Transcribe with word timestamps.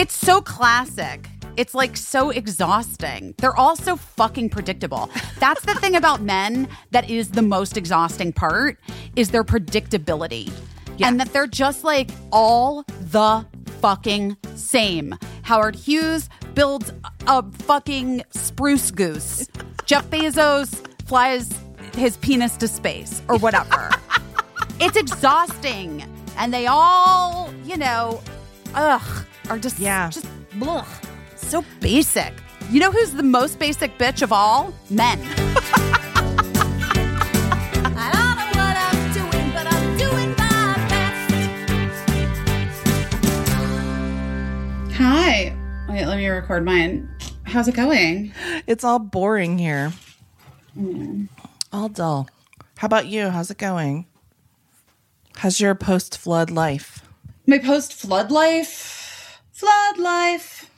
It's 0.00 0.16
so 0.16 0.40
classic. 0.40 1.28
It's 1.58 1.74
like 1.74 1.94
so 1.94 2.30
exhausting. 2.30 3.34
They're 3.36 3.54
all 3.54 3.76
so 3.76 3.96
fucking 3.96 4.48
predictable. 4.48 5.10
That's 5.38 5.60
the 5.66 5.74
thing 5.74 5.94
about 5.94 6.22
men 6.22 6.68
that 6.90 7.10
is 7.10 7.32
the 7.32 7.42
most 7.42 7.76
exhausting 7.76 8.32
part 8.32 8.78
is 9.14 9.28
their 9.28 9.44
predictability. 9.44 10.50
And 11.00 11.20
that 11.20 11.34
they're 11.34 11.46
just 11.46 11.84
like 11.84 12.08
all 12.32 12.84
the 12.98 13.44
fucking 13.82 14.38
same. 14.54 15.16
Howard 15.42 15.76
Hughes 15.76 16.30
builds 16.54 16.94
a 17.26 17.42
fucking 17.52 18.22
spruce 18.30 18.90
goose. 18.90 19.48
Jeff 19.84 20.08
Bezos 20.08 20.82
flies 21.06 21.52
his 21.94 22.16
penis 22.16 22.56
to 22.56 22.68
space 22.68 23.20
or 23.28 23.36
whatever. 23.36 23.90
it's 24.80 24.96
exhausting. 24.96 26.06
And 26.38 26.54
they 26.54 26.68
all, 26.68 27.52
you 27.66 27.76
know, 27.76 28.22
ugh, 28.74 29.26
are 29.50 29.58
just 29.58 29.78
Yeah. 29.78 30.08
just 30.10 30.26
ugh, 30.62 30.86
so 31.36 31.64
basic. 31.80 32.32
You 32.70 32.80
know 32.80 32.90
who's 32.92 33.10
the 33.12 33.22
most 33.22 33.58
basic 33.58 33.98
bitch 33.98 34.22
of 34.22 34.32
all? 34.32 34.72
Men. 34.88 35.18
I 37.96 38.10
don't 38.14 38.36
know 38.38 38.46
what 38.62 38.76
I'm 38.78 39.12
doing, 39.12 39.50
but 39.52 39.66
I'm 39.66 39.96
doing 39.98 40.30
my 40.38 40.74
best. 40.88 41.32
Hi. 44.96 45.52
Wait, 45.88 46.06
let 46.06 46.16
me 46.16 46.28
record 46.28 46.64
mine. 46.64 47.08
How's 47.42 47.66
it 47.66 47.74
going? 47.74 48.32
It's 48.68 48.84
all 48.84 49.00
boring 49.00 49.58
here. 49.58 49.92
Hmm. 50.74 51.24
All 51.72 51.88
dull. 51.88 52.28
How 52.76 52.86
about 52.86 53.06
you? 53.08 53.28
How's 53.30 53.50
it 53.50 53.58
going? 53.58 54.06
How's 55.36 55.60
your 55.60 55.74
post 55.74 56.16
flood 56.18 56.50
life? 56.50 57.04
My 57.46 57.58
post 57.58 57.92
flood 57.94 58.30
life. 58.30 58.98
Flood 59.60 59.98
life. 59.98 60.70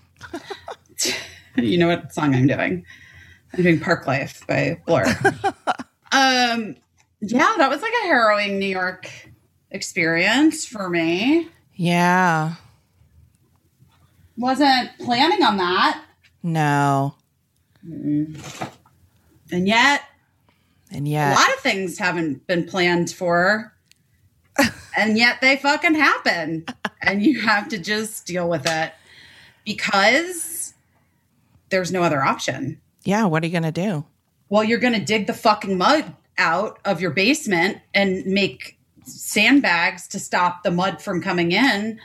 you 1.56 1.78
know 1.78 1.86
what 1.86 2.12
song 2.12 2.34
I'm 2.34 2.48
doing? 2.48 2.84
I'm 3.54 3.62
doing 3.62 3.78
Park 3.78 4.08
Life 4.08 4.44
by 4.48 4.80
Blur. 4.84 5.04
um, 6.10 6.74
yeah, 7.20 7.54
that 7.58 7.70
was 7.70 7.80
like 7.80 7.92
a 8.02 8.06
harrowing 8.06 8.58
New 8.58 8.66
York 8.66 9.08
experience 9.70 10.66
for 10.66 10.90
me. 10.90 11.48
Yeah. 11.76 12.54
Wasn't 14.36 14.90
planning 14.98 15.44
on 15.44 15.58
that. 15.58 16.04
No. 16.42 17.14
And 17.84 18.36
yet, 19.52 20.02
And 20.90 21.06
yet, 21.06 21.36
a 21.36 21.40
lot 21.40 21.54
of 21.54 21.60
things 21.60 21.98
haven't 21.98 22.48
been 22.48 22.66
planned 22.66 23.12
for. 23.12 23.72
And 24.96 25.16
yet 25.16 25.40
they 25.40 25.56
fucking 25.56 25.94
happen. 25.94 26.64
and 27.02 27.22
you 27.22 27.40
have 27.40 27.68
to 27.68 27.78
just 27.78 28.26
deal 28.26 28.48
with 28.48 28.66
it 28.66 28.92
because 29.64 30.74
there's 31.70 31.92
no 31.92 32.02
other 32.02 32.22
option. 32.22 32.80
yeah, 33.04 33.24
what 33.24 33.42
are 33.42 33.46
you 33.46 33.52
going 33.52 33.72
to 33.72 33.72
do? 33.72 34.04
Well, 34.48 34.64
you're 34.64 34.78
going 34.78 34.92
to 34.92 35.04
dig 35.04 35.26
the 35.26 35.34
fucking 35.34 35.78
mud 35.78 36.14
out 36.36 36.78
of 36.84 37.00
your 37.00 37.10
basement 37.10 37.78
and 37.94 38.24
make 38.26 38.78
sandbags 39.04 40.06
to 40.08 40.18
stop 40.18 40.62
the 40.62 40.70
mud 40.70 41.00
from 41.00 41.22
coming 41.22 41.52
in 41.52 41.98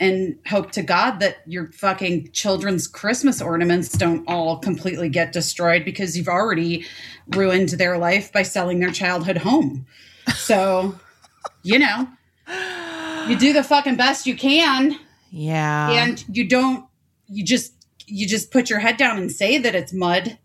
and 0.00 0.36
hope 0.46 0.72
to 0.72 0.82
God 0.82 1.20
that 1.20 1.38
your 1.46 1.68
fucking 1.72 2.30
children's 2.32 2.86
Christmas 2.86 3.40
ornaments 3.40 3.96
don't 3.96 4.24
all 4.28 4.58
completely 4.58 5.08
get 5.08 5.32
destroyed 5.32 5.84
because 5.84 6.16
you've 6.16 6.28
already 6.28 6.84
ruined 7.28 7.70
their 7.70 7.96
life 7.96 8.32
by 8.32 8.42
selling 8.42 8.80
their 8.80 8.90
childhood 8.90 9.38
home. 9.38 9.86
So, 10.34 10.98
you 11.64 11.78
know, 11.78 12.06
you 13.28 13.36
do 13.36 13.52
the 13.52 13.64
fucking 13.64 13.96
best 13.96 14.26
you 14.26 14.36
can 14.36 14.96
Yeah. 15.30 15.90
and 15.90 16.24
you 16.28 16.46
don't 16.46 16.86
you 17.28 17.42
just 17.44 17.72
you 18.06 18.28
just 18.28 18.50
put 18.52 18.68
your 18.70 18.78
head 18.78 18.96
down 18.98 19.16
and 19.18 19.32
say 19.32 19.58
that 19.58 19.74
it's 19.74 19.92
mud 19.92 20.38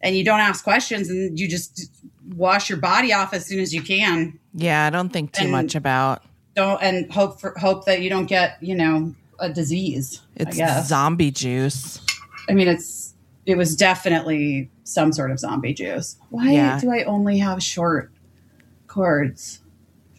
and 0.00 0.16
you 0.16 0.24
don't 0.24 0.40
ask 0.40 0.64
questions 0.64 1.10
and 1.10 1.38
you 1.38 1.46
just 1.46 1.90
wash 2.34 2.70
your 2.70 2.78
body 2.78 3.12
off 3.12 3.34
as 3.34 3.44
soon 3.46 3.60
as 3.60 3.72
you 3.74 3.82
can 3.82 4.38
yeah, 4.54 4.86
I 4.86 4.90
don't 4.90 5.10
think 5.10 5.32
too 5.32 5.44
And- 5.44 5.52
much 5.52 5.74
about 5.74 6.22
don't 6.54 6.82
and 6.82 7.10
hope 7.12 7.40
for 7.40 7.54
hope 7.58 7.84
that 7.86 8.00
you 8.02 8.10
don't 8.10 8.26
get 8.26 8.56
you 8.62 8.74
know 8.74 9.14
a 9.38 9.48
disease 9.50 10.20
it's 10.36 10.58
zombie 10.86 11.30
juice. 11.30 11.98
i 12.48 12.52
mean 12.52 12.68
it's 12.68 13.14
it 13.46 13.56
was 13.56 13.74
definitely 13.74 14.70
some 14.84 15.12
sort 15.12 15.30
of 15.30 15.38
zombie 15.40 15.72
juice 15.74 16.16
why 16.30 16.50
Yeah. 16.52 16.78
do 16.78 16.90
i 16.90 17.04
only 17.04 17.38
have 17.38 17.62
short 17.62 18.12
cords 18.86 19.60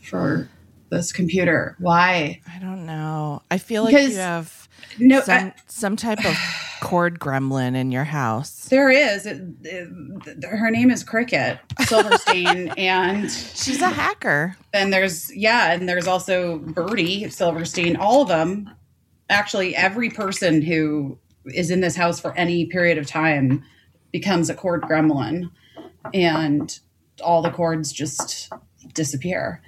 for 0.04 0.50
this 0.90 1.12
computer 1.12 1.76
why 1.80 2.40
I 2.54 2.60
don't 2.60 2.86
know. 2.86 3.42
I 3.50 3.58
feel 3.58 3.84
like 3.84 3.94
you 3.94 4.16
have 4.16 4.68
no 5.00 5.22
some 5.22 5.38
I- 5.48 5.54
some 5.68 5.96
type 5.96 6.24
of 6.26 6.36
cord 6.82 7.20
gremlin 7.20 7.76
in 7.76 7.92
your 7.92 8.04
house. 8.04 8.66
there 8.66 8.90
is 8.92 9.26
it, 9.26 9.42
it- 9.64 10.44
her 10.46 10.70
name 10.70 10.92
is 10.92 11.04
cricket 11.04 11.58
silverstein 11.86 12.68
and 12.78 13.32
She's 13.32 13.82
a 13.82 13.88
hacker. 13.90 14.56
and 14.74 14.92
there's 14.94 15.34
yeah 15.36 15.72
and 15.74 15.88
there's 15.90 16.08
also 16.08 16.60
birdie 16.60 17.30
silverstein 17.30 17.96
all 17.96 18.22
of 18.24 18.28
them 18.28 18.70
actually 19.30 19.76
every 19.76 20.10
person 20.10 20.62
who 20.62 21.18
is 21.46 21.72
in 21.72 21.80
this 21.82 21.96
house 21.96 22.20
for 22.20 22.36
any 22.38 22.66
period 22.66 22.98
of 22.98 23.08
time 23.08 23.64
becomes 24.12 24.50
a 24.50 24.54
cord 24.54 24.82
gremlin 24.84 25.50
and 26.14 26.80
all 27.24 27.42
the 27.42 27.50
cords 27.50 27.92
just 27.94 28.52
disappear 28.94 29.62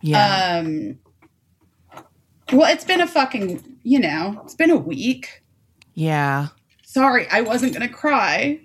Yeah. 0.00 0.60
um 0.60 0.98
well 2.52 2.72
it's 2.72 2.84
been 2.84 3.00
a 3.00 3.06
fucking 3.06 3.78
you 3.82 3.98
know 3.98 4.40
it's 4.44 4.54
been 4.54 4.70
a 4.70 4.76
week 4.76 5.42
yeah. 5.94 6.48
sorry 6.84 7.26
i 7.30 7.40
wasn't 7.40 7.72
gonna 7.72 7.88
cry 7.88 8.60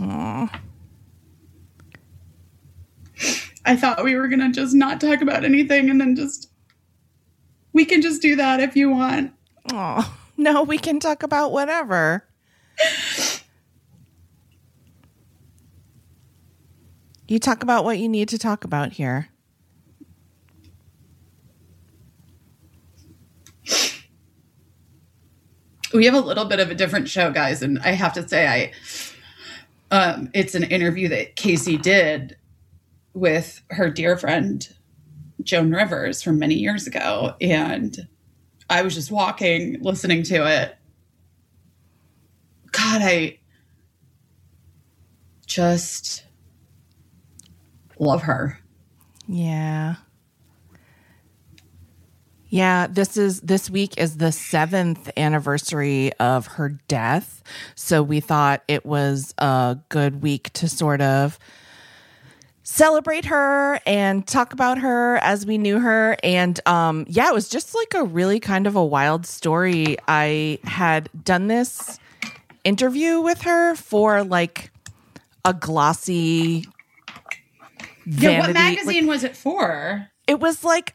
Aw. 0.00 0.60
I 3.64 3.76
thought 3.76 4.02
we 4.02 4.16
were 4.16 4.28
gonna 4.28 4.50
just 4.50 4.74
not 4.74 5.00
talk 5.00 5.20
about 5.20 5.44
anything 5.44 5.90
and 5.90 6.00
then 6.00 6.16
just 6.16 6.50
we 7.72 7.84
can 7.84 8.02
just 8.02 8.20
do 8.22 8.36
that 8.36 8.60
if 8.60 8.76
you 8.76 8.90
want. 8.90 9.32
Aw. 9.72 10.18
No, 10.38 10.62
we 10.62 10.78
can 10.78 10.98
talk 10.98 11.22
about 11.22 11.52
whatever. 11.52 12.26
You 17.32 17.38
talk 17.38 17.62
about 17.62 17.84
what 17.84 17.98
you 17.98 18.10
need 18.10 18.28
to 18.28 18.36
talk 18.36 18.62
about 18.62 18.92
here. 18.92 19.30
We 25.94 26.04
have 26.04 26.12
a 26.12 26.20
little 26.20 26.44
bit 26.44 26.60
of 26.60 26.70
a 26.70 26.74
different 26.74 27.08
show, 27.08 27.30
guys, 27.30 27.62
and 27.62 27.78
I 27.78 27.92
have 27.92 28.12
to 28.12 28.28
say 28.28 28.46
I 28.46 28.72
um 29.90 30.28
it's 30.34 30.54
an 30.54 30.64
interview 30.64 31.08
that 31.08 31.36
Caissie 31.36 31.80
did 31.80 32.36
with 33.14 33.62
her 33.70 33.88
dear 33.88 34.18
friend 34.18 34.68
Joan 35.42 35.72
Rivers 35.72 36.22
from 36.22 36.38
many 36.38 36.56
years 36.56 36.86
ago 36.86 37.34
and 37.40 37.96
I 38.68 38.82
was 38.82 38.94
just 38.94 39.10
walking 39.10 39.80
listening 39.80 40.22
to 40.24 40.46
it. 40.46 40.76
God, 42.72 43.00
I 43.00 43.38
just 45.46 46.24
love 48.02 48.22
her. 48.22 48.58
Yeah. 49.28 49.96
Yeah, 52.48 52.86
this 52.86 53.16
is 53.16 53.40
this 53.40 53.70
week 53.70 53.96
is 53.96 54.18
the 54.18 54.30
seventh 54.30 55.10
anniversary 55.16 56.12
of 56.20 56.46
her 56.48 56.68
death. 56.86 57.42
So 57.74 58.02
we 58.02 58.20
thought 58.20 58.62
it 58.68 58.84
was 58.84 59.32
a 59.38 59.78
good 59.88 60.22
week 60.22 60.52
to 60.54 60.68
sort 60.68 61.00
of 61.00 61.38
celebrate 62.62 63.24
her 63.24 63.80
and 63.86 64.26
talk 64.26 64.52
about 64.52 64.78
her 64.78 65.16
as 65.18 65.46
we 65.46 65.56
knew 65.56 65.78
her. 65.78 66.18
And 66.22 66.60
um 66.66 67.06
yeah, 67.08 67.28
it 67.28 67.34
was 67.34 67.48
just 67.48 67.74
like 67.74 67.94
a 67.94 68.04
really 68.04 68.38
kind 68.38 68.66
of 68.66 68.76
a 68.76 68.84
wild 68.84 69.24
story. 69.24 69.96
I 70.06 70.58
had 70.64 71.08
done 71.24 71.46
this 71.46 71.98
interview 72.64 73.20
with 73.20 73.42
her 73.42 73.76
for 73.76 74.22
like 74.24 74.70
a 75.44 75.54
glossy 75.54 76.66
Yeah, 78.06 78.40
what 78.40 78.50
vanity- 78.52 78.76
like- 78.76 78.86
magazine 78.86 79.06
was 79.06 79.24
it 79.24 79.36
for? 79.36 80.08
it 80.26 80.40
was 80.40 80.64
like 80.64 80.94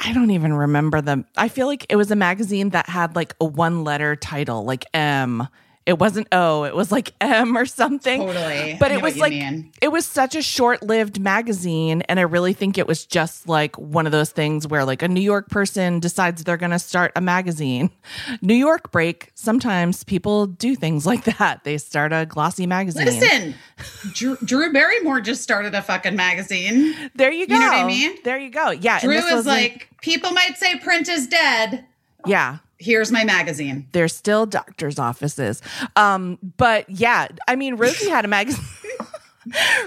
I 0.00 0.12
don't 0.12 0.30
even 0.32 0.52
remember 0.52 1.00
them. 1.00 1.24
I 1.36 1.48
feel 1.48 1.66
like 1.66 1.86
it 1.88 1.96
was 1.96 2.10
a 2.10 2.16
magazine 2.16 2.70
that 2.70 2.88
had 2.88 3.14
like 3.16 3.34
a 3.40 3.44
one 3.44 3.84
letter 3.84 4.16
title, 4.16 4.64
like 4.64 4.84
M, 4.92 5.46
It 5.86 5.98
wasn't 5.98 6.28
O, 6.32 6.64
it 6.64 6.74
was 6.74 6.90
like 6.90 7.12
M 7.20 7.58
or 7.58 7.66
something. 7.66 8.18
Totally. 8.20 8.76
But 8.80 8.90
it 8.90 9.02
was 9.02 9.18
like 9.18 9.32
mean. 9.32 9.70
it 9.82 9.88
was 9.88 10.06
such 10.06 10.34
a 10.34 10.40
short-lived 10.40 11.20
magazine 11.20 12.00
and 12.08 12.18
I 12.18 12.22
really 12.22 12.54
think 12.54 12.78
it 12.78 12.86
was 12.86 13.04
just 13.04 13.46
like 13.48 13.76
one 13.78 14.06
of 14.06 14.12
those 14.12 14.30
things 14.30 14.66
where 14.66 14.86
like 14.86 15.02
a 15.02 15.08
New 15.08 15.20
York 15.20 15.50
person 15.50 16.00
decides 16.00 16.42
they're 16.44 16.56
going 16.56 16.70
to 16.70 16.78
start 16.78 17.12
a 17.16 17.20
magazine. 17.20 17.90
New 18.40 18.54
York 18.54 18.92
break, 18.92 19.30
sometimes 19.34 20.04
people 20.04 20.46
do 20.46 20.74
things 20.74 21.04
like 21.06 21.24
that. 21.38 21.64
They 21.64 21.76
start 21.76 22.14
a 22.14 22.24
glossy 22.24 22.66
magazine. 22.66 23.04
Listen, 23.04 23.54
Drew, 24.14 24.36
Drew 24.44 24.72
Barrymore 24.72 25.20
just 25.20 25.42
started 25.42 25.74
a 25.74 25.82
fucking 25.82 26.16
magazine. 26.16 26.94
There 27.14 27.30
you 27.30 27.46
go. 27.46 27.54
You 27.54 27.60
know 27.60 27.66
what 27.66 27.74
I 27.76 27.86
mean? 27.86 28.16
There 28.24 28.38
you 28.38 28.48
go. 28.50 28.70
Yeah. 28.70 28.94
and 28.94 29.02
Drew 29.02 29.12
is 29.18 29.24
wasn't- 29.24 29.46
like, 29.46 29.88
people 30.00 30.30
might 30.30 30.56
say 30.56 30.78
print 30.78 31.08
is 31.10 31.26
dead. 31.26 31.84
yeah. 32.26 32.58
Here's 32.84 33.10
my 33.10 33.24
magazine. 33.24 33.88
There's 33.92 34.14
still 34.14 34.44
doctors' 34.44 34.98
offices. 34.98 35.62
Um, 35.96 36.38
but 36.58 36.88
yeah, 36.90 37.28
I 37.48 37.56
mean, 37.56 37.76
Rosie 37.76 38.10
had 38.10 38.26
a 38.26 38.28
magazine. 38.28 38.62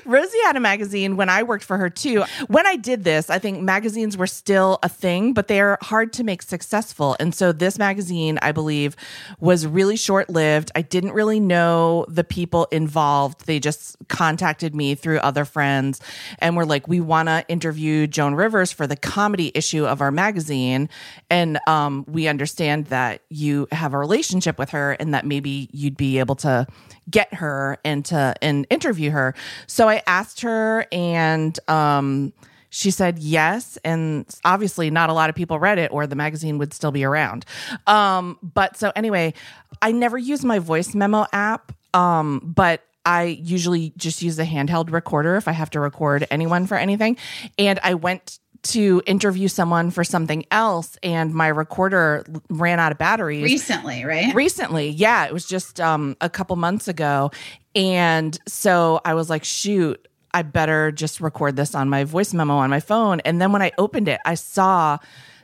Rosie 0.06 0.38
had 0.46 0.56
a 0.56 0.60
magazine 0.60 1.18
when 1.18 1.30
I 1.30 1.44
worked 1.44 1.64
for 1.64 1.78
her 1.78 1.90
too. 1.90 2.24
When 2.48 2.66
I 2.68 2.76
did 2.76 3.04
this, 3.04 3.30
I 3.30 3.40
think 3.40 3.62
magazines 3.62 4.18
were 4.18 4.28
still 4.28 4.80
a 4.84 4.90
thing, 4.90 5.34
but 5.34 5.48
they're 5.48 5.78
hard 5.82 6.14
to 6.14 6.24
make 6.24 6.42
successful. 6.42 7.16
And 7.20 7.34
so 7.34 7.52
this 7.52 7.78
magazine, 7.78 8.40
I 8.42 8.52
believe, 8.52 8.96
was 9.40 9.66
really 9.66 9.98
short 9.98 10.30
lived. 10.30 10.72
I 10.76 10.82
didn't 10.82 11.14
really 11.14 11.40
know 11.40 12.06
the 12.08 12.24
people 12.24 12.68
involved. 12.72 13.46
They 13.46 13.60
just 13.60 13.98
contacted 14.08 14.76
me 14.76 14.96
through 14.96 15.20
other 15.20 15.46
friends 15.46 16.02
and 16.40 16.56
were 16.56 16.66
like, 16.66 16.88
we 16.88 17.00
want 17.00 17.30
to 17.30 17.46
interview 17.48 18.08
Joan 18.08 18.36
Rivers 18.36 18.72
for 18.72 18.88
the 18.88 18.96
comedy 18.96 19.52
issue 19.56 19.86
of 19.86 20.02
our 20.02 20.12
magazine. 20.12 20.90
And 21.30 21.60
um, 21.68 22.06
we 22.08 22.28
understand 22.28 22.88
that 22.88 23.22
you 23.30 23.68
have 23.72 23.94
a 23.94 23.98
relationship 23.98 24.60
with 24.60 24.70
her 24.70 24.94
and 24.94 25.14
that 25.14 25.26
maybe 25.26 25.70
you'd 25.72 25.98
be 25.98 26.20
able 26.20 26.36
to 26.36 26.68
get 27.10 27.34
her 27.36 27.78
and 27.84 28.06
to 28.06 28.36
and 28.42 28.68
interview 28.70 29.12
her. 29.12 29.34
So 29.68 29.90
I 29.90 30.02
asked 30.08 30.42
her 30.42 30.86
and 30.92 31.58
um 31.70 32.34
she 32.70 32.92
said 32.92 33.18
yes 33.20 33.78
and 33.86 34.26
obviously 34.44 34.92
not 34.92 35.10
a 35.10 35.14
lot 35.14 35.30
of 35.30 35.36
people 35.36 35.58
read 35.58 35.78
it 35.78 35.92
or 35.92 36.06
the 36.06 36.16
magazine 36.16 36.58
would 36.58 36.74
still 36.74 36.92
be 36.92 37.04
around. 37.04 37.46
Um 37.86 38.38
but 38.42 38.78
so 38.78 38.92
anyway, 38.96 39.34
I 39.82 39.92
never 39.92 40.18
use 40.18 40.44
my 40.44 40.60
voice 40.60 40.94
memo 40.94 41.26
app 41.32 41.72
um 41.94 42.54
but 42.56 42.84
I 43.06 43.40
usually 43.42 43.94
just 43.96 44.22
use 44.22 44.38
a 44.38 44.46
handheld 44.46 44.92
recorder 44.92 45.38
if 45.38 45.48
I 45.48 45.54
have 45.54 45.70
to 45.70 45.80
record 45.80 46.28
anyone 46.30 46.68
for 46.68 46.76
anything. 46.76 47.16
And 47.58 47.80
I 47.82 47.94
went 47.94 48.38
to 48.68 49.02
interview 49.06 49.48
someone 49.48 49.92
for 49.92 50.04
something 50.04 50.46
else 50.52 50.98
and 51.02 51.34
my 51.34 51.48
recorder 51.48 52.26
ran 52.50 52.80
out 52.80 52.92
of 52.92 52.98
batteries. 52.98 53.44
Recently, 53.44 54.04
right? 54.04 54.36
recently 54.36 54.90
yeah 54.90 55.26
it 55.26 55.34
was 55.34 55.46
just 55.46 55.80
um 55.80 56.18
a 56.22 56.30
couple 56.30 56.56
months 56.56 56.88
ago. 56.88 57.32
And 57.76 58.38
so 58.48 59.00
i 59.06 59.14
was 59.14 59.30
like 59.30 59.44
shoot 59.44 60.06
i 60.34 60.42
better 60.42 60.92
just 60.92 61.22
record 61.22 61.56
this 61.56 61.76
on 61.76 61.90
my 61.90 62.04
voice 62.04 62.34
memo 62.34 62.56
on 62.56 62.70
my 62.70 62.82
phone. 62.82 63.22
And 63.22 63.42
then 63.42 63.52
when 63.52 63.62
i 63.62 63.72
opened 63.78 64.08
it 64.10 64.20
i 64.26 64.36
saw 64.36 64.98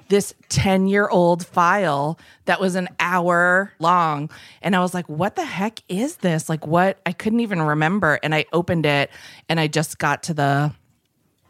this 0.09 0.33
10 0.49 0.87
year 0.87 1.07
old 1.07 1.45
file 1.45 2.19
that 2.45 2.59
was 2.59 2.75
an 2.75 2.89
hour 2.99 3.71
long. 3.79 4.29
And 4.61 4.75
i 4.75 4.81
was 4.81 4.93
like 4.93 5.07
what 5.07 5.37
the 5.37 5.45
heck 5.45 5.79
is 5.87 6.17
this? 6.17 6.49
Like 6.49 6.67
what? 6.67 6.99
I 7.05 7.13
couldn't 7.13 7.39
even 7.39 7.61
remember. 7.61 8.19
And 8.21 8.35
i 8.35 8.45
opened 8.51 8.85
it 8.85 9.09
and 9.47 9.61
i 9.61 9.67
just 9.67 9.97
got 9.97 10.23
to 10.23 10.33
the 10.33 10.73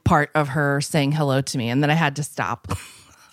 part 0.03 0.29
of 0.35 0.49
her 0.49 0.81
saying 0.81 1.11
hello 1.11 1.41
to 1.41 1.57
me 1.57 1.69
and 1.69 1.81
then 1.81 1.89
i 1.89 1.93
had 1.95 2.15
to 2.15 2.23
stop 2.23 2.67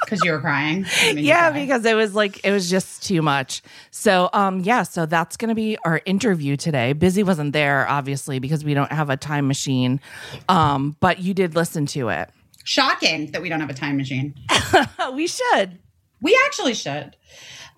Because 0.02 0.25
you 0.25 0.32
were 0.32 0.40
crying. 0.40 0.87
It 1.02 1.14
made 1.14 1.20
you 1.20 1.28
yeah 1.28 1.50
cry. 1.50 1.61
because 1.61 1.84
it 1.84 1.94
was 1.94 2.14
like 2.14 2.43
it 2.43 2.50
was 2.52 2.70
just 2.70 3.02
too 3.02 3.20
much 3.20 3.61
so 3.90 4.31
um 4.32 4.61
yeah 4.61 4.82
so 4.82 5.05
that's 5.05 5.37
gonna 5.37 5.55
be 5.55 5.76
our 5.84 6.00
interview 6.06 6.56
today 6.56 6.94
busy 6.94 7.22
wasn't 7.22 7.52
there 7.52 7.87
obviously 7.87 8.38
because 8.38 8.64
we 8.64 8.72
don't 8.72 8.90
have 8.90 9.11
a 9.11 9.19
time 9.19 9.46
machine 9.46 10.00
um 10.49 10.96
but 11.00 11.19
you 11.19 11.34
did 11.34 11.55
listen 11.55 11.84
to 11.84 12.08
it 12.08 12.31
shocking 12.64 13.31
that 13.32 13.43
we 13.43 13.49
don't 13.50 13.61
have 13.61 13.69
a 13.70 13.75
time 13.75 13.96
machine. 13.99 14.34
we 15.12 15.26
should 15.26 15.78
We 16.23 16.38
actually 16.46 16.75
should. 16.75 17.16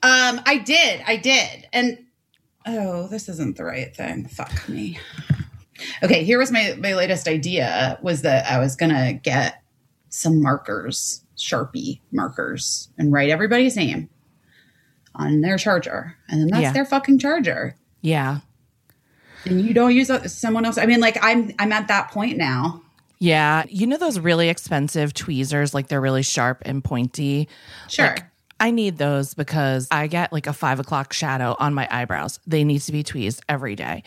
Um, 0.03 0.41
I 0.47 0.59
did. 0.65 1.03
I 1.06 1.17
did. 1.17 1.67
And 1.73 2.05
oh, 2.67 3.06
this 3.09 3.29
isn't 3.29 3.56
the 3.56 3.65
right 3.65 3.95
thing. 3.97 4.27
Fuck 4.27 4.69
me. 4.69 4.99
Okay, 6.02 6.25
here 6.25 6.38
was 6.38 6.50
my 6.52 6.75
my 6.79 6.94
latest 6.94 7.29
idea 7.29 7.99
was 8.02 8.23
that 8.23 8.50
I 8.50 8.58
was 8.58 8.76
gonna 8.76 9.12
get 9.12 9.62
some 10.08 10.43
markers, 10.43 11.25
Sharpie 11.37 12.00
markers, 12.12 12.88
and 12.99 13.12
write 13.12 13.31
everybody's 13.31 13.76
name 13.76 14.08
on 15.14 15.40
their 15.43 15.58
charger. 15.58 16.17
And 16.29 16.40
then 16.40 16.49
that's 16.49 16.62
Yeah. 16.62 16.73
their 16.73 16.84
fucking 16.84 17.19
charger. 17.19 17.76
yeah 18.00 18.38
And 19.46 19.61
you 19.61 19.75
don't 19.75 19.94
use 19.94 20.08
uh, 20.11 20.26
someone 20.29 20.64
else. 20.64 20.79
I 20.79 20.87
mean, 20.87 21.00
like 21.00 21.19
I'm 21.23 21.52
I'm 21.58 21.73
at 21.73 21.88
that 21.88 22.11
point 22.11 22.37
now. 22.38 22.82
yeah 23.19 23.62
you 23.69 23.87
know 23.87 23.96
those 23.96 24.19
really 24.19 24.49
expensive 24.49 25.14
tweezers 25.14 25.73
like 25.75 25.87
they're 25.88 26.00
really 26.00 26.23
sharp 26.25 26.62
and 26.64 26.82
pointy 26.82 27.49
Sure. 27.88 28.06
Like, 28.08 28.25
I 28.61 28.70
need 28.70 28.96
those 28.96 29.35
because 29.35 29.88
I 29.90 30.06
get 30.06 30.32
like 30.32 30.46
a 30.46 30.52
five 30.52 30.78
o'clock 30.78 31.12
shadow 31.12 31.56
on 31.58 31.75
my 31.75 31.88
eyebrows. 31.90 32.38
They 32.46 32.62
need 32.62 32.78
to 32.82 32.93
be 32.93 33.02
tweezed 33.02 33.43
every 33.49 33.75
day. 33.75 34.05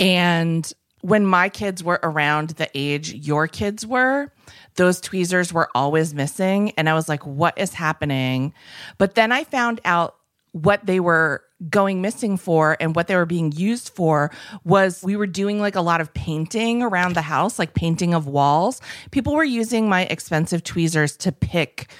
And 0.00 0.70
when 1.02 1.26
my 1.26 1.48
kids 1.48 1.84
were 1.84 2.00
around 2.02 2.50
the 2.50 2.68
age 2.74 3.12
your 3.12 3.46
kids 3.46 3.86
were, 3.86 4.32
those 4.76 5.00
tweezers 5.00 5.52
were 5.52 5.68
always 5.74 6.14
missing. 6.14 6.70
And 6.72 6.88
I 6.88 6.94
was 6.94 7.08
like, 7.08 7.26
what 7.26 7.58
is 7.58 7.74
happening? 7.74 8.54
But 8.98 9.14
then 9.14 9.30
I 9.32 9.44
found 9.44 9.80
out 9.84 10.16
what 10.52 10.86
they 10.86 11.00
were 11.00 11.42
going 11.70 12.00
missing 12.00 12.36
for 12.36 12.76
and 12.80 12.94
what 12.94 13.06
they 13.06 13.16
were 13.16 13.26
being 13.26 13.52
used 13.52 13.90
for 13.90 14.30
was 14.64 15.02
we 15.02 15.16
were 15.16 15.26
doing 15.26 15.60
like 15.60 15.76
a 15.76 15.80
lot 15.80 16.00
of 16.00 16.12
painting 16.14 16.82
around 16.82 17.14
the 17.14 17.22
house, 17.22 17.58
like 17.58 17.74
painting 17.74 18.14
of 18.14 18.26
walls. 18.26 18.80
People 19.10 19.34
were 19.34 19.44
using 19.44 19.88
my 19.88 20.02
expensive 20.04 20.64
tweezers 20.64 21.16
to 21.18 21.32
pick 21.32 21.90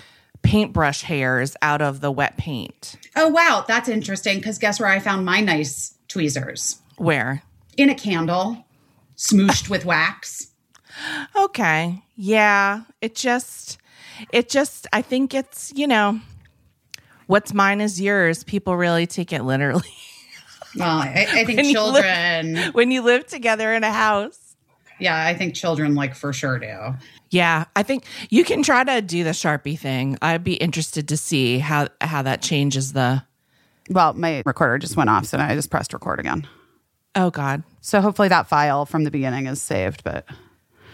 paintbrush 0.43 1.03
hairs 1.03 1.57
out 1.63 1.81
of 1.81 2.01
the 2.01 2.11
wet 2.11 2.37
paint. 2.37 2.97
oh 3.15 3.29
wow, 3.29 3.65
that's 3.67 3.89
interesting. 3.89 4.39
Because 4.39 4.59
guess 4.59 4.81
where 4.81 4.89
I 4.89 4.99
found 4.99 5.25
my 5.25 5.41
nice 5.41 5.95
tweezers 6.09 6.81
Where? 6.97 7.43
in 7.77 7.89
a 7.89 7.95
candle, 7.95 8.65
smooshed 9.31 9.69
with 9.69 9.85
wax. 9.85 10.49
Okay. 11.37 12.03
Yeah. 12.17 12.83
It 13.01 13.15
just, 13.15 13.79
it 14.33 14.49
just, 14.49 14.87
I 14.93 15.03
think 15.03 15.35
it's, 15.35 15.73
you 15.75 15.87
know, 15.87 16.21
what's 17.27 17.55
mine 17.55 17.81
is 17.81 18.01
yours. 18.01 18.45
People 18.45 18.77
really 18.77 19.07
take 19.07 19.33
it 19.33 19.43
literally. 19.43 19.83
Well, 20.75 20.89
I, 21.01 21.27
I 21.31 21.45
think 21.45 21.59
When 21.59 21.67
you 21.67 21.83
live- 21.83 22.03
children. 22.03 22.73
when 22.73 22.91
you 22.91 23.03
live 23.03 23.27
together 23.27 23.75
in 23.75 23.85
a 23.85 23.93
house. 23.93 24.57
yeah, 24.99 25.23
I 25.27 25.35
think 25.35 25.55
children 25.55 25.95
like 25.95 26.15
for 26.15 26.33
sure 26.33 26.59
do. 26.59 26.95
Yeah, 27.29 27.67
I 27.77 27.83
think 27.83 28.05
you 28.31 28.43
can 28.43 28.63
try 28.63 28.83
to 28.83 29.03
do 29.03 29.23
the 29.23 29.33
Sharpie 29.33 29.79
thing. 29.79 30.17
I'd 30.23 30.43
be 30.43 30.55
interested 30.55 31.09
to 31.09 31.19
see 31.19 31.59
how 31.59 31.89
how 32.01 32.23
that 32.23 32.41
changes 32.41 32.95
the 32.95 33.23
Well, 33.91 34.15
my 34.15 34.43
recorder 34.47 34.79
just 34.79 34.97
went 34.97 35.11
off, 35.11 35.27
so 35.27 35.37
now 35.37 35.47
I 35.47 35.55
just 35.55 35.69
pressed 35.69 35.93
record 35.93 36.19
again. 36.21 36.49
Oh 37.15 37.31
god. 37.31 37.63
So 37.81 38.01
hopefully 38.01 38.29
that 38.29 38.47
file 38.49 38.87
from 38.87 39.05
the 39.05 39.11
beginning 39.11 39.47
is 39.47 39.61
saved, 39.61 40.03
but 40.05 40.25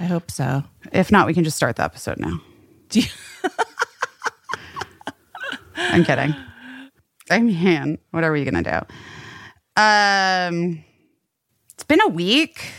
I 0.01 0.05
hope 0.05 0.31
so. 0.31 0.65
if 0.93 1.11
not, 1.13 1.27
we 1.27 1.35
can 1.35 1.45
just 1.45 1.57
start 1.57 1.77
the 1.77 1.85
episode 1.85 2.19
now. 2.19 2.41
You- 2.93 3.05
I'm 5.77 6.05
kidding. 6.05 6.35
I 7.31 7.41
mean, 7.41 7.99
what 8.11 8.25
are 8.25 8.33
we 8.33 8.45
gonna 8.45 8.63
do? 8.63 9.81
Um, 9.81 10.83
it's 11.73 11.85
been 11.85 12.01
a 12.01 12.09
week. 12.09 12.71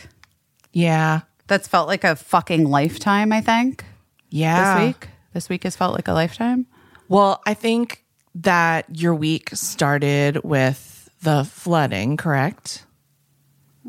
yeah. 0.73 1.21
That's 1.47 1.67
felt 1.67 1.87
like 1.87 2.03
a 2.03 2.15
fucking 2.15 2.65
lifetime. 2.69 3.31
I 3.31 3.41
think 3.41 3.83
Yeah. 4.29 4.77
this 4.77 4.85
week. 4.87 5.07
This 5.33 5.49
week 5.49 5.63
has 5.63 5.75
felt 5.75 5.95
like 5.95 6.07
a 6.07 6.13
lifetime. 6.13 6.67
Well, 7.07 7.41
I 7.47 7.55
think 7.55 8.03
that 8.35 8.85
your 8.95 9.15
week 9.15 9.49
started 9.53 10.43
with 10.43 11.09
the 11.23 11.43
flooding, 11.45 12.17
correct? 12.17 12.85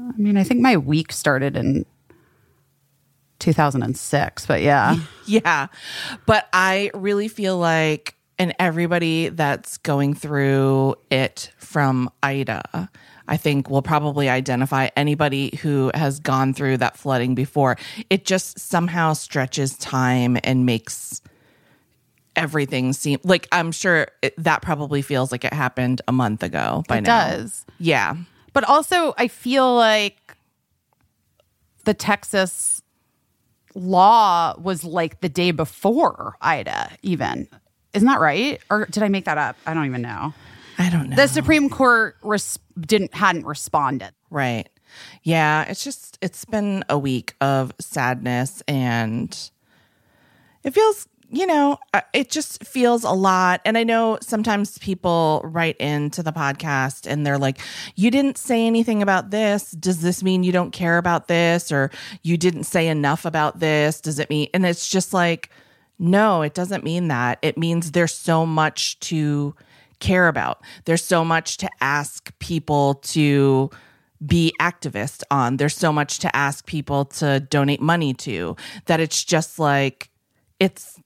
I 0.08 0.16
mean, 0.16 0.36
I 0.36 0.44
think 0.44 0.60
my 0.60 0.76
week 0.76 1.12
started 1.12 1.56
in 1.56 1.84
2006, 3.38 4.46
but 4.46 4.62
yeah. 4.62 4.96
Yeah. 5.26 5.68
But 6.26 6.48
I 6.52 6.90
really 6.92 7.28
feel 7.28 7.56
like, 7.56 8.16
and 8.36 8.52
everybody 8.58 9.28
that's 9.28 9.78
going 9.78 10.14
through 10.14 10.96
it 11.10 11.52
from 11.56 12.10
Ida, 12.22 12.90
I 13.28 13.36
think 13.36 13.70
will 13.70 13.82
probably 13.82 14.28
identify 14.28 14.88
anybody 14.96 15.56
who 15.62 15.92
has 15.94 16.18
gone 16.18 16.52
through 16.52 16.78
that 16.78 16.96
flooding 16.96 17.36
before. 17.36 17.76
It 18.08 18.24
just 18.24 18.58
somehow 18.58 19.12
stretches 19.12 19.76
time 19.78 20.36
and 20.42 20.66
makes 20.66 21.22
everything 22.34 22.92
seem 22.92 23.20
like 23.22 23.46
I'm 23.52 23.70
sure 23.70 24.08
it, 24.22 24.34
that 24.38 24.62
probably 24.62 25.02
feels 25.02 25.30
like 25.30 25.44
it 25.44 25.52
happened 25.52 26.00
a 26.08 26.12
month 26.12 26.42
ago 26.42 26.82
by 26.88 26.98
It 26.98 27.02
now. 27.02 27.26
It 27.26 27.30
does. 27.30 27.66
Yeah. 27.78 28.16
But 28.52 28.64
also, 28.64 29.14
I 29.16 29.28
feel 29.28 29.74
like 29.74 30.36
the 31.84 31.94
Texas 31.94 32.82
law 33.74 34.54
was 34.58 34.84
like 34.84 35.20
the 35.20 35.28
day 35.28 35.50
before 35.50 36.36
Ida, 36.40 36.90
even. 37.02 37.48
Isn't 37.92 38.06
that 38.08 38.20
right? 38.20 38.60
Or 38.70 38.86
did 38.86 39.02
I 39.02 39.08
make 39.08 39.24
that 39.24 39.38
up? 39.38 39.56
I 39.66 39.74
don't 39.74 39.86
even 39.86 40.02
know. 40.02 40.34
I 40.78 40.90
don't 40.90 41.10
know. 41.10 41.16
The 41.16 41.28
Supreme 41.28 41.68
Court 41.68 42.16
res- 42.22 42.58
didn't 42.78 43.14
hadn't 43.14 43.46
responded. 43.46 44.12
Right. 44.30 44.68
Yeah, 45.22 45.64
it's 45.68 45.84
just 45.84 46.18
it's 46.20 46.44
been 46.44 46.84
a 46.88 46.98
week 46.98 47.34
of 47.40 47.72
sadness 47.78 48.62
and 48.66 49.36
it 50.62 50.74
feels, 50.74 51.06
you 51.32 51.46
know, 51.46 51.78
it 52.12 52.28
just 52.28 52.64
feels 52.64 53.04
a 53.04 53.12
lot 53.12 53.60
and 53.64 53.78
I 53.78 53.84
know 53.84 54.18
sometimes 54.20 54.78
people 54.78 55.42
write 55.44 55.76
into 55.76 56.22
the 56.22 56.32
podcast 56.32 57.06
and 57.08 57.24
they're 57.24 57.38
like, 57.38 57.58
"You 57.94 58.10
didn't 58.10 58.36
say 58.36 58.66
anything 58.66 59.00
about 59.00 59.30
this. 59.30 59.70
Does 59.70 60.00
this 60.02 60.22
mean 60.22 60.42
you 60.42 60.50
don't 60.52 60.72
care 60.72 60.98
about 60.98 61.28
this 61.28 61.70
or 61.70 61.90
you 62.22 62.36
didn't 62.36 62.64
say 62.64 62.88
enough 62.88 63.24
about 63.24 63.60
this? 63.60 64.00
Does 64.00 64.18
it 64.18 64.28
mean?" 64.28 64.48
And 64.52 64.66
it's 64.66 64.88
just 64.88 65.12
like, 65.12 65.50
"No, 65.98 66.42
it 66.42 66.54
doesn't 66.54 66.84
mean 66.84 67.08
that. 67.08 67.38
It 67.42 67.56
means 67.56 67.92
there's 67.92 68.14
so 68.14 68.44
much 68.44 68.98
to 69.00 69.54
care 70.00 70.26
about. 70.28 70.62
There's 70.84 71.04
so 71.04 71.24
much 71.24 71.58
to 71.58 71.70
ask 71.80 72.36
people 72.40 72.94
to 72.94 73.70
be 74.24 74.52
activist 74.60 75.22
on. 75.30 75.58
There's 75.58 75.76
so 75.76 75.92
much 75.92 76.18
to 76.20 76.34
ask 76.36 76.66
people 76.66 77.04
to 77.06 77.40
donate 77.40 77.80
money 77.80 78.14
to 78.14 78.56
that 78.86 79.00
it's 79.00 79.24
just 79.24 79.58
like 79.58 80.10
it's 80.58 80.98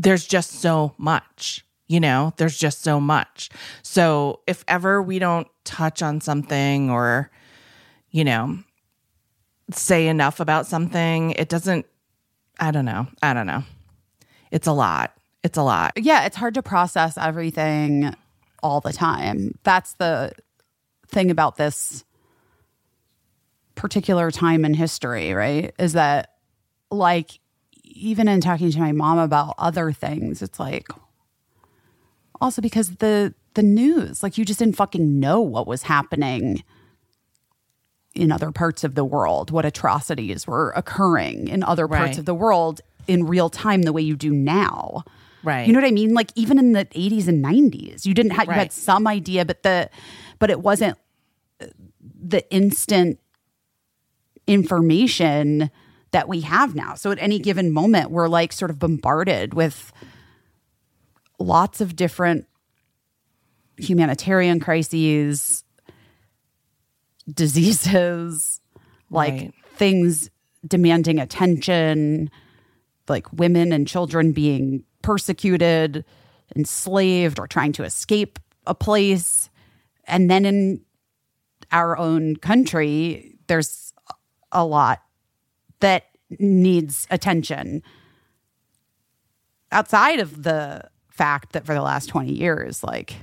there's 0.00 0.26
just 0.26 0.60
so 0.60 0.94
much. 0.96 1.64
You 1.86 2.00
know, 2.00 2.32
there's 2.36 2.56
just 2.56 2.82
so 2.82 3.00
much. 3.00 3.50
So 3.82 4.40
if 4.46 4.64
ever 4.68 5.02
we 5.02 5.18
don't 5.18 5.48
touch 5.64 6.02
on 6.02 6.20
something 6.20 6.90
or 6.90 7.30
you 8.10 8.24
know, 8.24 8.58
say 9.72 10.08
enough 10.08 10.40
about 10.40 10.66
something, 10.66 11.32
it 11.32 11.48
doesn't 11.48 11.86
I 12.58 12.70
don't 12.70 12.84
know. 12.84 13.06
I 13.22 13.34
don't 13.34 13.46
know. 13.46 13.64
It's 14.50 14.66
a 14.66 14.72
lot. 14.72 15.12
It's 15.42 15.58
a 15.58 15.62
lot. 15.62 15.92
Yeah, 15.96 16.26
it's 16.26 16.36
hard 16.36 16.54
to 16.54 16.62
process 16.62 17.16
everything 17.18 18.14
all 18.62 18.80
the 18.80 18.92
time. 18.92 19.58
That's 19.64 19.94
the 19.94 20.32
thing 21.08 21.30
about 21.30 21.56
this 21.56 22.04
particular 23.74 24.30
time 24.30 24.64
in 24.64 24.74
history, 24.74 25.32
right? 25.32 25.74
Is 25.78 25.94
that 25.94 26.34
like 26.90 27.39
even 27.92 28.28
in 28.28 28.40
talking 28.40 28.70
to 28.70 28.78
my 28.78 28.92
mom 28.92 29.18
about 29.18 29.54
other 29.58 29.92
things, 29.92 30.42
it's 30.42 30.58
like 30.60 30.88
also 32.40 32.62
because 32.62 32.96
the 32.96 33.34
the 33.54 33.62
news, 33.62 34.22
like 34.22 34.38
you 34.38 34.44
just 34.44 34.58
didn't 34.60 34.76
fucking 34.76 35.18
know 35.18 35.40
what 35.40 35.66
was 35.66 35.82
happening 35.82 36.62
in 38.14 38.30
other 38.32 38.50
parts 38.52 38.84
of 38.84 38.94
the 38.94 39.04
world, 39.04 39.50
what 39.50 39.64
atrocities 39.64 40.46
were 40.46 40.70
occurring 40.76 41.48
in 41.48 41.62
other 41.64 41.86
parts 41.88 42.10
Right. 42.10 42.18
of 42.18 42.24
the 42.26 42.34
world 42.34 42.80
in 43.06 43.26
real 43.26 43.48
time 43.50 43.82
the 43.82 43.92
way 43.92 44.02
you 44.02 44.16
do 44.16 44.30
now. 44.32 45.04
Right. 45.42 45.66
You 45.66 45.72
know 45.72 45.80
what 45.80 45.88
I 45.88 45.92
mean? 45.92 46.12
Like 46.14 46.30
even 46.34 46.58
in 46.58 46.72
the 46.72 46.84
80s 46.86 47.26
and 47.28 47.44
90s, 47.44 48.04
you 48.06 48.14
didn't 48.14 48.32
have 48.32 48.46
you 48.46 48.52
had 48.52 48.72
some 48.72 49.06
idea 49.06 49.44
but 49.44 49.62
the 49.62 49.90
but 50.38 50.50
it 50.50 50.60
wasn't 50.60 50.96
uh, 51.60 51.66
the 52.22 52.48
instant 52.52 53.18
information 54.46 55.70
that 56.12 56.28
we 56.28 56.40
have 56.40 56.74
now. 56.74 56.94
So 56.94 57.10
at 57.10 57.18
any 57.20 57.38
given 57.38 57.72
moment 57.72 58.10
we're 58.10 58.28
like 58.28 58.52
sort 58.52 58.70
of 58.70 58.78
bombarded 58.78 59.54
with 59.54 59.92
lots 61.38 61.80
of 61.80 61.96
different 61.96 62.46
humanitarian 63.76 64.60
crises, 64.60 65.64
diseases, 67.32 68.60
like 69.10 69.32
Right. 69.32 69.54
things 69.76 70.30
demanding 70.66 71.18
attention, 71.18 72.30
like 73.08 73.32
women 73.32 73.72
and 73.72 73.86
children 73.88 74.32
being 74.32 74.84
persecuted, 75.02 76.04
enslaved, 76.54 77.38
or 77.38 77.46
trying 77.46 77.72
to 77.72 77.84
escape 77.84 78.38
a 78.66 78.74
place. 78.74 79.48
And 80.06 80.30
then 80.30 80.44
in 80.44 80.82
our 81.72 81.96
own 81.96 82.36
country, 82.36 83.38
there's 83.46 83.92
a 84.52 84.64
lot 84.64 85.02
that 85.80 86.04
needs 86.38 87.06
attention 87.10 87.82
outside 89.72 90.18
of 90.20 90.42
the 90.42 90.88
fact 91.10 91.52
that 91.52 91.66
for 91.66 91.74
the 91.74 91.82
last 91.82 92.06
20 92.08 92.32
years, 92.32 92.82
like, 92.82 93.16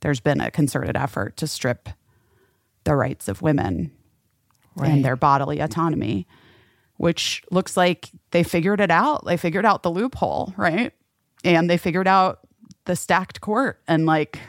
there's 0.00 0.20
been 0.20 0.40
a 0.40 0.50
concerted 0.50 0.96
effort 0.96 1.36
to 1.38 1.46
strip 1.46 1.88
the 2.84 2.94
rights 2.94 3.28
of 3.28 3.42
women 3.42 3.90
Right. 4.76 4.90
and 4.90 5.04
their 5.04 5.14
bodily 5.14 5.60
autonomy, 5.60 6.26
which 6.96 7.42
looks 7.52 7.76
like 7.76 8.10
they 8.32 8.42
figured 8.42 8.80
it 8.80 8.90
out. 8.90 9.24
They 9.24 9.36
figured 9.36 9.64
out 9.64 9.84
the 9.84 9.90
loophole, 9.90 10.52
right? 10.56 10.92
And 11.44 11.70
they 11.70 11.76
figured 11.78 12.08
out 12.08 12.40
the 12.84 12.96
stacked 12.96 13.40
court. 13.40 13.80
And 13.86 14.04
like, 14.04 14.40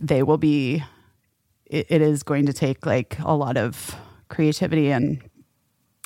they 0.00 0.22
will 0.22 0.38
be, 0.38 0.82
it, 1.66 1.86
it 1.90 2.00
is 2.00 2.22
going 2.22 2.46
to 2.46 2.54
take 2.54 2.86
like 2.86 3.18
a 3.20 3.34
lot 3.34 3.58
of 3.58 3.94
creativity 4.30 4.90
and 4.90 5.22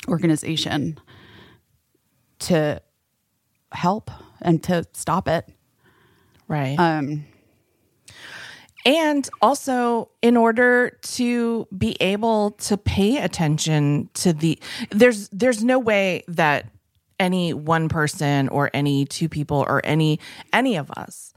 organization 0.07 0.99
to 2.39 2.81
help 3.71 4.11
and 4.41 4.61
to 4.63 4.85
stop 4.93 5.27
it. 5.27 5.47
Right. 6.47 6.77
Um, 6.77 7.25
And 8.83 9.29
also, 9.41 10.09
in 10.23 10.35
order 10.35 10.97
to 11.01 11.67
be 11.77 11.95
able 12.01 12.51
to 12.51 12.77
pay 12.77 13.17
attention 13.17 14.09
to 14.15 14.33
the 14.33 14.59
there's 14.89 15.29
there's 15.29 15.63
no 15.63 15.77
way 15.77 16.23
that 16.27 16.65
any 17.19 17.53
one 17.53 17.89
person 17.89 18.49
or 18.49 18.71
any 18.73 19.05
two 19.05 19.29
people 19.29 19.63
or 19.67 19.81
any 19.85 20.19
any 20.51 20.77
of 20.77 20.89
us 20.97 21.31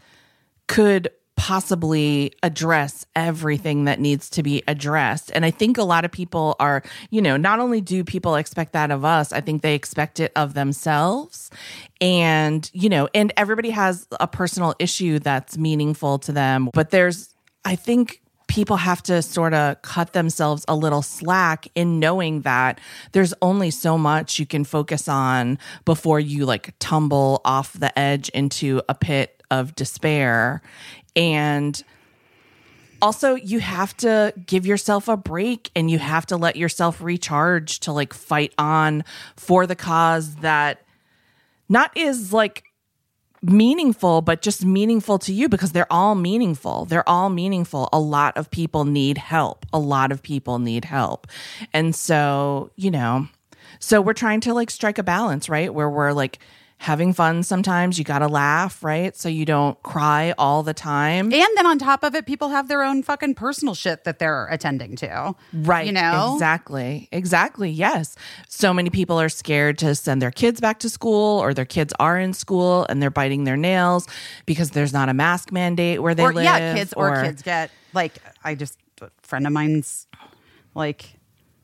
could 0.69 1.11
possibly 1.37 2.33
address 2.43 3.07
everything 3.17 3.85
that 3.85 4.01
needs 4.01 4.31
to 4.31 4.43
be 4.43 4.63
addressed. 4.69 5.31
And 5.35 5.45
I 5.45 5.51
think 5.51 5.79
a 5.79 5.83
lot 5.83 6.05
of 6.05 6.13
people 6.13 6.57
are, 6.61 6.83
you 7.11 7.21
know, 7.21 7.37
not 7.37 7.59
only 7.59 7.81
do 7.81 8.05
people 8.05 8.37
expect 8.37 8.73
that 8.73 8.91
of 8.91 9.05
us, 9.05 9.33
I 9.33 9.41
think 9.41 9.63
they 9.63 9.75
expect 9.75 10.21
it 10.21 10.33
of 10.37 10.55
themselves. 10.55 11.51
And, 12.01 12.71
you 12.73 12.89
know, 12.89 13.09
and 13.15 13.33
everybody 13.37 13.71
has 13.71 14.07
a 14.21 14.29
personal 14.29 14.75
issue 14.79 15.19
that's 15.19 15.59
meaningful 15.59 16.19
to 16.21 16.33
them. 16.33 16.71
But 16.73 16.91
there's, 16.91 17.35
I 17.65 17.77
think 17.77 18.23
people 18.47 18.77
have 18.77 19.03
to 19.03 19.21
sort 19.23 19.55
of 19.55 19.81
cut 19.83 20.13
themselves 20.13 20.65
a 20.69 20.77
little 20.77 21.03
slack 21.03 21.67
in 21.75 21.99
knowing 21.99 22.43
that 22.43 22.81
there's 23.13 23.35
only 23.43 23.71
so 23.71 23.99
much 23.99 24.39
you 24.39 24.47
can 24.47 24.65
focus 24.65 25.09
on 25.09 25.59
before 25.85 26.21
you 26.21 26.47
like 26.47 26.75
tumble 26.79 27.41
off 27.45 27.73
the 27.73 27.97
edge 27.99 28.29
into 28.29 28.81
a 28.89 28.95
pit 28.95 29.43
of 29.51 29.75
despair. 29.75 30.63
And 31.17 31.83
also, 33.03 33.35
you 33.35 33.61
have 33.61 33.97
to 33.99 34.33
give 34.47 34.65
yourself 34.65 35.09
a 35.09 35.17
break 35.17 35.71
and 35.77 35.91
you 35.91 35.99
have 35.99 36.25
to 36.27 36.37
let 36.37 36.57
yourself 36.57 37.03
recharge 37.03 37.81
to 37.81 37.93
like 37.93 38.15
fight 38.15 38.55
on 38.57 39.05
for 39.37 39.67
the 39.67 39.77
cause 39.77 40.37
that 40.37 40.83
not 41.69 41.95
is 41.97 42.33
like 42.33 42.65
meaningful, 43.43 44.23
but 44.23 44.41
just 44.43 44.65
meaningful 44.65 45.19
to 45.19 45.33
you 45.33 45.49
because 45.49 45.73
they're 45.73 45.93
all 45.93 46.15
meaningful. 46.15 46.87
They're 46.87 47.09
all 47.09 47.29
meaningful. 47.29 47.89
A 47.93 48.01
lot 48.01 48.37
of 48.37 48.51
people 48.51 48.85
need 48.85 49.19
help. 49.19 49.67
A 49.73 49.79
lot 49.79 50.11
of 50.11 50.23
people 50.23 50.59
need 50.59 50.85
help. 50.85 51.27
And 51.73 51.95
so, 51.95 52.71
you 52.77 52.91
know, 52.91 53.29
so 53.81 54.01
we're 54.01 54.15
trying 54.15 54.41
to 54.41 54.55
like 54.55 54.71
strike 54.71 54.99
a 54.99 55.03
balance, 55.03 55.49
right? 55.49 55.73
Where 55.73 55.91
we're 55.91 56.13
like 56.13 56.39
having 56.85 57.15
fun 57.15 57.43
sometimes. 57.43 57.99
You 57.99 58.05
got 58.05 58.19
to 58.19 58.29
laugh, 58.29 58.85
right? 58.85 59.17
So 59.17 59.29
you 59.29 59.45
don't 59.47 59.83
cry 59.83 60.35
all 60.37 60.63
the 60.63 60.75
time. 60.75 61.33
And 61.33 61.57
then 61.57 61.67
on 61.67 61.79
top 61.79 62.05
of 62.05 62.15
it, 62.15 62.27
people 62.27 62.51
have 62.51 62.69
their 62.69 62.83
own 62.83 63.03
fucking 63.03 63.35
personal 63.35 63.75
shit 63.75 64.05
that 64.05 64.19
they're 64.19 64.47
attending 64.49 64.95
to. 64.97 65.35
Right. 65.53 65.87
You 65.87 65.93
know? 65.93 66.35
Exactly. 66.35 67.09
Exactly. 67.11 67.71
Yes. 67.71 68.17
So 68.49 68.75
many 68.75 68.91
people 68.91 69.19
are 69.19 69.31
scared 69.31 69.79
to 69.79 69.95
send 69.95 70.21
their 70.21 70.31
kids 70.31 70.61
back 70.61 70.79
to 70.81 70.91
school 70.91 71.41
or 71.41 71.55
their 71.55 71.65
kids 71.65 71.95
are 71.99 72.19
in 72.19 72.35
school 72.35 72.85
and 72.89 73.03
they're 73.03 73.11
biting 73.11 73.45
their 73.45 73.57
nails 73.57 74.07
because 74.45 74.73
there's 74.73 74.93
not 74.93 75.09
a 75.09 75.15
mask 75.15 75.51
mandate 75.51 76.03
where 76.03 76.15
they 76.15 76.23
or 76.23 76.35
live. 76.35 76.45
yeah, 76.45 76.75
kids 76.75 76.93
or, 76.93 77.23
kids 77.23 77.43
get 77.43 77.71
like 77.95 78.15
I 78.43 78.55
just 78.55 78.79
a 79.01 79.11
friend 79.23 79.47
of 79.47 79.53
mine's 79.53 80.07
like 80.75 81.15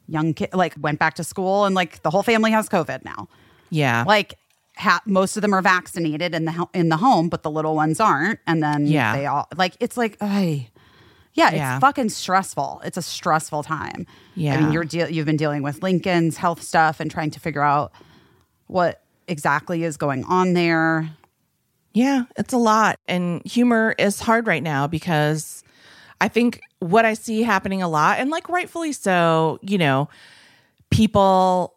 young 0.08 0.32
kid 0.32 0.50
like 0.54 0.74
went 0.80 0.98
back 0.98 1.14
to 1.14 1.24
school 1.24 1.66
and 1.66 1.74
like 1.74 2.02
the 2.02 2.10
whole 2.10 2.22
family 2.22 2.50
has 2.52 2.68
COVID 2.68 3.04
now. 3.04 3.28
Yeah. 3.68 4.04
Like 4.06 4.38
ha- 4.80 5.02
most 5.06 5.36
of 5.36 5.42
them 5.42 5.52
are 5.54 5.62
vaccinated 5.62 6.34
in 6.34 6.44
the 6.46 6.66
in 6.74 6.88
the 6.88 6.96
home, 6.96 7.28
but 7.28 7.42
the 7.42 7.50
little 7.50 7.74
ones 7.76 8.00
aren't. 8.00 8.40
And 8.46 8.62
then 8.62 8.86
Yeah. 8.86 9.14
they 9.16 9.26
all 9.26 9.46
like 9.56 9.76
it's 9.80 9.96
like 9.96 10.16
ay. 10.20 10.68
Yeah, 11.34 11.52
Yeah. 11.52 11.76
it's 11.76 11.80
fucking 11.80 12.08
stressful. 12.08 12.82
It's 12.84 12.96
a 12.96 13.02
stressful 13.02 13.62
time. 13.62 14.06
Yeah, 14.34 14.56
I 14.56 14.60
mean, 14.60 14.72
you're 14.72 14.84
de- 14.84 15.12
you've 15.12 15.26
been 15.26 15.36
dealing 15.36 15.62
with 15.62 15.82
Lincoln's 15.82 16.36
health 16.36 16.60
stuff 16.62 16.98
and 16.98 17.08
trying 17.10 17.30
to 17.30 17.40
figure 17.40 17.62
out 17.62 17.92
what 18.66 19.02
exactly 19.28 19.84
is 19.84 19.96
going 19.96 20.24
on 20.24 20.54
there. 20.54 21.08
Yeah, 21.94 22.24
it's 22.36 22.52
a 22.52 22.56
lot. 22.58 22.96
And 23.06 23.42
humor 23.46 23.94
is 23.98 24.18
hard 24.20 24.46
right 24.48 24.62
now 24.62 24.86
because 24.88 25.62
I 26.20 26.26
think 26.28 26.60
what 26.80 27.04
I 27.04 27.14
see 27.14 27.42
happening 27.42 27.80
a 27.80 27.88
lot, 27.88 28.18
and 28.18 28.28
like 28.30 28.48
rightfully 28.48 28.92
so, 28.92 29.58
you 29.62 29.78
know, 29.78 30.08
people 30.90 31.74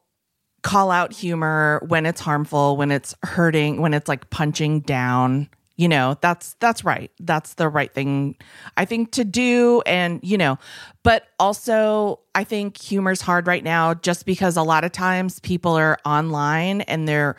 call 0.63 0.89
out 0.91 1.13
humor 1.13 1.81
when 1.87 2.05
it's 2.05 2.21
harmful, 2.21 2.75
when 2.77 2.91
it's 2.91 3.13
hurting, 3.23 3.81
when 3.81 3.93
it's 3.93 4.07
like 4.07 4.29
punching 4.31 4.81
down 4.81 5.49
You 5.75 5.87
know, 5.87 6.17
that's 6.21 6.55
that's 6.59 6.83
right. 6.85 7.09
That's 7.19 7.55
the 7.55 7.67
right 7.67 7.91
thing 7.91 8.35
I 8.77 8.85
think 8.85 9.11
to 9.13 9.23
do 9.23 9.81
and, 9.87 10.19
you 10.23 10.37
know, 10.37 10.59
but 11.01 11.27
also 11.39 12.19
I 12.35 12.43
think 12.43 12.77
humor's 12.77 13.21
hard 13.21 13.47
right 13.47 13.63
now 13.63 13.95
just 13.95 14.25
because 14.27 14.55
a 14.55 14.61
lot 14.61 14.83
of 14.83 14.91
times 14.91 15.39
people 15.39 15.73
are 15.73 15.97
online 16.05 16.81
and 16.81 17.07
they're 17.07 17.35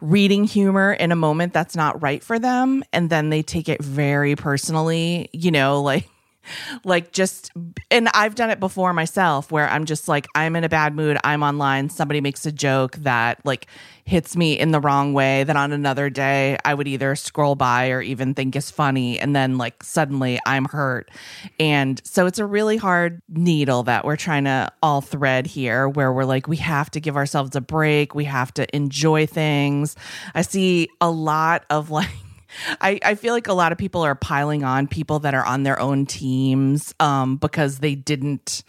reading 0.00 0.44
humor 0.44 0.92
in 0.94 1.12
a 1.12 1.16
moment 1.16 1.52
that's 1.52 1.76
not 1.76 2.02
right 2.02 2.24
for 2.24 2.38
them 2.40 2.82
and 2.92 3.08
then 3.08 3.30
they 3.30 3.42
take 3.42 3.68
it 3.68 3.82
very 3.82 4.34
personally, 4.34 5.28
you 5.32 5.52
know, 5.52 5.80
like 5.80 6.08
like 6.84 7.12
just 7.12 7.50
and 7.90 8.08
I've 8.14 8.34
done 8.34 8.50
it 8.50 8.60
before 8.60 8.92
myself 8.92 9.50
where 9.52 9.68
I'm 9.68 9.84
just 9.84 10.08
like 10.08 10.26
I'm 10.34 10.56
in 10.56 10.64
a 10.64 10.68
bad 10.68 10.94
mood, 10.94 11.18
I'm 11.24 11.42
online, 11.42 11.90
somebody 11.90 12.20
makes 12.20 12.46
a 12.46 12.52
joke 12.52 12.96
that 12.96 13.44
like 13.44 13.66
hits 14.04 14.36
me 14.36 14.58
in 14.58 14.72
the 14.72 14.80
wrong 14.80 15.12
way 15.12 15.44
that 15.44 15.56
on 15.56 15.72
another 15.72 16.10
day 16.10 16.58
I 16.64 16.74
would 16.74 16.88
either 16.88 17.14
scroll 17.14 17.54
by 17.54 17.90
or 17.90 18.00
even 18.00 18.34
think 18.34 18.56
is 18.56 18.70
funny 18.70 19.18
and 19.18 19.36
then 19.36 19.58
like 19.58 19.82
suddenly 19.82 20.40
I'm 20.46 20.64
hurt. 20.64 21.10
And 21.58 22.00
so 22.04 22.26
it's 22.26 22.38
a 22.38 22.46
really 22.46 22.76
hard 22.76 23.22
needle 23.28 23.84
that 23.84 24.04
we're 24.04 24.16
trying 24.16 24.44
to 24.44 24.72
all 24.82 25.00
thread 25.00 25.46
here 25.46 25.88
where 25.88 26.12
we're 26.12 26.24
like 26.24 26.48
we 26.48 26.56
have 26.56 26.90
to 26.92 27.00
give 27.00 27.16
ourselves 27.16 27.54
a 27.54 27.60
break, 27.60 28.14
we 28.14 28.24
have 28.24 28.52
to 28.54 28.74
enjoy 28.74 29.26
things. 29.26 29.96
I 30.34 30.42
see 30.42 30.88
a 31.00 31.10
lot 31.10 31.64
of 31.70 31.90
like 31.90 32.08
I, 32.80 32.98
I 33.04 33.14
feel 33.14 33.34
like 33.34 33.48
a 33.48 33.52
lot 33.52 33.72
of 33.72 33.78
people 33.78 34.02
are 34.02 34.14
piling 34.14 34.64
on 34.64 34.86
people 34.86 35.20
that 35.20 35.34
are 35.34 35.44
on 35.44 35.62
their 35.62 35.78
own 35.80 36.06
teams 36.06 36.94
um, 37.00 37.36
because 37.36 37.78
they 37.78 37.94
didn't 37.94 38.62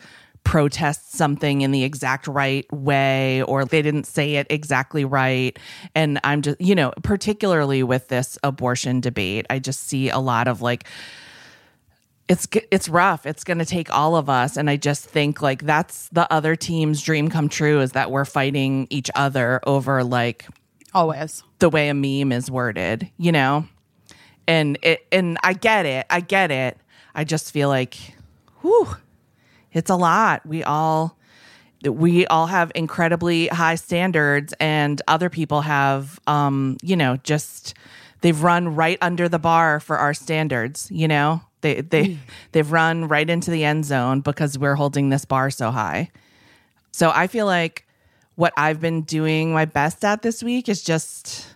protest 0.43 1.13
something 1.13 1.61
in 1.61 1.71
the 1.71 1.83
exact 1.83 2.27
right 2.27 2.71
way 2.73 3.43
or 3.43 3.63
they 3.65 3.81
didn't 3.81 4.05
say 4.05 4.35
it 4.35 4.47
exactly 4.49 5.05
right. 5.05 5.57
And 5.93 6.19
I'm 6.23 6.41
just, 6.41 6.59
you 6.59 6.73
know, 6.73 6.91
particularly 7.03 7.83
with 7.83 8.07
this 8.07 8.37
abortion 8.43 9.01
debate, 9.01 9.45
I 9.49 9.59
just 9.59 9.81
see 9.81 10.09
a 10.09 10.19
lot 10.19 10.47
of 10.47 10.61
like, 10.61 10.85
it's 12.27 12.47
it's 12.71 12.87
rough. 12.87 13.25
It's 13.25 13.43
going 13.43 13.57
to 13.57 13.65
take 13.65 13.93
all 13.93 14.15
of 14.15 14.29
us, 14.29 14.55
and 14.55 14.69
I 14.69 14.77
just 14.77 15.03
think 15.03 15.41
like 15.41 15.63
that's 15.63 16.07
the 16.09 16.31
other 16.31 16.55
team's 16.55 17.01
dream 17.01 17.29
come 17.29 17.49
true 17.49 17.81
is 17.81 17.91
that 17.91 18.09
we're 18.09 18.23
fighting 18.23 18.87
each 18.89 19.11
other 19.15 19.59
over 19.67 20.01
like 20.01 20.47
Always. 20.93 21.43
the 21.59 21.69
way 21.69 21.89
a 21.89 21.93
meme 21.93 22.31
is 22.31 22.49
worded, 22.49 23.09
you 23.17 23.33
know? 23.33 23.67
And 24.51 24.77
it 24.81 24.99
and 25.11 25.37
I 25.43 25.53
get 25.53 25.85
it. 25.85 26.05
I 26.09 26.19
get 26.19 26.51
it. 26.51 26.77
I 27.15 27.23
just 27.23 27.51
feel 27.51 27.69
like 27.69 27.95
whew, 28.61 28.87
it's 29.71 29.89
a 29.89 29.95
lot. 29.95 30.45
We 30.45 30.63
all 30.63 31.17
we 31.83 32.27
all 32.27 32.47
have 32.47 32.71
incredibly 32.75 33.47
high 33.47 33.75
standards 33.75 34.53
and 34.59 35.01
other 35.07 35.29
people 35.29 35.61
have 35.61 36.19
um, 36.27 36.77
you 36.83 36.97
know, 36.97 37.15
just 37.23 37.73
they've 38.21 38.43
run 38.43 38.75
right 38.75 38.97
under 39.01 39.29
the 39.29 39.39
bar 39.39 39.79
for 39.79 39.97
our 39.97 40.13
standards, 40.13 40.89
you 40.91 41.07
know? 41.07 41.41
They 41.61 41.81
they 41.81 42.17
they've 42.51 42.71
run 42.71 43.07
right 43.07 43.29
into 43.29 43.51
the 43.51 43.63
end 43.63 43.85
zone 43.85 44.21
because 44.21 44.59
we're 44.59 44.75
holding 44.75 45.09
this 45.09 45.25
bar 45.25 45.49
so 45.49 45.71
high. 45.71 46.11
So 46.91 47.09
I 47.09 47.27
feel 47.27 47.45
like 47.45 47.87
what 48.35 48.53
I've 48.57 48.81
been 48.81 49.03
doing 49.03 49.53
my 49.53 49.65
best 49.65 50.03
at 50.03 50.21
this 50.23 50.43
week 50.43 50.67
is 50.67 50.83
just, 50.83 51.50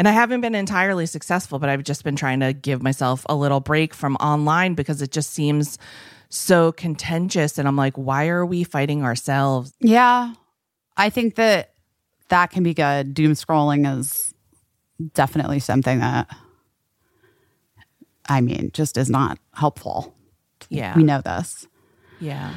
and 0.00 0.08
I 0.08 0.12
haven't 0.12 0.40
been 0.40 0.54
entirely 0.54 1.04
successful, 1.04 1.58
but 1.58 1.68
I've 1.68 1.84
just 1.84 2.04
been 2.04 2.16
trying 2.16 2.40
to 2.40 2.54
give 2.54 2.82
myself 2.82 3.26
a 3.28 3.34
little 3.34 3.60
break 3.60 3.92
from 3.92 4.16
online 4.16 4.72
because 4.72 5.02
it 5.02 5.10
just 5.10 5.30
seems 5.30 5.76
so 6.30 6.72
contentious. 6.72 7.58
And 7.58 7.68
I'm 7.68 7.76
like, 7.76 7.98
why 7.98 8.28
are 8.28 8.46
we 8.46 8.64
fighting 8.64 9.04
ourselves? 9.04 9.74
Yeah. 9.78 10.32
I 10.96 11.10
think 11.10 11.34
that 11.34 11.74
that 12.30 12.50
can 12.50 12.62
be 12.62 12.72
good. 12.72 13.12
Doom 13.12 13.32
scrolling 13.32 13.98
is 13.98 14.32
definitely 15.12 15.58
something 15.58 15.98
that, 15.98 16.34
I 18.26 18.40
mean, 18.40 18.70
just 18.72 18.96
is 18.96 19.10
not 19.10 19.38
helpful. 19.52 20.16
Yeah. 20.70 20.96
We 20.96 21.02
know 21.02 21.20
this. 21.20 21.68
Yeah. 22.20 22.54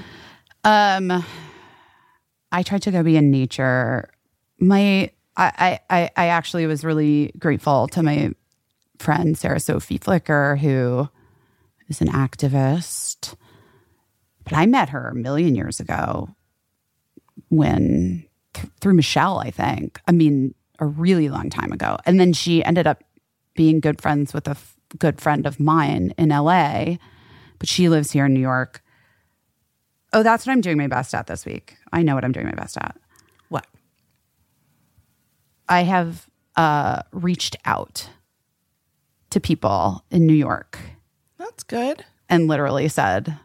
Um, 0.64 1.26
I 2.54 2.64
tried 2.64 2.84
to 2.84 2.92
go 2.92 3.04
be 3.04 3.18
in 3.18 3.32
nature. 3.32 4.10
My, 4.60 5.12
I, 5.36 5.80
I, 5.90 6.10
I 6.16 6.28
actually 6.28 6.68
was 6.68 6.84
really 6.84 7.32
grateful 7.40 7.88
to 7.90 8.04
my 8.04 8.32
friend 9.00 9.38
Sarah 9.38 9.60
Sophie 9.60 9.98
Flicker, 9.98 10.56
who 10.58 11.10
is 11.90 12.02
an 12.02 12.08
activist. 12.10 13.36
But 14.44 14.54
I 14.54 14.66
met 14.66 14.90
her 14.90 15.10
a 15.10 15.16
million 15.16 15.56
years 15.56 15.80
ago 15.80 16.30
when 17.50 18.26
th- 18.54 18.68
through 18.80 18.94
Michelle, 18.94 19.40
I 19.40 19.52
think. 19.52 20.00
I 20.08 20.12
mean, 20.12 20.54
a 20.80 20.86
really 20.86 21.30
long 21.30 21.50
time 21.50 21.72
ago. 21.72 21.98
And 22.06 22.20
then 22.20 22.34
she 22.34 22.64
ended 22.64 22.88
up 22.88 23.04
being 23.56 23.80
good 23.80 24.02
friends 24.02 24.34
with 24.34 24.48
a 24.48 24.52
f- 24.52 24.76
good 25.00 25.22
friend 25.22 25.46
of 25.46 25.60
mine 25.60 26.14
in 26.18 26.30
LA, 26.30 26.96
but 27.60 27.70
she 27.70 27.90
lives 27.90 28.12
here 28.12 28.26
in 28.26 28.34
New 28.34 28.40
York. 28.40 28.84
Oh, 30.12 30.24
that's 30.24 30.46
what 30.46 30.54
I'm 30.54 30.62
doing 30.62 30.78
my 30.78 30.88
best 30.88 31.14
at 31.16 31.28
this 31.28 31.46
week. 31.46 31.78
I 31.92 32.04
know 32.04 32.16
what 32.16 32.24
I'm 32.24 32.32
doing 32.32 32.46
my 32.46 32.54
best 32.54 32.78
at. 32.78 32.98
I 35.70 35.82
have 35.84 36.28
uh, 36.56 37.02
reached 37.12 37.56
out 37.66 38.10
to 39.32 39.40
people 39.40 40.04
in 40.12 40.26
New 40.28 40.34
York 40.34 40.78
That's 41.38 41.64
good. 41.64 42.06
and 42.30 42.48
literally 42.48 42.88
said, 42.88 43.38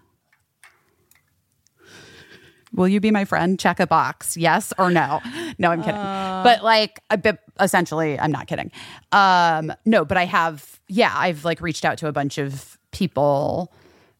Will 2.74 2.86
you 2.86 3.00
be 3.00 3.10
my 3.10 3.24
friend? 3.24 3.58
Check 3.58 3.80
a 3.80 3.86
box, 3.86 4.36
yes 4.36 4.74
or 4.78 4.90
no. 4.90 5.20
No, 5.58 5.70
I'm 5.70 5.80
kidding. 5.80 5.94
but 5.94 6.62
like, 6.62 7.00
a 7.08 7.16
bit, 7.16 7.38
essentially, 7.58 8.20
I'm 8.20 8.30
not 8.30 8.46
kidding. 8.46 8.70
Um, 9.10 9.72
no, 9.86 10.04
but 10.04 10.18
I 10.18 10.26
have, 10.26 10.78
yeah, 10.86 11.12
I've 11.16 11.46
like 11.46 11.62
reached 11.62 11.86
out 11.86 11.96
to 11.98 12.08
a 12.08 12.12
bunch 12.12 12.36
of 12.36 12.78
people 12.92 13.72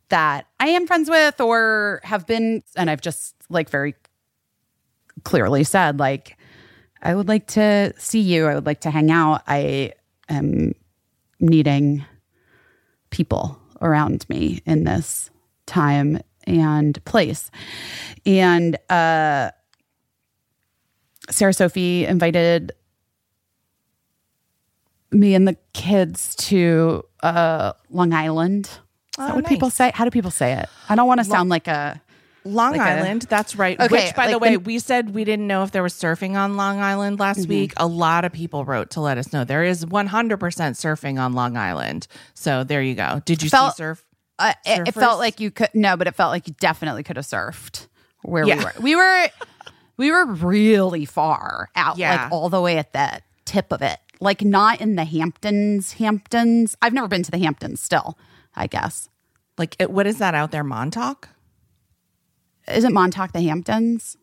that 0.09 0.47
I 0.59 0.69
am 0.69 0.87
friends 0.87 1.11
with 1.11 1.41
or 1.43 2.01
have 2.05 2.27
been, 2.27 2.63
and 2.75 2.89
I've 2.89 3.03
just 3.03 3.35
like 3.51 3.69
very 3.69 3.95
clearly 5.25 5.63
said, 5.63 5.99
like, 5.99 6.38
I 7.03 7.15
would 7.15 7.29
like 7.29 7.47
to 7.49 7.93
see 7.99 8.21
you. 8.21 8.47
I 8.47 8.55
would 8.55 8.67
like 8.67 8.81
to 8.81 8.91
hang 8.91 9.11
out. 9.11 9.43
I 9.47 9.93
am 10.29 10.75
needing 11.41 12.05
people 13.11 13.59
around 13.81 14.29
me 14.29 14.61
in 14.67 14.85
this 14.85 15.31
time 15.67 16.21
and 16.45 17.03
place. 17.05 17.51
And 18.27 18.77
uh, 18.91 19.51
Sarah 21.31 21.53
Sophie 21.53 22.05
invited 22.07 22.73
me 25.11 25.35
and 25.35 25.47
the 25.49 25.57
kids 25.73 26.35
to 26.37 27.05
uh, 27.23 27.73
Long 27.91 28.13
Island. 28.13 28.67
Is 28.67 28.71
that 29.19 29.33
Oh, 29.33 29.37
what 29.37 29.47
people 29.47 29.71
say? 29.71 29.91
How 29.95 30.05
do 30.05 30.11
people 30.11 30.31
say 30.31 30.53
it? 30.55 30.69
I 30.89 30.95
don't 30.95 31.07
want 31.07 31.21
to 31.21 31.25
sound 31.25 31.49
like 31.49 31.67
a. 31.69 32.01
Long 32.49 32.73
Like 32.73 32.81
a- 32.81 32.85
Island, 32.85 33.23
that's 33.29 33.57
right. 33.57 33.79
Okay, 33.79 34.07
Which, 34.07 34.15
by 34.15 34.29
the 34.31 34.39
way, 34.39 34.51
the- 34.57 34.61
we 34.61 34.79
said 34.79 35.15
we 35.15 35.25
didn't 35.25 35.47
know 35.47 35.63
if 35.63 35.71
there 35.71 35.83
was 35.83 35.95
surfing 35.95 36.35
on 36.37 36.57
Long 36.57 36.81
Island 36.81 37.19
last 37.21 37.41
Mm-hmm. 37.41 37.49
week. 37.51 37.73
A 37.77 37.87
lot 37.87 38.25
of 38.25 38.33
people 38.33 38.65
wrote 38.65 38.91
to 38.91 39.01
let 39.01 39.19
us 39.19 39.33
know 39.33 39.45
there 39.45 39.65
is 39.65 39.85
100% 39.85 40.39
surfing 40.39 41.21
on 41.21 41.33
Long 41.35 41.57
Island. 41.57 42.07
So 42.35 42.65
there 42.65 42.83
you 42.83 42.95
go. 42.95 43.21
Did 43.25 43.43
you 43.43 43.51
Felt- 43.51 43.75
see 43.77 43.83
surf? 43.83 44.05
Uh, 44.41 44.53
it, 44.65 44.89
it 44.89 44.95
felt 44.95 45.19
like 45.19 45.41
you 45.41 45.51
could 45.51 45.69
no, 45.75 45.97
but 45.97 46.07
it 46.07 46.15
felt 46.15 46.31
like 46.31 46.47
you 46.47 46.55
definitely 46.61 47.03
could 47.03 47.17
have 47.17 47.27
surfed 47.27 47.89
where 48.23 48.45
Yeah. 48.47 48.57
we 48.57 48.65
were. 48.65 48.73
We 48.81 48.97
were 48.97 49.29
we 49.97 50.11
were 50.13 50.27
really 50.27 51.05
far 51.05 51.71
out, 51.75 51.99
Yeah. 51.99 52.23
like 52.25 52.33
all 52.33 52.49
the 52.49 52.61
way 52.61 52.79
at 52.79 52.93
the 52.93 53.21
tip 53.45 53.73
of 53.73 53.83
it. 53.83 53.99
Like 54.21 54.43
not 54.43 54.81
in 54.81 54.95
the 54.95 55.05
Hamptons. 55.05 55.95
Hamptons. 55.95 56.77
I've 56.81 56.93
never 56.93 57.09
been 57.09 57.25
to 57.25 57.31
the 57.33 57.39
Hamptons. 57.39 57.81
Still, 57.81 58.17
I 58.55 58.69
guess. 58.69 59.09
Like, 59.59 59.75
it, 59.81 59.91
what 59.91 60.07
is 60.07 60.19
that 60.19 60.35
out 60.37 60.53
there? 60.53 60.63
Montauk? 60.63 61.29
Isn't 62.71 62.93
Montauk 62.95 63.33
the 63.33 63.41
Hamptons? 63.43 64.17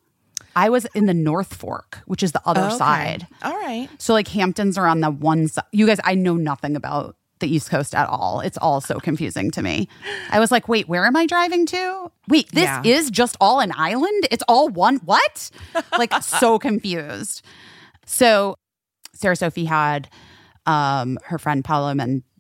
I 0.56 0.70
was 0.70 0.86
in 0.96 1.06
the 1.06 1.14
North 1.14 1.54
Fork, 1.54 2.00
which 2.06 2.24
is 2.24 2.32
the 2.32 2.42
other 2.46 2.62
Okay. 2.66 2.78
side. 2.78 3.28
All 3.44 3.54
right. 3.56 3.90
So 3.98 4.14
like 4.14 4.28
Hamptons 4.30 4.78
are 4.78 4.88
on 4.88 5.02
the 5.02 5.12
one 5.12 5.48
side. 5.50 5.66
You 5.72 5.86
guys, 5.86 6.00
I 6.04 6.16
know 6.16 6.36
nothing 6.36 6.76
about 6.76 7.18
the 7.40 7.54
East 7.54 7.70
Coast 7.70 7.94
at 7.94 8.08
all. 8.08 8.40
It's 8.40 8.58
all 8.60 8.80
so 8.80 8.98
confusing 9.00 9.52
to 9.52 9.62
me. 9.62 9.90
I 10.32 10.40
was 10.40 10.52
like, 10.52 10.70
wait, 10.70 10.88
where 10.88 11.04
am 11.06 11.18
I 11.18 11.26
driving 11.26 11.66
to? 11.66 12.10
Wait, 12.30 12.50
this 12.54 12.64
Yeah. 12.64 12.82
is 12.86 13.12
just 13.12 13.36
all 13.42 13.60
an 13.60 13.74
island? 13.76 14.28
It's 14.32 14.44
all 14.48 14.70
one 14.70 14.98
what? 14.98 15.52
Like 15.98 16.14
so 16.24 16.58
confused. 16.58 17.42
So 18.06 18.56
Sarah 19.14 19.36
Sophie 19.36 19.66
had 19.66 20.08
um 20.66 21.18
her 21.26 21.38
friend 21.38 21.64
Paola 21.66 21.94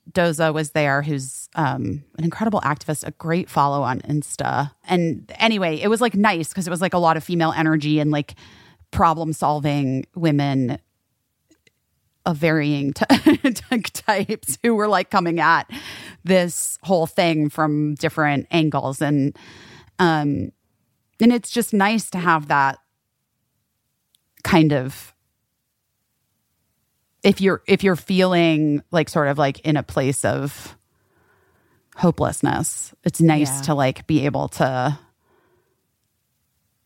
Mendoza 0.05 0.53
was 0.53 0.71
there, 0.71 1.01
who's 1.01 1.49
um 1.55 2.03
an 2.17 2.23
incredible 2.23 2.61
activist, 2.61 3.05
a 3.05 3.11
great 3.11 3.49
follow 3.49 3.81
on 3.83 4.01
Insta. 4.01 4.71
And 4.87 5.31
anyway, 5.39 5.77
it 5.77 5.87
was 5.87 6.01
like 6.01 6.15
nice 6.15 6.49
because 6.49 6.67
it 6.67 6.71
was 6.71 6.81
like 6.81 6.93
a 6.93 6.99
lot 6.99 7.17
of 7.17 7.23
female 7.23 7.53
energy 7.55 7.99
and 7.99 8.11
like 8.11 8.35
problem 8.91 9.33
solving 9.33 10.05
women 10.15 10.79
of 12.25 12.37
varying 12.37 12.93
t- 12.93 13.05
types 13.93 14.57
who 14.63 14.73
were 14.73 14.87
like 14.87 15.09
coming 15.09 15.39
at 15.39 15.69
this 16.23 16.79
whole 16.83 17.05
thing 17.05 17.49
from 17.49 17.95
different 17.95 18.47
angles 18.51 19.01
and 19.01 19.37
um 19.99 20.51
and 21.21 21.31
it's 21.31 21.51
just 21.51 21.73
nice 21.73 22.09
to 22.09 22.17
have 22.17 22.47
that 22.47 22.79
kind 24.43 24.73
of 24.73 25.14
if 27.25 27.41
you're 27.41 27.61
if 27.67 27.83
you're 27.83 27.95
feeling 27.97 28.81
like 28.91 29.09
sort 29.09 29.27
of 29.27 29.37
like 29.37 29.59
in 29.61 29.75
a 29.75 29.83
place 29.83 30.23
of 30.23 30.77
hopelessness, 31.97 32.93
it's 33.03 33.19
nice 33.19 33.49
Yeah. 33.57 33.61
to 33.63 33.73
like 33.73 34.05
be 34.07 34.25
able 34.25 34.47
to 34.49 34.97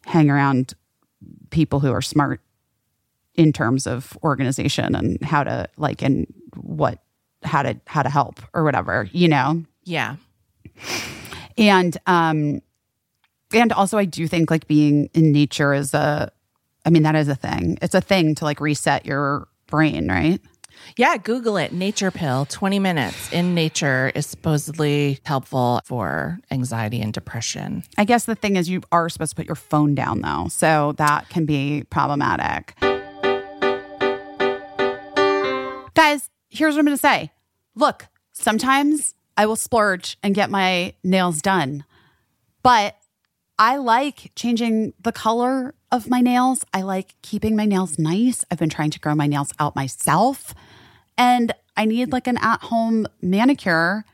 hang 0.05 0.29
around 0.29 0.73
people 1.49 1.79
who 1.79 1.91
are 1.91 2.01
smart 2.01 2.41
in 3.35 3.53
terms 3.53 3.85
of 3.85 4.17
organization 4.23 4.95
and 4.95 5.21
how 5.23 5.43
to 5.43 5.67
like 5.77 6.01
and 6.01 6.25
what 6.55 6.99
how 7.43 7.61
to 7.63 7.79
how 7.85 8.01
to 8.01 8.09
help 8.09 8.39
or 8.53 8.63
whatever, 8.63 9.07
you 9.11 9.27
know 9.27 9.63
Yeah. 9.83 10.15
and 11.57 11.97
um 12.07 12.61
and 13.53 13.73
also 13.73 13.97
i 13.97 14.05
do 14.05 14.27
think 14.27 14.49
like 14.51 14.67
being 14.67 15.09
in 15.13 15.31
nature 15.31 15.73
is 15.73 15.93
a 15.93 16.31
i 16.85 16.89
mean 16.89 17.03
that 17.03 17.15
is 17.15 17.27
a 17.27 17.35
thing 17.35 17.77
it's 17.81 17.95
a 17.95 18.01
thing 18.01 18.35
to 18.35 18.45
like 18.45 18.61
reset 18.61 19.05
your 19.05 19.47
brain 19.69 20.09
right 20.09 20.41
Yeah, 20.97 21.17
Google 21.17 21.57
it. 21.57 21.71
Nature 21.73 22.09
pill, 22.09 22.45
20 22.45 22.79
minutes 22.79 23.31
in 23.33 23.53
nature 23.53 24.11
is 24.15 24.25
supposedly 24.25 25.19
helpful 25.25 25.81
for 25.85 26.39
anxiety 26.51 27.01
and 27.01 27.13
depression. 27.13 27.83
i 27.97 28.05
guess 28.05 28.25
the 28.25 28.35
thing 28.35 28.55
is 28.55 28.69
you 28.69 28.81
are 28.91 29.09
supposed 29.09 29.31
to 29.31 29.35
put 29.35 29.45
your 29.45 29.55
phone 29.55 29.93
down 29.95 30.21
though 30.21 30.47
so 30.49 30.93
that 30.97 31.27
can 31.29 31.45
be 31.45 31.83
problematic 31.89 32.73
guys 35.93 36.29
here's 36.49 36.75
what 36.75 36.79
i'm 36.79 36.85
gonna 36.85 36.97
say 36.97 37.31
look 37.75 38.07
sometimes 38.33 39.13
i 39.37 39.45
will 39.45 39.55
splurge 39.57 40.17
and 40.23 40.33
get 40.33 40.49
my 40.49 40.93
nails 41.03 41.41
done 41.41 41.83
but 42.63 42.95
I 43.61 43.75
like 43.77 44.31
changing 44.35 44.93
the 45.01 45.11
color 45.11 45.73
of 45.91 46.09
my 46.09 46.21
nails. 46.21 46.65
I 46.73 46.81
like 46.81 47.15
keeping 47.21 47.55
my 47.55 47.65
nails 47.65 47.97
nice. 47.97 48.45
I've 48.49 48.59
been 48.59 48.69
trying 48.69 48.91
to 48.91 48.99
grow 48.99 49.15
my 49.15 49.27
nails 49.27 49.51
out 49.59 49.75
myself. 49.75 50.53
And 51.17 51.53
I 51.75 51.85
need 51.85 52.11
like 52.11 52.27
an 52.27 52.37
at 52.37 52.61
home 52.61 53.07
manicure 53.21 54.05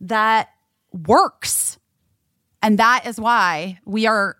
that 0.00 0.50
works. 0.92 1.78
And 2.62 2.78
that 2.78 3.06
is 3.06 3.20
why 3.20 3.78
we 3.84 4.06
are 4.06 4.36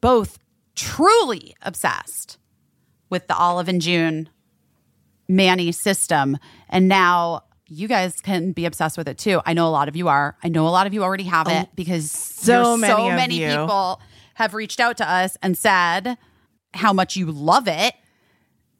both 0.00 0.38
truly 0.74 1.54
obsessed 1.62 2.38
with 3.08 3.28
the 3.28 3.36
Olive 3.36 3.68
and 3.68 3.80
June 3.80 4.28
Mani 5.28 5.72
system. 5.72 6.38
And 6.68 6.88
now 6.88 7.44
you 7.66 7.88
guys 7.88 8.20
can 8.20 8.52
be 8.52 8.66
obsessed 8.66 8.98
with 8.98 9.08
it 9.08 9.18
too. 9.18 9.40
I 9.46 9.54
know 9.54 9.66
a 9.66 9.70
lot 9.70 9.88
of 9.88 9.96
you 9.96 10.08
are. 10.08 10.36
I 10.42 10.48
know 10.48 10.66
a 10.66 10.70
lot 10.70 10.86
of 10.86 10.92
you 10.92 11.02
already 11.02 11.24
have 11.24 11.48
oh, 11.48 11.60
it 11.60 11.68
because 11.74 12.10
so 12.10 12.76
many 12.76 12.92
so 12.92 13.08
many 13.08 13.42
you. 13.42 13.48
people 13.48 14.00
have 14.34 14.54
reached 14.54 14.80
out 14.80 14.96
to 14.98 15.08
us 15.08 15.36
and 15.42 15.56
said 15.56 16.18
how 16.74 16.92
much 16.92 17.16
you 17.16 17.30
love 17.30 17.68
it. 17.68 17.94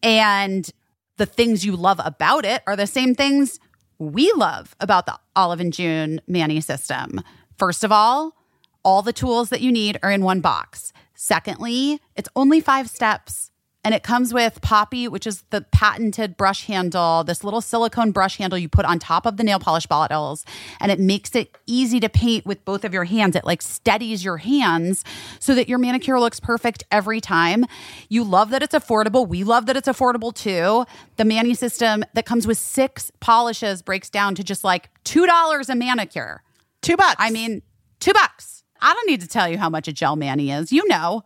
And 0.02 0.68
the 1.16 1.26
things 1.26 1.64
you 1.64 1.76
love 1.76 2.00
about 2.04 2.44
it 2.44 2.62
are 2.66 2.76
the 2.76 2.86
same 2.86 3.14
things 3.14 3.60
we 3.98 4.32
love 4.34 4.74
about 4.80 5.06
the 5.06 5.18
Olive 5.36 5.60
and 5.60 5.72
June 5.72 6.20
Mani 6.26 6.60
system. 6.60 7.20
First 7.56 7.84
of 7.84 7.92
all, 7.92 8.34
all 8.84 9.02
the 9.02 9.12
tools 9.12 9.50
that 9.50 9.60
you 9.60 9.70
need 9.70 9.98
are 10.02 10.10
in 10.10 10.24
one 10.24 10.40
box. 10.40 10.92
Secondly, 11.14 12.00
it's 12.16 12.28
only 12.34 12.60
five 12.60 12.90
steps. 12.90 13.51
And 13.84 13.94
it 13.94 14.04
comes 14.04 14.32
with 14.32 14.60
Poppy, 14.60 15.08
which 15.08 15.26
is 15.26 15.42
the 15.50 15.62
patented 15.72 16.36
brush 16.36 16.66
handle, 16.66 17.24
this 17.24 17.42
little 17.42 17.60
silicone 17.60 18.12
brush 18.12 18.36
handle 18.36 18.56
you 18.56 18.68
put 18.68 18.84
on 18.84 19.00
top 19.00 19.26
of 19.26 19.36
the 19.36 19.42
nail 19.42 19.58
polish 19.58 19.86
bottles. 19.86 20.44
And 20.78 20.92
it 20.92 21.00
makes 21.00 21.34
it 21.34 21.58
easy 21.66 21.98
to 22.00 22.08
paint 22.08 22.46
with 22.46 22.64
both 22.64 22.84
of 22.84 22.94
your 22.94 23.04
hands. 23.04 23.34
It 23.34 23.44
like 23.44 23.60
steadies 23.60 24.24
your 24.24 24.36
hands 24.36 25.04
so 25.40 25.56
that 25.56 25.68
your 25.68 25.78
manicure 25.78 26.20
looks 26.20 26.38
perfect 26.38 26.84
every 26.92 27.20
time. 27.20 27.64
You 28.08 28.22
love 28.22 28.50
that 28.50 28.62
it's 28.62 28.74
affordable. 28.74 29.26
We 29.26 29.42
love 29.42 29.66
that 29.66 29.76
it's 29.76 29.88
affordable 29.88 30.32
too. 30.32 30.86
The 31.16 31.24
Mani 31.24 31.54
system 31.54 32.04
that 32.14 32.24
comes 32.24 32.46
with 32.46 32.58
six 32.58 33.10
polishes 33.18 33.82
breaks 33.82 34.08
down 34.08 34.36
to 34.36 34.44
just 34.44 34.62
like 34.62 34.90
$2 35.04 35.68
a 35.68 35.74
manicure. 35.74 36.42
Two 36.82 36.96
bucks. 36.96 37.16
I 37.18 37.30
mean, 37.30 37.62
two 37.98 38.12
bucks. 38.12 38.62
I 38.80 38.94
don't 38.94 39.08
need 39.08 39.20
to 39.22 39.28
tell 39.28 39.48
you 39.48 39.58
how 39.58 39.68
much 39.68 39.88
a 39.88 39.92
gel 39.92 40.14
mani 40.14 40.52
is. 40.52 40.72
You 40.72 40.86
know. 40.86 41.24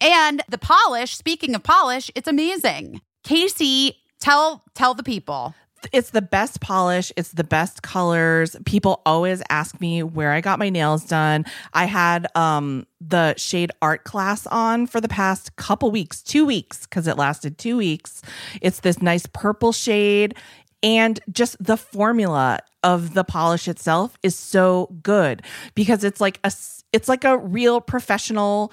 And 0.00 0.42
the 0.48 0.58
polish, 0.58 1.16
speaking 1.16 1.54
of 1.54 1.62
polish, 1.62 2.10
it's 2.14 2.28
amazing. 2.28 3.00
Caissie, 3.24 3.96
tell 4.20 4.62
tell 4.74 4.94
the 4.94 5.02
people. 5.02 5.54
it's 5.92 6.10
the 6.10 6.22
best 6.22 6.60
polish. 6.60 7.12
It's 7.16 7.32
the 7.32 7.44
best 7.44 7.82
colors. 7.82 8.56
People 8.64 9.02
always 9.06 9.42
ask 9.50 9.80
me 9.80 10.02
where 10.02 10.32
I 10.32 10.40
got 10.40 10.58
my 10.58 10.68
nails 10.68 11.04
done. 11.04 11.44
I 11.72 11.84
had 11.86 12.26
um 12.36 12.86
the 13.00 13.34
shade 13.36 13.70
art 13.80 14.04
class 14.04 14.46
on 14.48 14.86
for 14.86 15.00
the 15.00 15.08
past 15.08 15.56
couple 15.56 15.90
weeks, 15.90 16.22
two 16.22 16.44
weeks, 16.44 16.86
because 16.86 17.06
it 17.06 17.16
lasted 17.16 17.58
two 17.58 17.76
weeks. 17.76 18.22
It's 18.60 18.80
this 18.80 19.00
nice 19.00 19.26
purple 19.26 19.72
shade. 19.72 20.34
And 20.82 21.18
just 21.32 21.56
the 21.58 21.76
formula 21.76 22.60
of 22.82 23.14
the 23.14 23.24
polish 23.24 23.66
itself 23.66 24.16
is 24.22 24.36
so 24.38 24.94
good 25.02 25.42
because 25.74 26.04
it's 26.04 26.20
like 26.20 26.38
a 26.44 26.52
it's 26.92 27.08
like 27.08 27.24
a 27.24 27.36
real 27.36 27.80
professional 27.80 28.72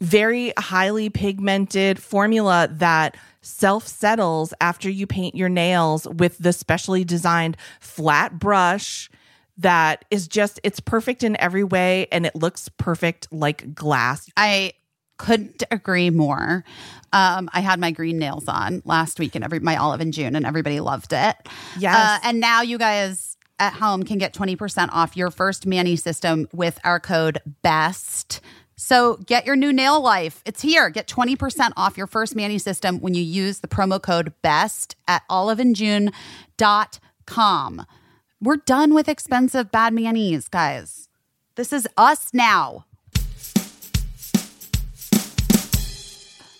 very 0.00 0.52
highly 0.58 1.08
pigmented 1.08 1.98
formula 1.98 2.68
that 2.70 3.16
self 3.40 3.86
settles 3.86 4.52
after 4.60 4.90
you 4.90 5.06
paint 5.06 5.34
your 5.34 5.48
nails 5.48 6.06
with 6.08 6.36
the 6.38 6.52
specially 6.52 7.04
designed 7.04 7.56
flat 7.80 8.38
brush 8.38 9.08
that 9.58 10.04
is 10.10 10.28
just 10.28 10.60
it's 10.62 10.80
perfect 10.80 11.22
in 11.22 11.40
every 11.40 11.64
way 11.64 12.08
and 12.12 12.26
it 12.26 12.34
looks 12.34 12.68
perfect 12.76 13.32
like 13.32 13.74
glass. 13.74 14.28
I 14.36 14.72
couldn't 15.16 15.62
agree 15.70 16.10
more. 16.10 16.64
Um, 17.12 17.48
I 17.52 17.60
had 17.60 17.80
my 17.80 17.90
green 17.90 18.18
nails 18.18 18.44
on 18.48 18.82
last 18.84 19.18
week 19.18 19.34
and 19.34 19.44
every 19.44 19.60
my 19.60 19.76
Olive 19.76 20.00
and 20.00 20.12
June, 20.12 20.36
and 20.36 20.44
everybody 20.44 20.80
loved 20.80 21.12
it. 21.12 21.36
Yes. 21.78 21.96
Uh, 21.96 22.28
and 22.28 22.40
now 22.40 22.60
you 22.60 22.76
guys 22.76 23.36
at 23.58 23.72
home 23.72 24.02
can 24.02 24.18
get 24.18 24.34
20% 24.34 24.90
off 24.92 25.16
your 25.16 25.30
first 25.30 25.66
Mani 25.66 25.96
system 25.96 26.46
with 26.52 26.78
our 26.84 27.00
code 27.00 27.38
BEST. 27.62 28.42
So 28.76 29.16
get 29.24 29.46
your 29.46 29.56
new 29.56 29.72
nail 29.72 30.02
life. 30.02 30.42
It's 30.44 30.60
here. 30.60 30.90
Get 30.90 31.08
20% 31.08 31.72
off 31.76 31.96
your 31.96 32.06
first 32.06 32.36
Mani 32.36 32.58
system 32.58 33.00
when 33.00 33.14
you 33.14 33.22
use 33.22 33.60
the 33.60 33.68
promo 33.68 33.98
code 34.00 34.34
BEST 34.42 34.96
at 35.08 35.22
oliveandjune.com. 35.30 37.86
We're 38.38 38.56
done 38.56 38.92
with 38.92 39.08
expensive 39.08 39.72
bad 39.72 39.94
manis, 39.94 40.46
guys. 40.48 41.08
This 41.54 41.72
is 41.72 41.88
us 41.96 42.34
now. 42.34 42.84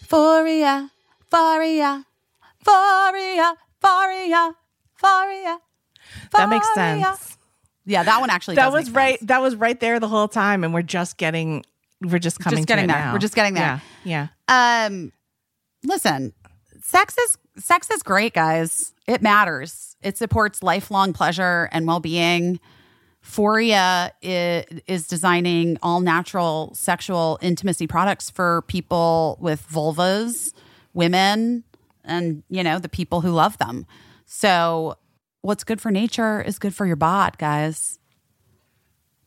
Foria, 0.08 0.88
Foria, 1.30 2.04
Foria, 2.64 3.56
Foria, 3.82 4.54
Foria. 5.02 5.58
That 6.32 6.48
makes 6.48 6.72
sense. 6.72 7.36
Yeah, 7.84 8.04
that 8.04 8.20
one 8.20 8.30
actually. 8.30 8.56
That 8.56 8.70
does 8.70 8.72
was 8.72 8.90
right. 8.90 9.18
That 9.20 9.42
was 9.42 9.54
right 9.54 9.78
there 9.78 10.00
the 10.00 10.08
whole 10.08 10.28
time 10.28 10.64
and 10.64 10.72
we're 10.72 10.80
just 10.82 11.18
getting 11.18 11.62
we're 12.00 12.18
just 12.18 12.40
coming 12.40 12.60
to 12.60 12.66
getting 12.66 12.86
there. 12.86 12.96
now. 12.98 13.12
We're 13.12 13.18
just 13.18 13.34
getting 13.34 13.54
there. 13.54 13.80
Yeah. 14.04 14.28
Yeah. 14.48 14.86
Um, 14.86 15.12
listen, 15.84 16.32
sex 16.82 17.16
is 17.18 17.38
sex 17.58 17.90
is 17.90 18.02
great, 18.02 18.34
guys. 18.34 18.92
It 19.06 19.22
matters. 19.22 19.96
It 20.02 20.18
supports 20.18 20.62
lifelong 20.62 21.12
pleasure 21.12 21.68
and 21.72 21.86
well 21.86 22.00
being. 22.00 22.60
Foria 23.24 24.12
is, 24.22 24.64
is 24.86 25.06
designing 25.08 25.78
all 25.82 26.00
natural 26.00 26.72
sexual 26.74 27.38
intimacy 27.42 27.88
products 27.88 28.30
for 28.30 28.62
people 28.68 29.36
with 29.40 29.66
vulvas, 29.68 30.52
women, 30.94 31.64
and 32.04 32.44
you 32.48 32.62
know 32.62 32.78
the 32.78 32.88
people 32.88 33.22
who 33.22 33.30
love 33.30 33.58
them. 33.58 33.84
So, 34.26 34.96
what's 35.42 35.64
good 35.64 35.80
for 35.80 35.90
nature 35.90 36.40
is 36.40 36.58
good 36.58 36.74
for 36.74 36.86
your 36.86 36.96
bod, 36.96 37.36
guys. 37.38 37.98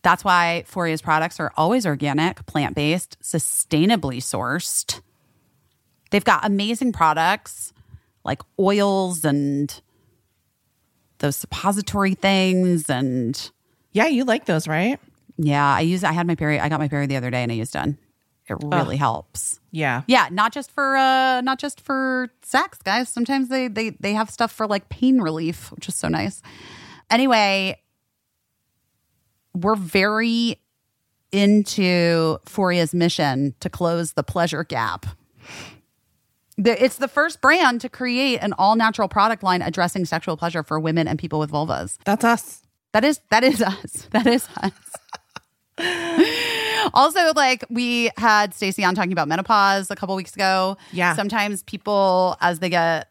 That's 0.01 0.23
why 0.23 0.63
Foria's 0.65 1.01
products 1.01 1.39
are 1.39 1.51
always 1.57 1.85
organic, 1.85 2.45
plant 2.45 2.75
based, 2.75 3.17
sustainably 3.21 4.17
sourced. 4.17 5.01
They've 6.12 6.23
got 6.23 6.45
amazing 6.45 6.93
products 6.93 7.73
like 8.23 8.41
oils 8.59 9.25
and 9.25 9.81
those 11.19 11.35
suppository 11.35 12.13
things. 12.15 12.89
And 12.89 13.51
Yeah, 13.91 14.07
you 14.07 14.23
like 14.23 14.45
those, 14.45 14.67
right? 14.67 14.99
yeah, 15.38 15.65
I 15.73 15.81
use, 15.81 16.03
I 16.03 16.12
had 16.12 16.27
my 16.27 16.35
period, 16.35 16.62
I 16.62 16.69
got 16.69 16.79
my 16.79 16.88
period 16.89 17.09
the 17.09 17.15
other 17.15 17.29
day 17.29 17.43
and 17.43 17.51
I 17.51 17.55
used 17.55 17.73
done. 17.73 17.97
It 18.49 18.57
really 18.63 18.97
helps. 18.97 19.59
Yeah. 19.71 20.01
Yeah, 20.07 20.27
not 20.31 20.51
just 20.51 20.71
for 20.71 20.97
uh 20.97 21.41
not 21.41 21.59
just 21.59 21.81
for 21.81 22.29
sex, 22.41 22.79
guys. 22.81 23.07
Sometimes 23.07 23.47
they 23.49 23.67
they 23.67 23.91
they 23.91 24.13
have 24.13 24.31
stuff 24.31 24.51
for 24.51 24.65
like 24.65 24.89
pain 24.89 25.21
relief, 25.21 25.71
which 25.71 25.88
is 25.88 25.93
so 25.95 26.07
nice. 26.07 26.41
Anyway, 27.12 27.79
we're 29.53 29.75
very 29.75 30.59
into 31.31 32.39
Foria's 32.45 32.93
mission 32.93 33.53
to 33.59 33.69
close 33.69 34.13
the 34.13 34.23
pleasure 34.23 34.63
gap. 34.63 35.05
It's 36.57 36.97
the 36.97 37.07
first 37.07 37.39
brand 37.39 37.81
to 37.81 37.89
create 37.89 38.39
an 38.41 38.53
all 38.53 38.75
natural 38.75 39.07
product 39.07 39.43
line 39.43 39.62
addressing 39.62 40.05
sexual 40.05 40.35
pleasure 40.35 40.63
for 40.63 40.79
women 40.79 41.07
and 41.07 41.17
people 41.17 41.39
with 41.39 41.51
vulvas. 41.51 41.97
That's 42.03 42.25
us. 42.25 42.63
That 42.91 43.05
is 43.05 43.21
that 43.29 43.43
is 43.43 43.62
us. 43.62 44.07
That 44.12 44.27
is 44.27 44.47
us. 44.57 44.71
also, 46.93 47.31
like 47.33 47.63
we 47.69 48.12
had 48.17 48.53
Stacey 48.53 48.83
on 48.83 48.95
talking 48.95 49.13
about 49.13 49.29
menopause 49.29 49.89
a 49.89 49.95
couple 49.95 50.15
weeks 50.15 50.35
ago. 50.35 50.77
Yeah. 50.91 51.15
Sometimes 51.15 51.63
people, 51.63 52.35
as 52.41 52.59
they 52.59 52.69
get 52.69 53.09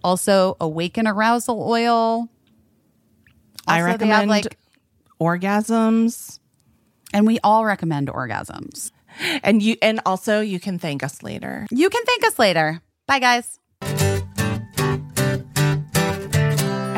also 0.04 0.58
awaken 0.62 1.08
arousal 1.08 1.62
oil. 1.68 2.30
I 3.68 3.78
Also, 3.80 3.88
have, 3.88 4.02
recommend 4.02 4.30
like, 4.30 4.58
orgasms. 5.20 6.40
and 7.14 7.26
we 7.26 7.40
all 7.44 7.66
recommend 7.66 8.10
orgasms. 8.10 8.92
And 9.44 9.62
you 9.62 9.76
and 9.82 10.00
also 10.06 10.40
you 10.42 10.60
can 10.60 10.80
thank 10.80 11.04
us 11.04 11.24
later. 11.24 11.68
You 11.72 11.90
can 11.90 12.04
thank 12.06 12.26
us 12.26 12.40
later. 12.40 12.82
Bye, 13.08 13.20
guys. 13.20 13.60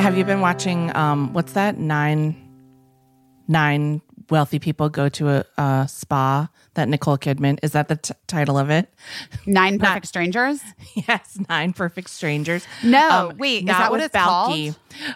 Have 0.01 0.17
you 0.17 0.25
been 0.25 0.41
watching 0.41 0.95
um 0.95 1.33
what's 1.33 1.53
that? 1.53 1.77
Nine 1.77 2.35
nine 3.47 4.01
wealthy 4.31 4.57
people 4.57 4.89
go 4.89 5.09
to 5.09 5.29
a, 5.29 5.45
a 5.57 5.87
spa 5.87 6.49
that 6.73 6.87
Nicole 6.87 7.17
Kidman 7.17 7.59
is 7.61 7.73
that 7.73 7.89
the 7.89 7.97
t- 7.97 8.13
title 8.27 8.57
of 8.57 8.69
it? 8.69 8.91
Nine 9.45 9.77
perfect 9.79 10.07
strangers. 10.07 10.61
yes, 10.95 11.37
Nine 11.49 11.73
Perfect 11.73 12.09
Strangers. 12.09 12.65
No, 12.81 13.31
wait, 13.37 13.63
is 13.63 13.65
that 13.65 13.91
what 13.91 13.99
it's 13.99 14.15
called? 14.15 14.75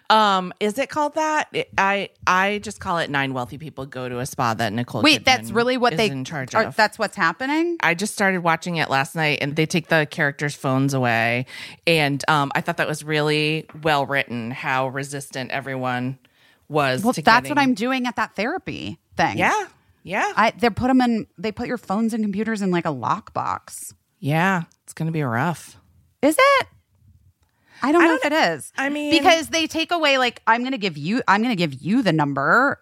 Um, 0.10 0.54
is 0.60 0.78
it 0.78 0.90
called 0.90 1.16
that? 1.16 1.56
I 1.78 2.10
I 2.28 2.60
just 2.62 2.80
call 2.80 2.98
it 3.00 3.10
Nine 3.10 3.34
Wealthy 3.34 3.58
People 3.58 3.86
Go 3.86 4.10
to 4.10 4.20
a 4.20 4.26
Spa 4.26 4.54
that 4.56 4.74
Nicole. 4.74 5.02
Wait, 5.02 5.22
Kidman 5.22 5.26
that's 5.26 5.52
really 5.52 5.78
what 5.78 5.96
they 5.96 6.10
in 6.10 6.26
charge 6.26 6.54
are, 6.54 6.66
of. 6.66 6.76
That's 6.76 7.00
what's 7.00 7.16
happening. 7.16 7.78
I 7.82 7.94
just 7.94 8.14
started 8.14 8.42
watching 8.42 8.76
it 8.76 8.90
last 8.90 9.16
night, 9.16 9.40
and 9.42 9.56
they 9.56 9.66
take 9.66 9.88
the 9.88 10.06
characters' 10.10 10.56
phones 10.56 10.94
away, 10.94 11.46
and 11.88 12.24
um, 12.28 12.52
I 12.54 12.62
thought 12.62 12.78
that 12.78 12.88
was 12.88 13.04
really 13.04 13.66
well 13.82 14.06
written. 14.06 14.52
How 14.52 14.90
resistant 14.90 15.52
everyone 15.52 16.20
was. 16.68 17.04
Well, 17.04 17.14
that's 17.14 17.26
getting- 17.26 17.50
what 17.50 17.60
I'm 17.60 17.74
doing 17.76 18.08
at 18.08 18.18
that 18.18 18.36
therapy 18.36 19.00
thing. 19.18 19.38
Yeah, 19.38 19.66
yeah, 20.04 20.32
I 20.36 20.52
they 20.52 20.70
put 20.70 20.88
them 20.88 21.02
in. 21.02 21.28
They 21.38 21.52
put 21.52 21.68
your 21.68 21.78
phones 21.78 22.14
and 22.14 22.24
computers 22.24 22.62
in 22.62 22.72
like 22.72 22.86
a 22.86 22.90
lockbox. 22.94 23.94
yeah. 24.20 24.64
It's 24.84 24.94
gonna 24.94 25.12
be 25.12 25.24
rough. 25.24 25.78
Is 26.22 26.36
it? 26.38 26.68
I 27.82 27.92
don't 27.92 28.02
I 28.02 28.06
know 28.06 28.18
don't 28.18 28.26
if 28.26 28.32
it 28.32 28.54
is. 28.56 28.72
I 28.78 28.90
mean- 28.90 29.12
because 29.12 29.50
they 29.50 29.68
take 29.68 29.92
away 29.92 30.18
like 30.18 30.42
I'm 30.48 30.62
going 30.62 30.72
to 30.72 30.78
give 30.78 30.98
you 30.98 31.22
I'm 31.28 31.42
going 31.42 31.52
to 31.52 31.58
give 31.58 31.74
you 31.74 32.02
the 32.02 32.14
number. 32.14 32.80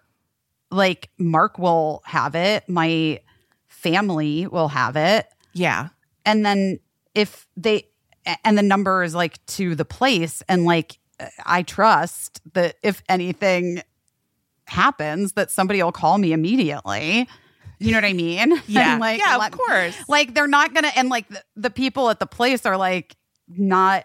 Like 0.70 1.10
Marc 1.18 1.58
will 1.58 2.02
have 2.06 2.34
it, 2.34 2.68
my 2.68 3.20
family 3.68 4.46
will 4.46 4.68
have 4.68 4.96
it, 4.96 5.26
Yeah, 5.52 5.88
and 6.24 6.44
then 6.44 6.78
if 7.14 7.46
they 7.56 7.88
and 8.44 8.56
the 8.56 8.62
number 8.62 9.02
is 9.02 9.14
like 9.14 9.44
to 9.46 9.74
the 9.74 9.84
place 9.84 10.42
and 10.48 10.64
like 10.64 10.98
I 11.44 11.62
trust 11.62 12.40
that 12.54 12.76
if 12.82 13.02
anything 13.08 13.82
happens 14.66 15.32
that 15.34 15.50
somebody 15.50 15.82
will 15.82 15.92
call 15.92 16.18
me 16.18 16.32
immediately. 16.32 17.28
You 17.80 17.90
know 17.90 17.98
what 17.98 18.04
I 18.04 18.12
mean? 18.12 18.60
Yeah. 18.66 18.96
Like, 18.98 19.20
Yeah, 19.20 19.36
of 19.44 19.50
course. 19.52 19.96
Like 20.08 20.34
they're 20.34 20.46
not 20.46 20.72
gonna 20.74 20.90
and 20.96 21.08
like 21.08 21.28
the, 21.28 21.42
the 21.56 21.70
people 21.70 22.08
at 22.10 22.18
the 22.20 22.26
place 22.26 22.64
are 22.64 22.76
like 22.76 23.16
not 23.48 24.04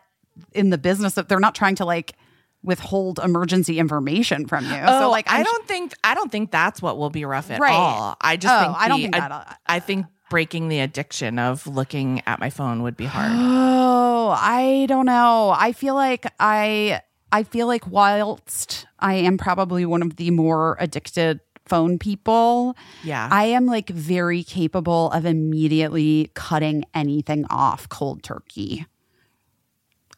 in 0.54 0.70
the 0.70 0.78
business 0.78 1.18
of 1.18 1.28
they're 1.28 1.40
not 1.40 1.56
trying 1.56 1.76
to 1.76 1.86
like 1.86 2.14
withhold 2.62 3.20
emergency 3.24 3.80
information 3.80 4.46
from 4.48 4.66
you. 4.66 4.80
Oh, 4.86 5.02
so 5.02 5.10
like 5.10 5.30
I 5.32 5.36
I'm- 5.38 5.46
don't 5.46 5.68
think 5.68 5.94
I 6.04 6.14
don't 6.14 6.32
think 6.32 6.52
that's 6.52 6.82
what 6.82 6.98
will 6.98 7.10
be 7.10 7.24
rough 7.26 7.50
at 7.52 7.60
Right. 7.62 7.72
all. 7.72 8.18
I 8.20 8.36
just 8.36 8.54
Oh, 8.54 8.66
think 8.66 8.78
I 8.78 8.88
don't 8.90 9.02
think 9.02 9.16
that- 9.16 9.32
uh, 9.32 9.44
I 9.66 9.80
think 9.80 10.08
breaking 10.30 10.68
the 10.68 10.80
addiction 10.80 11.40
of 11.40 11.66
looking 11.66 12.22
at 12.28 12.40
my 12.40 12.50
phone 12.50 12.84
would 12.84 12.98
be 12.98 13.06
hard. 13.06 13.32
Oh, 14.22 14.32
I 14.38 14.86
don't 14.88 15.08
know. 15.08 15.52
I 15.58 15.72
feel 15.72 15.96
like 15.96 16.26
I 16.40 17.02
I 17.32 17.44
feel 17.44 17.68
like 17.68 17.86
whilst 17.88 18.86
I 19.00 19.16
am 19.16 19.38
probably 19.38 19.86
one 19.86 20.02
of 20.02 20.16
the 20.16 20.32
more 20.32 20.78
addicted 20.80 21.40
phone 21.66 22.00
people, 22.00 22.76
Yeah. 23.04 23.30
I 23.32 23.46
am 23.46 23.66
like 23.68 23.90
very 23.90 24.44
capable 24.44 25.12
of 25.12 25.26
immediately 25.26 26.32
cutting 26.34 26.86
anything 26.96 27.46
off 27.50 27.88
cold 27.90 28.24
turkey. 28.24 28.86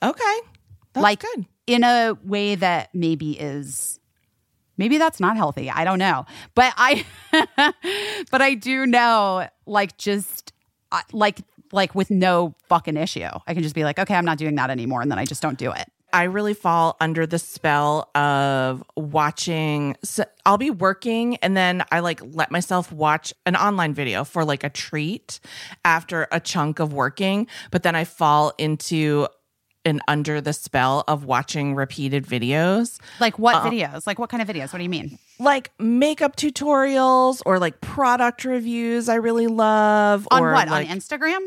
okay, 0.01 0.37
that's 0.93 1.03
like 1.03 1.19
good. 1.21 1.45
in 1.67 1.83
a 1.83 2.17
way 2.23 2.55
that 2.55 2.89
maybe 2.93 3.31
is 3.39 3.99
maybe 4.77 4.97
that's 4.97 5.19
not 5.19 5.37
healthy 5.37 5.69
i 5.69 5.83
don't 5.83 5.99
know 5.99 6.25
but 6.55 6.73
i 6.75 7.05
but 8.31 8.41
i 8.41 8.55
do 8.55 8.85
know 8.87 9.47
like 9.67 9.95
just 9.97 10.53
like 11.13 11.39
like 11.71 11.93
with 11.93 12.09
no 12.09 12.55
fucking 12.67 12.97
issue 12.97 13.27
i 13.47 13.53
can 13.53 13.61
just 13.61 13.75
be 13.75 13.83
like 13.83 13.99
okay 13.99 14.15
i'm 14.15 14.25
not 14.25 14.37
doing 14.39 14.55
that 14.55 14.69
anymore 14.71 15.01
and 15.01 15.11
then 15.11 15.19
i 15.19 15.25
just 15.25 15.41
don't 15.41 15.59
do 15.59 15.71
it 15.71 15.90
I 16.13 16.23
really 16.23 16.53
fall 16.53 16.97
under 16.99 17.25
the 17.25 17.39
spell 17.39 18.09
of 18.15 18.83
watching. 18.95 19.95
So 20.03 20.25
I'll 20.45 20.57
be 20.57 20.71
working 20.71 21.37
and 21.37 21.55
then 21.55 21.83
I 21.91 21.99
like 21.99 22.21
let 22.23 22.51
myself 22.51 22.91
watch 22.91 23.33
an 23.45 23.55
online 23.55 23.93
video 23.93 24.23
for 24.23 24.43
like 24.45 24.63
a 24.63 24.69
treat 24.69 25.39
after 25.85 26.27
a 26.31 26.39
chunk 26.39 26.79
of 26.79 26.93
working, 26.93 27.47
but 27.71 27.83
then 27.83 27.95
I 27.95 28.03
fall 28.03 28.53
into 28.57 29.27
an 29.85 29.99
under 30.07 30.41
the 30.41 30.53
spell 30.53 31.03
of 31.07 31.25
watching 31.25 31.75
repeated 31.75 32.25
videos. 32.25 32.99
like 33.19 33.39
what 33.39 33.55
uh, 33.55 33.63
videos 33.63 34.05
like 34.05 34.19
what 34.19 34.29
kind 34.29 34.41
of 34.41 34.47
videos 34.47 34.71
what 34.71 34.77
do 34.77 34.83
you 34.83 34.89
mean 34.89 35.17
like 35.39 35.71
makeup 35.79 36.35
tutorials 36.35 37.41
or 37.45 37.57
like 37.57 37.81
product 37.81 38.45
reviews 38.45 39.09
I 39.09 39.15
really 39.15 39.47
love 39.47 40.27
on 40.29 40.43
what 40.43 40.67
like 40.67 40.87
on 40.87 40.95
instagram 40.95 41.39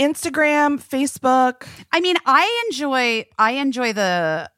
Instagram, 0.00 0.78
Facebook. 0.80 1.66
i 1.92 2.00
mean 2.00 2.16
i 2.26 2.64
enjoy 2.66 3.24
i 3.38 3.52
enjoy 3.52 3.92
the 3.92 4.50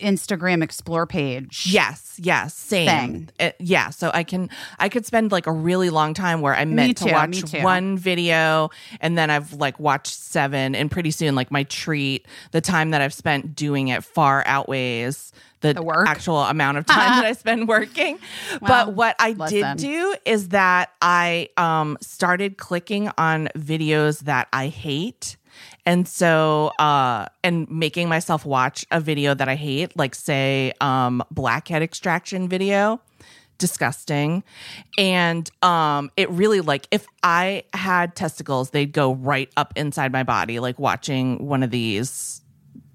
instagram 0.00 0.62
explore 0.62 1.06
page 1.06 1.66
Yes, 1.66 2.18
yes, 2.22 2.54
same. 2.54 2.88
Thing. 2.88 3.30
Uh, 3.40 3.50
yeah, 3.60 3.90
so 3.90 4.10
I 4.12 4.22
can 4.24 4.50
I 4.78 4.88
could 4.88 5.06
spend 5.06 5.30
like 5.32 5.46
a 5.46 5.52
really 5.52 5.90
long 5.90 6.14
time 6.14 6.40
where 6.40 6.54
I 6.54 6.64
meant 6.64 6.98
too, 6.98 7.06
to 7.06 7.12
watch 7.12 7.42
too. 7.42 7.62
one 7.62 7.96
video 7.96 8.70
and 9.00 9.16
then 9.16 9.30
I've 9.30 9.52
like 9.52 9.78
watched 9.80 10.14
seven 10.14 10.74
and 10.74 10.90
pretty 10.90 11.10
soon 11.12 11.34
like 11.34 11.50
my 11.50 11.62
treat, 11.64 12.26
the 12.50 12.60
time 12.60 12.90
that 12.90 13.00
I've 13.02 13.14
spent 13.14 13.54
doing 13.54 13.88
it 13.88 14.04
far 14.04 14.42
outweighs 14.46 15.32
the, 15.60 15.74
The 15.74 15.82
work? 15.82 16.08
actual 16.08 16.40
amount 16.40 16.78
of 16.78 16.86
time 16.86 17.22
that 17.22 17.24
I 17.24 17.32
spend 17.44 17.68
working. 17.68 18.18
Well, 18.60 18.86
but 18.86 18.94
what 18.94 19.16
I 19.18 19.32
did 19.32 19.76
do 19.78 20.14
is 20.26 20.48
that 20.48 20.90
I 21.00 21.48
um 21.56 21.96
started 22.00 22.58
clicking 22.58 23.10
on 23.16 23.48
videos 23.56 24.20
that 24.20 24.48
I 24.52 24.66
hate. 24.68 25.36
And 25.86 26.08
so 26.08 26.72
uh 26.78 27.26
and 27.42 27.70
making 27.70 28.08
myself 28.08 28.46
watch 28.46 28.86
a 28.90 29.00
video 29.00 29.34
that 29.34 29.48
I 29.48 29.54
hate, 29.54 29.96
like 29.96 30.14
say 30.14 30.72
um 30.80 31.22
blackhead 31.30 31.82
extraction 31.82 32.48
video. 32.48 33.00
Disgusting. 33.56 34.42
And 34.98 35.48
um 35.62 36.10
it 36.16 36.28
really 36.30 36.60
like 36.60 36.88
if 36.90 37.06
I 37.22 37.64
had 37.72 38.16
testicles, 38.16 38.70
they'd 38.70 38.92
go 38.92 39.14
right 39.14 39.48
up 39.56 39.72
inside 39.76 40.10
my 40.12 40.22
body, 40.24 40.58
like 40.58 40.78
watching 40.78 41.46
one 41.46 41.62
of 41.62 41.70
these 41.70 42.40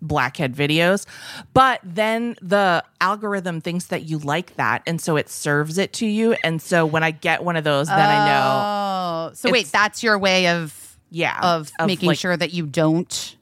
blackhead 0.02 0.56
videos. 0.56 1.06
But 1.54 1.82
then 1.84 2.36
the 2.42 2.84
algorithm 3.02 3.62
thinks 3.62 3.86
that 3.86 4.04
you 4.04 4.18
like 4.18 4.56
that. 4.56 4.82
And 4.88 5.00
so 5.02 5.16
it 5.16 5.30
serves 5.30 5.78
it 5.78 5.94
to 5.94 6.06
you. 6.06 6.36
And 6.44 6.62
so 6.62 6.86
when 6.86 7.04
I 7.04 7.12
get 7.12 7.44
one 7.44 7.56
of 7.56 7.64
those, 7.64 7.88
then 7.88 8.00
I 8.00 8.26
know, 8.26 9.32
oh 9.32 9.34
so 9.36 9.52
wait 9.52 9.68
that's 9.68 10.04
your 10.04 10.18
way 10.18 10.48
of 10.48 10.89
yeah, 11.10 11.40
of, 11.42 11.72
making 11.86 12.08
like, 12.08 12.18
sure 12.18 12.36
that 12.36 12.54
you 12.54 12.66
don't 12.66 13.36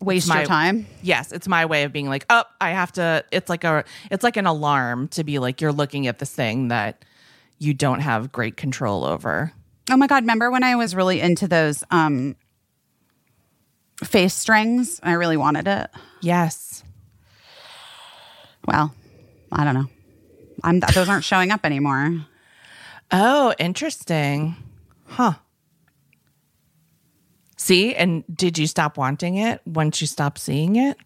waste 0.00 0.28
my- 0.28 0.38
your 0.38 0.46
time. 0.46 0.86
Yes, 1.02 1.32
it's 1.32 1.48
my 1.48 1.66
way 1.66 1.84
of 1.84 1.92
being 1.92 2.08
like, 2.08 2.26
oh, 2.30 2.44
I 2.60 2.70
have 2.70 2.92
to. 2.92 3.24
It's 3.30 3.48
like 3.48 3.64
a, 3.64 3.84
it's 4.10 4.24
like 4.24 4.36
an 4.36 4.46
alarm 4.46 5.08
to 5.08 5.24
be 5.24 5.38
like, 5.38 5.60
you're 5.60 5.72
looking 5.72 6.06
at 6.06 6.18
this 6.18 6.32
thing 6.32 6.68
that 6.68 7.04
you 7.58 7.74
don't 7.74 8.00
have 8.00 8.32
great 8.32 8.56
control 8.56 9.04
over. 9.04 9.52
Oh 9.90 9.96
my 9.96 10.06
god! 10.06 10.24
Remember 10.24 10.50
when 10.50 10.64
I 10.64 10.76
was 10.76 10.94
really 10.94 11.20
into 11.20 11.46
those 11.48 11.84
um, 11.90 12.36
face 14.04 14.34
strings? 14.34 15.00
I 15.02 15.12
really 15.12 15.36
wanted 15.36 15.68
it. 15.68 15.90
Yes. 16.20 16.82
Well, 18.66 18.92
I 19.52 19.64
don't 19.64 19.74
know. 19.74 19.86
I'm 20.64 20.80
those 20.80 21.08
aren't 21.08 21.24
showing 21.24 21.52
up 21.52 21.64
anymore. 21.64 22.26
Oh, 23.12 23.54
interesting. 23.58 24.56
Huh. 25.04 25.34
See, 27.56 27.94
and 27.94 28.24
did 28.34 28.58
you 28.58 28.66
stop 28.66 28.98
wanting 28.98 29.36
it 29.36 29.62
once 29.64 30.00
you 30.00 30.06
stopped 30.06 30.38
seeing 30.38 30.76
it? 30.76 30.98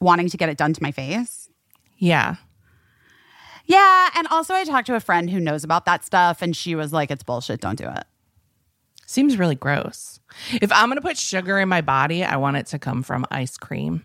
Wanting 0.00 0.28
to 0.28 0.36
get 0.36 0.48
it 0.48 0.58
done 0.58 0.72
to 0.72 0.82
my 0.82 0.90
face. 0.90 1.48
Yeah. 1.98 2.36
Yeah. 3.66 4.10
And 4.16 4.26
also, 4.28 4.52
I 4.52 4.64
talked 4.64 4.88
to 4.88 4.96
a 4.96 5.00
friend 5.00 5.30
who 5.30 5.38
knows 5.38 5.62
about 5.62 5.84
that 5.86 6.04
stuff, 6.04 6.42
and 6.42 6.56
she 6.56 6.74
was 6.74 6.92
like, 6.92 7.10
it's 7.10 7.22
bullshit. 7.22 7.60
Don't 7.60 7.78
do 7.78 7.88
it. 7.88 8.04
Seems 9.06 9.38
really 9.38 9.54
gross. 9.54 10.18
If 10.60 10.72
I'm 10.72 10.88
going 10.88 10.96
to 10.96 11.02
put 11.02 11.16
sugar 11.16 11.58
in 11.60 11.68
my 11.68 11.80
body, 11.80 12.24
I 12.24 12.36
want 12.36 12.56
it 12.56 12.66
to 12.66 12.78
come 12.78 13.02
from 13.02 13.24
ice 13.30 13.56
cream. 13.56 14.02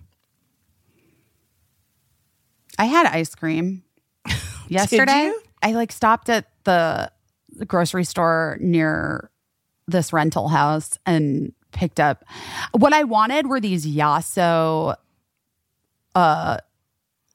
I 2.77 2.85
had 2.85 3.07
ice 3.07 3.33
cream 3.33 3.83
yesterday. 4.67 5.25
you? 5.25 5.41
I 5.63 5.71
like 5.71 5.91
stopped 5.91 6.29
at 6.29 6.45
the 6.63 7.11
grocery 7.65 8.03
store 8.03 8.57
near 8.61 9.31
this 9.89 10.13
rental 10.13 10.47
house 10.49 10.97
and 11.05 11.53
picked 11.71 11.99
up 11.99 12.25
what 12.71 12.93
I 12.93 13.03
wanted 13.03 13.47
were 13.47 13.59
these 13.59 13.85
Yasso 13.85 14.95
uh 16.15 16.57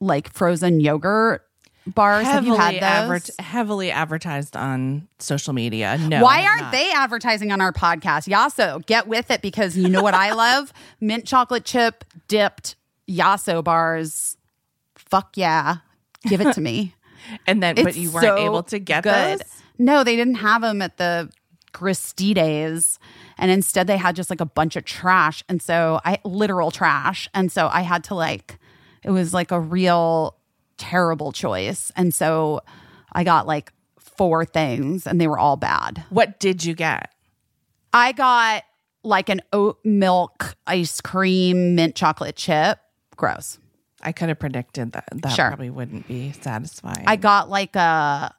like 0.01 0.31
frozen 0.33 0.79
yogurt 0.81 1.43
bars. 1.87 2.25
Have 2.25 2.45
you 2.45 2.55
had 2.55 2.73
Heavily, 2.75 2.79
those? 2.79 3.29
advert- 3.29 3.39
heavily 3.39 3.91
advertised 3.91 4.57
on 4.57 5.07
social 5.19 5.53
media. 5.53 5.97
No. 5.99 6.21
Why 6.23 6.43
aren't 6.43 6.71
they 6.71 6.91
advertising 6.91 7.51
on 7.51 7.61
our 7.61 7.71
podcast? 7.71 8.27
Yasso, 8.27 8.85
get 8.85 9.07
with 9.07 9.29
it 9.31 9.41
because 9.41 9.77
you 9.77 9.87
know 9.87 10.01
what 10.01 10.13
I 10.15 10.33
love? 10.33 10.73
Mint 10.99 11.25
chocolate 11.25 11.63
chip 11.63 12.03
dipped 12.27 12.75
Yasso 13.07 13.63
bars. 13.63 14.35
Fuck 14.95 15.37
yeah. 15.37 15.77
Give 16.27 16.41
it 16.41 16.53
to 16.55 16.61
me. 16.61 16.93
And 17.47 17.63
then, 17.63 17.73
but 17.73 17.95
you 17.95 18.11
weren't 18.11 18.23
so 18.23 18.37
able 18.37 18.61
to 18.61 18.77
get 18.77 19.01
good. 19.03 19.39
those. 19.39 19.41
No, 19.79 20.03
they 20.03 20.15
didn't 20.15 20.35
have 20.35 20.61
them 20.61 20.79
at 20.83 20.97
the 20.97 21.31
Gristedes. 21.75 22.97
And 23.37 23.51
instead 23.51 23.87
they 23.87 23.97
had 23.97 24.15
just 24.15 24.29
like 24.29 24.41
a 24.41 24.45
bunch 24.45 24.75
of 24.75 24.85
trash. 24.85 25.43
And 25.49 25.61
so 25.61 25.99
I 26.05 26.19
literal 26.23 26.71
trash. 26.71 27.29
And 27.33 27.51
so 27.51 27.67
I 27.71 27.81
had 27.81 28.03
to 28.05 28.15
like 28.15 28.57
it 29.03 29.11
was 29.11 29.33
like 29.33 29.51
a 29.51 29.59
real 29.59 30.37
terrible 30.77 31.31
choice. 31.31 31.91
And 31.95 32.13
so 32.13 32.61
I 33.11 33.23
got 33.23 33.45
like 33.45 33.71
four 33.99 34.45
things 34.45 35.05
and 35.05 35.19
they 35.21 35.27
were 35.27 35.37
all 35.37 35.57
bad. 35.57 36.03
What 36.09 36.39
did 36.39 36.63
you 36.63 36.73
get? 36.73 37.11
I 37.93 38.11
got 38.13 38.63
like 39.03 39.29
an 39.29 39.41
oat 39.53 39.77
milk 39.83 40.55
ice 40.65 41.01
cream 41.01 41.75
mint 41.75 41.95
chocolate 41.95 42.35
chip. 42.35 42.79
Gross. 43.15 43.59
I 44.01 44.11
could 44.11 44.29
have 44.29 44.39
predicted 44.39 44.91
that 44.93 45.05
that 45.11 45.33
Sure. 45.35 45.47
probably 45.49 45.69
wouldn't 45.69 46.07
be 46.07 46.31
satisfying. 46.31 47.05
I 47.07 47.15
got 47.15 47.49
like 47.49 47.75
a 47.75 48.33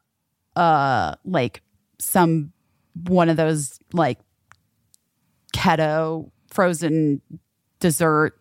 uh 0.56 1.14
like 1.24 1.62
some 1.98 2.52
one 3.04 3.28
of 3.28 3.36
those 3.36 3.78
like 3.92 4.18
keto 5.52 6.30
frozen 6.48 7.20
dessert 7.80 8.38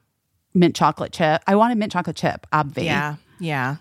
mint 0.53 0.75
chocolate 0.75 1.11
chip. 1.11 1.41
I 1.47 1.55
wanted 1.55 1.77
mint 1.77 1.91
chocolate 1.91 2.15
chip, 2.15 2.47
obvi. 2.53 2.83
yeah, 2.85 3.15
yeah. 3.39 3.77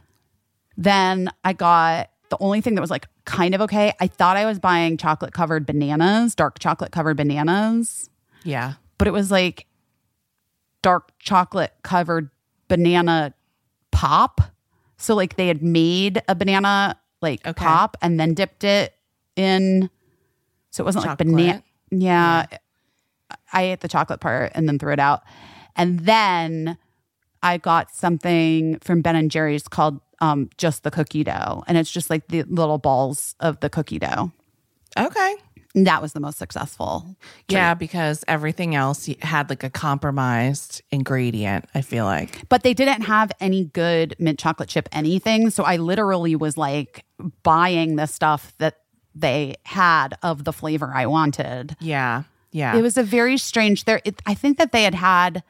Then 0.76 1.30
I 1.44 1.52
got 1.52 2.10
the 2.30 2.36
only 2.40 2.60
thing 2.60 2.74
that 2.74 2.80
was 2.80 2.90
like 2.90 3.06
kind 3.24 3.54
of 3.54 3.60
okay. 3.62 3.92
I 4.00 4.06
thought 4.08 4.36
I 4.36 4.44
was 4.46 4.58
buying 4.58 4.96
chocolate 4.96 5.32
covered 5.32 5.66
bananas, 5.66 6.34
dark 6.34 6.58
chocolate 6.58 6.90
covered 6.90 7.16
bananas, 7.16 8.10
Yeah. 8.42 8.74
but 8.98 9.06
it 9.06 9.12
was 9.12 9.30
like 9.30 9.66
dark 10.82 11.12
chocolate 11.18 11.72
covered 11.82 12.30
banana 12.68 13.34
pop. 13.92 14.40
So 14.96 15.14
like 15.14 15.36
they 15.36 15.46
had 15.48 15.62
made 15.62 16.22
a 16.28 16.34
banana 16.34 16.98
like 17.22 17.46
Okay. 17.46 17.64
pop 17.64 17.96
and 18.02 18.18
then 18.18 18.34
dipped 18.34 18.64
it 18.64 18.94
in. 19.36 19.90
So 20.74 20.82
it 20.82 20.86
wasn't 20.86 21.06
like 21.06 21.18
banana. 21.18 21.62
Yeah, 21.90 22.46
I 23.52 23.62
ate 23.62 23.80
the 23.80 23.88
chocolate 23.88 24.20
part 24.20 24.52
and 24.54 24.68
then 24.68 24.78
threw 24.78 24.92
it 24.92 24.98
out. 24.98 25.22
And 25.76 26.00
then 26.00 26.76
I 27.42 27.58
got 27.58 27.94
something 27.94 28.78
from 28.80 29.00
Ben 29.00 29.14
and 29.16 29.30
Jerry's 29.30 29.68
called 29.68 30.00
um, 30.20 30.50
just 30.58 30.82
the 30.82 30.90
cookie 30.90 31.22
dough, 31.22 31.62
and 31.68 31.78
it's 31.78 31.90
just 31.90 32.10
like 32.10 32.26
the 32.28 32.42
little 32.44 32.78
balls 32.78 33.36
of 33.40 33.60
the 33.60 33.70
cookie 33.70 33.98
dough. 33.98 34.32
Okay. 34.98 35.36
And 35.76 35.86
that 35.88 36.00
was 36.00 36.12
the 36.12 36.20
most 36.20 36.38
successful. 36.38 37.16
Yeah, 37.48 37.74
because 37.74 38.24
everything 38.28 38.76
else 38.76 39.08
had 39.22 39.50
like 39.50 39.64
a 39.64 39.70
compromised 39.70 40.82
ingredient, 40.92 41.64
I 41.74 41.80
feel 41.80 42.04
like. 42.04 42.48
but 42.48 42.62
they 42.62 42.74
didn't 42.74 43.02
have 43.02 43.32
any 43.40 43.64
good 43.64 44.14
mint 44.20 44.38
chocolate 44.38 44.68
chip 44.68 44.88
anything. 44.92 45.50
So 45.50 45.64
I 45.64 45.76
literally 45.76 46.36
was 46.36 46.56
like 46.56 47.04
buying 47.42 47.96
the 47.96 48.06
stuff 48.06 48.54
that 48.58 48.83
they 49.14 49.56
had 49.64 50.16
of 50.22 50.44
the 50.44 50.52
flavor 50.52 50.90
I 50.94 51.06
wanted. 51.06 51.76
Yeah. 51.80 52.24
Yeah. 52.50 52.76
It 52.76 52.82
was 52.82 52.96
a 52.96 53.02
very 53.02 53.36
strange. 53.38 53.84
There, 53.84 54.00
it, 54.04 54.20
I 54.26 54.34
think 54.34 54.58
that 54.58 54.72
they 54.72 54.84
had 54.84 54.94
had 54.94 55.42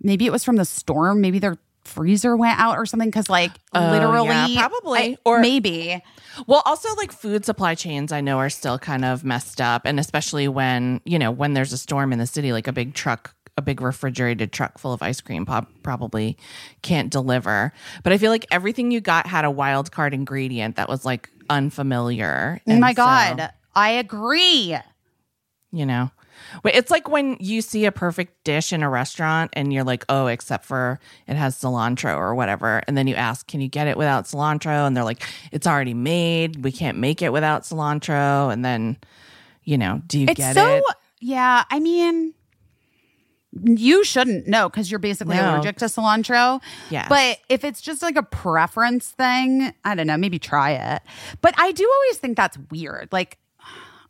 maybe 0.00 0.26
it 0.26 0.32
was 0.32 0.44
from 0.44 0.56
the 0.56 0.64
storm. 0.64 1.20
Maybe 1.20 1.38
their 1.38 1.56
freezer 1.84 2.36
went 2.36 2.58
out 2.60 2.76
or 2.76 2.86
something. 2.86 3.08
Because 3.08 3.28
like 3.30 3.52
Oh, 3.72 3.90
literally, 3.90 4.54
yeah, 4.54 4.68
probably. 4.68 4.98
I- 4.98 5.16
Or- 5.24 5.40
maybe 5.40 6.02
Well, 6.46 6.62
also 6.66 6.94
like 6.96 7.12
food 7.12 7.44
supply 7.44 7.74
chains 7.74 8.12
I 8.12 8.20
know 8.20 8.38
are 8.38 8.50
still 8.50 8.78
kind 8.78 9.04
of 9.04 9.24
messed 9.24 9.60
up 9.60 9.82
and 9.84 9.98
especially 9.98 10.48
when, 10.48 11.00
you 11.04 11.18
know, 11.18 11.30
when 11.30 11.54
there's 11.54 11.72
a 11.72 11.78
storm 11.78 12.12
in 12.12 12.18
the 12.18 12.26
city 12.26 12.52
like 12.52 12.66
a 12.68 12.72
big 12.72 12.94
truck 12.94 13.34
a 13.56 13.62
big 13.62 13.80
refrigerated 13.80 14.52
truck 14.52 14.78
full 14.78 14.92
of 14.92 15.02
ice 15.02 15.20
cream 15.20 15.44
pop 15.44 15.68
probably 15.82 16.36
can't 16.82 17.10
deliver. 17.10 17.72
But 18.04 18.12
I 18.12 18.18
feel 18.18 18.30
like 18.30 18.46
everything 18.52 18.92
you 18.92 19.00
got 19.00 19.26
had 19.26 19.44
a 19.44 19.50
wild 19.50 19.90
card 19.90 20.14
ingredient 20.14 20.76
that 20.76 20.88
was 20.88 21.04
like 21.04 21.28
unfamiliar. 21.50 22.60
Oh 22.66 22.70
And 22.72 22.80
my 22.80 22.92
so, 22.92 22.96
god, 22.96 23.50
I 23.74 23.90
agree. 23.90 24.76
you 25.72 25.86
know. 25.86 26.10
It's 26.64 26.90
like 26.90 27.08
when 27.08 27.36
you 27.40 27.60
see 27.60 27.84
a 27.84 27.92
perfect 27.92 28.44
dish 28.44 28.72
in 28.72 28.82
a 28.82 28.88
restaurant 28.88 29.50
and 29.54 29.72
you're 29.72 29.84
like, 29.84 30.04
oh, 30.08 30.28
except 30.28 30.64
for 30.64 31.00
it 31.26 31.34
has 31.36 31.56
cilantro 31.60 32.16
or 32.16 32.34
whatever. 32.34 32.80
And 32.86 32.96
then 32.96 33.06
you 33.08 33.16
ask, 33.16 33.46
can 33.46 33.60
you 33.60 33.68
get 33.68 33.88
it 33.88 33.96
without 33.98 34.24
cilantro? 34.24 34.86
And 34.86 34.96
they're 34.96 35.04
like, 35.04 35.22
it's 35.50 35.66
already 35.66 35.94
made. 35.94 36.62
We 36.64 36.70
can't 36.72 36.96
make 36.98 37.22
it 37.22 37.32
without 37.32 37.64
cilantro. 37.64 38.52
And 38.52 38.64
then, 38.64 38.96
you 39.64 39.76
know, 39.78 40.00
do 40.06 40.18
you 40.20 40.26
It's 40.28 40.38
get 40.38 40.54
so 40.54 40.76
it? 40.76 40.84
yeah. 41.20 41.64
I 41.70 41.80
mean, 41.80 42.32
you 43.52 44.04
shouldn't 44.04 44.46
know 44.46 44.68
because 44.68 44.90
you're 44.90 44.98
basically 44.98 45.36
No. 45.36 45.54
allergic 45.54 45.76
to 45.78 45.86
cilantro. 45.86 46.60
Yeah. 46.90 47.08
But 47.08 47.38
if 47.48 47.64
it's 47.64 47.80
just 47.80 48.02
like 48.02 48.16
a 48.16 48.22
preference 48.22 49.08
thing, 49.08 49.72
I 49.84 49.94
don't 49.94 50.06
know. 50.06 50.16
Maybe 50.16 50.38
try 50.38 50.72
it. 50.72 51.02
But 51.40 51.54
I 51.58 51.72
do 51.72 51.90
always 51.90 52.18
think 52.18 52.36
that's 52.36 52.58
weird. 52.70 53.08
Like, 53.10 53.38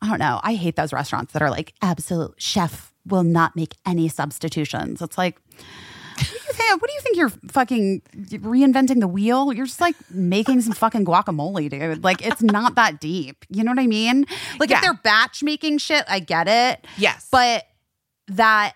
I 0.02 0.08
don't 0.08 0.18
know. 0.18 0.40
I 0.42 0.54
hate 0.54 0.76
those 0.76 0.92
restaurants 0.92 1.32
that 1.32 1.42
are 1.42 1.50
like 1.50 1.72
absolute 1.82 2.34
chef 2.38 2.92
will 3.06 3.22
not 3.24 3.54
make 3.56 3.74
any 3.86 4.08
substitutions. 4.08 5.00
It's 5.02 5.16
like. 5.18 5.38
What 6.18 6.26
do, 6.26 6.34
you 6.34 6.52
think, 6.52 6.82
what 6.82 6.88
do 6.90 6.94
you 6.94 7.00
think 7.00 7.16
you're 7.16 7.28
fucking 7.52 8.02
reinventing 8.42 8.98
the 8.98 9.06
wheel? 9.06 9.52
You're 9.52 9.66
just 9.66 9.80
like 9.80 9.94
making 10.10 10.62
some 10.62 10.72
fucking 10.72 11.04
guacamole, 11.04 11.70
dude. 11.70 12.02
Like 12.02 12.26
it's 12.26 12.42
not 12.42 12.74
that 12.74 13.00
deep. 13.00 13.44
You 13.48 13.62
know 13.62 13.70
what 13.70 13.78
I 13.78 13.86
mean? 13.86 14.26
Like 14.58 14.68
Yeah. 14.70 14.78
if 14.78 14.82
they're 14.82 14.94
batch 15.04 15.44
making 15.44 15.78
shit, 15.78 16.04
I 16.08 16.18
get 16.18 16.48
it. 16.48 16.84
Yes. 16.96 17.28
But 17.30 17.66
that 18.26 18.72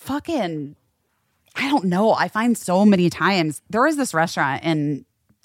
fucking 0.00 0.76
I 1.56 1.68
don't 1.68 1.84
know. 1.86 2.12
I 2.14 2.28
find 2.28 2.56
so 2.56 2.84
many 2.86 3.10
times 3.10 3.60
there 3.68 3.82
was 3.82 3.96
this 3.96 4.14
restaurant 4.14 4.62
in 4.62 5.04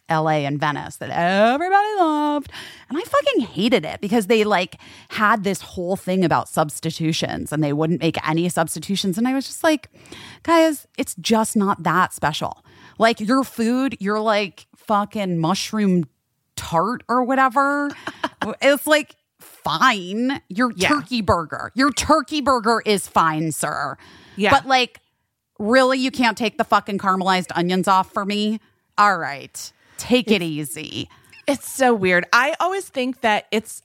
LA 0.10 0.46
and 0.46 0.60
Venice 0.60 0.98
that 0.98 1.10
everybody 1.10 1.88
loved. 1.98 2.52
And 2.90 2.98
I 2.98 3.02
fucking 3.02 3.42
hated 3.48 3.86
it 3.86 4.02
because 4.02 4.28
they 4.28 4.44
like 4.44 4.76
had 5.10 5.44
this 5.44 5.62
whole 5.62 5.96
thing 5.96 6.24
about 6.24 6.48
substitutions 6.48 7.52
and 7.52 7.64
they 7.64 7.74
wouldn't 7.74 8.02
make 8.02 8.18
any 8.28 8.48
substitutions. 8.50 9.18
And 9.18 9.28
I 9.28 9.34
was 9.34 9.48
just 9.48 9.64
like, 9.64 9.90
guys, 10.44 10.88
it's 10.96 11.16
just 11.16 11.56
not 11.58 11.82
that 11.84 12.14
special. 12.14 12.64
Like 13.00 13.20
your 13.20 13.44
food, 13.44 13.98
you're 14.00 14.22
like 14.22 14.68
fucking 14.76 15.40
mushroom 15.40 16.06
tart 16.56 17.02
or 17.10 17.24
whatever. 17.24 17.90
it's 18.62 18.86
like 18.86 19.16
fine. 19.40 20.40
Your 20.50 20.72
Yeah. 20.76 20.90
turkey 20.90 21.22
burger. 21.22 21.72
Your 21.74 21.92
turkey 21.92 22.42
burger 22.42 22.84
is 22.86 23.08
fine, 23.08 23.52
sir. 23.52 23.98
Yeah. 24.36 24.52
But 24.52 24.66
like, 24.66 25.00
really, 25.60 26.00
you 26.00 26.12
can't 26.12 26.38
take 26.38 26.58
the 26.58 26.64
fucking 26.64 26.98
caramelized 26.98 27.52
onions 27.56 27.88
off 27.88 28.12
for 28.12 28.26
me? 28.26 28.60
All 28.98 29.18
right. 29.18 29.72
Take 29.98 30.32
it 30.32 30.42
easy. 30.42 31.10
It's 31.48 31.70
so 31.70 31.94
weird. 31.94 32.26
I 32.34 32.56
always 32.60 32.88
think 32.90 33.22
that 33.22 33.46
it's 33.52 33.82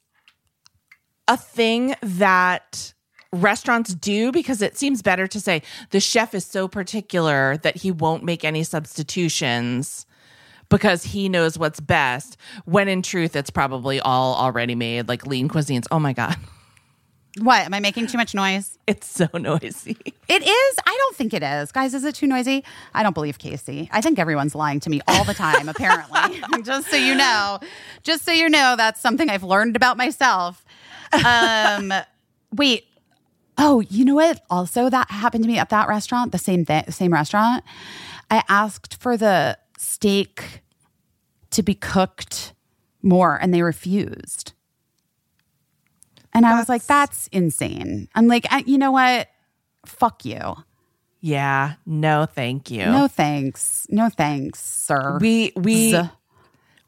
a 1.28 1.36
thing 1.36 1.94
that 2.02 2.94
restaurants 3.32 3.94
do 3.94 4.32
because 4.32 4.60
it 4.60 4.76
seems 4.76 5.02
better 5.02 5.26
to 5.28 5.38
say 5.38 5.62
the 5.90 6.00
chef 6.00 6.34
is 6.34 6.44
so 6.44 6.66
particular 6.66 7.56
that 7.58 7.76
he 7.76 7.92
won't 7.92 8.24
make 8.24 8.44
any 8.44 8.64
substitutions 8.64 10.04
because 10.68 11.04
he 11.04 11.28
knows 11.28 11.56
what's 11.56 11.78
best 11.78 12.36
when 12.64 12.88
in 12.88 13.02
truth 13.02 13.36
it's 13.36 13.50
probably 13.50 14.00
all 14.00 14.34
already 14.34 14.74
made 14.74 15.06
like 15.06 15.26
lean 15.26 15.48
cuisines. 15.48 15.86
Oh 15.90 16.00
my 16.00 16.12
god. 16.12 16.36
What? 17.38 17.64
Am 17.64 17.72
I 17.74 17.80
making 17.80 18.08
too 18.08 18.18
much 18.18 18.34
noise? 18.34 18.76
It's 18.86 19.06
so 19.06 19.28
noisy. 19.34 19.96
It 20.28 20.42
is. 20.42 20.76
I 20.84 20.96
don't 20.98 21.16
think 21.16 21.32
it 21.32 21.42
is. 21.42 21.70
Guys, 21.70 21.94
is 21.94 22.04
it 22.04 22.14
too 22.14 22.26
noisy? 22.26 22.64
I 22.92 23.02
don't 23.02 23.14
believe 23.14 23.38
Caissie. 23.38 23.88
I 23.92 24.00
think 24.00 24.18
everyone's 24.18 24.54
lying 24.54 24.80
to 24.80 24.90
me 24.90 25.00
all 25.06 25.24
the 25.24 25.34
time, 25.34 25.68
apparently. 25.68 26.42
just 26.62 26.88
so 26.88 26.96
you 26.96 27.14
know. 27.14 27.60
Just 28.02 28.24
so 28.24 28.32
you 28.32 28.48
know, 28.48 28.74
that's 28.76 29.00
something 29.00 29.30
I've 29.30 29.44
learned 29.44 29.76
about 29.76 29.96
myself. 29.96 30.64
Um, 31.24 31.92
wait. 32.52 32.84
Oh, 33.58 33.80
you 33.80 34.04
know 34.04 34.14
what? 34.14 34.42
Also, 34.50 34.88
that 34.88 35.10
happened 35.10 35.44
to 35.44 35.48
me 35.48 35.58
at 35.58 35.68
that 35.70 35.86
restaurant, 35.88 36.32
the 36.32 36.38
same 36.38 36.64
thing, 36.64 36.90
same 36.90 37.12
restaurant. 37.12 37.62
I 38.30 38.42
asked 38.48 39.00
for 39.00 39.16
the 39.16 39.58
steak 39.78 40.62
to 41.50 41.62
be 41.62 41.74
cooked 41.74 42.54
more 43.02 43.38
and 43.40 43.52
they 43.52 43.62
refused. 43.62 44.52
And 46.32 46.46
I 46.46 46.58
was 46.58 46.68
like, 46.68 46.84
that's 46.86 47.26
insane. 47.32 48.08
I'm 48.14 48.28
like, 48.28 48.46
"Uh, 48.52 48.62
you 48.64 48.78
know 48.78 48.92
what? 48.92 49.28
Fuck 49.84 50.24
you. 50.24 50.54
Yeah. 51.20 51.74
No, 51.86 52.26
thank 52.26 52.70
you. 52.70 52.86
No 52.86 53.08
thanks. 53.08 53.86
No 53.90 54.08
thanks, 54.08 54.60
sir. 54.62 55.18
we 55.20 55.52
we 55.56 55.90
Z. 55.90 56.02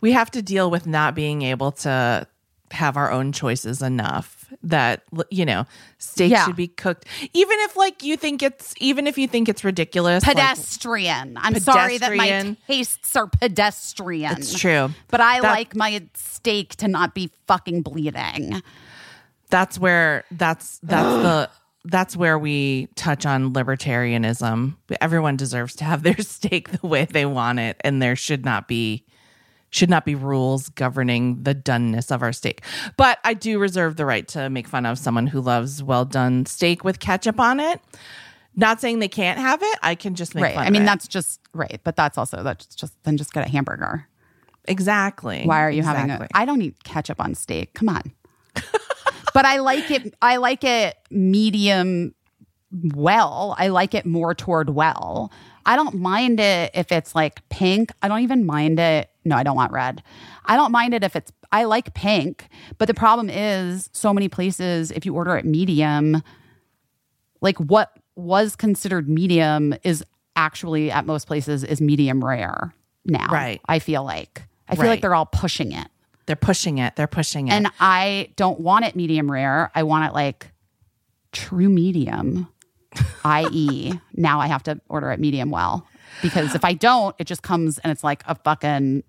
we 0.00 0.12
have 0.12 0.30
to 0.32 0.42
deal 0.42 0.70
with 0.70 0.86
not 0.86 1.14
being 1.14 1.42
able 1.42 1.72
to 1.72 2.26
have 2.70 2.96
our 2.96 3.10
own 3.12 3.32
choices 3.32 3.82
enough 3.82 4.50
that 4.62 5.02
you 5.30 5.44
know 5.44 5.66
steak 5.98 6.30
Yeah. 6.32 6.46
should 6.46 6.56
be 6.56 6.68
cooked 6.68 7.04
even 7.34 7.58
if 7.60 7.76
like 7.76 8.02
you 8.02 8.16
think 8.16 8.42
it's 8.42 8.72
even 8.78 9.06
if 9.06 9.18
you 9.18 9.28
think 9.28 9.50
it's 9.50 9.62
ridiculous 9.62 10.26
like, 10.26 10.36
pedestrian. 10.36 11.36
I'm 11.36 11.58
sorry 11.60 11.98
that 11.98 12.16
my 12.16 12.56
tastes 12.66 13.14
are 13.14 13.26
pedestrian. 13.26 14.32
it's 14.38 14.58
true 14.58 14.88
But 15.08 15.20
I 15.20 15.40
That- 15.40 15.50
like 15.50 15.76
my 15.76 16.02
steak 16.14 16.76
to 16.76 16.88
not 16.88 17.14
be 17.14 17.30
fucking 17.46 17.82
bleeding. 17.82 18.62
That's 19.52 19.78
where 19.78 20.24
that's 20.32 20.80
that's 20.82 21.22
the 21.22 21.50
that's 21.84 22.16
where 22.16 22.38
we 22.38 22.88
touch 22.96 23.24
on 23.26 23.52
libertarianism 23.52 24.76
everyone 25.00 25.36
deserves 25.36 25.74
to 25.76 25.84
have 25.84 26.02
their 26.02 26.16
steak 26.18 26.70
the 26.80 26.86
way 26.86 27.04
they 27.04 27.26
want 27.26 27.58
it 27.60 27.76
and 27.84 28.00
there 28.02 28.16
should 28.16 28.44
not 28.44 28.66
be 28.68 29.04
should 29.70 29.88
not 29.90 30.04
be 30.04 30.14
rules 30.14 30.68
governing 30.70 31.42
the 31.42 31.54
doneness 31.54 32.10
of 32.12 32.22
our 32.22 32.32
steak 32.32 32.62
but 32.96 33.18
i 33.24 33.34
do 33.34 33.58
reserve 33.58 33.96
the 33.96 34.04
right 34.06 34.28
to 34.28 34.48
make 34.50 34.68
fun 34.68 34.86
of 34.86 34.98
someone 34.98 35.26
who 35.26 35.40
loves 35.40 35.82
well 35.82 36.04
done 36.04 36.44
steak 36.46 36.84
with 36.84 36.98
ketchup 37.00 37.40
on 37.40 37.58
it 37.60 37.80
not 38.54 38.80
saying 38.80 38.98
they 39.00 39.08
can't 39.08 39.38
have 39.40 39.60
it 39.62 39.78
i 39.82 39.94
can 39.94 40.14
just 40.14 40.34
make 40.34 40.44
Right. 40.44 40.54
fun 40.54 40.66
I 40.66 40.70
mean, 40.70 40.82
it. 40.82 40.86
that's 40.86 41.08
just 41.08 41.40
right. 41.54 41.80
But 41.84 41.96
that's 41.96 42.16
also, 42.18 42.42
that's 42.42 42.66
just, 42.66 42.94
then 43.04 43.16
just 43.16 43.32
get 43.32 43.46
a 43.46 43.50
hamburger. 43.50 44.06
exactly 44.66 45.42
Why 45.44 45.62
are 45.62 45.70
you 45.70 45.82
having 45.82 46.04
Exactly. 46.04 46.28
a, 46.34 46.38
I 46.38 46.44
don't 46.44 46.60
eat 46.62 46.84
ketchup 46.84 47.18
on 47.20 47.34
steak. 47.34 47.72
Come 47.74 47.88
on. 47.88 48.02
but 49.34 49.44
I 49.44 49.58
like 49.58 49.90
it, 49.90 50.14
I 50.22 50.36
like 50.36 50.64
it 50.64 50.96
medium 51.10 52.14
well. 52.94 53.54
I 53.58 53.68
like 53.68 53.94
it 53.94 54.06
more 54.06 54.34
toward 54.34 54.70
well. 54.70 55.32
I 55.64 55.76
don't 55.76 55.94
mind 55.94 56.40
it 56.40 56.70
if 56.74 56.90
it's 56.90 57.14
like 57.14 57.46
pink. 57.48 57.92
I 58.02 58.08
don't 58.08 58.20
even 58.20 58.46
mind 58.46 58.80
it. 58.80 59.10
No, 59.24 59.36
I 59.36 59.42
don't 59.42 59.56
want 59.56 59.72
red. 59.72 60.02
I 60.44 60.56
don't 60.56 60.72
mind 60.72 60.94
it 60.94 61.04
if 61.04 61.14
it's, 61.14 61.30
I 61.52 61.64
like 61.64 61.94
pink. 61.94 62.48
But 62.78 62.88
the 62.88 62.94
problem 62.94 63.30
is, 63.30 63.88
so 63.92 64.12
many 64.12 64.28
places, 64.28 64.90
if 64.90 65.06
you 65.06 65.14
order 65.14 65.36
it 65.36 65.44
medium, 65.44 66.22
like 67.40 67.58
what 67.58 67.96
was 68.16 68.56
considered 68.56 69.08
medium 69.08 69.74
is 69.84 70.04
actually 70.34 70.90
at 70.90 71.06
most 71.06 71.26
places 71.26 71.62
is 71.62 71.80
medium 71.80 72.24
rare 72.24 72.74
now. 73.04 73.28
Right. 73.30 73.60
I 73.68 73.78
feel 73.78 74.02
like. 74.02 74.42
I 74.68 74.74
feel 74.74 74.86
like 74.86 75.02
they're 75.02 75.14
all 75.14 75.26
pushing 75.26 75.72
it. 75.72 75.88
They're 76.32 76.36
pushing 76.36 76.78
it 76.78 76.96
they're 76.96 77.06
pushing 77.06 77.48
it 77.48 77.52
And 77.52 77.68
I 77.78 78.30
don't 78.36 78.58
want 78.58 78.86
it 78.86 78.96
medium 78.96 79.30
rare. 79.30 79.70
I 79.74 79.82
want 79.82 80.06
it 80.08 80.14
like 80.14 80.50
true 81.30 81.68
medium, 81.68 82.48
i.e., 83.24 83.92
now 84.14 84.40
I 84.40 84.46
have 84.46 84.62
to 84.62 84.80
order 84.88 85.10
it 85.10 85.20
medium 85.20 85.50
well. 85.50 85.86
Because 86.22 86.54
if 86.54 86.64
I 86.64 86.72
don't, 86.72 87.14
it 87.18 87.26
just 87.26 87.42
comes 87.42 87.76
and 87.80 87.90
it's 87.90 88.02
like 88.02 88.22
a 88.26 88.34
fucking 88.34 89.02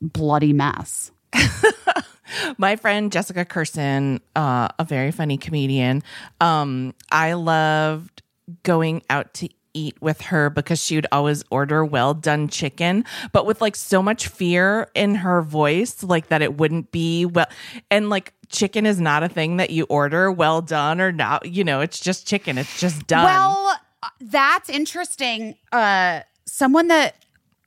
bloody 0.00 0.52
mess. 0.52 1.12
my 2.58 2.74
friend 2.74 3.12
Jessica 3.12 3.44
Kirson, 3.44 4.20
uh, 4.34 4.68
a 4.80 4.84
very 4.84 5.12
funny 5.12 5.38
comedian, 5.38 6.02
um, 6.40 6.92
I 7.12 7.34
loved 7.34 8.22
going 8.64 9.02
out 9.10 9.32
to 9.34 9.48
eat 9.78 10.00
with 10.02 10.20
her 10.22 10.50
because 10.50 10.82
she 10.82 10.96
would 10.96 11.06
always 11.12 11.44
order 11.50 11.84
well 11.84 12.14
done 12.14 12.48
chicken, 12.48 13.04
but 13.32 13.46
with 13.46 13.60
like 13.60 13.76
so 13.76 14.02
much 14.02 14.26
fear 14.26 14.90
in 14.94 15.14
her 15.16 15.42
voice, 15.42 16.02
like 16.02 16.28
that 16.28 16.42
it 16.42 16.56
wouldn't 16.56 16.90
be 16.90 17.24
well. 17.24 17.46
And 17.90 18.10
like 18.10 18.34
chicken 18.48 18.86
is 18.86 19.00
not 19.00 19.22
a 19.22 19.28
thing 19.28 19.58
that 19.58 19.70
you 19.70 19.84
order 19.84 20.32
well 20.32 20.60
done 20.60 21.00
or 21.00 21.12
not, 21.12 21.46
you 21.46 21.62
know, 21.64 21.80
it's 21.80 22.00
just 22.00 22.26
chicken, 22.26 22.58
it's 22.58 22.80
just 22.80 23.06
done. 23.06 23.24
Well, 23.24 23.78
uh, 24.02 24.08
that's 24.20 24.68
interesting. 24.68 25.54
Uh, 25.70 26.20
someone 26.46 26.88
that 26.88 27.14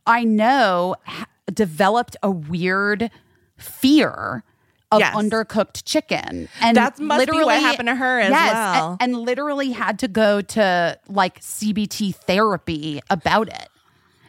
I 0.05 0.24
know 0.24 0.95
ha- 1.05 1.28
developed 1.53 2.18
a 2.22 2.32
weird 2.32 3.09
fear 3.57 4.43
of 4.92 5.00
Yes. 5.00 5.16
undercooked 5.16 5.84
chicken, 5.86 6.50
and 6.60 6.76
That 6.78 7.00
must 7.00 7.30
be 7.32 7.44
what 7.44 7.60
happened 7.62 7.88
to 7.88 7.96
her 7.96 8.20
as 8.20 8.30
yes, 8.32 8.54
well. 8.54 8.98
and, 9.00 9.14
and 9.14 9.22
literally 9.22 9.72
had 9.72 9.98
to 10.00 10.08
go 10.08 10.42
to 10.42 11.00
like 11.08 11.39
CBT 11.39 12.14
therapy 12.16 13.02
about 13.10 13.48
it 13.48 13.70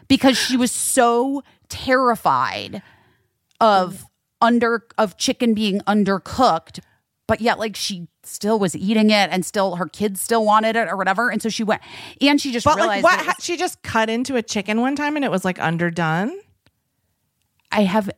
because 0.09 0.39
she 0.39 0.57
was 0.57 0.71
so 0.71 1.43
terrified 1.69 2.83
of 3.61 4.05
under 4.41 4.87
of 4.99 5.17
chicken 5.17 5.55
being 5.55 5.81
undercooked 5.81 6.81
but 7.29 7.41
yet 7.41 7.59
like 7.59 7.75
she 7.77 8.09
still 8.25 8.59
was 8.59 8.75
eating 8.77 9.11
it 9.11 9.31
and 9.31 9.47
still 9.47 9.77
her 9.77 9.87
kids 9.87 10.21
still 10.21 10.45
wanted 10.45 10.75
it 10.77 10.89
or 10.89 10.97
whatever 10.97 11.31
and 11.31 11.41
so 11.41 11.49
she 11.49 11.63
went 11.65 11.81
and 12.21 12.41
she 12.41 12.53
just 12.53 12.65
but 12.65 12.77
realized 12.77 13.05
like 13.05 13.19
what 13.19 13.27
was- 13.27 13.45
she 13.45 13.57
just 13.57 13.81
cut 13.83 14.11
into 14.11 14.37
a 14.37 14.43
chicken 14.43 14.81
one 14.81 14.95
time 14.97 15.17
and 15.17 15.25
it 15.25 15.31
was 15.31 15.45
like 15.45 15.59
underdone. 15.61 16.37
i 17.71 17.83
have 17.85 18.11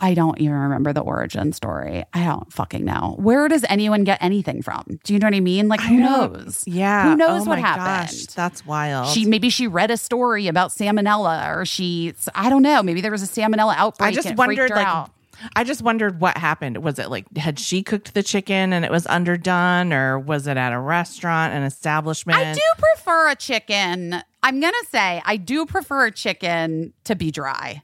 i 0.00 0.12
don't 0.14 0.40
even 0.40 0.54
remember 0.54 0.92
the 0.92 1.00
origin 1.00 1.52
story 1.52 2.04
i 2.12 2.24
don't 2.24 2.52
fucking 2.52 2.84
know 2.84 3.14
where 3.18 3.46
does 3.48 3.64
anyone 3.68 4.04
get 4.04 4.18
anything 4.22 4.60
from 4.62 4.84
do 5.04 5.12
you 5.12 5.18
know 5.18 5.26
what 5.26 5.34
i 5.34 5.40
mean 5.40 5.68
like 5.68 5.80
who 5.80 5.96
knows 5.96 6.64
Yeah. 6.66 7.10
who 7.10 7.16
knows 7.16 7.42
oh 7.46 7.50
what 7.50 7.60
my 7.60 7.66
happened 7.66 8.10
Gosh, 8.10 8.26
that's 8.34 8.66
wild. 8.66 9.08
she 9.08 9.24
maybe 9.24 9.50
she 9.50 9.66
read 9.66 9.90
a 9.90 9.96
story 9.96 10.48
about 10.48 10.70
salmonella 10.70 11.54
or 11.56 11.64
she 11.64 12.12
i 12.34 12.48
don't 12.50 12.62
know 12.62 12.82
maybe 12.82 13.00
there 13.00 13.10
was 13.12 13.22
a 13.22 13.26
salmonella 13.26 13.74
outbreak 13.76 14.08
I 14.08 14.12
just 14.12 14.34
wondered, 14.36 14.70
like, 14.70 14.86
out. 14.86 15.10
I 15.56 15.64
just 15.64 15.82
wondered 15.82 16.20
what 16.20 16.36
happened. 16.38 16.78
Was 16.82 16.98
it 17.00 17.10
like 17.10 17.26
had 17.36 17.58
she 17.58 17.82
cooked 17.82 18.14
the 18.14 18.22
chicken 18.22 18.72
and 18.72 18.84
it 18.84 18.90
was 18.90 19.04
underdone, 19.06 19.92
or 19.92 20.16
was 20.18 20.46
it 20.46 20.56
at 20.56 20.72
a 20.72 20.78
restaurant, 20.78 21.52
an 21.52 21.64
establishment? 21.64 22.38
I 22.38 22.54
do 22.54 22.60
prefer 22.78 23.30
a 23.30 23.34
chicken. 23.34 24.22
I'm 24.44 24.60
gonna 24.60 24.72
say 24.90 25.20
I 25.24 25.36
do 25.36 25.66
prefer 25.66 26.06
a 26.06 26.12
chicken 26.12 26.92
to 27.04 27.16
be 27.16 27.32
dry, 27.32 27.82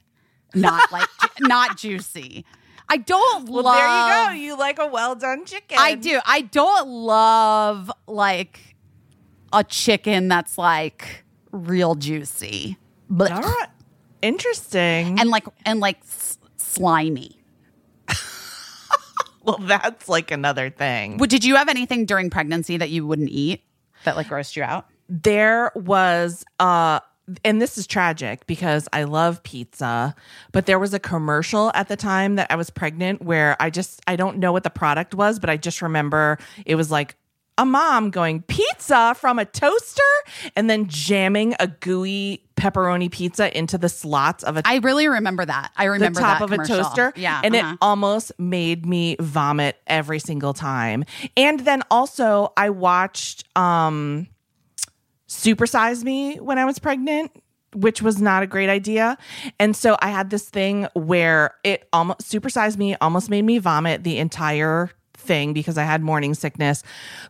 not 0.55 0.91
like 0.91 1.07
not 1.39 1.77
juicy. 1.77 2.45
I 2.89 2.97
don't 2.97 3.47
Well, 3.49 3.63
love. 3.63 3.75
there 3.75 3.87
you 3.87 4.29
go. 4.39 4.45
You 4.45 4.57
like 4.59 4.77
a 4.79 4.87
well 4.87 5.15
done 5.15 5.45
chicken. 5.45 5.77
I 5.79 5.95
do. 5.95 6.19
I 6.25 6.41
don't 6.41 6.87
love 6.89 7.89
like 8.07 8.75
a 9.53 9.63
chicken 9.63 10.27
that's 10.27 10.57
like 10.57 11.23
real 11.51 11.95
juicy, 11.95 12.77
but 13.09 13.31
right. 13.31 13.67
Interesting. 14.21 15.19
and 15.19 15.29
like 15.29 15.45
and 15.65 15.79
like 15.79 15.99
s- 16.01 16.37
slimy. 16.57 17.37
well, 19.43 19.57
that's 19.61 20.07
like 20.07 20.31
another 20.31 20.69
thing. 20.69 21.17
But 21.17 21.29
did 21.29 21.43
you 21.43 21.55
have 21.55 21.69
anything 21.69 22.05
during 22.05 22.29
pregnancy 22.29 22.77
that 22.77 22.89
you 22.89 23.05
wouldn't 23.07 23.29
eat 23.29 23.63
that 24.03 24.15
like 24.15 24.27
grossed 24.27 24.55
you 24.55 24.63
out? 24.63 24.87
there 25.13 25.73
was 25.75 26.45
uh 26.57 27.01
and 27.43 27.61
this 27.61 27.77
is 27.77 27.87
tragic 27.87 28.45
because 28.47 28.87
I 28.93 29.03
love 29.03 29.43
pizza, 29.43 30.15
but 30.51 30.65
there 30.65 30.79
was 30.79 30.93
a 30.93 30.99
commercial 30.99 31.71
at 31.73 31.87
the 31.87 31.95
time 31.95 32.35
that 32.35 32.47
I 32.49 32.55
was 32.55 32.69
pregnant 32.69 33.21
where 33.21 33.55
I 33.59 33.69
just 33.69 34.01
I 34.07 34.15
don't 34.15 34.37
know 34.37 34.51
what 34.51 34.63
the 34.63 34.69
product 34.69 35.15
was, 35.15 35.39
but 35.39 35.49
I 35.49 35.57
just 35.57 35.81
remember 35.81 36.37
it 36.65 36.75
was 36.75 36.91
like 36.91 37.15
a 37.57 37.65
mom 37.65 38.09
going 38.09 38.41
pizza 38.43 39.15
from 39.17 39.37
a 39.37 39.45
toaster 39.45 40.01
and 40.55 40.69
then 40.69 40.87
jamming 40.87 41.53
a 41.59 41.67
gooey 41.67 42.43
pepperoni 42.55 43.11
pizza 43.11 43.55
into 43.55 43.77
the 43.77 43.89
slots 43.89 44.43
of 44.43 44.57
a 44.57 44.61
I 44.65 44.77
really 44.77 45.07
remember 45.07 45.45
that. 45.45 45.71
I 45.75 45.85
remember 45.85 46.19
the 46.19 46.25
top 46.25 46.41
of 46.41 46.51
a 46.51 46.65
toaster. 46.65 47.13
Yeah, 47.15 47.41
And 47.43 47.55
uh-huh. 47.55 47.73
it 47.73 47.77
almost 47.81 48.31
made 48.39 48.85
me 48.85 49.15
vomit 49.19 49.77
every 49.85 50.19
single 50.19 50.53
time. 50.53 51.05
And 51.35 51.59
then 51.59 51.83
also 51.91 52.53
I 52.57 52.69
watched 52.69 53.45
um 53.55 54.27
Supersize 55.31 56.03
Me 56.03 56.41
when 56.41 56.59
I 56.59 56.65
was 56.65 56.77
pregnant, 56.77 57.31
which 57.73 58.01
was 58.01 58.21
not 58.21 58.43
a 58.43 58.47
great 58.47 58.69
idea. 58.69 59.17
And 59.59 59.77
so 59.77 59.95
I 60.01 60.09
had 60.09 60.29
this 60.29 60.49
thing 60.49 60.89
where 60.93 61.55
it 61.63 61.87
almost 61.93 62.23
Supersize 62.23 62.77
Me 62.77 62.97
almost 62.99 63.29
made 63.29 63.43
me 63.43 63.57
vomit 63.57 64.03
the 64.03 64.17
entire 64.17 64.91
thing 65.13 65.53
because 65.53 65.77
I 65.77 65.83
had 65.83 66.03
morning 66.03 66.33
sickness. 66.33 66.83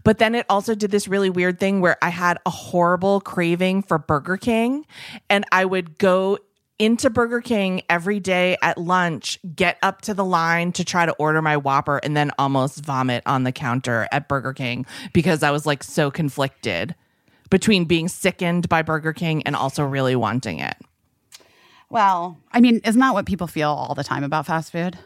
But 0.04 0.18
then 0.18 0.34
it 0.34 0.47
also 0.49 0.74
did 0.74 0.89
this 0.89 1.08
really 1.08 1.30
weird 1.30 1.60
thing 1.60 1.80
where 1.80 1.97
I 2.02 2.10
had 2.10 2.39
a 2.47 2.49
horrible 2.49 3.22
craving 3.22 3.84
for 3.84 3.99
Burger 3.99 4.38
King 4.38 4.88
and 5.30 5.45
I 5.52 5.66
would 5.66 5.99
go 5.99 6.39
into 6.80 7.12
Burger 7.12 7.41
King 7.41 7.84
every 7.88 8.20
day 8.20 8.58
at 8.64 8.80
lunch, 8.80 9.38
get 9.56 9.78
up 9.84 10.02
to 10.02 10.16
the 10.16 10.26
line 10.26 10.72
to 10.72 10.84
try 10.84 11.06
to 11.06 11.12
order 11.14 11.39
my 11.39 11.56
Whopper, 11.56 11.97
and 11.99 12.18
then 12.18 12.32
almost 12.39 12.84
vomit 12.84 13.22
on 13.28 13.43
the 13.43 13.52
counter 13.52 14.08
at 14.12 14.28
Burger 14.28 14.54
King 14.54 14.88
because 15.14 15.43
I 15.43 15.52
was 15.52 15.68
like 15.68 15.84
so 15.84 16.10
conflicted 16.10 16.95
between 17.52 17.86
being 17.86 18.08
sickened 18.08 18.68
by 18.68 18.82
Burger 18.82 19.14
King 19.14 19.43
and 19.43 19.56
also 19.56 19.84
really 19.84 20.16
wanting 20.16 20.58
it. 20.60 20.76
Well, 21.91 22.38
I 22.52 22.62
mean, 22.62 22.82
isn't 22.86 22.99
that 22.99 23.14
what 23.14 23.26
people 23.28 23.45
feel 23.45 23.70
all 23.70 23.93
the 23.93 24.04
time 24.04 24.24
about 24.24 24.47
fast 24.47 24.72
food? 24.72 24.97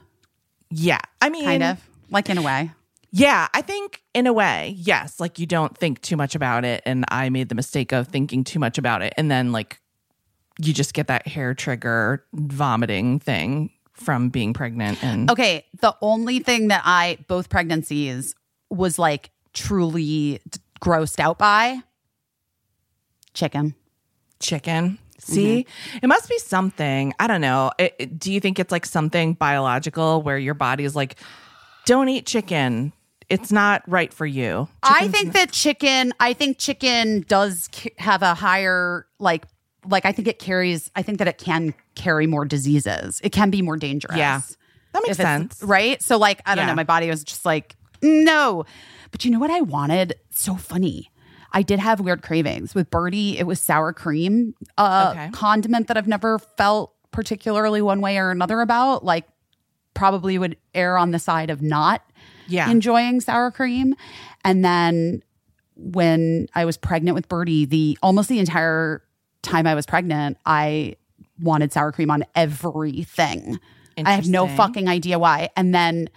Yeah. 0.69 0.99
I 1.19 1.29
mean, 1.29 1.43
Kind 1.43 1.63
of, 1.63 1.85
like 2.09 2.29
in 2.29 2.37
a 2.37 2.41
way. 2.41 2.71
Yeah, 3.11 3.47
I 3.53 3.61
think 3.61 4.01
in 4.13 4.27
a 4.27 4.33
way, 4.33 4.75
yes. 4.77 5.19
Like 5.19 5.39
you 5.39 5.45
don't 5.45 5.75
think 5.77 6.01
too 6.01 6.15
much 6.17 6.35
about 6.35 6.63
it. 6.65 6.83
And 6.85 7.05
I 7.09 7.29
made 7.29 7.49
the 7.49 7.55
mistake 7.55 7.91
of 7.91 8.07
thinking 8.09 8.43
too 8.43 8.59
much 8.59 8.77
about 8.77 9.01
it. 9.01 9.13
And 9.17 9.31
then, 9.31 9.51
like, 9.51 9.79
you 10.59 10.73
just 10.73 10.93
get 10.93 11.07
that 11.07 11.25
hair 11.27 11.53
trigger 11.53 12.25
vomiting 12.33 13.19
thing 13.19 13.71
from 13.93 14.29
being 14.29 14.53
pregnant. 14.53 15.03
And 15.03 15.31
Okay, 15.31 15.65
the 15.79 15.95
only 16.01 16.39
thing 16.39 16.67
that 16.67 16.81
I 16.85 17.17
both 17.27 17.49
pregnancies 17.49 18.35
was 18.69 18.99
like 18.99 19.31
truly 19.53 20.41
d- 20.49 20.59
grossed 20.81 21.19
out 21.19 21.37
by 21.37 21.79
chicken. 23.35 23.75
chicken. 24.39 24.97
Mm-hmm. 24.97 25.33
See, 25.33 25.65
it 26.01 26.07
must 26.07 26.27
be 26.29 26.37
something. 26.39 27.13
I 27.19 27.27
don't 27.27 27.41
know. 27.41 27.71
It, 27.77 27.95
it- 27.99 28.19
do 28.19 28.33
you 28.33 28.39
think 28.39 28.59
it's 28.59 28.71
like 28.71 28.85
something 28.85 29.33
biological 29.33 30.21
where 30.23 30.37
your 30.37 30.53
body 30.55 30.83
is 30.83 30.95
like, 30.95 31.15
don't 31.85 32.09
eat 32.09 32.25
chicken? 32.25 32.91
It's 33.29 33.51
not 33.51 33.81
right 33.87 34.13
for 34.13 34.25
you. 34.25 34.67
I 34.83 35.07
think 35.07 35.33
that 35.33 35.51
chicken. 35.51 36.13
I 36.19 36.33
think 36.33 36.57
chicken 36.59 37.21
does 37.27 37.69
have 37.97 38.21
a 38.21 38.35
higher 38.35 39.07
like 39.19 39.45
like. 39.87 40.05
I 40.05 40.11
think 40.11 40.27
it 40.27 40.37
carries. 40.37 40.91
I 40.95 41.01
think 41.01 41.17
that 41.19 41.27
it 41.27 41.39
can 41.39 41.73
carry 41.95 42.27
more 42.27 42.45
diseases. 42.45 43.19
It 43.23 43.31
can 43.31 43.49
be 43.49 43.63
more 43.63 43.77
dangerous. 43.77 44.15
Yeah. 44.17 44.41
That 44.93 45.03
makes 45.07 45.17
sense. 45.17 45.61
right? 45.63 45.99
So 46.03 46.17
like, 46.17 46.39
I 46.45 46.53
don't 46.53 46.65
Yeah. 46.65 46.71
know. 46.71 46.75
My 46.75 46.83
body 46.83 47.09
was 47.09 47.23
just 47.23 47.45
like, 47.45 47.75
no. 48.03 48.63
But 49.11 49.25
you 49.25 49.31
know 49.31 49.39
what 49.39 49.49
I 49.49 49.61
wanted? 49.61 50.13
So 50.29 50.55
funny. 50.55 51.09
I 51.55 51.63
did 51.63 51.79
have 51.79 51.99
weird 52.01 52.21
cravings 52.21 52.75
with 52.75 52.91
Birdie. 52.91 53.39
It 53.39 53.47
was 53.47 53.59
sour 53.59 53.93
cream, 53.93 54.53
uh, 54.77 55.13
Okay. 55.15 55.29
condiment 55.31 55.87
that 55.87 55.97
I've 55.97 56.07
never 56.07 56.37
felt 56.37 56.93
particularly 57.11 57.81
one 57.81 58.01
way 58.01 58.17
or 58.19 58.29
another 58.29 58.59
about. 58.61 59.03
Like, 59.05 59.25
probably 59.93 60.37
would 60.37 60.57
err 60.75 60.97
on 60.97 61.11
the 61.11 61.19
side 61.19 61.49
of 61.49 61.61
not 61.61 62.03
Yeah. 62.47 62.69
enjoying 62.69 63.21
sour 63.21 63.49
cream. 63.51 63.95
And 64.43 64.63
then 64.65 65.23
when 65.77 66.47
I 66.53 66.65
was 66.65 66.75
pregnant 66.77 67.15
with 67.15 67.29
Birdie, 67.29 67.63
the 67.65 67.97
almost 68.03 68.27
the 68.29 68.39
entire 68.39 69.01
time 69.41 69.65
I 69.65 69.75
was 69.75 69.85
pregnant, 69.85 70.37
I 70.45 70.97
wanted 71.41 71.71
sour 71.71 71.91
cream 71.93 72.11
on 72.11 72.25
everything. 72.35 73.59
I 73.97 74.11
have 74.11 74.27
no 74.27 74.47
fucking 74.47 74.89
idea 74.89 75.17
why. 75.17 75.49
And 75.55 75.73
then 75.73 76.09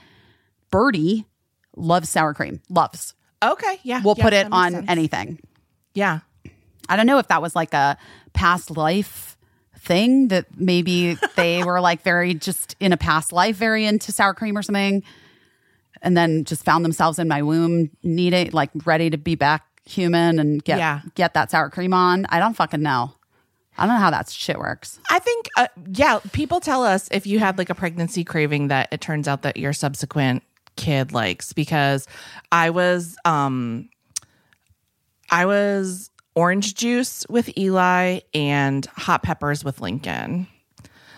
Birdie 0.71 1.27
loves 1.77 2.09
sour 2.09 2.35
cream. 2.35 2.61
Loves. 2.69 3.15
Okay. 3.43 3.79
Yeah. 3.83 4.01
We'll 4.05 4.15
yeah, 4.19 4.25
put 4.25 4.33
it 4.33 4.49
on 4.51 4.73
sense. 4.73 4.87
anything. 4.89 5.39
Yeah. 5.95 6.21
I 6.89 6.97
don't 6.97 7.07
know 7.07 7.19
if 7.19 7.29
that 7.29 7.43
was 7.43 7.55
like 7.55 7.75
a 7.75 7.97
past 8.33 8.71
life 8.71 9.37
thing 9.79 10.29
that 10.29 10.47
maybe 10.57 11.17
they 11.37 11.63
were 11.69 11.81
like 11.81 12.03
very 12.03 12.35
just 12.35 12.77
in 12.81 12.93
a 12.93 12.97
past 12.97 13.33
life 13.33 13.57
very 13.57 13.85
into 13.85 14.11
sour 14.13 14.35
cream 14.35 14.57
or 14.59 14.63
something 14.63 15.03
and 16.03 16.17
then 16.17 16.45
just 16.45 16.65
found 16.65 16.85
themselves 16.85 17.19
in 17.19 17.29
my 17.29 17.43
womb 17.43 17.91
needing 18.03 18.51
like 18.53 18.71
ready 18.85 19.09
to 19.11 19.17
be 19.17 19.35
back 19.35 19.65
human 19.85 20.39
and 20.39 20.63
get 20.65 20.79
Yeah. 20.79 21.01
get 21.15 21.35
that 21.35 21.51
sour 21.51 21.71
cream 21.71 21.95
on. 21.95 22.27
I 22.29 22.39
don't 22.39 22.55
fucking 22.55 22.83
know. 22.83 23.13
I 23.77 23.87
don't 23.87 23.95
know 23.95 24.01
how 24.01 24.11
that 24.11 24.29
shit 24.29 24.59
works. 24.59 24.99
I 25.09 25.21
think, 25.21 25.49
uh, 25.57 25.69
yeah, 25.93 26.19
people 26.33 26.59
tell 26.59 26.83
us 26.83 27.09
if 27.13 27.27
you 27.29 27.39
had 27.39 27.59
like 27.59 27.71
a 27.71 27.75
pregnancy 27.77 28.25
craving 28.25 28.69
that 28.69 28.89
it 28.91 29.01
turns 29.01 29.29
out 29.29 29.43
that 29.43 29.57
your 29.57 29.73
subsequent 29.73 30.43
kid 30.79 31.13
likes 31.13 31.53
because 31.53 32.07
I 32.51 32.71
was, 32.71 33.17
um, 33.27 33.91
I 35.31 35.45
was 35.45 36.11
orange 36.35 36.75
juice 36.75 37.27
with 37.29 37.51
Eli 37.59 38.21
and 38.33 38.87
hot 38.87 39.23
peppers 39.23 39.63
with 39.65 39.81
Lincoln. 39.83 40.47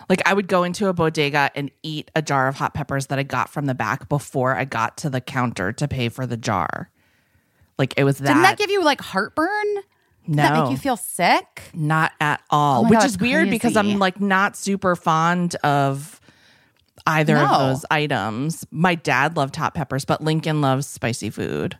Like 0.09 0.21
I 0.27 0.33
would 0.33 0.47
go 0.49 0.63
into 0.63 0.87
a 0.87 0.93
bodega 0.93 1.51
and 1.55 1.71
eat 1.83 2.11
a 2.15 2.21
jar 2.21 2.49
of 2.49 2.55
hot 2.55 2.73
peppers 2.73 3.07
that 3.07 3.19
I 3.19 3.23
got 3.23 3.49
from 3.49 3.65
the 3.67 3.73
back 3.75 4.09
before 4.09 4.55
I 4.57 4.65
got 4.65 4.97
to 4.97 5.09
the 5.09 5.21
counter 5.21 5.71
to 5.71 5.87
pay 5.87 6.09
for 6.09 6.25
the 6.25 6.35
jar. 6.35 6.89
Like 7.77 7.93
it 7.95 8.03
was 8.03 8.17
that. 8.17 8.27
Didn't 8.27 8.41
that 8.41 8.57
give 8.57 8.69
you 8.69 8.83
like 8.83 8.99
heartburn? 8.99 9.75
Did 10.27 10.35
that 10.35 10.53
make 10.63 10.71
you 10.71 10.77
feel 10.77 10.97
sick? 10.97 11.63
Not 11.73 12.11
at 12.19 12.41
all, 12.51 12.85
Oh 12.85 12.89
which 12.89 12.99
God, 12.99 13.05
is 13.05 13.17
weird 13.17 13.49
because. 13.49 13.75
I'm 13.75 13.97
like 13.97 14.21
not 14.21 14.55
super 14.55 14.95
fond 14.95 15.55
of 15.63 16.20
either 17.07 17.35
No. 17.35 17.45
of 17.45 17.59
those 17.59 17.85
items. 17.91 18.65
My 18.71 18.95
dad 18.95 19.35
loved 19.37 19.55
hot 19.55 19.73
peppers, 19.73 20.05
but 20.05 20.21
Lincoln 20.21 20.61
loves 20.61 20.87
spicy 20.87 21.29
food. 21.29 21.77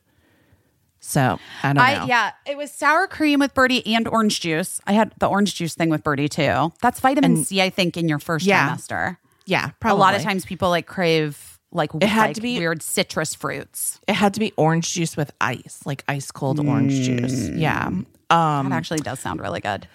So 1.00 1.40
I 1.64 1.68
don't 1.74 1.76
know. 1.78 1.82
I 1.82 2.06
yeah, 2.06 2.32
it 2.46 2.58
was 2.58 2.72
sour 2.72 3.08
cream 3.08 3.40
with 3.40 3.54
Birdie 3.56 3.86
and 3.96 4.08
orange 4.08 4.40
juice. 4.40 4.80
I 4.86 4.94
had 4.94 5.14
the 5.20 5.28
orange 5.28 5.56
juice 5.56 5.74
thing 5.74 5.90
with 5.90 6.04
Birdie 6.04 6.30
too. 6.30 6.72
That's 6.82 7.00
vitamin 7.00 7.44
C, 7.44 7.62
I 7.62 7.70
think, 7.72 7.98
in 7.98 8.08
your 8.08 8.20
first 8.20 8.46
Yeah. 8.46 8.70
trimester. 8.70 9.18
yeah, 9.46 9.72
probably. 9.80 9.98
A 9.98 10.00
lot 10.00 10.14
of 10.16 10.22
times 10.22 10.46
people 10.46 10.70
like 10.70 10.86
crave 10.86 11.60
like 11.72 11.90
It 11.96 12.04
had 12.04 12.28
like 12.28 12.36
to 12.36 12.42
be- 12.42 12.60
weird 12.60 12.84
citrus 12.84 13.34
fruits. 13.34 14.00
it 14.08 14.14
had 14.14 14.34
to 14.36 14.40
be 14.40 14.52
orange 14.58 14.94
juice 14.94 15.16
with 15.18 15.32
ice, 15.42 15.80
like 15.86 16.04
ice 16.08 16.30
cold 16.30 16.60
orange 16.60 16.94
juice. 17.06 17.50
Yeah. 17.50 17.88
Um, 17.88 18.06
That 18.30 18.72
actually 18.74 19.00
does 19.00 19.20
sound 19.20 19.40
really 19.40 19.62
good. 19.62 19.88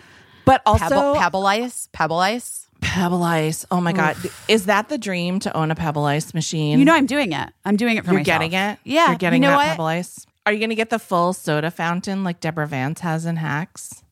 but 0.45 0.63
also 0.67 0.89
Pebble, 0.89 1.15
pebble 1.17 1.47
ice, 1.47 1.89
pebble 1.93 2.19
ice. 2.19 2.66
Pebble 2.81 3.23
ice. 3.23 3.65
Oh 3.71 3.81
my 3.81 3.93
god, 3.93 4.17
is 4.49 4.67
that 4.67 4.89
the 4.89 4.99
dream 4.99 5.39
to 5.41 5.57
own 5.57 5.71
a 5.71 5.75
Pebble 5.75 6.05
ice 6.05 6.35
machine? 6.35 6.79
You 6.79 6.85
know, 6.85 6.95
I'm 6.95 7.07
doing 7.07 7.33
it. 7.33 7.49
I'm 7.65 7.77
doing 7.77 7.97
it 7.97 8.05
for 8.05 8.13
You're 8.13 8.21
myself. 8.21 8.41
getting 8.41 8.53
it. 8.53 8.79
Yeah, 8.85 9.09
you're 9.09 9.17
getting 9.19 9.43
you 9.43 9.49
know 9.49 9.53
that 9.53 9.57
what? 9.57 9.67
Pebble 9.73 9.87
ice. 9.87 10.27
Are 10.45 10.53
you 10.53 10.59
going 10.59 10.71
to 10.71 10.77
get 10.77 10.91
the 10.91 10.99
full 11.01 11.33
soda 11.33 11.71
fountain 11.73 12.23
like 12.23 12.39
Deborah 12.41 12.69
Vance 12.69 13.01
has 13.01 13.27
in 13.27 13.37
Hacks? 13.37 14.03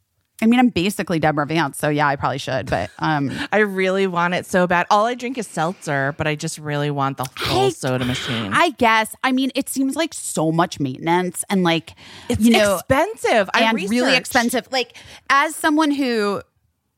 I 0.43 0.47
mean, 0.47 0.59
I'm 0.59 0.69
basically 0.71 1.21
Deborah 1.21 1.47
Vance, 1.47 1.79
so 1.79 1.89
yeah, 1.89 2.09
I 2.09 2.17
probably 2.17 2.39
should. 2.39 2.69
But 2.69 2.91
um, 2.99 3.31
I 3.53 3.59
really 3.59 4.09
want 4.09 4.35
it 4.35 4.45
so 4.45 4.67
bad. 4.67 4.87
All 4.91 5.07
I 5.07 5.15
drink 5.15 5.39
is 5.39 5.47
seltzer, 5.47 6.13
but 6.19 6.27
I 6.27 6.35
just 6.35 6.59
really 6.59 6.91
want 6.91 7.19
the 7.19 7.25
full 7.25 7.67
I- 7.67 7.71
soda 7.71 8.05
machine. 8.05 8.53
I 8.53 8.71
guess 8.71 9.15
I 9.23 9.31
mean 9.31 9.53
it 9.55 9.69
seems 9.69 9.95
like 9.95 10.13
so 10.13 10.51
much 10.51 10.81
maintenance 10.81 11.45
and 11.49 11.63
like 11.63 11.95
it's 12.29 12.41
you 12.43 12.51
know 12.51 12.75
expensive. 12.77 13.49
I 13.55 13.63
and 13.63 13.77
really 13.79 14.01
researched. 14.01 14.19
expensive. 14.19 14.69
Like 14.73 14.97
as 15.31 15.55
someone 15.55 15.93
who 15.93 16.43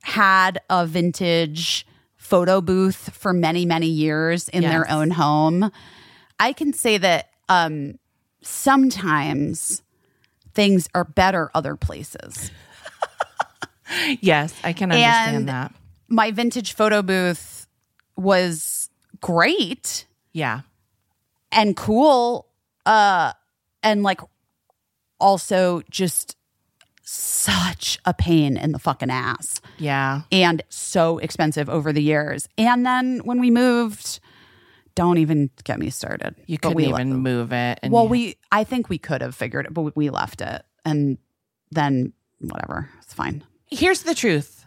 had 0.06 0.60
a 0.70 0.86
vintage 0.86 1.84
photo 2.16 2.60
booth 2.60 3.10
for 3.12 3.32
many 3.32 3.66
many 3.66 3.88
years 3.88 4.48
in 4.50 4.62
their 4.62 4.88
own 4.88 5.10
home, 5.10 5.70
I 6.38 6.52
can 6.52 6.72
say 6.72 6.96
that 6.98 7.30
um, 7.48 7.98
sometimes 8.40 9.82
things 10.54 10.88
are 10.94 11.04
better 11.04 11.50
other 11.54 11.76
places. 11.76 12.50
Yes, 14.20 14.52
I 14.64 14.72
can 14.72 14.90
understand 14.90 15.36
And- 15.36 15.48
that. 15.48 15.72
My 16.08 16.32
vintage 16.32 16.72
photo 16.74 17.02
booth 17.02 17.68
was 18.16 18.90
great 19.20 20.06
Yeah. 20.32 20.62
and 21.52 21.76
cool 21.76 22.46
uh 22.84 23.32
and 23.82 24.02
like 24.02 24.20
also 25.20 25.82
just 25.90 26.35
such 27.08 27.98
a 28.04 28.12
pain 28.12 28.56
in 28.56 28.72
the 28.72 28.78
fucking 28.78 29.10
ass 29.10 29.60
Yeah. 29.78 30.22
and 30.32 30.62
so 30.68 31.18
expensive 31.18 31.68
over 31.70 31.92
the 31.92 32.02
years 32.02 32.48
and 32.58 32.84
then 32.84 33.20
when 33.24 33.38
we 33.40 33.50
moved 33.50 34.18
don't 34.96 35.18
even 35.18 35.50
get 35.64 35.78
me 35.78 35.88
started 35.90 36.34
You 36.46 36.58
couldn't 36.58 36.76
we 36.76 36.86
even 36.86 37.14
move 37.16 37.52
it. 37.52 37.78
And 37.82 37.92
well 37.92 38.04
you- 38.04 38.10
we 38.10 38.36
i 38.50 38.64
think 38.64 38.88
we 38.88 38.98
could 38.98 39.22
have 39.22 39.34
figured 39.36 39.66
it 39.66 39.72
but 39.74 39.94
we- 39.96 40.10
left 40.10 40.40
it 40.40 40.62
and 40.84 41.18
then 41.70 42.12
whatever 42.40 42.88
it's 43.02 43.14
fine 43.14 43.44
here's 43.70 44.02
the 44.02 44.14
truth. 44.14 44.64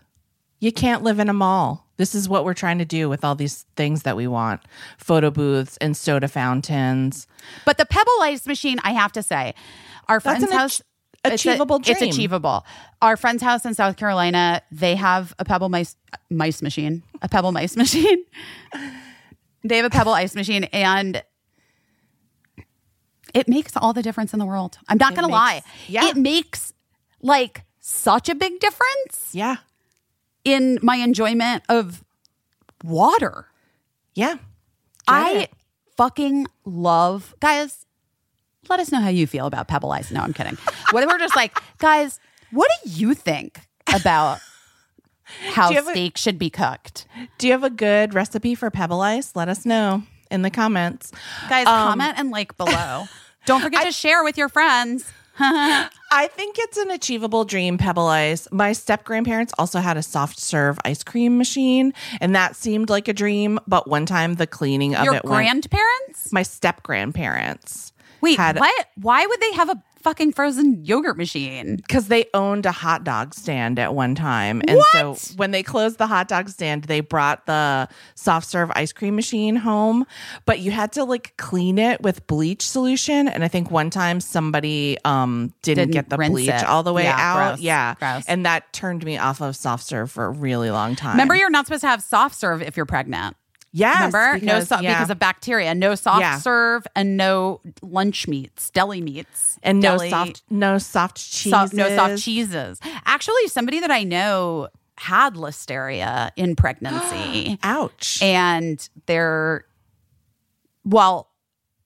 You 0.61 0.73
can't 0.73 1.03
live 1.03 1.19
in 1.19 1.29
a 1.29 1.33
mall. 1.33 1.87
This 1.95 2.13
is 2.13 2.27
what 2.27 2.43
we're 2.43 2.53
trying 2.53 2.79
to 2.79 2.85
do 2.85 3.07
with 3.07 3.23
all 3.23 3.33
these 3.33 3.65
things 3.77 4.03
that 4.03 4.17
we 4.17 4.27
want. 4.27 4.59
Photo 4.97 5.31
booths 5.31 5.77
and 5.77 5.95
soda 5.95 6.27
fountains. 6.27 7.27
But 7.63 7.77
the 7.77 7.85
Pebble 7.85 8.11
Ice 8.23 8.45
machine, 8.45 8.77
I 8.83 8.91
have 8.91 9.13
to 9.13 9.23
say, 9.23 9.55
our 10.09 10.19
friend's 10.19 10.43
an 10.43 10.49
ach- 11.23 11.31
house. 11.31 11.33
it's 11.33 11.45
a- 11.45 11.49
achievable 11.51 11.81
It's 11.85 12.01
achievable. 12.01 12.65
Our 13.01 13.17
friend's 13.17 13.43
house 13.43 13.65
in 13.65 13.73
South 13.73 13.95
Carolina, 13.97 14.61
they 14.71 14.95
have 14.95 15.33
a 15.39 15.45
Pebble 15.45 15.69
mice 15.69 15.95
mice 16.29 16.61
machine, 16.61 17.03
a 17.21 17.27
Pebble 17.29 17.51
mice 17.51 17.75
machine. 17.83 18.23
they 19.63 19.77
have 19.77 19.85
a 19.85 19.89
Pebble 19.89 20.13
ice 20.13 20.35
machine, 20.35 20.65
and 20.65 21.23
it 23.33 23.47
makes 23.47 23.75
all 23.77 23.93
the 23.93 24.01
difference 24.01 24.33
in 24.33 24.39
the 24.39 24.45
world. 24.45 24.77
I'm 24.87 24.97
not 24.97 25.13
going 25.15 25.25
to 25.27 25.31
lie. 25.31 25.61
yeah. 25.87 26.07
It 26.07 26.17
makes 26.17 26.73
like 27.21 27.63
such 27.79 28.27
a 28.29 28.35
big 28.35 28.59
difference 28.59 29.29
Yeah. 29.33 29.57
in 30.43 30.79
my 30.81 30.95
enjoyment 30.97 31.63
of 31.69 32.03
water. 32.83 33.47
Yeah. 34.15 34.33
Get 34.35 34.41
I 35.07 35.31
it. 35.43 35.51
fucking 35.97 36.47
love 36.65 37.35
guys. 37.39 37.85
Let 38.67 38.79
us 38.79 38.91
know 38.91 38.99
how 38.99 39.09
you 39.09 39.25
feel 39.27 39.45
about 39.45 39.67
Pebble 39.67 39.91
Ice. 39.91 40.11
No, 40.11 40.21
I'm 40.21 40.33
kidding. 40.33 40.57
What 40.91 41.03
if 41.03 41.09
we're 41.09 41.17
just 41.19 41.35
like, 41.35 41.57
guys, 41.77 42.19
what 42.51 42.69
do 42.83 42.89
you 42.91 43.13
think 43.13 43.61
about 43.93 44.39
how 45.51 45.71
have 45.71 45.87
a- 45.87 45.91
steak 45.91 46.17
should 46.17 46.37
be 46.39 46.49
cooked. 46.49 47.05
Do 47.37 47.47
you 47.47 47.53
have 47.53 47.63
a 47.63 47.69
good 47.69 48.13
recipe 48.13 48.55
for 48.55 48.69
pebble 48.71 49.01
ice? 49.01 49.35
Let 49.35 49.47
us 49.47 49.65
know 49.65 50.03
in 50.31 50.41
the 50.41 50.49
comments. 50.49 51.11
Guys, 51.49 51.67
Um, 51.67 51.89
comment 51.89 52.15
and 52.17 52.31
like 52.31 52.57
below. 52.57 53.05
Don't 53.45 53.61
forget 53.61 53.85
to 53.85 53.91
share 53.91 54.23
with 54.23 54.37
your 54.37 54.49
friends. 54.49 55.11
I 55.41 56.27
think 56.33 56.57
it's 56.59 56.77
an 56.77 56.91
achievable 56.91 57.45
dream, 57.45 57.77
Pebble 57.77 58.07
Ice. 58.07 58.47
My 58.51 58.73
step 58.73 59.05
grandparents 59.05 59.53
also 59.57 59.79
had 59.79 59.95
a 59.95 60.03
soft 60.03 60.37
serve 60.37 60.77
ice 60.83 61.01
cream 61.01 61.37
machine, 61.37 61.93
and 62.19 62.35
that 62.35 62.57
seemed 62.57 62.89
like 62.89 63.07
a 63.07 63.13
dream. 63.13 63.57
But 63.65 63.87
one 63.87 64.05
time, 64.05 64.35
the 64.35 64.45
cleaning 64.47 64.95
of 64.95 65.05
Your 65.05 65.13
it 65.15 65.23
went. 65.23 65.35
grandparents? 65.37 66.33
My 66.33 66.43
step 66.43 66.83
grandparents. 66.83 67.93
Wait, 68.21 68.37
had- 68.37 68.59
what? 68.59 68.85
Why 68.95 69.25
would 69.25 69.39
they 69.41 69.53
have 69.53 69.69
a 69.69 69.81
fucking 70.01 70.31
frozen 70.31 70.85
yogurt 70.85 71.17
machine? 71.17 71.75
because 71.75 72.07
they 72.07 72.25
owned 72.33 72.65
a 72.65 72.71
hot 72.71 73.03
dog 73.03 73.33
stand 73.33 73.77
at 73.79 73.93
one 73.93 74.15
time. 74.15 74.61
And 74.67 74.79
so 74.93 75.15
when 75.35 75.51
they 75.51 75.61
closed 75.61 75.97
the 75.97 76.07
hot 76.07 76.29
dog 76.29 76.47
stand, 76.49 76.85
they 76.85 77.01
brought 77.01 77.45
the 77.47 77.89
soft 78.15 78.47
serve 78.47 78.71
ice 78.75 78.93
cream 78.93 79.15
machine 79.15 79.57
home, 79.57 80.05
but 80.45 80.59
you 80.59 80.71
had 80.71 80.93
to 80.93 81.03
like 81.03 81.33
clean 81.37 81.77
it 81.77 82.01
with 82.01 82.25
bleach 82.27 82.65
solution. 82.65 83.27
And 83.27 83.43
I 83.43 83.49
think 83.49 83.71
one 83.71 83.89
time 83.89 84.21
somebody 84.21 84.97
um 85.03 85.53
didn't, 85.63 85.91
Didn't 85.91 85.93
get 85.93 86.09
the 86.09 86.17
bleach 86.17 86.47
it. 86.49 86.63
all 86.65 86.83
the 86.83 86.93
way 86.93 87.03
Yeah, 87.03 87.17
out. 87.19 87.49
gross. 87.55 87.59
Yeah. 87.59 87.95
Gross. 87.99 88.23
And 88.27 88.45
that 88.45 88.71
turned 88.71 89.03
me 89.03 89.17
off 89.17 89.41
of 89.41 89.55
soft 89.57 89.83
serve 89.83 90.09
for 90.11 90.25
a 90.25 90.29
really 90.29 90.71
long 90.71 90.95
time. 90.95 91.11
Remember, 91.11 91.35
you're 91.35 91.49
not 91.49 91.65
supposed 91.65 91.81
to 91.81 91.87
have 91.87 92.01
soft 92.01 92.35
serve 92.35 92.61
if 92.61 92.77
you're 92.77 92.85
pregnant. 92.85 93.35
Yes, 93.71 93.97
Remember, 94.13 94.33
no 94.33 94.39
because, 94.39 94.67
so- 94.67 94.79
yeah. 94.79 94.93
because 94.95 95.09
of 95.09 95.19
bacteria. 95.19 95.73
No 95.75 95.95
soft 95.95 96.21
Yeah. 96.21 96.37
serve 96.37 96.85
and 96.95 97.17
no 97.17 97.61
lunch 97.81 98.27
meats, 98.27 98.69
deli 98.71 99.01
meats, 99.01 99.59
and 99.63 99.79
no 99.81 99.97
soft 99.97 100.43
no 100.49 100.77
soft 100.77 101.17
cheese. 101.17 101.51
soft- 101.51 101.73
no 101.73 101.93
soft 101.95 102.21
cheeses. 102.23 102.79
Actually, 103.05 103.47
somebody 103.47 103.79
that 103.79 103.91
I 103.91 104.03
know 104.03 104.69
had 104.97 105.35
listeria 105.35 106.31
in 106.35 106.55
pregnancy, 106.55 107.57
Ouch. 107.63 108.21
and 108.21 108.87
they're 109.05 109.65
well. 110.83 111.27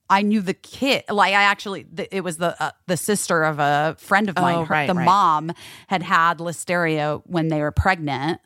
I 0.09 0.21
knew 0.21 0.41
the 0.41 0.53
kid. 0.53 1.05
Like 1.09 1.33
I 1.33 1.43
actually, 1.43 1.87
the, 1.91 2.13
it 2.15 2.23
was 2.23 2.37
the 2.37 2.61
uh, 2.61 2.71
the 2.87 2.97
sister 2.97 3.43
of 3.43 3.57
a 3.59 3.95
friend 3.97 4.29
of 4.29 4.35
mine. 4.35 4.55
Oh, 4.57 4.65
Her- 4.65 4.73
right, 4.73 4.87
the 4.87 4.93
right. 4.93 5.05
mom 5.05 5.51
had 5.87 6.03
had 6.03 6.37
listeria 6.39 7.21
when 7.25 7.47
they 7.47 7.61
were 7.61 7.71
pregnant 7.71 8.39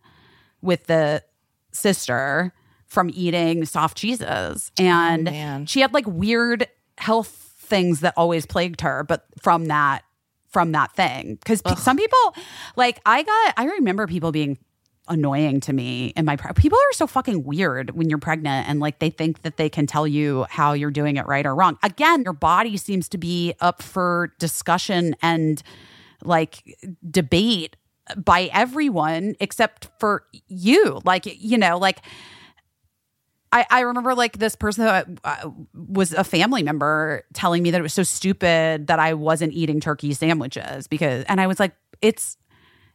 with 0.61 0.85
the 0.85 1.23
sister 1.73 2.53
from 2.87 3.09
eating 3.13 3.65
soft 3.65 3.97
cheeses, 3.97 4.71
and 4.77 5.29
Oh, 5.29 5.65
she 5.65 5.81
had 5.81 5.93
like 5.93 6.05
weird 6.07 6.67
health 6.97 7.29
things 7.59 7.99
that 7.99 8.13
always 8.17 8.45
plagued 8.45 8.81
her. 8.81 9.03
But 9.03 9.25
from 9.41 9.65
that, 9.65 10.03
from 10.47 10.71
that 10.71 10.93
thing, 10.93 11.35
because 11.35 11.61
some 11.77 11.97
people, 11.97 12.35
like 12.75 12.99
I 13.05 13.23
got, 13.23 13.53
I 13.57 13.65
remember 13.65 14.07
people 14.07 14.31
being 14.31 14.57
annoying 15.09 15.61
to 15.61 15.71
me 15.71 16.11
and 16.17 16.25
my 16.25 16.35
pre- 16.35 16.51
people 16.53 16.77
are 16.77 16.93
so 16.93 17.07
fucking 17.07 17.43
weird 17.45 17.91
when 17.91 18.09
you're 18.09 18.17
pregnant 18.19 18.67
and 18.67 18.81
like 18.81 18.99
they 18.99 19.09
think 19.09 19.41
that 19.43 19.55
they 19.55 19.69
can 19.69 19.87
tell 19.87 20.05
you 20.05 20.45
how 20.49 20.73
you're 20.73 20.91
doing 20.91 21.15
it 21.15 21.25
right 21.25 21.45
or 21.45 21.55
wrong. 21.55 21.77
Again 21.81 22.23
your 22.23 22.33
body 22.33 22.75
seems 22.75 23.07
to 23.09 23.17
be 23.17 23.53
up 23.61 23.81
for 23.81 24.33
discussion 24.37 25.15
and 25.21 25.63
like 26.25 26.77
debate 27.09 27.77
by 28.17 28.49
everyone 28.51 29.35
except 29.39 29.87
for 29.97 30.25
you. 30.49 30.99
Like 31.05 31.23
you 31.41 31.57
know 31.57 31.77
like 31.77 31.99
I, 33.51 33.65
I 33.69 33.79
remember 33.81 34.13
like 34.13 34.37
this 34.37 34.55
person 34.55 34.85
that 34.85 35.07
uh, 35.23 35.49
was 35.73 36.13
a 36.13 36.23
family 36.23 36.63
member 36.63 37.23
telling 37.33 37.63
me 37.63 37.71
that 37.71 37.79
it 37.79 37.81
was 37.81 37.93
so 37.93 38.03
stupid 38.03 38.87
that 38.87 38.99
I 38.99 39.13
wasn't 39.13 39.53
eating 39.53 39.79
turkey 39.79 40.13
sandwiches 40.13 40.87
because, 40.87 41.23
and 41.25 41.39
I 41.39 41.47
was 41.47 41.59
like, 41.59 41.73
it's, 42.01 42.37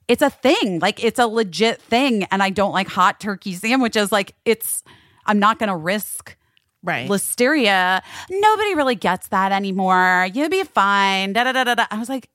it's 0.08 0.22
a 0.22 0.30
thing. 0.30 0.78
Like 0.80 1.02
it's 1.02 1.18
a 1.18 1.26
legit 1.26 1.80
thing. 1.80 2.24
And 2.24 2.42
I 2.42 2.50
don't 2.50 2.72
like 2.72 2.88
hot 2.88 3.18
turkey 3.18 3.54
sandwiches. 3.54 4.12
Like 4.12 4.34
it's, 4.44 4.82
I'm 5.24 5.38
not 5.38 5.58
going 5.58 5.68
to 5.68 5.76
risk 5.76 6.36
right. 6.82 7.08
listeria. 7.08 8.02
Nobody 8.28 8.74
really 8.74 8.96
gets 8.96 9.28
that 9.28 9.52
anymore. 9.52 10.28
You'll 10.34 10.50
be 10.50 10.64
fine. 10.64 11.32
Da, 11.32 11.44
da, 11.44 11.52
da, 11.52 11.64
da, 11.64 11.74
da. 11.76 11.86
I 11.90 11.98
was 11.98 12.08
like, 12.08 12.28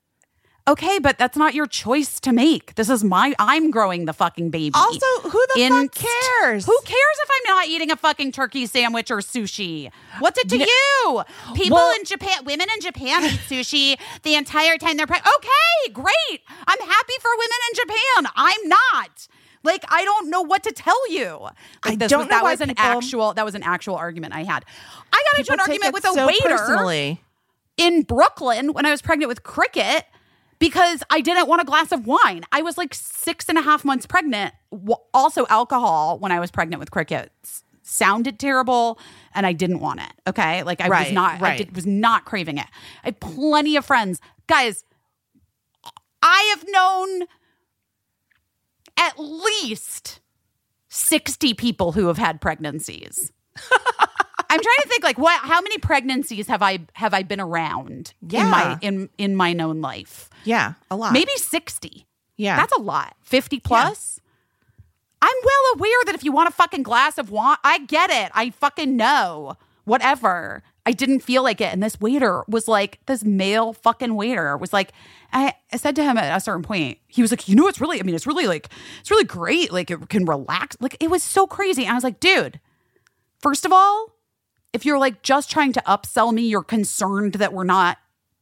okay, 0.68 1.00
but 1.00 1.18
that's 1.18 1.38
not 1.38 1.54
your 1.54 1.66
choice 1.66 2.20
to 2.22 2.32
make. 2.34 2.76
This 2.76 2.90
is 2.90 3.04
my, 3.04 3.34
I'm 3.40 3.72
growing 3.72 4.06
the 4.06 4.14
fucking 4.14 4.50
baby. 4.50 4.72
Also, 4.76 5.06
who 5.30 5.46
the 5.56 5.62
In- 5.62 5.90
fuck 5.90 5.96
cares? 5.96 6.66
Who 6.66 6.78
cares 6.84 7.18
if 7.24 7.30
I'm 7.32 7.56
not 7.56 7.68
eating 7.68 7.92
a 7.92 7.96
fucking 7.96 8.32
turkey 8.34 8.66
sandwich 8.66 9.10
or 9.12 9.18
sushi? 9.20 9.90
What's 10.20 10.38
it 10.40 10.50
to 10.50 10.58
you? 10.58 11.24
People 11.56 11.78
Well- 11.78 11.96
in 11.96 12.04
Japan, 12.06 12.44
women 12.46 12.68
in 12.74 12.82
Japan 12.82 13.24
eat 13.24 13.40
sushi 13.48 13.98
the 14.24 14.36
entire 14.36 14.78
time 14.78 14.98
they're 14.98 15.08
pregnant. 15.08 15.34
Okay, 15.38 15.94
great. 15.94 16.42
I'm 16.68 16.80
happy 16.80 17.14
for 17.22 17.32
women 17.38 17.58
in 17.70 17.76
Japan. 17.76 18.32
I'm 18.36 18.68
not. 18.70 19.28
Like 19.64 19.84
I 19.90 20.04
don't 20.06 20.30
know 20.30 20.42
what 20.42 20.64
to 20.64 20.72
tell 20.72 21.12
you. 21.12 21.40
Like, 21.42 21.54
I 21.84 21.96
this 21.96 22.10
don't 22.10 22.20
was, 22.20 22.28
know 22.30 22.36
that 22.38 22.44
was 22.44 22.62
an 22.62 22.70
people- 22.70 22.84
actual 22.86 23.34
that 23.34 23.44
was 23.44 23.56
an 23.56 23.64
actual 23.64 23.96
argument 23.96 24.34
I 24.34 24.44
had. 24.44 24.64
I 25.12 25.24
got 25.32 25.40
into 25.40 25.54
an 25.54 25.60
argument 25.60 25.94
with 25.94 26.06
a 26.06 26.14
so 26.14 26.28
waiter 26.28 26.58
personally. 26.58 27.22
in 27.76 28.04
Brooklyn 28.04 28.72
when 28.74 28.86
I 28.86 28.92
was 28.92 29.02
pregnant 29.02 29.28
with 29.28 29.44
Cricket 29.44 30.06
because 30.60 31.04
I 31.10 31.22
didn't 31.22 31.48
want 31.48 31.62
a 31.62 31.66
glass 31.66 31.92
of 31.92 32.06
wine. 32.08 32.44
I 32.52 32.62
was 32.62 32.78
like 32.78 32.94
six 32.94 33.48
and 33.50 33.58
a 33.58 33.62
half 33.62 33.86
months 33.86 34.06
pregnant. 34.06 34.54
Also, 35.14 35.46
alcohol 35.50 36.18
when 36.20 36.32
I 36.32 36.40
was 36.40 36.52
pregnant 36.52 36.80
with 36.80 36.92
Cricket 36.92 37.32
s- 37.44 37.64
sounded 37.84 38.40
terrible 38.40 39.00
and 39.36 39.46
I 39.46 39.54
didn't 39.54 39.80
want 39.80 40.02
it. 40.02 40.12
Okay. 40.28 40.64
Like 40.64 40.82
I 40.82 40.86
was 40.86 40.92
Right, 40.92 41.14
not, 41.14 41.36
I 41.36 41.40
right. 41.44 41.58
did, 41.60 41.76
was 41.76 41.86
not 41.86 42.26
craving 42.26 42.58
it. 42.58 42.68
I 43.04 43.08
have 43.08 43.20
plenty 43.20 43.76
of 43.76 43.86
friends. 43.86 44.20
Guys, 44.48 44.84
I 46.22 46.56
have 46.56 46.66
known 46.68 47.28
at 48.98 49.14
least 49.20 50.20
60 50.90 51.54
people 51.54 51.92
who 51.92 52.08
have 52.08 52.18
had 52.18 52.42
pregnancies. 52.42 53.32
I'm 54.50 54.60
trying 54.62 54.78
to 54.84 54.88
think 54.88 55.04
like 55.04 55.18
what 55.18 55.42
how 55.42 55.60
many 55.62 55.78
pregnancies 55.78 56.48
have 56.48 56.62
I 56.62 56.80
have 56.94 57.14
I 57.14 57.24
been 57.24 57.42
around 57.42 58.14
in 58.32 58.50
my 58.50 58.78
in 58.82 59.10
in 59.18 59.36
my 59.36 59.52
known 59.52 59.82
life? 59.82 60.30
Yeah, 60.48 60.74
a 60.90 60.96
lot. 60.96 61.14
Maybe 61.14 61.32
60. 61.36 62.08
Yeah. 62.38 62.56
That's 62.56 62.74
a 62.74 62.82
lot. 62.82 63.16
50 63.22 63.60
plus? 63.60 64.20
I'm 65.22 65.36
well 65.44 65.74
aware 65.76 66.06
that 66.06 66.16
if 66.16 66.24
you 66.24 66.32
want 66.32 66.50
a 66.50 66.54
fucking 66.54 66.84
glass 66.84 67.18
of 67.18 67.32
wine, 67.32 67.58
I 67.64 67.80
get 67.80 68.10
it. 68.10 68.32
I 68.34 68.52
fucking 68.52 68.96
know. 68.96 69.58
Whatever. 69.84 70.64
I 70.86 70.92
didn't 70.92 71.20
feel 71.20 71.44
like 71.44 71.60
it. 71.60 71.74
And 71.74 71.82
this 71.82 72.00
waiter 72.00 72.44
was 72.48 72.68
like, 72.68 73.00
this 73.08 73.24
male 73.24 73.74
fucking 73.74 74.16
waiter 74.16 74.56
was 74.56 74.72
like, 74.72 74.94
I, 75.34 75.54
I 75.74 75.78
said 75.78 75.96
to 75.98 76.04
him 76.04 76.18
at 76.18 76.36
a 76.36 76.40
certain 76.40 76.64
point, 76.64 77.00
he 77.08 77.22
was 77.22 77.32
like, 77.32 77.50
you 77.50 77.56
know, 77.56 77.68
it's 77.68 77.82
really, 77.82 78.00
I 78.00 78.04
mean, 78.04 78.16
it's 78.16 78.28
really 78.28 78.48
like, 78.48 78.70
it's 79.02 79.12
really 79.12 79.26
great. 79.26 79.74
Like 79.74 79.92
it 79.92 80.08
can 80.10 80.26
relax. 80.26 80.78
Like 80.80 80.96
it 81.00 81.10
was 81.10 81.24
so 81.24 81.48
crazy. 81.48 81.84
And 81.84 81.92
I 81.92 81.96
was 81.96 82.04
like, 82.04 82.20
dude, 82.20 82.60
first 83.42 83.66
of 83.66 83.74
all, 83.74 84.14
if 84.72 84.86
you're 84.86 85.00
like 85.00 85.24
just 85.24 85.50
trying 85.50 85.74
to 85.74 85.82
upsell 85.82 86.34
me, 86.34 86.44
you're 86.44 86.64
concerned 86.64 87.34
that 87.34 87.52
we're 87.54 87.64
not 87.64 87.98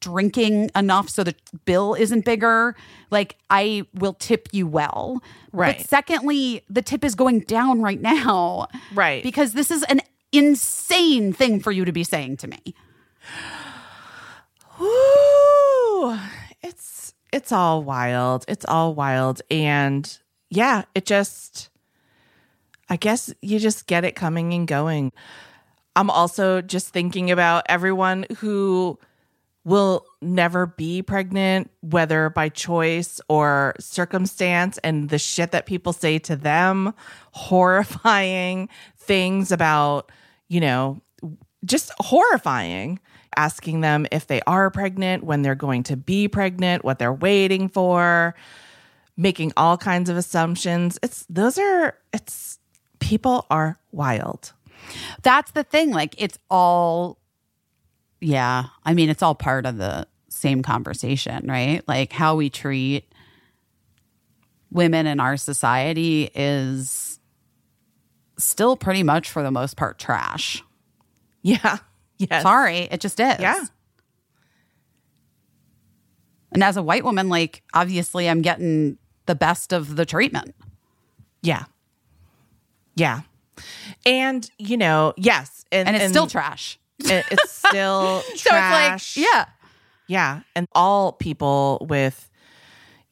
drinking 0.06 0.70
enough 0.76 1.10
so 1.10 1.24
the 1.24 1.36
bill 1.66 1.96
isn't 1.96 2.26
bigger, 2.26 2.76
like 3.10 3.38
I 3.50 3.86
will 3.94 4.14
tip 4.14 4.48
you 4.52 4.68
well. 4.68 5.22
Right. 5.52 5.78
But 5.78 5.88
secondly, 5.88 6.62
the 6.70 6.82
tip 6.82 7.04
is 7.04 7.16
going 7.16 7.42
down 7.42 7.82
right 7.82 8.02
now. 8.02 8.68
Right. 8.94 9.24
Because 9.24 9.54
this 9.54 9.72
is 9.72 9.84
an 9.84 10.02
insane 10.32 11.34
thing 11.34 11.60
for 11.60 11.72
you 11.72 11.86
to 11.86 11.92
be 11.92 12.04
saying 12.04 12.38
to 12.38 12.48
me. 12.48 12.76
Ooh, 14.80 16.20
it's 16.62 17.14
it's 17.32 17.52
all 17.52 17.84
wild. 17.84 18.46
It's 18.48 18.66
all 18.66 18.94
wild, 18.94 19.42
and 19.50 20.18
yeah, 20.50 20.84
it 20.94 21.06
just. 21.06 21.70
I 22.88 22.98
guess 22.98 23.34
you 23.42 23.58
just 23.58 23.88
get 23.88 24.06
it 24.06 24.16
coming 24.16 24.54
and 24.54 24.68
going. 24.68 25.12
I'm 25.96 26.12
also 26.12 26.62
just 26.62 26.90
thinking 26.90 27.32
about 27.32 27.66
everyone 27.68 28.28
who 28.38 29.00
will 29.66 30.06
never 30.22 30.68
be 30.68 31.02
pregnant, 31.02 31.70
whether 31.82 32.30
by 32.30 32.48
choice 32.48 33.20
or 33.28 33.76
circumstance, 33.80 34.78
and 34.84 35.10
the 35.10 35.20
shit 35.20 35.52
that 35.52 35.66
people 35.66 35.92
say 35.92 36.18
to 36.20 36.38
them, 36.38 36.94
horrifying 37.32 38.70
things 38.98 39.52
about, 39.52 40.12
you 40.48 40.62
know, 40.62 41.02
just 41.66 41.92
horrifying. 42.00 43.00
Asking 43.38 43.82
them 43.82 44.08
if 44.14 44.28
they 44.28 44.40
are 44.48 44.72
pregnant, 44.72 45.26
when 45.26 45.42
they're 45.42 45.56
going 45.56 45.84
to 45.84 45.98
be 45.98 46.30
pregnant, 46.30 46.86
what 46.86 47.00
they're 47.00 47.12
waiting 47.12 47.68
for, 47.68 48.34
making 49.18 49.52
all 49.58 49.78
kinds 49.78 50.10
of 50.10 50.16
assumptions. 50.16 50.98
It's 51.04 51.26
those 51.28 51.58
are, 51.58 51.98
it's 52.14 52.60
people 53.00 53.46
are 53.50 53.78
wild. 53.92 54.54
That's 55.22 55.52
the 55.52 55.66
thing. 55.66 55.92
Like 55.92 56.16
it's 56.18 56.40
all 56.50 57.18
yeah. 58.26 58.66
I 58.84 58.94
mean, 58.96 59.10
it's 59.10 59.22
all 59.22 59.36
part 59.36 59.66
of 59.66 59.78
the 59.78 60.08
same 60.30 60.64
conversation, 60.64 61.48
right? 61.48 61.82
Like 61.88 62.12
how 62.12 62.36
we 62.36 62.50
treat 62.50 63.06
women 64.72 65.06
in 65.06 65.20
our 65.20 65.38
society 65.38 66.32
is 66.34 67.20
still 68.38 68.76
pretty 68.76 69.04
much 69.04 69.30
for 69.30 69.44
the 69.44 69.52
most 69.52 69.78
part 69.78 69.98
trash. 70.00 70.64
Yeah. 71.48 71.78
Yes. 72.18 72.42
Sorry, 72.42 72.88
it 72.90 73.00
just 73.00 73.20
is. 73.20 73.40
Yeah. 73.40 73.66
And 76.52 76.64
as 76.64 76.76
a 76.76 76.82
white 76.82 77.04
woman, 77.04 77.30
like 77.30 77.62
obviously 77.72 78.28
I'm 78.28 78.42
getting 78.42 78.98
the 79.28 79.36
best 79.36 79.72
of 79.72 79.96
the 79.96 80.08
treatment. 80.08 80.56
Yeah. 81.44 81.66
Yeah. 82.96 83.22
And, 84.08 84.50
you 84.58 84.76
know, 84.76 85.14
yes. 85.18 85.66
And 85.72 85.96
it's 85.96 86.10
still 86.10 86.26
trash. 86.26 86.80
It- 87.00 87.26
it's 87.32 87.52
still 87.68 88.22
So 88.36 88.50
trash. 88.50 89.18
it's 89.18 89.26
like, 89.26 89.34
yeah. 89.34 89.46
Yeah. 90.08 90.42
And 90.56 90.68
all 90.74 91.14
people 91.14 91.86
with 91.90 92.30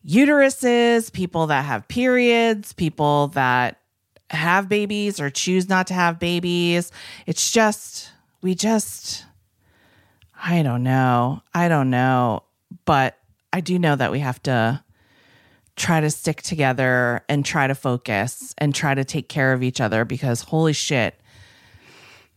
uteruses, 0.05 1.11
people 1.11 1.47
that 1.47 1.65
have 1.65 1.87
periods, 1.87 2.73
people 2.73 3.27
that 3.29 3.79
have 4.29 4.67
babies 4.69 5.19
or 5.19 5.29
choose 5.29 5.69
not 5.69 5.87
to 5.87 5.93
have 5.93 6.19
babies. 6.19 6.91
It's 7.25 7.51
just, 7.51 8.11
we 8.41 8.55
just, 8.55 9.25
I 10.43 10.61
don't 10.61 10.83
know. 10.83 11.41
I 11.53 11.67
don't 11.67 11.89
know. 11.89 12.43
But 12.85 13.17
I 13.51 13.61
do 13.61 13.77
know 13.79 13.95
that 13.95 14.11
we 14.11 14.19
have 14.19 14.41
to 14.43 14.83
try 15.75 16.01
to 16.01 16.09
stick 16.09 16.41
together 16.41 17.23
and 17.29 17.45
try 17.45 17.67
to 17.67 17.75
focus 17.75 18.53
and 18.57 18.75
try 18.75 18.93
to 18.93 19.03
take 19.03 19.29
care 19.29 19.53
of 19.53 19.63
each 19.63 19.79
other 19.81 20.05
because 20.05 20.41
holy 20.41 20.73
shit, 20.73 21.19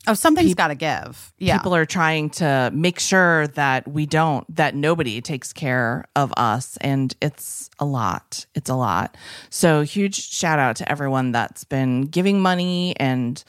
Oh, 0.09 0.15
something's 0.15 0.55
got 0.55 0.69
to 0.69 0.75
give. 0.75 1.33
Yeah. 1.39 1.59
people 1.59 1.75
are 1.75 1.85
trying 1.85 2.31
to 2.31 2.71
make 2.73 3.01
sure 3.01 3.49
that 3.49 3.89
we 3.89 4.07
don't 4.07 4.45
that 4.55 4.75
nobody 4.75 5.21
takes 5.21 5.53
care 5.53 6.05
of 6.15 6.33
us 6.37 6.77
and 6.81 7.15
it's 7.21 7.71
a 7.79 7.85
lot 7.85 8.47
it's 8.55 8.71
a 8.71 8.75
lot 8.75 9.17
so 9.51 9.83
huge 9.83 10.15
shout 10.31 10.59
out 10.59 10.77
to 10.77 10.91
everyone 10.91 11.33
that's 11.33 11.65
been 11.65 12.03
giving 12.03 12.41
money 12.41 12.95
and 12.99 13.45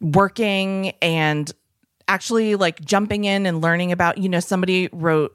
working 0.00 0.92
and 1.02 1.52
actually 2.08 2.54
like 2.54 2.84
jumping 2.84 3.24
in 3.24 3.46
and 3.46 3.60
learning 3.60 3.92
about 3.92 4.18
you 4.18 4.28
know 4.28 4.40
somebody 4.40 4.88
wrote 4.92 5.34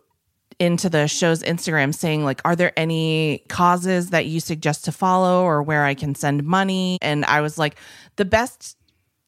into 0.60 0.90
the 0.90 1.08
show's 1.08 1.42
Instagram 1.44 1.94
saying 1.94 2.24
like 2.24 2.40
are 2.46 2.56
there 2.56 2.72
any 2.78 3.44
causes 3.50 4.12
that 4.12 4.26
you 4.28 4.40
suggest 4.40 4.86
to 4.86 4.92
follow 4.92 5.44
or 5.44 5.64
where 5.64 5.84
I 5.84 5.96
can 5.96 6.14
send 6.16 6.44
money 6.44 6.98
and 7.02 7.26
I 7.26 7.42
was 7.42 7.58
like 7.58 7.76
the 8.16 8.26
best 8.26 8.78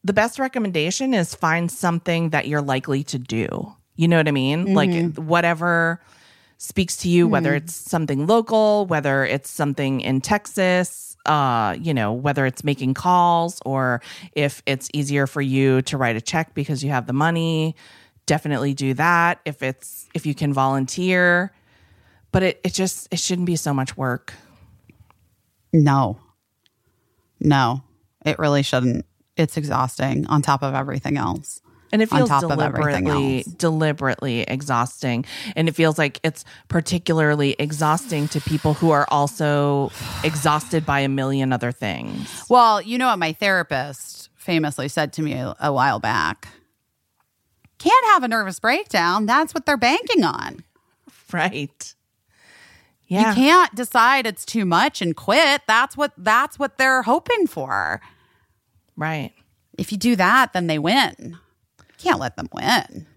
the 0.04 0.14
best 0.14 0.40
recommendation 0.40 1.14
is 1.14 1.34
find 1.36 1.72
something 1.72 2.30
that 2.32 2.48
you're 2.48 2.62
likely 2.62 3.04
to 3.06 3.18
do. 3.20 3.74
You 3.96 4.08
know 4.08 4.18
what 4.18 4.28
I 4.28 4.32
mean? 4.32 4.74
Like 4.74 5.16
whatever 5.16 6.02
speaks 6.58 6.98
to 6.98 7.10
you, 7.10 7.28
whether 7.28 7.54
it's 7.56 7.76
something 7.76 8.26
local, 8.28 8.86
whether 8.88 9.26
it's 9.26 9.50
something 9.50 10.02
in 10.02 10.22
Texas, 10.22 11.16
uh, 11.26 11.76
you 11.80 11.94
know, 11.94 12.12
whether 12.12 12.46
it's 12.46 12.64
making 12.64 12.94
calls 12.94 13.62
or 13.66 14.02
if 14.34 14.62
it's 14.66 14.90
easier 14.94 15.28
for 15.28 15.42
you 15.42 15.82
to 15.84 15.98
write 15.98 16.16
a 16.16 16.22
check 16.22 16.54
because 16.54 16.84
you 16.84 16.90
have 16.90 17.06
the 17.06 17.14
money, 17.14 17.76
definitely 18.26 18.74
do 18.74 18.94
that. 18.94 19.40
If 19.46 19.62
it's 19.62 20.08
if 20.14 20.26
you 20.26 20.34
can 20.34 20.54
volunteer. 20.54 21.54
But 22.32 22.44
it, 22.44 22.62
it 22.64 22.74
just 22.74 23.08
it 23.12 23.20
shouldn't 23.20 23.46
be 23.46 23.56
so 23.56 23.74
much 23.74 23.96
work. 23.96 24.34
No. 25.72 26.18
No, 27.40 27.84
it 28.26 28.40
really 28.40 28.64
shouldn't. 28.64 29.06
It's 29.38 29.58
exhausting 29.58 30.28
on 30.28 30.42
top 30.42 30.62
of 30.64 30.74
everything 30.76 31.18
else. 31.18 31.62
and 31.92 32.02
it 32.02 32.12
on 32.12 32.20
feels 32.20 32.30
top 32.30 32.44
of 32.44 32.52
everything 32.60 33.06
deliberately 33.06 33.46
deliberately 33.58 34.42
exhausting 34.42 35.26
and 35.56 35.68
it 35.70 35.74
feels 35.76 35.98
like 35.98 36.20
it's 36.24 36.44
particularly 36.68 37.56
exhausting 37.60 38.28
to 38.30 38.42
people 38.42 38.74
who 38.74 38.90
are 38.92 39.06
also 39.10 39.92
exhausted 40.24 40.86
by 40.86 41.00
a 41.00 41.10
million 41.10 41.54
other 41.54 41.72
things 41.72 42.44
Well, 42.50 42.82
you 42.82 42.98
know 42.98 43.08
what 43.08 43.20
my 43.20 43.34
therapist 43.34 44.30
famously 44.36 44.88
said 44.88 45.14
to 45.14 45.22
me 45.22 45.34
a, 45.34 45.56
a 45.60 45.72
while 45.72 46.00
back? 46.00 46.48
Can't 47.78 48.06
have 48.08 48.24
a 48.24 48.28
nervous 48.28 48.60
breakdown. 48.60 49.26
That's 49.26 49.54
what 49.54 49.66
they're 49.66 49.78
banking 49.78 50.24
on. 50.24 50.64
right 51.32 51.94
Yeah. 53.08 53.30
You 53.30 53.36
can't 53.36 53.76
decide 53.76 54.26
it's 54.26 54.46
too 54.46 54.66
much 54.66 55.02
and 55.02 55.16
quit. 55.16 55.62
That's 55.68 55.96
what 55.96 56.14
that's 56.18 56.58
what 56.58 56.78
they're 56.80 57.04
hoping 57.04 57.46
for. 57.48 58.02
Right 58.96 59.32
If 59.78 59.92
you 59.92 59.98
do 59.98 60.16
that, 60.16 60.54
then 60.54 60.68
they 60.68 60.78
win. 60.80 61.38
Can't 61.98 62.20
let 62.20 62.36
them 62.36 62.48
win. 62.54 63.08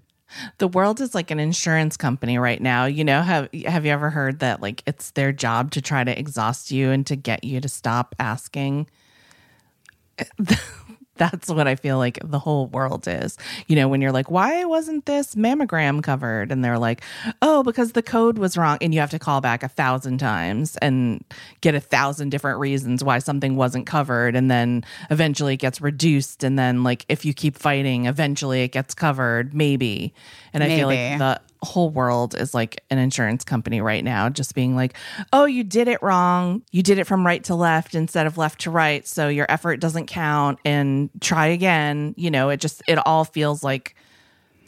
the 0.58 0.68
world 0.68 1.00
is 1.00 1.14
like 1.14 1.30
an 1.30 1.38
insurance 1.40 1.96
company 1.96 2.36
right 2.38 2.60
now 2.60 2.84
you 2.84 3.04
know 3.04 3.22
have 3.22 3.48
have 3.66 3.86
you 3.86 3.92
ever 3.92 4.10
heard 4.10 4.40
that 4.40 4.60
like 4.60 4.82
it's 4.86 5.12
their 5.12 5.32
job 5.32 5.70
to 5.70 5.80
try 5.80 6.02
to 6.04 6.18
exhaust 6.18 6.70
you 6.70 6.90
and 6.90 7.06
to 7.06 7.14
get 7.16 7.44
you 7.44 7.60
to 7.60 7.68
stop 7.68 8.14
asking 8.18 8.88
that's 11.16 11.48
what 11.48 11.66
I 11.66 11.74
feel 11.76 11.98
like 11.98 12.18
the 12.24 12.38
whole 12.38 12.66
world 12.68 13.06
is. 13.08 13.36
You 13.66 13.76
know, 13.76 13.88
when 13.88 14.00
you're 14.00 14.12
like, 14.12 14.30
why 14.30 14.64
wasn't 14.64 15.06
this 15.06 15.34
mammogram 15.34 16.02
covered? 16.02 16.52
And 16.52 16.64
they're 16.64 16.78
like, 16.78 17.02
oh, 17.42 17.62
because 17.62 17.92
the 17.92 18.02
code 18.02 18.38
was 18.38 18.56
wrong. 18.56 18.78
And 18.80 18.94
you 18.94 19.00
have 19.00 19.10
to 19.10 19.18
call 19.18 19.40
back 19.40 19.62
a 19.62 19.68
thousand 19.68 20.18
times 20.18 20.76
and 20.78 21.24
get 21.60 21.74
a 21.74 21.80
thousand 21.80 22.30
different 22.30 22.58
reasons 22.58 23.02
why 23.02 23.18
something 23.18 23.56
wasn't 23.56 23.86
covered. 23.86 24.36
And 24.36 24.50
then 24.50 24.84
eventually 25.10 25.54
it 25.54 25.58
gets 25.58 25.80
reduced. 25.80 26.44
And 26.44 26.58
then, 26.58 26.82
like, 26.82 27.04
if 27.08 27.24
you 27.24 27.34
keep 27.34 27.56
fighting, 27.56 28.06
eventually 28.06 28.62
it 28.62 28.72
gets 28.72 28.94
covered, 28.94 29.54
maybe. 29.54 30.14
And 30.52 30.62
I 30.62 30.68
feel 30.68 30.88
like 30.88 31.18
the 31.18 31.40
whole 31.62 31.90
world 31.90 32.34
is 32.34 32.54
like 32.54 32.82
an 32.90 32.98
insurance 32.98 33.44
company 33.44 33.80
right 33.80 34.04
now, 34.04 34.28
just 34.28 34.54
being 34.54 34.74
like, 34.74 34.96
oh, 35.32 35.44
you 35.44 35.64
did 35.64 35.88
it 35.88 36.02
wrong. 36.02 36.62
You 36.72 36.82
did 36.82 36.98
it 36.98 37.04
from 37.04 37.24
right 37.24 37.42
to 37.44 37.54
left 37.54 37.94
instead 37.94 38.26
of 38.26 38.38
left 38.38 38.62
to 38.62 38.70
right. 38.70 39.06
So 39.06 39.28
your 39.28 39.46
effort 39.48 39.78
doesn't 39.78 40.06
count 40.06 40.58
and 40.64 41.10
try 41.20 41.46
again. 41.46 42.14
You 42.16 42.30
know, 42.30 42.50
it 42.50 42.60
just, 42.60 42.82
it 42.86 42.98
all 43.06 43.24
feels 43.24 43.62
like 43.62 43.94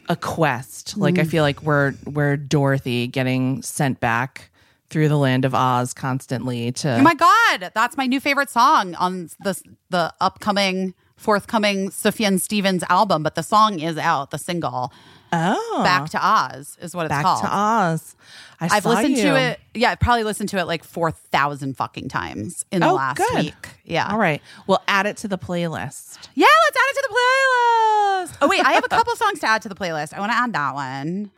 a 0.09 0.17
quest. 0.17 0.97
Like 0.97 1.19
I 1.19 1.23
mm. 1.23 1.31
feel 1.31 1.43
like 1.43 1.63
we're, 1.63 1.95
we're 2.05 2.37
Dorothy 2.37 3.07
getting 3.07 3.63
sent 3.63 4.01
back 4.01 4.51
through 4.91 5.09
the 5.09 5.19
land 5.19 5.45
of 5.45 5.55
Oz 5.55 5.93
constantly 5.93 6.73
to, 6.73 6.99
Oh 6.99 7.03
my 7.03 7.15
god, 7.15 7.71
that's 7.75 7.97
my 7.97 8.07
new 8.07 8.21
favorite 8.21 8.49
song 8.49 8.95
on 8.95 9.29
the 9.41 9.61
the 9.91 10.15
upcoming 10.21 10.95
forthcoming 11.19 11.91
Sufjan 11.91 12.41
Stevens 12.41 12.85
album, 12.89 13.23
but 13.23 13.35
the 13.35 13.43
song 13.43 13.81
is 13.81 13.99
out, 13.99 14.31
the 14.31 14.39
single. 14.39 14.93
Oh, 15.33 15.81
Back 15.85 16.11
to 16.11 16.19
Oz 16.27 16.77
is 16.81 16.95
what 16.95 17.07
it's 17.07 17.13
called. 17.13 17.43
back 17.43 17.51
called. 17.51 17.93
to 17.93 17.95
Oz. 17.95 18.17
I 18.61 18.69
I've 18.77 18.83
saw 18.83 18.89
listened 18.91 19.17
you. 19.17 19.23
to 19.25 19.41
it. 19.41 19.61
Yeah, 19.75 19.91
I've 19.91 20.01
probably 20.01 20.25
listened 20.25 20.49
to 20.51 20.59
it 20.59 20.65
like 20.67 20.83
4,000 20.85 21.77
fucking 21.77 22.09
times 22.09 22.65
in 22.73 22.81
the 22.81 22.89
Oh, 22.89 22.95
last 22.95 23.19
good. 23.19 23.45
week. 23.45 23.69
Yeah. 23.85 24.09
All 24.11 24.19
right. 24.19 24.43
We'll 24.67 24.83
add 24.89 25.07
it 25.07 25.17
to 25.19 25.29
the 25.29 25.39
playlist. 25.39 26.19
Yeah, 26.35 26.47
let's 26.67 26.77
add 26.77 26.91
it 26.91 26.95
to 26.95 27.09
the 27.09 27.15
playlist. 27.15 28.39
Oh, 28.43 28.49
wait, 28.49 28.65
I 28.65 28.73
have 28.73 28.85
a 28.85 28.89
couple 28.89 29.15
songs 29.17 29.39
to 29.41 29.47
add 29.47 29.63
to 29.63 29.69
the 29.69 29.75
playlist. 29.77 30.13
I 30.13 30.19
want 30.21 30.33
to 30.33 30.37
add 30.37 30.53
that 30.55 30.75
one. 30.75 31.31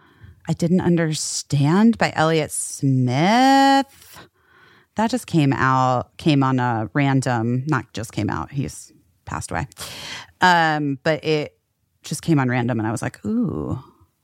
I 0.48 0.52
Didn't 0.54 0.80
Understand 0.80 1.98
by 1.98 2.12
Elliott 2.16 2.50
Smith. 2.52 4.26
That 4.96 5.10
just 5.10 5.26
came 5.26 5.52
out, 5.52 6.16
came 6.16 6.42
on 6.42 6.58
a 6.58 6.90
random, 6.94 7.64
not 7.66 7.92
just 7.92 8.12
came 8.12 8.28
out, 8.28 8.50
he's 8.50 8.92
passed 9.24 9.50
away. 9.50 9.66
Um, 10.40 10.98
but 11.04 11.24
it 11.24 11.56
just 12.02 12.22
came 12.22 12.38
on 12.38 12.48
random 12.48 12.78
and 12.78 12.86
I 12.86 12.90
was 12.90 13.02
like, 13.02 13.24
ooh, 13.24 13.78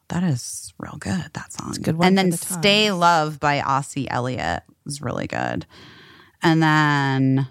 that 0.09 0.23
is 0.23 0.73
real 0.79 0.97
good, 0.99 1.31
that 1.33 1.53
song. 1.53 1.75
good 1.83 1.97
one 1.97 2.09
and 2.09 2.19
then 2.19 2.31
the. 2.31 2.37
Stay 2.37 2.91
Love 2.93 3.41
by 3.41 3.61
Ossie 3.61 4.07
Elliott 4.11 4.63
was 4.85 5.03
really 5.03 5.27
good. 5.27 5.67
And 6.43 6.63
then 6.63 7.49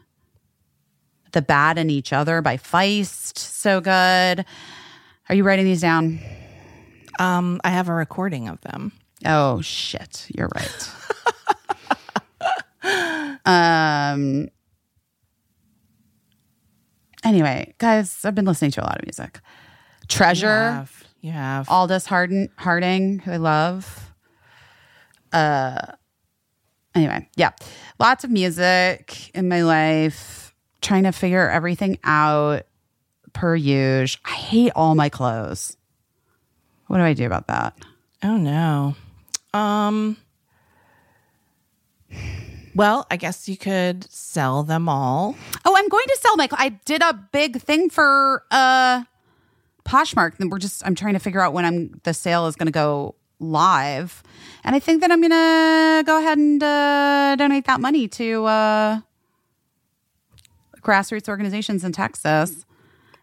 The 1.31 1.41
Bad 1.41 1.77
in 1.77 1.89
Each 1.89 2.13
Other 2.13 2.41
by 2.41 2.57
Feist, 2.57 3.37
so 3.37 3.81
good. 3.81 4.45
Are 5.27 5.35
you 5.35 5.43
writing 5.43 5.65
these 5.65 5.81
down? 5.81 6.19
Um, 7.19 7.59
I 7.63 7.69
have 7.69 7.89
a 7.89 7.93
recording 7.93 8.47
of 8.47 8.61
them. 8.61 8.91
Oh 9.25 9.61
shit, 9.61 10.27
you're 10.35 10.49
right. 10.53 10.91
um 13.45 14.49
Anyway, 17.23 17.73
guys, 17.79 18.23
I've 18.23 18.35
been 18.35 18.45
listening 18.45 18.69
to 18.71 18.83
a 18.83 18.85
lot 18.85 18.99
of 18.99 19.05
music. 19.05 19.39
You 20.05 20.17
Treasure, 20.17 20.47
have. 20.47 21.03
You 21.21 21.31
have. 21.31 21.69
Aldous 21.69 22.05
Hardin, 22.05 22.49
Harding, 22.57 23.19
who 23.19 23.31
I 23.31 23.37
love. 23.37 24.13
Uh 25.33 25.93
anyway, 26.93 27.27
yeah. 27.35 27.51
Lots 27.99 28.23
of 28.23 28.29
music 28.29 29.31
in 29.35 29.47
my 29.49 29.63
life, 29.63 30.53
trying 30.81 31.03
to 31.03 31.11
figure 31.11 31.49
everything 31.49 31.97
out 32.03 32.63
per 33.33 33.55
usual. 33.55 34.21
I 34.25 34.31
hate 34.33 34.71
all 34.75 34.95
my 34.95 35.09
clothes. 35.09 35.75
What 36.87 36.97
do 36.97 37.03
I 37.03 37.13
do 37.13 37.25
about 37.25 37.47
that? 37.47 37.73
Oh 38.23 38.37
no. 38.37 38.95
Um 39.53 40.17
Well, 42.75 43.07
I 43.09 43.17
guess 43.17 43.49
you 43.49 43.57
could 43.57 44.09
sell 44.11 44.63
them 44.63 44.87
all. 44.87 45.35
Oh, 45.65 45.75
I'm 45.75 45.87
going 45.87 46.05
to 46.07 46.17
sell 46.21 46.37
my. 46.37 46.47
I 46.51 46.69
did 46.85 47.01
a 47.01 47.13
big 47.31 47.61
thing 47.61 47.89
for 47.89 48.43
uh 48.51 49.03
Poshmark, 49.85 50.37
then 50.37 50.49
we're 50.49 50.59
just. 50.59 50.85
I'm 50.85 50.95
trying 50.95 51.13
to 51.13 51.19
figure 51.19 51.41
out 51.41 51.53
when 51.53 51.65
I'm 51.65 52.01
the 52.03 52.13
sale 52.13 52.47
is 52.47 52.55
going 52.55 52.67
to 52.67 52.71
go 52.71 53.15
live, 53.39 54.23
and 54.63 54.75
I 54.75 54.79
think 54.79 55.01
that 55.01 55.11
I'm 55.11 55.21
going 55.21 55.31
to 55.31 56.03
go 56.05 56.17
ahead 56.19 56.37
and 56.37 56.61
uh, 56.61 57.35
donate 57.37 57.65
that 57.65 57.79
money 57.79 58.07
to 58.09 58.45
uh 58.45 58.99
grassroots 60.81 61.27
organizations 61.27 61.83
in 61.83 61.91
Texas. 61.91 62.65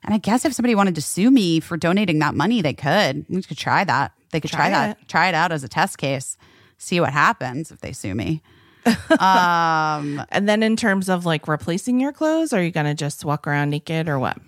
And 0.05 0.13
I 0.13 0.19
guess 0.19 0.45
if 0.45 0.53
somebody 0.53 0.75
wanted 0.75 0.97
to 0.97 1.03
sue 1.03 1.31
me 1.31 1.61
for 1.61 1.77
donating 1.77 2.19
that 2.19 2.35
money, 2.35 2.61
they 2.61 2.75
could. 2.75 3.25
We 3.29 3.41
could 3.43 3.57
try 3.59 3.85
that. 3.85 4.13
They 4.33 4.41
could 4.41 4.51
try, 4.51 4.69
Try 4.69 4.71
that. 4.71 5.09
Try 5.09 5.29
it 5.29 5.35
out 5.35 5.53
as 5.53 5.63
a 5.63 5.69
test 5.69 5.99
case. 5.99 6.37
See 6.77 6.99
what 7.01 7.13
happens 7.13 7.71
if 7.71 7.81
they 7.81 7.93
sue 7.93 8.15
me. 8.15 8.43
um, 9.21 10.25
And 10.31 10.49
then 10.49 10.65
in 10.65 10.75
terms 10.75 11.09
of 11.09 11.25
like 11.25 11.47
replacing 11.47 12.01
your 12.01 12.11
clothes, 12.11 12.53
are 12.53 12.61
you 12.61 12.73
going 12.73 12.87
to 12.87 12.95
just 12.95 13.25
walk 13.25 13.47
around 13.47 13.71
naked 13.71 14.09
or 14.09 14.19
what? 14.19 14.39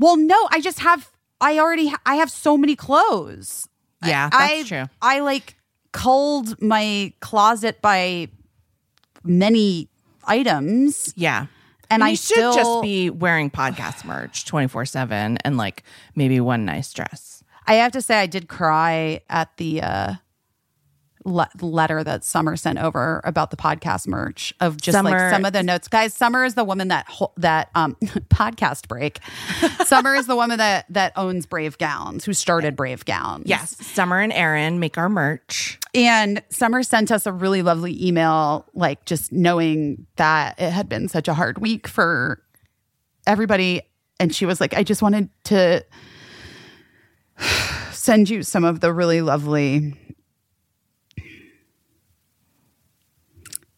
Well, 0.00 0.16
no, 0.16 0.48
I 0.50 0.60
just 0.60 0.80
have. 0.80 1.12
I 1.40 1.58
already. 1.58 1.86
ha- 1.88 2.00
I 2.04 2.16
have 2.16 2.30
so 2.30 2.56
many 2.56 2.74
clothes. 2.74 3.68
Yeah, 4.04 4.28
I, 4.32 4.56
that's 4.56 4.68
true. 4.68 4.84
I 5.00 5.20
like 5.20 5.54
culled 5.92 6.60
my 6.60 7.12
closet 7.20 7.80
by 7.82 8.28
many 9.22 9.88
items, 10.24 11.12
Yeah. 11.16 11.46
and, 11.90 12.02
I 12.02 12.10
you 12.10 12.16
should 12.16 12.36
still 12.36 12.54
just 12.54 12.82
be 12.82 13.10
wearing 13.10 13.50
podcast 13.50 14.04
merch 14.04 14.44
24 14.46 14.86
7 14.86 15.38
and 15.44 15.56
like 15.56 15.82
maybe 16.14 16.40
one 16.40 16.64
nice 16.64 16.92
dress. 16.92 17.42
I 17.66 17.74
have 17.74 17.92
to 17.92 18.02
say, 18.02 18.18
I 18.18 18.26
did 18.26 18.48
cry 18.48 19.20
at 19.28 19.56
the 19.56 19.82
uh, 19.82 20.14
le- 21.24 21.48
letter 21.60 22.02
that 22.02 22.24
Summer 22.24 22.56
sent 22.56 22.78
over 22.78 23.20
about 23.24 23.50
the 23.50 23.56
podcast 23.56 24.06
merch 24.06 24.54
of 24.60 24.80
just 24.80 24.96
Summer- 24.96 25.10
like 25.10 25.30
some 25.32 25.44
of 25.44 25.52
the 25.52 25.62
notes. 25.62 25.88
Guys, 25.88 26.14
Summer 26.14 26.44
is 26.44 26.54
the 26.54 26.64
woman 26.64 26.88
that 26.88 27.06
ho- 27.08 27.32
that 27.36 27.70
um 27.74 27.94
podcast 28.30 28.88
break. 28.88 29.20
Summer 29.86 30.14
is 30.14 30.26
the 30.26 30.36
woman 30.36 30.58
that 30.58 30.86
that 30.90 31.12
owns 31.16 31.46
Brave 31.46 31.76
Gowns, 31.78 32.24
who 32.24 32.32
started 32.32 32.76
Brave 32.76 33.04
Gowns. 33.04 33.44
Yes. 33.46 33.76
Summer 33.86 34.20
and 34.20 34.32
Aaron 34.32 34.78
make 34.80 34.96
our 34.98 35.08
merch. 35.08 35.78
And 35.94 36.42
Summer 36.50 36.82
sent 36.82 37.10
us 37.10 37.26
a 37.26 37.32
really 37.32 37.62
lovely 37.62 38.06
email, 38.06 38.66
like 38.74 39.04
just 39.04 39.32
knowing 39.32 40.06
that 40.16 40.58
it 40.60 40.70
had 40.70 40.88
been 40.88 41.08
such 41.08 41.28
a 41.28 41.34
hard 41.34 41.58
week 41.58 41.86
for 41.88 42.42
everybody. 43.26 43.82
And 44.18 44.34
she 44.34 44.46
was 44.46 44.60
like, 44.60 44.74
I 44.74 44.82
just 44.82 45.02
wanted 45.02 45.28
to 45.44 45.84
send 47.92 48.28
you 48.30 48.42
some 48.42 48.64
of 48.64 48.80
the 48.80 48.92
really 48.92 49.20
lovely 49.22 49.94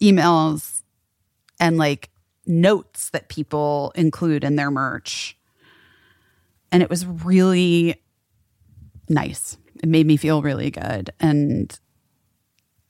emails 0.03 0.81
and 1.59 1.77
like 1.77 2.09
notes 2.45 3.09
that 3.11 3.29
people 3.29 3.91
include 3.95 4.43
in 4.43 4.55
their 4.57 4.69
merch. 4.69 5.37
And 6.71 6.83
it 6.83 6.89
was 6.89 7.05
really 7.05 8.01
nice. 9.09 9.57
It 9.81 9.87
made 9.87 10.05
me 10.05 10.17
feel 10.17 10.41
really 10.41 10.71
good. 10.71 11.11
And 11.19 11.77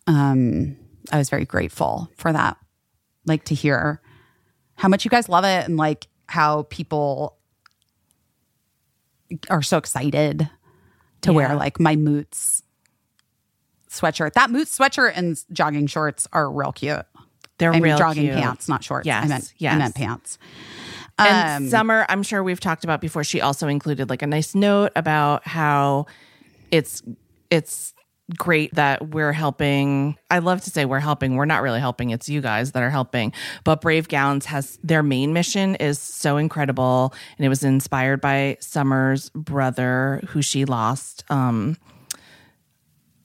um, 0.08 0.76
I 1.12 1.18
was 1.18 1.30
very 1.30 1.46
grateful 1.46 2.10
for 2.18 2.32
that. 2.34 2.58
Like 3.26 3.46
to 3.46 3.56
hear 3.56 4.02
how 4.76 4.88
much 4.90 5.06
you 5.06 5.12
guys 5.12 5.30
love 5.30 5.44
it 5.46 5.66
and 5.68 5.78
like 5.78 6.08
how 6.28 6.64
people 6.64 7.38
are 9.50 9.62
so 9.62 9.78
excited 9.78 10.50
to 11.22 11.32
Yeah. 11.32 11.36
wear 11.36 11.56
like 11.56 11.80
my 11.80 11.96
Moots 11.96 12.64
sweatshirt. 14.00 14.34
That 14.34 14.50
Moots 14.50 14.78
sweatshirt 14.78 15.14
and 15.16 15.38
jogging 15.52 15.88
shorts 15.88 16.28
are 16.34 16.52
real 16.52 16.72
cute. 16.72 17.06
They're 17.60 17.72
I 17.72 17.76
mean, 17.76 17.84
real 17.84 17.98
jogging 17.98 18.24
cute. 18.24 18.36
pants, 18.36 18.68
not 18.68 18.84
shorts. 18.84 19.06
Yes, 19.06 19.24
I 19.24 19.28
meant, 19.28 19.54
I 19.62 19.76
meant 19.78 19.96
pants. 19.96 20.38
And 21.20 21.66
Um, 21.66 21.70
Summer, 21.70 22.06
I'm 22.10 22.24
sure 22.24 22.44
we've 22.44 22.60
talked 22.60 22.84
about 22.84 23.00
before. 23.00 23.24
She 23.24 23.40
also 23.42 23.68
included 23.68 24.10
like 24.10 24.22
a 24.24 24.28
nice 24.28 24.56
note 24.56 24.92
about 24.96 25.48
how 25.48 26.08
it's 26.72 27.04
it's 27.52 27.94
great 28.38 28.74
that 28.74 29.10
we're 29.10 29.34
helping. 29.34 30.18
I 30.32 30.40
love 30.40 30.62
to 30.62 30.72
say 30.72 30.86
we're 30.86 31.00
helping. 31.00 31.36
We're 31.36 31.46
not 31.46 31.62
really 31.62 31.80
helping. 31.80 32.10
It's 32.10 32.28
you 32.28 32.42
guys 32.42 32.72
that 32.72 32.82
are 32.82 32.90
helping. 32.90 33.32
But 33.64 33.82
Brave 33.82 34.08
Gowns 34.08 34.46
has 34.48 34.80
their 34.82 35.04
main 35.04 35.34
mission 35.34 35.76
is 35.76 36.00
so 36.00 36.38
incredible, 36.38 37.14
and 37.38 37.46
it 37.46 37.50
was 37.50 37.64
inspired 37.64 38.22
by 38.22 38.58
Summer's 38.60 39.30
brother, 39.32 40.22
who 40.30 40.42
she 40.42 40.66
lost. 40.66 41.24
Um, 41.30 41.78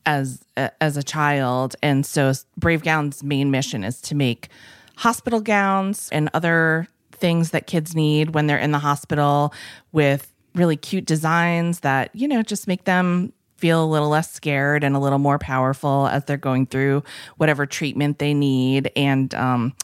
as 0.06 0.44
as 0.56 0.96
a 0.96 1.02
child. 1.02 1.76
And 1.82 2.04
so 2.04 2.32
brave 2.56 2.82
gowns 2.82 3.22
main 3.22 3.50
mission 3.50 3.84
is 3.84 4.00
to 4.02 4.14
make 4.14 4.48
hospital 4.96 5.40
gowns 5.40 6.08
and 6.10 6.28
other 6.34 6.88
things 7.12 7.50
that 7.50 7.66
kids 7.66 7.94
need 7.94 8.34
when 8.34 8.46
they're 8.46 8.58
in 8.58 8.72
the 8.72 8.78
hospital 8.78 9.52
with 9.92 10.32
really 10.54 10.76
cute 10.76 11.04
designs 11.04 11.80
that 11.80 12.10
you 12.14 12.26
know 12.26 12.42
just 12.42 12.66
make 12.66 12.84
them 12.84 13.32
feel 13.58 13.84
a 13.84 13.86
little 13.86 14.08
less 14.08 14.32
scared 14.32 14.84
and 14.84 14.94
a 14.94 14.98
little 14.98 15.18
more 15.18 15.38
powerful 15.38 16.06
as 16.08 16.24
they're 16.24 16.36
going 16.36 16.64
through 16.64 17.02
whatever 17.36 17.66
treatment 17.66 18.18
they 18.18 18.32
need. 18.32 18.90
And 18.96 19.34
um 19.34 19.74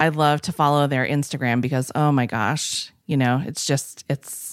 I 0.00 0.08
love 0.08 0.40
to 0.42 0.52
follow 0.52 0.86
their 0.88 1.06
Instagram 1.06 1.60
because 1.60 1.90
oh 1.94 2.12
my 2.12 2.26
gosh, 2.26 2.92
you 3.06 3.16
know, 3.16 3.42
it's 3.46 3.64
just 3.64 4.04
it's 4.08 4.51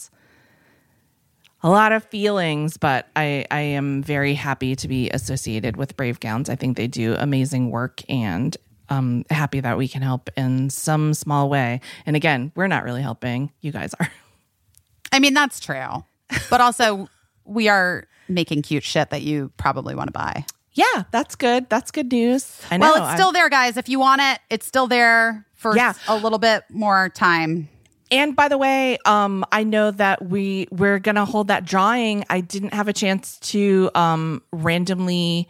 a 1.62 1.70
lot 1.70 1.92
of 1.92 2.04
feelings, 2.06 2.78
but 2.78 3.08
I, 3.16 3.46
I 3.52 3.60
am 3.62 4.02
very 4.02 4.34
happy 4.34 4.76
to 4.78 4.88
be 4.88 5.10
associated 5.10 5.76
with 5.78 5.96
Brave 5.98 6.20
Gowns. 6.20 6.50
I 6.50 6.56
think 6.56 6.78
they 6.78 6.88
do 6.88 7.16
amazing 7.18 7.72
work 7.72 8.02
and 8.10 8.56
um 8.92 9.24
happy 9.30 9.60
that 9.60 9.78
we 9.78 9.88
can 9.88 10.02
help 10.02 10.30
in 10.36 10.70
some 10.70 11.14
small 11.14 11.50
way. 11.50 11.80
And 12.06 12.16
again, 12.16 12.52
we're 12.56 12.68
not 12.68 12.84
really 12.84 13.02
helping. 13.04 13.52
You 13.62 13.72
guys 13.72 13.94
are. 14.00 14.10
I 15.12 15.20
mean, 15.20 15.34
that's 15.34 15.60
true. 15.60 16.04
But 16.50 16.62
also, 16.62 17.08
we 17.46 17.68
are 17.68 18.08
making 18.28 18.62
cute 18.62 18.84
shit 18.84 19.10
that 19.10 19.22
you 19.24 19.52
probably 19.58 19.96
want 19.96 20.08
to 20.08 20.12
buy. 20.12 20.46
Yeah, 20.74 21.04
that's 21.12 21.36
good. 21.36 21.68
That's 21.70 21.90
good 21.92 22.12
news. 22.12 22.62
I 22.72 22.78
know. 22.78 22.92
Well, 22.94 23.04
it's 23.08 23.14
still 23.20 23.32
there, 23.32 23.50
guys. 23.50 23.76
If 23.76 23.90
you 23.90 24.00
want 24.00 24.22
it, 24.22 24.40
it's 24.52 24.66
still 24.68 24.86
there 24.88 25.46
for 25.56 25.76
Yeah. 25.76 25.94
a 26.08 26.16
little 26.16 26.38
bit 26.40 26.64
more 26.70 27.10
time. 27.10 27.68
And 28.12 28.36
by 28.36 28.48
the 28.48 28.58
way, 28.58 28.98
um, 29.06 29.46
I 29.52 29.64
know 29.64 29.92
that 29.92 30.26
we 30.26 30.68
we're 30.72 31.00
gonna 31.00 31.26
hold 31.26 31.48
that 31.50 31.66
drawing. 31.66 32.26
I 32.30 32.42
didn't 32.42 32.74
have 32.74 32.88
a 32.88 32.94
chance 32.94 33.38
to 33.52 33.92
um 33.96 34.42
randomly 34.52 35.48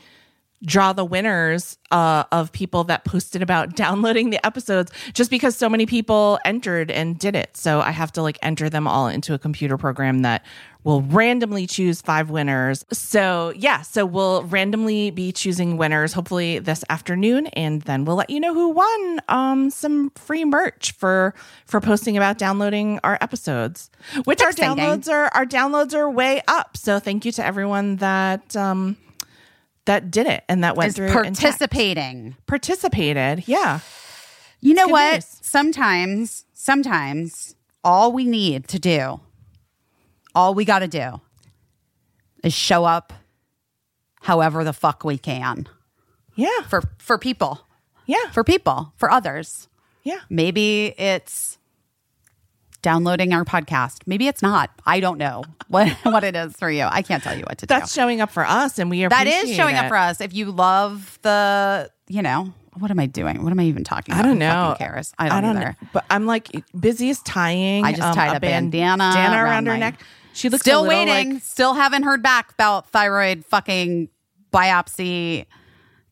draw 0.64 0.93
the 0.93 1.05
winners 1.05 1.78
uh, 1.91 2.24
of 2.32 2.51
people 2.51 2.84
that 2.86 3.05
posted 3.05 3.41
about 3.41 3.76
downloading 3.76 4.30
the 4.30 4.45
episodes 4.45 4.91
just 5.14 5.30
because 5.30 5.55
so 5.55 5.70
many 5.70 5.86
people 5.86 6.39
entered 6.45 6.91
and 6.91 7.18
did 7.18 7.36
it. 7.36 7.55
So 7.55 7.82
I 7.82 7.91
have 7.91 8.12
to 8.14 8.22
like 8.22 8.38
enter 8.41 8.70
them 8.70 8.88
all 8.88 9.07
into 9.07 9.34
a 9.34 9.39
computer 9.39 9.78
program 9.78 10.20
that 10.20 10.45
will 10.84 11.01
randomly 11.01 11.68
choose 11.68 12.01
five 12.01 12.30
winners. 12.30 12.86
So 12.91 13.53
yeah, 13.55 13.82
so 13.82 14.05
we'll 14.05 14.43
randomly 14.43 15.12
be 15.12 15.32
choosing 15.32 15.78
winners 15.78 16.14
hopefully 16.14 16.60
this 16.60 16.84
afternoon 16.89 17.47
and 17.47 17.82
then 17.82 18.05
we'll 18.05 18.16
let 18.16 18.30
you 18.30 18.39
know 18.39 18.53
who 18.53 18.70
won 18.70 19.20
um 19.28 19.70
some 19.70 20.10
free 20.12 20.45
merch 20.45 20.93
for 20.93 21.34
for 21.66 21.82
posting 21.82 22.16
about 22.16 22.38
downloading 22.38 22.99
our 23.03 23.18
episodes. 23.22 23.89
Which 24.24 24.41
our 24.41 24.51
Exciting. 24.51 24.78
downloads 24.78 25.12
are 25.12 25.30
our 25.34 25.45
downloads 25.45 25.93
are 25.93 26.10
way 26.10 26.41
up. 26.47 26.78
So 26.78 26.99
thank 26.99 27.26
you 27.26 27.32
to 27.34 27.45
everyone 27.45 27.97
that 27.97 28.55
um 28.55 28.95
that 29.89 30.11
did 30.11 30.27
it 30.27 30.43
and 30.47 30.63
that 30.63 30.75
went 30.77 30.93
through 30.95 31.11
participating. 31.11 32.35
participated. 32.45 33.47
Yeah. 33.47 33.79
You 34.61 34.75
know 34.75 34.87
what? 34.87 35.13
news. 35.15 35.25
Sometimes, 35.41 36.45
sometimes 36.53 37.55
all 37.83 38.11
we 38.11 38.25
need 38.25 38.67
to 38.67 38.77
do, 38.79 39.19
all 40.35 40.53
we 40.53 40.63
got 40.63 40.79
to 40.79 40.87
do 40.87 41.21
is 42.43 42.53
show 42.53 42.85
up 42.85 43.13
however 44.21 44.63
the 44.63 44.73
fuck 44.73 45.03
we 45.03 45.17
can 45.17 45.67
Yeah. 46.35 46.61
for 46.67 46.83
for 46.99 47.17
people, 47.17 47.61
Yeah. 48.05 48.29
for 48.31 48.43
people, 48.43 48.93
for 48.97 49.09
others. 49.11 49.67
Yeah. 50.03 50.19
Maybe 50.29 50.93
it's 50.97 51.57
downloading 52.82 53.34
our 53.34 53.43
podcast. 53.45 53.99
Maybe 54.05 54.27
it's 54.27 54.41
not. 54.41 54.69
I 54.86 54.99
don't 54.99 55.17
know 55.17 55.43
what 55.67 55.89
what 56.03 56.23
it 56.23 56.36
is 56.36 56.53
for 56.55 56.69
you. 56.71 56.84
I 56.84 57.01
can't 57.01 57.21
tell 57.23 57.36
you 57.38 57.43
what 57.43 57.57
to 57.59 57.65
do. 57.65 57.73
That's 57.73 57.93
showing 57.93 58.21
up 58.21 58.32
for 58.32 58.45
us 58.45 58.80
and 58.80 58.89
we 58.89 59.01
That 59.05 59.11
appreciate 59.27 59.49
is 59.51 59.55
showing 59.55 59.75
it. 59.75 59.80
up 59.80 59.88
for 59.89 59.97
us. 59.97 60.21
If 60.21 60.34
you 60.34 60.51
love 60.51 61.19
the, 61.21 61.89
you 62.07 62.21
know, 62.21 62.53
what 62.77 62.91
am 62.91 62.99
I 62.99 63.05
doing? 63.07 63.43
What 63.43 63.51
am 63.51 63.59
I 63.59 63.63
even 63.63 63.84
talking 63.84 64.13
about? 64.13 64.23
I 64.23 64.27
don't 64.27 64.39
know. 64.39 64.69
fucking 64.71 64.88
cares? 64.88 65.13
I 65.19 65.27
don't, 65.41 65.43
either. 65.57 65.59
know. 65.82 65.88
But 65.93 66.05
I'm 66.09 66.25
like 66.25 66.49
busiest 66.80 67.25
tying. 67.25 67.84
um, 67.84 67.89
I 67.89 67.93
just 67.93 68.13
tied 68.15 68.36
a 68.36 68.39
bandana 68.39 68.97
bandana 68.97 69.36
around 69.36 69.45
around 69.45 69.65
her 69.67 69.73
my- 69.73 69.80
neck. 69.80 69.99
She 70.32 70.47
looks 70.47 70.61
Still 70.61 70.86
a 70.86 70.88
waiting. 70.88 71.34
Like, 71.34 71.43
Still 71.43 71.73
haven't 71.73 72.03
heard 72.03 72.21
back 72.23 72.51
about 72.53 72.88
thyroid 72.91 73.43
fucking 73.45 74.07
biopsy 74.53 75.47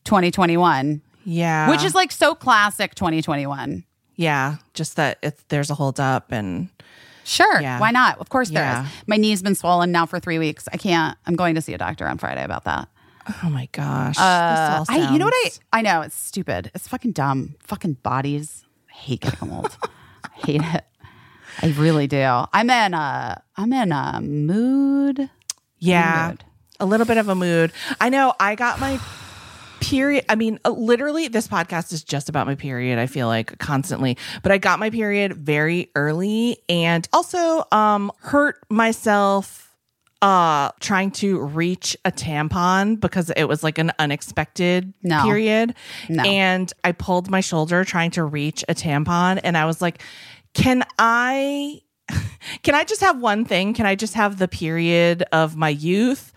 2021, 0.04 1.00
yeah. 1.24 1.70
which 1.70 1.82
is 1.84 1.94
like 1.94 2.10
so 2.12 2.34
classic 2.34 2.94
2021. 2.94 3.84
Yeah, 4.18 4.56
just 4.74 4.96
that 4.96 5.18
it's 5.22 5.42
there's 5.48 5.70
a 5.70 5.74
hold 5.74 6.00
up 6.00 6.32
and 6.32 6.68
Sure. 7.24 7.60
Yeah. 7.60 7.78
Why 7.78 7.90
not? 7.90 8.18
Of 8.18 8.30
course 8.30 8.48
there 8.48 8.64
is. 8.64 8.70
Yeah. 8.70 8.86
My 9.06 9.16
knee's 9.16 9.42
been 9.42 9.54
swollen 9.54 9.92
now 9.92 10.06
for 10.06 10.18
three 10.18 10.38
weeks. 10.38 10.66
I 10.72 10.78
can't. 10.78 11.16
I'm 11.26 11.36
going 11.36 11.54
to 11.56 11.60
see 11.60 11.74
a 11.74 11.78
doctor 11.78 12.06
on 12.08 12.16
Friday 12.16 12.42
about 12.42 12.64
that. 12.64 12.88
oh 13.44 13.50
my 13.50 13.68
gosh. 13.72 14.16
Uh, 14.18 14.78
all 14.78 14.86
I, 14.88 15.12
you 15.12 15.18
know 15.18 15.26
what 15.26 15.34
I? 15.34 15.78
I 15.78 15.82
know 15.82 16.00
it's 16.00 16.16
stupid. 16.16 16.70
It's 16.74 16.88
fucking 16.88 17.12
dumb. 17.12 17.54
Fucking 17.60 17.98
bodies. 18.02 18.64
I 18.90 18.94
hate 18.94 19.20
getting 19.20 19.52
old. 19.52 19.76
I 20.24 20.28
hate 20.46 20.62
it. 20.62 20.84
I 21.60 21.66
really 21.78 22.06
do. 22.06 22.44
I'm 22.52 22.70
in 22.70 22.94
a. 22.94 23.42
I'm 23.56 23.72
in 23.72 23.92
a 23.92 24.20
mood. 24.22 25.28
Yeah. 25.78 26.30
mood. 26.30 26.44
A 26.80 26.86
little 26.86 27.06
bit 27.06 27.18
of 27.18 27.28
a 27.28 27.34
mood. 27.34 27.72
I 28.00 28.08
know 28.08 28.32
I 28.40 28.54
got 28.54 28.80
my 28.80 28.98
period. 29.80 30.24
I 30.28 30.34
mean, 30.34 30.58
uh, 30.64 30.70
literally, 30.70 31.28
this 31.28 31.48
podcast 31.48 31.92
is 31.92 32.02
just 32.04 32.28
about 32.28 32.46
my 32.46 32.54
period. 32.54 32.98
I 32.98 33.06
feel 33.06 33.26
like 33.26 33.58
constantly, 33.58 34.16
but 34.42 34.52
I 34.52 34.58
got 34.58 34.78
my 34.78 34.90
period 34.90 35.34
very 35.34 35.90
early 35.94 36.58
and 36.68 37.08
also 37.12 37.64
um 37.72 38.10
hurt 38.20 38.56
myself 38.70 39.64
uh 40.20 40.70
trying 40.80 41.12
to 41.12 41.40
reach 41.40 41.96
a 42.04 42.10
tampon 42.10 42.98
because 42.98 43.30
it 43.36 43.44
was 43.44 43.62
like 43.62 43.78
an 43.78 43.92
unexpected 44.00 44.92
No. 45.04 45.22
period 45.22 45.76
No. 46.08 46.24
and 46.24 46.72
i 46.82 46.90
pulled 46.90 47.30
my 47.30 47.38
shoulder 47.40 47.84
trying 47.84 48.10
to 48.12 48.24
reach 48.24 48.64
a 48.68 48.74
tampon 48.74 49.38
and 49.44 49.56
i 49.56 49.64
was 49.64 49.80
like 49.80 50.02
can 50.54 50.82
i 50.98 51.80
can 52.64 52.74
i 52.74 52.82
just 52.82 53.00
have 53.00 53.20
one 53.20 53.44
thing 53.44 53.74
can 53.74 53.86
i 53.86 53.94
just 53.94 54.14
have 54.14 54.38
the 54.38 54.48
period 54.48 55.22
of 55.30 55.54
my 55.54 55.68
youth 55.68 56.32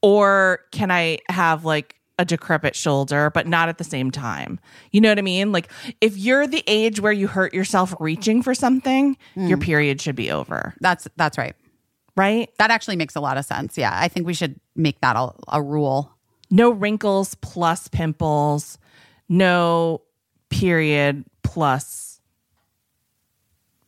or 0.00 0.60
can 0.72 0.90
i 0.90 1.18
have 1.28 1.66
like 1.66 1.96
a 2.18 2.24
decrepit 2.24 2.74
shoulder 2.74 3.30
but 3.30 3.46
not 3.46 3.68
at 3.68 3.78
the 3.78 3.84
same 3.84 4.10
time 4.10 4.58
you 4.90 5.00
know 5.00 5.08
what 5.08 5.18
i 5.18 5.22
mean 5.22 5.52
like 5.52 5.70
if 6.00 6.16
you're 6.16 6.46
the 6.46 6.64
age 6.66 7.00
where 7.00 7.12
you 7.12 7.26
hurt 7.26 7.54
yourself 7.54 7.94
reaching 8.00 8.42
for 8.42 8.54
something 8.54 9.16
your 9.36 9.56
hmm. 9.56 9.62
period 9.62 10.00
should 10.00 10.16
be 10.16 10.30
over 10.30 10.74
That's 10.80 11.08
that's 11.16 11.38
right. 11.38 11.54
right 12.16 12.50
That 12.58 12.70
actually 12.70 12.96
makes 12.96 13.16
a 13.16 13.20
lot 13.20 13.38
of 13.38 13.44
sense. 13.44 13.78
Yeah, 13.78 13.92
I 13.94 14.08
think 14.08 14.26
we 14.26 14.34
should 14.34 14.60
make 14.74 15.00
that 15.00 15.16
a, 15.16 15.32
a 15.48 15.62
rule. 15.62 16.12
no 16.50 16.70
wrinkles 16.70 17.34
plus 17.36 17.88
pimples, 17.88 18.78
no 19.28 20.02
period 20.48 21.24
plus 21.42 22.20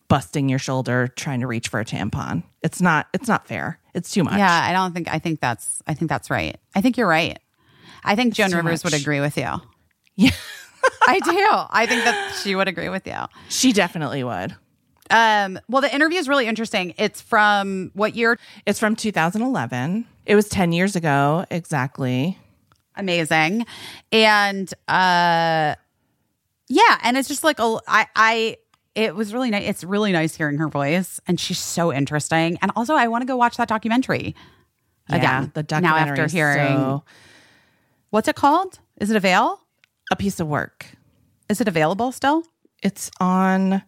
busting 0.08 0.48
your 0.48 0.58
shoulder 0.58 1.08
trying 1.08 1.40
to 1.40 1.46
reach 1.46 1.68
for 1.68 1.80
a 1.80 1.84
tampon. 1.84 2.42
It's 2.62 2.80
not 2.80 3.08
it's 3.12 3.28
not 3.28 3.46
fair. 3.46 3.78
It's 3.94 4.10
too 4.12 4.24
much. 4.24 4.38
Yeah, 4.38 4.60
I 4.68 4.72
don't 4.72 4.92
think 4.92 5.08
I 5.08 5.18
think 5.18 5.40
that's 5.40 5.82
I 5.86 5.94
think 5.94 6.08
that's 6.08 6.30
right. 6.30 6.58
I 6.74 6.80
think 6.80 6.96
you're 6.96 7.08
right. 7.08 7.38
I 8.04 8.14
think 8.16 8.34
Joan 8.34 8.52
Rivers 8.52 8.84
would 8.84 8.94
agree 8.94 9.20
with 9.20 9.36
you. 9.36 9.48
Yeah. 10.16 10.30
I 11.06 11.20
do. 11.20 11.46
I 11.70 11.86
think 11.86 12.04
that 12.04 12.40
she 12.42 12.54
would 12.54 12.68
agree 12.68 12.88
with 12.88 13.06
you. 13.06 13.16
She 13.48 13.72
definitely 13.72 14.24
would. 14.24 14.54
Um, 15.10 15.58
well, 15.68 15.82
the 15.82 15.92
interview 15.94 16.18
is 16.18 16.28
really 16.28 16.46
interesting. 16.46 16.94
It's 16.96 17.20
from 17.20 17.90
what 17.94 18.14
year? 18.14 18.38
It's 18.64 18.78
from 18.78 18.94
2011. 18.96 20.06
It 20.26 20.34
was 20.36 20.48
10 20.48 20.72
years 20.72 20.94
ago 20.96 21.44
exactly. 21.50 22.38
Amazing, 22.96 23.66
and 24.12 24.72
uh, 24.88 25.74
yeah, 26.68 26.98
and 27.02 27.16
it's 27.16 27.28
just 27.28 27.44
like 27.44 27.58
a 27.58 27.78
I 27.88 28.06
I. 28.14 28.56
It 28.94 29.14
was 29.14 29.32
really 29.32 29.50
nice. 29.50 29.68
It's 29.68 29.84
really 29.84 30.12
nice 30.12 30.34
hearing 30.36 30.58
her 30.58 30.68
voice, 30.68 31.20
and 31.26 31.38
she's 31.40 31.58
so 31.60 31.92
interesting. 31.92 32.58
And 32.60 32.70
also, 32.76 32.94
I 32.94 33.06
want 33.08 33.22
to 33.22 33.26
go 33.26 33.36
watch 33.36 33.56
that 33.56 33.68
documentary 33.68 34.34
Yeah, 35.08 35.16
again. 35.16 35.52
the 35.54 35.62
documentary 35.62 36.04
now 36.04 36.10
after 36.22 36.26
hearing 36.26 36.76
so- 36.76 37.04
what's 38.10 38.28
it 38.28 38.36
called? 38.36 38.78
Is 39.00 39.10
it 39.10 39.16
avail? 39.16 39.60
a 40.10 40.16
piece 40.16 40.40
of 40.40 40.48
work. 40.48 40.86
Is 41.48 41.60
it 41.60 41.68
available 41.68 42.12
still? 42.12 42.44
It's 42.82 43.10
on 43.20 43.82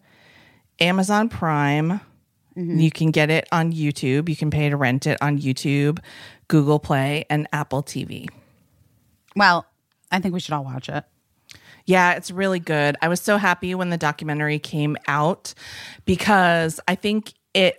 Amazon 0.80 1.28
Prime. 1.28 2.00
Mm-hmm. 2.56 2.78
You 2.78 2.90
can 2.90 3.10
get 3.10 3.30
it 3.30 3.48
on 3.52 3.72
YouTube. 3.72 4.28
You 4.28 4.36
can 4.36 4.50
pay 4.50 4.68
to 4.68 4.76
rent 4.76 5.06
it 5.06 5.18
on 5.20 5.38
YouTube, 5.38 5.98
Google 6.48 6.78
Play, 6.78 7.24
and 7.28 7.48
Apple 7.52 7.82
TV. 7.82 8.28
Well, 9.34 9.66
I 10.10 10.20
think 10.20 10.34
we 10.34 10.40
should 10.40 10.54
all 10.54 10.64
watch 10.64 10.88
it. 10.88 11.04
Yeah, 11.84 12.12
it's 12.12 12.30
really 12.30 12.60
good. 12.60 12.96
I 13.02 13.08
was 13.08 13.20
so 13.20 13.38
happy 13.38 13.74
when 13.74 13.90
the 13.90 13.98
documentary 13.98 14.58
came 14.58 14.96
out 15.08 15.54
because 16.04 16.78
I 16.86 16.94
think 16.94 17.32
it 17.54 17.78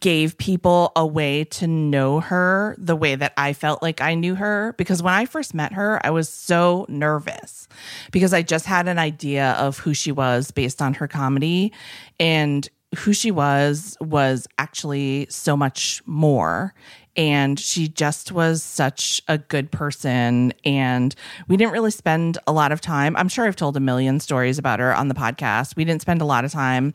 gave 0.00 0.36
people 0.38 0.92
a 0.96 1.06
way 1.06 1.44
to 1.44 1.66
know 1.66 2.20
her 2.20 2.74
the 2.78 2.96
way 2.96 3.14
that 3.14 3.32
I 3.36 3.52
felt 3.52 3.82
like 3.82 4.00
I 4.00 4.14
knew 4.14 4.34
her. 4.34 4.74
Because 4.76 5.02
when 5.02 5.14
I 5.14 5.24
first 5.26 5.54
met 5.54 5.72
her, 5.72 6.04
I 6.04 6.10
was 6.10 6.28
so 6.28 6.86
nervous 6.88 7.68
because 8.10 8.32
I 8.32 8.42
just 8.42 8.66
had 8.66 8.88
an 8.88 8.98
idea 8.98 9.52
of 9.52 9.78
who 9.78 9.94
she 9.94 10.12
was 10.12 10.50
based 10.50 10.82
on 10.82 10.94
her 10.94 11.08
comedy. 11.08 11.72
And 12.20 12.68
who 12.96 13.12
she 13.12 13.30
was 13.30 13.96
was 14.00 14.46
actually 14.56 15.26
so 15.28 15.56
much 15.56 16.02
more. 16.06 16.74
And 17.16 17.58
she 17.58 17.88
just 17.88 18.32
was 18.32 18.62
such 18.62 19.20
a 19.28 19.38
good 19.38 19.70
person. 19.70 20.52
And 20.64 21.14
we 21.48 21.56
didn't 21.56 21.72
really 21.72 21.90
spend 21.90 22.38
a 22.46 22.52
lot 22.52 22.72
of 22.72 22.80
time. 22.80 23.16
I'm 23.16 23.28
sure 23.28 23.46
I've 23.46 23.56
told 23.56 23.76
a 23.76 23.80
million 23.80 24.20
stories 24.20 24.58
about 24.58 24.78
her 24.80 24.94
on 24.94 25.08
the 25.08 25.14
podcast. 25.14 25.76
We 25.76 25.84
didn't 25.84 26.00
spend 26.00 26.22
a 26.22 26.24
lot 26.24 26.44
of 26.44 26.52
time 26.52 26.94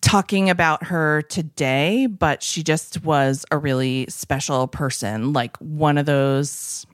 talking 0.00 0.50
about 0.50 0.84
her 0.84 1.22
today, 1.22 2.06
but 2.06 2.42
she 2.42 2.62
just 2.62 3.02
was 3.04 3.44
a 3.50 3.58
really 3.58 4.06
special 4.08 4.68
person. 4.68 5.32
Like 5.32 5.56
one 5.58 5.98
of 5.98 6.06
those. 6.06 6.86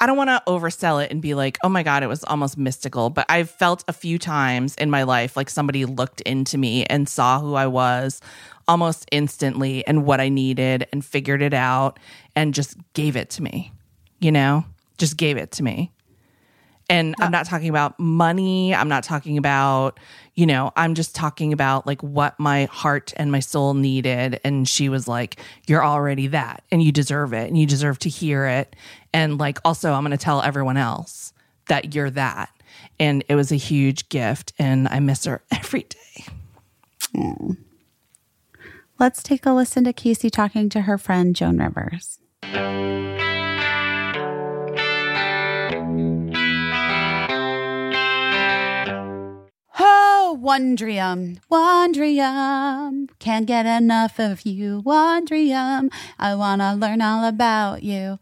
I 0.00 0.06
don't 0.06 0.16
want 0.16 0.30
to 0.30 0.42
oversell 0.46 1.04
it 1.04 1.10
and 1.10 1.20
be 1.20 1.34
like, 1.34 1.58
oh 1.62 1.68
my 1.68 1.82
God, 1.82 2.02
it 2.02 2.06
was 2.06 2.24
almost 2.24 2.56
mystical. 2.56 3.10
But 3.10 3.26
I've 3.28 3.50
felt 3.50 3.84
a 3.88 3.92
few 3.92 4.18
times 4.18 4.74
in 4.76 4.90
my 4.90 5.02
life 5.02 5.36
like 5.36 5.50
somebody 5.50 5.84
looked 5.84 6.22
into 6.22 6.56
me 6.56 6.86
and 6.86 7.06
saw 7.06 7.40
who 7.40 7.54
I 7.54 7.66
was 7.66 8.22
almost 8.66 9.04
instantly 9.12 9.86
and 9.86 10.06
what 10.06 10.20
I 10.20 10.30
needed 10.30 10.86
and 10.92 11.04
figured 11.04 11.42
it 11.42 11.52
out 11.52 11.98
and 12.34 12.54
just 12.54 12.76
gave 12.94 13.16
it 13.16 13.28
to 13.30 13.42
me, 13.42 13.70
you 14.20 14.32
know, 14.32 14.64
just 14.96 15.16
gave 15.16 15.36
it 15.36 15.52
to 15.52 15.62
me. 15.62 15.92
And 16.88 17.14
I'm 17.20 17.26
uh 17.26 17.30
not 17.30 17.46
talking 17.46 17.68
about 17.68 17.98
money. 18.00 18.74
I'm 18.74 18.88
not 18.88 19.04
talking 19.04 19.38
about, 19.38 20.00
you 20.40 20.46
know, 20.46 20.72
I'm 20.74 20.94
just 20.94 21.14
talking 21.14 21.52
about 21.52 21.86
like 21.86 22.02
what 22.02 22.40
my 22.40 22.64
heart 22.64 23.12
and 23.18 23.30
my 23.30 23.40
soul 23.40 23.74
needed. 23.74 24.40
And 24.42 24.66
she 24.66 24.88
was 24.88 25.06
like, 25.06 25.38
You're 25.66 25.84
already 25.84 26.28
that 26.28 26.64
and 26.72 26.82
you 26.82 26.92
deserve 26.92 27.34
it 27.34 27.48
and 27.48 27.58
you 27.58 27.66
deserve 27.66 27.98
to 27.98 28.08
hear 28.08 28.46
it. 28.46 28.74
And 29.12 29.36
like, 29.36 29.58
also, 29.66 29.92
I'm 29.92 30.02
going 30.02 30.16
to 30.16 30.16
tell 30.16 30.40
everyone 30.40 30.78
else 30.78 31.34
that 31.66 31.94
you're 31.94 32.08
that. 32.12 32.48
And 32.98 33.22
it 33.28 33.34
was 33.34 33.52
a 33.52 33.56
huge 33.56 34.08
gift. 34.08 34.54
And 34.58 34.88
I 34.88 34.98
miss 35.00 35.26
her 35.26 35.42
every 35.50 35.82
day. 35.82 37.58
Let's 38.98 39.22
take 39.22 39.44
a 39.44 39.52
listen 39.52 39.84
to 39.84 39.92
Caissie 39.92 40.30
talking 40.30 40.70
to 40.70 40.82
her 40.82 40.96
friend 40.96 41.36
Joan 41.36 41.58
Rivers. 41.58 42.18
Wondrium, 50.40 51.38
Wondrium, 51.50 53.08
can't 53.18 53.44
get 53.46 53.66
enough 53.66 54.18
of 54.18 54.46
you, 54.46 54.82
Wondrium. 54.82 55.92
I 56.18 56.34
want 56.34 56.62
to 56.62 56.72
learn 56.72 57.02
all 57.02 57.26
about 57.26 57.82
you. 57.82 58.18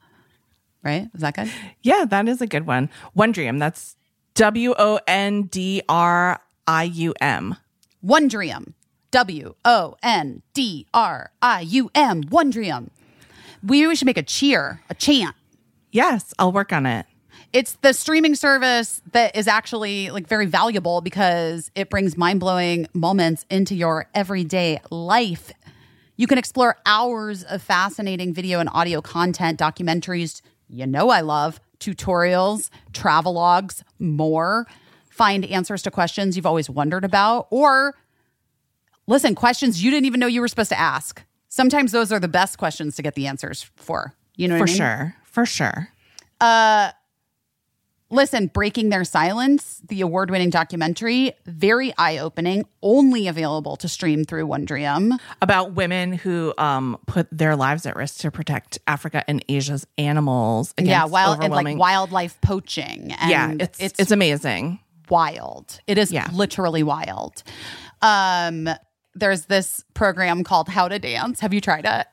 Right? 0.82 1.08
Is 1.14 1.20
that 1.20 1.36
good? 1.36 1.50
Yeah, 1.82 2.04
that 2.06 2.26
is 2.26 2.40
a 2.40 2.46
good 2.46 2.66
one. 2.66 2.90
Wondrium. 3.16 3.60
That's 3.60 3.96
W 4.34 4.74
O 4.76 4.98
N 5.06 5.42
D 5.42 5.82
R 5.88 6.40
I 6.66 6.82
U 6.84 7.14
M. 7.20 7.56
Wondrium. 8.04 8.72
W 9.12 9.54
O 9.64 9.96
N 10.02 10.42
D 10.54 10.86
R 10.92 11.30
I 11.40 11.60
U 11.60 11.90
M. 11.94 12.24
Wondrium. 12.24 12.90
We 13.62 13.94
should 13.94 14.06
make 14.06 14.18
a 14.18 14.22
cheer, 14.22 14.82
a 14.90 14.94
chant. 14.94 15.36
Yes, 15.92 16.34
I'll 16.38 16.52
work 16.52 16.72
on 16.72 16.84
it. 16.84 17.06
It's 17.52 17.78
the 17.80 17.94
streaming 17.94 18.34
service 18.34 19.00
that 19.12 19.34
is 19.34 19.48
actually 19.48 20.10
like 20.10 20.26
very 20.26 20.46
valuable 20.46 21.00
because 21.00 21.70
it 21.74 21.88
brings 21.88 22.16
mind-blowing 22.16 22.88
moments 22.92 23.46
into 23.48 23.74
your 23.74 24.06
everyday 24.14 24.80
life. 24.90 25.50
You 26.16 26.26
can 26.26 26.36
explore 26.36 26.76
hours 26.84 27.44
of 27.44 27.62
fascinating 27.62 28.34
video 28.34 28.60
and 28.60 28.68
audio 28.72 29.00
content, 29.00 29.58
documentaries, 29.58 30.42
you 30.68 30.86
know 30.86 31.08
I 31.08 31.22
love, 31.22 31.58
tutorials, 31.80 32.68
travelogues, 32.92 33.82
more. 33.98 34.66
Find 35.08 35.44
answers 35.46 35.82
to 35.82 35.90
questions 35.90 36.36
you've 36.36 36.44
always 36.46 36.68
wondered 36.68 37.04
about 37.04 37.46
or 37.50 37.94
listen, 39.06 39.34
questions 39.34 39.82
you 39.82 39.90
didn't 39.90 40.04
even 40.06 40.20
know 40.20 40.26
you 40.26 40.42
were 40.42 40.48
supposed 40.48 40.70
to 40.70 40.78
ask. 40.78 41.22
Sometimes 41.48 41.92
those 41.92 42.12
are 42.12 42.20
the 42.20 42.28
best 42.28 42.58
questions 42.58 42.94
to 42.96 43.02
get 43.02 43.14
the 43.14 43.26
answers 43.26 43.70
for. 43.76 44.14
You 44.36 44.48
know 44.48 44.58
what 44.58 44.58
For 44.58 44.64
I 44.64 44.66
mean? 44.66 44.76
sure. 44.76 45.16
For 45.24 45.46
sure. 45.46 45.88
Uh, 46.40 46.92
Listen, 48.10 48.46
Breaking 48.46 48.88
Their 48.88 49.04
Silence, 49.04 49.82
the 49.86 50.00
award 50.00 50.30
winning 50.30 50.48
documentary, 50.48 51.32
very 51.44 51.92
eye 51.98 52.16
opening, 52.16 52.66
only 52.82 53.28
available 53.28 53.76
to 53.76 53.88
stream 53.88 54.24
through 54.24 54.46
Wondrium. 54.46 55.18
about 55.42 55.74
women 55.74 56.14
who 56.14 56.54
um, 56.56 56.96
put 57.06 57.28
their 57.30 57.54
lives 57.54 57.84
at 57.84 57.96
risk 57.96 58.20
to 58.20 58.30
protect 58.30 58.78
Africa 58.86 59.24
and 59.28 59.44
Asia's 59.50 59.86
animals. 59.98 60.72
Against 60.78 60.90
yeah, 60.90 61.04
wild 61.04 61.44
and 61.44 61.52
like 61.52 61.76
wildlife 61.76 62.40
poaching. 62.40 63.12
And 63.20 63.30
Yeah, 63.30 63.54
it's, 63.60 63.98
it's 63.98 64.10
amazing. 64.10 64.80
wild. 65.10 65.78
It 65.86 65.98
is 65.98 66.10
Yeah. 66.10 66.28
literally 66.32 66.82
wild. 66.82 67.42
Um, 68.00 68.70
there's 69.14 69.46
this 69.46 69.84
program 69.92 70.44
called 70.44 70.68
How 70.70 70.88
to 70.88 70.98
Dance. 70.98 71.40
Have 71.40 71.52
you 71.52 71.60
tried 71.60 71.84
it? 71.84 72.06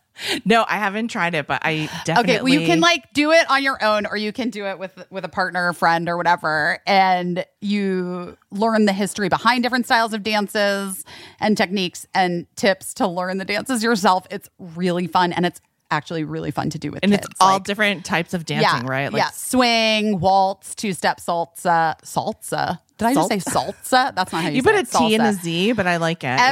No, 0.46 0.66
I 0.68 0.78
haven't 0.78 1.10
tried 1.10 1.36
it, 1.36 1.46
but 1.48 1.62
I 1.66 1.90
definitely. 2.06 2.34
Okay, 2.36 2.44
well, 2.44 2.54
you 2.54 2.66
can 2.66 2.80
like 2.80 3.12
do 3.14 3.32
it 3.32 3.50
on 3.50 3.62
your 3.64 3.84
own, 3.84 4.06
or 4.06 4.16
you 4.18 4.32
can 4.32 4.50
do 4.50 4.66
it 4.66 4.80
with 4.80 4.92
with 5.10 5.26
a 5.26 5.30
partner, 5.30 5.70
or 5.70 5.74
friend, 5.74 6.08
or 6.08 6.18
whatever, 6.18 6.80
and 6.88 7.46
you 7.62 8.38
learn 8.52 8.86
the 8.86 8.94
history 8.94 9.28
behind 9.30 9.64
different 9.64 9.86
styles 9.86 10.14
of 10.14 10.24
dances 10.24 11.04
and 11.40 11.58
techniques 11.58 12.06
and 12.14 12.48
tips 12.56 12.94
to 12.96 13.08
learn 13.08 13.38
the 13.40 13.46
dances 13.46 13.84
yourself. 13.84 14.26
It's 14.32 14.50
really 14.58 15.08
fun, 15.08 15.34
and 15.34 15.46
it's 15.46 15.60
actually 15.92 16.24
really 16.24 16.50
fun 16.52 16.70
to 16.72 16.80
do 16.80 16.92
with 16.92 17.02
and 17.04 17.12
kids. 17.12 17.26
it's 17.30 17.42
all 17.42 17.54
Like, 17.54 17.64
different 17.64 18.06
types 18.06 18.34
of 18.34 18.46
dancing, 18.46 18.88
right? 18.88 19.12
yeah, 19.14 19.30
swing, 19.32 20.20
waltz, 20.20 20.76
two 20.76 20.94
step 20.94 21.20
salsa, 21.20 22.00
salsa. 22.02 22.80
Did 22.98 23.06
I 23.08 23.14
just 23.14 23.30
say 23.30 23.38
salsa? 23.38 24.16
That's 24.16 24.32
not 24.32 24.32
how 24.32 24.40
you, 24.40 24.46
say 24.46 24.50
it. 24.52 24.56
You 24.56 24.64
put 24.64 24.76
a 24.76 24.80
it. 24.80 24.92
T 24.92 25.16
and 25.16 25.24
a 25.24 25.32
Salsa. 25.34 25.42
Z, 25.44 25.72
but 25.74 25.86
I 25.86 25.98
like 25.98 26.24
it. 26.24 26.28
yeah. 26.28 26.52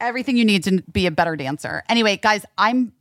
Everything 0.00 0.36
you 0.36 0.44
need 0.44 0.64
to 0.64 0.82
be 0.92 1.06
a 1.06 1.10
better 1.10 1.36
dancer. 1.36 1.82
Anyway, 1.88 2.16
guys, 2.16 2.44
I'm 2.56 2.92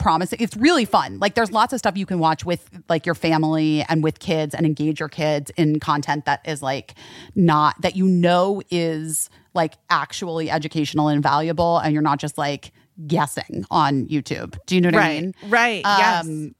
promising 0.00 0.38
it's 0.40 0.56
really 0.56 0.84
fun. 0.84 1.18
Like 1.20 1.34
there's 1.34 1.52
lots 1.52 1.72
of 1.72 1.78
stuff 1.78 1.96
you 1.96 2.06
can 2.06 2.18
watch 2.18 2.44
with 2.44 2.68
like 2.88 3.06
your 3.06 3.14
family 3.14 3.84
and 3.88 4.02
with 4.02 4.18
kids 4.18 4.54
and 4.54 4.66
engage 4.66 4.98
your 4.98 5.08
kids 5.08 5.50
in 5.56 5.78
content 5.78 6.24
that 6.24 6.40
is 6.48 6.62
like 6.62 6.94
not 7.36 7.80
that 7.82 7.94
you 7.94 8.06
know 8.06 8.62
is 8.70 9.30
like 9.54 9.74
actually 9.90 10.50
educational 10.50 11.08
and 11.08 11.22
valuable 11.22 11.78
and 11.78 11.92
you're 11.92 12.02
not 12.02 12.18
just 12.18 12.38
like 12.38 12.72
guessing 13.06 13.64
on 13.70 14.06
YouTube. 14.06 14.56
Do 14.66 14.74
you 14.74 14.80
know 14.80 14.88
what 14.88 14.96
I 15.02 15.20
mean? 15.20 15.34
Right. 15.48 15.82
yes. 15.84 16.24
Um, 16.24 16.54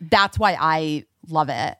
that's 0.00 0.38
why 0.38 0.56
I 0.60 1.04
love 1.28 1.48
it. 1.48 1.76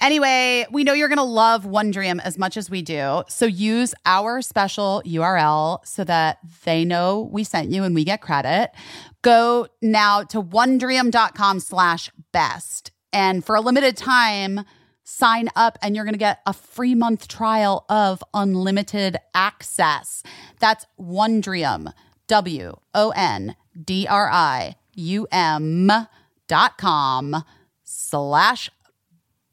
Anyway, 0.00 0.66
we 0.70 0.84
know 0.84 0.92
you're 0.92 1.08
going 1.08 1.18
to 1.18 1.22
love 1.22 1.64
Wondrium 1.64 2.20
as 2.22 2.38
much 2.38 2.56
as 2.56 2.70
we 2.70 2.82
do. 2.82 3.22
So 3.28 3.46
use 3.46 3.94
our 4.06 4.42
special 4.42 5.02
URL 5.04 5.84
so 5.86 6.04
that 6.04 6.38
they 6.64 6.84
know 6.84 7.28
we 7.32 7.44
sent 7.44 7.70
you 7.70 7.84
and 7.84 7.94
we 7.94 8.04
get 8.04 8.20
credit. 8.20 8.70
Go 9.22 9.68
now 9.80 10.22
to 10.24 10.42
wondrium.com 10.42 11.60
slash 11.60 12.10
best. 12.32 12.90
And 13.12 13.44
for 13.44 13.54
a 13.54 13.60
limited 13.60 13.96
time, 13.96 14.60
sign 15.04 15.48
up 15.56 15.78
and 15.82 15.94
you're 15.94 16.04
going 16.04 16.14
to 16.14 16.18
get 16.18 16.40
a 16.46 16.52
free 16.52 16.94
month 16.94 17.28
trial 17.28 17.84
of 17.88 18.22
unlimited 18.34 19.16
access. 19.34 20.22
That's 20.60 20.86
Wondrium, 20.98 21.92
W 22.26 22.76
O 22.94 23.10
N 23.14 23.56
D 23.84 24.06
R 24.08 24.30
I 24.30 24.76
U 24.94 25.26
M 25.30 25.90
dot 26.48 26.78
com 26.78 27.44
slash 27.84 28.70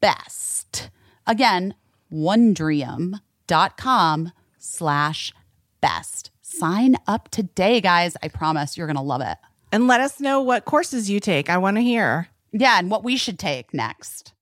best. 0.00 0.90
Again, 1.26 1.74
wondrium.com 2.12 4.32
slash 4.58 5.32
best. 5.80 6.30
Sign 6.42 6.96
up 7.06 7.28
today, 7.30 7.80
guys. 7.80 8.16
I 8.22 8.28
promise 8.28 8.76
you're 8.76 8.86
going 8.86 8.96
to 8.96 9.02
love 9.02 9.20
it. 9.22 9.38
and 9.72 9.86
let 9.86 10.00
us 10.00 10.20
know 10.20 10.42
what 10.42 10.64
courses 10.64 11.08
you 11.08 11.20
take. 11.20 11.48
I 11.48 11.56
want 11.58 11.76
to 11.76 11.80
hear. 11.82 12.28
Yeah, 12.52 12.78
and 12.78 12.90
what 12.90 13.04
we 13.04 13.16
should 13.16 13.38
take 13.38 13.72
next. 13.72 14.32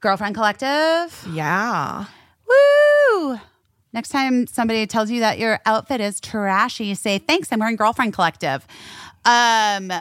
Girlfriend 0.00 0.34
Collective. 0.34 1.26
Yeah. 1.32 2.06
Woo! 2.48 3.38
Next 3.92 4.08
time 4.08 4.46
somebody 4.48 4.86
tells 4.86 5.10
you 5.10 5.20
that 5.20 5.38
your 5.38 5.60
outfit 5.66 6.00
is 6.00 6.18
trashy, 6.20 6.94
say, 6.94 7.18
thanks, 7.18 7.52
I'm 7.52 7.60
wearing 7.60 7.76
Girlfriend 7.76 8.12
Collective. 8.14 8.66
Um, 9.24 9.92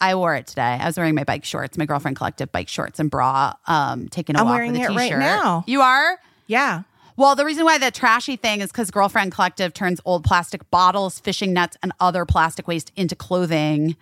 I 0.00 0.14
wore 0.14 0.34
it 0.34 0.46
today. 0.46 0.78
I 0.80 0.86
was 0.86 0.96
wearing 0.96 1.14
my 1.14 1.24
bike 1.24 1.44
shorts, 1.44 1.78
my 1.78 1.86
Girlfriend 1.86 2.16
Collective 2.16 2.50
bike 2.52 2.68
shorts 2.68 2.98
and 2.98 3.10
bra, 3.10 3.54
um, 3.66 4.08
taking 4.08 4.36
a 4.36 4.40
I'm 4.40 4.46
walk 4.46 4.54
wearing 4.54 4.72
with 4.72 4.80
a 4.82 4.84
it 4.84 4.88
right 4.96 5.04
t-shirt. 5.08 5.20
now. 5.20 5.64
You 5.66 5.80
are? 5.80 6.18
Yeah. 6.46 6.82
Well, 7.16 7.36
the 7.36 7.44
reason 7.44 7.64
why 7.64 7.78
the 7.78 7.90
trashy 7.90 8.36
thing 8.36 8.60
is 8.60 8.72
because 8.72 8.90
Girlfriend 8.90 9.32
Collective 9.32 9.72
turns 9.72 10.00
old 10.04 10.24
plastic 10.24 10.68
bottles, 10.70 11.20
fishing 11.20 11.52
nets, 11.52 11.76
and 11.82 11.92
other 12.00 12.24
plastic 12.26 12.66
waste 12.66 12.90
into 12.96 13.14
clothing 13.14 13.96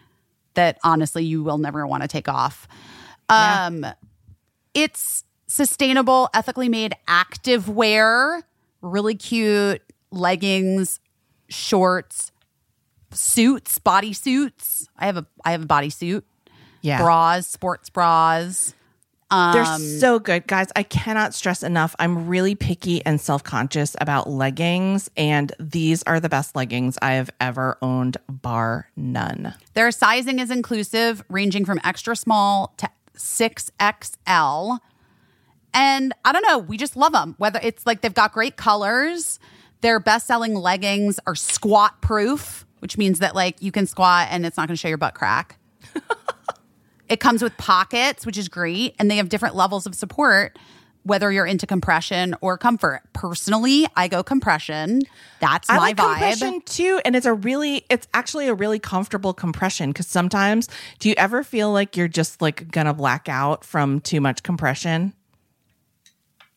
that 0.55 0.79
honestly 0.83 1.25
you 1.25 1.43
will 1.43 1.59
never 1.59 1.87
want 1.87 2.03
to 2.03 2.09
take 2.09 2.29
off. 2.29 2.67
Yeah. 3.31 3.67
Um, 3.67 3.87
it's 4.75 5.25
sustainable, 5.47 6.31
ethically 6.33 6.69
made 6.71 6.95
active 7.07 7.69
wear, 7.69 8.43
really 8.81 9.15
cute 9.15 9.83
leggings, 10.11 10.99
shorts, 11.49 12.32
suits, 13.15 13.79
body 13.79 14.13
suits. 14.13 14.89
I 14.99 15.07
have 15.07 15.17
a 15.17 15.27
I 15.45 15.53
have 15.53 15.63
a 15.63 15.67
bodysuit, 15.67 16.23
Yeah. 16.81 17.03
bras, 17.03 17.47
sports 17.47 17.91
bras. 17.91 18.75
They're 19.31 19.63
Um, 19.65 19.81
so 19.81 20.19
good, 20.19 20.47
guys. 20.47 20.67
I 20.77 20.83
cannot 20.83 21.33
stress 21.33 21.63
enough. 21.63 21.97
I'm 21.99 22.27
really 22.29 22.55
picky 22.55 23.03
and 23.07 23.19
self 23.19 23.43
conscious 23.43 23.97
about 23.99 24.29
leggings, 24.29 25.09
and 25.17 25.53
these 25.59 26.03
are 26.03 26.21
the 26.21 26.29
best 26.29 26.55
leggings 26.55 26.99
I 27.01 27.13
have 27.13 27.31
ever 27.41 27.79
owned, 27.81 28.19
bar 28.29 28.89
none. 28.95 29.55
Their 29.73 29.91
sizing 29.91 30.39
is 30.39 30.51
inclusive, 30.51 31.25
ranging 31.31 31.65
from 31.65 31.81
extra 31.83 32.15
small 32.15 32.75
to 32.77 32.91
6XL. 33.17 34.79
And 35.75 36.13
I 36.25 36.33
don't 36.33 36.47
know, 36.47 36.59
we 36.59 36.77
just 36.77 36.97
love 36.97 37.13
them. 37.13 37.35
Whether 37.39 37.59
it's 37.63 37.87
like 37.87 38.03
they've 38.03 38.13
got 38.13 38.33
great 38.33 38.57
colors, 38.57 39.39
their 39.81 39.99
best 39.99 40.27
selling 40.27 40.55
leggings 40.55 41.19
are 41.27 41.35
squat 41.35 42.03
proof, 42.03 42.67
which 42.83 42.99
means 42.99 43.21
that 43.21 43.37
like 43.37 43.63
you 43.63 43.71
can 43.71 43.87
squat 43.87 44.27
and 44.33 44.45
it's 44.45 44.57
not 44.57 44.67
going 44.67 44.75
to 44.75 44.81
show 44.81 44.89
your 44.89 44.99
butt 44.99 45.15
crack. 45.15 45.57
it 47.09 47.21
comes 47.21 47.41
with 47.41 47.57
pockets, 47.57 48.27
which 48.27 48.37
is 48.37 48.49
great. 48.49 48.97
And 48.99 49.09
they 49.09 49.19
have 49.19 49.29
different 49.29 49.55
levels 49.55 49.87
of 49.87 49.95
support, 49.95 50.59
whether 51.05 51.31
you're 51.31 51.47
into 51.47 51.65
compression 51.65 52.35
or 52.41 52.59
comfort. 52.59 53.03
Personally, 53.13 53.87
I 53.95 54.09
go 54.09 54.25
compression. 54.25 55.03
That's 55.39 55.71
I 55.71 55.77
my 55.77 55.81
like 55.81 55.97
vibe. 55.97 56.11
compression 56.11 56.61
too, 56.63 57.01
and 57.05 57.15
it's 57.15 57.27
a 57.27 57.35
really, 57.35 57.85
it's 57.89 58.09
actually 58.15 58.49
a 58.49 58.55
really 58.55 58.81
comfortable 58.81 59.33
compression. 59.33 59.91
Because 59.91 60.09
sometimes, 60.09 60.69
do 60.99 61.09
you 61.09 61.15
ever 61.17 61.45
feel 61.45 61.71
like 61.71 61.97
you're 61.97 62.09
just 62.09 62.43
like 62.43 62.69
gonna 62.73 62.95
black 62.95 63.29
out 63.29 63.65
from 63.65 64.01
too 64.01 64.21
much 64.21 64.43
compression? 64.43 65.13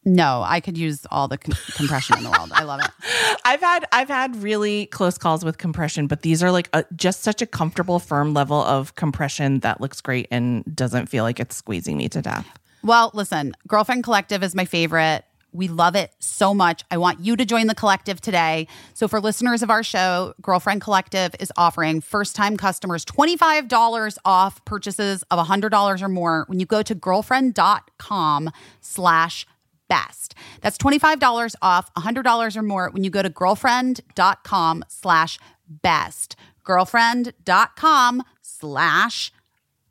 No, 0.06 0.44
I 0.46 0.60
could 0.60 0.78
use 0.78 1.06
all 1.10 1.28
the 1.28 1.38
com- 1.38 1.56
compression 1.74 2.18
in 2.18 2.24
the 2.24 2.30
world. 2.30 2.52
I 2.54 2.64
love 2.64 2.80
it. 2.80 2.92
I've 3.46 3.60
had 3.60 3.86
I've 3.92 4.08
had 4.08 4.36
really 4.42 4.86
close 4.88 5.18
calls 5.18 5.44
with 5.44 5.58
compression, 5.58 6.06
but 6.06 6.22
these 6.22 6.44
are 6.44 6.52
like 6.52 6.70
a, 6.74 6.86
just 6.96 7.22
such 7.22 7.42
a 7.42 7.48
comfortable, 7.48 8.00
firm 8.00 8.34
level 8.34 8.62
of 8.62 8.96
compression 8.96 9.60
that 9.60 9.82
looks 9.82 10.02
great 10.02 10.28
and 10.30 10.64
doesn't 10.76 11.08
feel 11.08 11.24
like 11.24 11.40
it's 11.40 11.56
squeezing 11.56 11.98
me 11.98 12.08
to 12.10 12.22
death. 12.22 12.48
Well, 12.84 13.10
listen, 13.16 13.54
Girlfriend 13.68 14.04
Collective 14.04 14.44
is 14.44 14.54
my 14.54 14.66
favorite. 14.66 15.24
We 15.52 15.70
love 15.70 15.96
it 15.96 16.12
so 16.20 16.54
much. 16.54 16.84
I 16.92 16.98
want 16.98 17.22
you 17.22 17.36
to 17.38 17.46
join 17.46 17.68
the 17.68 17.76
collective 17.76 18.20
today. 18.20 18.68
So, 18.94 19.08
for 19.08 19.20
listeners 19.20 19.64
of 19.64 19.70
our 19.70 19.84
show, 19.84 20.34
Girlfriend 20.42 20.82
Collective 20.82 21.34
is 21.40 21.52
offering 21.58 22.02
first 22.02 22.36
time 22.36 22.58
customers 22.58 23.06
$25 23.06 24.18
off 24.26 24.64
purchases 24.66 25.24
of 25.32 25.40
$100 25.48 26.02
or 26.02 26.10
more 26.10 26.44
when 26.48 26.60
you 26.60 26.66
go 26.66 26.84
to 26.84 26.94
girlfriend.com 26.94 28.52
slash 28.82 29.48
best. 29.88 30.36
That's 30.62 30.78
$25 30.78 31.56
off 31.62 31.94
$100 31.94 32.58
or 32.58 32.62
more 32.62 32.90
when 32.92 33.04
you 33.04 33.10
go 33.10 33.22
to 33.22 33.30
girlfriend.com 33.30 34.84
slash 34.88 35.40
best. 35.68 36.36
Girlfriend.com 36.64 38.24
slash 38.42 39.32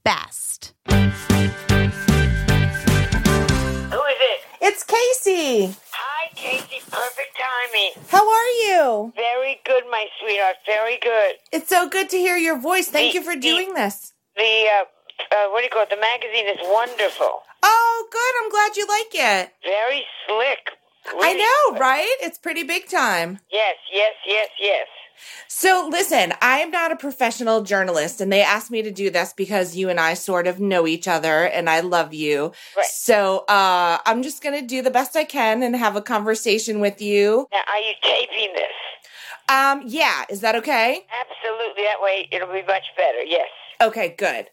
best. 0.05 0.74
Who 0.88 0.95
is 4.11 4.20
it? 4.20 4.40
It's 4.61 4.84
Caissie. 4.84 5.76
Hi, 5.92 6.30
Caissie. 6.34 6.80
Perfect 6.90 7.38
timing. 7.38 7.92
How 8.09 8.28
are 8.28 8.49
you? 8.66 9.12
Very 9.14 9.61
good, 9.64 9.84
my 9.90 10.07
sweetheart. 10.20 10.57
Very 10.66 10.99
good. 11.01 11.34
It's 11.53 11.68
so 11.68 11.88
good 11.88 12.11
to 12.11 12.16
hear 12.16 12.36
your 12.36 12.59
voice. 12.59 12.88
Thank 12.88 13.14
you 13.14 13.22
for 13.22 13.36
doing 13.36 13.74
this. 13.74 14.12
The 14.36 14.66
uh, 14.80 14.84
uh, 15.32 15.49
what 15.51 15.61
do 15.61 15.64
you 15.64 15.70
call 15.70 15.82
it? 15.82 15.90
The 15.90 15.97
magazine 16.01 16.47
is 16.49 16.59
wonderful. 16.62 17.42
Oh, 17.66 18.08
good. 18.10 18.34
I'm 18.42 18.50
glad 18.50 18.76
you 18.76 18.86
like 18.86 19.46
it. 19.46 19.52
Very 19.64 20.04
slick. 20.26 20.70
I 21.06 21.32
know, 21.34 21.72
good. 21.72 21.80
right? 21.80 22.16
It's 22.20 22.38
pretty 22.38 22.62
big 22.62 22.88
time. 22.88 23.40
Yes, 23.50 23.76
yes, 23.92 24.12
yes, 24.26 24.48
yes. 24.60 24.86
So, 25.48 25.88
listen, 25.90 26.34
I'm 26.42 26.70
not 26.70 26.92
a 26.92 26.96
professional 26.96 27.62
journalist, 27.62 28.20
and 28.20 28.32
they 28.32 28.42
asked 28.42 28.70
me 28.70 28.82
to 28.82 28.90
do 28.90 29.10
this 29.10 29.32
because 29.32 29.76
you 29.76 29.88
and 29.88 29.98
I 30.00 30.14
sort 30.14 30.46
of 30.46 30.60
know 30.60 30.86
each 30.86 31.08
other 31.08 31.44
and 31.46 31.70
I 31.70 31.80
love 31.80 32.12
you. 32.12 32.52
Right. 32.76 32.86
So, 32.86 33.44
uh, 33.48 33.98
I'm 34.04 34.22
just 34.22 34.42
going 34.42 34.60
to 34.60 34.66
do 34.66 34.82
the 34.82 34.90
best 34.90 35.16
I 35.16 35.24
can 35.24 35.62
and 35.62 35.74
have 35.76 35.96
a 35.96 36.02
conversation 36.02 36.80
with 36.80 37.00
you. 37.00 37.46
Now, 37.52 37.60
are 37.68 37.78
you 37.80 37.94
taping 38.02 38.54
this? 38.54 38.72
Um, 39.48 39.82
yeah, 39.86 40.24
is 40.28 40.40
that 40.40 40.56
okay? 40.56 41.06
Absolutely. 41.20 41.84
That 41.84 42.02
way, 42.02 42.28
it'll 42.30 42.52
be 42.52 42.62
much 42.66 42.84
better. 42.96 43.22
Yes. 43.22 43.48
Okay, 43.80 44.14
good. 44.18 44.50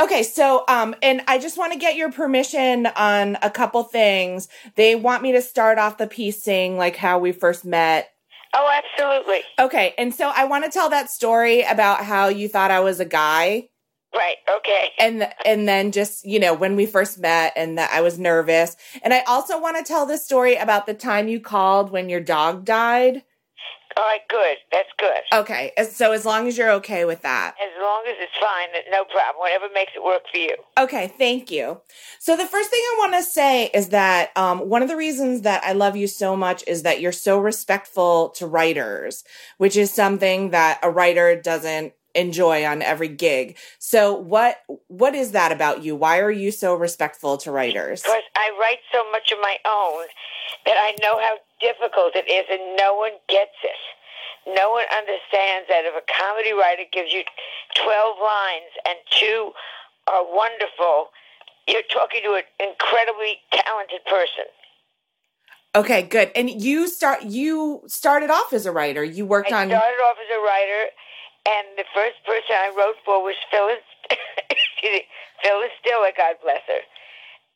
Okay, 0.00 0.22
so 0.22 0.64
um 0.68 0.94
and 1.02 1.22
I 1.26 1.38
just 1.38 1.58
want 1.58 1.72
to 1.72 1.78
get 1.78 1.96
your 1.96 2.12
permission 2.12 2.86
on 2.86 3.36
a 3.42 3.50
couple 3.50 3.82
things. 3.82 4.48
They 4.76 4.94
want 4.94 5.22
me 5.22 5.32
to 5.32 5.42
start 5.42 5.78
off 5.78 5.98
the 5.98 6.06
piece 6.06 6.42
saying 6.42 6.76
like 6.76 6.96
how 6.96 7.18
we 7.18 7.32
first 7.32 7.64
met. 7.64 8.10
Oh, 8.54 8.80
absolutely. 8.82 9.40
Okay, 9.58 9.94
and 9.98 10.14
so 10.14 10.32
I 10.34 10.44
want 10.44 10.64
to 10.64 10.70
tell 10.70 10.88
that 10.90 11.10
story 11.10 11.62
about 11.62 12.04
how 12.04 12.28
you 12.28 12.48
thought 12.48 12.70
I 12.70 12.80
was 12.80 13.00
a 13.00 13.04
guy 13.04 13.68
Right. 14.14 14.36
Okay. 14.56 14.90
and 14.98 15.28
and 15.44 15.68
then 15.68 15.92
just, 15.92 16.24
you 16.24 16.40
know, 16.40 16.54
when 16.54 16.76
we 16.76 16.86
first 16.86 17.18
met 17.18 17.52
and 17.56 17.76
that 17.76 17.90
I 17.92 18.00
was 18.00 18.18
nervous. 18.18 18.74
And 19.02 19.12
I 19.12 19.20
also 19.20 19.60
want 19.60 19.76
to 19.76 19.82
tell 19.84 20.06
the 20.06 20.16
story 20.16 20.56
about 20.56 20.86
the 20.86 20.94
time 20.94 21.28
you 21.28 21.40
called 21.40 21.90
when 21.90 22.08
your 22.08 22.20
dog 22.20 22.64
died. 22.64 23.22
All 23.98 24.04
right. 24.04 24.20
Good. 24.28 24.58
That's 24.70 24.88
good. 24.96 25.40
Okay, 25.40 25.72
so 25.90 26.12
as 26.12 26.24
long 26.24 26.46
as 26.46 26.56
you're 26.56 26.70
okay 26.72 27.04
with 27.04 27.22
that. 27.22 27.56
As 27.60 27.82
long 27.82 28.04
as 28.08 28.14
it's 28.20 28.32
fine, 28.38 28.68
no 28.92 29.04
problem. 29.04 29.40
Whatever 29.40 29.66
makes 29.74 29.92
it 29.96 30.04
work 30.04 30.22
for 30.30 30.38
you. 30.38 30.54
Okay, 30.78 31.08
thank 31.18 31.50
you. 31.50 31.80
So 32.20 32.36
the 32.36 32.46
first 32.46 32.70
thing 32.70 32.80
I 32.80 32.96
want 33.00 33.14
to 33.14 33.22
say 33.22 33.70
is 33.74 33.88
that 33.88 34.30
um, 34.36 34.68
one 34.68 34.82
of 34.82 34.88
the 34.88 34.96
reasons 34.96 35.42
that 35.42 35.64
I 35.64 35.72
love 35.72 35.96
you 35.96 36.06
so 36.06 36.36
much 36.36 36.62
is 36.68 36.84
that 36.84 37.00
you're 37.00 37.10
so 37.10 37.40
respectful 37.40 38.28
to 38.36 38.46
writers, 38.46 39.24
which 39.56 39.76
is 39.76 39.92
something 39.92 40.50
that 40.50 40.78
a 40.84 40.90
writer 40.90 41.40
doesn't 41.40 41.94
enjoy 42.14 42.64
on 42.64 42.82
every 42.82 43.08
gig. 43.08 43.56
So 43.78 44.14
what 44.14 44.62
what 44.86 45.14
is 45.14 45.32
that 45.32 45.52
about 45.52 45.82
you? 45.82 45.96
Why 45.96 46.20
are 46.20 46.30
you 46.30 46.50
so 46.50 46.74
respectful 46.74 47.36
to 47.38 47.50
writers? 47.50 48.02
Because 48.02 48.22
I 48.36 48.50
write 48.60 48.78
so 48.92 49.10
much 49.10 49.32
of 49.32 49.38
my 49.40 49.56
own 49.66 50.06
that 50.66 50.76
I 50.76 50.96
know 51.02 51.18
how 51.18 51.36
difficult 51.60 52.14
it 52.14 52.28
is, 52.30 52.46
and 52.50 52.76
no 52.76 52.94
one 52.94 53.12
gets 53.28 53.56
it. 53.62 53.80
No 54.54 54.70
one 54.70 54.86
understands 54.88 55.68
that 55.68 55.84
if 55.84 55.92
a 55.92 56.04
comedy 56.08 56.52
writer 56.52 56.84
gives 56.90 57.12
you 57.12 57.22
12 57.76 58.16
lines 58.16 58.72
and 58.88 58.96
two 59.10 59.52
are 60.08 60.24
wonderful, 60.24 61.12
you're 61.68 61.84
talking 61.92 62.22
to 62.24 62.40
an 62.40 62.46
incredibly 62.56 63.40
talented 63.52 64.04
person. 64.06 64.48
Okay, 65.76 66.02
good. 66.02 66.32
And 66.34 66.48
you 66.48 66.88
start 66.88 67.22
you 67.22 67.82
started 67.86 68.30
off 68.30 68.52
as 68.52 68.64
a 68.64 68.72
writer. 68.72 69.04
You 69.04 69.26
worked 69.26 69.52
on 69.52 69.58
I 69.58 69.62
on 69.62 69.68
started 69.68 70.00
off 70.00 70.16
as 70.16 70.30
a 70.32 70.40
writer, 70.40 70.82
and 71.44 71.66
the 71.76 71.84
first 71.94 72.16
person 72.24 72.56
I 72.56 72.72
wrote 72.76 72.96
for 73.04 73.22
was 73.22 73.36
Phyllis, 73.50 73.84
Phyllis 75.42 75.76
Diller, 75.84 76.12
God 76.16 76.36
bless 76.42 76.62
her. 76.66 76.82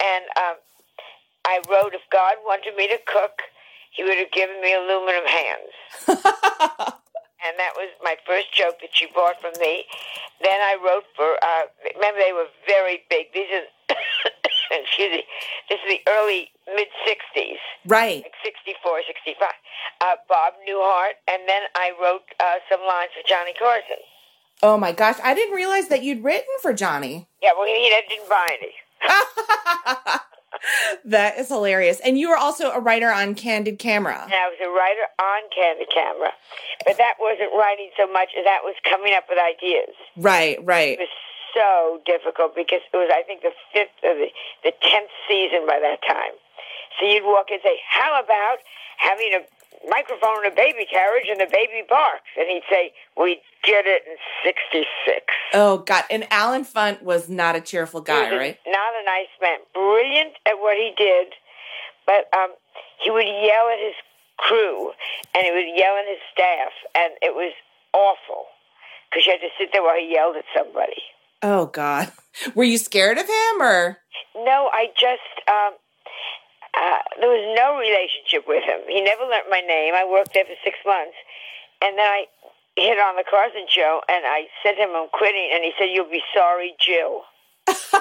And 0.04 0.24
um, 0.36 0.56
I 1.46 1.62
wrote, 1.70 1.94
if 1.94 2.02
God 2.10 2.36
wanted 2.44 2.76
me 2.76 2.88
to 2.88 2.98
cook, 3.06 3.42
he 3.92 4.02
would 4.02 4.16
have 4.16 4.32
given 4.32 4.60
me 4.60 4.74
aluminum 4.74 5.24
hands. 5.26 5.72
and 7.44 7.54
that 7.58 7.76
was 7.76 7.92
my 8.02 8.16
first 8.26 8.52
joke 8.54 8.80
that 8.80 8.90
she 8.92 9.06
bought 9.14 9.40
from 9.40 9.52
me. 9.60 9.84
Then 10.42 10.60
I 10.60 10.76
wrote 10.80 11.04
for, 11.14 11.36
uh, 11.44 11.68
remember 11.94 12.20
they 12.20 12.32
were 12.32 12.48
very 12.66 13.04
big. 13.10 13.26
These 13.34 13.52
are, 13.52 13.68
excuse 14.80 15.12
me, 15.12 15.24
this 15.68 15.78
is 15.84 15.98
the 15.98 16.00
early 16.08 16.48
mid 16.74 16.88
60s 17.06 17.60
right. 17.86 18.24
like 18.24 18.34
64, 18.42 19.02
65. 19.06 19.48
Uh, 20.00 20.16
Bob 20.28 20.54
Newhart, 20.66 21.20
and 21.28 21.46
then 21.46 21.62
I 21.76 21.92
wrote 22.00 22.24
uh, 22.40 22.64
some 22.70 22.80
lines 22.80 23.10
for 23.14 23.22
Johnny 23.28 23.52
Carson. 23.58 24.02
Oh 24.62 24.78
my 24.78 24.92
gosh, 24.92 25.18
I 25.22 25.34
didn't 25.34 25.54
realize 25.54 25.88
that 25.88 26.02
you'd 26.02 26.24
written 26.24 26.48
for 26.62 26.72
Johnny. 26.72 27.28
Yeah, 27.42 27.50
well, 27.56 27.66
he 27.66 27.92
didn't 28.08 28.28
buy 28.28 28.56
any. 28.58 30.18
that 31.04 31.38
is 31.38 31.48
hilarious. 31.48 32.00
And 32.00 32.18
you 32.18 32.28
were 32.28 32.36
also 32.36 32.70
a 32.70 32.80
writer 32.80 33.10
on 33.10 33.34
Candid 33.34 33.78
Camera. 33.78 34.22
And 34.24 34.32
I 34.32 34.48
was 34.48 34.58
a 34.60 34.70
writer 34.70 35.06
on 35.18 35.42
Candid 35.54 35.88
Camera, 35.92 36.32
but 36.86 36.96
that 36.98 37.14
wasn't 37.20 37.50
writing 37.56 37.90
so 37.96 38.10
much 38.10 38.30
as 38.38 38.44
that 38.44 38.60
was 38.62 38.74
coming 38.88 39.14
up 39.14 39.24
with 39.28 39.38
ideas. 39.38 39.94
Right, 40.16 40.58
right. 40.64 40.98
It 40.98 41.00
was 41.00 41.14
so 41.54 42.00
difficult 42.06 42.56
because 42.56 42.80
it 42.92 42.96
was, 42.96 43.10
I 43.12 43.22
think, 43.22 43.42
the 43.42 43.52
fifth 43.72 43.96
or 44.02 44.14
the, 44.14 44.28
the 44.64 44.72
tenth 44.82 45.10
season 45.28 45.66
by 45.66 45.78
that 45.80 46.00
time. 46.06 46.34
So 46.98 47.06
you'd 47.06 47.24
walk 47.24 47.48
in 47.48 47.54
and 47.54 47.62
say, 47.64 47.78
How 47.88 48.20
about 48.20 48.58
having 48.98 49.32
a 49.34 49.42
microphone 49.88 50.44
in 50.46 50.52
a 50.52 50.54
baby 50.54 50.86
carriage 50.90 51.26
and 51.30 51.40
the 51.40 51.46
baby 51.50 51.82
barks? 51.88 52.28
And 52.38 52.48
he'd 52.48 52.62
say, 52.70 52.92
We 53.16 53.40
did 53.64 53.86
it 53.86 54.02
in 54.06 54.16
66. 54.44 54.86
Oh 55.54 55.78
god. 55.78 56.04
And 56.10 56.26
Allen 56.30 56.64
Funt 56.64 57.02
was 57.02 57.28
not 57.28 57.56
a 57.56 57.60
cheerful 57.60 58.00
He 58.00 58.06
guy, 58.06 58.28
a- 58.28 58.36
right? 58.36 58.58
Not 58.66 58.92
a 59.00 59.04
nice 59.04 59.32
man. 59.40 59.58
Brilliant 59.74 60.34
at 60.46 60.54
what 60.60 60.76
he 60.76 60.92
did, 60.96 61.28
but 62.06 62.28
um, 62.36 62.50
he 63.02 63.10
would 63.10 63.26
yell 63.26 63.68
at 63.72 63.78
his 63.78 63.94
crew 64.38 64.90
and 65.36 65.44
he 65.44 65.50
would 65.52 65.76
yell 65.78 65.96
at 65.96 66.06
his 66.08 66.18
staff, 66.32 66.72
and 66.94 67.12
it 67.22 67.34
was 67.34 67.52
awful 67.92 68.46
because 69.10 69.26
you 69.26 69.32
had 69.32 69.40
to 69.40 69.48
sit 69.58 69.70
there 69.72 69.82
while 69.82 69.98
he 69.98 70.12
yelled 70.12 70.36
at 70.36 70.44
somebody. 70.56 71.02
Oh 71.42 71.66
god. 71.66 72.10
Were 72.54 72.64
you 72.64 72.78
scared 72.78 73.18
of 73.18 73.26
him 73.26 73.60
or 73.62 73.98
No, 74.34 74.70
I 74.72 74.86
just 74.98 75.20
um, 75.48 75.74
uh, 76.72 77.02
there 77.20 77.28
was 77.28 77.44
no 77.56 77.76
relationship 77.76 78.48
with 78.48 78.64
him. 78.64 78.80
He 78.88 79.00
never 79.00 79.24
learned 79.24 79.50
my 79.50 79.60
name. 79.60 79.94
I 79.94 80.08
worked 80.08 80.32
there 80.32 80.44
for 80.44 80.56
six 80.64 80.78
months, 80.86 81.16
and 81.84 81.98
then 81.98 82.08
I 82.08 82.24
hit 82.76 82.96
on 82.98 83.16
the 83.16 83.24
Carson 83.28 83.68
show, 83.68 84.00
and 84.08 84.24
I 84.24 84.48
said 84.64 84.80
to 84.80 84.88
him, 84.88 84.96
"I'm 84.96 85.12
quitting," 85.12 85.50
and 85.52 85.64
he 85.64 85.72
said, 85.76 85.92
"You'll 85.92 86.08
be 86.08 86.24
sorry, 86.32 86.74
Jill." 86.80 87.24
so, 87.68 88.00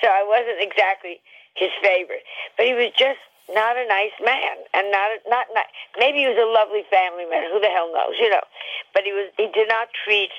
so 0.00 0.06
I 0.06 0.22
wasn't 0.22 0.62
exactly 0.62 1.18
his 1.54 1.70
favorite, 1.82 2.22
but 2.56 2.66
he 2.66 2.74
was 2.74 2.94
just 2.96 3.18
not 3.50 3.76
a 3.76 3.86
nice 3.86 4.14
man, 4.22 4.56
and 4.72 4.90
not 4.94 5.10
not 5.26 5.46
not. 5.52 5.66
Maybe 5.98 6.22
he 6.22 6.28
was 6.30 6.38
a 6.38 6.46
lovely 6.46 6.86
family 6.86 7.26
man. 7.26 7.50
Who 7.50 7.58
the 7.58 7.68
hell 7.68 7.90
knows, 7.92 8.14
you 8.18 8.30
know? 8.30 8.46
But 8.94 9.02
he 9.04 9.12
was. 9.12 9.30
He 9.36 9.50
did 9.50 9.68
not 9.68 9.88
treat 9.92 10.30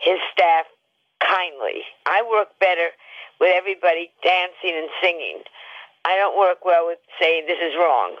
his 0.00 0.18
staff 0.32 0.66
kindly. 1.22 1.86
I 2.06 2.26
work 2.26 2.58
better 2.60 2.90
with 3.40 3.50
everybody 3.54 4.10
dancing 4.22 4.76
and 4.76 4.88
singing. 5.02 5.42
I 6.04 6.16
don't 6.16 6.38
work 6.38 6.64
well 6.64 6.86
with 6.86 6.98
saying 7.20 7.46
this 7.46 7.58
is 7.58 7.74
wrong. 7.76 8.16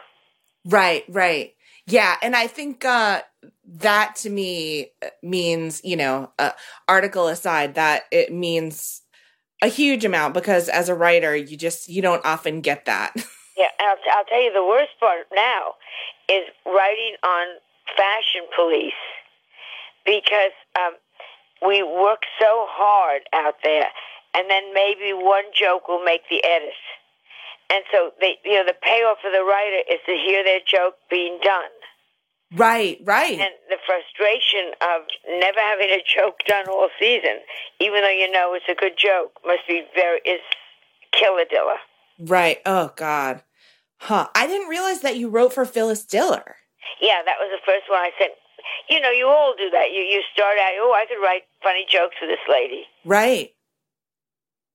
Right, 0.64 1.04
right. 1.08 1.54
Yeah, 1.86 2.16
and 2.22 2.34
I 2.34 2.46
think 2.46 2.84
uh 2.84 3.22
that 3.66 4.16
to 4.16 4.30
me 4.30 4.90
uh, 5.02 5.08
means, 5.22 5.82
you 5.84 5.96
know, 5.96 6.30
uh, 6.38 6.52
article 6.88 7.28
aside, 7.28 7.74
that 7.74 8.04
it 8.10 8.32
means 8.32 9.02
a 9.62 9.68
huge 9.68 10.04
amount 10.04 10.34
because 10.34 10.68
as 10.68 10.88
a 10.88 10.94
writer, 10.94 11.36
you 11.36 11.56
just 11.56 11.88
you 11.88 12.02
don't 12.02 12.24
often 12.24 12.60
get 12.60 12.84
that. 12.86 13.14
Yeah, 13.56 13.70
and 13.78 13.88
I'll, 13.88 14.18
I'll 14.18 14.24
tell 14.24 14.42
you 14.42 14.52
the 14.52 14.66
worst 14.66 14.98
part 14.98 15.26
now 15.32 15.74
is 16.28 16.42
writing 16.66 17.14
on 17.22 17.46
Fashion 17.96 18.48
Police 18.56 18.98
because 20.04 20.50
um, 20.74 20.94
we 21.62 21.82
work 21.82 22.22
so 22.40 22.66
hard 22.68 23.22
out 23.32 23.54
there, 23.62 23.88
and 24.34 24.50
then 24.50 24.74
maybe 24.74 25.12
one 25.12 25.44
joke 25.58 25.88
will 25.88 26.04
make 26.04 26.22
the 26.28 26.42
edit. 26.44 26.74
And 27.70 27.82
so 27.90 28.10
they, 28.20 28.36
you 28.44 28.54
know, 28.54 28.66
the 28.66 28.76
payoff 28.82 29.18
for 29.22 29.30
the 29.30 29.42
writer 29.42 29.82
is 29.90 30.00
to 30.06 30.12
hear 30.12 30.44
their 30.44 30.60
joke 30.66 30.96
being 31.10 31.38
done. 31.42 31.72
right, 32.56 33.00
right. 33.04 33.32
and 33.40 33.54
the 33.70 33.78
frustration 33.86 34.72
of 34.82 35.02
never 35.40 35.58
having 35.60 35.88
a 35.88 36.02
joke 36.04 36.40
done 36.46 36.68
all 36.68 36.88
season, 37.00 37.40
even 37.80 38.02
though 38.02 38.10
you 38.10 38.30
know 38.30 38.54
it's 38.54 38.68
a 38.68 38.74
good 38.74 38.98
joke, 38.98 39.32
must 39.46 39.66
be 39.66 39.82
very 39.94 40.20
is 40.26 40.40
killadilla. 41.12 41.76
right. 42.18 42.58
Oh 42.66 42.92
god. 42.96 43.42
Huh. 43.98 44.28
I 44.34 44.46
didn't 44.46 44.68
realize 44.68 45.00
that 45.00 45.16
you 45.16 45.30
wrote 45.30 45.54
for 45.54 45.64
Phyllis 45.64 46.04
Diller. 46.04 46.56
Yeah, 47.00 47.22
that 47.24 47.36
was 47.40 47.48
the 47.50 47.64
first 47.64 47.88
one 47.88 48.00
I 48.00 48.10
said. 48.18 48.28
You 48.90 49.00
know, 49.00 49.10
you 49.10 49.26
all 49.26 49.54
do 49.56 49.70
that. 49.70 49.90
You 49.92 50.02
you 50.02 50.22
start 50.32 50.58
out, 50.58 50.72
oh, 50.76 50.92
I 50.92 51.06
could 51.06 51.22
write 51.22 51.44
funny 51.62 51.86
jokes 51.90 52.16
for 52.20 52.26
this 52.26 52.44
lady. 52.48 52.84
Right. 53.04 53.53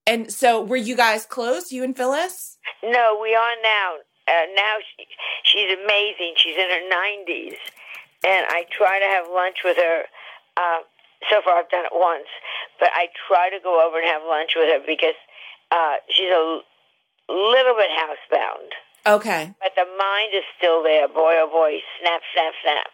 And 0.10 0.34
so 0.34 0.62
were 0.64 0.76
you 0.90 0.96
guys 0.98 1.26
close, 1.26 1.72
you 1.72 1.84
and 1.84 1.96
Phyllis? 1.96 2.58
No, 2.84 3.20
we 3.22 3.36
are 3.36 3.56
now. 3.62 3.90
Uh, 4.28 4.46
now 4.56 4.76
she, 4.98 5.06
she's 5.44 5.70
amazing. 5.78 6.34
She's 6.36 6.58
in 6.58 6.70
her 6.70 6.90
nineties, 6.90 7.58
and 8.26 8.46
I 8.50 8.66
try 8.72 9.00
to 9.00 9.06
have 9.06 9.26
lunch 9.34 9.58
with 9.64 9.78
her. 9.78 10.04
Uh, 10.58 10.80
so 11.30 11.42
far, 11.44 11.60
I've 11.60 11.70
done 11.70 11.86
it 11.86 11.94
once, 11.94 12.28
but 12.80 12.90
I 12.96 13.08
try 13.28 13.50
to 13.50 13.60
go 13.62 13.86
over 13.86 13.98
and 14.00 14.08
have 14.08 14.22
lunch 14.28 14.52
with 14.56 14.70
her 14.74 14.80
because 14.86 15.18
uh, 15.72 15.96
she's 16.10 16.32
a 16.32 16.60
little 17.30 17.76
bit 17.76 17.90
housebound, 17.94 18.70
Okay. 19.06 19.54
but 19.62 19.74
the 19.76 19.86
mind 19.98 20.32
is 20.34 20.44
still 20.58 20.82
there. 20.84 21.08
Boy, 21.08 21.38
oh 21.44 21.50
boy, 21.52 21.78
snap, 22.02 22.22
snap, 22.34 22.54
snap. 22.64 22.88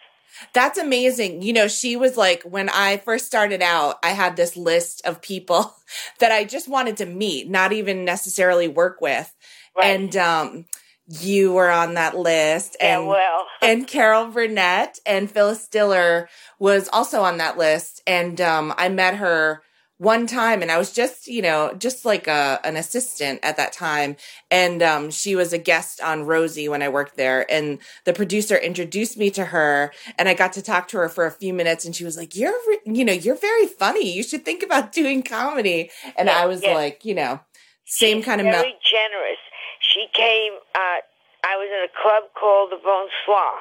That's 0.54 0.78
amazing. 0.78 1.42
You 1.42 1.54
know, 1.54 1.68
she 1.68 1.96
was 1.96 2.18
like, 2.18 2.44
when 2.44 2.70
I 2.70 2.98
first 2.98 3.26
started 3.26 3.62
out, 3.62 3.98
I 4.04 4.10
had 4.10 4.36
this 4.36 4.58
list 4.58 5.02
of 5.06 5.22
people 5.22 5.76
that 6.20 6.32
I 6.32 6.44
just 6.44 6.68
wanted 6.68 6.98
to 6.98 7.06
meet, 7.06 7.50
not 7.50 7.74
even 7.74 8.06
necessarily 8.06 8.68
work 8.68 9.02
with. 9.02 9.34
Right. 9.78 9.88
And 9.88 10.16
um, 10.16 10.66
you 11.08 11.54
were 11.54 11.70
on 11.70 11.94
that 11.96 12.18
list. 12.18 12.78
Yeah, 12.80 13.00
And, 13.00 13.08
well, 13.08 13.46
and 13.62 13.88
Carol 13.88 14.28
Burnett 14.28 15.00
and 15.06 15.30
Phyllis 15.30 15.68
Diller 15.68 16.30
was 16.60 16.90
also 16.92 17.22
on 17.22 17.38
that 17.38 17.58
list. 17.58 18.02
And 18.08 18.40
um, 18.42 18.74
I 18.78 18.90
met 18.90 19.16
her 19.16 19.62
one 19.98 20.28
time 20.28 20.62
and 20.62 20.70
I 20.72 20.78
was 20.78 20.92
just, 20.92 21.28
you 21.28 21.42
know, 21.42 21.74
just 21.78 22.04
like 22.04 22.28
a, 22.28 22.60
an 22.66 22.76
assistant 22.76 23.40
at 23.44 23.56
that 23.58 23.72
time. 23.72 24.18
And 24.52 24.84
um, 24.84 25.10
she 25.10 25.36
was 25.36 25.54
a 25.54 25.58
guest 25.58 26.02
on 26.02 26.26
Rosie 26.26 26.68
when 26.68 26.82
I 26.82 26.90
worked 26.90 27.16
there. 27.16 27.50
And 27.50 27.80
the 28.04 28.12
producer 28.12 28.58
introduced 28.58 29.18
me 29.18 29.32
to 29.32 29.46
her 29.46 29.94
and 30.18 30.28
I 30.28 30.34
got 30.34 30.52
to 30.54 30.62
talk 30.62 30.90
to 30.90 30.98
her 30.98 31.08
for 31.08 31.26
a 31.26 31.32
few 31.32 31.54
minutes. 31.54 31.86
And 31.86 31.96
she 31.96 32.04
was 32.04 32.18
like, 32.18 32.36
You're, 32.36 32.52
re- 32.68 32.80
you 32.86 33.06
know, 33.06 33.14
you're 33.14 33.38
very 33.38 33.68
funny. 33.68 34.12
You 34.12 34.24
should 34.24 34.44
think 34.44 34.64
about 34.64 34.92
doing 35.00 35.24
comedy. 35.24 35.92
And 36.18 36.28
Yeah, 36.28 36.42
I 36.42 36.46
was 36.46 36.62
yeah. 36.62 36.74
like, 36.74 37.06
you 37.06 37.16
know, 37.16 37.40
same 37.86 38.22
kind 38.22 38.42
of 38.42 38.46
very 38.46 38.72
mel- 38.72 38.80
generous. 38.92 39.40
She 39.80 40.08
came. 40.14 40.54
Uh, 40.74 41.00
I 41.46 41.56
was 41.58 41.70
in 41.70 41.86
a 41.86 42.02
club 42.02 42.24
called 42.34 42.72
the 42.72 42.78
Bonsoir, 42.78 43.60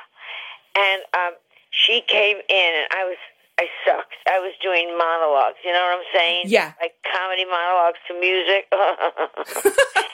and 0.74 1.02
um, 1.14 1.34
she 1.70 2.00
came 2.08 2.38
in, 2.48 2.72
and 2.74 2.86
I 2.92 3.04
was. 3.04 3.16
I 3.58 3.66
sucked. 3.86 4.18
I 4.26 4.40
was 4.40 4.52
doing 4.62 4.96
monologues. 4.98 5.62
You 5.64 5.72
know 5.72 5.84
what 5.84 6.02
I'm 6.02 6.08
saying? 6.12 6.44
Yeah. 6.50 6.72
Like 6.80 6.94
comedy 7.06 7.46
monologues 7.46 8.02
to 8.08 8.14
music. 8.18 8.66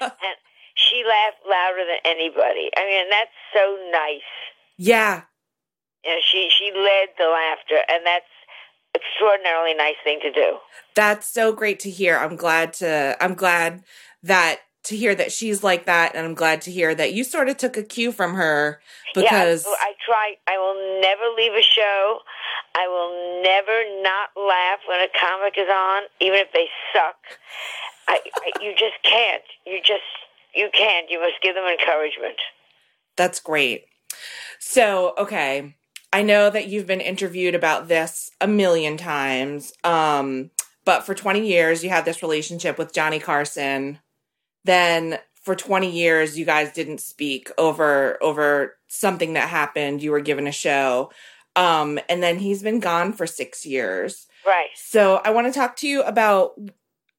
and 0.01 0.37
she 0.77 1.05
laughed 1.05 1.41
louder 1.49 1.85
than 1.89 2.05
anybody. 2.05 2.71
I 2.77 2.85
mean, 2.85 3.07
that's 3.09 3.37
so 3.55 3.65
nice. 3.91 4.31
Yeah. 4.77 5.23
You 6.05 6.12
know, 6.12 6.21
she 6.25 6.49
she 6.51 6.73
led 6.73 7.09
the 7.19 7.29
laughter, 7.29 7.81
and 7.89 8.05
that's 8.05 8.29
extraordinarily 8.95 9.75
nice 9.75 10.01
thing 10.03 10.19
to 10.23 10.33
do. 10.33 10.57
That's 10.95 11.27
so 11.27 11.53
great 11.53 11.81
to 11.81 11.91
hear. 11.91 12.17
I'm 12.17 12.37
glad 12.37 12.73
to 12.75 13.17
I'm 13.21 13.35
glad 13.35 13.85
that 14.23 14.61
to 14.85 14.97
hear 14.97 15.15
that 15.15 15.31
she's 15.31 15.62
like 15.62 15.85
that 15.85 16.15
and 16.15 16.25
I'm 16.27 16.35
glad 16.35 16.62
to 16.62 16.71
hear 16.71 16.95
that 16.95 17.12
you 17.12 17.23
sort 17.23 17.49
of 17.49 17.59
took 17.59 17.77
a 17.77 17.83
cue 17.83 18.12
from 18.12 18.35
her 18.35 18.81
because 19.15 19.65
yeah, 19.67 19.75
I 19.79 19.93
try. 20.05 20.35
I 20.49 20.59
will 20.59 21.01
never 21.01 21.35
leave 21.37 21.53
a 21.53 21.62
show. 21.62 22.19
I 22.75 22.87
will 22.87 23.43
never 23.43 24.03
not 24.03 24.31
laugh 24.37 24.81
when 24.89 25.01
a 25.01 25.09
comic 25.19 25.55
is 25.59 25.69
on, 25.69 26.03
even 26.21 26.39
if 26.39 26.53
they 26.53 26.67
suck. 26.93 27.17
I, 28.09 28.21
I 28.37 28.63
you 28.63 28.73
just 28.73 29.03
can't. 29.03 29.43
You 29.67 29.79
just 29.79 30.03
you 30.55 30.71
can't. 30.73 31.11
You 31.11 31.21
must 31.21 31.43
give 31.43 31.55
them 31.55 31.65
encouragement. 31.65 32.37
That's 33.17 33.41
great. 33.41 33.85
So, 34.59 35.15
okay. 35.19 35.75
I 36.13 36.23
know 36.23 36.51
that 36.51 36.67
you've 36.67 36.87
been 36.87 37.01
interviewed 37.01 37.55
about 37.55 37.89
this 37.89 38.31
a 38.41 38.49
million 38.49 38.97
times. 38.97 39.73
Um, 39.85 40.51
but 40.85 41.07
for 41.07 41.15
20 41.15 41.47
years, 41.47 41.85
you 41.85 41.91
had 41.91 42.05
this 42.05 42.23
relationship 42.23 42.79
with 42.79 42.93
Johnny 42.93 43.21
Carson. 43.21 44.01
Then 44.65 45.19
for 45.43 45.55
20 45.55 45.91
years, 45.91 46.39
you 46.39 46.45
guys 46.45 46.73
didn't 46.73 47.01
speak 47.01 47.51
over 47.59 48.19
over 48.23 48.77
something 48.89 49.35
that 49.35 49.49
happened. 49.49 50.03
You 50.03 50.11
were 50.11 50.21
given 50.21 50.47
a 50.47 50.53
show. 50.53 51.11
Um, 51.56 51.98
and 52.09 52.22
then 52.22 52.39
he's 52.39 52.62
been 52.62 52.81
gone 52.81 53.12
for 53.12 53.27
six 53.27 53.66
years. 53.66 54.27
Right. 54.47 54.68
So 54.74 55.20
I 55.24 55.31
want 55.31 55.47
to 55.47 55.52
talk 55.52 55.77
to 55.77 55.89
you 55.89 56.02
about 56.02 56.59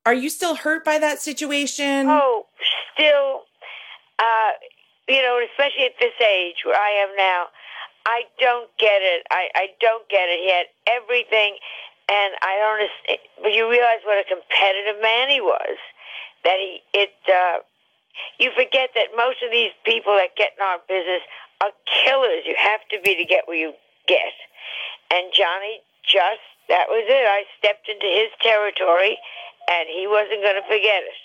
are 0.06 0.14
you 0.14 0.30
still 0.30 0.56
hurt 0.56 0.84
by 0.84 0.98
that 0.98 1.22
situation? 1.22 2.08
Oh, 2.10 2.46
still, 2.94 3.44
uh, 4.18 4.52
you 5.08 5.22
know, 5.22 5.40
especially 5.52 5.86
at 5.86 5.94
this 6.00 6.14
age 6.20 6.66
where 6.66 6.76
I 6.76 7.06
am 7.06 7.16
now, 7.16 7.46
I 8.06 8.24
don't 8.40 8.70
get 8.80 9.02
it. 9.02 9.28
I, 9.30 9.50
I 9.54 9.68
don't 9.80 10.08
get 10.10 10.26
it. 10.30 10.42
He 10.42 10.50
had 10.50 10.66
everything, 10.90 11.58
and 12.10 12.34
I 12.42 12.58
don't. 12.58 13.20
But 13.44 13.54
you 13.54 13.70
realize 13.70 14.02
what 14.04 14.18
a 14.18 14.26
competitive 14.26 15.02
man 15.02 15.30
he 15.30 15.42
was. 15.42 15.78
That 16.44 16.58
he, 16.58 16.82
it, 16.94 17.14
uh, 17.30 17.62
you 18.40 18.50
forget 18.58 18.90
that 18.96 19.14
most 19.16 19.44
of 19.46 19.52
these 19.52 19.72
people 19.86 20.18
that 20.18 20.34
get 20.36 20.58
in 20.58 20.66
our 20.66 20.82
business 20.90 21.22
are 21.62 21.70
killers. 21.86 22.42
You 22.46 22.56
have 22.58 22.82
to 22.90 22.98
be 23.06 23.16
to 23.16 23.26
get 23.26 23.46
where 23.46 23.58
you 23.58 23.74
get. 24.12 24.36
And 25.08 25.32
Johnny 25.32 25.80
just, 26.04 26.44
that 26.68 26.92
was 26.92 27.08
it. 27.08 27.26
I 27.28 27.48
stepped 27.60 27.88
into 27.88 28.08
his 28.08 28.28
territory, 28.44 29.16
and 29.72 29.88
he 29.88 30.08
wasn't 30.08 30.44
going 30.44 30.60
to 30.60 30.68
forget 30.68 31.08
it. 31.08 31.20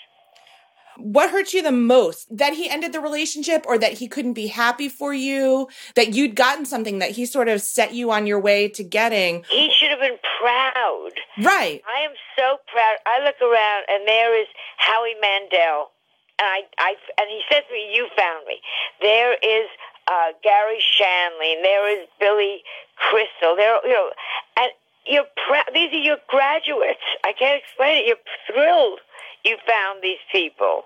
What 0.99 1.31
hurt 1.31 1.53
you 1.53 1.63
the 1.63 1.73
most? 1.73 2.27
That 2.35 2.55
he 2.55 2.71
ended 2.71 2.93
the 2.93 3.01
relationship 3.01 3.65
or 3.67 3.77
that 3.79 3.95
he 4.01 4.09
couldn't 4.09 4.33
be 4.33 4.47
happy 4.47 4.89
for 4.89 5.13
you? 5.13 5.69
That 5.95 6.15
you'd 6.15 6.35
gotten 6.35 6.65
something 6.65 7.01
that 7.01 7.11
he 7.11 7.27
sort 7.27 7.49
of 7.49 7.61
set 7.61 7.93
you 7.93 8.11
on 8.11 8.27
your 8.27 8.41
way 8.41 8.69
to 8.71 8.83
getting? 8.83 9.45
He 9.51 9.71
should 9.77 9.91
have 9.91 10.01
been 10.01 10.19
proud. 10.41 11.11
Right. 11.43 11.83
I 11.85 12.01
am 12.01 12.17
so 12.37 12.57
proud. 12.73 12.97
I 13.05 13.23
look 13.25 13.37
around 13.43 13.85
and 13.91 14.09
there 14.09 14.41
is 14.41 14.49
Howie 14.79 15.17
Mandel, 15.21 15.93
and 16.39 16.47
I, 16.49 16.61
I, 16.79 16.95
and 17.19 17.29
he 17.29 17.43
says 17.51 17.65
to 17.69 17.73
me, 17.73 17.93
"You 17.95 18.09
found 18.17 18.47
me." 18.47 18.61
There 19.01 19.35
is 19.35 19.69
uh, 20.07 20.33
Garry 20.43 20.79
Shandling, 20.79 21.57
and 21.57 21.65
there 21.65 22.01
is 22.01 22.09
Billy 22.21 22.63
Crystal. 22.97 23.57
There, 23.57 23.79
you 23.85 23.93
know, 23.93 24.11
and 24.59 24.71
you're 25.07 25.31
proud. 25.47 25.71
These 25.75 25.93
are 25.93 26.03
your 26.03 26.19
graduates. 26.29 27.05
I 27.25 27.33
can't 27.33 27.63
explain 27.63 27.99
it. 27.99 28.07
You're 28.07 28.27
thrilled 28.47 29.01
you 29.47 29.57
found 29.63 30.03
these 30.03 30.23
people. 30.33 30.83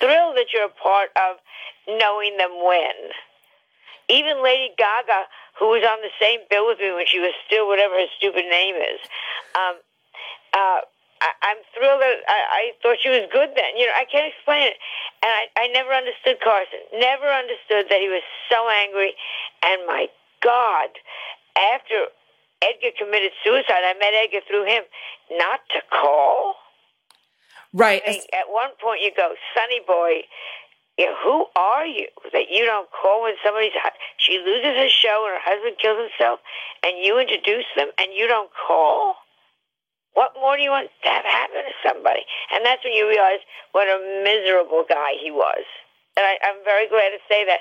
Thrilled 0.00 0.36
that 0.36 0.48
you're 0.54 0.72
a 0.72 0.82
part 0.82 1.10
of 1.20 1.36
knowing 1.86 2.38
them 2.38 2.56
when. 2.64 3.12
Even 4.08 4.42
Lady 4.42 4.72
Gaga, 4.76 5.28
who 5.60 5.68
was 5.68 5.84
on 5.84 6.00
the 6.00 6.10
same 6.18 6.40
bill 6.48 6.66
with 6.66 6.80
me 6.80 6.90
when 6.92 7.06
she 7.06 7.20
was 7.20 7.36
still 7.46 7.68
whatever 7.68 7.94
her 7.94 8.08
stupid 8.16 8.48
name 8.48 8.74
is, 8.74 9.00
um, 9.54 9.76
uh, 10.56 10.80
I, 11.20 11.30
I'm 11.52 11.60
thrilled 11.76 12.00
that 12.00 12.24
I, 12.28 12.40
I 12.52 12.62
thought 12.82 12.96
she 13.02 13.12
was 13.12 13.28
good 13.32 13.50
then. 13.56 13.76
You 13.76 13.86
know, 13.86 13.96
I 13.96 14.04
can't 14.08 14.32
explain 14.32 14.72
it. 14.72 14.76
And 15.22 15.30
I, 15.30 15.42
I 15.56 15.64
never 15.68 15.92
understood 15.92 16.40
Carson. 16.40 16.80
Never 16.96 17.28
understood 17.28 17.92
that 17.92 18.00
he 18.00 18.08
was 18.08 18.24
so 18.48 18.68
angry. 18.84 19.12
And 19.62 19.84
my 19.86 20.08
God, 20.40 20.88
after 21.76 22.08
Edgar 22.64 22.96
committed 22.96 23.32
suicide, 23.44 23.84
I 23.84 23.94
met 24.00 24.16
Edgar 24.16 24.40
through 24.48 24.64
him. 24.64 24.84
Not 25.36 25.60
to 25.76 25.80
call. 25.92 26.56
Right. 27.72 28.02
I 28.04 28.10
mean, 28.10 28.26
at 28.32 28.50
one 28.50 28.70
point, 28.82 29.00
you 29.00 29.12
go, 29.14 29.34
Sonny 29.54 29.80
boy, 29.86 30.26
you 30.98 31.06
know, 31.06 31.16
who 31.22 31.46
are 31.56 31.86
you 31.86 32.08
that 32.32 32.50
you 32.50 32.64
don't 32.64 32.88
call 32.90 33.22
when 33.22 33.34
somebody's 33.44 33.72
she 34.18 34.38
loses 34.38 34.76
her 34.76 34.88
show 34.88 35.24
and 35.24 35.38
her 35.38 35.44
husband 35.44 35.76
kills 35.80 35.96
himself, 35.96 36.40
and 36.82 36.98
you 36.98 37.18
introduce 37.18 37.64
them 37.76 37.88
and 37.98 38.12
you 38.12 38.26
don't 38.26 38.50
call? 38.66 39.14
What 40.14 40.32
more 40.34 40.56
do 40.56 40.62
you 40.62 40.70
want 40.70 40.90
to 40.90 41.08
have 41.08 41.24
happen 41.24 41.62
to 41.62 41.74
somebody? 41.86 42.22
And 42.52 42.64
that's 42.64 42.82
when 42.84 42.92
you 42.92 43.08
realize 43.08 43.40
what 43.72 43.86
a 43.86 43.98
miserable 44.24 44.84
guy 44.88 45.14
he 45.22 45.30
was. 45.30 45.62
And 46.16 46.26
I, 46.26 46.38
I'm 46.42 46.64
very 46.64 46.88
glad 46.88 47.10
to 47.10 47.20
say 47.28 47.44
that 47.46 47.60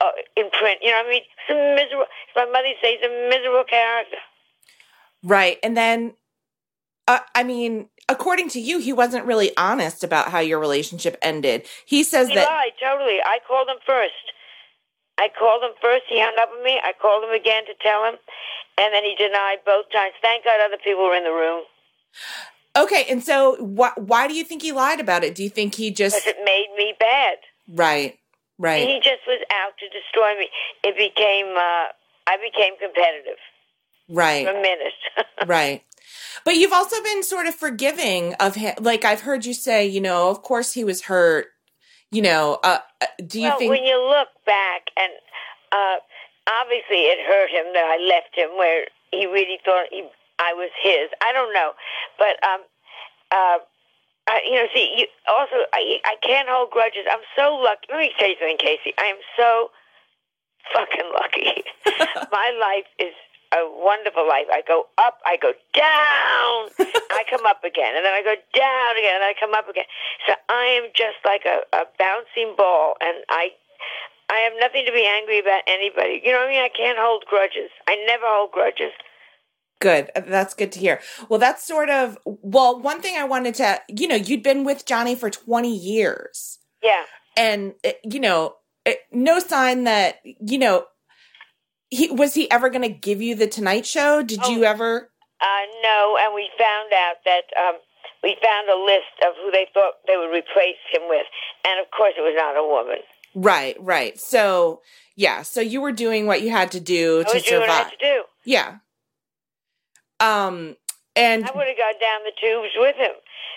uh, 0.00 0.10
in 0.36 0.48
print. 0.50 0.80
You 0.82 0.90
know, 0.90 1.04
what 1.04 1.06
I 1.06 1.10
mean, 1.10 1.22
he's 1.46 1.56
a 1.56 1.74
miserable. 1.76 2.06
as 2.08 2.34
My 2.36 2.46
mother 2.46 2.72
says 2.80 2.96
he's 2.98 3.06
a 3.06 3.28
miserable 3.28 3.64
character. 3.68 4.16
Right. 5.22 5.58
And 5.62 5.76
then, 5.76 6.14
uh, 7.06 7.20
I 7.34 7.44
mean, 7.44 7.90
according 8.08 8.48
to 8.50 8.60
you, 8.60 8.78
he 8.78 8.92
wasn't 8.94 9.26
really 9.26 9.54
honest 9.56 10.02
about 10.02 10.30
how 10.30 10.40
your 10.40 10.58
relationship 10.58 11.18
ended. 11.20 11.66
He 11.84 12.02
says 12.02 12.28
He 12.28 12.34
that. 12.34 12.48
lied 12.48 12.72
totally. 12.82 13.20
I 13.20 13.38
called 13.46 13.68
him 13.68 13.76
first. 13.86 14.32
I 15.18 15.28
called 15.38 15.62
him 15.62 15.76
first. 15.82 16.04
He 16.08 16.18
hung 16.18 16.32
up 16.40 16.48
on 16.56 16.64
me. 16.64 16.80
I 16.82 16.92
called 16.96 17.22
him 17.22 17.36
again 17.36 17.66
to 17.66 17.74
tell 17.84 18.08
him, 18.08 18.16
and 18.78 18.88
then 18.94 19.04
he 19.04 19.14
denied 19.14 19.60
both 19.66 19.84
times. 19.92 20.14
Thank 20.22 20.44
God 20.48 20.64
other 20.64 20.80
people 20.82 21.04
were 21.04 21.14
in 21.14 21.24
the 21.24 21.30
room 21.30 21.64
Okay. 22.76 23.04
And 23.10 23.22
so, 23.22 23.56
wh- 23.56 23.96
why 23.98 24.28
do 24.28 24.34
you 24.34 24.44
think 24.44 24.62
he 24.62 24.72
lied 24.72 25.00
about 25.00 25.24
it? 25.24 25.34
Do 25.34 25.42
you 25.42 25.50
think 25.50 25.74
he 25.74 25.90
just. 25.90 26.16
because 26.16 26.28
it 26.34 26.44
made 26.44 26.68
me 26.76 26.94
bad. 26.98 27.38
Right. 27.68 28.18
Right. 28.58 28.86
He 28.86 28.96
just 28.98 29.22
was 29.26 29.40
out 29.52 29.72
to 29.78 29.88
destroy 29.88 30.38
me. 30.38 30.48
It 30.84 30.96
became. 30.96 31.46
Uh, 31.56 31.86
I 32.26 32.36
became 32.42 32.74
competitive 32.78 33.38
Right. 34.08 34.44
for 34.46 34.52
a 34.52 34.60
minute. 34.60 34.92
Right. 35.46 35.82
But 36.44 36.56
you've 36.56 36.72
also 36.72 37.02
been 37.02 37.22
sort 37.22 37.46
of 37.46 37.54
forgiving 37.54 38.34
of 38.34 38.54
him. 38.54 38.74
Like 38.78 39.04
I've 39.04 39.22
heard 39.22 39.44
you 39.46 39.54
say, 39.54 39.86
you 39.86 40.00
know, 40.00 40.28
of 40.30 40.42
course 40.42 40.72
he 40.72 40.84
was 40.84 41.02
hurt. 41.02 41.46
You 42.12 42.22
know, 42.22 42.58
uh, 42.64 42.78
uh, 43.00 43.06
do 43.26 43.40
you 43.40 43.48
well, 43.48 43.58
think? 43.58 43.70
when 43.70 43.84
you 43.84 43.96
look 44.00 44.28
back, 44.44 44.90
and 44.96 45.12
uh, 45.72 45.96
obviously 46.60 47.06
it 47.06 47.18
hurt 47.26 47.50
him 47.50 47.72
that 47.72 47.84
I 47.86 48.04
left 48.04 48.34
him 48.34 48.50
where 48.56 48.86
he 49.12 49.26
really 49.26 49.58
thought 49.64 49.86
he, 49.90 50.04
I 50.40 50.54
was 50.56 50.70
his. 50.80 51.12
I 51.20 51.32
don't 51.32 51.52
know, 51.52 51.72
but 52.18 52.40
um, 52.42 52.60
uh, 53.30 53.58
I, 54.28 54.40
you 54.48 54.56
know, 54.56 54.66
see, 54.72 54.94
you 54.96 55.06
also 55.28 55.68
I 55.72 56.00
I 56.04 56.16
can't 56.24 56.48
hold 56.48 56.70
grudges. 56.70 57.04
I'm 57.10 57.24
so 57.36 57.60
lucky. 57.60 57.86
Let 57.90 58.00
me 58.00 58.12
tell 58.18 58.28
you 58.28 58.36
something, 58.40 58.58
Caissie. 58.58 58.96
I 58.98 59.12
am 59.12 59.20
so 59.36 59.70
fucking 60.72 61.08
lucky. 61.12 61.64
My 62.32 62.52
life 62.56 62.88
is 62.98 63.14
a 63.52 63.66
wonderful 63.66 64.26
life. 64.26 64.46
I 64.52 64.62
go 64.66 64.86
up, 64.98 65.18
I 65.26 65.36
go 65.36 65.52
down, 65.74 66.70
I 67.10 67.24
come 67.28 67.44
up 67.46 67.64
again, 67.64 67.96
and 67.96 68.06
then 68.06 68.14
I 68.14 68.22
go 68.22 68.36
down 68.54 68.92
again, 68.96 69.18
and 69.18 69.26
I 69.26 69.34
come 69.38 69.54
up 69.54 69.68
again. 69.68 69.90
So 70.26 70.34
I 70.48 70.78
am 70.78 70.90
just 70.94 71.18
like 71.24 71.42
a, 71.44 71.66
a 71.74 71.84
bouncing 71.98 72.54
ball, 72.56 72.94
and 73.00 73.24
I 73.28 73.50
I 74.30 74.46
have 74.46 74.54
nothing 74.60 74.86
to 74.86 74.92
be 74.92 75.04
angry 75.04 75.40
about 75.40 75.62
anybody. 75.66 76.22
You 76.22 76.30
know 76.32 76.46
what 76.46 76.54
I 76.54 76.54
mean? 76.54 76.62
I 76.62 76.70
can't 76.70 76.98
hold 76.98 77.26
grudges. 77.26 77.70
I 77.88 77.98
never 78.06 78.26
hold 78.26 78.52
grudges. 78.52 78.94
Good. 79.80 80.10
Uh, 80.14 80.20
That's 80.26 80.54
good 80.54 80.72
to 80.72 80.78
hear. 80.78 81.00
Well, 81.28 81.38
that's 81.40 81.66
sort 81.66 81.88
of 81.90 82.18
well, 82.24 82.78
one 82.80 83.00
thing 83.00 83.16
I 83.16 83.24
wanted 83.24 83.54
to, 83.56 83.80
you 83.88 84.06
know, 84.08 84.14
you'd 84.16 84.42
been 84.42 84.64
with 84.64 84.84
Johnny 84.86 85.14
for 85.14 85.30
20 85.30 85.74
years. 85.74 86.58
Yeah. 86.82 87.04
And 87.36 87.74
uh, 87.84 87.92
you 88.04 88.20
know, 88.20 88.56
uh, 88.86 88.92
no 89.12 89.38
sign 89.38 89.84
that, 89.84 90.16
you 90.24 90.58
know, 90.58 90.84
he 91.88 92.10
was 92.10 92.34
he 92.34 92.50
ever 92.50 92.68
going 92.70 92.82
to 92.82 92.88
give 92.88 93.20
you 93.22 93.34
the 93.34 93.46
Tonight 93.46 93.86
show? 93.86 94.22
Did 94.22 94.40
Oh. 94.44 94.50
you 94.50 94.64
ever 94.64 95.10
Uh, 95.40 95.46
no, 95.82 96.16
and 96.20 96.34
we 96.34 96.50
found 96.58 96.92
out 96.92 97.16
that 97.24 97.42
um, 97.58 97.76
we 98.22 98.36
found 98.42 98.68
a 98.68 98.76
list 98.84 99.16
of 99.26 99.34
who 99.42 99.50
they 99.50 99.66
thought 99.72 99.94
they 100.06 100.16
would 100.16 100.30
replace 100.30 100.76
him 100.92 101.02
with, 101.08 101.26
and 101.64 101.80
of 101.80 101.86
course, 101.96 102.12
it 102.18 102.20
was 102.20 102.34
not 102.36 102.56
a 102.56 102.62
woman. 102.66 102.98
Right, 103.34 103.76
right. 103.80 104.18
So, 104.20 104.82
yeah, 105.16 105.42
so 105.42 105.60
you 105.60 105.80
were 105.80 105.92
doing 105.92 106.26
what 106.26 106.42
you 106.42 106.50
had 106.50 106.70
to 106.72 106.80
do 106.80 107.20
I 107.20 107.30
to 107.30 107.34
was 107.36 107.42
doing 107.44 107.60
what 107.62 107.70
I 107.70 107.72
survive. 107.78 107.90
had 107.92 107.98
to 107.98 108.04
do. 108.14 108.22
Yeah. 108.44 108.76
Um 110.20 110.76
and 111.16 111.44
I 111.44 111.50
would 111.50 111.66
have 111.66 111.76
gone 111.76 111.98
down 112.00 112.20
the 112.24 112.36
tubes 112.38 112.72
with 112.76 112.96
him. 112.96 113.16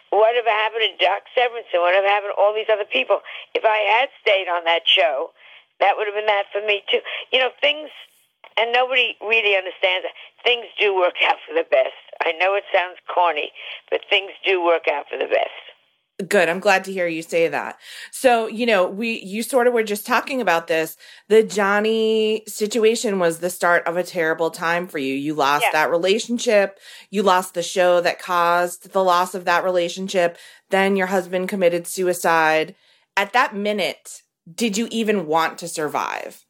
What 0.09 0.33
Whatever 0.33 0.49
happened 0.49 0.83
to 0.89 1.05
Doc 1.05 1.21
Severinsen? 1.37 1.81
Whatever 1.81 2.07
happened 2.07 2.33
to 2.35 2.41
all 2.41 2.53
these 2.53 2.69
other 2.71 2.85
people? 2.85 3.21
If 3.53 3.63
I 3.65 3.77
had 3.97 4.09
stayed 4.21 4.47
on 4.47 4.63
that 4.65 4.81
show, 4.85 5.31
that 5.79 5.97
would 5.97 6.07
have 6.07 6.15
been 6.15 6.27
that 6.27 6.45
for 6.51 6.61
me 6.65 6.83
too. 6.89 7.01
You 7.31 7.39
know, 7.39 7.49
things, 7.61 7.89
and 8.57 8.71
nobody 8.71 9.17
really 9.21 9.55
understands 9.57 10.05
that. 10.05 10.13
Things 10.43 10.65
do 10.79 10.95
work 10.95 11.17
out 11.25 11.37
for 11.47 11.53
the 11.53 11.65
best. 11.69 11.97
I 12.21 12.31
know 12.33 12.55
it 12.55 12.63
sounds 12.73 12.97
corny, 13.13 13.51
but 13.89 14.01
things 14.09 14.31
do 14.45 14.63
work 14.63 14.87
out 14.87 15.05
for 15.09 15.17
the 15.17 15.25
best. 15.25 15.72
Good. 16.27 16.47
I'm 16.47 16.59
glad 16.59 16.83
to 16.83 16.93
hear 16.93 17.07
you 17.07 17.23
say 17.23 17.47
that. 17.47 17.79
So, 18.11 18.45
you 18.45 18.67
know, 18.67 18.87
we, 18.87 19.19
you 19.21 19.41
sort 19.41 19.65
of 19.65 19.73
were 19.73 19.83
just 19.83 20.05
talking 20.05 20.41
about 20.41 20.67
this. 20.67 20.95
The 21.27 21.41
Johnny 21.41 22.43
situation 22.47 23.17
was 23.17 23.39
the 23.39 23.49
start 23.49 23.87
of 23.87 23.97
a 23.97 24.03
terrible 24.03 24.51
time 24.51 24.87
for 24.87 24.99
you. 24.99 25.15
You 25.15 25.33
lost 25.33 25.63
Yeah. 25.63 25.71
that 25.71 25.89
relationship. 25.89 26.79
You 27.09 27.23
lost 27.23 27.55
the 27.55 27.63
show 27.63 27.99
that 28.01 28.19
caused 28.19 28.93
the 28.93 29.03
loss 29.03 29.33
of 29.33 29.45
that 29.45 29.63
relationship. 29.63 30.37
Then 30.69 30.95
your 30.95 31.07
husband 31.07 31.49
committed 31.49 31.87
suicide. 31.87 32.75
At 33.17 33.33
that 33.33 33.55
minute, 33.55 34.21
did 34.53 34.77
you 34.77 34.87
even 34.91 35.25
want 35.25 35.57
to 35.59 35.67
survive? 35.67 36.45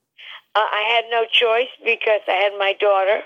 Uh, 0.55 0.59
I 0.59 0.83
had 0.93 1.05
no 1.09 1.23
choice 1.31 1.71
because 1.83 2.21
I 2.27 2.33
had 2.33 2.53
my 2.59 2.73
daughter, 2.73 3.15
and 3.15 3.23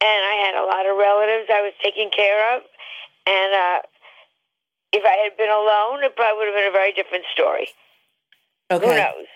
I 0.00 0.34
had 0.44 0.54
a 0.54 0.66
lot 0.66 0.86
of 0.86 0.96
relatives 0.96 1.48
I 1.50 1.62
was 1.62 1.72
taking 1.82 2.10
care 2.10 2.56
of, 2.56 2.62
and 3.26 3.54
uh, 3.54 3.78
if 4.92 5.04
I 5.04 5.16
had 5.24 5.36
been 5.36 5.50
alone, 5.50 6.04
it 6.04 6.16
probably 6.16 6.38
would 6.38 6.46
have 6.48 6.56
been 6.56 6.68
a 6.68 6.72
very 6.72 6.92
different 6.92 7.24
story. 7.32 7.68
Okay. 8.70 8.86
Who 8.86 8.94
knows? 8.94 9.26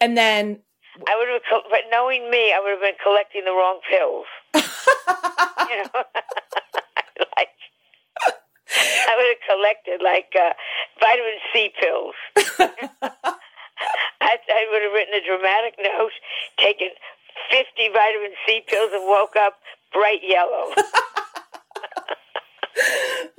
And 0.00 0.16
then, 0.16 0.60
I 1.06 1.16
would 1.16 1.28
have, 1.28 1.62
but 1.70 1.86
knowing 1.90 2.30
me, 2.30 2.52
I 2.52 2.58
would 2.60 2.70
have 2.70 2.80
been 2.80 2.98
collecting 3.02 3.44
the 3.44 3.52
wrong 3.52 3.78
pills. 3.86 4.26
you 4.54 5.76
know, 5.84 5.90
like 7.38 7.54
I 8.74 9.12
would 9.14 9.28
have 9.30 9.42
collected 9.46 10.02
like 10.02 10.34
uh, 10.34 10.52
vitamin 10.98 11.38
C 11.52 11.70
pills. 11.78 12.14
I, 14.20 14.36
I 14.36 14.62
would 14.72 14.82
have 14.82 14.92
written 14.92 15.14
a 15.14 15.22
dramatic 15.24 15.78
note, 15.78 16.12
taken 16.58 16.88
fifty 17.50 17.88
vitamin 17.88 18.34
C 18.46 18.62
pills, 18.66 18.90
and 18.92 19.06
woke 19.06 19.36
up 19.36 19.60
bright 19.92 20.20
yellow. 20.26 20.74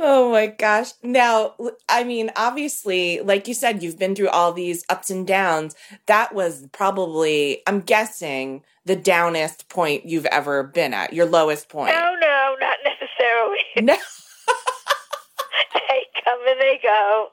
Oh 0.01 0.31
my 0.31 0.47
gosh. 0.47 0.91
Now, 1.03 1.55
I 1.89 2.05
mean, 2.05 2.31
obviously, 2.37 3.19
like 3.19 3.49
you 3.49 3.53
said, 3.53 3.83
you've 3.83 3.99
been 3.99 4.15
through 4.15 4.29
all 4.29 4.53
these 4.53 4.85
ups 4.87 5.09
and 5.09 5.27
downs. 5.27 5.75
That 6.05 6.33
was 6.33 6.65
probably, 6.71 7.61
I'm 7.67 7.81
guessing, 7.81 8.63
the 8.85 8.95
downest 8.95 9.67
point 9.67 10.05
you've 10.05 10.25
ever 10.27 10.63
been 10.63 10.93
at, 10.93 11.11
your 11.11 11.25
lowest 11.25 11.67
point. 11.67 11.93
no, 11.93 12.15
no, 12.15 12.55
not 12.61 12.77
necessarily. 12.85 13.59
No. 13.81 13.95
they 15.73 16.05
come 16.23 16.39
and 16.47 16.61
they 16.61 16.79
go. 16.81 17.27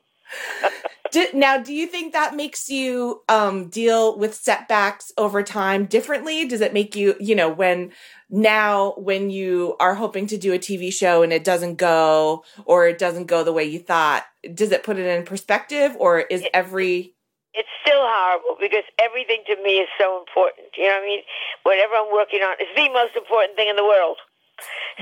Do, 1.17 1.27
now, 1.33 1.57
do 1.57 1.73
you 1.73 1.87
think 1.87 2.13
that 2.13 2.37
makes 2.37 2.69
you 2.69 3.23
um, 3.31 3.71
deal 3.71 4.19
with 4.19 4.35
setbacks 4.35 5.11
over 5.17 5.43
time 5.43 5.87
differently? 5.87 6.47
Does 6.47 6.61
it 6.61 6.75
make 6.75 6.95
you, 6.95 7.15
you 7.19 7.35
know, 7.35 7.49
when 7.49 7.93
now 8.29 8.93
when 8.99 9.31
you 9.31 9.77
are 9.81 9.95
hoping 9.95 10.27
to 10.27 10.37
do 10.37 10.53
a 10.53 10.59
TV 10.59 10.93
show 10.93 11.23
and 11.23 11.33
it 11.33 11.43
doesn't 11.43 11.77
go 11.77 12.45
or 12.67 12.87
it 12.87 12.99
doesn't 12.99 13.29
go 13.29 13.43
the 13.43 13.53
way 13.55 13.65
you 13.65 13.79
thought, 13.79 14.27
does 14.53 14.73
it 14.73 14.83
put 14.83 14.99
it 14.99 15.07
in 15.07 15.25
perspective 15.25 15.97
or 15.99 16.21
is 16.21 16.45
every 16.53 17.15
it's 17.55 17.69
still 17.81 18.03
horrible 18.03 18.59
because 18.61 18.85
everything 19.01 19.41
to 19.47 19.57
me 19.63 19.79
is 19.79 19.89
so 19.99 20.21
important. 20.21 20.67
You 20.77 20.85
know 20.85 21.01
what 21.01 21.03
I 21.03 21.07
mean? 21.07 21.21
Whatever 21.63 21.95
I'm 21.95 22.13
working 22.13 22.41
on 22.41 22.57
is 22.61 22.69
the 22.77 22.93
most 22.93 23.17
important 23.17 23.57
thing 23.57 23.69
in 23.69 23.77
the 23.77 23.85
world. 23.85 24.19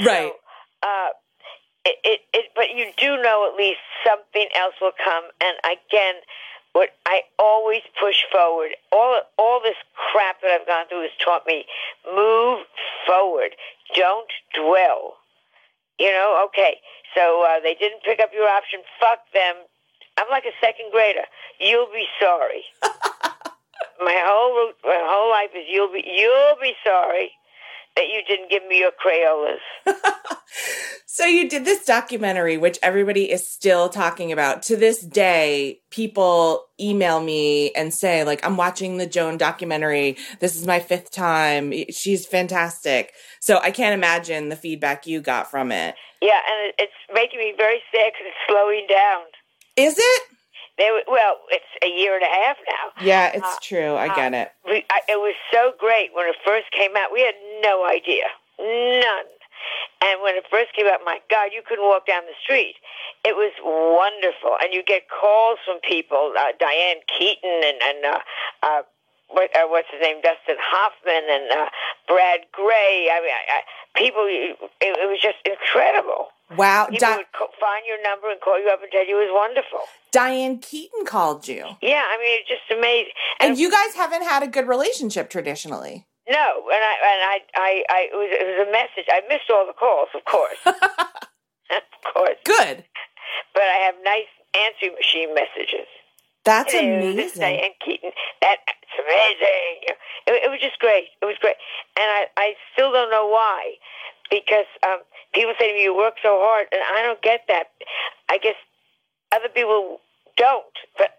right? 0.06 0.30
So, 0.30 0.86
uh, 0.86 1.08
it, 1.84 1.96
it, 2.04 2.20
it, 2.32 2.44
but 2.56 2.74
you 2.74 2.90
do 2.96 3.20
know 3.22 3.48
at 3.50 3.56
least 3.56 3.80
something 4.06 4.48
else 4.56 4.74
will 4.80 4.96
come. 5.02 5.24
And 5.40 5.56
again, 5.64 6.16
what 6.72 6.90
I 7.06 7.22
always 7.38 7.82
push 8.00 8.16
forward. 8.32 8.70
All 8.92 9.20
all 9.38 9.60
this 9.62 9.76
crap 9.94 10.40
that 10.42 10.50
I've 10.50 10.66
gone 10.66 10.86
through 10.88 11.02
has 11.02 11.16
taught 11.22 11.46
me 11.46 11.64
move 12.14 12.66
forward. 13.06 13.54
Don't 13.94 14.30
dwell. 14.54 15.16
You 15.98 16.10
know, 16.10 16.44
okay. 16.48 16.78
So 17.14 17.46
uh, 17.46 17.60
they 17.62 17.74
didn't 17.74 18.02
pick 18.02 18.18
up 18.18 18.30
your 18.34 18.48
option. 18.48 18.80
Fuck 18.98 19.20
them. 19.32 19.54
I'm 20.18 20.26
like 20.30 20.44
a 20.44 20.56
second 20.60 20.90
grader. 20.90 21.26
You'll 21.60 21.92
be 21.92 22.06
sorry. 22.20 22.64
my 24.00 24.18
whole 24.26 24.72
my 24.82 24.98
whole 25.04 25.30
life 25.30 25.50
is 25.54 25.66
you'll 25.70 25.92
be 25.92 26.02
you'll 26.04 26.58
be 26.60 26.74
sorry 26.84 27.30
that 27.96 28.06
you 28.08 28.22
didn't 28.26 28.50
give 28.50 28.66
me 28.66 28.80
your 28.80 28.92
Crayolas. 28.92 29.62
So 31.14 31.26
you 31.26 31.48
did 31.48 31.64
this 31.64 31.84
documentary, 31.84 32.56
which 32.56 32.76
everybody 32.82 33.30
is 33.30 33.46
still 33.46 33.88
talking 33.88 34.32
about. 34.32 34.64
To 34.64 34.76
this 34.76 35.00
day, 35.00 35.78
people 35.90 36.64
email 36.80 37.20
me 37.20 37.70
and 37.70 37.94
say, 37.94 38.24
like, 38.24 38.44
I'm 38.44 38.56
watching 38.56 38.96
the 38.96 39.06
Joan 39.06 39.36
documentary. 39.38 40.16
This 40.40 40.56
is 40.56 40.66
my 40.66 40.80
fifth 40.80 41.12
time. 41.12 41.72
She's 41.88 42.26
fantastic. 42.26 43.12
So 43.38 43.58
I 43.58 43.70
can't 43.70 43.94
imagine 43.94 44.48
the 44.48 44.56
feedback 44.56 45.06
you 45.06 45.20
got 45.20 45.48
from 45.48 45.70
it. 45.70 45.94
Yeah, 46.20 46.40
and 46.50 46.72
it's 46.78 46.92
making 47.14 47.38
me 47.38 47.54
very 47.56 47.80
sick 47.92 48.14
because 48.14 48.26
it's 48.26 48.36
slowing 48.48 48.88
down. 48.88 49.22
Is 49.76 49.94
it? 49.96 50.22
They 50.76 50.90
were, 50.90 51.02
well, 51.06 51.38
it's 51.50 51.70
a 51.84 51.88
year 51.88 52.14
and 52.14 52.22
a 52.22 52.32
half 52.44 52.56
now. 52.66 53.04
Yeah, 53.04 53.30
it's 53.34 53.58
true. 53.62 53.94
I 53.94 54.14
get 54.14 54.34
it. 54.34 54.50
We, 54.66 54.84
I, 54.90 55.00
it 55.08 55.20
was 55.22 55.34
so 55.52 55.72
great 55.78 56.10
when 56.14 56.26
it 56.28 56.34
first 56.44 56.70
came 56.72 56.96
out. 56.96 57.12
We 57.12 57.22
had 57.22 57.34
no 57.62 57.86
idea, 57.86 58.26
none. 58.58 59.30
And 60.02 60.20
when 60.20 60.34
it 60.34 60.44
first 60.50 60.74
came 60.74 60.86
out, 60.86 61.00
my 61.04 61.20
God, 61.30 61.50
you 61.54 61.62
couldn't 61.66 61.86
walk 61.86 62.06
down 62.06 62.22
the 62.26 62.36
street. 62.42 62.74
It 63.24 63.36
was 63.36 63.54
wonderful, 63.62 64.58
and 64.60 64.74
you 64.74 64.82
get 64.82 65.08
calls 65.08 65.58
from 65.64 65.78
people, 65.80 66.34
uh, 66.36 66.52
Diane 66.58 67.00
Keaton 67.08 67.62
and 67.64 67.78
and 67.80 67.98
uh, 68.04 68.18
uh, 68.62 68.82
what, 69.30 69.48
uh, 69.56 69.64
what's 69.66 69.88
his 69.90 70.02
name, 70.02 70.20
Dustin 70.20 70.60
Hoffman 70.60 71.24
and 71.30 71.46
uh, 71.50 71.68
Brad 72.06 72.44
Grey. 72.52 73.08
I 73.08 73.18
mean, 73.22 73.32
I, 73.32 73.42
I, 73.48 73.58
people, 73.96 74.26
it, 74.28 74.58
it 74.82 75.08
was 75.08 75.20
just 75.22 75.38
incredible. 75.46 76.33
Wow. 76.56 76.86
People 76.86 76.98
Di- 77.08 77.16
would 77.16 77.32
co- 77.36 77.48
find 77.60 77.84
your 77.86 78.02
number 78.02 78.30
and 78.30 78.40
call 78.40 78.60
you 78.60 78.68
up 78.68 78.82
and 78.82 78.90
tell 78.92 79.06
you 79.06 79.18
it 79.20 79.30
was 79.30 79.34
wonderful. 79.34 79.80
Diane 80.12 80.58
Keaton 80.58 81.04
called 81.06 81.48
you. 81.48 81.64
Yeah, 81.82 82.02
I 82.06 82.18
mean, 82.18 82.38
it's 82.40 82.48
just 82.48 82.70
amazing. 82.70 83.12
And 83.40 83.58
you 83.58 83.70
guys 83.70 83.94
haven't 83.94 84.22
had 84.22 84.42
a 84.42 84.46
good 84.46 84.68
relationship 84.68 85.30
traditionally. 85.30 86.06
No, 86.28 86.64
and 86.72 86.82
I 86.82 86.94
and 87.04 87.20
I, 87.28 87.36
I, 87.54 87.70
I 87.90 88.00
it 88.12 88.16
was 88.16 88.30
it 88.32 88.44
was 88.48 88.68
a 88.68 88.72
message. 88.72 89.04
I 89.12 89.20
missed 89.28 89.50
all 89.52 89.66
the 89.66 89.74
calls, 89.76 90.08
of 90.14 90.24
course, 90.24 90.56
of 90.64 91.84
course, 92.14 92.40
Good. 92.44 92.84
but 93.52 93.62
I 93.64 93.78
have 93.84 93.94
nice 94.04 94.32
answering 94.56 94.96
machine 94.96 95.34
messages. 95.34 95.84
That's 96.44 96.72
this 96.72 96.80
amazing. 96.80 97.40
Diane 97.40 97.76
Keaton. 97.84 98.12
That's 98.40 98.62
amazing. 98.96 99.92
It, 100.28 100.48
it 100.48 100.50
was 100.50 100.60
just 100.64 100.78
great. 100.78 101.12
It 101.20 101.26
was 101.28 101.36
great, 101.40 101.56
and 102.00 102.08
I 102.08 102.24
I 102.38 102.54
still 102.72 102.92
don't 102.92 103.10
know 103.10 103.28
why, 103.28 103.74
because 104.42 104.66
um, 104.82 104.98
people 105.34 105.54
say 105.58 105.68
to 105.68 105.74
me, 105.74 105.84
"You 105.84 105.96
work 105.96 106.14
so 106.22 106.38
hard," 106.42 106.66
and 106.72 106.80
I 106.82 107.02
don't 107.02 107.22
get 107.22 107.42
that. 107.48 107.70
I 108.28 108.38
guess 108.38 108.56
other 109.32 109.48
people 109.48 110.00
don't, 110.36 110.74
but 110.98 111.10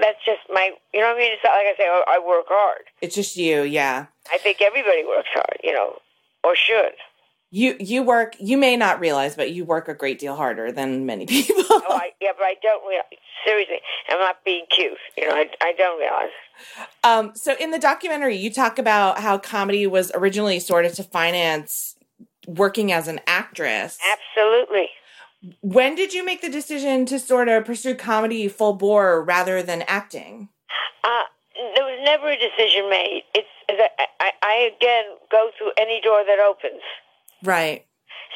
that's 0.00 0.18
just 0.24 0.40
my. 0.52 0.70
You 0.92 1.00
know 1.00 1.08
what 1.08 1.16
I 1.16 1.18
mean? 1.18 1.32
It's 1.32 1.44
not 1.44 1.52
like 1.52 1.66
I 1.66 1.74
say, 1.76 1.86
"Oh, 1.86 2.04
I 2.08 2.18
work 2.18 2.46
hard." 2.48 2.84
It's 3.00 3.14
just 3.14 3.36
you, 3.36 3.62
yeah. 3.62 4.06
I 4.32 4.38
think 4.38 4.60
everybody 4.62 5.04
works 5.04 5.28
hard, 5.32 5.58
you 5.62 5.72
know, 5.72 5.98
or 6.44 6.56
should. 6.56 6.94
You 7.50 7.76
you 7.78 8.02
work 8.02 8.34
you 8.38 8.56
may 8.56 8.76
not 8.76 8.98
realize, 8.98 9.36
but 9.36 9.52
you 9.52 9.64
work 9.66 9.86
a 9.88 9.94
great 9.94 10.18
deal 10.18 10.36
harder 10.36 10.72
than 10.72 11.04
many 11.04 11.26
people. 11.34 11.64
Oh, 11.68 11.84
I, 11.90 12.12
yeah, 12.20 12.30
but 12.36 12.44
I 12.44 12.54
don't 12.62 12.86
realize. 12.88 13.04
Seriously, 13.44 13.80
I'm 14.08 14.18
not 14.20 14.36
being 14.44 14.64
cute. 14.74 14.96
You 15.18 15.28
know, 15.28 15.34
I, 15.34 15.50
I 15.60 15.72
don't 15.76 15.98
realize. 15.98 16.30
um, 17.04 17.32
so 17.34 17.54
in 17.58 17.72
the 17.72 17.78
documentary, 17.78 18.36
you 18.36 18.52
talk 18.52 18.78
about 18.78 19.18
how 19.18 19.36
comedy 19.36 19.86
was 19.86 20.12
originally 20.14 20.60
sort 20.60 20.84
of 20.86 20.94
to 20.94 21.02
finance 21.02 21.96
working 22.46 22.92
as 22.92 23.08
an 23.08 23.20
actress. 23.26 23.98
Absolutely. 24.36 24.88
When 25.60 25.94
did 25.96 26.14
you 26.14 26.24
make 26.24 26.40
the 26.40 26.48
decision 26.50 27.04
to 27.06 27.18
sort 27.18 27.48
of 27.48 27.64
pursue 27.64 27.94
comedy 27.94 28.46
full 28.48 28.74
bore 28.74 29.22
rather 29.24 29.62
than 29.62 29.82
acting? 29.88 30.48
Uh, 31.02 31.22
there 31.74 31.84
was 31.84 31.98
never 32.04 32.28
a 32.30 32.36
decision 32.38 32.88
made. 32.88 33.22
It's 33.34 33.48
I, 33.68 34.06
I, 34.20 34.30
I 34.42 34.70
again 34.76 35.04
go 35.30 35.50
through 35.58 35.72
any 35.78 36.00
door 36.00 36.22
that 36.26 36.38
opens. 36.38 36.82
Right, 37.42 37.84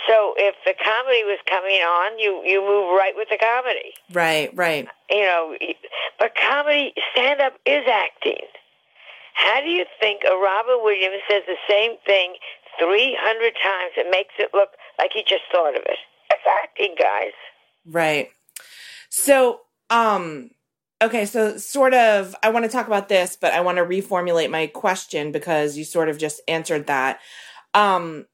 So 0.08 0.34
if 0.36 0.56
the 0.64 0.74
comedy 0.82 1.22
was 1.22 1.38
coming 1.48 1.78
on, 1.78 2.18
you 2.18 2.42
you 2.44 2.60
move 2.60 2.90
right 2.98 3.12
with 3.14 3.28
the 3.30 3.38
comedy. 3.38 3.94
right, 4.12 4.50
right. 4.56 4.88
You 5.10 5.22
know, 5.22 5.54
but 6.18 6.32
comedy 6.34 6.92
stand 7.12 7.40
up 7.40 7.52
is 7.66 7.84
acting. 7.86 8.42
How 9.34 9.60
do 9.60 9.68
you 9.68 9.84
think 10.00 10.22
a 10.24 10.34
Robin 10.36 10.78
Williams 10.82 11.22
says 11.30 11.42
the 11.46 11.60
same 11.68 11.92
thing 12.04 12.34
300 12.78 13.54
times 13.62 13.92
It 13.96 14.10
makes 14.10 14.34
it 14.38 14.50
look 14.54 14.70
like 14.98 15.10
he 15.12 15.22
just 15.22 15.44
thought 15.52 15.76
of 15.76 15.82
it? 15.82 15.98
It's 16.30 16.42
acting, 16.62 16.94
guys. 16.98 17.32
Right. 17.84 18.30
So, 19.08 19.60
um, 19.90 20.50
okay, 21.02 21.26
so 21.26 21.56
sort 21.56 21.94
of, 21.94 22.34
I 22.42 22.50
want 22.50 22.64
to 22.64 22.70
talk 22.70 22.86
about 22.86 23.08
this, 23.08 23.36
but 23.40 23.52
I 23.52 23.60
want 23.60 23.78
to 23.78 23.84
reformulate 23.84 24.50
my 24.50 24.66
question 24.66 25.32
because 25.32 25.76
you 25.76 25.84
sort 25.84 26.08
of 26.08 26.18
just 26.18 26.40
answered 26.48 26.86
that. 26.86 27.20
Um, 27.74 28.26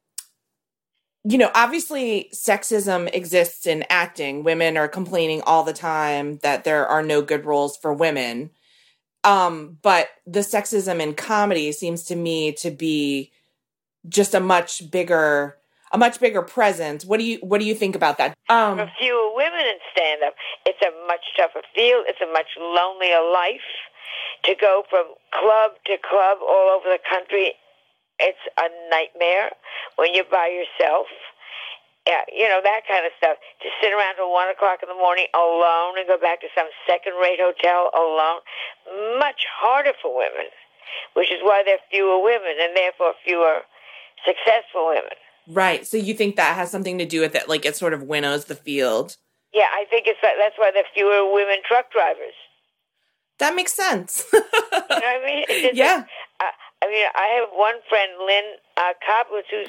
you 1.25 1.39
know, 1.39 1.51
obviously, 1.55 2.31
sexism 2.35 3.13
exists 3.15 3.67
in 3.67 3.85
acting. 3.89 4.43
Women 4.43 4.77
are 4.77 4.89
complaining 4.89 5.43
all 5.43 5.63
the 5.63 5.73
time 5.73 6.39
that 6.39 6.65
there 6.65 6.87
are 6.87 7.03
no 7.03 7.23
good 7.23 7.45
roles 7.45 7.77
for 7.77 7.93
women. 7.93 8.51
Um, 9.25 9.79
but 9.83 10.09
the 10.27 10.41
sexism 10.41 11.01
in 11.01 11.15
comedy 11.15 11.71
seems 11.71 12.03
to 12.05 12.17
me 12.17 12.53
to 12.55 12.73
be 12.73 13.31
just 14.09 14.35
a 14.35 14.41
much 14.41 14.91
bigger, 14.91 15.57
a 15.93 15.99
much 15.99 16.21
bigger 16.21 16.43
presence. 16.43 17.05
What 17.05 17.19
do 17.19 17.25
you, 17.25 17.39
what 17.43 17.61
do 17.61 17.67
you 17.67 17.75
think 17.75 17.95
about 17.95 18.19
that? 18.19 18.37
Um, 18.49 18.79
For 18.79 18.91
fewer 18.99 19.35
women 19.35 19.61
in 19.61 19.79
stand 19.93 20.23
up, 20.23 20.35
it's 20.67 20.81
a 20.83 20.91
much 21.07 21.23
tougher 21.37 21.63
field. 21.75 22.05
It's 22.09 22.21
a 22.21 22.33
much 22.33 22.49
lonelier 22.59 23.23
life. 23.33 23.69
To 24.45 24.55
go 24.59 24.83
from 24.91 25.07
club 25.31 25.79
to 25.87 25.97
club 26.03 26.39
all 26.43 26.75
over 26.75 26.91
the 26.91 26.99
country, 27.09 27.55
it's 28.19 28.43
a 28.59 28.67
nightmare 28.91 29.51
when 29.97 30.15
you're 30.15 30.29
by 30.31 30.51
yourself. 30.51 31.07
Yeah, 32.07 32.27
you 32.27 32.51
know, 32.51 32.59
that 32.59 32.83
kind 32.91 33.07
of 33.07 33.15
stuff. 33.15 33.39
To 33.63 33.69
sit 33.79 33.95
around 33.95 34.19
till 34.19 34.33
one 34.35 34.51
o'clock 34.51 34.83
in 34.83 34.91
the 34.91 34.99
morning 34.99 35.31
alone 35.35 35.95
and 35.95 36.11
go 36.11 36.19
back 36.19 36.43
to 36.43 36.51
some 36.59 36.67
second 36.91 37.15
rate 37.23 37.39
hotel 37.39 37.95
alone, 37.95 38.43
much 39.23 39.47
harder 39.47 39.95
for 40.03 40.11
women, 40.11 40.51
which 41.15 41.31
is 41.31 41.39
why 41.47 41.63
there 41.63 41.79
are 41.79 41.87
fewer 41.91 42.19
women 42.19 42.59
and 42.59 42.75
therefore 42.75 43.15
fewer 43.23 43.63
successful 44.25 44.89
women. 44.89 45.17
Right. 45.49 45.87
So 45.87 45.97
you 45.97 46.15
think 46.15 46.37
that 46.37 46.55
has 46.57 46.71
something 46.71 46.99
to 46.99 47.07
do 47.07 47.21
with 47.21 47.35
it? 47.35 47.49
Like 47.49 47.67
it 47.67 47.77
sort 47.77 47.93
of 47.93 48.05
winnows 48.05 48.45
the 48.47 48.55
field. 48.55 49.17
Yeah, 49.53 49.69
I 49.75 49.85
think 49.91 50.07
it's 50.07 50.19
that, 50.23 50.35
that's 50.39 50.57
why 50.57 50.71
there 50.73 50.83
are 50.83 50.95
fewer 50.95 51.33
women 51.33 51.59
truck 51.67 51.93
drivers. 51.93 52.35
That 53.39 53.55
makes 53.55 53.73
sense. 53.73 54.25
You 54.93 54.99
know 54.99 55.07
what 55.07 55.23
I 55.23 55.27
mean? 55.27 55.45
It's 55.49 55.77
yeah. 55.77 56.05
Uh, 56.41 56.45
I 56.83 56.89
mean, 56.89 57.07
I 57.15 57.41
have 57.41 57.49
one 57.53 57.77
friend, 57.89 58.13
Lynn 58.27 58.45
uh, 58.77 58.93
who's, 59.51 59.69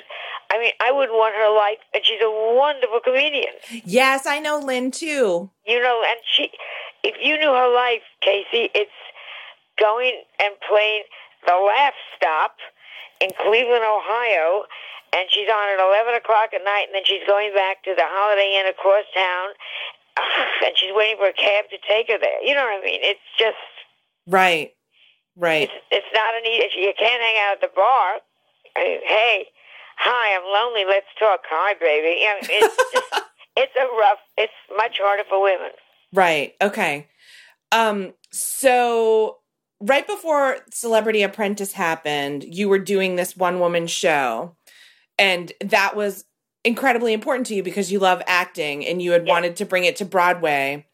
I 0.51 0.59
mean, 0.59 0.71
I 0.81 0.91
wouldn't 0.91 1.17
want 1.17 1.35
her 1.35 1.53
life, 1.55 1.77
and 1.93 2.03
she's 2.03 2.21
a 2.21 2.29
wonderful 2.29 2.99
comedian. 3.03 3.53
Yes, 3.85 4.25
I 4.25 4.39
know 4.39 4.59
Lynn 4.59 4.91
too. 4.91 5.49
You 5.65 5.81
know, 5.81 6.03
and 6.07 6.19
she, 6.25 6.49
if 7.03 7.15
you 7.21 7.37
knew 7.37 7.49
her 7.49 7.73
life, 7.73 8.01
Caissie, 8.25 8.69
it's 8.73 8.91
going 9.79 10.21
and 10.39 10.53
playing 10.67 11.03
the 11.45 11.53
Laugh 11.53 11.93
Stop 12.15 12.55
in 13.23 13.31
Cleveland, 13.39 13.87
Ohio, 13.87 14.67
and 15.15 15.23
she's 15.31 15.47
on 15.47 15.65
at 15.71 15.79
11 15.79 16.19
o'clock 16.19 16.51
at 16.51 16.63
night, 16.67 16.91
and 16.91 16.95
then 16.95 17.07
she's 17.07 17.23
going 17.25 17.53
back 17.55 17.79
to 17.87 17.95
the 17.95 18.03
Holiday 18.03 18.59
Inn 18.59 18.67
across 18.67 19.07
town, 19.15 19.47
and 20.67 20.75
she's 20.75 20.91
waiting 20.91 21.15
for 21.17 21.31
a 21.31 21.37
cab 21.37 21.71
to 21.71 21.77
take 21.87 22.11
her 22.11 22.19
there. 22.19 22.43
You 22.43 22.53
know 22.53 22.67
what 22.67 22.83
I 22.83 22.85
mean? 22.85 22.99
It's 23.01 23.23
just, 23.39 23.57
Right. 24.27 24.75
Right. 25.35 25.63
it's, 25.71 25.73
it's 26.03 26.11
not 26.13 26.35
an 26.35 26.45
easy, 26.45 26.83
you 26.83 26.93
can't 26.99 27.21
hang 27.21 27.37
out 27.47 27.53
at 27.57 27.61
the 27.63 27.71
bar. 27.73 28.19
I 28.75 28.79
mean, 28.83 28.99
hey, 29.07 29.47
hi, 29.97 30.35
I'm 30.35 30.45
lonely, 30.45 30.85
let's 30.85 31.07
talk. 31.17 31.41
Hi, 31.49 31.73
baby. 31.79 32.21
It's 32.21 32.77
just, 32.93 33.23
it's 33.55 33.73
a 33.79 33.85
rough, 33.97 34.19
it's 34.37 34.53
much 34.77 34.97
harder 35.01 35.23
for 35.29 35.41
women. 35.41 35.71
Right. 36.11 36.53
Okay. 36.61 37.07
Um 37.71 38.13
so 38.31 39.37
right 39.83 40.07
before 40.07 40.57
Celebrity 40.71 41.23
Apprentice 41.23 41.73
happened, 41.73 42.43
you 42.43 42.69
were 42.69 42.79
doing 42.79 43.15
this 43.15 43.35
one 43.35 43.59
woman 43.59 43.87
show 43.87 44.55
and 45.19 45.51
that 45.61 45.95
was 45.95 46.25
incredibly 46.63 47.13
important 47.13 47.45
to 47.47 47.55
you 47.55 47.61
because 47.63 47.91
you 47.91 47.99
love 47.99 48.21
acting 48.25 48.85
and 48.85 49.01
you 49.01 49.11
had 49.11 49.27
Yeah. 49.27 49.33
wanted 49.33 49.55
to 49.57 49.65
bring 49.65 49.83
it 49.83 49.97
to 49.97 50.05
Broadway 50.05 50.85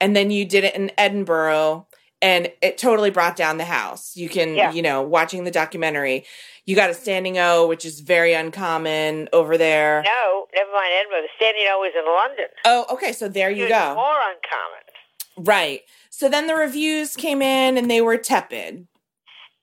and 0.00 0.16
then 0.16 0.30
you 0.30 0.44
did 0.44 0.64
it 0.64 0.74
in 0.74 0.90
Edinburgh 0.96 1.86
and 2.20 2.50
it 2.62 2.78
totally 2.78 3.10
brought 3.10 3.36
down 3.36 3.58
the 3.58 3.64
house. 3.64 4.16
You 4.16 4.28
can, 4.28 4.56
Yeah. 4.56 4.72
you 4.72 4.82
know, 4.82 5.02
watching 5.02 5.44
the 5.44 5.50
documentary, 5.52 6.24
you 6.64 6.74
got 6.74 6.90
a 6.90 6.94
standing 6.94 7.38
O, 7.38 7.66
which 7.66 7.84
is 7.84 8.00
very 8.00 8.32
uncommon 8.32 9.28
over 9.32 9.56
there. 9.56 10.02
No, 10.04 10.46
never 10.54 10.72
mind 10.72 10.92
Edinburgh. 10.98 11.22
The 11.22 11.28
standing 11.36 11.64
O 11.70 11.84
is 11.84 11.92
in 11.96 12.04
London. 12.06 12.46
Oh, 12.64 12.86
okay, 12.94 13.12
so 13.12 13.28
there 13.28 13.50
you 13.50 13.66
Even 13.66 13.78
go. 13.78 13.94
More 13.94 14.16
uncommon. 14.20 15.46
Right. 15.46 15.82
So 16.18 16.28
then 16.28 16.48
the 16.48 16.56
reviews 16.56 17.14
came 17.14 17.40
in 17.40 17.78
and 17.78 17.88
they 17.88 18.00
were 18.00 18.16
tepid. 18.16 18.88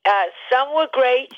Uh, 0.06 0.32
some 0.50 0.74
were 0.74 0.88
great. 0.94 1.34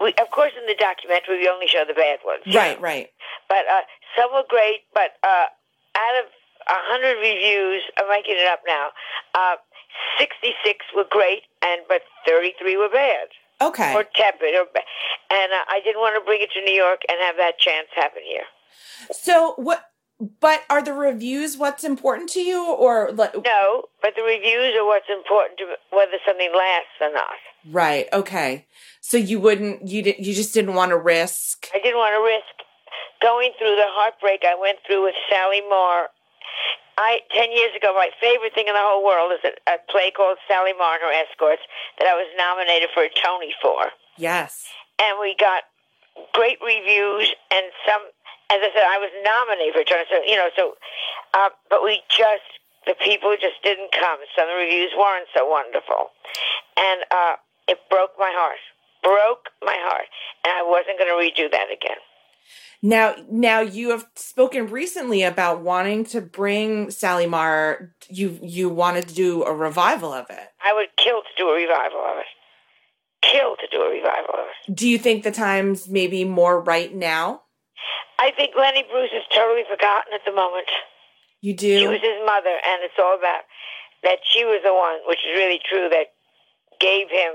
We, 0.00 0.14
of 0.16 0.30
course, 0.30 0.52
in 0.58 0.64
the 0.66 0.74
documentary, 0.80 1.40
we 1.40 1.48
only 1.48 1.68
show 1.68 1.84
the 1.86 1.92
bad 1.92 2.20
ones. 2.24 2.40
Right, 2.56 2.78
know. 2.78 2.82
right. 2.82 3.08
But 3.50 3.68
uh, 3.68 3.84
some 4.16 4.32
were 4.32 4.48
great. 4.48 4.88
But 4.94 5.20
uh, 5.22 5.52
out 5.92 6.24
of 6.24 6.32
a 6.64 6.80
hundred 6.88 7.20
reviews, 7.20 7.82
I'm 7.98 8.08
making 8.08 8.36
it 8.38 8.48
up 8.48 8.60
now. 8.66 8.88
Uh, 9.34 9.56
Sixty-six 10.18 10.86
were 10.96 11.04
great, 11.10 11.42
and 11.62 11.82
but 11.86 12.00
thirty-three 12.26 12.78
were 12.78 12.88
bad 12.88 13.28
Okay. 13.60 13.94
or 13.94 14.04
tepid. 14.16 14.54
Or, 14.56 14.64
and 14.64 15.52
uh, 15.52 15.68
I 15.68 15.82
didn't 15.84 16.00
want 16.00 16.16
to 16.16 16.24
bring 16.24 16.40
it 16.40 16.48
to 16.54 16.64
New 16.64 16.72
York 16.72 17.02
and 17.10 17.18
have 17.20 17.36
that 17.36 17.58
chance 17.58 17.88
happen 17.94 18.22
here. 18.24 18.48
So 19.10 19.52
what 19.58 19.91
but 20.40 20.62
are 20.70 20.82
the 20.82 20.92
reviews 20.92 21.56
what's 21.56 21.84
important 21.84 22.30
to 22.30 22.40
you 22.40 22.64
or 22.72 23.10
No, 23.16 23.84
but 24.02 24.12
the 24.16 24.22
reviews 24.22 24.74
are 24.78 24.86
what's 24.86 25.08
important 25.10 25.58
to 25.58 25.64
whether 25.90 26.12
something 26.26 26.50
lasts 26.54 26.96
or 27.00 27.12
not. 27.12 27.38
right, 27.70 28.06
okay. 28.12 28.66
So 29.00 29.16
you 29.16 29.40
wouldn't 29.40 29.88
you 29.88 30.02
di- 30.02 30.16
you 30.18 30.32
just 30.34 30.54
didn't 30.54 30.74
want 30.74 30.90
to 30.90 30.96
risk. 30.98 31.68
I 31.74 31.78
didn't 31.80 31.98
want 31.98 32.14
to 32.14 32.22
risk 32.22 32.54
going 33.20 33.50
through 33.58 33.76
the 33.76 33.86
heartbreak 33.98 34.42
I 34.46 34.54
went 34.60 34.78
through 34.86 35.04
with 35.04 35.14
Sally 35.30 35.60
Marr. 35.68 36.08
I 36.98 37.20
ten 37.34 37.50
years 37.52 37.74
ago, 37.74 37.92
my 37.94 38.10
favorite 38.20 38.54
thing 38.54 38.68
in 38.68 38.74
the 38.74 38.80
whole 38.82 39.02
world 39.04 39.32
is 39.32 39.42
a, 39.42 39.52
a 39.74 39.76
play 39.90 40.12
called 40.14 40.38
Sally 40.46 40.72
Marr 40.78 40.94
and 40.94 41.02
Her 41.02 41.12
Escorts 41.24 41.62
that 41.98 42.06
I 42.06 42.14
was 42.14 42.28
nominated 42.38 42.90
for 42.94 43.02
a 43.02 43.10
Tony 43.10 43.54
for, 43.62 43.90
Yes. 44.18 44.68
and 45.00 45.18
we 45.20 45.34
got 45.38 45.62
great 46.32 46.58
reviews 46.64 47.32
and 47.50 47.66
some. 47.88 48.02
As 48.52 48.60
I 48.60 48.68
said, 48.68 48.84
I 48.84 49.00
was 49.00 49.08
nominated 49.24 49.72
for 49.72 49.84
Tony, 49.88 50.04
so 50.12 50.20
you 50.28 50.36
know, 50.36 50.52
so 50.54 50.76
uh, 51.32 51.48
but 51.70 51.82
we 51.82 52.02
just 52.12 52.44
the 52.86 52.94
people 53.00 53.32
just 53.40 53.62
didn't 53.64 53.92
come. 53.92 54.20
Some 54.36 54.44
of 54.44 54.52
the 54.52 54.60
reviews 54.60 54.92
weren't 54.92 55.28
so 55.34 55.48
wonderful, 55.48 56.12
and 56.76 57.00
uh, 57.10 57.34
it 57.68 57.78
broke 57.88 58.12
my 58.18 58.30
heart. 58.34 58.60
Broke 59.02 59.48
my 59.62 59.76
heart, 59.80 60.06
and 60.44 60.52
I 60.52 60.62
wasn't 60.62 60.98
going 60.98 61.08
to 61.08 61.16
redo 61.16 61.50
that 61.50 61.72
again. 61.72 61.96
Now 62.82 63.14
now 63.30 63.60
you 63.60 63.90
have 63.90 64.06
spoken 64.16 64.66
recently 64.66 65.22
about 65.22 65.62
wanting 65.62 66.04
to 66.06 66.20
bring 66.20 66.90
Sally 66.90 67.26
Marr 67.26 67.94
you 68.08 68.38
you 68.42 68.68
wanted 68.68 69.08
to 69.08 69.14
do 69.14 69.44
a 69.44 69.54
revival 69.54 70.12
of 70.12 70.26
it. 70.30 70.48
I 70.64 70.74
would 70.74 70.88
kill 70.96 71.22
to 71.22 71.28
do 71.38 71.48
a 71.48 71.54
revival 71.54 72.00
of 72.00 72.18
it. 72.18 72.26
Kill 73.22 73.56
to 73.56 73.66
do 73.70 73.82
a 73.82 73.90
revival 73.90 74.34
of 74.34 74.46
it. 74.46 74.74
Do 74.74 74.88
you 74.88 74.98
think 74.98 75.22
the 75.22 75.30
time's 75.30 75.88
maybe 75.88 76.24
more 76.24 76.60
right 76.60 76.92
now? 76.92 77.41
I 78.22 78.30
think 78.30 78.54
Lenny 78.56 78.84
Bruce 78.86 79.10
is 79.10 79.26
totally 79.34 79.64
forgotten 79.68 80.14
at 80.14 80.22
the 80.24 80.30
moment. 80.30 80.70
You 81.40 81.54
do? 81.58 81.74
She 81.80 81.86
was 81.90 81.98
his 81.98 82.22
mother, 82.24 82.54
and 82.54 82.78
it's 82.86 82.94
all 83.02 83.18
about 83.18 83.42
that 84.06 84.18
she 84.22 84.44
was 84.44 84.62
the 84.62 84.70
one, 84.72 85.02
which 85.10 85.18
is 85.26 85.34
really 85.34 85.58
true, 85.66 85.88
that 85.90 86.14
gave 86.78 87.10
him 87.10 87.34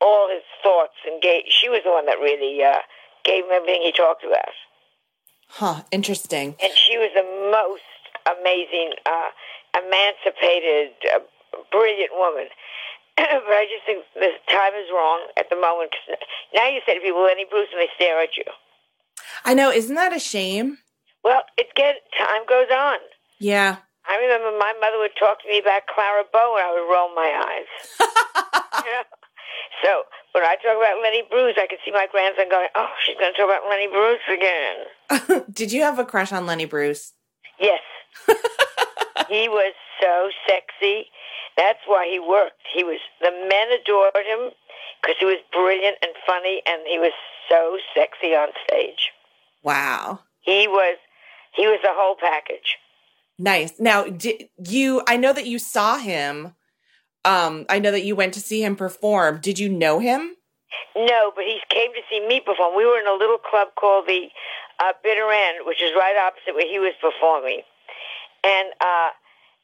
all 0.00 0.32
his 0.32 0.40
thoughts, 0.64 0.96
and 1.04 1.20
gave. 1.20 1.44
She 1.52 1.68
was 1.68 1.80
the 1.84 1.92
one 1.92 2.06
that 2.06 2.16
really 2.24 2.62
uh, 2.64 2.80
gave 3.24 3.44
him 3.44 3.52
everything 3.52 3.82
he 3.82 3.92
talked 3.92 4.24
about, 4.24 4.56
Huh, 5.48 5.82
interesting. 5.92 6.56
and 6.56 6.72
she 6.72 6.96
was 6.96 7.12
the 7.14 7.28
most 7.52 7.84
amazing, 8.24 8.96
uh, 9.04 9.28
emancipated, 9.76 10.96
uh, 11.12 11.20
brilliant 11.70 12.12
woman. 12.16 12.48
but 13.16 13.52
I 13.60 13.68
just 13.68 13.84
think 13.84 14.04
the 14.16 14.32
time 14.48 14.72
is 14.74 14.88
wrong 14.88 15.20
at 15.36 15.50
the 15.52 15.56
moment. 15.60 15.92
'cause 15.92 16.16
Now 16.54 16.66
you 16.68 16.80
say 16.86 16.94
to 16.94 17.00
people, 17.04 17.20
Lenny 17.22 17.44
Bruce, 17.44 17.68
and 17.72 17.80
they 17.80 17.92
stare 17.94 18.18
at 18.20 18.36
you. 18.40 18.48
I 19.44 19.54
know, 19.54 19.70
isn't 19.70 19.94
that 19.94 20.14
a 20.14 20.18
shame? 20.18 20.78
Well, 21.24 21.42
it's 21.56 21.70
get 21.76 21.96
time 22.18 22.42
goes 22.48 22.68
on. 22.72 22.98
Yeah. 23.38 23.76
I 24.08 24.16
remember 24.18 24.58
my 24.58 24.74
mother 24.80 24.98
would 24.98 25.14
talk 25.18 25.42
to 25.42 25.48
me 25.48 25.58
about 25.58 25.82
Clara 25.92 26.24
Bow, 26.32 26.56
and 26.58 26.66
I 26.66 26.72
would 26.74 26.90
roll 26.90 27.14
my 27.14 27.30
eyes. 27.46 27.70
You 28.84 28.90
know? 28.90 29.02
So 29.84 30.02
when 30.32 30.44
I 30.44 30.56
talk 30.56 30.76
about 30.76 31.02
Lenny 31.02 31.22
Bruce, 31.28 31.56
I 31.60 31.66
can 31.66 31.78
see 31.84 31.92
my 31.92 32.06
grandson 32.10 32.48
going, 32.48 32.68
"Oh, 32.74 32.88
she's 33.04 33.16
going 33.18 33.32
to 33.32 33.36
talk 33.36 33.46
about 33.46 33.68
Lenny 33.68 33.86
Bruce 33.86 34.24
again." 34.32 35.44
Did 35.52 35.72
you 35.72 35.82
have 35.82 35.98
a 35.98 36.04
crush 36.04 36.32
on 36.32 36.46
Lenny 36.46 36.64
Bruce? 36.64 37.12
Yes, 37.60 37.82
he 39.28 39.48
was 39.48 39.74
so 40.00 40.30
sexy. 40.48 41.06
That's 41.56 41.80
why 41.86 42.08
he 42.10 42.18
worked. 42.18 42.62
He 42.74 42.82
was 42.82 42.98
the 43.20 43.30
men 43.30 43.68
adored 43.70 44.24
him 44.26 44.50
because 45.02 45.16
he 45.20 45.26
was 45.26 45.38
brilliant 45.52 45.98
and 46.02 46.12
funny, 46.26 46.62
and 46.66 46.82
he 46.88 46.98
was 46.98 47.12
so 47.48 47.78
sexy 47.94 48.34
on 48.34 48.48
stage. 48.66 49.11
Wow. 49.62 50.20
He 50.40 50.68
was 50.68 50.98
he 51.54 51.66
was 51.66 51.78
the 51.82 51.90
whole 51.92 52.16
package. 52.16 52.78
Nice. 53.38 53.72
Now, 53.78 54.06
you 54.58 55.02
I 55.06 55.16
know 55.16 55.32
that 55.32 55.46
you 55.46 55.58
saw 55.58 55.98
him. 55.98 56.54
Um 57.24 57.66
I 57.68 57.78
know 57.78 57.90
that 57.90 58.04
you 58.04 58.16
went 58.16 58.34
to 58.34 58.40
see 58.40 58.62
him 58.62 58.76
perform. 58.76 59.40
Did 59.40 59.58
you 59.58 59.68
know 59.68 59.98
him? 59.98 60.36
No, 60.96 61.32
but 61.34 61.44
he 61.44 61.60
came 61.68 61.92
to 61.92 62.00
see 62.10 62.26
me 62.26 62.40
perform. 62.40 62.76
We 62.76 62.84
were 62.84 63.00
in 63.00 63.06
a 63.06 63.12
little 63.12 63.38
club 63.38 63.68
called 63.78 64.06
the 64.06 64.28
uh, 64.80 64.92
Bitter 65.02 65.30
End, 65.30 65.64
which 65.66 65.82
is 65.82 65.92
right 65.96 66.16
opposite 66.16 66.54
where 66.54 66.68
he 66.68 66.78
was 66.78 66.92
performing. 67.00 67.62
And 68.44 68.68
uh, 68.80 69.10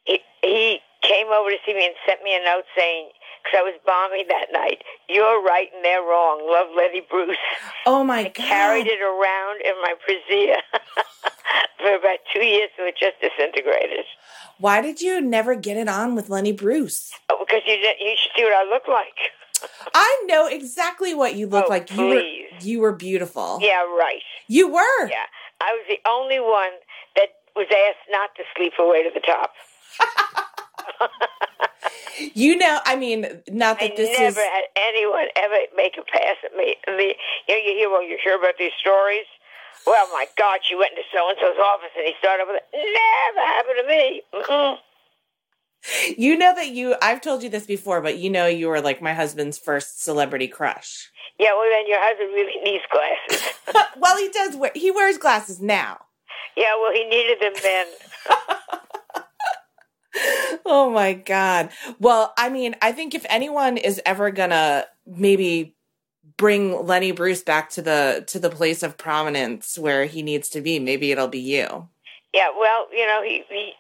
he, 0.05 0.21
he 0.43 0.81
came 1.03 1.29
over 1.29 1.51
to 1.51 1.57
see 1.67 1.75
me 1.75 1.87
and 1.87 1.95
sent 2.07 2.23
me 2.23 2.37
a 2.37 2.45
note 2.45 2.65
saying, 2.77 3.11
because 3.49 3.61
I 3.61 3.63
was 3.63 3.75
bombing 3.87 4.27
that 4.29 4.47
night, 4.53 4.83
you're 5.09 5.43
right 5.43 5.69
and 5.75 5.85
they're 5.85 6.03
wrong. 6.03 6.47
Love 6.49 6.69
Lenny 6.77 7.01
Bruce. 7.09 7.37
Oh 7.87 8.05
my 8.05 8.21
I 8.21 8.25
god. 8.25 8.35
carried 8.35 8.87
it 8.87 9.01
around 9.01 9.61
in 9.65 9.75
my 9.81 9.95
brassiere 10.05 10.61
for 11.79 11.95
about 11.95 12.19
two 12.33 12.45
years 12.45 12.69
so 12.77 12.85
it 12.85 12.97
just 13.01 13.17
disintegrated. 13.21 14.05
Why 14.59 14.81
did 14.81 15.01
you 15.01 15.21
never 15.21 15.55
get 15.55 15.77
it 15.77 15.89
on 15.89 16.15
with 16.15 16.29
Lenny 16.29 16.53
Bruce? 16.53 17.13
Oh, 17.31 17.39
because 17.47 17.63
you, 17.67 17.75
you 17.75 18.17
should 18.21 18.33
see 18.37 18.43
what 18.45 18.53
I 18.53 18.69
look 18.69 18.89
like. 18.89 19.71
I 19.95 20.25
know 20.27 20.47
exactly 20.47 21.15
what 21.15 21.35
you 21.37 21.47
look 21.47 21.67
Oh, 21.67 21.71
like. 21.71 21.91
You 21.91 22.07
were 22.07 22.23
you 22.61 22.81
were 22.81 22.93
beautiful. 22.93 23.59
Yeah, 23.63 23.83
right. 23.85 24.23
You 24.49 24.69
were. 24.69 25.09
Yeah, 25.09 25.27
I 25.61 25.73
was 25.73 25.85
the 25.89 25.99
only 26.09 26.41
one 26.41 26.71
that 27.17 27.29
was 27.57 27.67
asked 27.71 28.09
not 28.11 28.31
to 28.37 28.43
sleep 28.57 28.75
away 28.79 29.03
to 29.05 29.11
the 29.15 29.21
top. 29.21 29.53
You 32.35 32.57
know, 32.57 32.81
I 32.85 32.97
mean, 32.97 33.27
not 33.49 33.81
I 33.81 33.89
that 33.89 33.97
this 33.97 34.11
is 34.11 34.19
never 34.19 34.41
is 34.41 34.47
had 34.47 34.65
anyone 34.77 35.27
ever 35.37 35.57
make 35.77 35.97
a 35.97 36.03
pass 36.03 36.37
at 36.45 36.57
me. 36.57 36.77
You 36.87 36.97
know, 36.97 37.57
you 37.57 37.75
hear, 37.79 37.91
well, 37.91 38.03
you 38.03 38.19
hear 38.23 38.37
about 38.37 38.55
these 38.59 38.73
stories. 38.81 39.27
Well, 39.87 40.07
my 40.13 40.27
God, 40.37 40.61
she 40.63 40.75
went 40.75 40.93
into 40.93 41.03
so 41.15 41.29
and 41.29 41.39
so's 41.41 41.57
office 41.59 41.91
and 41.97 42.07
he 42.07 42.15
started 42.19 42.47
with 42.49 42.57
it. 42.57 42.67
Never 42.75 43.47
happened 43.47 43.79
to 43.81 43.87
me. 43.89 44.23
Mm-mm. 44.35 44.77
you 46.19 46.37
know 46.37 46.55
that 46.55 46.71
you 46.71 46.97
I've 47.01 47.21
told 47.21 47.43
you 47.43 47.49
this 47.49 47.67
before, 47.67 48.01
but 48.01 48.19
you 48.19 48.31
know 48.31 48.47
you 48.47 48.69
were 48.69 48.81
like 48.81 49.01
my 49.01 49.15
husband's 49.15 49.59
first 49.59 50.03
celebrity 50.03 50.49
crush. 50.49 51.11
Yeah, 51.39 51.55
well, 51.55 51.71
then 51.71 51.87
your 51.87 52.01
husband 52.01 52.31
really 52.35 52.61
needs 52.65 52.85
glasses. 52.91 53.55
well, 53.97 54.19
he 54.19 54.29
does 54.31 54.57
wear 54.57 54.73
he 54.75 54.91
wears 54.91 55.19
glasses 55.19 55.61
now. 55.61 55.99
yeah, 56.57 56.75
well, 56.81 56.93
he 56.93 57.05
needed 57.05 57.41
them 57.41 57.53
then. 57.63 57.87
Oh 60.67 60.91
my 60.91 61.15
god. 61.15 61.71
Well, 61.99 62.35
I 62.37 62.51
mean, 62.51 62.77
I 62.83 62.93
think 62.93 63.15
if 63.15 63.25
anyone 63.29 63.77
is 63.77 64.01
ever 64.05 64.31
gonna 64.31 64.87
maybe 65.07 65.77
bring 66.39 66.87
Lenny 66.87 67.13
Bruce 67.13 67.43
back 67.43 67.69
to 67.71 67.83
the 67.83 68.25
to 68.29 68.39
the 68.39 68.49
place 68.49 68.83
of 68.83 68.97
prominence 68.97 69.77
where 69.77 70.07
he 70.07 70.23
needs 70.23 70.49
to 70.51 70.63
be. 70.63 70.79
Maybe 70.79 71.13
it'll 71.13 71.29
be 71.29 71.41
you. 71.41 71.89
Yeah, 72.33 72.49
well, 72.59 72.87
you 72.93 73.07
know, 73.07 73.23
he, 73.23 73.45
he, 73.49 73.75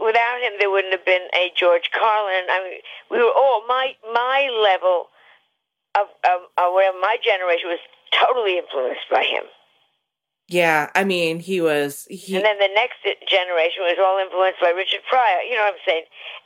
without 0.00 0.40
him 0.40 0.52
there 0.58 0.70
wouldn't 0.70 0.92
have 0.92 1.04
been 1.04 1.28
a 1.34 1.52
George 1.56 1.90
Carlin. 1.96 2.44
I 2.50 2.64
mean, 2.64 2.80
we 3.10 3.18
were 3.18 3.32
all 3.36 3.62
my 3.68 3.94
my 4.12 4.48
level 4.62 5.08
of 5.94 6.08
of, 6.24 6.40
of 6.56 6.74
where 6.74 6.92
my 7.00 7.16
generation 7.22 7.68
was 7.68 7.78
totally 8.10 8.58
influenced 8.58 9.08
by 9.10 9.22
him. 9.22 9.44
Yeah, 10.48 10.90
I 10.94 11.04
mean, 11.04 11.40
he 11.40 11.60
was 11.60 12.06
he 12.10 12.34
And 12.36 12.44
then 12.44 12.58
the 12.58 12.70
next 12.74 12.96
generation 13.30 13.82
was 13.82 13.98
all 14.02 14.18
influenced 14.18 14.60
by 14.60 14.70
Richard 14.70 15.00
Pryor. 15.08 15.42
You 15.42 15.56
know 15.56 15.64
what 15.64 15.74
I'm 15.74 15.80
saying? 15.86 16.04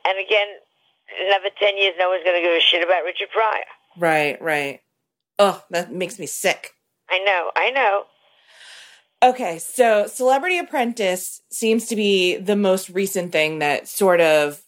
And 0.09 0.19
again, 0.19 0.49
another 1.25 1.51
10 1.59 1.79
years, 1.79 1.95
no 1.99 2.11
one's 2.11 2.25
going 2.25 2.37
to 2.37 2.43
give 2.43 2.57
a 2.57 2.61
shit 2.61 2.83
about 2.83 3.05
Richard 3.05 3.29
Pryor. 3.33 3.65
right, 3.97 4.41
right. 4.43 4.81
Oh, 5.39 5.63
that 5.71 5.93
makes 5.93 6.19
me 6.19 6.27
sick. 6.27 6.75
I 7.11 7.19
know, 7.21 7.51
I 7.57 7.71
know. 7.71 8.05
Okay, 9.23 9.59
so 9.59 10.07
Celebrity 10.09 10.59
Apprentice 10.59 11.41
seems 11.51 11.87
to 11.87 11.97
be 11.97 12.37
the 12.37 12.57
most 12.57 12.91
recent 12.91 13.31
thing 13.31 13.61
that 13.61 13.87
sort 13.89 14.21
of 14.21 14.63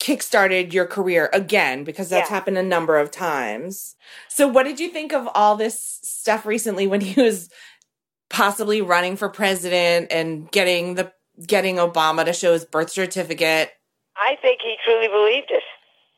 kickstarted 0.00 0.72
your 0.72 0.86
career 0.86 1.28
again 1.34 1.84
because 1.84 2.08
that's 2.08 2.30
Yeah. 2.30 2.34
happened 2.34 2.56
a 2.56 2.62
number 2.62 2.96
of 2.98 3.10
times. 3.10 3.96
So 4.28 4.48
what 4.48 4.62
did 4.64 4.80
you 4.80 4.88
think 4.88 5.12
of 5.12 5.28
all 5.34 5.56
this 5.56 5.98
stuff 6.02 6.46
recently 6.46 6.86
when 6.86 7.02
he 7.02 7.20
was 7.20 7.50
possibly 8.30 8.80
running 8.80 9.16
for 9.16 9.28
president 9.28 10.10
and 10.10 10.50
getting 10.50 10.94
the 10.94 11.12
getting 11.46 11.76
Obama 11.76 12.24
to 12.24 12.32
show 12.32 12.52
his 12.54 12.64
birth 12.64 12.90
certificate? 12.90 13.72
I 14.16 14.36
think 14.40 14.60
he 14.62 14.76
truly 14.84 15.08
believed 15.08 15.50
it. 15.50 15.62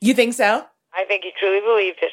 You 0.01 0.15
think 0.15 0.35
so? 0.35 0.67
I 0.95 1.05
think 1.05 1.25
he 1.25 1.33
truly 1.39 1.61
believed 1.61 1.99
it. 2.03 2.13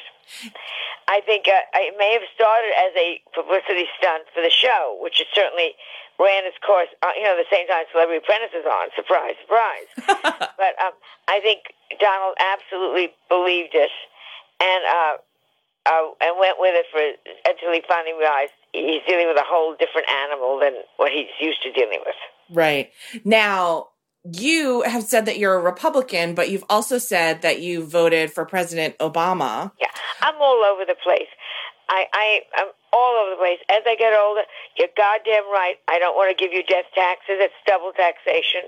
I 1.08 1.20
think 1.26 1.46
uh, 1.50 1.66
it 1.74 1.94
may 1.98 2.14
have 2.14 2.22
started 2.34 2.70
as 2.86 2.94
a 2.94 3.20
publicity 3.34 3.90
stunt 3.98 4.24
for 4.32 4.40
the 4.40 4.50
show, 4.50 4.96
which 5.02 5.20
it 5.20 5.26
certainly 5.34 5.74
ran 6.22 6.46
its 6.46 6.56
course. 6.62 6.86
Uh, 7.02 7.10
you 7.18 7.26
know, 7.26 7.34
the 7.34 7.50
same 7.50 7.66
time 7.66 7.84
Celebrity 7.90 8.22
Apprentice 8.22 8.54
is 8.54 8.64
on. 8.64 8.94
Surprise, 8.94 9.34
surprise. 9.42 9.90
but 10.54 10.72
um, 10.78 10.94
I 11.26 11.42
think 11.42 11.74
Donald 11.98 12.38
absolutely 12.38 13.10
believed 13.26 13.74
it, 13.74 13.90
and 14.62 14.82
uh, 14.86 15.14
uh, 15.90 16.14
and 16.22 16.38
went 16.38 16.62
with 16.62 16.78
it 16.78 16.86
for 16.94 17.02
until 17.48 17.74
he 17.74 17.82
finally 17.90 18.14
realized 18.14 18.54
he's 18.72 19.02
dealing 19.08 19.26
with 19.28 19.36
a 19.36 19.44
whole 19.46 19.74
different 19.78 20.08
animal 20.10 20.58
than 20.60 20.74
what 20.96 21.12
he's 21.12 21.26
used 21.40 21.62
to 21.62 21.72
dealing 21.72 22.00
with. 22.04 22.14
Right. 22.50 22.90
Now, 23.24 23.88
you 24.24 24.82
have 24.82 25.04
said 25.04 25.26
that 25.26 25.38
you're 25.38 25.54
a 25.54 25.60
Republican, 25.62 26.34
but 26.34 26.50
you've 26.50 26.64
also 26.68 26.98
said 26.98 27.42
that 27.42 27.60
you 27.60 27.84
voted 27.84 28.32
for 28.32 28.44
President 28.44 28.98
Obama. 28.98 29.72
Yeah, 29.80 29.88
I'm 30.20 30.34
all 30.40 30.62
over 30.64 30.84
the 30.84 30.96
place. 31.02 31.28
I, 31.88 32.04
I, 32.12 32.40
I'm 32.56 32.68
all 32.92 33.14
over 33.22 33.30
the 33.30 33.36
place. 33.40 33.58
As 33.68 33.82
I 33.86 33.96
get 33.96 34.12
older, 34.14 34.42
you're 34.78 34.92
goddamn 34.96 35.44
right. 35.50 35.74
I 35.88 35.98
don't 35.98 36.14
want 36.14 36.30
to 36.30 36.38
give 36.38 36.52
you 36.52 36.62
death 36.62 36.86
taxes. 36.94 37.38
It's 37.40 37.54
double 37.66 37.92
taxation. 37.96 38.62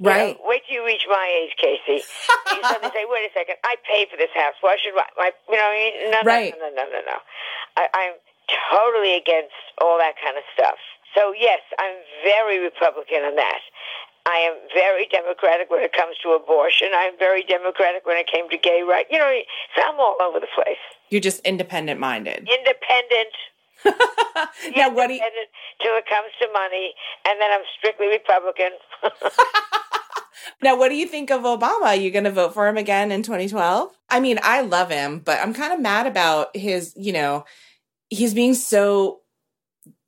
You 0.00 0.10
Right. 0.10 0.34
know, 0.36 0.42
wait 0.44 0.62
till 0.66 0.80
you 0.80 0.86
reach 0.86 1.06
my 1.08 1.22
age, 1.44 1.54
Casey. 1.56 2.02
you 2.02 2.60
suddenly 2.66 2.90
say, 2.94 3.06
"Wait 3.06 3.30
a 3.30 3.32
second, 3.32 3.56
I 3.62 3.76
pay 3.86 4.06
for 4.10 4.16
this 4.16 4.32
house. 4.34 4.54
Why 4.60 4.76
should 4.82 4.90
I?" 4.98 5.06
I 5.18 5.30
you 5.48 5.54
know, 5.54 5.62
what 5.62 5.70
I 5.70 5.78
mean? 5.78 6.10
no, 6.10 6.18
no, 6.22 6.26
Right. 6.26 6.54
no, 6.58 6.66
no, 6.66 6.74
no, 6.74 6.84
no, 6.90 7.00
no. 7.06 7.18
I, 7.76 7.82
I'm 7.94 8.12
totally 8.70 9.16
against 9.16 9.54
all 9.80 9.98
that 9.98 10.14
kind 10.22 10.36
of 10.36 10.44
stuff. 10.52 10.78
So 11.14 11.32
yes, 11.38 11.60
I'm 11.78 11.96
very 12.24 12.58
Republican 12.58 13.22
on 13.22 13.36
that. 13.36 13.60
I 14.26 14.36
am 14.36 14.54
very 14.72 15.06
Democratic 15.06 15.70
when 15.70 15.82
it 15.82 15.92
comes 15.92 16.16
to 16.22 16.30
abortion. 16.30 16.88
I'm 16.96 17.18
very 17.18 17.44
Democratic 17.44 18.06
when 18.06 18.16
it 18.16 18.26
came 18.26 18.48
to 18.48 18.56
gay 18.56 18.82
rights. 18.82 19.08
You 19.10 19.18
know, 19.18 19.38
so 19.76 19.82
I'm 19.86 20.00
all 20.00 20.16
over 20.22 20.40
the 20.40 20.48
place. 20.54 20.80
You're 21.10 21.20
just 21.20 21.40
independent 21.40 22.00
minded. 22.00 22.48
Independent. 22.58 23.34
now, 24.76 24.88
what 24.88 25.08
do 25.08 25.14
you, 25.14 25.20
independent 25.20 25.48
till 25.82 25.92
it 25.96 26.06
comes 26.08 26.30
to 26.40 26.48
money, 26.54 26.94
and 27.28 27.38
then 27.38 27.50
I'm 27.52 27.60
strictly 27.78 28.06
Republican. 28.06 28.70
now, 30.62 30.78
what 30.78 30.88
do 30.88 30.96
you 30.96 31.06
think 31.06 31.30
of 31.30 31.42
Obama? 31.42 31.82
Are 31.82 31.94
you 31.94 32.10
going 32.10 32.24
to 32.24 32.30
vote 32.30 32.54
for 32.54 32.66
him 32.66 32.78
again 32.78 33.12
in 33.12 33.22
2012? 33.22 33.90
I 34.08 34.20
mean, 34.20 34.38
I 34.42 34.62
love 34.62 34.90
him, 34.90 35.18
but 35.18 35.38
I'm 35.40 35.52
kind 35.52 35.74
of 35.74 35.80
mad 35.80 36.06
about 36.06 36.56
his, 36.56 36.94
you 36.96 37.12
know, 37.12 37.44
he's 38.14 38.34
being 38.34 38.54
so 38.54 39.20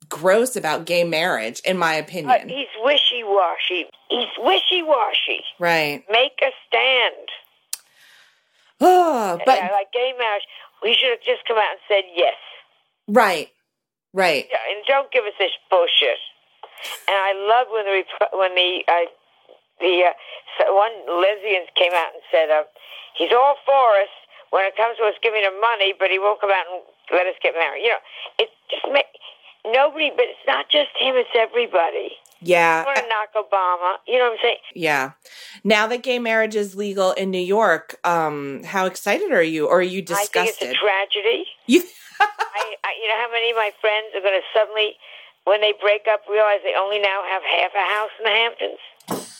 gross 0.09 0.55
about 0.55 0.85
gay 0.85 1.03
marriage, 1.03 1.59
in 1.65 1.77
my 1.77 1.97
Uh, 1.97 2.01
opinion. 2.01 2.49
he's 2.49 2.67
wishy 2.79 3.23
washy. 3.23 3.89
He's 4.09 4.31
wishy 4.37 4.81
washy. 4.81 5.43
right. 5.59 6.03
Make 6.09 6.39
a 6.41 6.51
stand. 6.67 7.27
Oh, 8.79 9.39
but 9.45 9.57
Yeah, 9.57 9.71
like 9.71 9.91
gay 9.91 10.13
marriage, 10.17 10.43
we 10.83 10.93
should 10.93 11.09
have 11.09 11.21
just 11.21 11.45
come 11.47 11.57
out 11.57 11.71
and 11.71 11.79
said 11.87 12.03
yes. 12.15 12.35
right. 13.07 13.49
Right. 14.13 14.47
Yeah, 14.49 14.57
and 14.73 14.81
don't 14.87 15.11
give 15.11 15.25
us 15.25 15.33
this 15.37 15.51
bullshit. 15.69 16.17
And 17.07 17.17
I 17.17 17.33
love 17.37 17.67
when 17.69 17.85
the 17.85 18.01
when 18.37 18.55
the 18.55 18.81
uh, 18.87 19.05
the 19.79 19.93
uh, 20.09 20.13
so 20.57 20.73
one 20.73 20.93
lesbians 21.21 21.67
came 21.75 21.91
out 21.93 22.13
and 22.15 22.23
said 22.31 22.49
uh, 22.49 22.63
he's 23.13 23.29
all 23.33 23.57
for 23.65 23.87
us 24.01 24.09
when 24.49 24.65
it 24.65 24.75
comes 24.77 24.97
to 24.97 25.03
us 25.05 25.13
giving 25.21 25.43
him 25.43 25.59
money, 25.61 25.93
but 25.99 26.09
he 26.09 26.17
won't 26.17 26.39
come 26.41 26.49
out 26.49 26.65
and 26.71 26.81
let 27.11 27.27
us 27.27 27.35
get 27.41 27.53
married. 27.55 27.83
You 27.83 27.89
know, 27.89 28.03
it 28.39 28.49
just 28.69 28.85
ma- 28.91 29.71
nobody. 29.71 30.11
But 30.15 30.25
it's 30.29 30.45
not 30.47 30.69
just 30.69 30.89
him; 30.99 31.15
it's 31.15 31.29
everybody. 31.35 32.11
Yeah. 32.41 32.83
I 32.85 32.87
want 32.87 32.99
to 32.99 33.07
knock 33.09 33.33
Obama. 33.33 33.95
You 34.07 34.19
know 34.19 34.25
what 34.25 34.33
I'm 34.33 34.37
saying? 34.41 34.57
Yeah. 34.75 35.11
Now 35.63 35.87
that 35.87 36.03
gay 36.03 36.19
marriage 36.19 36.55
is 36.55 36.75
legal 36.75 37.11
in 37.13 37.31
New 37.31 37.39
York, 37.39 37.97
um, 38.03 38.63
how 38.63 38.85
excited 38.85 39.31
are 39.31 39.43
you? 39.43 39.67
Or 39.67 39.79
are 39.79 39.81
you 39.81 40.01
I 40.09 40.25
think 40.25 40.49
it's 40.49 40.59
disgusted? 40.59 40.69
a 40.69 40.73
tragedy. 40.73 41.45
you 41.67 41.81
I, 42.19 42.75
I, 42.83 42.93
you 43.01 43.07
know 43.07 43.17
how 43.17 43.31
many 43.31 43.51
of 43.51 43.55
my 43.57 43.71
friends 43.81 44.07
are 44.15 44.21
going 44.21 44.39
to 44.39 44.45
suddenly, 44.53 44.95
when 45.45 45.61
they 45.61 45.73
break 45.79 46.07
up, 46.11 46.21
realize 46.29 46.59
they 46.63 46.73
only 46.77 46.99
now 46.99 47.23
have 47.29 47.41
half 47.43 47.71
a 47.75 47.85
house 47.93 48.09
in 48.19 48.23
the 48.25 48.31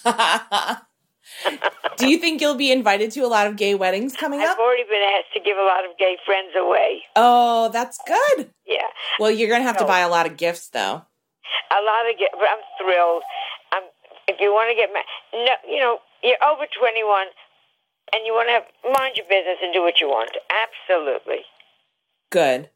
Hamptons? 0.05 0.81
Do 1.97 2.07
you 2.09 2.17
think 2.19 2.41
you'll 2.41 2.55
be 2.55 2.71
invited 2.71 3.11
to 3.11 3.21
a 3.21 3.27
lot 3.27 3.47
of 3.47 3.55
gay 3.55 3.73
weddings 3.75 4.15
coming 4.15 4.39
up? 4.41 4.49
I've 4.51 4.59
already 4.59 4.83
been 4.83 5.01
asked 5.17 5.33
to 5.33 5.39
give 5.39 5.57
a 5.57 5.63
lot 5.63 5.83
of 5.85 5.97
gay 5.97 6.17
friends 6.25 6.51
away. 6.55 7.01
Oh, 7.15 7.69
that's 7.73 7.97
good. 8.05 8.51
Yeah, 8.67 8.83
Well, 9.19 9.31
you're 9.31 9.49
going 9.49 9.61
to 9.61 9.67
have 9.67 9.77
to 9.77 9.85
buy 9.85 9.99
a 9.99 10.09
lot 10.09 10.25
of 10.25 10.37
gifts 10.37 10.69
though. 10.69 11.01
a 11.71 11.81
lot 11.83 12.09
of 12.11 12.17
get, 12.19 12.31
but 12.33 12.47
I'm 12.49 12.63
thrilled. 12.79 13.23
I'm, 13.71 13.83
if 14.27 14.39
you 14.39 14.51
want 14.51 14.69
to 14.69 14.75
get 14.75 14.89
married, 14.93 15.47
no, 15.47 15.53
you 15.73 15.79
know, 15.79 15.99
you're 16.23 16.37
over 16.45 16.65
21 16.79 17.27
and 18.13 18.25
you 18.25 18.33
want 18.33 18.49
to 18.49 18.53
have, 18.53 18.93
mind 18.93 19.17
your 19.17 19.25
business 19.27 19.57
and 19.63 19.73
do 19.73 19.81
what 19.81 19.99
you 20.01 20.07
want. 20.07 20.31
Absolutely. 20.51 21.41
Good. 22.29 22.69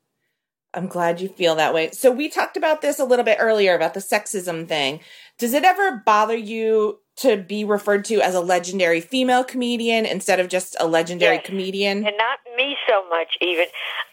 I'm 0.74 0.88
glad 0.88 1.20
you 1.20 1.28
feel 1.28 1.56
that 1.56 1.74
way. 1.74 1.92
So 1.92 2.10
we 2.12 2.30
talked 2.30 2.56
about 2.56 2.82
this 2.82 2.98
a 3.00 3.04
little 3.04 3.26
bit 3.26 3.38
earlier 3.42 3.76
about 3.76 3.94
the 3.94 4.00
sexism 4.00 4.68
thing. 4.70 5.02
Does 5.38 5.54
it 5.54 5.66
ever 5.66 6.02
bother 6.06 6.36
you 6.38 7.00
to 7.18 7.38
be 7.38 7.64
referred 7.64 8.06
to 8.06 8.22
as 8.22 8.36
a 8.36 8.40
legendary 8.42 9.02
female 9.02 9.44
comedian 9.44 10.06
instead 10.06 10.40
of 10.40 10.48
just 10.48 10.76
a 10.80 10.88
legendary 10.88 11.36
Yes. 11.36 11.46
comedian? 11.46 12.06
And 12.08 12.18
not 12.18 12.40
me 12.56 12.78
so 12.88 13.08
much, 13.10 13.38
even. 13.42 13.68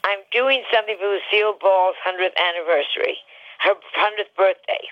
I'm 0.04 0.18
doing 0.32 0.64
something 0.72 0.96
for 0.98 1.06
Lucille 1.06 1.54
Ball's 1.60 1.96
100th 2.04 2.36
anniversary, 2.36 3.18
her 3.60 3.74
100th 3.94 4.34
birthday. 4.36 4.88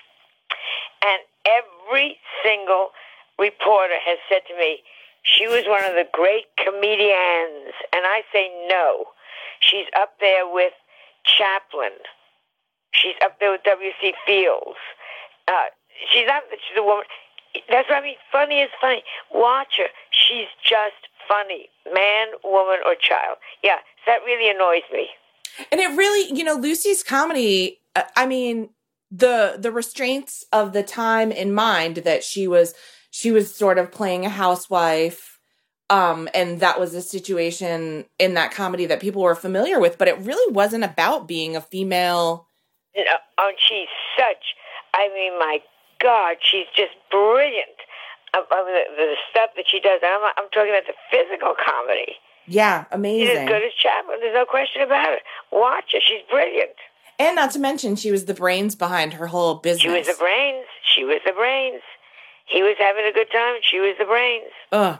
And 1.05 1.21
every 1.45 2.17
single 2.43 2.91
reporter 3.37 3.95
has 4.03 4.17
said 4.29 4.41
to 4.47 4.57
me, 4.57 4.81
she 5.23 5.47
was 5.47 5.65
one 5.67 5.83
of 5.83 5.93
the 5.93 6.07
great 6.11 6.45
comedians. 6.57 7.73
And 7.93 8.05
I 8.05 8.23
say 8.31 8.49
no. 8.69 9.05
She's 9.59 9.85
up 9.95 10.13
there 10.19 10.47
with 10.47 10.73
Chaplin. 11.23 11.91
She's 12.91 13.15
up 13.23 13.39
there 13.39 13.51
with 13.51 13.63
W.C. 13.63 14.13
Fields. 14.25 14.77
Uh, 15.47 15.65
she's 16.11 16.25
not, 16.25 16.43
she's 16.51 16.77
a 16.77 16.83
woman. 16.83 17.05
That's 17.69 17.89
what 17.89 17.99
I 17.99 18.01
mean. 18.01 18.15
Funny 18.31 18.61
is 18.61 18.69
funny. 18.79 19.03
Watch 19.33 19.77
her. 19.77 19.87
She's 20.11 20.47
just 20.63 21.07
funny. 21.27 21.69
Man, 21.93 22.27
woman, 22.43 22.79
or 22.85 22.95
child. 22.95 23.37
Yeah, 23.63 23.77
that 24.05 24.19
really 24.25 24.49
annoys 24.49 24.83
me. 24.91 25.09
And 25.71 25.81
it 25.81 25.95
really, 25.97 26.33
you 26.37 26.43
know, 26.43 26.55
Lucy's 26.55 27.03
comedy, 27.03 27.79
uh, 27.95 28.03
I 28.15 28.25
mean, 28.25 28.69
the 29.11 29.55
the 29.57 29.71
restraints 29.71 30.45
of 30.51 30.73
the 30.73 30.83
time 30.83 31.31
in 31.31 31.53
mind 31.53 31.97
that 31.97 32.23
she 32.23 32.47
was 32.47 32.73
she 33.09 33.31
was 33.31 33.53
sort 33.53 33.77
of 33.77 33.91
playing 33.91 34.25
a 34.25 34.29
housewife 34.29 35.39
um 35.89 36.27
and 36.33 36.59
that 36.59 36.77
was 36.77 36.93
a 36.93 37.01
situation 37.01 38.03
in 38.19 38.33
that 38.33 38.51
comedy 38.51 38.85
that 38.85 38.99
people 38.99 39.21
were 39.21 39.35
familiar 39.35 39.79
with, 39.79 39.97
but 39.97 40.09
it 40.09 40.17
really 40.19 40.53
wasn't 40.53 40.83
about 40.83 41.27
being 41.27 41.55
a 41.55 41.61
female 41.61 42.47
You 42.93 43.05
know, 43.05 43.17
oh, 43.37 43.51
she's 43.57 43.87
such. 44.17 44.55
I 44.93 45.07
mean, 45.13 45.39
my 45.39 45.59
God, 46.01 46.37
she's 46.41 46.67
just 46.75 46.93
brilliant. 47.11 47.77
Mean, 48.33 48.43
the, 48.49 48.81
the 48.95 49.15
stuff 49.31 49.51
that 49.55 49.65
she 49.67 49.79
does. 49.79 50.01
I'm, 50.03 50.21
I'm 50.37 50.49
talking 50.51 50.69
about 50.69 50.85
the 50.85 50.93
physical 51.09 51.55
comedy. 51.57 52.13
yeah, 52.45 52.85
amazing. 52.91 53.27
She's 53.27 53.37
as 53.37 53.47
good 53.47 53.63
as 53.63 53.73
Chaplin. 53.73 54.17
There's 54.19 54.35
no 54.35 54.45
question 54.45 54.81
about 54.83 55.13
it. 55.13 55.23
Watch 55.51 55.93
her. 55.93 55.99
She's 56.01 56.21
brilliant. 56.29 56.71
and 57.19 57.35
not 57.35 57.51
to 57.51 57.59
mention 57.59 57.95
she 57.95 58.11
was 58.11 58.25
the 58.25 58.33
brains 58.33 58.75
behind 58.75 59.13
her 59.13 59.27
whole 59.27 59.55
business. 59.55 59.81
She 59.81 59.89
was 59.89 60.07
the 60.07 60.15
brains. 60.19 60.65
She 60.83 61.03
was 61.03 61.19
the 61.25 61.33
brains. 61.33 61.81
He 62.45 62.61
was 62.61 62.75
having 62.79 63.05
a 63.05 63.11
good 63.11 63.31
time. 63.31 63.55
She 63.63 63.79
was 63.79 63.95
the 63.97 64.05
brains. 64.05 64.51
Ugh. 64.71 64.99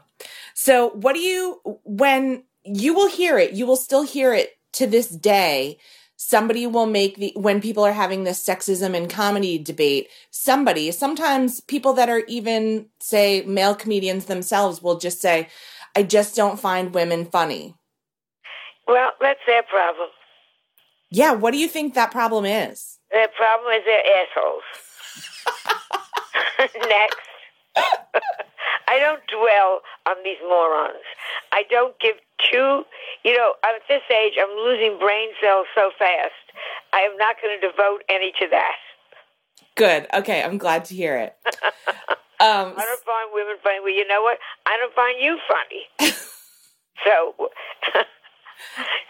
So, 0.53 0.89
what 0.89 1.13
do 1.13 1.19
you 1.19 1.61
when 1.83 2.43
you 2.63 2.93
will 2.93 3.09
hear 3.09 3.37
it? 3.37 3.51
You 3.53 3.65
will 3.67 3.77
still 3.77 4.03
hear 4.03 4.33
it 4.33 4.57
to 4.73 4.87
this 4.87 5.07
day, 5.09 5.77
somebody 6.17 6.67
will 6.67 6.87
make 6.87 7.15
the 7.15 7.31
when 7.35 7.61
people 7.61 7.85
are 7.85 7.93
having 7.93 8.25
this 8.25 8.43
sexism 8.43 8.95
and 8.95 9.09
comedy 9.09 9.57
debate, 9.57 10.09
somebody, 10.31 10.91
sometimes 10.91 11.61
people 11.61 11.93
that 11.93 12.09
are 12.09 12.23
even 12.27 12.87
say 12.99 13.43
male 13.43 13.75
comedians 13.75 14.25
themselves 14.25 14.81
will 14.83 14.97
just 14.97 15.21
say, 15.21 15.47
I 15.95 16.03
just 16.03 16.35
don't 16.35 16.59
find 16.59 16.93
women 16.93 17.25
funny. 17.25 17.75
Well, 18.87 19.11
that's 19.21 19.39
their 19.47 19.63
problem. 19.63 20.09
Yeah, 21.09 21.33
what 21.33 21.51
do 21.51 21.57
you 21.57 21.67
think 21.67 21.93
that 21.93 22.11
problem 22.11 22.45
is? 22.45 22.97
Their 23.11 23.29
problem 23.29 23.73
is 23.73 23.83
they're 23.85 24.03
assholes. 24.17 24.63
Next. 26.89 27.17
I 28.89 28.99
don't 28.99 29.21
dwell 29.27 29.81
on 30.07 30.15
these 30.23 30.37
morons. 30.41 31.03
I 31.51 31.63
don't 31.69 31.97
give 31.99 32.15
you 32.53 33.37
know, 33.37 33.53
at 33.63 33.81
this 33.87 34.01
age, 34.11 34.33
I'm 34.39 34.55
losing 34.57 34.97
brain 34.99 35.29
cells 35.41 35.67
so 35.75 35.91
fast. 35.97 36.33
I 36.93 36.99
am 36.99 37.17
not 37.17 37.35
going 37.41 37.59
to 37.59 37.67
devote 37.67 38.03
any 38.09 38.31
to 38.39 38.47
that. 38.51 38.75
Good. 39.75 40.07
Okay, 40.13 40.41
I'm 40.43 40.57
glad 40.57 40.85
to 40.85 40.95
hear 40.95 41.17
it. 41.17 41.35
Um, 42.39 42.73
I 42.77 42.85
don't 42.85 43.03
find 43.03 43.29
women 43.33 43.55
funny. 43.63 43.79
Well, 43.79 43.93
you 43.93 44.07
know 44.07 44.21
what? 44.21 44.37
I 44.67 44.77
don't 44.77 44.93
find 44.93 45.17
you 45.19 45.39
funny. 45.47 46.11
so, 47.03 47.33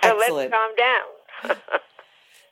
so 0.02 0.18
let's 0.18 0.54
calm 0.54 0.72
down. 0.78 1.80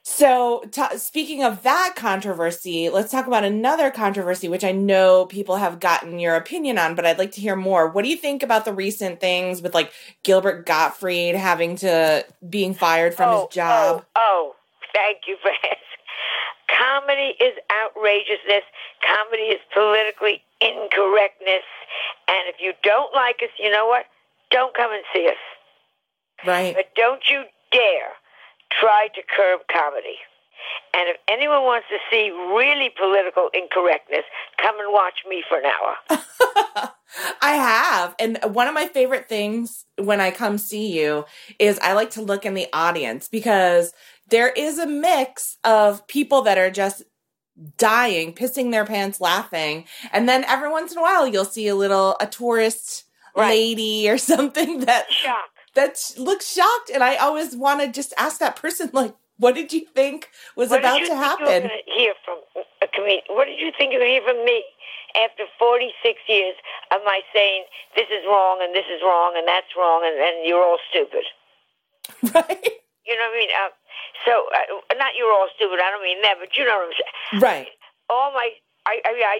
So, 0.07 0.64
t- 0.69 0.98
speaking 0.98 1.44
of 1.44 1.64
that 1.64 1.94
controversy, 1.95 2.90
let's 2.90 3.11
talk 3.11 3.26
about 3.26 3.44
another 3.44 3.90
controversy, 3.90 4.48
which 4.48 4.64
I 4.64 4.72
know 4.72 5.26
people 5.26 5.56
have 5.56 5.80
gotten 5.80 6.19
your 6.19 6.36
opinion 6.36 6.77
on, 6.77 6.94
but 6.94 7.07
I'd 7.07 7.18
like 7.18 7.32
to 7.32 7.41
hear 7.41 7.56
more. 7.56 7.90
What 7.90 8.03
do 8.03 8.10
you 8.10 8.15
think 8.15 8.44
about 8.44 8.65
the 8.65 8.73
recent 8.73 9.19
things 9.19 9.64
with 9.64 9.73
like 9.73 9.91
Gilbert 10.22 10.68
Gottfried 10.68 11.34
having 11.34 11.76
to 11.77 12.23
being 12.48 12.76
fired 12.76 13.15
from 13.15 13.30
oh, 13.30 13.41
his 13.48 13.56
job? 13.56 14.06
Oh, 14.15 14.19
oh, 14.22 14.56
thank 14.94 15.22
you 15.27 15.38
for 15.41 15.49
asking. 15.49 15.72
Comedy 16.69 17.34
is 17.44 17.57
outrageousness. 17.73 18.64
Comedy 19.02 19.57
is 19.57 19.60
politically 19.73 20.44
incorrectness. 20.61 21.65
And 22.27 22.45
if 22.45 22.57
you 22.60 22.73
don't 22.84 23.11
like 23.15 23.38
us, 23.41 23.49
you 23.57 23.72
know 23.72 23.88
what? 23.88 24.06
Don't 24.52 24.76
come 24.76 24.94
and 24.94 25.03
see 25.11 25.27
us. 25.27 26.45
Right. 26.45 26.76
But 26.76 26.94
don't 26.95 27.23
you 27.27 27.45
dare 27.72 28.14
try 28.80 29.07
to 29.15 29.22
curb 29.35 29.61
comedy. 29.72 30.18
And 30.93 31.10
if 31.10 31.18
anyone 31.27 31.64
wants 31.64 31.88
to 31.89 31.97
see 32.10 32.31
really 32.31 32.89
political 32.97 33.49
incorrectness, 33.53 34.23
come 34.61 34.80
and 34.80 34.91
watch 34.91 35.19
me 35.30 35.43
for 35.47 35.57
an 35.60 35.65
hour. 35.65 36.89
I 37.41 37.53
have. 37.53 38.15
And 38.19 38.39
one 38.53 38.68
of 38.68 38.73
my 38.73 38.88
favorite 38.88 39.30
things 39.30 39.85
when 39.97 40.19
I 40.22 40.31
come 40.31 40.57
see 40.57 40.97
you 40.97 41.26
is 41.60 41.77
I 41.80 41.93
like 41.93 42.11
to 42.11 42.22
look 42.22 42.45
in 42.45 42.53
the 42.53 42.68
audience 42.73 43.27
because 43.27 43.93
there 44.30 44.49
is 44.49 44.80
a 44.80 44.88
mix 44.88 45.57
of 45.64 46.06
people 46.07 46.41
that 46.43 46.57
are 46.57 46.72
just 46.72 47.03
dying, 47.77 48.34
pissing 48.34 48.72
their 48.72 48.85
pants, 48.85 49.22
laughing. 49.22 49.85
And 50.11 50.27
then 50.27 50.43
every 50.45 50.69
once 50.69 50.91
in 50.91 50.97
a 50.97 51.02
while, 51.02 51.27
you'll 51.27 51.45
see 51.45 51.68
a 51.68 51.76
little, 51.76 52.15
a 52.19 52.27
tourist 52.27 53.03
Right. 53.38 53.49
lady 53.49 54.10
or 54.10 54.18
something 54.34 54.80
that 54.85 55.11
Shock. 55.11 55.49
That 55.76 55.97
looks 56.18 56.52
shocked. 56.52 56.89
And 56.93 57.03
I 57.03 57.15
always 57.18 57.56
want 57.56 57.81
to 57.81 57.88
just 57.88 58.14
ask 58.18 58.39
that 58.39 58.56
person, 58.56 58.89
like, 58.93 59.14
what 59.38 59.56
did 59.56 59.72
you 59.73 59.85
think 59.93 60.30
was 60.56 60.69
What 60.69 60.80
about 60.80 60.99
you 60.99 61.07
to 61.07 61.14
you 61.14 61.18
were 61.19 61.23
happen? 61.23 61.45
going 61.68 61.69
hear 61.85 62.14
from 62.23 62.39
a 62.81 62.88
comedian? 62.88 63.23
What 63.30 63.45
did 63.45 63.60
you 63.60 63.72
think 63.77 63.93
you 63.93 63.99
to 63.99 64.06
hear 64.06 64.22
from 64.23 64.43
me 64.45 64.64
after 65.15 65.43
46 65.60 65.91
years 66.27 66.56
of 66.91 67.02
my 67.06 67.19
saying 67.34 67.65
this 67.95 68.07
is 68.07 68.23
wrong 68.27 68.60
and 68.64 68.73
this 68.73 68.88
is 68.88 69.02
wrong 69.03 69.35
and 69.38 69.47
that's 69.47 69.72
wrong 69.77 70.03
and, 70.07 70.15
and 70.19 70.47
you're 70.47 70.64
all 70.64 70.80
stupid? 70.89 71.23
Right? 72.34 72.69
You 73.06 73.14
know 73.18 73.27
what 73.30 73.35
I 73.35 73.39
mean? 73.39 73.49
Uh, 73.53 73.69
so, 74.26 74.34
uh, 74.49 74.95
not 74.97 75.14
you're 75.18 75.31
all 75.31 75.47
stupid. 75.56 75.77
I 75.84 75.91
don't 75.91 76.02
mean 76.02 76.22
that, 76.23 76.35
but 76.39 76.56
you 76.57 76.65
know 76.65 76.73
what 76.80 76.88
I'm 76.89 76.95
saying. 76.97 77.41
Right. 77.41 77.68
all 78.10 78.31
my 78.34 78.49
I 78.88 79.02
I 79.06 79.14
mean, 79.14 79.23
I 79.23 79.39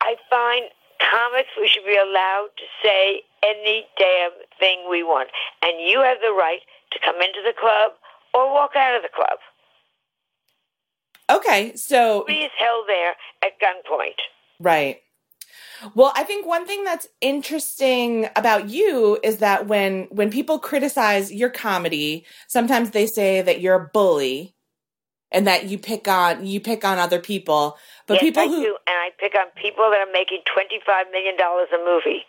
I 0.00 0.16
find 0.28 0.64
comics 1.10 1.48
we 1.58 1.68
should 1.68 1.84
be 1.84 1.96
allowed 1.96 2.48
to 2.56 2.64
say 2.82 3.22
any 3.42 3.86
damn 3.98 4.32
thing 4.58 4.86
we 4.88 5.02
want, 5.02 5.30
and 5.62 5.80
you 5.80 6.00
have 6.00 6.18
the 6.22 6.32
right 6.32 6.60
to 6.92 6.98
come 7.04 7.16
into 7.16 7.40
the 7.44 7.54
club 7.58 7.92
or 8.34 8.52
walk 8.52 8.76
out 8.76 8.96
of 8.96 9.02
the 9.02 9.08
club. 9.14 9.38
Okay. 11.30 11.74
So, 11.76 12.18
Nobody 12.18 12.40
is 12.40 12.50
held 12.58 12.86
there 12.88 13.14
at 13.42 13.52
gunpoint. 13.60 14.18
Right. 14.58 15.00
Well, 15.94 16.12
I 16.14 16.24
think 16.24 16.46
one 16.46 16.66
thing 16.66 16.84
that's 16.84 17.08
interesting 17.20 18.28
about 18.36 18.68
you 18.68 19.18
is 19.22 19.38
that 19.38 19.66
when 19.66 20.04
when 20.10 20.30
people 20.30 20.58
criticize 20.58 21.32
your 21.32 21.48
comedy, 21.48 22.26
sometimes 22.48 22.90
they 22.90 23.06
say 23.06 23.40
that 23.42 23.60
you're 23.60 23.74
a 23.74 23.90
bully 23.92 24.54
and 25.32 25.46
that 25.46 25.64
you 25.66 25.78
pick 25.78 26.08
on 26.08 26.46
you 26.46 26.60
pick 26.60 26.84
on 26.84 26.98
other 26.98 27.20
people. 27.20 27.76
But 28.06 28.14
yes, 28.14 28.22
people 28.22 28.42
I 28.42 28.46
who 28.46 28.62
do, 28.62 28.76
and 28.86 28.96
I 28.98 29.10
pick 29.18 29.34
on 29.34 29.46
people 29.56 29.90
that 29.90 30.00
are 30.00 30.12
making 30.12 30.42
twenty 30.52 30.80
five 30.84 31.06
million 31.12 31.36
dollars 31.36 31.68
a 31.74 31.78
movie. 31.78 32.24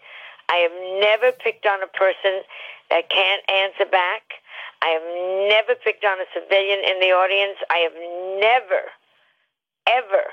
I 0.49 0.67
have 0.67 0.75
never 0.99 1.31
picked 1.31 1.65
on 1.65 1.81
a 1.81 1.87
person 1.87 2.43
that 2.89 3.09
can't 3.09 3.41
answer 3.49 3.89
back. 3.89 4.23
I 4.81 4.97
have 4.97 5.07
never 5.47 5.79
picked 5.79 6.03
on 6.03 6.19
a 6.19 6.27
civilian 6.33 6.83
in 6.83 6.99
the 6.99 7.13
audience. 7.13 7.57
I 7.69 7.85
have 7.85 7.95
never, 8.41 8.89
ever 9.87 10.23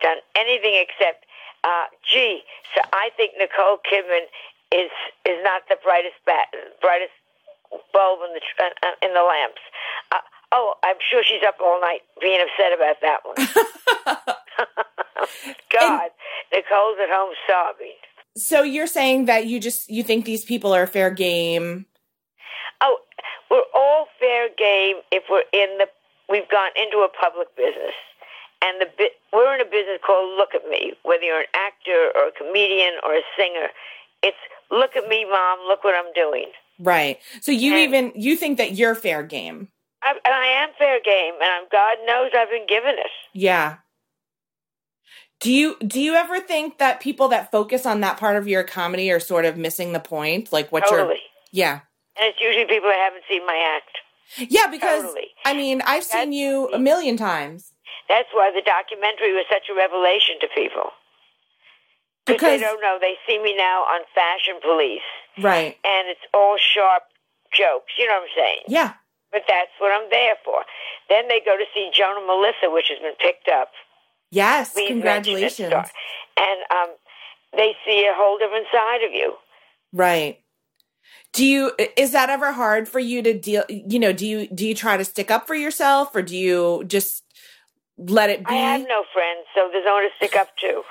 done 0.00 0.18
anything 0.38 0.78
except, 0.78 1.26
uh, 1.64 1.90
gee, 2.06 2.42
so 2.74 2.80
I 2.92 3.10
think 3.16 3.34
Nicole 3.36 3.82
Kidman 3.84 4.30
is 4.72 4.90
is 5.26 5.38
not 5.42 5.62
the 5.68 5.76
brightest 5.82 6.16
bat, 6.24 6.48
brightest 6.80 7.14
bulb 7.92 8.20
in 8.26 8.32
the 8.34 8.42
uh, 8.62 8.70
uh, 8.82 9.06
in 9.06 9.12
the 9.14 9.22
lamps. 9.22 9.62
Uh, 10.12 10.22
oh, 10.52 10.74
I'm 10.84 10.96
sure 11.10 11.22
she's 11.24 11.42
up 11.46 11.56
all 11.62 11.80
night 11.80 12.00
being 12.20 12.40
upset 12.40 12.72
about 12.72 12.96
that 13.02 13.18
one. 13.24 14.26
God, 15.72 16.10
Nicole's 16.52 16.96
at 17.02 17.08
home 17.10 17.34
sobbing. 17.48 17.92
so 18.36 18.62
you're 18.62 18.86
saying 18.86 19.26
that 19.26 19.46
you 19.46 19.58
just 19.60 19.88
you 19.90 20.02
think 20.02 20.24
these 20.24 20.44
people 20.44 20.72
are 20.74 20.86
fair 20.86 21.10
game. 21.10 21.86
Oh, 22.80 22.98
we're 23.50 23.62
all 23.74 24.06
fair 24.18 24.48
game 24.56 24.96
if 25.12 25.24
we're 25.30 25.44
in 25.52 25.78
the. 25.78 25.88
We've 26.28 26.48
gone 26.50 26.70
into 26.76 26.98
a 26.98 27.08
public 27.08 27.54
business, 27.56 27.94
and 28.62 28.80
the 28.80 28.86
we're 29.32 29.54
in 29.54 29.60
a 29.60 29.64
business 29.64 29.98
called 30.06 30.36
"Look 30.36 30.54
at 30.54 30.68
Me." 30.68 30.92
Whether 31.02 31.24
you're 31.24 31.40
an 31.40 31.46
actor 31.54 32.10
or 32.16 32.28
a 32.28 32.32
comedian 32.32 32.94
or 33.04 33.14
a 33.14 33.22
singer, 33.38 33.68
it's 34.22 34.36
"Look 34.70 34.96
at 34.96 35.08
me, 35.08 35.24
mom. 35.24 35.58
Look 35.68 35.84
what 35.84 35.94
I'm 35.94 36.12
doing." 36.14 36.46
Right. 36.78 37.18
So 37.40 37.52
you 37.52 37.72
And- 37.74 37.80
even 37.82 38.12
you 38.16 38.36
think 38.36 38.58
that 38.58 38.72
you're 38.72 38.94
fair 38.94 39.22
game. 39.22 39.68
I, 40.06 40.12
and 40.24 40.34
I 40.34 40.46
am 40.62 40.68
fair 40.78 41.00
game, 41.04 41.34
and 41.34 41.50
I'm, 41.50 41.64
God 41.70 41.96
knows 42.06 42.30
I've 42.36 42.50
been 42.50 42.66
given 42.66 42.94
it. 42.96 43.10
Yeah. 43.32 43.76
Do 45.40 45.52
you 45.52 45.76
do 45.86 46.00
you 46.00 46.14
ever 46.14 46.40
think 46.40 46.78
that 46.78 47.00
people 47.00 47.28
that 47.28 47.50
focus 47.50 47.84
on 47.84 48.00
that 48.00 48.16
part 48.16 48.36
of 48.36 48.48
your 48.48 48.64
comedy 48.64 49.10
are 49.10 49.20
sort 49.20 49.44
of 49.44 49.56
missing 49.56 49.92
the 49.92 50.00
point? 50.00 50.52
Like 50.52 50.72
what 50.72 50.90
you're 50.90 51.12
Yeah. 51.52 51.80
And 52.18 52.30
it's 52.30 52.40
usually 52.40 52.64
people 52.64 52.88
that 52.88 52.98
haven't 52.98 53.24
seen 53.28 53.44
my 53.46 53.76
act. 53.76 54.50
Yeah, 54.50 54.68
because 54.68 55.02
Totally. 55.02 55.28
I 55.44 55.54
mean, 55.54 55.82
I've 55.86 56.04
seen 56.04 56.32
you 56.32 56.70
a 56.72 56.78
million 56.78 57.16
times. 57.16 57.72
That's 58.08 58.28
why 58.32 58.50
the 58.54 58.62
documentary 58.62 59.34
was 59.34 59.44
such 59.50 59.68
a 59.70 59.74
revelation 59.74 60.36
to 60.40 60.48
people. 60.54 60.90
Because 62.24 62.58
they 62.58 62.66
don't 62.66 62.80
know. 62.80 62.98
They 63.00 63.14
see 63.26 63.40
me 63.40 63.56
now 63.56 63.82
on 63.82 64.00
Fashion 64.14 64.54
Police, 64.60 65.06
right. 65.38 65.76
and 65.84 66.08
it's 66.08 66.20
all 66.34 66.56
sharp 66.58 67.04
jokes. 67.52 67.92
You 67.98 68.08
know 68.08 68.14
what 68.14 68.22
I'm 68.22 68.28
saying? 68.34 68.60
Yeah. 68.66 68.94
But 69.32 69.42
that's 69.48 69.70
what 69.78 69.92
I'm 69.92 70.08
there 70.10 70.34
for. 70.44 70.62
Then 71.08 71.28
they 71.28 71.40
go 71.44 71.56
to 71.56 71.64
see 71.74 71.90
Joan 71.92 72.18
and 72.18 72.26
Melissa, 72.26 72.70
which 72.70 72.86
has 72.88 72.98
been 72.98 73.16
picked 73.18 73.48
up. 73.48 73.70
Yes, 74.30 74.72
Please 74.72 74.88
congratulations. 74.88 75.72
And 75.72 76.60
um, 76.70 76.94
they 77.52 77.74
see 77.84 78.06
a 78.06 78.14
whole 78.14 78.38
different 78.38 78.66
side 78.72 79.02
of 79.06 79.12
you. 79.12 79.34
Right. 79.92 80.40
Do 81.32 81.44
you 81.44 81.72
is 81.96 82.12
that 82.12 82.30
ever 82.30 82.52
hard 82.52 82.88
for 82.88 82.98
you 82.98 83.22
to 83.22 83.38
deal, 83.38 83.64
you 83.68 83.98
know, 83.98 84.12
do 84.12 84.26
you 84.26 84.46
do 84.48 84.66
you 84.66 84.74
try 84.74 84.96
to 84.96 85.04
stick 85.04 85.30
up 85.30 85.46
for 85.46 85.54
yourself 85.54 86.14
or 86.14 86.22
do 86.22 86.36
you 86.36 86.84
just 86.86 87.22
let 87.98 88.30
it 88.30 88.40
be? 88.40 88.54
I 88.54 88.78
have 88.78 88.88
no 88.88 89.04
friends, 89.12 89.46
so 89.54 89.68
there's 89.70 89.84
no 89.84 89.94
one 89.94 90.02
to 90.04 90.08
stick 90.16 90.36
up 90.36 90.56
to. 90.58 90.82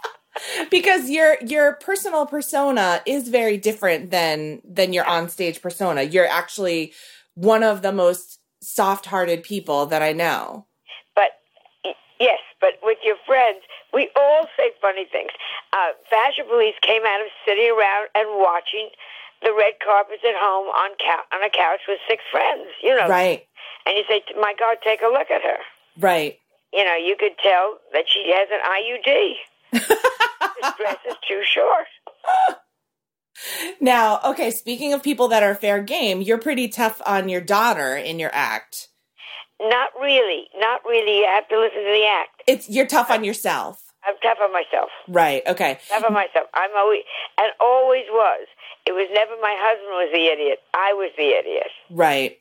because 0.70 1.10
your 1.10 1.36
your 1.44 1.74
personal 1.74 2.26
persona 2.26 3.02
is 3.06 3.28
very 3.28 3.56
different 3.56 4.10
than 4.10 4.60
than 4.64 4.92
your 4.92 5.04
onstage 5.04 5.60
persona. 5.60 6.02
You're 6.02 6.28
actually 6.28 6.92
one 7.34 7.62
of 7.62 7.82
the 7.82 7.92
most 7.92 8.38
soft-hearted 8.60 9.42
people 9.42 9.86
that 9.86 10.02
I 10.02 10.12
know. 10.12 10.66
But 11.14 11.32
yes, 12.20 12.38
but 12.60 12.74
with 12.82 12.98
your 13.04 13.16
friends, 13.26 13.60
we 13.92 14.08
all 14.16 14.46
say 14.56 14.70
funny 14.80 15.06
things. 15.10 15.30
Uh, 15.72 15.92
Fashion 16.08 16.44
Police 16.48 16.74
came 16.82 17.02
out 17.06 17.20
of 17.20 17.26
sitting 17.46 17.70
around 17.70 18.08
and 18.14 18.28
watching 18.38 18.88
the 19.42 19.52
red 19.52 19.74
carpets 19.84 20.22
at 20.24 20.34
home 20.36 20.68
on 20.68 20.90
cou- 20.98 21.36
on 21.36 21.42
a 21.42 21.50
couch 21.50 21.80
with 21.88 21.98
six 22.08 22.22
friends. 22.30 22.68
You 22.82 22.94
know, 22.96 23.08
Right. 23.08 23.46
and 23.86 23.96
you 23.96 24.04
say, 24.08 24.22
"My 24.38 24.54
God, 24.54 24.78
take 24.84 25.02
a 25.02 25.08
look 25.08 25.30
at 25.30 25.42
her." 25.42 25.58
Right. 25.98 26.38
You 26.72 26.84
know, 26.84 26.94
you 26.96 27.16
could 27.16 27.36
tell 27.38 27.78
that 27.92 28.04
she 28.08 28.30
has 28.32 28.48
an 28.50 28.60
IUD. 28.64 29.36
this 29.72 30.72
dress 30.76 30.98
is 31.08 31.16
too 31.26 31.42
short. 31.44 31.86
Now, 33.80 34.20
okay, 34.24 34.50
speaking 34.50 34.92
of 34.92 35.02
people 35.02 35.28
that 35.28 35.42
are 35.42 35.54
fair 35.54 35.82
game, 35.82 36.22
you're 36.22 36.38
pretty 36.38 36.68
tough 36.68 37.00
on 37.06 37.28
your 37.28 37.40
daughter 37.40 37.96
in 37.96 38.18
your 38.18 38.30
act. 38.32 38.88
Not 39.60 39.90
really. 40.00 40.48
Not 40.58 40.80
really. 40.84 41.18
You 41.18 41.26
have 41.26 41.48
to 41.48 41.58
listen 41.58 41.78
to 41.78 41.92
the 41.92 42.06
act. 42.20 42.42
It's 42.46 42.68
you're 42.68 42.86
tough 42.86 43.10
on 43.10 43.24
yourself. 43.24 43.80
I'm 44.04 44.14
tough 44.22 44.38
on 44.42 44.52
myself. 44.52 44.90
Right. 45.06 45.42
Okay. 45.46 45.78
Tough 45.88 46.04
on 46.04 46.12
myself. 46.12 46.48
I'm 46.54 46.70
always 46.76 47.02
and 47.38 47.52
always 47.60 48.04
was. 48.10 48.46
It 48.86 48.92
was 48.92 49.08
never 49.14 49.32
my 49.40 49.54
husband 49.56 49.90
was 49.90 50.10
the 50.12 50.26
idiot. 50.26 50.58
I 50.74 50.92
was 50.94 51.12
the 51.16 51.28
idiot. 51.28 51.70
Right. 51.90 52.38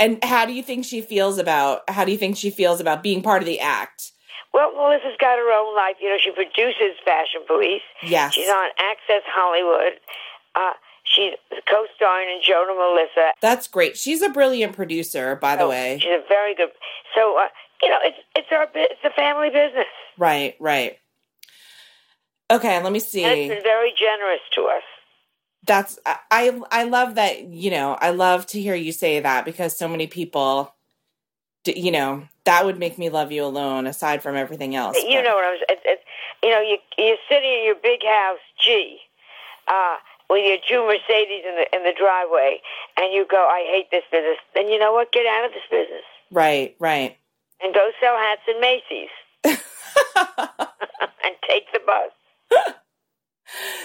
And 0.00 0.22
how 0.24 0.46
do 0.46 0.52
you 0.52 0.62
think 0.62 0.84
she 0.84 1.00
feels 1.00 1.38
about 1.38 1.88
how 1.88 2.04
do 2.04 2.10
you 2.10 2.18
think 2.18 2.36
she 2.36 2.50
feels 2.50 2.80
about 2.80 3.04
being 3.04 3.22
part 3.22 3.42
of 3.42 3.46
the 3.46 3.60
act? 3.60 4.10
Well, 4.52 4.72
Melissa's 4.74 5.16
got 5.20 5.38
her 5.38 5.52
own 5.52 5.76
life. 5.76 5.96
You 6.00 6.08
know, 6.08 6.16
she 6.18 6.32
produces 6.32 6.98
Fashion 7.04 7.42
Police. 7.46 7.86
Yes. 8.02 8.34
She's 8.34 8.48
on 8.48 8.68
Access 8.80 9.22
Hollywood. 9.28 10.00
Uh, 10.56 10.72
she's 11.04 11.34
co-starring 11.68 12.28
in 12.30 12.40
Joan 12.42 12.68
and 12.70 12.78
Melissa. 12.78 13.32
That's 13.40 13.68
great. 13.68 13.96
She's 13.96 14.22
a 14.22 14.28
brilliant 14.30 14.74
producer, 14.74 15.36
by 15.36 15.56
the 15.56 15.64
Oh, 15.64 15.68
way. 15.68 15.98
she's 16.00 16.10
a 16.10 16.22
very 16.28 16.54
good. 16.54 16.70
So 17.14 17.38
uh, 17.38 17.48
you 17.82 17.90
know, 17.90 17.98
it's 18.02 18.18
it's 18.34 18.48
our 18.50 18.66
it's 18.74 19.04
a 19.04 19.10
family 19.10 19.50
business, 19.50 19.86
Right, 20.18 20.56
right. 20.58 20.98
Okay, 22.50 22.82
let 22.82 22.92
me 22.92 22.98
and 22.98 23.04
it's 23.04 23.10
see. 23.10 23.48
been 23.48 23.62
very 23.62 23.92
generous 23.96 24.40
to 24.54 24.62
us. 24.62 24.82
That's 25.66 25.98
I 26.06 26.18
I 26.30 26.60
I 26.70 26.84
love 26.84 27.16
that, 27.16 27.42
you 27.44 27.70
know, 27.70 27.96
I 28.00 28.10
love 28.10 28.46
to 28.48 28.60
hear 28.60 28.74
you 28.74 28.92
say 28.92 29.20
that 29.20 29.44
because 29.44 29.76
so 29.76 29.88
many 29.88 30.06
people 30.06 30.72
you 31.66 31.90
know, 31.90 32.22
that 32.44 32.64
would 32.64 32.78
make 32.78 32.96
me 32.96 33.08
love 33.08 33.32
you 33.32 33.44
alone 33.44 33.88
aside 33.88 34.22
from 34.22 34.36
everything 34.36 34.76
else. 34.76 34.96
You 35.02 35.16
but- 35.16 35.24
know 35.24 35.34
what 35.34 35.44
I'm. 35.44 35.58
It's, 35.68 35.82
it's, 35.84 36.02
you 36.42 36.50
know, 36.50 36.60
you 36.60 36.78
you're 36.96 37.16
sitting 37.28 37.50
in 37.52 37.64
your 37.64 37.74
big 37.74 38.04
house, 38.04 38.38
gee, 38.64 38.98
uh, 39.66 39.96
with 40.30 40.44
your 40.44 40.58
two 40.68 40.84
Mercedes 40.86 41.44
in 41.46 41.56
the 41.56 41.66
in 41.76 41.82
the 41.84 41.94
driveway, 41.98 42.60
and 42.96 43.12
you 43.12 43.26
go, 43.30 43.38
"I 43.48 43.64
hate 43.70 43.90
this 43.90 44.04
business." 44.10 44.38
Then 44.54 44.68
you 44.68 44.78
know 44.78 44.92
what? 44.92 45.12
Get 45.12 45.26
out 45.26 45.44
of 45.46 45.52
this 45.52 45.66
business 45.70 46.04
Right, 46.30 46.76
right. 46.78 47.16
and 47.62 47.74
go 47.74 47.90
sell 48.00 48.16
hats 48.16 48.42
in 48.48 48.60
Macy's 48.60 49.10
and 49.44 51.34
take 51.48 51.70
the 51.72 51.80
bus. 51.86 52.74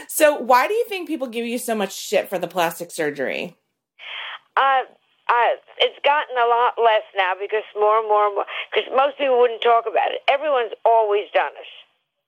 So, 0.07 0.35
why 0.35 0.68
do 0.68 0.73
you 0.73 0.85
think 0.89 1.07
people 1.07 1.27
give 1.27 1.45
you 1.45 1.57
so 1.57 1.76
much 1.76 1.93
shit 1.93 2.27
for 2.27 2.38
the 2.39 2.47
plastic 2.47 2.91
surgery? 2.91 3.55
Uh, 4.57 4.81
uh, 5.30 5.53
it's 5.77 5.97
gotten 6.03 6.35
a 6.35 6.47
lot 6.47 6.73
less 6.77 7.03
now 7.15 7.34
because 7.39 7.63
more 7.80 7.99
and 7.99 8.07
more 8.07 8.26
and 8.26 8.35
more. 8.35 8.45
Because 8.73 8.89
most 8.95 9.18
people 9.18 9.39
wouldn't 9.39 9.61
talk 9.61 9.85
about 9.88 10.11
it. 10.11 10.22
Everyone's 10.27 10.73
always 10.84 11.26
done 11.34 11.51
it. 11.57 11.68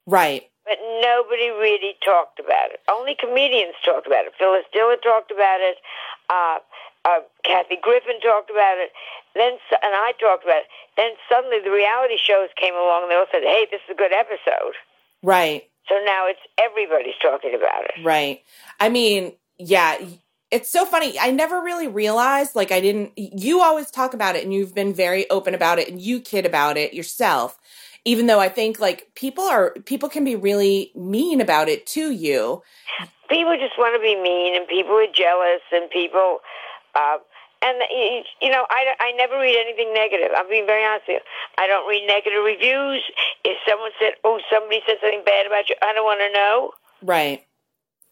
Right. 0.05 0.43
But 0.65 0.79
nobody 1.03 1.51
really 1.51 1.95
talked 2.03 2.39
about 2.39 2.71
it. 2.71 2.79
Only 2.89 3.15
comedians 3.19 3.75
talked 3.83 4.07
about 4.07 4.25
it. 4.25 4.33
Phyllis 4.39 4.63
Diller 4.71 4.95
talked 4.95 5.31
about 5.31 5.59
it. 5.59 5.77
Uh, 6.29 6.59
uh, 7.03 7.19
Kathy 7.43 7.75
Griffin 7.81 8.19
talked 8.21 8.49
about 8.49 8.79
it. 8.79 8.91
Then, 9.35 9.59
and 9.83 9.93
I 9.93 10.13
talked 10.19 10.45
about 10.45 10.63
it. 10.63 10.71
Then 10.95 11.11
suddenly 11.27 11.59
the 11.59 11.71
reality 11.71 12.15
shows 12.15 12.47
came 12.55 12.75
along. 12.75 13.03
and 13.03 13.11
They 13.11 13.15
all 13.15 13.27
said, 13.31 13.43
"Hey, 13.43 13.67
this 13.69 13.81
is 13.83 13.91
a 13.91 13.97
good 13.97 14.13
episode." 14.13 14.75
Right. 15.21 15.67
So 15.89 15.95
now 16.05 16.27
it's 16.27 16.39
everybody's 16.57 17.19
talking 17.21 17.53
about 17.55 17.83
it. 17.85 18.03
Right. 18.03 18.41
I 18.79 18.87
mean, 18.87 19.33
yeah, 19.57 19.97
it's 20.53 20.69
so 20.69 20.85
funny. 20.85 21.17
I 21.19 21.31
never 21.31 21.61
really 21.61 21.87
realized, 21.87 22.55
like, 22.55 22.71
I 22.71 22.79
didn't, 22.79 23.11
you 23.17 23.61
always 23.61 23.89
talk 23.89 24.13
about 24.13 24.35
it 24.35 24.43
and 24.43 24.53
you've 24.53 24.75
been 24.75 24.93
very 24.93 25.27
open 25.29 25.55
about 25.55 25.79
it 25.79 25.89
and 25.89 25.99
you 25.99 26.19
kid 26.19 26.45
about 26.45 26.77
it 26.77 26.93
yourself. 26.93 27.57
Even 28.05 28.27
though 28.27 28.39
I 28.39 28.49
think, 28.49 28.79
like, 28.79 29.07
people 29.15 29.45
are, 29.45 29.71
people 29.85 30.09
can 30.09 30.23
be 30.25 30.35
really 30.35 30.91
mean 30.95 31.39
about 31.39 31.69
it 31.69 31.87
to 31.87 32.11
you. 32.11 32.61
People 33.29 33.55
just 33.57 33.77
want 33.77 33.95
to 33.95 34.01
be 34.01 34.15
mean, 34.19 34.55
and 34.55 34.67
people 34.67 34.93
are 34.93 35.07
jealous, 35.07 35.61
and 35.71 35.89
people. 35.89 36.39
Uh, 36.93 37.17
and 37.63 37.77
you, 38.41 38.51
know, 38.51 38.65
I, 38.69 38.93
I 38.99 39.13
never 39.15 39.39
read 39.39 39.55
anything 39.55 39.93
negative. 39.93 40.31
I'm 40.35 40.49
being 40.49 40.67
very 40.67 40.83
honest 40.85 41.05
with 41.07 41.23
you. 41.23 41.63
I 41.63 41.65
don't 41.65 41.87
read 41.87 42.05
negative 42.05 42.43
reviews. 42.43 43.01
If 43.45 43.57
someone 43.67 43.91
said, 43.99 44.13
"Oh, 44.23 44.39
somebody 44.51 44.81
said 44.85 44.97
something 44.99 45.23
bad 45.25 45.47
about 45.47 45.69
you," 45.69 45.75
I 45.81 45.93
don't 45.93 46.03
want 46.03 46.19
to 46.19 46.31
know. 46.33 46.71
Right. 47.01 47.45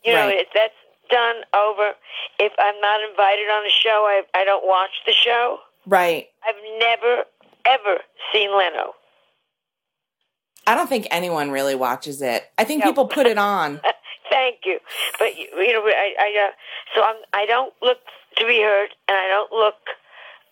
You 0.03 0.13
know, 0.13 0.27
Right. 0.27 0.47
that's 0.55 0.73
done 1.11 1.43
over. 1.53 1.91
If 2.39 2.53
I'm 2.57 2.79
not 2.79 3.01
invited 3.03 3.49
on 3.51 3.65
a 3.65 3.69
show, 3.69 4.07
I 4.07 4.23
I 4.33 4.45
don't 4.45 4.65
watch 4.65 4.95
the 5.05 5.11
show. 5.13 5.59
Right. 5.85 6.29
I've 6.47 6.55
never 6.79 7.25
ever 7.65 7.99
seen 8.31 8.55
Leno. 8.57 8.95
I 10.67 10.75
don't 10.75 10.87
think 10.87 11.07
anyone 11.11 11.51
really 11.51 11.75
watches 11.75 12.21
it. 12.21 12.49
I 12.57 12.63
think 12.63 12.83
No. 12.83 12.89
people 12.91 13.07
put 13.07 13.25
it 13.27 13.37
on. 13.37 13.81
Thank 14.29 14.59
you, 14.65 14.79
but 15.19 15.37
you 15.37 15.47
you 15.57 15.73
know, 15.73 15.81
I, 15.85 16.13
I 16.17 16.47
uh, 16.47 16.51
so 16.95 17.03
I'm 17.03 17.15
I 17.33 17.45
don't 17.45 17.73
look 17.81 17.97
to 18.37 18.45
be 18.47 18.61
heard, 18.61 18.89
and 19.09 19.17
I 19.17 19.27
don't 19.27 19.51
look. 19.51 19.75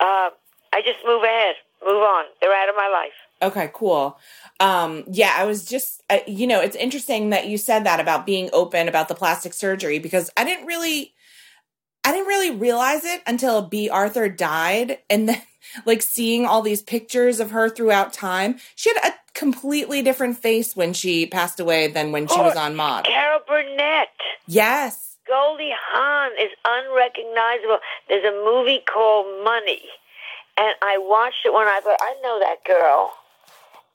Uh, 0.02 0.30
I 0.74 0.82
just 0.82 1.00
move 1.06 1.24
ahead, 1.24 1.56
move 1.86 2.02
on. 2.02 2.26
They're 2.42 2.54
out 2.54 2.68
of 2.70 2.76
my 2.76 2.90
life. 2.90 3.14
Okay, 3.52 3.70
cool. 3.74 4.20
Um, 4.60 5.06
yeah, 5.08 5.34
I 5.38 5.46
was 5.46 5.64
just, 5.64 6.04
uh, 6.10 6.20
you 6.28 6.46
know, 6.46 6.60
it's 6.60 6.76
interesting 6.76 7.30
that 7.30 7.48
you 7.48 7.58
said 7.58 7.86
that 7.86 8.02
about 8.02 8.26
being 8.26 8.50
open 8.52 8.90
about 8.90 9.08
the 9.08 9.16
plastic 9.16 9.54
surgery 9.54 9.98
because 9.98 10.30
I 10.36 10.44
didn't 10.44 10.66
really, 10.66 11.14
I 12.04 12.12
didn't 12.12 12.28
really 12.28 12.52
realize 12.52 13.06
it 13.06 13.22
until 13.26 13.62
Bea 13.62 13.90
Arthur 13.90 14.28
died, 14.28 14.98
and 15.10 15.30
then 15.30 15.42
like 15.86 16.02
seeing 16.02 16.46
all 16.46 16.62
these 16.62 16.82
pictures 16.82 17.40
of 17.40 17.52
her 17.52 17.70
throughout 17.70 18.14
time. 18.14 18.60
She 18.76 18.90
had 18.90 19.12
a 19.12 19.14
completely 19.34 20.02
different 20.02 20.38
face 20.38 20.76
when 20.76 20.94
she 20.94 21.26
passed 21.26 21.60
away 21.60 21.88
than 21.88 22.12
when 22.12 22.28
she 22.28 22.36
oh, 22.38 22.44
was 22.44 22.56
on 22.56 22.76
Maude. 22.76 23.06
Carol 23.06 23.40
Burnett. 23.48 24.10
Yes. 24.48 25.18
Goldie 25.28 25.72
Hawn 25.72 26.32
is 26.42 26.52
unrecognizable. 26.66 27.80
There's 28.08 28.26
a 28.26 28.36
movie 28.44 28.82
called 28.92 29.44
Money, 29.44 29.84
and 30.58 30.74
I 30.82 30.98
watched 30.98 31.46
it 31.46 31.54
when 31.54 31.68
I 31.68 31.80
thought 31.84 32.00
I 32.02 32.16
know 32.24 32.40
that 32.40 32.66
girl, 32.66 33.12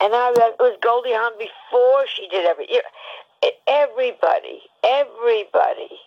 and 0.00 0.12
then 0.12 0.20
I 0.20 0.28
realized 0.30 0.56
it 0.60 0.62
was 0.62 0.78
Goldie 0.80 1.10
Hawn 1.10 1.32
before 1.36 2.06
she 2.06 2.28
did 2.28 2.46
every. 2.46 2.66
You 2.70 2.76
know, 2.76 2.94
it, 3.42 3.54
everybody, 3.66 4.62
everybody, 4.84 5.98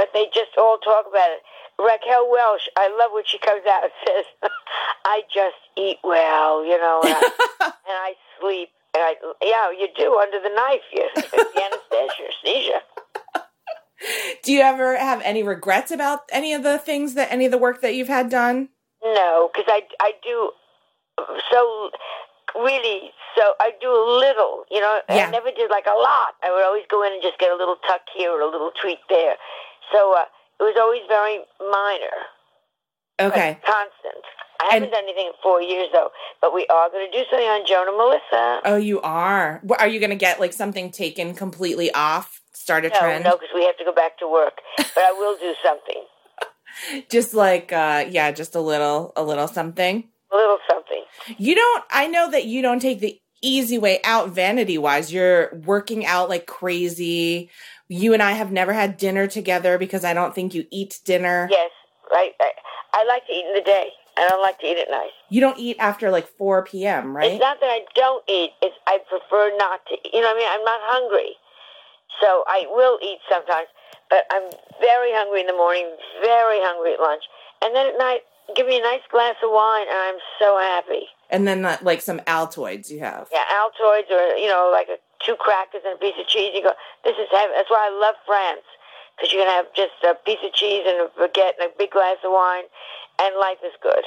but 0.00 0.08
they 0.14 0.24
just 0.32 0.56
all 0.56 0.78
talk 0.78 1.04
about 1.06 1.28
it. 1.28 1.42
Raquel 1.78 2.30
Welch, 2.30 2.70
I 2.74 2.88
love 2.88 3.10
when 3.12 3.24
she 3.26 3.38
comes 3.38 3.60
out 3.68 3.84
and 3.84 3.92
says, 4.06 4.24
"I 5.04 5.20
just 5.32 5.60
eat 5.76 5.98
well," 6.02 6.64
you 6.64 6.78
know, 6.78 7.00
and 7.04 7.12
I, 7.12 7.20
and 7.60 7.72
I 8.00 8.14
sleep. 8.40 8.70
And 8.94 9.02
I, 9.04 9.14
yeah, 9.44 9.70
you 9.70 9.88
do 9.94 10.18
under 10.18 10.40
the 10.40 10.48
knife. 10.48 10.80
You, 10.90 11.06
the 11.14 11.62
anesthesia, 11.62 12.22
anesthesia. 12.44 12.80
Do 14.42 14.52
you 14.54 14.62
ever 14.62 14.96
have 14.96 15.20
any 15.22 15.42
regrets 15.42 15.90
about 15.90 16.20
any 16.32 16.54
of 16.54 16.62
the 16.62 16.78
things 16.78 17.12
that 17.14 17.30
any 17.30 17.44
of 17.44 17.52
the 17.52 17.58
work 17.58 17.82
that 17.82 17.94
you've 17.94 18.08
had 18.08 18.30
done? 18.30 18.70
No, 19.04 19.50
because 19.52 19.68
I, 19.68 19.82
I 20.00 20.12
do 20.24 20.50
so 21.52 21.90
really 22.56 23.12
so 23.36 23.52
I 23.60 23.72
do 23.80 23.88
a 23.88 24.04
little. 24.18 24.64
You 24.70 24.80
know, 24.80 25.00
Yeah. 25.08 25.28
I 25.28 25.30
never 25.30 25.50
did 25.50 25.70
like 25.70 25.86
a 25.86 25.96
lot. 25.96 26.34
I 26.42 26.50
would 26.50 26.64
always 26.64 26.84
go 26.90 27.02
in 27.06 27.12
and 27.12 27.22
just 27.22 27.38
get 27.38 27.52
a 27.52 27.56
little 27.56 27.76
tuck 27.86 28.02
here 28.16 28.30
or 28.32 28.40
a 28.40 28.50
little 28.50 28.72
tweak 28.80 28.98
there. 29.08 29.36
So 29.92 30.14
uh, 30.16 30.24
it 30.60 30.62
was 30.62 30.76
always 30.78 31.02
very 31.08 31.40
minor, 31.60 32.16
Okay. 33.30 33.58
constant. 33.64 34.24
I 34.60 34.64
haven't 34.74 34.82
And- 34.84 34.92
done 34.92 35.04
anything 35.04 35.26
in 35.26 35.32
four 35.42 35.62
years 35.62 35.88
though, 35.92 36.10
but 36.40 36.52
we 36.54 36.66
are 36.66 36.90
going 36.90 37.10
to 37.10 37.18
do 37.18 37.24
something 37.30 37.48
on 37.48 37.66
Joan 37.66 37.88
and 37.88 37.96
Melissa. 37.96 38.60
Oh, 38.64 38.76
you 38.76 39.00
are. 39.00 39.62
Are 39.78 39.88
you 39.88 39.98
going 40.00 40.10
to 40.10 40.16
get 40.16 40.38
like 40.38 40.52
something 40.52 40.90
taken 40.90 41.34
completely 41.34 41.90
off? 41.92 42.40
Start 42.52 42.84
a 42.84 42.90
no, 42.90 42.98
trend? 42.98 43.24
no, 43.24 43.32
because 43.32 43.48
we 43.54 43.64
have 43.64 43.76
to 43.78 43.84
go 43.84 43.92
back 43.92 44.18
to 44.18 44.28
work. 44.28 44.58
But 44.76 44.98
I 44.98 45.12
will 45.12 45.36
do 45.38 45.54
something, 45.64 47.04
just 47.10 47.32
like 47.32 47.72
uh 47.72 48.04
yeah 48.10 48.30
just 48.32 48.54
a 48.54 48.60
little 48.60 49.12
a 49.16 49.22
little 49.22 49.48
something 49.48 50.08
a 50.32 50.36
little 50.36 50.58
something. 50.68 51.02
you 51.38 51.54
don't 51.54 51.84
i 51.90 52.06
know 52.06 52.30
that 52.30 52.44
you 52.44 52.60
don't 52.62 52.80
take 52.80 53.00
the 53.00 53.18
easy 53.42 53.78
way 53.78 54.00
out 54.04 54.30
vanity 54.30 54.76
wise 54.78 55.12
you're 55.12 55.54
working 55.64 56.04
out 56.06 56.28
like 56.28 56.46
crazy 56.46 57.50
you 57.88 58.12
and 58.12 58.22
i 58.22 58.32
have 58.32 58.52
never 58.52 58.72
had 58.72 58.96
dinner 58.96 59.26
together 59.26 59.78
because 59.78 60.04
i 60.04 60.12
don't 60.14 60.34
think 60.34 60.54
you 60.54 60.66
eat 60.70 61.00
dinner 61.04 61.48
Yes, 61.50 61.70
right. 62.12 62.32
I, 62.40 62.50
I 62.92 63.04
like 63.04 63.26
to 63.26 63.32
eat 63.32 63.46
in 63.46 63.54
the 63.54 63.62
day. 63.62 63.88
I 64.18 64.28
don't 64.28 64.42
like 64.42 64.58
to 64.60 64.66
eat 64.66 64.76
at 64.76 64.90
night. 64.90 65.10
you 65.30 65.40
don't 65.40 65.58
eat 65.58 65.76
after 65.78 66.10
like 66.10 66.26
4 66.36 66.64
p.m 66.64 67.16
right 67.16 67.32
It's 67.32 67.40
not 67.40 67.60
that 67.60 67.70
I 67.70 67.80
don't 67.94 68.22
eat. 68.28 68.50
It's 68.60 68.74
I 68.86 68.98
prefer 69.08 69.56
not 69.56 69.80
to. 69.88 69.94
You 70.12 70.20
know 70.20 70.28
what 70.28 70.36
I 70.36 70.40
mean? 70.40 70.50
I'm 70.50 70.64
not 70.64 70.80
hungry, 70.82 71.32
so 72.20 72.44
I 72.46 72.66
will 72.68 72.98
eat 73.02 73.18
sometimes. 73.30 73.68
But 74.10 74.26
I'm 74.34 74.50
very 74.82 75.14
hungry 75.14 75.40
in 75.40 75.46
the 75.46 75.54
morning, 75.54 75.86
very 76.20 76.58
hungry 76.60 76.94
at 76.94 77.00
lunch, 77.00 77.22
and 77.62 77.74
then 77.74 77.86
at 77.94 77.96
night, 77.96 78.20
give 78.56 78.66
me 78.66 78.76
a 78.78 78.82
nice 78.82 79.06
glass 79.10 79.36
of 79.40 79.50
wine, 79.54 79.86
and 79.86 79.96
I'm 80.10 80.20
so 80.42 80.58
happy. 80.58 81.06
And 81.30 81.46
then 81.46 81.64
uh, 81.64 81.76
like 81.82 82.00
some 82.00 82.20
altoids 82.20 82.90
you 82.90 83.00
have 83.00 83.28
Yeah, 83.32 83.44
Altoids 83.52 84.10
or 84.10 84.36
you 84.36 84.48
know, 84.48 84.70
like 84.72 84.88
a, 84.88 84.96
two 85.24 85.36
crackers 85.36 85.82
and 85.84 85.94
a 85.94 85.98
piece 85.98 86.14
of 86.20 86.26
cheese. 86.26 86.52
You 86.54 86.62
go, 86.62 86.72
this 87.04 87.16
is 87.16 87.28
heaven. 87.30 87.52
That's 87.56 87.70
why 87.70 87.88
I 87.90 87.98
love 87.98 88.14
France 88.26 88.66
because 89.16 89.32
you 89.32 89.38
can 89.38 89.48
have 89.48 89.66
just 89.74 89.92
a 90.04 90.14
piece 90.24 90.38
of 90.44 90.52
cheese 90.52 90.84
and 90.86 90.96
a 90.96 91.08
baguette 91.18 91.60
and 91.60 91.70
a 91.70 91.78
big 91.78 91.90
glass 91.90 92.16
of 92.24 92.32
wine, 92.32 92.64
and 93.20 93.34
life 93.36 93.58
is 93.64 93.72
good. 93.82 94.04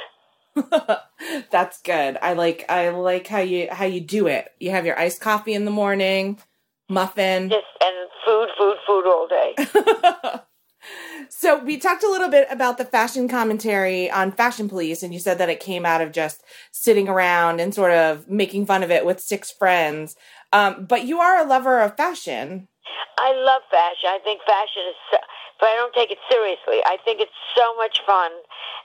that's 1.50 1.82
good 1.82 2.16
i 2.22 2.32
like 2.32 2.64
i 2.68 2.88
like 2.90 3.26
how 3.26 3.40
you 3.40 3.66
how 3.72 3.84
you 3.84 4.00
do 4.00 4.28
it 4.28 4.52
you 4.60 4.70
have 4.70 4.86
your 4.86 4.96
iced 4.96 5.20
coffee 5.20 5.52
in 5.52 5.64
the 5.64 5.70
morning 5.70 6.38
muffin 6.88 7.48
Just 7.48 7.66
and 7.80 7.94
food, 8.24 8.48
food, 8.58 8.76
food 8.86 9.06
all 9.06 9.28
day. 9.28 9.54
So 11.28 11.62
we 11.62 11.76
talked 11.76 12.02
a 12.02 12.10
little 12.10 12.28
bit 12.28 12.46
about 12.50 12.78
the 12.78 12.84
fashion 12.84 13.28
commentary 13.28 14.10
on 14.10 14.32
Fashion 14.32 14.68
Police, 14.68 15.02
and 15.02 15.12
you 15.12 15.20
said 15.20 15.38
that 15.38 15.48
it 15.48 15.60
came 15.60 15.84
out 15.84 16.00
of 16.00 16.12
just 16.12 16.42
sitting 16.72 17.08
around 17.08 17.60
and 17.60 17.74
sort 17.74 17.92
of 17.92 18.28
making 18.28 18.66
fun 18.66 18.82
of 18.82 18.90
it 18.90 19.04
with 19.04 19.20
six 19.20 19.50
friends. 19.50 20.16
Um, 20.52 20.86
but 20.86 21.04
you 21.04 21.20
are 21.20 21.38
a 21.38 21.48
lover 21.48 21.80
of 21.80 21.96
fashion. 21.96 22.68
I 23.18 23.32
love 23.34 23.62
fashion. 23.70 24.08
I 24.08 24.18
think 24.22 24.40
fashion 24.46 24.82
is, 24.88 24.96
so, 25.10 25.18
but 25.60 25.66
I 25.66 25.76
don't 25.76 25.94
take 25.94 26.10
it 26.10 26.18
seriously. 26.30 26.80
I 26.84 26.98
think 27.04 27.20
it's 27.20 27.36
so 27.56 27.74
much 27.76 28.00
fun, 28.06 28.32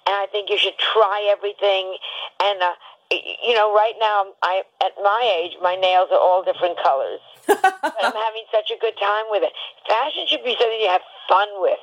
and 0.07 0.15
I 0.15 0.27
think 0.31 0.49
you 0.49 0.57
should 0.57 0.77
try 0.77 1.27
everything. 1.31 1.97
And 2.43 2.61
uh, 2.61 2.73
you 3.11 3.53
know, 3.55 3.73
right 3.73 3.95
now, 3.99 4.33
I 4.43 4.63
at 4.83 4.93
my 5.01 5.21
age, 5.25 5.57
my 5.61 5.75
nails 5.75 6.09
are 6.11 6.19
all 6.19 6.43
different 6.43 6.77
colors, 6.81 7.19
but 7.47 7.95
I'm 8.03 8.13
having 8.13 8.45
such 8.51 8.71
a 8.71 8.77
good 8.79 8.97
time 8.99 9.25
with 9.29 9.43
it. 9.43 9.53
Fashion 9.87 10.25
should 10.27 10.43
be 10.43 10.55
something 10.59 10.79
you 10.79 10.89
have 10.89 11.05
fun 11.27 11.47
with 11.61 11.79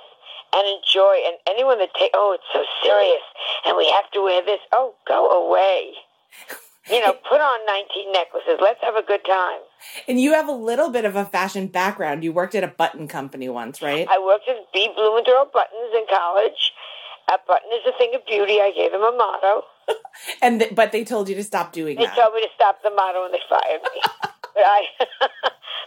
and 0.55 0.65
enjoy. 0.67 1.15
And 1.27 1.37
anyone 1.49 1.79
that 1.79 1.91
take, 1.99 2.13
oh, 2.15 2.37
it's 2.37 2.45
so 2.53 2.63
serious, 2.83 3.23
and 3.67 3.77
we 3.77 3.89
have 3.91 4.11
to 4.13 4.23
wear 4.23 4.45
this. 4.45 4.61
Oh, 4.73 4.95
go 5.07 5.47
away. 5.49 5.93
You 6.89 7.01
know, 7.01 7.15
put 7.29 7.41
on 7.41 7.67
19 7.67 8.13
necklaces. 8.13 8.59
Let's 8.63 8.79
have 8.83 8.95
a 8.95 9.03
good 9.03 9.25
time. 9.27 9.59
And 10.07 10.21
you 10.21 10.35
have 10.35 10.47
a 10.49 10.53
little 10.53 10.89
bit 10.91 11.05
of 11.05 11.17
a 11.17 11.25
fashion 11.25 11.67
background. 11.67 12.23
You 12.23 12.33
worked 12.33 12.55
at 12.55 12.63
a 12.63 12.69
button 12.69 13.09
company 13.09 13.49
once, 13.49 13.83
right? 13.83 14.07
I 14.09 14.23
worked 14.23 14.49
at 14.49 14.57
B. 14.73 14.89
Blumenthal 14.95 15.51
Buttons 15.53 15.93
in 15.95 16.05
college. 16.09 16.73
A 17.29 17.39
button 17.45 17.71
is 17.75 17.83
a 17.93 17.99
thing 17.99 18.15
of 18.15 18.25
beauty. 18.25 18.61
I 18.63 18.71
gave 18.71 18.93
them 18.93 19.03
a 19.03 19.11
motto. 19.13 19.63
And 20.43 20.61
th- 20.61 20.75
but 20.75 20.93
they 20.93 21.05
told 21.05 21.29
you 21.29 21.35
to 21.35 21.45
stop 21.45 21.73
doing 21.73 21.97
They 21.99 22.07
that. 22.07 22.17
told 22.17 22.35
me 22.35 22.41
to 22.41 22.49
stop 22.55 22.81
the 22.83 22.91
motto, 22.91 23.27
and 23.27 23.35
they 23.35 23.43
fired 23.51 23.83
me. 23.83 24.01
but 24.55 24.65
I, 24.65 24.81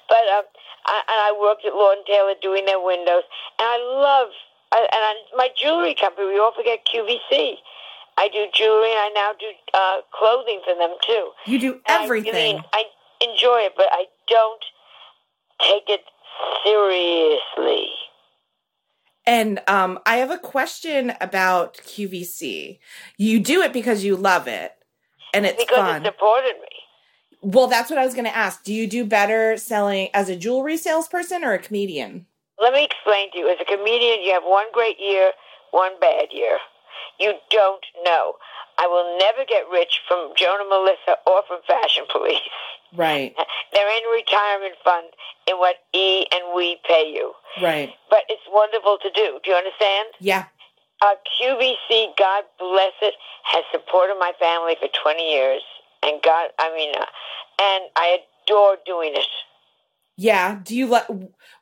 but 0.08 0.26
um, 0.38 0.46
I, 0.86 0.96
and 1.10 1.20
I 1.28 1.36
worked 1.40 1.66
at 1.66 1.74
Lord 1.74 1.98
and 1.98 2.06
Taylor 2.06 2.34
doing 2.42 2.66
their 2.66 2.80
windows, 2.80 3.24
and 3.58 3.66
I 3.68 3.78
love. 3.78 4.30
I, 4.72 4.80
and 4.80 4.88
I, 4.92 5.14
my 5.36 5.50
jewelry 5.56 5.96
company, 5.96 6.28
we 6.28 6.40
all 6.40 6.54
forget 6.56 6.80
QVC. 6.86 7.56
I 8.18 8.28
do 8.30 8.46
jewelry, 8.54 8.90
and 8.92 9.00
I 9.00 9.12
now 9.16 9.32
do 9.40 9.48
uh, 9.74 9.98
clothing 10.14 10.62
for 10.66 10.76
them 10.76 10.96
too. 11.06 11.30
you 11.46 11.60
do 11.60 11.74
And 11.88 12.02
I 12.02 12.04
everything. 12.04 12.34
really- 12.56 12.64
I 12.74 12.84
enjoy 13.22 13.60
it, 13.62 13.74
but 13.76 13.88
I 13.92 14.06
don't 14.28 14.64
take 15.62 15.90
it 15.90 16.02
seriously. 16.66 17.88
And 19.26 19.62
um, 19.68 20.00
I 20.06 20.18
have 20.18 20.32
a 20.32 20.38
question 20.38 21.14
about 21.22 21.76
QVC. 21.78 22.80
You 23.18 23.40
do 23.40 23.62
it 23.62 23.74
because 23.74 24.04
you 24.04 24.16
love 24.16 24.48
it, 24.48 24.72
and 25.34 25.46
it's 25.46 25.64
because 25.64 25.78
fun. 25.78 26.02
it 26.02 26.06
supported 26.06 26.56
me. 26.62 26.68
well, 27.42 27.68
that's 27.68 27.90
what 27.90 28.00
I 28.00 28.06
was 28.06 28.14
going 28.14 28.26
to 28.26 28.36
ask. 28.36 28.64
Do 28.64 28.74
you 28.74 28.88
do 28.88 29.06
better 29.06 29.56
selling 29.58 30.10
as 30.14 30.30
a 30.30 30.36
jewelry 30.36 30.78
salesperson 30.78 31.44
or 31.44 31.54
a 31.54 31.60
comedian? 31.60 32.26
Let 32.62 32.74
me 32.74 32.84
explain 32.86 33.32
to 33.32 33.38
you. 33.38 33.50
As 33.50 33.58
a 33.62 33.66
comedian, 33.66 34.22
you 34.24 34.34
have 34.34 34.44
one 34.44 34.68
great 34.74 34.98
year, 35.00 35.32
one 35.72 35.94
bad 36.00 36.28
year. 36.32 36.58
You 37.20 37.34
don't 37.50 37.84
know. 38.04 38.36
I 38.78 38.88
will 38.88 39.18
never 39.20 39.46
get 39.48 39.64
rich 39.72 40.00
from 40.08 40.32
Joan 40.36 40.60
and 40.62 40.70
Melissa 40.70 41.20
or 41.28 41.44
from 41.48 41.60
Fashion 41.68 42.04
Police. 42.12 42.44
Right, 42.96 43.36
They're 43.74 43.98
in 43.98 44.04
retirement 44.12 44.76
fund 44.84 45.08
in 45.48 45.58
what 45.58 45.76
E 45.94 46.26
and 46.34 46.56
we 46.56 46.78
pay 46.88 47.12
you. 47.14 47.34
right. 47.62 47.94
But 48.10 48.20
it's 48.30 48.42
wonderful 48.50 48.98
to 49.04 49.10
do. 49.12 49.40
Do 49.44 49.52
you 49.52 49.58
understand? 49.58 50.08
Yeah. 50.20 50.46
Uh, 51.02 51.16
QVC, 51.40 52.18
God 52.18 52.44
bless 52.58 52.94
it, 53.02 53.14
has 53.44 53.64
supported 53.72 54.16
my 54.20 54.34
family 54.40 54.76
for 54.80 54.90
20 55.02 55.22
years. 55.22 55.62
And 56.04 56.20
God, 56.24 56.50
I 56.60 56.74
mean, 56.76 56.94
uh, 56.96 57.06
and 57.62 57.84
I 57.96 58.20
adore 58.48 58.78
doing 58.86 59.12
it. 59.16 59.28
Yeah. 60.20 60.60
Do 60.64 60.76
you 60.76 60.86
like 60.88 61.06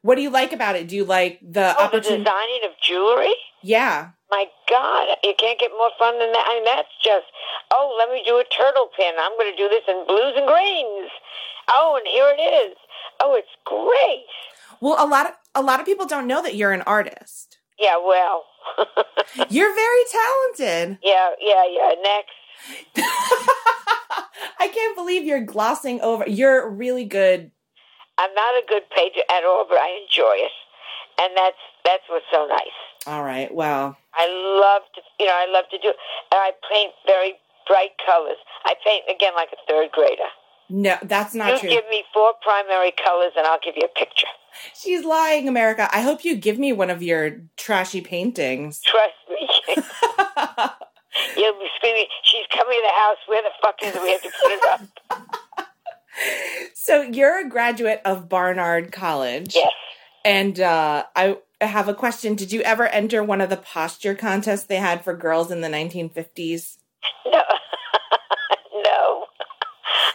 what 0.02 0.16
do 0.16 0.22
you 0.22 0.32
like 0.32 0.52
about 0.52 0.76
it? 0.76 0.88
Do 0.88 0.96
you 0.96 1.06
like 1.06 1.40
the 1.42 1.72
Oh, 1.72 1.78
the 1.78 1.82
opportunity? 1.84 2.24
designing 2.24 2.62
of 2.66 2.72
jewelry? 2.82 3.36
Yeah. 3.62 4.10
My 4.32 4.46
God, 4.70 5.16
you 5.24 5.34
can't 5.38 5.60
get 5.60 5.72
more 5.78 5.92
fun 6.00 6.18
than 6.20 6.32
that. 6.34 6.46
I 6.50 6.56
mean, 6.56 6.66
that's 6.66 6.90
just, 7.04 7.26
oh, 7.72 7.96
let 7.98 8.10
me 8.14 8.24
do 8.26 8.36
a 8.38 8.44
turtle 8.46 8.90
pin. 8.98 9.14
I'm 9.20 9.32
going 9.38 9.52
to 9.52 9.56
do 9.58 9.70
this 9.70 9.84
in 9.88 10.06
blues 10.06 10.34
and 10.36 10.46
greens. 10.48 11.10
Oh, 11.70 11.96
and 11.98 12.06
here 12.08 12.28
it 12.38 12.42
is. 12.42 12.76
Oh, 13.22 13.36
it's 13.36 13.48
great. 13.64 14.26
Well, 14.82 14.96
a 15.00 15.08
lot 15.08 15.28
of 15.28 15.34
a 15.56 15.62
lot 15.62 15.80
of 15.80 15.86
people 15.86 16.06
don't 16.08 16.28
know 16.28 16.42
that 16.44 16.56
you're 16.56 16.72
an 16.74 16.82
artist. 16.82 17.58
Yeah, 17.80 17.98
well, 18.04 18.44
You're 19.50 19.74
very 19.76 20.04
talented. 20.12 20.98
yeah, 21.04 21.30
yeah, 21.40 21.64
yeah. 21.70 21.92
Next. 22.04 22.98
I 24.60 24.68
can't 24.68 24.96
believe 24.96 25.24
you're 25.26 25.42
glossing 25.46 26.02
over. 26.02 26.28
You're 26.28 26.68
really 26.70 27.06
good. 27.06 27.52
I'm 28.18 28.34
not 28.34 28.53
a 28.56 28.64
good 28.68 28.84
painter 28.95 29.22
at 29.30 29.44
all, 29.44 29.65
but 29.69 29.77
I 29.77 29.99
enjoy 30.02 30.35
it, 30.41 30.52
and 31.22 31.35
that's 31.38 31.61
that's 31.85 32.03
what's 32.10 32.26
so 32.31 32.48
nice. 32.48 32.77
All 33.06 33.23
right. 33.23 33.53
Well, 33.53 33.98
I 34.14 34.27
love 34.27 34.84
to, 34.95 35.02
you 35.19 35.26
know, 35.27 35.35
I 35.35 35.48
love 35.52 35.65
to 35.72 35.77
do, 35.77 35.88
and 35.88 36.39
I 36.41 36.52
paint 36.72 36.91
very 37.06 37.34
bright 37.68 37.91
colors. 38.06 38.38
I 38.65 38.76
paint 38.85 39.03
again 39.14 39.34
like 39.35 39.49
a 39.53 39.57
third 39.72 39.91
grader. 39.91 40.30
no, 40.69 40.98
that's 41.03 41.34
not 41.35 41.53
you 41.53 41.60
true. 41.60 41.69
give 41.69 41.85
me 41.89 42.03
four 42.14 42.34
primary 42.41 42.91
colors, 43.03 43.34
and 43.38 43.45
I'll 43.48 43.60
give 43.64 43.76
you 43.77 43.84
a 43.85 43.99
picture. 43.99 44.27
She's 44.73 45.06
lying, 45.06 45.48
America. 45.48 45.88
I 45.94 46.02
hope 46.02 46.26
you 46.26 46.35
give 46.35 46.57
me 46.57 46.73
one 46.73 46.89
of 46.89 47.03
your 47.03 47.39
trashy 47.57 48.02
paintings. 48.02 48.81
Trust 48.81 49.14
me. 49.30 49.48
You'll 51.35 51.53
be 51.60 51.68
screaming, 51.77 52.06
she's 52.23 52.45
coming 52.52 52.77
to 52.77 52.84
the 52.84 52.94
house. 53.02 53.18
Where 53.27 53.41
the 53.41 53.49
fuck 53.61 53.76
is 53.84 53.95
it? 53.95 54.02
We 54.02 54.11
have 54.11 54.22
to 54.23 54.30
put 54.41 54.52
it 54.52 54.64
up. 54.65 54.81
so 56.73 57.02
you're 57.02 57.45
a 57.45 57.49
graduate 57.49 58.02
of 58.06 58.30
Barnard 58.30 58.91
College. 58.91 59.53
Yes. 59.56 59.72
And 60.26 60.60
uh, 60.60 61.06
I 61.15 61.38
have 61.61 61.88
a 61.88 61.94
question. 61.94 62.35
Did 62.35 62.52
you 62.52 62.61
ever 62.61 62.88
enter 62.88 63.23
one 63.23 63.41
of 63.41 63.49
the 63.49 63.57
posture 63.57 64.15
contests 64.15 64.64
they 64.64 64.77
had 64.77 65.03
for 65.03 65.15
girls 65.15 65.52
in 65.52 65.61
the 65.61 65.68
1950s? 65.68 66.77
No. 67.26 67.31
no. 68.73 69.26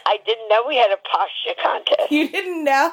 I 0.07 0.19
didn't 0.27 0.49
know 0.49 0.65
we 0.67 0.77
had 0.77 0.91
a 0.91 0.99
posture 1.09 1.61
contest. 1.63 2.13
You 2.13 2.29
didn't 2.29 2.65
know? 2.65 2.93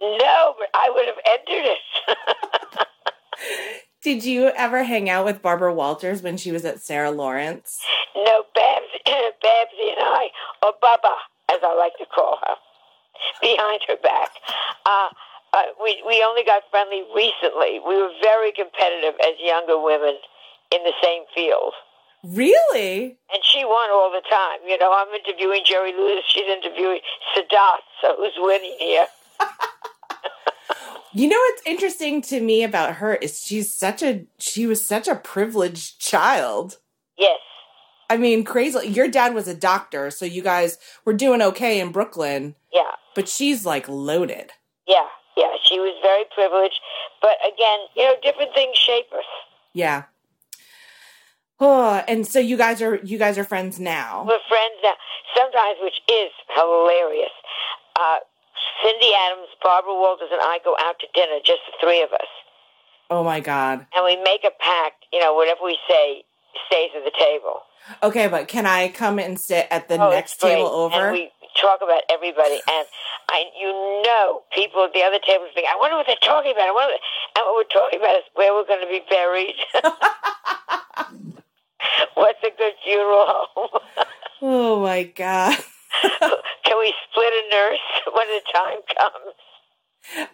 No, 0.00 0.54
but 0.58 0.68
I 0.74 0.90
would 0.94 1.06
have 1.06 1.16
entered 1.26 1.72
it. 1.72 2.86
Did 4.02 4.24
you 4.24 4.46
ever 4.56 4.84
hang 4.84 5.10
out 5.10 5.24
with 5.24 5.42
Barbara 5.42 5.74
Walters 5.74 6.22
when 6.22 6.36
she 6.36 6.52
was 6.52 6.64
at 6.64 6.80
Sarah 6.80 7.10
Lawrence? 7.10 7.80
no, 8.24 8.44
Babs, 8.54 8.86
Babsy 9.06 9.90
and 9.90 10.00
I, 10.00 10.28
or 10.62 10.72
Baba, 10.80 11.14
as 11.50 11.60
I 11.62 11.74
like 11.76 11.96
to 11.98 12.06
call 12.06 12.38
her, 12.46 12.54
behind 13.40 13.80
her 13.88 13.96
back. 14.02 14.30
Uh, 14.86 15.08
uh, 15.54 15.62
we, 15.82 16.02
we 16.06 16.22
only 16.26 16.44
got 16.44 16.62
friendly 16.70 17.02
recently. 17.14 17.80
We 17.80 17.96
were 17.96 18.12
very 18.22 18.52
competitive 18.52 19.14
as 19.20 19.34
younger 19.40 19.80
women 19.80 20.14
in 20.72 20.82
the 20.84 20.92
same 21.02 21.22
field. 21.34 21.72
Really? 22.24 23.16
And 23.32 23.42
she 23.42 23.64
won 23.64 23.90
all 23.90 24.10
the 24.10 24.22
time. 24.28 24.58
You 24.66 24.76
know, 24.78 24.92
I'm 24.92 25.08
interviewing 25.14 25.62
Jerry 25.64 25.92
Lewis. 25.92 26.24
She's 26.28 26.48
interviewing 26.48 27.00
Sadat. 27.34 27.78
So 28.02 28.16
who's 28.16 28.34
winning 28.36 28.76
here? 28.78 29.06
You 31.12 31.26
know 31.28 31.38
what's 31.38 31.62
interesting 31.64 32.20
to 32.22 32.40
me 32.40 32.62
about 32.62 32.96
her 32.96 33.14
is 33.14 33.40
she's 33.42 33.74
such 33.74 34.02
a 34.02 34.26
she 34.38 34.66
was 34.66 34.84
such 34.84 35.08
a 35.08 35.14
privileged 35.14 35.98
child. 35.98 36.76
Yes. 37.16 37.40
I 38.10 38.16
mean, 38.16 38.44
crazy. 38.44 38.88
Your 38.88 39.08
dad 39.08 39.34
was 39.34 39.48
a 39.48 39.54
doctor, 39.54 40.10
so 40.10 40.24
you 40.24 40.42
guys 40.42 40.78
were 41.04 41.12
doing 41.12 41.42
okay 41.42 41.78
in 41.80 41.92
Brooklyn, 41.92 42.54
Yeah. 42.72 42.92
but 43.14 43.28
she's 43.28 43.66
like 43.66 43.86
loaded. 43.88 44.52
Yeah. 44.86 45.06
Yeah. 45.36 45.52
She 45.64 45.78
was 45.78 45.94
very 46.02 46.24
privileged. 46.34 46.80
But 47.20 47.36
again, 47.46 47.80
you 47.96 48.04
know, 48.04 48.14
different 48.22 48.54
things 48.54 48.76
shape 48.76 49.06
us. 49.12 49.24
Yeah. 49.74 50.04
Oh, 51.60 52.02
and 52.06 52.26
so 52.26 52.38
you 52.38 52.56
guys 52.56 52.80
are 52.80 52.96
you 53.02 53.18
guys 53.18 53.36
are 53.36 53.44
friends 53.44 53.80
now. 53.80 54.22
We're 54.26 54.38
friends 54.48 54.78
now. 54.82 54.94
Sometimes, 55.36 55.78
which 55.82 56.00
is 56.08 56.30
hilarious. 56.54 57.34
Uh, 57.98 58.18
Cindy 58.82 59.10
Adams, 59.26 59.48
Barbara 59.62 59.92
Walters, 59.94 60.28
and 60.30 60.40
I 60.40 60.58
go 60.64 60.76
out 60.80 61.00
to 61.00 61.06
dinner, 61.14 61.38
just 61.44 61.60
the 61.66 61.72
three 61.84 62.00
of 62.02 62.12
us. 62.12 62.30
Oh 63.10 63.24
my 63.24 63.40
god. 63.40 63.86
And 63.94 64.04
we 64.04 64.16
make 64.22 64.44
a 64.44 64.52
pact, 64.60 65.06
you 65.12 65.20
know, 65.20 65.34
whatever 65.34 65.64
we 65.64 65.78
say 65.88 66.22
stays 66.66 66.90
at 66.96 67.04
the 67.04 67.12
table. 67.18 67.62
Okay, 68.02 68.28
but 68.28 68.48
can 68.48 68.66
I 68.66 68.88
come 68.88 69.18
and 69.18 69.38
sit 69.38 69.66
at 69.70 69.88
the 69.88 69.96
Oh, 70.00 70.10
next 70.10 70.40
table 70.40 70.66
over? 70.68 70.94
And 71.08 71.12
we 71.12 71.30
talk 71.60 71.80
about 71.82 72.02
everybody. 72.10 72.60
And 72.68 72.86
I, 73.30 73.44
you 73.58 74.02
know, 74.04 74.42
people 74.54 74.84
at 74.84 74.92
the 74.92 75.02
other 75.02 75.18
tables 75.24 75.50
think, 75.54 75.66
I 75.70 75.76
wonder 75.78 75.96
what 75.96 76.06
they're 76.06 76.16
talking 76.22 76.52
about. 76.52 76.68
I 76.68 76.72
wonder, 76.72 76.94
and 77.36 77.42
what 77.46 77.56
we're 77.56 77.80
talking 77.80 77.98
about 78.00 78.16
is 78.16 78.24
where 78.34 78.52
we're 78.52 78.66
going 78.66 78.84
to 78.84 78.90
be 78.92 79.02
buried. 79.08 79.56
What's 82.14 82.42
a 82.42 82.50
good 82.56 82.74
funeral 82.84 83.26
home? 83.54 83.80
oh 84.42 84.82
my 84.82 85.04
god. 85.04 85.56
Can 86.64 86.78
we 86.78 86.94
split 87.10 87.32
a 87.32 87.50
nurse 87.50 87.86
when 88.14 88.26
the 88.28 88.40
time 88.52 88.78
comes? 88.96 89.34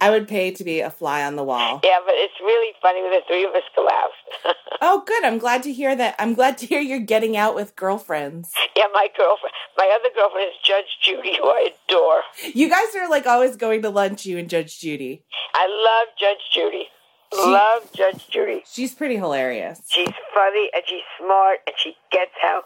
I 0.00 0.10
would 0.10 0.28
pay 0.28 0.50
to 0.52 0.62
be 0.64 0.80
a 0.80 0.90
fly 0.90 1.24
on 1.24 1.36
the 1.36 1.42
wall. 1.42 1.80
Yeah, 1.82 1.98
but 2.04 2.14
it's 2.16 2.34
really 2.40 2.72
funny 2.80 3.02
when 3.02 3.10
the 3.12 3.22
three 3.26 3.44
of 3.44 3.54
us 3.54 3.62
go 3.74 3.88
out. 3.88 4.54
Oh, 4.86 5.02
good. 5.06 5.24
I'm 5.24 5.38
glad 5.38 5.62
to 5.62 5.72
hear 5.72 5.96
that. 5.96 6.14
I'm 6.18 6.34
glad 6.34 6.58
to 6.58 6.66
hear 6.66 6.78
you're 6.80 6.98
getting 6.98 7.38
out 7.38 7.54
with 7.54 7.74
girlfriends. 7.74 8.52
yeah, 8.76 8.84
my 8.92 9.08
girlfriend, 9.16 9.54
my 9.78 9.96
other 9.98 10.12
girlfriend 10.14 10.48
is 10.48 10.54
Judge 10.62 10.98
Judy, 11.00 11.38
who 11.38 11.44
I 11.44 11.70
adore. 11.88 12.20
You 12.52 12.68
guys 12.68 12.94
are 12.94 13.08
like 13.08 13.24
always 13.24 13.56
going 13.56 13.80
to 13.82 13.88
lunch, 13.88 14.26
you 14.26 14.36
and 14.36 14.50
Judge 14.50 14.78
Judy. 14.78 15.24
I 15.54 15.66
love 15.68 16.08
Judge 16.18 16.50
Judy. 16.52 16.88
love 17.32 17.90
Judge 17.94 18.28
Judy. 18.28 18.62
She's 18.70 18.94
pretty 18.94 19.16
hilarious. 19.16 19.80
She's 19.88 20.12
funny 20.34 20.70
and 20.74 20.82
she's 20.86 21.02
smart 21.18 21.60
and 21.66 21.74
she 21.78 21.96
gets 22.12 22.32
how 22.42 22.64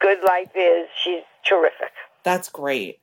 good 0.00 0.18
life 0.22 0.50
is. 0.54 0.88
She's 1.02 1.22
terrific. 1.46 1.92
That's 2.24 2.50
great. 2.50 2.98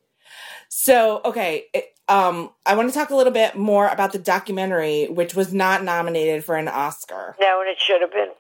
So, 0.74 1.20
okay, 1.26 1.66
it, 1.74 1.94
um, 2.08 2.50
I 2.66 2.76
want 2.76 2.88
to 2.88 2.98
talk 2.98 3.10
a 3.10 3.16
little 3.16 3.34
bit 3.34 3.58
more 3.58 3.90
about 3.90 4.14
the 4.14 4.20
documentary, 4.20 5.08
which 5.08 5.36
was 5.36 5.54
not 5.54 5.84
nominated 5.84 6.46
for 6.46 6.56
an 6.56 6.70
Oscar. 6.70 7.36
No, 7.42 7.60
and 7.60 7.70
it 7.70 7.76
should 7.78 8.00
have 8.00 8.12
been. 8.12 8.32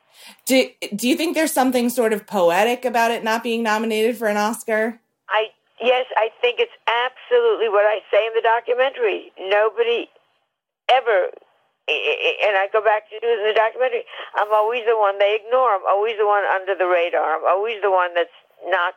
Do 0.45 0.69
Do 0.95 1.09
you 1.09 1.17
think 1.17 1.35
there's 1.35 1.51
something 1.51 1.89
sort 1.89 2.13
of 2.13 2.25
poetic 2.25 2.85
about 2.85 3.11
it 3.11 3.25
not 3.25 3.43
being 3.43 3.61
nominated 3.63 4.15
for 4.15 4.27
an 4.27 4.37
Oscar? 4.37 5.01
I 5.27 5.51
yes, 5.81 6.05
I 6.15 6.31
think 6.39 6.59
it's 6.59 6.71
absolutely 6.87 7.67
what 7.67 7.83
I 7.83 7.99
say 8.09 8.25
in 8.25 8.33
the 8.33 8.41
documentary. 8.41 9.33
Nobody 9.37 10.07
ever, 10.87 11.35
and 11.91 12.55
I 12.55 12.69
go 12.71 12.79
back 12.79 13.09
to 13.09 13.19
do 13.19 13.27
it 13.27 13.43
in 13.43 13.47
the 13.51 13.59
documentary. 13.59 14.05
I'm 14.35 14.53
always 14.53 14.85
the 14.87 14.95
one 14.95 15.19
they 15.19 15.35
ignore. 15.35 15.75
I'm 15.75 15.85
always 15.85 16.15
the 16.17 16.25
one 16.25 16.45
under 16.47 16.75
the 16.75 16.87
radar. 16.87 17.35
I'm 17.35 17.45
always 17.45 17.81
the 17.83 17.91
one 17.91 18.15
that's 18.15 18.39
not 18.71 18.95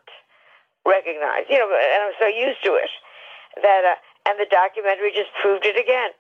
recognized. 0.86 1.50
You 1.50 1.58
know, 1.58 1.66
and 1.66 2.00
I'm 2.06 2.14
so 2.20 2.30
used 2.30 2.62
to 2.62 2.78
it 2.78 2.90
that, 3.62 3.82
uh, 3.84 4.30
and 4.30 4.38
the 4.38 4.46
documentary 4.50 5.12
just 5.14 5.30
proved 5.40 5.66
it 5.66 5.76
again. 5.76 6.10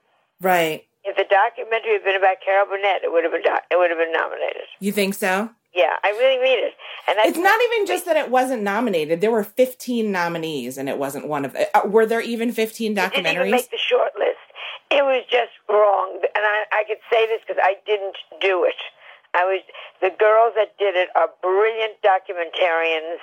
Right. 0.40 0.86
If 1.04 1.16
the 1.16 1.26
documentary 1.28 1.92
had 1.92 2.04
been 2.04 2.16
about 2.16 2.36
Carol 2.44 2.66
Burnett, 2.66 3.04
it 3.04 3.12
would 3.12 3.24
have 3.24 3.32
been 3.32 3.42
do- 3.42 3.64
it 3.70 3.76
would 3.76 3.90
have 3.90 3.98
been 3.98 4.12
nominated. 4.12 4.64
You 4.80 4.92
think 4.92 5.14
so? 5.14 5.50
Yeah, 5.74 5.96
I 6.04 6.10
really 6.10 6.38
mean 6.38 6.64
it. 6.64 6.72
And 7.08 7.18
that's 7.18 7.28
It's 7.30 7.38
not 7.38 7.60
even 7.60 7.86
just 7.86 8.06
that 8.06 8.16
it 8.16 8.30
wasn't 8.30 8.62
nominated. 8.62 9.20
There 9.20 9.32
were 9.32 9.42
15 9.42 10.12
nominees, 10.12 10.78
and 10.78 10.88
it 10.88 10.98
wasn't 10.98 11.26
one 11.26 11.44
of. 11.44 11.52
The, 11.52 11.66
uh, 11.76 11.86
were 11.86 12.06
there 12.06 12.20
even 12.20 12.52
15 12.52 12.94
documentaries? 12.94 13.12
didn't 13.12 13.28
even 13.28 13.50
make 13.50 13.70
the 13.70 13.78
short 13.78 14.12
list. 14.16 14.38
It 14.90 15.02
was 15.02 15.24
just 15.28 15.50
wrong, 15.68 16.20
and 16.22 16.44
I, 16.44 16.64
I 16.72 16.84
could 16.86 17.02
say 17.10 17.26
this 17.26 17.40
because 17.46 17.60
I 17.62 17.74
didn't 17.84 18.16
do 18.40 18.64
it. 18.64 18.78
I 19.34 19.42
was 19.42 19.60
the 20.00 20.14
girls 20.14 20.54
that 20.54 20.78
did 20.78 20.94
it 20.94 21.08
are 21.16 21.28
brilliant 21.42 21.98
documentarians, 22.06 23.18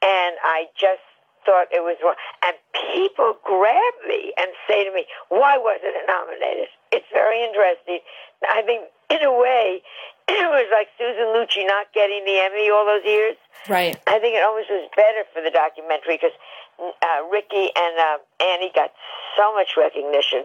and 0.00 0.38
I 0.46 0.70
just 0.78 1.02
thought 1.44 1.68
it 1.72 1.82
was 1.82 1.96
wrong. 2.02 2.16
And 2.44 2.56
people 2.92 3.36
grab 3.44 3.94
me 4.08 4.32
and 4.38 4.48
say 4.68 4.84
to 4.84 4.92
me, 4.92 5.06
"Why 5.28 5.58
wasn't 5.58 5.96
it 5.96 6.06
nominated?" 6.06 6.68
It's 6.92 7.06
very 7.12 7.42
interesting. 7.42 8.00
I 8.48 8.62
think, 8.62 8.88
in 9.10 9.22
a 9.22 9.32
way, 9.32 9.82
it 10.28 10.48
was 10.48 10.66
like 10.72 10.88
Susan 10.98 11.34
Lucci 11.34 11.66
not 11.66 11.92
getting 11.92 12.24
the 12.24 12.38
Emmy 12.38 12.70
all 12.70 12.86
those 12.86 13.04
years. 13.04 13.36
right. 13.68 13.96
I 14.06 14.18
think 14.18 14.36
it 14.36 14.42
almost 14.42 14.70
was 14.70 14.88
better 14.96 15.24
for 15.34 15.42
the 15.42 15.50
documentary 15.50 16.16
because 16.16 16.36
uh, 16.80 17.20
Ricki 17.30 17.70
and 17.76 17.94
uh, 17.98 18.18
Annie 18.40 18.72
got 18.74 18.90
so 19.36 19.52
much 19.54 19.76
recognition 19.76 20.44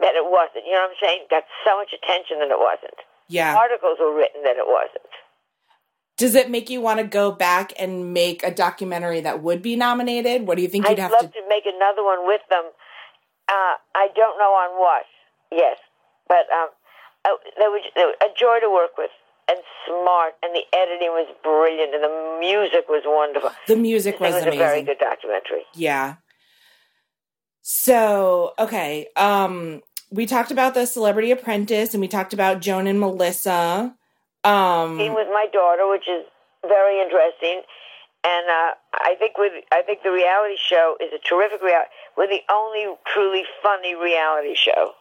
that 0.00 0.14
it 0.14 0.24
wasn't. 0.24 0.64
You 0.64 0.72
know 0.72 0.88
what 0.88 0.96
I'm 0.96 1.00
saying? 1.02 1.20
Got 1.30 1.44
so 1.64 1.76
much 1.76 1.92
attention 1.92 2.38
that 2.40 2.50
it 2.50 2.58
wasn't. 2.58 2.98
Yeah. 3.28 3.56
Articles 3.56 3.98
were 4.00 4.14
written 4.14 4.42
that 4.44 4.56
it 4.56 4.66
wasn't. 4.66 5.12
Does 6.18 6.34
it 6.34 6.50
make 6.50 6.68
you 6.68 6.80
want 6.80 6.98
to 6.98 7.06
go 7.06 7.30
back 7.32 7.72
and 7.78 8.12
make 8.12 8.42
a 8.42 8.50
documentary 8.50 9.20
that 9.22 9.42
would 9.42 9.62
be 9.62 9.76
nominated? 9.76 10.46
What 10.46 10.56
do 10.56 10.62
you 10.62 10.68
think 10.68 10.84
I'd 10.84 10.90
you'd 10.90 10.98
have 10.98 11.12
love 11.12 11.20
to? 11.22 11.28
to... 11.28 11.48
make 11.48 11.64
another 11.64 12.04
one 12.04 12.26
with 12.26 12.42
them. 12.50 12.64
Uh, 13.48 13.74
I 13.94 14.08
don't 14.14 14.36
know 14.38 14.52
on 14.52 14.78
what. 14.78 15.04
Yes, 15.50 15.78
but 16.28 16.44
um, 16.52 16.68
uh, 17.24 17.30
they 17.58 17.68
were, 17.68 17.80
they 17.94 18.04
were 18.04 18.16
a 18.20 18.28
joy 18.38 18.58
to 18.60 18.68
work 18.70 18.98
with 18.98 19.10
and 19.48 19.58
smart, 19.86 20.34
and 20.42 20.54
the 20.54 20.64
editing 20.76 21.08
was 21.08 21.26
brilliant, 21.42 21.94
and 21.94 22.04
the 22.04 22.36
music 22.38 22.86
was 22.88 23.02
wonderful. 23.06 23.50
The 23.66 23.76
music 23.76 24.20
was, 24.20 24.34
It 24.34 24.38
was 24.38 24.44
was 24.44 24.54
amazing. 24.54 24.60
a 24.60 24.68
very 24.68 24.82
good 24.82 24.98
documentary. 24.98 25.62
Yeah. 25.74 26.16
So, 27.62 28.54
okay. 28.58 29.08
Um 29.16 29.82
we 30.10 30.24
talked 30.26 30.50
about 30.50 30.72
the 30.74 30.86
Celebrity 30.86 31.30
Apprentice 31.30 31.92
and 31.92 32.00
we 32.00 32.08
talked 32.08 32.32
about 32.32 32.60
Joan 32.60 32.86
and 32.86 32.98
Melissa. 32.98 33.94
Um 34.48 34.98
with 34.98 35.28
my 35.28 35.46
daughter, 35.52 35.88
which 35.88 36.08
is 36.08 36.24
very 36.66 37.00
interesting. 37.00 37.62
And 38.24 38.46
uh, 38.48 38.70
I 38.94 39.14
think 39.18 39.38
with 39.38 39.52
I 39.72 39.82
think 39.82 40.02
the 40.02 40.10
reality 40.10 40.56
show 40.58 40.96
is 41.00 41.12
a 41.12 41.18
terrific 41.28 41.62
reality. 41.62 41.90
We're 42.16 42.26
the 42.26 42.42
only 42.50 42.86
truly 43.06 43.44
funny 43.62 43.94
reality 43.94 44.54
show 44.56 44.92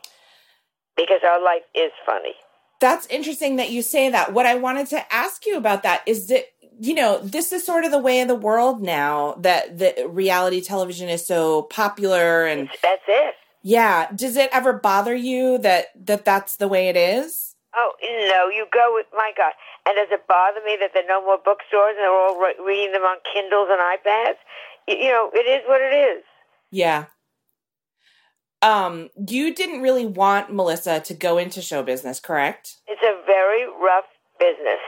because 0.96 1.22
our 1.24 1.42
life 1.44 1.64
is 1.76 1.92
funny. 2.06 2.34
that's 2.80 3.08
interesting 3.08 3.56
that 3.56 3.72
you 3.72 3.82
say 3.82 4.10
that. 4.10 4.34
What 4.34 4.46
I 4.46 4.56
wanted 4.56 4.88
to 4.88 5.14
ask 5.14 5.46
you 5.46 5.58
about 5.58 5.84
that 5.84 6.04
is 6.06 6.28
that 6.28 6.46
you 6.80 6.94
know, 6.94 7.20
this 7.24 7.52
is 7.52 7.66
sort 7.66 7.86
of 7.86 7.92
the 7.92 7.98
way 8.00 8.22
of 8.22 8.28
the 8.28 8.36
world 8.36 8.84
now 8.84 9.34
that 9.40 9.80
the 9.80 10.08
reality 10.08 10.62
television 10.62 11.10
is 11.10 11.26
so 11.26 11.64
popular 11.64 12.46
and 12.46 12.70
That's 12.84 13.02
it. 13.08 13.34
yeah, 13.64 14.12
does 14.14 14.38
it 14.38 14.50
ever 14.54 14.74
bother 14.74 15.16
you 15.16 15.58
that 15.60 15.88
that 16.06 16.24
that's 16.24 16.58
the 16.58 16.68
way 16.68 16.90
it 16.90 16.96
is? 16.96 17.47
Oh 17.76 17.92
no, 18.02 18.50
you 18.50 18.66
go 18.72 18.92
with 18.94 19.08
my 19.14 19.32
God. 19.36 19.54
And 19.86 19.96
does 19.96 20.08
it 20.12 20.28
bother 20.28 20.62
me 20.66 20.78
that 20.80 20.92
there 20.94 21.04
are 21.04 21.08
no 21.08 21.24
more 21.24 21.38
bookstores 21.38 21.96
and 21.98 22.00
they're 22.00 22.12
all 22.12 22.40
re- 22.40 22.56
reading 22.66 22.94
them 22.94 23.04
on 23.04 23.18
Kindles 23.34 23.68
and 23.70 23.80
iPads? 23.80 24.40
You, 24.88 24.96
you 24.96 25.12
know, 25.12 25.30
it 25.34 25.46
is 25.48 25.64
what 25.68 25.82
it 25.82 25.94
is. 25.94 26.24
Yeah. 26.72 27.06
Um, 28.62 29.10
you 29.16 29.54
didn't 29.54 29.82
really 29.82 30.06
want 30.06 30.52
Melissa 30.52 31.00
to 31.02 31.14
go 31.14 31.38
into 31.38 31.62
show 31.62 31.84
business, 31.84 32.20
correct? 32.20 32.78
It's 32.88 33.04
a 33.04 33.22
very 33.26 33.68
rough 33.68 34.10
business. 34.40 34.82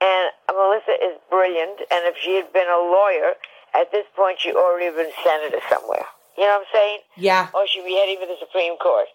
And 0.00 0.30
Melissa 0.48 0.96
is 0.98 1.20
brilliant. 1.28 1.78
And 1.92 2.08
if 2.08 2.16
she 2.16 2.34
had 2.34 2.52
been 2.52 2.66
a 2.66 2.80
lawyer, 2.80 3.34
at 3.74 3.92
this 3.92 4.06
point, 4.16 4.40
she'd 4.40 4.56
already 4.56 4.86
have 4.86 4.96
been 4.96 5.12
senator 5.22 5.60
somewhere. 5.70 6.04
You 6.36 6.44
know 6.44 6.58
what 6.58 6.66
I'm 6.66 6.72
saying? 6.72 6.98
Yeah. 7.16 7.48
Or 7.54 7.66
she'd 7.68 7.84
be 7.84 7.94
heading 7.94 8.18
for 8.18 8.26
the 8.26 8.36
Supreme 8.40 8.76
Court. 8.78 9.06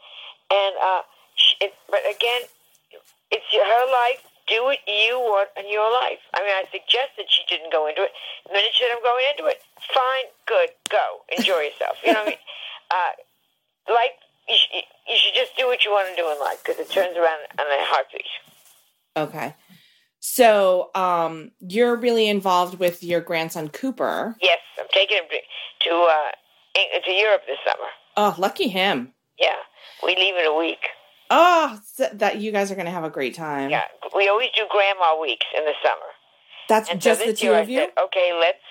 And, 0.52 0.76
uh, 0.82 1.02
it, 1.60 1.74
but 1.90 2.00
again, 2.08 2.48
it's 3.32 3.46
your- 3.54 3.66
her 3.66 3.86
life. 3.92 4.22
Do 4.48 4.64
what 4.64 4.78
you 4.88 5.18
want 5.20 5.50
in 5.58 5.68
your 5.72 5.92
life. 5.92 6.20
I 6.36 6.42
mean, 6.42 6.52
I 6.54 6.66
suggest 6.72 7.18
that 7.18 7.26
she 7.30 7.42
didn't 7.50 7.72
go 7.72 7.88
into 7.88 8.04
it. 8.04 8.12
The 8.46 8.54
minute 8.54 8.70
she 8.76 8.84
said, 8.84 8.92
I'm 8.96 9.02
going 9.02 9.26
into 9.32 9.48
it, 9.50 9.60
fine, 9.92 10.26
good, 10.46 10.70
go. 10.90 11.22
Enjoy 11.36 11.62
yourself. 11.74 11.98
You 12.06 12.14
know 12.14 12.20
what 12.20 12.28
I 12.28 12.30
mean? 12.30 12.38
Uh, 12.92 13.94
life, 13.94 14.12
you, 14.48 14.56
sh- 14.56 14.86
you 15.10 15.18
should 15.18 15.34
just 15.34 15.58
do 15.58 15.66
what 15.66 15.84
you 15.84 15.90
want 15.90 16.10
to 16.10 16.16
do 16.16 16.30
in 16.32 16.40
life 16.40 16.62
because 16.64 16.80
it 16.80 16.92
turns 16.92 17.18
around 17.18 17.40
on 17.60 17.66
a 17.66 17.82
heartbeat. 17.90 18.26
Okay. 19.18 19.56
So, 20.20 20.92
um, 20.94 21.52
you're 21.60 21.96
really 21.96 22.28
involved 22.30 22.78
with 22.80 23.04
your 23.04 23.22
grandson 23.22 23.70
Cooper. 23.70 24.36
Yes, 24.42 24.60
I'm 24.80 24.86
taking 24.92 25.18
him 25.18 25.24
to 25.32 25.90
to, 25.90 25.96
uh, 25.96 27.00
to 27.04 27.12
Europe 27.12 27.42
this 27.48 27.58
summer. 27.66 27.88
Oh, 28.18 28.36
lucky 28.38 28.68
him. 28.68 29.14
Yeah, 29.40 29.56
we 30.04 30.16
leave 30.16 30.36
in 30.36 30.46
a 30.46 30.56
week. 30.56 30.86
Oh, 31.30 31.80
that 32.14 32.38
you 32.38 32.52
guys 32.52 32.72
are 32.72 32.76
going 32.76 32.86
to 32.86 32.92
have 32.94 33.04
a 33.04 33.10
great 33.10 33.34
time. 33.34 33.70
Yeah, 33.70 33.84
we 34.16 34.30
always 34.30 34.50
do 34.56 34.64
grandma 34.70 35.20
weeks 35.20 35.46
in 35.58 35.66
the 35.66 35.74
summer. 35.82 36.10
That's 36.70 36.90
And 36.90 37.02
just 37.02 37.22
so 37.22 37.28
the 37.28 37.34
two 37.34 37.54
of 37.54 37.70
you? 37.70 37.80
said, 37.80 37.94
okay, 37.98 38.34
let's 38.38 38.62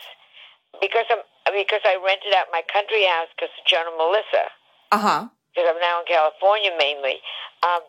because 0.80 1.06
I'm 1.10 1.22
because 1.54 1.82
I 1.84 1.94
rented 2.02 2.34
out 2.34 2.46
my 2.50 2.62
country 2.72 3.06
house 3.06 3.30
because 3.36 3.52
of 3.54 3.62
Joan 3.66 3.86
and 3.86 3.96
Melissa 3.98 4.44
Uh-huh. 4.90 5.20
because 5.54 5.66
I'm 5.70 5.78
now 5.78 6.02
in 6.02 6.06
California 6.06 6.70
mainly. 6.78 7.22
Um, 7.62 7.82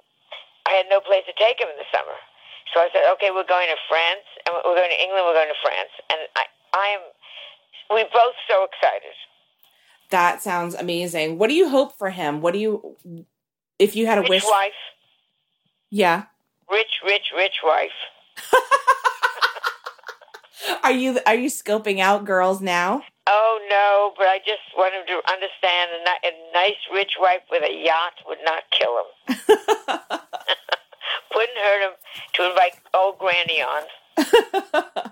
I 0.69 0.77
had 0.77 0.85
no 0.89 1.01
place 1.01 1.25
to 1.25 1.33
take 1.37 1.57
him 1.61 1.69
in 1.69 1.77
the 1.77 1.89
summer, 1.93 2.17
so 2.73 2.81
I 2.81 2.89
said, 2.93 3.05
okay, 3.17 3.29
we're 3.33 3.45
going 3.49 3.69
to 3.69 3.77
France 3.89 4.25
and 4.45 4.53
we're 4.65 4.77
going 4.77 4.89
to 4.93 5.01
England. 5.01 5.25
We're 5.25 5.37
going 5.37 5.49
to 5.53 5.61
France, 5.61 5.93
and 6.09 6.19
I 6.37 6.43
I 6.73 6.87
am 6.97 7.03
we 7.97 8.01
both 8.13 8.37
so 8.49 8.65
excited. 8.65 9.13
That 10.09 10.41
sounds 10.41 10.73
amazing. 10.75 11.37
What 11.37 11.49
do 11.49 11.55
you 11.55 11.69
hope 11.69 11.97
for 11.97 12.09
him? 12.11 12.41
What 12.41 12.53
do 12.53 12.59
you 12.59 12.97
if 13.80 13.95
you 13.95 14.06
had 14.06 14.18
a 14.18 14.22
Rich 14.22 14.30
wish? 14.30 14.43
wife, 14.45 14.73
Yeah. 15.89 16.23
rich, 16.72 16.99
rich, 17.06 17.31
rich 17.35 17.61
wife. 17.64 17.91
Are 20.84 20.91
you 20.91 21.19
are 21.27 21.35
you 21.35 21.49
scoping 21.49 21.99
out 21.99 22.26
girls 22.26 22.61
now? 22.61 23.03
Oh 23.27 23.60
no, 23.69 24.14
but 24.18 24.27
I 24.27 24.39
just 24.39 24.61
want 24.77 24.93
him 24.95 25.06
to 25.07 25.31
understand 25.31 25.91
a, 25.93 26.27
a 26.27 26.31
nice 26.53 26.77
rich 26.93 27.14
wife 27.19 27.41
with 27.52 27.64
a 27.64 27.73
yacht 27.73 28.14
would 28.27 28.38
not 28.43 28.64
kill 28.72 28.97
him. 28.97 29.06
Wouldn't 31.35 31.57
hurt 31.57 31.81
him 31.84 31.91
to 32.35 32.49
invite 32.49 32.73
old 32.93 33.18
granny 33.19 33.61
on. 33.61 33.84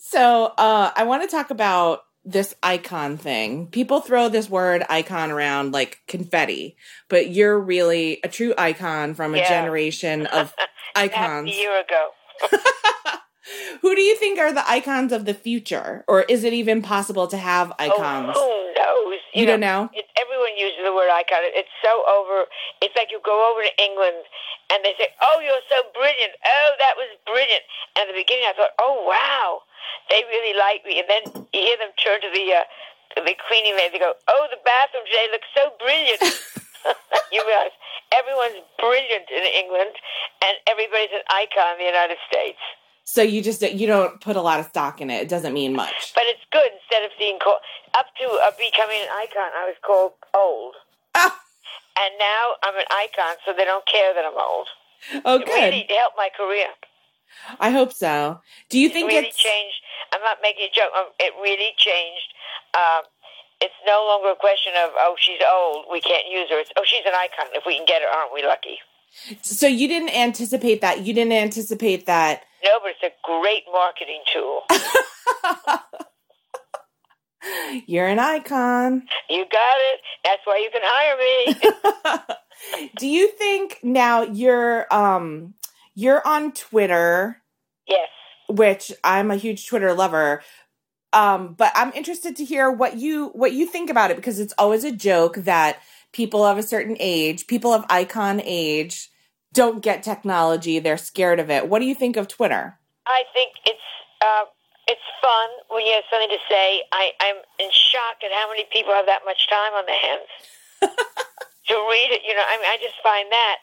So, 0.00 0.52
uh, 0.58 0.90
I 0.94 1.04
want 1.04 1.22
to 1.22 1.28
talk 1.28 1.50
about 1.50 2.00
this 2.28 2.54
icon 2.62 3.16
thing. 3.16 3.68
People 3.68 4.00
throw 4.00 4.28
this 4.28 4.50
word 4.50 4.84
icon 4.90 5.30
around 5.30 5.72
like 5.72 6.02
confetti, 6.06 6.76
but 7.08 7.30
you're 7.30 7.58
really 7.58 8.20
a 8.22 8.28
true 8.28 8.52
icon 8.58 9.14
from 9.14 9.34
a 9.34 9.38
Yeah. 9.38 9.48
generation 9.48 10.26
of 10.26 10.54
icons. 10.94 11.48
a 11.50 11.54
year 11.54 11.80
ago. 11.80 12.10
Who 13.82 13.94
do 13.94 14.02
you 14.02 14.16
think 14.16 14.38
are 14.38 14.52
the 14.52 14.68
icons 14.68 15.12
of 15.12 15.24
the 15.24 15.34
future? 15.34 16.04
Or 16.08 16.22
is 16.22 16.44
it 16.44 16.52
even 16.52 16.82
possible 16.82 17.26
to 17.28 17.36
have 17.36 17.72
icons? 17.78 18.34
Oh, 18.36 18.72
who 18.74 18.74
knows? 18.74 19.20
You 19.34 19.46
don't 19.46 19.60
know? 19.60 19.90
It, 19.92 20.06
everyone 20.18 20.56
uses 20.56 20.82
the 20.82 20.92
word 20.92 21.10
icon. 21.12 21.44
It's 21.54 21.70
so 21.84 22.02
over. 22.08 22.48
It's 22.82 22.94
like 22.96 23.08
you 23.10 23.20
go 23.24 23.36
over 23.52 23.62
to 23.62 23.72
England 23.78 24.24
and 24.72 24.84
they 24.84 24.94
say, 24.98 25.12
"Oh, 25.20 25.40
you're 25.40 25.64
so 25.68 25.84
brilliant. 25.94 26.34
Oh, 26.44 26.70
that 26.78 26.94
was 26.96 27.08
brilliant." 27.24 27.64
And 27.96 28.08
at 28.08 28.12
the 28.12 28.18
beginning, 28.18 28.48
I 28.48 28.54
thought, 28.56 28.74
"Oh, 28.80 29.04
wow, 29.04 29.62
they 30.10 30.24
really 30.28 30.56
like 30.56 30.84
me." 30.84 31.00
And 31.00 31.08
then 31.08 31.22
you 31.52 31.60
hear 31.60 31.78
them 31.78 31.92
turn 32.00 32.20
to 32.20 32.30
the 32.32 32.46
uh, 32.52 32.64
the 33.24 33.36
cleaning 33.48 33.76
lady. 33.76 33.96
They 33.96 34.02
go, 34.02 34.16
"Oh, 34.28 34.44
the 34.50 34.60
bathroom 34.64 35.04
today 35.06 35.28
looks 35.32 35.48
so 35.54 35.72
brilliant." 35.80 36.20
you 37.32 37.40
realize 37.44 37.74
everyone's 38.12 38.60
brilliant 38.78 39.28
in 39.28 39.44
England, 39.44 39.94
and 40.44 40.54
everybody's 40.68 41.12
an 41.12 41.24
icon 41.30 41.78
in 41.78 41.84
the 41.84 41.90
United 41.90 42.20
States. 42.28 42.60
So 43.08 43.22
you 43.22 43.40
just 43.40 43.62
you 43.62 43.86
don't 43.86 44.20
put 44.20 44.36
a 44.36 44.42
lot 44.42 44.60
of 44.60 44.66
stock 44.66 45.00
in 45.00 45.08
it. 45.08 45.22
It 45.22 45.30
doesn't 45.30 45.54
mean 45.54 45.72
much. 45.72 46.12
But 46.14 46.24
it's 46.26 46.44
good 46.52 46.68
instead 46.76 47.06
of 47.08 47.10
being 47.18 47.38
called 47.38 47.56
up 47.96 48.04
to 48.20 48.24
uh, 48.44 48.50
becoming 48.60 49.00
an 49.00 49.08
icon. 49.16 49.48
I 49.56 49.64
was 49.64 49.76
called 49.80 50.12
old, 50.36 50.74
Ah, 51.14 51.32
and 51.96 52.12
now 52.20 52.42
I'm 52.62 52.76
an 52.76 52.84
icon, 52.92 53.36
so 53.46 53.54
they 53.56 53.64
don't 53.64 53.86
care 53.86 54.12
that 54.12 54.26
I'm 54.28 54.36
old. 54.36 54.68
oh, 55.24 55.36
It 55.40 55.46
good. 55.46 55.54
really 55.56 55.86
helped 55.88 56.18
my 56.18 56.28
career. 56.36 56.68
I 57.58 57.70
hope 57.70 57.94
so. 57.94 58.42
Do 58.68 58.78
you 58.78 58.90
think 58.90 59.10
It 59.10 59.16
really 59.16 59.28
it's 59.28 59.38
changed. 59.38 59.80
I'm 60.12 60.20
not 60.20 60.38
making 60.42 60.68
a 60.70 60.74
joke. 60.76 60.92
Um, 60.94 61.06
It 61.18 61.32
really 61.40 61.72
changed. 61.78 62.28
Um, 62.76 63.08
it's 63.62 63.80
no 63.86 64.04
longer 64.04 64.32
a 64.32 64.36
question 64.36 64.74
of 64.84 64.90
oh 65.00 65.16
she's 65.18 65.40
old, 65.50 65.86
we 65.90 66.02
can't 66.02 66.28
use 66.28 66.50
her. 66.50 66.60
It's 66.60 66.70
oh 66.76 66.84
she's 66.84 67.06
an 67.06 67.14
icon. 67.16 67.46
If 67.54 67.64
we 67.64 67.74
can 67.74 67.86
get 67.86 68.02
her, 68.02 68.08
aren't 68.08 68.34
we 68.34 68.44
lucky? 68.44 68.76
so 69.40 69.66
you 69.66 69.88
didn't 69.88 70.10
anticipate 70.14 70.82
that? 70.82 71.06
You 71.06 71.14
didn't 71.14 71.32
anticipate 71.32 72.04
that 72.04 72.44
No, 72.64 72.78
but 72.82 72.92
it's 73.00 73.02
a 73.02 73.12
great 73.24 73.64
marketing 73.72 74.22
tool. 74.32 74.62
you're 77.86 78.06
an 78.06 78.18
icon. 78.18 79.02
You 79.28 79.44
got 79.50 79.78
it. 79.92 80.00
That's 80.24 80.42
why 80.44 80.58
you 80.58 80.70
can 80.72 80.82
hire 80.84 81.16
me. 81.18 82.34
Do 82.98 83.06
you 83.06 83.28
think 83.28 83.78
now 83.82 84.22
you're 84.22 84.92
um 84.92 85.54
you're 85.94 86.26
on 86.26 86.52
Twitter, 86.52 87.42
yes. 87.88 88.08
which 88.48 88.92
I'm 89.02 89.30
a 89.30 89.36
huge 89.36 89.66
Twitter 89.66 89.92
lover. 89.94 90.42
Um, 91.12 91.54
but 91.54 91.72
I'm 91.74 91.92
interested 91.92 92.36
to 92.36 92.44
hear 92.44 92.70
what 92.70 92.96
you 92.96 93.28
what 93.28 93.52
you 93.52 93.66
think 93.66 93.90
about 93.90 94.10
it 94.10 94.16
because 94.16 94.38
it's 94.38 94.54
always 94.58 94.84
a 94.84 94.92
joke 94.92 95.36
that 95.36 95.80
people 96.12 96.44
of 96.44 96.58
a 96.58 96.62
certain 96.62 96.96
age, 97.00 97.46
people 97.46 97.72
of 97.72 97.84
icon 97.88 98.40
age, 98.44 99.10
don't 99.58 99.82
get 99.82 100.06
technology. 100.06 100.78
They're 100.78 100.94
scared 100.94 101.42
of 101.42 101.50
it. 101.50 101.66
What 101.66 101.82
do 101.82 101.86
you 101.90 101.94
think 101.98 102.14
of 102.16 102.30
Twitter? 102.30 102.78
I 103.10 103.26
think 103.34 103.58
it's 103.66 103.88
uh, 104.22 104.46
it's 104.86 105.02
fun 105.18 105.48
when 105.74 105.82
you 105.82 105.98
have 105.98 106.06
something 106.06 106.30
to 106.30 106.38
say. 106.46 106.86
I, 106.94 107.10
I'm 107.18 107.42
in 107.58 107.66
shock 107.74 108.22
at 108.22 108.30
how 108.30 108.46
many 108.46 108.70
people 108.70 108.94
have 108.94 109.10
that 109.10 109.26
much 109.26 109.50
time 109.50 109.74
on 109.74 109.84
their 109.90 109.98
hands 109.98 110.30
to 111.68 111.74
read 111.74 112.10
it. 112.14 112.22
You 112.22 112.38
know, 112.38 112.46
I 112.46 112.54
mean, 112.62 112.70
I 112.70 112.78
just 112.78 113.02
find 113.02 113.26
that. 113.34 113.58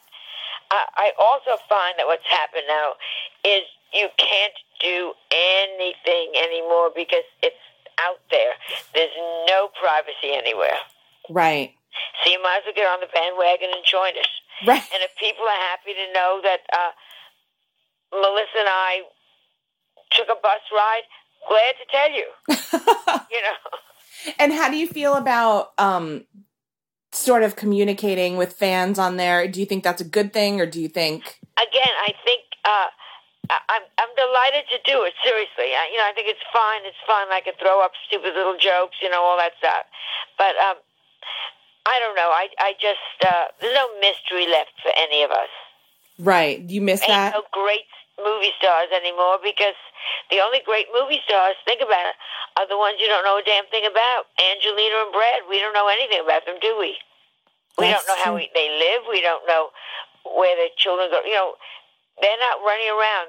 I, 0.68 0.84
I 1.00 1.08
also 1.16 1.56
find 1.72 1.96
that 1.96 2.12
what's 2.12 2.28
happened 2.28 2.68
now 2.68 3.00
is 3.48 3.64
you 3.96 4.12
can't 4.20 4.58
do 4.84 5.16
anything 5.32 6.36
anymore 6.36 6.92
because 6.92 7.24
it's 7.40 7.64
out 8.04 8.20
there. 8.36 8.60
There's 8.92 9.16
no 9.48 9.72
privacy 9.80 10.36
anywhere. 10.36 10.76
Right. 11.30 11.72
So 12.24 12.32
you 12.32 12.42
might 12.42 12.62
as 12.62 12.64
well 12.66 12.76
get 12.76 12.88
on 12.88 13.00
the 13.00 13.12
bandwagon 13.14 13.70
and 13.74 13.84
join 13.86 14.14
us. 14.18 14.32
Right. 14.66 14.84
And 14.94 15.04
if 15.04 15.12
people 15.20 15.44
are 15.44 15.62
happy 15.72 15.94
to 15.94 16.14
know 16.14 16.40
that 16.44 16.62
uh, 16.72 16.92
Melissa 18.12 18.60
and 18.60 18.70
I 18.70 19.02
took 20.12 20.28
a 20.28 20.40
bus 20.42 20.64
ride, 20.72 21.06
glad 21.48 21.74
to 21.80 21.86
tell 21.92 22.12
you. 22.12 22.28
you 23.32 23.42
know, 23.42 24.34
And 24.40 24.54
how 24.54 24.70
do 24.70 24.78
you 24.78 24.88
feel 24.88 25.16
about 25.16 25.74
um 25.78 26.26
sort 27.12 27.44
of 27.44 27.56
communicating 27.56 28.38
with 28.38 28.54
fans 28.54 29.00
on 29.00 29.18
there? 29.18 29.48
Do 29.48 29.60
you 29.60 29.66
think 29.66 29.84
that's 29.84 30.02
a 30.02 30.08
good 30.08 30.34
thing 30.34 30.60
or 30.60 30.66
do 30.66 30.82
you 30.82 30.90
think 30.90 31.40
again, 31.56 31.96
I 32.04 32.12
think 32.24 32.44
uh, 32.64 32.90
I'm 33.50 33.86
I'm 33.98 34.14
delighted 34.16 34.66
to 34.72 34.80
do 34.84 35.04
it. 35.04 35.14
Seriously, 35.24 35.72
I, 35.76 35.90
you 35.92 35.98
know, 35.98 36.08
I 36.08 36.14
think 36.14 36.28
it's 36.28 36.44
fine. 36.52 36.84
It's 36.84 37.00
fun. 37.06 37.32
I 37.32 37.42
can 37.42 37.54
throw 37.60 37.84
up 37.84 37.94
stupid 38.08 38.34
little 38.36 38.58
jokes, 38.58 39.00
you 39.02 39.10
know, 39.10 39.22
all 39.22 39.38
that 39.38 39.54
stuff. 39.60 39.86
But 40.38 40.58
um, 40.60 40.78
I 41.86 42.00
don't 42.02 42.16
know. 42.16 42.30
I 42.34 42.48
I 42.60 42.74
just 42.82 43.18
uh, 43.26 43.46
there's 43.62 43.76
no 43.76 43.88
mystery 44.02 44.48
left 44.50 44.74
for 44.82 44.92
any 44.98 45.24
of 45.24 45.32
us. 45.32 45.52
right, 46.20 46.60
you 46.70 46.82
miss 46.82 47.02
Ain't 47.04 47.10
that? 47.10 47.34
no 47.34 47.44
great 47.52 47.86
movie 48.18 48.52
stars 48.58 48.90
anymore 48.96 49.38
because 49.44 49.76
the 50.32 50.40
only 50.40 50.62
great 50.66 50.88
movie 50.96 51.20
stars, 51.28 51.56
think 51.66 51.82
about 51.82 52.06
it, 52.10 52.18
are 52.58 52.68
the 52.68 52.78
ones 52.78 52.98
you 53.02 53.08
don't 53.08 53.24
know 53.26 53.38
a 53.38 53.44
damn 53.44 53.66
thing 53.68 53.84
about. 53.86 54.26
Angelina 54.40 55.04
and 55.06 55.12
Brad, 55.12 55.44
we 55.50 55.60
don't 55.60 55.74
know 55.74 55.88
anything 55.92 56.22
about 56.24 56.46
them, 56.46 56.56
do 56.62 56.78
we? 56.80 56.96
We 57.78 57.92
That's 57.92 58.06
don't 58.06 58.08
know 58.08 58.24
how 58.24 58.32
we, 58.36 58.48
they 58.56 58.70
live. 58.80 59.04
We 59.10 59.20
don't 59.22 59.44
know 59.48 59.70
where 60.24 60.56
their 60.56 60.72
children 60.78 61.12
go. 61.12 61.20
You 61.28 61.36
know, 61.36 61.54
they're 62.22 62.40
not 62.40 62.64
running 62.64 62.88
around 62.90 63.28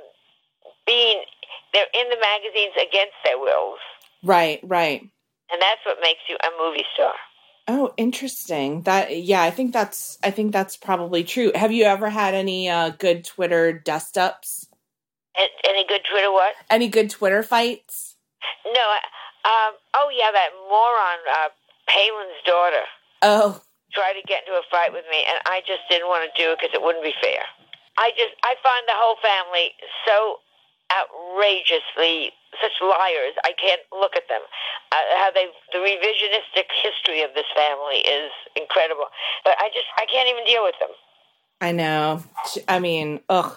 being, 0.87 1.19
they're 1.75 1.91
in 1.93 2.07
the 2.09 2.21
magazines 2.23 2.77
against 2.79 3.19
their 3.25 3.41
wills. 3.41 3.83
Right, 4.23 4.61
right. 4.63 5.03
And 5.51 5.59
that's 5.61 5.83
what 5.85 5.99
makes 6.01 6.23
you 6.31 6.37
a 6.41 6.51
movie 6.63 6.87
star. 6.95 7.15
Oh, 7.69 7.93
interesting. 7.97 8.83
That 8.83 9.17
yeah, 9.17 9.43
I 9.43 9.51
think 9.51 9.73
that's 9.73 10.19
I 10.23 10.31
think 10.31 10.53
that's 10.53 10.77
probably 10.77 11.25
true. 11.25 11.51
Have 11.55 11.73
you 11.73 11.85
ever 11.85 12.09
had 12.11 12.35
any 12.35 12.69
uh 12.69 12.91
good 12.91 13.25
Twitter 13.25 13.73
dust 13.73 14.17
ups? 14.17 14.67
Any 15.65 15.85
good 15.87 16.03
Twitter 16.11 16.33
what? 16.33 16.55
Any 16.71 16.89
good 16.89 17.11
Twitter 17.11 17.43
fights? 17.43 18.17
No. 18.65 18.87
Um, 19.45 19.79
oh, 19.95 20.09
yeah, 20.11 20.33
that 20.33 20.51
moron, 20.67 21.21
uh, 21.29 21.51
Palin's 21.87 22.41
daughter. 22.43 22.85
Oh, 23.23 23.61
tried 23.93 24.19
to 24.19 24.25
get 24.27 24.43
into 24.45 24.59
a 24.59 24.65
fight 24.69 24.93
with 24.93 25.05
me, 25.09 25.25
and 25.29 25.39
I 25.47 25.63
just 25.65 25.87
didn't 25.89 26.09
want 26.09 26.27
to 26.27 26.33
do 26.35 26.53
it 26.53 26.59
because 26.59 26.75
it 26.75 26.83
wouldn't 26.83 27.05
be 27.05 27.15
fair. 27.23 27.41
I 27.97 28.13
just 28.13 28.37
I 28.45 28.59
find 28.61 28.85
the 28.85 28.99
whole 28.99 29.17
family 29.25 29.73
so 30.05 30.45
outrageously 30.93 32.33
such 32.61 32.73
liars. 32.81 33.35
I 33.45 33.53
can't 33.61 33.81
look 33.93 34.17
at 34.17 34.29
them. 34.29 34.41
Uh, 34.93 34.97
how 35.19 35.31
they 35.35 35.47
the 35.73 35.79
revisionistic 35.79 36.67
history 36.83 37.23
of 37.23 37.31
this 37.35 37.47
family 37.57 37.97
is 38.07 38.31
incredible. 38.57 39.07
But 39.45 39.55
I 39.59 39.69
just 39.75 39.87
I 39.99 40.07
can't 40.07 40.29
even 40.29 40.45
deal 40.45 40.63
with 40.65 40.75
them. 40.81 40.91
I 41.61 41.73
know. 41.73 42.23
I 42.69 42.79
mean, 42.79 43.21
ugh, 43.29 43.57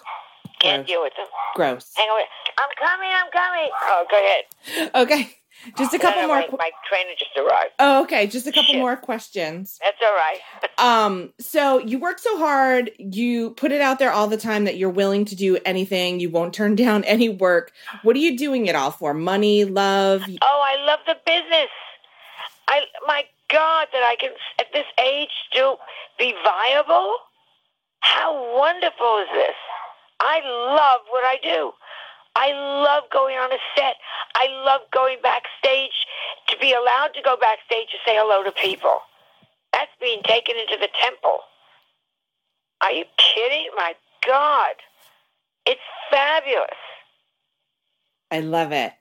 Can't 0.60 0.86
Gross. 0.86 0.88
deal 0.88 1.02
with 1.02 1.12
them. 1.16 1.26
gross. 1.54 1.92
Hang 1.96 2.08
on. 2.08 2.22
I'm 2.58 2.72
coming. 2.76 3.10
I'm 3.12 3.30
coming. 3.30 3.70
Oh, 3.82 4.04
go 4.10 4.16
ahead. 4.16 4.90
Okay. 4.94 5.36
Just 5.76 5.94
a 5.94 5.98
couple 5.98 6.22
no, 6.22 6.28
more 6.28 6.38
my, 6.38 6.48
my 6.52 6.70
trainer 6.88 7.10
just 7.18 7.36
arrived. 7.36 7.72
Oh, 7.78 8.02
okay, 8.04 8.26
just 8.26 8.46
a 8.46 8.52
couple 8.52 8.72
Shit. 8.72 8.80
more 8.80 8.96
questions. 8.96 9.78
That's 9.82 9.98
all 10.02 10.14
right. 10.14 10.38
Um, 10.78 11.34
so 11.38 11.78
you 11.78 11.98
work 11.98 12.18
so 12.18 12.38
hard, 12.38 12.90
you 12.98 13.50
put 13.50 13.70
it 13.70 13.82
out 13.82 13.98
there 13.98 14.10
all 14.10 14.28
the 14.28 14.38
time 14.38 14.64
that 14.64 14.78
you're 14.78 14.88
willing 14.88 15.26
to 15.26 15.36
do 15.36 15.58
anything, 15.66 16.20
you 16.20 16.30
won't 16.30 16.54
turn 16.54 16.74
down 16.84 17.04
any 17.04 17.28
work. 17.28 17.72
What 18.02 18.16
are 18.16 18.20
you 18.20 18.38
doing 18.38 18.64
it 18.66 18.74
all 18.74 18.90
for? 18.90 19.12
Money, 19.12 19.66
love? 19.66 20.22
Oh, 20.40 20.62
I 20.64 20.82
love 20.86 21.00
the 21.06 21.16
business. 21.26 21.68
I 22.66 22.80
my 23.06 23.24
God, 23.50 23.88
that 23.92 24.02
I 24.02 24.16
can 24.18 24.30
at 24.58 24.66
this 24.72 24.86
age 24.98 25.28
still 25.50 25.78
be 26.18 26.32
viable. 26.44 27.14
How 28.00 28.56
wonderful 28.56 29.18
is 29.18 29.28
this? 29.34 29.56
I 30.20 30.40
love 30.44 31.00
what 31.10 31.24
I 31.24 31.36
do. 31.42 31.72
I 32.36 32.52
love 32.52 33.04
going 33.12 33.36
on 33.36 33.52
a 33.52 33.58
set. 33.76 33.96
I 34.34 34.46
love 34.64 34.82
going 34.92 35.18
backstage 35.22 36.06
to 36.48 36.56
be 36.58 36.72
allowed 36.72 37.10
to 37.14 37.22
go 37.22 37.36
backstage 37.40 37.88
to 37.90 37.98
say 38.06 38.16
hello 38.16 38.44
to 38.44 38.52
people. 38.52 38.98
That's 39.72 39.90
being 40.00 40.22
taken 40.24 40.56
into 40.56 40.76
the 40.80 40.88
temple. 41.02 41.40
Are 42.82 42.92
you 42.92 43.04
kidding? 43.16 43.68
My 43.76 43.94
God. 44.26 44.74
It's 45.66 45.80
fabulous. 46.10 46.68
I 48.30 48.40
love 48.40 48.72
it. 48.72 48.92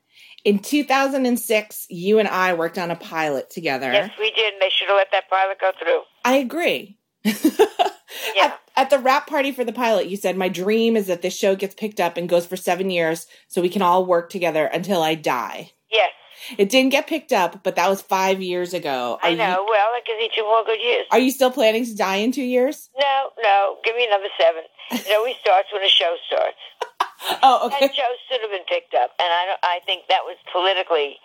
In 0.44 0.60
2006, 0.60 1.88
you 1.90 2.20
and 2.20 2.28
I 2.28 2.54
worked 2.54 2.78
on 2.78 2.92
a 2.92 2.96
pilot 2.96 3.50
together. 3.50 3.92
Yes, 3.92 4.12
we 4.20 4.32
did, 4.32 4.54
and 4.54 4.62
they 4.62 4.70
should 4.70 4.88
have 4.88 4.98
let 4.98 5.08
that 5.12 5.30
pilot 5.30 5.60
go 5.60 5.72
through. 5.80 6.02
I 6.26 6.38
agree. 6.38 6.98
Yeah. 8.36 8.46
at, 8.46 8.60
at 8.80 8.90
the 8.90 9.00
wrap 9.00 9.28
party 9.28 9.52
for 9.52 9.64
the 9.66 9.74
pilot, 9.74 10.08
you 10.08 10.16
said, 10.18 10.38
My 10.38 10.48
dream 10.50 10.96
is 10.96 11.08
that 11.08 11.22
this 11.22 11.36
show 11.36 11.56
gets 11.56 11.76
picked 11.76 12.00
up 12.00 12.16
and 12.18 12.30
goes 12.30 12.46
for 12.46 12.56
seven 12.56 12.90
years 12.90 13.28
so 13.48 13.62
we 13.62 13.70
can 13.70 13.82
all 13.82 14.06
work 14.06 14.30
together 14.30 14.66
until 14.66 15.02
I 15.04 15.16
die. 15.16 15.72
Yes. 15.92 16.12
It 16.58 16.70
didn't 16.70 16.92
get 16.92 17.06
picked 17.06 17.34
up, 17.34 17.64
but 17.64 17.76
that 17.76 17.90
was 17.90 18.02
five 18.02 18.42
years 18.42 18.74
ago. 18.74 19.20
Are 19.22 19.30
I 19.30 19.36
know. 19.36 19.62
You, 19.62 19.68
well, 19.70 19.88
that 19.94 20.06
gives 20.08 20.20
me 20.20 20.30
two 20.34 20.44
more 20.44 20.64
good 20.64 20.80
years. 20.82 21.06
are 21.12 21.20
you 21.20 21.32
still 21.32 21.52
planning 21.52 21.86
to 21.86 21.96
die 21.96 22.16
in 22.18 22.32
two 22.32 22.44
years? 22.44 22.90
No, 22.98 23.30
no. 23.44 23.76
Give 23.84 23.96
me 23.96 24.08
another 24.08 24.30
seven. 24.40 24.64
It 24.92 25.14
always 25.16 25.36
starts 25.42 25.68
when 25.74 25.84
a 25.84 25.90
show 25.90 26.16
starts. 26.28 26.58
Oh, 27.44 27.68
okay. 27.68 27.88
That 27.88 27.96
show 27.96 28.08
should 28.32 28.40
have 28.40 28.50
been 28.50 28.64
picked 28.70 28.94
up, 28.94 29.12
and 29.20 29.28
I 29.28 29.46
don't, 29.46 29.60
I 29.62 29.80
think 29.86 30.04
that 30.08 30.22
was 30.24 30.38
politically 30.54 31.18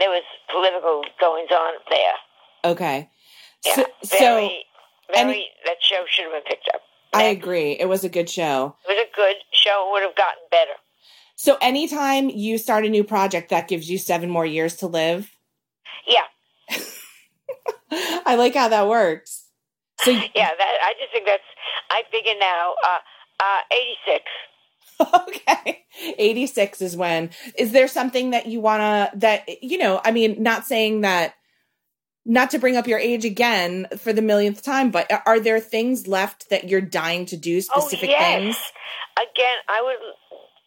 there 0.00 0.10
was 0.10 0.22
political 0.50 1.02
goings 1.20 1.50
on 1.52 1.74
there. 1.90 2.14
Okay. 2.72 3.08
Yeah, 3.64 3.74
So, 3.74 3.84
so 4.02 4.18
very, 4.18 4.64
very. 5.14 5.46
that 5.64 5.76
show 5.80 6.02
should 6.10 6.24
have 6.24 6.32
been 6.32 6.42
picked 6.50 6.68
up. 6.74 6.80
I 7.18 7.24
agree. 7.24 7.72
It 7.72 7.88
was 7.88 8.04
a 8.04 8.08
good 8.08 8.28
show. 8.28 8.76
It 8.88 8.94
was 8.94 9.06
a 9.06 9.16
good 9.16 9.36
show. 9.52 9.88
It 9.88 9.92
would 9.92 10.02
have 10.02 10.16
gotten 10.16 10.42
better. 10.50 10.72
So 11.36 11.56
anytime 11.60 12.30
you 12.30 12.58
start 12.58 12.84
a 12.84 12.88
new 12.88 13.04
project, 13.04 13.50
that 13.50 13.68
gives 13.68 13.88
you 13.88 13.98
seven 13.98 14.28
more 14.28 14.46
years 14.46 14.76
to 14.76 14.86
live. 14.86 15.30
Yeah, 16.06 16.78
I 17.90 18.34
like 18.36 18.54
how 18.54 18.68
that 18.68 18.88
works. 18.88 19.44
So 20.00 20.10
yeah. 20.10 20.20
That 20.34 20.78
I 20.82 20.94
just 20.98 21.12
think 21.12 21.26
that's. 21.26 21.42
I 21.90 22.02
figure 22.10 22.32
now. 22.40 22.74
Uh, 22.84 22.98
uh, 23.40 23.60
eighty 23.72 23.96
six. 24.04 24.24
okay 25.28 25.84
86 26.18 26.82
is 26.82 26.96
when 26.96 27.30
is 27.56 27.70
there 27.70 27.86
something 27.86 28.30
that 28.30 28.46
you 28.46 28.60
want 28.60 28.80
to 28.80 29.18
that 29.18 29.62
you 29.62 29.78
know 29.78 30.00
i 30.04 30.10
mean 30.10 30.42
not 30.42 30.66
saying 30.66 31.02
that 31.02 31.34
not 32.28 32.50
to 32.50 32.58
bring 32.58 32.76
up 32.76 32.86
your 32.86 32.98
age 33.00 33.24
again 33.24 33.88
for 33.96 34.12
the 34.12 34.20
millionth 34.20 34.62
time, 34.62 34.90
but 34.90 35.10
are 35.24 35.40
there 35.40 35.58
things 35.58 36.06
left 36.06 36.50
that 36.50 36.68
you're 36.68 36.84
dying 36.84 37.24
to 37.26 37.36
do? 37.36 37.56
Oh, 37.56 37.80
specific 37.80 38.10
oh, 38.10 38.20
yes. 38.20 38.28
things? 38.28 38.56
Again, 39.16 39.56
I 39.66 39.80
would 39.80 39.96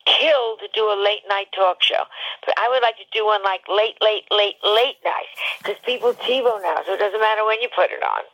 kill 0.09 0.57
to 0.57 0.67
do 0.73 0.81
a 0.89 0.97
late 0.97 1.21
night 1.29 1.53
talk 1.55 1.77
show, 1.81 2.01
but 2.45 2.57
I 2.57 2.67
would 2.67 2.81
like 2.81 2.97
to 2.97 3.05
do 3.13 3.25
one 3.25 3.43
like 3.43 3.61
late, 3.69 4.01
late, 4.01 4.25
late, 4.31 4.57
late 4.65 4.97
night 5.05 5.29
because 5.61 5.77
people 5.85 6.13
TiVo 6.13 6.61
now, 6.65 6.81
so 6.83 6.97
it 6.97 6.99
doesn't 6.99 7.21
matter 7.21 7.45
when 7.45 7.61
you 7.61 7.69
put 7.73 7.93
it 7.93 8.01
on. 8.01 8.25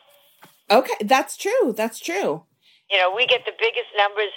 Okay, 0.72 0.96
that's 1.04 1.36
true. 1.36 1.76
That's 1.76 2.00
true. 2.00 2.48
You 2.90 2.98
know, 2.98 3.12
we 3.14 3.28
get 3.28 3.44
the 3.44 3.56
biggest 3.60 3.92
numbers 4.00 4.32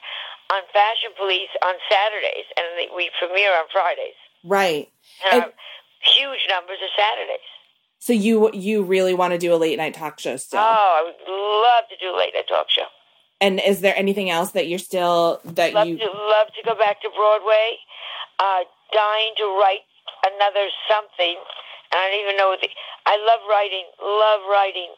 on 0.50 0.66
Fashion 0.74 1.14
Police 1.14 1.54
on 1.62 1.78
Saturdays, 1.86 2.50
and 2.58 2.90
we 2.98 3.10
premiere 3.22 3.54
on 3.54 3.70
Fridays. 3.70 4.18
Right. 4.42 4.90
And, 5.30 5.34
And- 5.34 5.44
um, 5.44 5.50
huge 6.02 6.42
numbers 6.50 6.82
of 6.82 6.90
Saturdays. 6.98 7.46
So 8.00 8.12
you 8.12 8.50
you 8.52 8.82
really 8.82 9.12
want 9.14 9.32
to 9.32 9.38
do 9.38 9.52
a 9.54 9.56
late 9.56 9.76
night 9.78 9.94
talk 9.94 10.18
show 10.18 10.36
still? 10.36 10.58
Oh, 10.60 10.64
I 10.98 11.02
would 11.04 11.20
love 11.30 11.84
to 11.90 11.96
do 12.00 12.14
a 12.14 12.16
late 12.18 12.32
night 12.34 12.48
talk 12.48 12.68
show. 12.70 12.88
and 13.40 13.60
is 13.60 13.80
there 13.82 13.94
anything 13.96 14.30
else 14.30 14.50
that 14.52 14.66
you're 14.68 14.78
still 14.78 15.40
that 15.44 15.74
Love 15.74 15.86
you? 15.86 15.98
to 15.98 16.06
love 16.06 16.48
to 16.56 16.62
go 16.64 16.74
back 16.74 17.00
to 17.02 17.08
Broadway. 17.14 17.76
Uh, 18.38 18.64
dying 18.92 19.32
to 19.36 19.44
write 19.60 19.84
another 20.26 20.66
something. 20.90 21.36
and 21.92 21.96
I 22.00 22.08
don't 22.10 22.20
even 22.24 22.36
know 22.36 22.48
what 22.48 22.60
the. 22.62 22.68
I 23.06 23.16
love 23.20 23.40
writing. 23.48 23.84
Love 24.02 24.40
writing. 24.50 24.88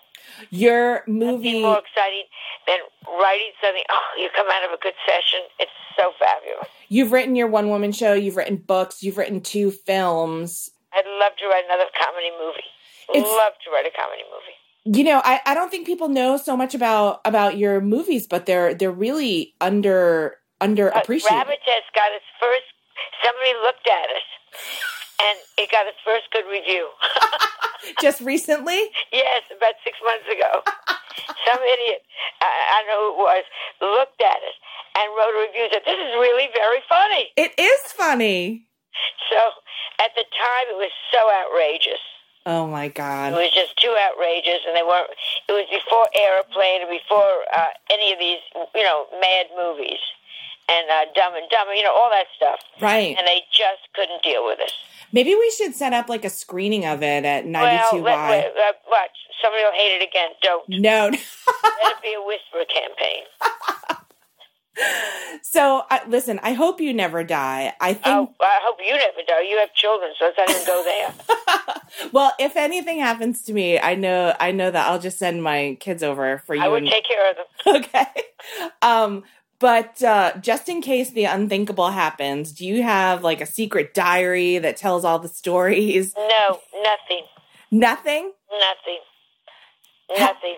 Your 0.50 1.02
movie. 1.08 1.60
more 1.62 1.78
exciting 1.82 2.24
than 2.68 2.78
writing 3.18 3.50
something. 3.60 3.82
Oh, 3.90 4.06
you 4.16 4.28
come 4.36 4.46
out 4.48 4.64
of 4.64 4.70
a 4.70 4.80
good 4.80 4.94
session. 5.04 5.40
It's 5.58 5.72
so 5.96 6.12
fabulous. 6.18 6.68
You've 6.88 7.10
written 7.10 7.34
your 7.34 7.48
one 7.48 7.68
woman 7.68 7.90
show. 7.90 8.12
You've 8.14 8.36
written 8.36 8.56
books. 8.56 9.02
You've 9.02 9.18
written 9.18 9.40
two 9.40 9.72
films. 9.72 10.70
I'd 10.94 11.04
love 11.18 11.32
to 11.38 11.46
write 11.48 11.64
another 11.66 11.90
comedy 11.98 12.30
movie. 12.38 12.70
It's- 13.10 13.24
love 13.24 13.52
to 13.64 13.70
write 13.70 13.86
a 13.86 13.90
comedy 13.96 14.22
movie. 14.30 14.56
You 14.98 15.04
know, 15.04 15.20
I, 15.24 15.40
I 15.46 15.54
don't 15.54 15.70
think 15.70 15.86
people 15.86 16.08
know 16.08 16.36
so 16.36 16.56
much 16.56 16.74
about 16.74 17.20
about 17.24 17.56
your 17.56 17.80
movies, 17.80 18.26
but 18.26 18.46
they're 18.46 18.74
they're 18.74 18.90
really 18.90 19.54
under 19.60 20.38
under 20.60 20.90
Uh, 20.94 20.98
appreciated. 21.00 21.36
Rabbit 21.36 21.60
Test 21.64 21.86
got 21.94 22.10
its 22.12 22.26
first. 22.40 22.66
Somebody 23.22 23.54
looked 23.62 23.86
at 23.86 24.10
it, 24.10 24.26
and 25.22 25.38
it 25.58 25.70
got 25.70 25.86
its 25.86 25.98
first 26.04 26.26
good 26.32 26.46
review. 26.50 26.88
Just 28.02 28.20
recently, 28.22 28.90
yes, 29.12 29.42
about 29.54 29.74
six 29.84 29.98
months 30.04 30.26
ago, 30.30 30.62
some 31.46 31.58
idiot, 31.62 32.02
I, 32.42 32.46
I 32.46 32.82
don't 32.82 32.86
know 32.90 33.02
who 33.06 33.10
it 33.14 33.18
was, 33.22 33.44
looked 33.82 34.20
at 34.22 34.38
it 34.42 34.56
and 34.98 35.06
wrote 35.14 35.34
a 35.34 35.46
review. 35.46 35.66
Said 35.72 35.82
this 35.86 35.98
is 35.98 36.14
really 36.18 36.48
very 36.54 36.82
funny. 36.88 37.30
it 37.36 37.54
is 37.58 37.92
funny. 37.92 38.66
So 39.30 39.38
at 40.02 40.10
the 40.14 40.22
time, 40.26 40.66
it 40.74 40.78
was 40.78 40.90
so 41.14 41.22
outrageous. 41.42 42.02
Oh 42.44 42.66
my 42.66 42.88
God! 42.88 43.32
It 43.32 43.36
was 43.36 43.54
just 43.54 43.78
too 43.78 43.94
outrageous, 44.10 44.66
and 44.66 44.74
they 44.74 44.82
weren't. 44.82 45.10
It 45.48 45.52
was 45.52 45.66
before 45.70 46.06
Airplane 46.10 46.90
before 46.90 47.46
uh, 47.54 47.70
any 47.90 48.12
of 48.12 48.18
these, 48.18 48.42
you 48.74 48.82
know, 48.82 49.06
mad 49.20 49.46
movies 49.54 50.00
and 50.68 50.90
uh, 50.90 51.04
Dumb 51.14 51.34
and 51.34 51.48
Dumber, 51.50 51.74
you 51.74 51.82
know, 51.82 51.92
all 51.92 52.10
that 52.10 52.26
stuff. 52.36 52.60
Right. 52.80 53.16
And 53.18 53.26
they 53.26 53.42
just 53.50 53.86
couldn't 53.94 54.22
deal 54.22 54.44
with 54.44 54.58
it. 54.60 54.72
Maybe 55.12 55.34
we 55.34 55.50
should 55.50 55.74
set 55.74 55.92
up 55.92 56.08
like 56.08 56.24
a 56.24 56.30
screening 56.30 56.86
of 56.86 57.02
it 57.02 57.24
at 57.24 57.46
ninety-two. 57.46 58.02
Well, 58.02 58.26
two 58.26 58.54
let, 58.56 58.80
watch. 58.88 59.10
Somebody 59.42 59.62
will 59.64 59.72
hate 59.72 60.00
it 60.00 60.08
again. 60.08 60.30
Don't. 60.42 60.68
No. 60.68 61.10
Let 61.10 61.92
it 61.92 62.02
be 62.02 62.14
a 62.14 62.22
whisper 62.22 62.64
campaign. 62.64 63.24
so 65.42 65.84
uh, 65.90 65.98
listen, 66.08 66.40
I 66.42 66.52
hope 66.52 66.80
you 66.80 66.92
never 66.94 67.24
die. 67.24 67.72
I 67.80 67.94
think. 67.94 68.06
Oh, 68.06 68.34
I 68.40 68.58
hope 68.62 68.78
you 68.84 68.94
never 68.96 69.20
die. 69.26 69.42
You 69.48 69.58
have 69.58 69.72
children, 69.74 70.12
so 70.18 70.26
let's 70.26 70.38
not 70.38 70.50
even 70.50 70.66
go 70.66 70.82
there. 70.84 71.14
Well, 72.10 72.32
if 72.38 72.56
anything 72.56 73.00
happens 73.00 73.42
to 73.42 73.52
me, 73.52 73.78
I 73.78 73.94
know 73.94 74.34
I 74.40 74.50
know 74.50 74.70
that 74.70 74.88
I'll 74.88 74.98
just 74.98 75.18
send 75.18 75.42
my 75.42 75.76
kids 75.78 76.02
over 76.02 76.38
for 76.38 76.54
you. 76.54 76.62
I 76.62 76.68
would 76.68 76.82
and- 76.84 76.90
take 76.90 77.04
care 77.04 77.30
of 77.30 77.36
them. 77.36 77.76
okay. 77.84 78.06
Um, 78.80 79.24
but 79.58 80.02
uh, 80.02 80.32
just 80.40 80.68
in 80.70 80.80
case 80.80 81.10
the 81.10 81.24
unthinkable 81.24 81.90
happens, 81.90 82.52
do 82.52 82.66
you 82.66 82.82
have 82.82 83.22
like 83.22 83.40
a 83.42 83.46
secret 83.46 83.92
diary 83.94 84.58
that 84.58 84.76
tells 84.78 85.04
all 85.04 85.18
the 85.18 85.28
stories? 85.28 86.14
No, 86.18 86.60
nothing. 86.82 87.24
Nothing. 87.70 88.32
Nothing. 88.50 89.00
Nothing. 90.18 90.56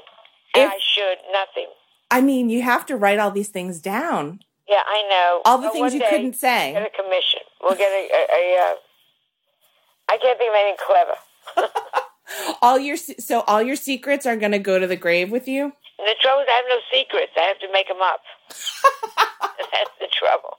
If- 0.55 0.70
I 0.70 0.78
should. 0.81 1.19
Nothing. 1.32 1.66
I 2.15 2.20
mean, 2.20 2.49
you 2.49 2.62
have 2.62 2.86
to 2.86 2.97
write 2.97 3.19
all 3.19 3.32
these 3.32 3.49
things 3.49 3.81
down. 3.81 4.41
Yeah, 4.69 4.82
I 4.86 5.03
know. 5.11 5.43
All 5.45 5.59
the 5.59 5.66
But 5.66 5.73
things 5.73 5.95
you 5.95 6.01
day, 6.01 6.07
couldn't 6.11 6.31
Get 6.31 6.41
say. 6.41 6.70
a 6.74 6.89
commission. 6.91 7.41
We'll 7.61 7.74
get 7.77 7.91
a. 7.91 8.09
a, 8.15 8.23
a 8.39 8.59
uh, 8.62 8.74
I 10.11 10.19
can't 10.19 10.39
think 10.39 10.51
of 10.51 10.55
anything 10.55 10.77
clever. 10.86 11.69
All 12.62 12.78
your 12.78 12.97
so 12.97 13.41
all 13.47 13.62
your 13.62 13.77
secrets 13.77 14.24
are 14.27 14.36
going 14.36 14.53
to 14.53 14.59
go 14.59 14.78
to 14.78 14.86
the 14.86 14.97
grave 14.97 15.31
with 15.31 15.47
you. 15.47 15.65
And 15.65 16.09
the 16.09 16.15
trouble 16.20 16.41
is, 16.43 16.49
I 16.49 16.53
have 16.57 16.65
no 16.69 16.78
secrets. 16.91 17.32
I 17.36 17.41
have 17.43 17.59
to 17.61 17.73
make 17.73 17.89
them 17.89 18.01
up. 18.01 18.20
That's 19.73 19.91
the 20.01 20.09
trouble. 20.11 20.57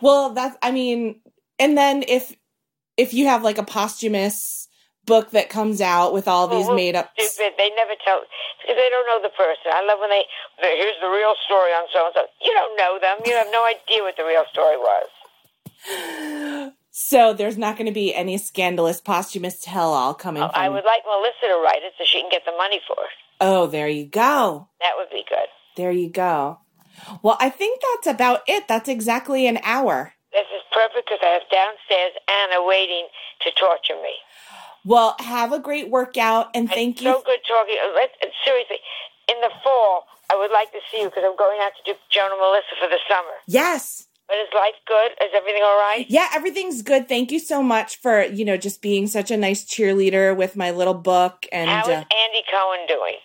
Well, 0.00 0.30
that's 0.30 0.56
I 0.62 0.70
mean, 0.70 1.20
and 1.58 1.76
then 1.76 2.04
if 2.08 2.34
if 2.96 3.12
you 3.12 3.26
have 3.26 3.42
like 3.42 3.58
a 3.58 3.62
posthumous 3.64 4.63
book 5.06 5.30
that 5.30 5.48
comes 5.48 5.80
out 5.80 6.12
with 6.12 6.28
all 6.28 6.48
these 6.48 6.60
mm-hmm. 6.60 6.68
Well, 6.68 6.76
made 6.76 6.96
up 6.96 7.10
Stupid. 7.18 7.54
They 7.58 7.70
never 7.76 7.94
tell 8.04 8.22
because 8.62 8.76
they 8.76 8.88
don't 8.90 9.06
know 9.06 9.20
the 9.22 9.34
person. 9.36 9.72
I 9.72 9.84
love 9.84 10.00
when 10.00 10.10
they. 10.10 10.24
they- 10.60 10.76
Here's 10.78 11.00
the 11.00 11.08
real 11.08 11.34
story 11.44 11.70
on 11.72 11.86
so 11.92 12.06
and 12.06 12.14
so. 12.14 12.22
You 12.42 12.52
don't 12.52 12.76
know 12.76 12.98
them. 13.00 13.18
You 13.24 13.32
have 13.34 13.48
no 13.52 13.64
idea 13.64 14.02
what 14.02 14.16
the 14.16 14.24
real 14.24 14.44
story 14.52 14.76
was. 14.76 15.08
So 16.96 17.34
there's 17.34 17.58
not 17.58 17.76
going 17.76 17.86
to 17.86 17.92
be 17.92 18.14
any 18.14 18.38
scandalous 18.38 19.00
posthumous 19.00 19.60
tell-all 19.60 20.14
coming 20.14 20.42
from. 20.42 20.52
Oh, 20.54 20.58
I 20.58 20.68
would 20.68 20.84
like 20.84 21.02
Melissa 21.04 21.48
to 21.52 21.60
write 21.60 21.82
it 21.82 21.92
so 21.98 22.04
she 22.06 22.20
can 22.20 22.30
get 22.30 22.44
the 22.46 22.52
money 22.52 22.80
for 22.86 22.96
it. 23.02 23.10
oh, 23.40 23.66
there 23.66 23.88
you 23.88 24.06
go. 24.06 24.68
That 24.80 24.92
would 24.96 25.10
be 25.10 25.24
good. 25.28 25.48
There 25.76 25.90
you 25.90 26.08
go. 26.08 26.60
Well, 27.20 27.36
I 27.40 27.50
think 27.50 27.80
that's 27.82 28.14
about 28.14 28.42
it. 28.46 28.68
That's 28.68 28.88
exactly 28.88 29.48
an 29.48 29.58
hour. 29.64 30.12
This 30.32 30.46
is 30.54 30.62
perfect 30.72 31.06
because 31.10 31.18
I 31.20 31.34
have 31.34 31.42
downstairs 31.50 32.12
Anna 32.30 32.64
waiting 32.64 33.08
to 33.42 33.50
torture 33.58 34.00
me. 34.00 34.14
Well, 34.84 35.16
have 35.20 35.52
a 35.52 35.58
great 35.58 35.90
workout 35.90 36.50
and 36.54 36.68
thank 36.68 36.96
it's 36.96 37.02
you. 37.02 37.12
so 37.12 37.22
good 37.24 37.40
talking. 37.48 37.76
uh, 37.82 37.94
Let's, 37.94 38.12
uh, 38.22 38.26
seriously, 38.44 38.76
in 39.28 39.40
the 39.40 39.50
fall, 39.62 40.06
I 40.30 40.36
would 40.36 40.50
like 40.52 40.72
to 40.72 40.78
see 40.90 41.00
you 41.02 41.08
because 41.08 41.24
I'm 41.26 41.36
going 41.36 41.58
out 41.62 41.72
to 41.82 41.92
do 41.92 41.98
Joan 42.10 42.30
and 42.30 42.40
Melissa 42.40 42.74
for 42.80 42.88
the 42.88 42.98
summer. 43.08 43.34
yes. 43.46 44.06
But 44.26 44.38
is 44.38 44.48
life 44.54 44.72
good? 44.86 45.12
Is 45.22 45.32
everything 45.34 45.60
all 45.62 45.76
right? 45.76 46.06
Yeah, 46.08 46.28
everything's 46.34 46.80
good. 46.80 47.10
Thank 47.10 47.30
you 47.30 47.38
so 47.38 47.62
much 47.62 47.96
for, 48.00 48.22
you 48.24 48.46
know, 48.46 48.56
just 48.56 48.80
being 48.80 49.06
such 49.06 49.30
a 49.30 49.36
nice 49.36 49.66
cheerleader 49.66 50.34
with 50.34 50.56
my 50.56 50.70
little 50.70 50.94
book 50.94 51.44
and 51.52 51.68
How 51.68 51.82
is 51.82 51.88
uh, 51.88 51.90
Andy 51.90 52.42
Cohen 52.50 52.86
doing? 52.88 53.16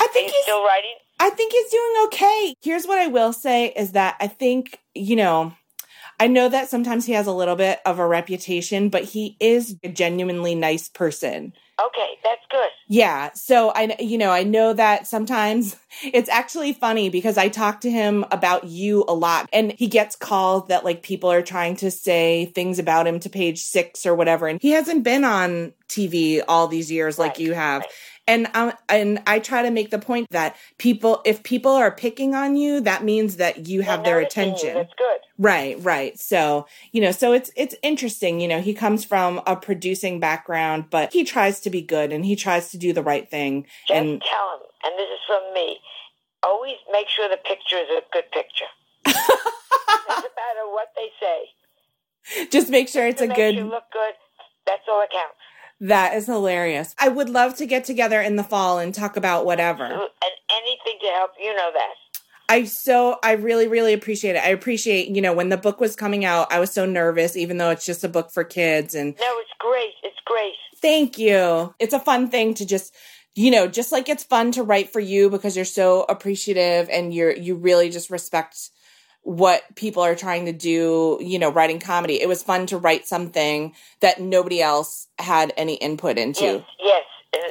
I 0.00 0.06
think 0.06 0.30
he's 0.30 0.42
still 0.44 0.64
writing? 0.64 0.94
I 1.20 1.28
think 1.30 1.52
he's 1.52 1.70
doing 1.70 1.94
okay. 2.06 2.54
Here's 2.62 2.86
what 2.86 2.98
I 2.98 3.08
will 3.08 3.34
say 3.34 3.66
is 3.76 3.92
that 3.92 4.16
I 4.20 4.26
think, 4.26 4.78
you 4.94 5.16
know, 5.16 5.52
I 6.20 6.26
know 6.26 6.48
that 6.48 6.68
sometimes 6.68 7.06
he 7.06 7.12
has 7.12 7.26
a 7.26 7.32
little 7.32 7.56
bit 7.56 7.80
of 7.86 7.98
a 7.98 8.06
reputation, 8.06 8.88
but 8.88 9.04
he 9.04 9.36
is 9.40 9.76
a 9.84 9.88
genuinely 9.88 10.54
nice 10.54 10.88
person. 10.88 11.52
Okay, 11.80 12.18
that's 12.24 12.42
good. 12.50 12.70
Yeah. 12.88 13.30
So 13.34 13.70
I, 13.70 13.94
you 14.00 14.18
know, 14.18 14.32
I 14.32 14.42
know 14.42 14.72
that 14.72 15.06
sometimes 15.06 15.76
it's 16.02 16.28
actually 16.28 16.72
funny 16.72 17.08
because 17.08 17.38
I 17.38 17.48
talk 17.48 17.82
to 17.82 17.90
him 17.90 18.24
about 18.32 18.64
you 18.64 19.04
a 19.06 19.14
lot 19.14 19.48
and 19.52 19.72
he 19.72 19.86
gets 19.86 20.16
calls 20.16 20.66
that 20.68 20.84
like 20.84 21.04
people 21.04 21.30
are 21.30 21.42
trying 21.42 21.76
to 21.76 21.90
say 21.92 22.46
things 22.46 22.80
about 22.80 23.06
him 23.06 23.20
to 23.20 23.30
page 23.30 23.62
six 23.62 24.04
or 24.06 24.14
whatever. 24.16 24.48
And 24.48 24.60
he 24.60 24.70
hasn't 24.70 25.04
been 25.04 25.22
on 25.22 25.72
TV 25.88 26.42
all 26.48 26.66
these 26.66 26.90
years 26.90 27.16
like 27.16 27.38
you 27.38 27.52
have. 27.52 27.82
right. 27.82 27.90
And 28.28 28.46
um, 28.54 28.72
and 28.90 29.20
I 29.26 29.38
try 29.38 29.62
to 29.62 29.70
make 29.70 29.90
the 29.90 29.98
point 29.98 30.28
that 30.30 30.54
people, 30.76 31.22
if 31.24 31.42
people 31.42 31.72
are 31.72 31.90
picking 31.90 32.34
on 32.34 32.56
you, 32.56 32.80
that 32.82 33.02
means 33.02 33.36
that 33.36 33.66
you 33.66 33.80
have 33.80 34.04
their 34.04 34.20
attention. 34.20 34.74
That's 34.74 34.92
good. 34.98 35.18
Right, 35.38 35.82
right. 35.82 36.18
So, 36.20 36.66
you 36.92 37.00
know, 37.00 37.10
so 37.10 37.32
it's 37.32 37.50
it's 37.56 37.74
interesting, 37.82 38.38
you 38.40 38.46
know, 38.46 38.60
he 38.60 38.74
comes 38.74 39.02
from 39.04 39.40
a 39.46 39.56
producing 39.56 40.20
background, 40.20 40.90
but 40.90 41.10
he 41.12 41.24
tries 41.24 41.58
to 41.60 41.70
be 41.70 41.80
good 41.80 42.12
and 42.12 42.24
he 42.26 42.36
tries 42.36 42.70
to 42.72 42.76
do 42.78 42.92
the 42.92 43.02
right 43.02 43.28
thing. 43.30 43.64
Just 43.86 43.98
and 43.98 44.20
tell 44.20 44.54
him, 44.56 44.60
and 44.84 44.98
this 44.98 45.08
is 45.08 45.20
from 45.26 45.54
me. 45.54 45.78
Always 46.42 46.76
make 46.92 47.08
sure 47.08 47.28
the 47.30 47.38
picture 47.38 47.76
is 47.76 47.88
a 47.88 48.02
good 48.12 48.30
picture. 48.30 48.70
Doesn't 49.06 50.36
matter 50.36 50.66
what 50.66 50.92
they 50.96 51.08
say. 51.18 52.46
just 52.50 52.68
make 52.68 52.88
sure 52.88 53.06
it's 53.06 53.22
To 53.22 53.32
a 53.32 53.34
good 53.34 53.54
you 53.54 53.64
look 53.64 53.90
good. 53.92 54.14
That's 54.66 54.82
all 54.86 55.00
that 55.00 55.10
counts. 55.10 55.38
That 55.80 56.14
is 56.14 56.26
hilarious. 56.26 56.94
I 56.98 57.08
would 57.08 57.28
love 57.28 57.56
to 57.56 57.66
get 57.66 57.84
together 57.84 58.20
in 58.20 58.36
the 58.36 58.44
fall 58.44 58.78
and 58.78 58.94
talk 58.94 59.16
about 59.16 59.44
whatever. 59.44 59.84
And 59.84 60.08
anything 60.50 60.98
to 61.00 61.06
help, 61.08 61.32
you 61.40 61.54
know 61.54 61.70
that. 61.72 61.94
I 62.50 62.64
so 62.64 63.18
I 63.22 63.32
really 63.32 63.68
really 63.68 63.92
appreciate 63.92 64.34
it. 64.34 64.42
I 64.42 64.48
appreciate, 64.48 65.08
you 65.08 65.20
know, 65.20 65.34
when 65.34 65.50
the 65.50 65.56
book 65.56 65.80
was 65.80 65.94
coming 65.94 66.24
out, 66.24 66.50
I 66.50 66.60
was 66.60 66.72
so 66.72 66.86
nervous 66.86 67.36
even 67.36 67.58
though 67.58 67.70
it's 67.70 67.84
just 67.84 68.04
a 68.04 68.08
book 68.08 68.30
for 68.30 68.42
kids 68.42 68.94
and 68.94 69.14
No, 69.20 69.38
it's 69.38 69.50
great. 69.58 69.94
It's 70.02 70.16
great. 70.24 70.54
Thank 70.80 71.18
you. 71.18 71.74
It's 71.78 71.92
a 71.92 72.00
fun 72.00 72.28
thing 72.28 72.54
to 72.54 72.64
just, 72.64 72.94
you 73.34 73.50
know, 73.50 73.68
just 73.68 73.92
like 73.92 74.08
it's 74.08 74.24
fun 74.24 74.52
to 74.52 74.62
write 74.62 74.90
for 74.92 75.00
you 75.00 75.28
because 75.28 75.56
you're 75.56 75.64
so 75.66 76.06
appreciative 76.08 76.88
and 76.90 77.12
you're 77.12 77.36
you 77.36 77.54
really 77.54 77.90
just 77.90 78.08
respect 78.08 78.70
what 79.28 79.62
people 79.74 80.02
are 80.02 80.14
trying 80.14 80.46
to 80.46 80.52
do, 80.52 81.18
you 81.20 81.38
know, 81.38 81.50
writing 81.50 81.78
comedy. 81.78 82.18
It 82.18 82.28
was 82.28 82.42
fun 82.42 82.64
to 82.64 82.78
write 82.78 83.06
something 83.06 83.74
that 84.00 84.22
nobody 84.22 84.62
else 84.62 85.06
had 85.18 85.52
any 85.58 85.74
input 85.74 86.16
into. 86.16 86.44
Yes, 86.44 86.64
yes. 86.80 87.04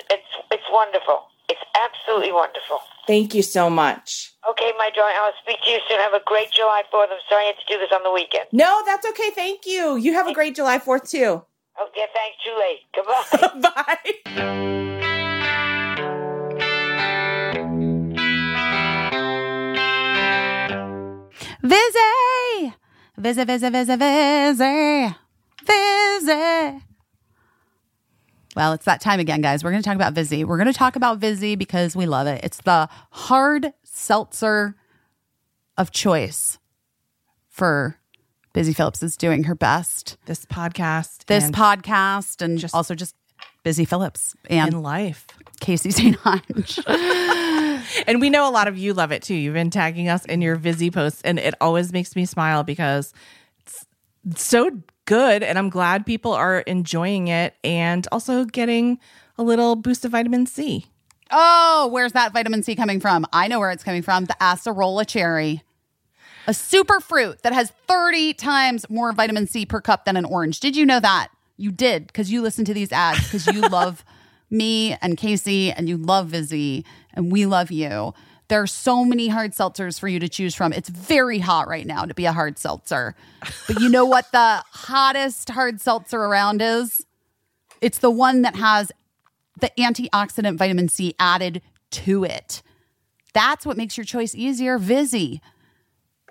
It's 0.10 0.24
it's 0.50 0.64
wonderful. 0.72 1.28
It's 1.48 1.62
absolutely 1.80 2.32
wonderful. 2.32 2.80
Thank 3.06 3.36
you 3.36 3.44
so 3.44 3.70
much. 3.70 4.34
Okay, 4.50 4.72
my 4.80 4.90
darling, 4.96 5.16
I'll 5.22 5.32
speak 5.44 5.60
to 5.66 5.70
you 5.70 5.78
soon. 5.88 6.00
Have 6.00 6.14
a 6.14 6.22
great 6.26 6.52
July 6.52 6.82
4th. 6.92 7.10
I'm 7.12 7.20
sorry 7.30 7.44
I 7.44 7.48
had 7.48 7.56
to 7.60 7.74
do 7.74 7.78
this 7.80 7.92
on 7.94 8.02
the 8.02 8.12
weekend. 8.12 8.46
No, 8.52 8.82
that's 8.86 9.06
okay. 9.10 9.30
Thank 9.30 9.68
you. 9.68 9.98
You 9.98 10.14
have 10.14 10.28
a 10.28 10.34
great 10.34 10.56
July 10.56 10.80
4th 10.80 11.12
too. 11.12 11.44
Okay, 11.80 12.06
thanks. 12.12 12.38
Too 12.44 12.58
late. 12.60 12.82
Goodbye. 12.96 14.24
Bye. 14.36 15.04
Vizzy! 21.68 22.74
Vizzy, 23.18 23.44
Vizzy, 23.44 23.70
Vizzy, 23.70 23.96
Vizzy. 23.96 25.16
Vizzy. 25.66 26.84
Well, 28.56 28.74
it's 28.74 28.86
that 28.86 29.02
time 29.02 29.20
again, 29.20 29.42
guys. 29.42 29.64
We're 29.64 29.72
going 29.72 29.84
to 29.84 29.88
talk 29.88 29.96
about 29.96 30.14
Vizzy. 30.14 30.44
We're 30.44 30.58
going 30.58 30.72
to 30.72 30.78
talk 30.78 30.96
about 30.96 31.20
Vizzy 31.20 31.56
because 31.56 31.96
we 31.96 32.06
love 32.06 32.26
it. 32.28 32.42
It's 32.44 32.58
the 32.62 32.88
hard 33.12 33.74
seltzer 33.84 34.76
of 35.78 35.92
choice 35.92 36.58
for 37.50 38.00
Busy 38.54 38.74
Phillips 38.74 39.04
is 39.04 39.18
doing 39.18 39.44
her 39.44 39.54
best. 39.56 40.18
This 40.26 40.46
podcast, 40.46 41.26
This 41.26 41.44
and 41.46 41.54
podcast 41.54 42.42
and 42.42 42.58
just- 42.58 42.74
also 42.74 42.96
just 42.96 43.16
Busy 43.64 43.84
Phillips 43.86 44.36
and 44.50 44.82
life. 44.82 45.28
Caissie 45.60 45.92
St. 45.92 46.18
Onge. 46.20 47.44
And 48.08 48.22
we 48.22 48.30
know 48.30 48.50
a 48.50 48.52
lot 48.52 48.70
of 48.70 48.78
you 48.78 48.94
love 48.94 49.12
it 49.12 49.22
too. 49.22 49.36
You've 49.36 49.54
been 49.54 49.70
tagging 49.70 50.08
us 50.08 50.24
in 50.26 50.42
your 50.42 50.56
Vizzy 50.56 50.90
posts, 50.90 51.22
and 51.24 51.38
it 51.38 51.54
always 51.60 51.92
makes 51.92 52.16
me 52.16 52.26
smile 52.26 52.64
because 52.64 53.14
it's 53.66 53.86
so 54.42 54.72
good. 55.06 55.44
And 55.44 55.60
I'm 55.60 55.70
glad 55.70 56.06
people 56.06 56.32
are 56.32 56.60
enjoying 56.60 57.28
it 57.28 57.56
and 57.66 58.08
also 58.12 58.46
getting 58.46 58.98
a 59.38 59.44
little 59.44 59.76
boost 59.76 60.06
of 60.06 60.12
vitamin 60.12 60.46
C. 60.46 60.86
Oh, 61.32 61.90
where's 61.92 62.14
that 62.14 62.32
vitamin 62.32 62.64
C 62.64 62.76
coming 62.76 63.02
from? 63.02 63.26
I 63.34 63.50
know 63.50 63.60
where 63.60 63.72
it's 63.72 63.84
coming 63.84 64.02
from. 64.02 64.26
The 64.26 64.38
acerola 64.40 65.06
cherry. 65.06 65.64
A 66.48 66.54
super 66.54 67.02
fruit 67.02 67.42
that 67.44 67.52
has 67.52 67.74
30 67.88 68.34
times 68.36 68.90
more 68.90 69.12
vitamin 69.12 69.48
C 69.48 69.66
per 69.66 69.82
cup 69.82 70.06
than 70.06 70.16
an 70.16 70.24
orange. 70.24 70.62
Did 70.62 70.78
you 70.78 70.86
know 70.86 71.02
that? 71.02 71.28
You 71.58 71.72
did 71.74 72.08
because 72.08 72.32
you 72.32 72.42
listen 72.42 72.64
to 72.66 72.74
these 72.74 72.94
ads 72.94 73.24
because 73.26 73.48
you 73.48 73.62
love 73.70 74.06
me 74.50 74.96
and 75.02 75.18
Caissie 75.18 75.74
and 75.76 75.90
you 75.90 75.98
love 75.98 76.28
Vizzy 76.28 76.86
and 77.18 77.32
we 77.32 77.46
love 77.46 77.72
you. 77.72 78.14
There 78.48 78.62
are 78.62 78.68
so 78.68 79.04
many 79.04 79.28
hard 79.28 79.52
seltzers 79.52 80.00
for 80.00 80.08
you 80.08 80.22
to 80.22 80.30
choose 80.30 80.56
from. 80.56 80.72
It's 80.72 80.88
very 80.88 81.40
hot 81.40 81.68
right 81.68 81.86
now 81.86 82.06
to 82.06 82.14
be 82.14 82.26
a 82.26 82.32
hard 82.32 82.58
seltzer. 82.58 83.14
But 83.68 83.82
you 83.82 83.90
know 83.90 84.06
what 84.06 84.32
the 84.32 84.64
hottest 84.72 85.50
hard 85.50 85.82
seltzer 85.82 86.22
around 86.22 86.62
is? 86.62 87.06
It's 87.82 87.98
the 87.98 88.12
one 88.12 88.44
that 88.44 88.56
has 88.56 88.92
the 89.60 89.70
antioxidant 89.78 90.58
vitamin 90.58 90.88
C 90.88 91.14
added 91.20 91.62
to 91.92 92.24
it. 92.24 92.62
That's 93.34 93.66
what 93.66 93.76
makes 93.76 93.98
your 93.98 94.06
choice 94.06 94.34
easier, 94.34 94.78
Vizzy. 94.78 95.42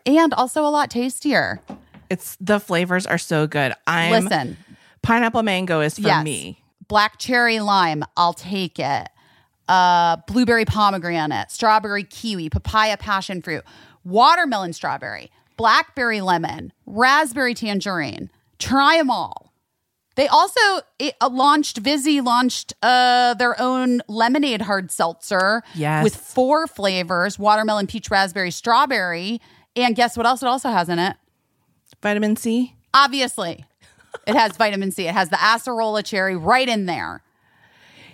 And 0.06 0.32
also 0.32 0.64
a 0.64 0.70
lot 0.70 0.90
tastier. 0.90 1.60
It's 2.08 2.36
the 2.40 2.60
flavors 2.60 3.06
are 3.06 3.18
so 3.18 3.46
good. 3.46 3.74
I'm 3.86 4.24
Listen, 4.24 4.56
pineapple 5.02 5.42
mango 5.42 5.80
is 5.80 5.96
for 5.96 6.06
yes. 6.06 6.24
me. 6.24 6.62
Black 6.88 7.18
cherry 7.18 7.58
lime, 7.58 8.04
I'll 8.16 8.32
take 8.32 8.78
it. 8.78 9.08
Uh, 9.68 10.16
blueberry 10.28 10.64
pomegranate, 10.64 11.51
strawberry 11.51 12.05
kiwi, 12.05 12.48
papaya 12.48 12.97
passion 12.97 13.43
fruit, 13.43 13.64
watermelon 14.05 14.72
strawberry, 14.72 15.30
blackberry 15.56 16.20
lemon, 16.20 16.72
raspberry 16.86 17.52
tangerine. 17.55 18.30
Try 18.59 18.97
them 18.98 19.10
all. 19.10 19.52
They 20.14 20.28
also 20.28 20.60
it, 20.98 21.14
uh, 21.20 21.28
launched 21.30 21.78
Vizzy 21.78 22.20
launched 22.22 22.72
uh, 22.82 23.34
their 23.34 23.60
own 23.60 24.01
lemonade 24.09 24.62
hard 24.62 24.90
seltzer 24.90 25.62
Yes. 25.74 26.05
with 26.05 26.16
four 26.16 26.66
flavors: 26.66 27.38
watermelon, 27.38 27.86
peach, 27.86 28.10
raspberry, 28.10 28.51
strawberry. 28.51 29.40
And 29.74 29.94
guess 29.94 30.16
what 30.16 30.24
else 30.24 30.43
it 30.43 30.47
also 30.48 30.70
has 30.70 30.88
in 30.88 30.98
it? 30.98 31.16
Vitamin 32.02 32.36
C. 32.36 32.74
Obviously, 32.94 33.66
it 34.26 34.34
has 34.34 34.56
vitamin 34.56 34.90
C. 34.90 35.06
It 35.06 35.12
has 35.12 35.28
the 35.28 35.36
acerola 35.36 36.02
cherry 36.05 36.34
right 36.36 36.66
in 36.68 36.86
there. 36.86 37.22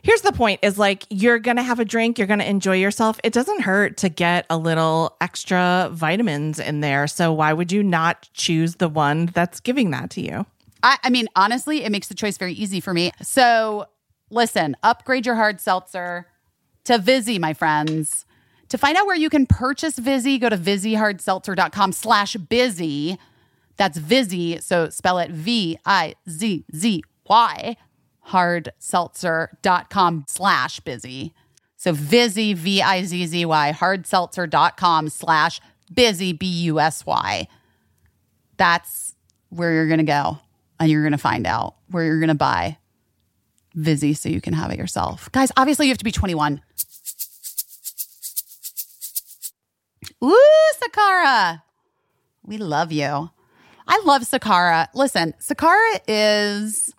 Here's 0.02 0.22
the 0.22 0.32
point 0.32 0.58
is 0.62 0.78
like 0.78 1.04
you're 1.10 1.38
to 1.58 1.62
have 1.62 1.78
a 1.78 1.84
drink, 1.84 2.18
you're 2.18 2.26
to 2.40 2.48
enjoy 2.48 2.76
yourself. 2.76 3.20
It 3.22 3.32
doesn't 3.32 3.60
hurt 3.60 3.96
to 3.98 4.08
get 4.08 4.46
a 4.50 4.58
little 4.58 5.16
extra 5.20 5.90
vitamins 5.92 6.58
in 6.58 6.80
there. 6.80 7.06
So 7.06 7.32
why 7.32 7.52
would 7.52 7.70
you 7.70 7.84
not 7.84 8.28
choose 8.34 8.76
the 8.76 8.88
one 8.88 9.26
that's 9.26 9.60
giving 9.60 9.92
that 9.92 10.10
to 10.10 10.20
you? 10.20 10.44
I, 10.82 10.98
I 11.04 11.10
mean, 11.10 11.28
honestly, 11.36 11.84
it 11.84 11.92
makes 11.92 12.08
the 12.08 12.14
choice 12.14 12.36
very 12.36 12.52
easy 12.52 12.80
for 12.80 12.92
me. 12.92 13.12
So 13.22 13.86
listen, 14.28 14.76
upgrade 14.82 15.24
your 15.24 15.36
hard 15.36 15.60
seltzer 15.60 16.26
to 16.84 16.98
Vizzy, 16.98 17.38
my 17.38 17.54
friends. 17.54 18.26
To 18.70 18.78
find 18.78 18.96
out 18.96 19.06
where 19.06 19.16
you 19.16 19.30
can 19.30 19.46
purchase 19.46 19.98
Vizzy, 19.98 20.38
go 20.38 20.48
to 20.48 20.56
VizzyHardSeltzer.com 20.56 21.92
slash 21.92 22.34
busy. 22.34 23.18
That's 23.76 23.98
Vizzy. 23.98 24.58
So 24.60 24.88
spell 24.88 25.18
it 25.18 25.30
V 25.30 25.78
I 25.84 26.14
Z 26.28 26.64
Z 26.74 27.04
Y, 27.28 27.76
hardseltzer.com 28.28 30.24
slash 30.28 30.80
busy. 30.80 31.34
So 31.76 31.92
Vizzy, 31.92 32.54
V 32.54 32.80
I 32.80 33.02
Z 33.04 33.26
Z 33.26 33.44
Y, 33.44 33.72
hardseltzer.com 33.76 35.08
slash 35.08 35.60
busy, 35.92 36.32
B 36.32 36.46
U 36.46 36.80
S 36.80 37.04
Y 37.04 37.48
that's 38.62 39.16
where 39.48 39.72
you're 39.72 39.88
going 39.88 39.98
to 39.98 40.04
go 40.04 40.38
and 40.78 40.88
you're 40.88 41.02
going 41.02 41.10
to 41.10 41.18
find 41.18 41.48
out 41.48 41.74
where 41.88 42.04
you're 42.04 42.20
going 42.20 42.28
to 42.28 42.34
buy 42.34 42.78
Vizzy 43.74 44.14
so 44.14 44.28
you 44.28 44.40
can 44.40 44.54
have 44.54 44.70
it 44.70 44.78
yourself. 44.78 45.30
Guys, 45.32 45.50
obviously 45.56 45.86
you 45.86 45.90
have 45.90 45.98
to 45.98 46.04
be 46.04 46.12
21. 46.12 46.62
Ooh, 50.22 50.72
Sakara. 50.80 51.62
We 52.44 52.58
love 52.58 52.92
you. 52.92 53.30
I 53.88 54.00
love 54.04 54.22
Sakara. 54.22 54.86
Listen, 54.94 55.34
Sakara 55.40 56.00
is 56.06 56.94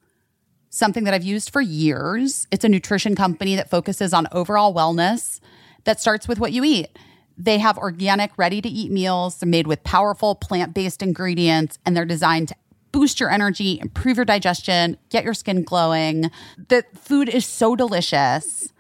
something 0.74 1.04
that 1.04 1.14
I've 1.14 1.24
used 1.24 1.52
for 1.52 1.62
years. 1.62 2.48
It's 2.50 2.66
a 2.66 2.70
nutrition 2.70 3.16
company 3.16 3.56
that 3.56 3.70
focuses 3.70 4.12
on 4.12 4.28
overall 4.32 4.74
wellness 4.74 5.40
that 5.84 6.02
starts 6.02 6.28
with 6.28 6.40
what 6.40 6.52
you 6.52 6.64
eat. 6.64 6.98
They 7.38 7.60
have 7.60 7.78
organic, 7.78 8.36
ready 8.38 8.60
to 8.60 8.68
eat 8.68 8.92
meals. 8.92 9.38
They're 9.38 9.48
made 9.48 9.68
with 9.68 9.84
powerful 9.84 10.34
plant 10.34 10.74
based 10.74 11.04
ingredients 11.04 11.78
and 11.86 11.96
they're 11.96 12.06
designed 12.06 12.48
to 12.48 12.56
boost 12.92 13.20
your 13.20 13.30
energy, 13.30 13.80
improve 13.80 14.18
your 14.18 14.26
digestion, 14.26 14.98
get 15.10 15.24
your 15.24 15.36
skin 15.36 15.62
glowing. 15.62 16.32
The 16.70 16.84
food 16.96 17.30
is 17.30 17.46
so 17.46 17.76
delicious. 17.76 18.74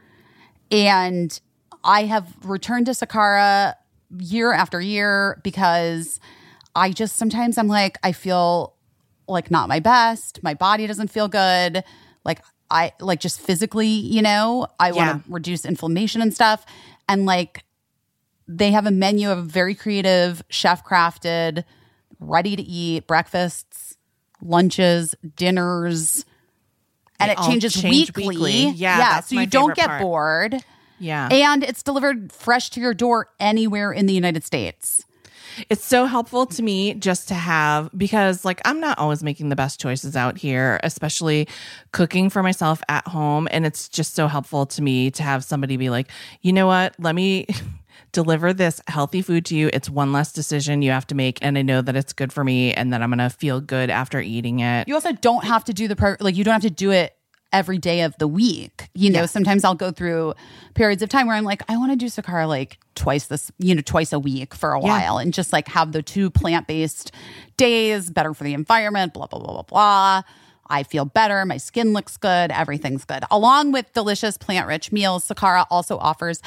And 0.72 1.40
I 1.84 2.06
have 2.06 2.34
returned 2.44 2.88
to 2.88 2.94
Sakara 2.94 3.76
year 4.18 4.52
after 4.52 4.82
year 4.82 5.40
because 5.44 6.20
I 6.76 6.91
just 6.91 7.18
sometimes 7.18 7.60
I'm 7.60 7.68
like, 7.68 7.99
I 8.02 8.14
feel 8.14 8.73
like 9.28 9.50
not 9.52 9.70
my 9.70 9.80
best. 9.80 10.41
My 10.44 10.54
body 10.54 10.88
doesn't 10.88 11.10
feel 11.10 11.28
good. 11.28 11.84
Like 12.26 12.41
I 12.70 12.94
like 13.00 13.20
just 13.20 13.40
physically, 13.40 13.88
you 13.88 14.22
know, 14.22 14.68
I 14.80 14.90
Yeah. 14.91 14.95
want 15.12 15.26
to 15.26 15.32
reduce 15.32 15.66
inflammation 15.66 16.22
and 16.22 16.34
stuff. 16.34 16.66
And 17.08 17.26
like 17.26 17.64
they 18.48 18.72
have 18.72 18.86
a 18.86 18.91
menu 18.91 19.30
of 19.32 19.45
very 19.45 19.76
creative, 19.76 20.44
chef 20.50 20.84
crafted, 20.86 21.64
ready 22.20 22.56
to 22.56 22.62
eat 22.62 23.08
breakfasts, 23.08 23.95
lunches, 24.41 25.16
dinners. 25.36 26.26
And 27.20 27.30
They 27.30 27.34
it 27.34 27.45
changes 27.45 27.74
change 27.74 28.16
weekly. 28.16 28.28
weekly. 28.28 28.70
Yeah, 28.72 28.98
yeah. 28.98 29.20
So 29.22 29.40
you 29.40 29.45
don't 29.45 29.76
get 29.76 29.88
part. 29.88 30.02
bored. 30.02 30.66
Yeah. 31.00 31.28
And 31.32 31.64
it's 31.64 31.84
delivered 31.84 32.32
fresh 32.32 32.70
to 32.72 32.82
your 32.82 32.94
door 32.94 33.30
anywhere 33.40 33.91
in 33.91 34.06
the 34.06 34.14
United 34.14 34.44
States. 34.44 35.06
It's 35.70 35.86
so 35.86 36.06
helpful 36.06 36.46
to 36.48 36.64
me 36.64 36.94
just 36.96 37.28
to 37.30 37.34
have 37.34 37.90
because 37.98 38.46
like 38.46 38.62
I'm 38.66 38.80
not 38.80 38.98
always 38.98 39.24
making 39.24 39.50
the 39.50 39.56
best 39.56 39.80
choices 39.80 40.16
out 40.16 40.38
here, 40.38 40.80
especially 40.84 41.48
cooking 41.92 42.30
for 42.30 42.44
myself 42.44 42.82
at 42.90 43.08
home 43.08 43.48
and 43.52 43.66
it's 43.66 43.90
just 43.90 44.16
so 44.16 44.28
helpful 44.28 44.66
to 44.68 44.82
me 44.82 45.12
to 45.12 45.24
have 45.24 45.44
somebody 45.44 45.78
be 45.78 45.90
like, 45.90 46.10
"You 46.42 46.54
know 46.54 46.68
what? 46.68 46.96
Let 47.00 47.16
me 47.16 47.48
deliver 48.12 48.54
this 48.54 48.82
healthy 48.88 49.22
food 49.22 49.46
to 49.46 49.56
you. 49.56 49.70
It's 49.74 49.90
one 49.90 50.14
less 50.14 50.32
decision 50.32 50.82
you 50.82 50.92
have 50.92 51.08
to 51.08 51.16
make 51.16 51.40
and 51.42 51.58
I 51.58 51.62
know 51.62 51.82
that 51.82 51.96
it's 51.96 52.14
good 52.14 52.32
for 52.32 52.44
me 52.44 52.74
and 52.74 52.94
that 52.94 53.02
I'm 53.02 53.12
to 53.18 53.30
feel 53.30 53.62
good 53.62 53.90
after 53.90 54.20
eating 54.20 54.60
it." 54.60 54.88
You 54.88 54.96
also 54.96 55.12
don't 55.14 55.44
have 55.46 55.64
to 55.66 55.74
do 55.74 55.88
the 55.88 55.96
pro- 55.96 56.18
like 56.20 56.36
you 56.36 56.44
don't 56.44 56.54
have 56.54 56.62
to 56.64 56.70
do 56.70 56.92
it 56.92 57.16
every 57.54 57.78
day 57.78 58.02
of 58.02 58.18
the 58.18 58.28
week. 58.28 58.90
You 58.94 59.10
know, 59.12 59.22
Yeah. 59.22 59.26
sometimes 59.28 59.64
I'll 59.64 59.76
go 59.76 59.92
through 59.92 60.34
periods 60.74 61.02
of 61.02 61.08
time 61.10 61.28
where 61.28 61.36
I'm 61.38 61.46
like, 61.46 61.62
I 61.70 61.78
want 61.78 61.92
to 61.92 61.96
do 61.96 62.08
Sakara 62.08 62.48
like 62.48 62.80
twice 62.96 63.28
this, 63.28 63.52
you 63.60 63.76
know, 63.76 63.82
twice 63.82 64.12
a 64.12 64.20
week 64.20 64.54
for 64.54 64.74
a 64.74 64.82
Yeah. 64.82 64.88
while 64.88 65.18
and 65.20 65.34
just 65.34 65.54
like 65.54 65.68
have 65.70 65.92
the 65.94 66.02
two 66.02 66.30
plant 66.30 66.68
based 66.68 67.12
days, 67.56 68.10
better 68.10 68.34
for 68.34 68.44
the 68.44 68.54
environment, 68.54 69.14
blah, 69.14 69.28
blah, 69.28 69.40
blah, 69.40 69.54
blah, 69.54 69.62
blah. 69.62 70.22
I 70.70 70.84
feel 70.84 71.06
better. 71.06 71.46
My 71.46 71.58
skin 71.58 71.94
looks 71.94 72.18
good. 72.18 72.52
Everything's 72.52 73.06
good. 73.06 73.24
Along 73.30 73.72
with 73.72 73.94
delicious 73.94 74.38
plant 74.38 74.68
rich 74.68 74.92
meals, 74.92 75.28
Sakara 75.28 75.66
also 75.70 75.98
offers 76.00 76.42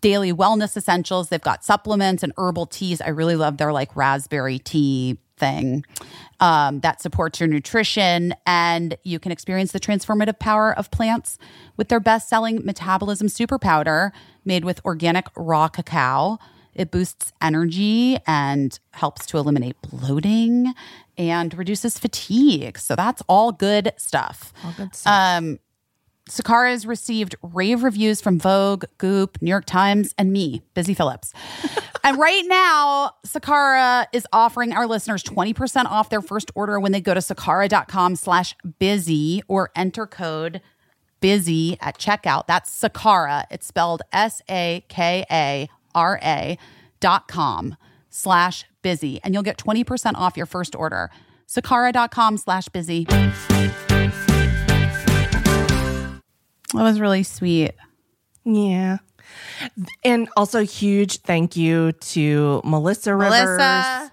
daily 0.00 0.32
wellness 0.32 0.76
essentials. 0.76 1.28
They've 1.28 1.40
got 1.40 1.64
supplements 1.64 2.22
and 2.22 2.32
herbal 2.38 2.66
teas. 2.66 3.00
I 3.00 3.08
really 3.08 3.36
love 3.36 3.56
their 3.58 3.72
like 3.72 3.94
raspberry 3.96 4.58
tea 4.58 5.18
thing. 5.36 5.84
Um, 6.40 6.80
that 6.80 7.00
supports 7.00 7.40
your 7.40 7.48
nutrition. 7.48 8.34
And 8.46 8.96
you 9.02 9.18
can 9.18 9.32
experience 9.32 9.72
the 9.72 9.80
transformative 9.80 10.38
power 10.38 10.76
of 10.76 10.90
plants 10.90 11.38
with 11.76 11.88
their 11.88 12.00
best 12.00 12.28
selling 12.28 12.64
metabolism 12.64 13.28
super 13.28 13.58
powder 13.58 14.12
made 14.44 14.64
with 14.64 14.84
organic 14.84 15.26
raw 15.36 15.68
cacao. 15.68 16.38
It 16.74 16.90
boosts 16.90 17.32
energy 17.40 18.18
and 18.26 18.78
helps 18.92 19.24
to 19.26 19.38
eliminate 19.38 19.76
bloating 19.80 20.74
and 21.16 21.56
reduces 21.56 21.98
fatigue. 21.98 22.78
So 22.78 22.94
that's 22.94 23.22
all 23.28 23.50
good 23.52 23.92
stuff. 23.96 24.52
All 24.62 24.74
good 24.76 24.94
stuff. 24.94 25.12
Um, 25.12 25.58
Sakara 26.28 26.70
has 26.70 26.86
received 26.86 27.36
rave 27.42 27.82
reviews 27.84 28.20
from 28.20 28.38
Vogue, 28.38 28.84
Goop, 28.98 29.40
New 29.40 29.50
York 29.50 29.64
Times, 29.64 30.12
and 30.18 30.32
me, 30.32 30.62
Busy 30.74 30.92
Phillips. 30.92 31.32
and 32.04 32.18
right 32.18 32.42
now, 32.46 33.12
Sakara 33.24 34.06
is 34.12 34.26
offering 34.32 34.72
our 34.72 34.88
listeners 34.88 35.22
20% 35.22 35.84
off 35.84 36.10
their 36.10 36.22
first 36.22 36.50
order 36.56 36.80
when 36.80 36.90
they 36.90 37.00
go 37.00 37.14
to 37.14 37.20
sakara.com 37.20 38.16
slash 38.16 38.56
busy 38.78 39.42
or 39.46 39.70
enter 39.76 40.06
code 40.06 40.60
busy 41.20 41.78
at 41.80 41.98
checkout. 41.98 42.46
That's 42.46 42.70
Sakara. 42.70 43.44
It's 43.50 43.66
spelled 43.66 44.02
S-A-K-A-R-A 44.12 44.48
dot 47.00 47.28
com 47.28 47.76
slash 48.10 48.64
busy. 48.82 49.20
And 49.22 49.34
you'll 49.34 49.42
get 49.42 49.58
20% 49.58 50.14
off 50.14 50.36
your 50.36 50.46
first 50.46 50.74
order. 50.74 51.10
Sakara.com 51.48 52.36
slash 52.38 52.68
busy. 52.68 53.06
That 56.72 56.82
was 56.82 57.00
really 57.00 57.22
sweet. 57.22 57.72
Yeah. 58.44 58.98
And 60.04 60.28
also 60.36 60.64
huge 60.64 61.18
thank 61.18 61.56
you 61.56 61.92
to 61.92 62.60
Melissa 62.64 63.14
Rivers. 63.14 63.58
Melissa. 63.58 64.12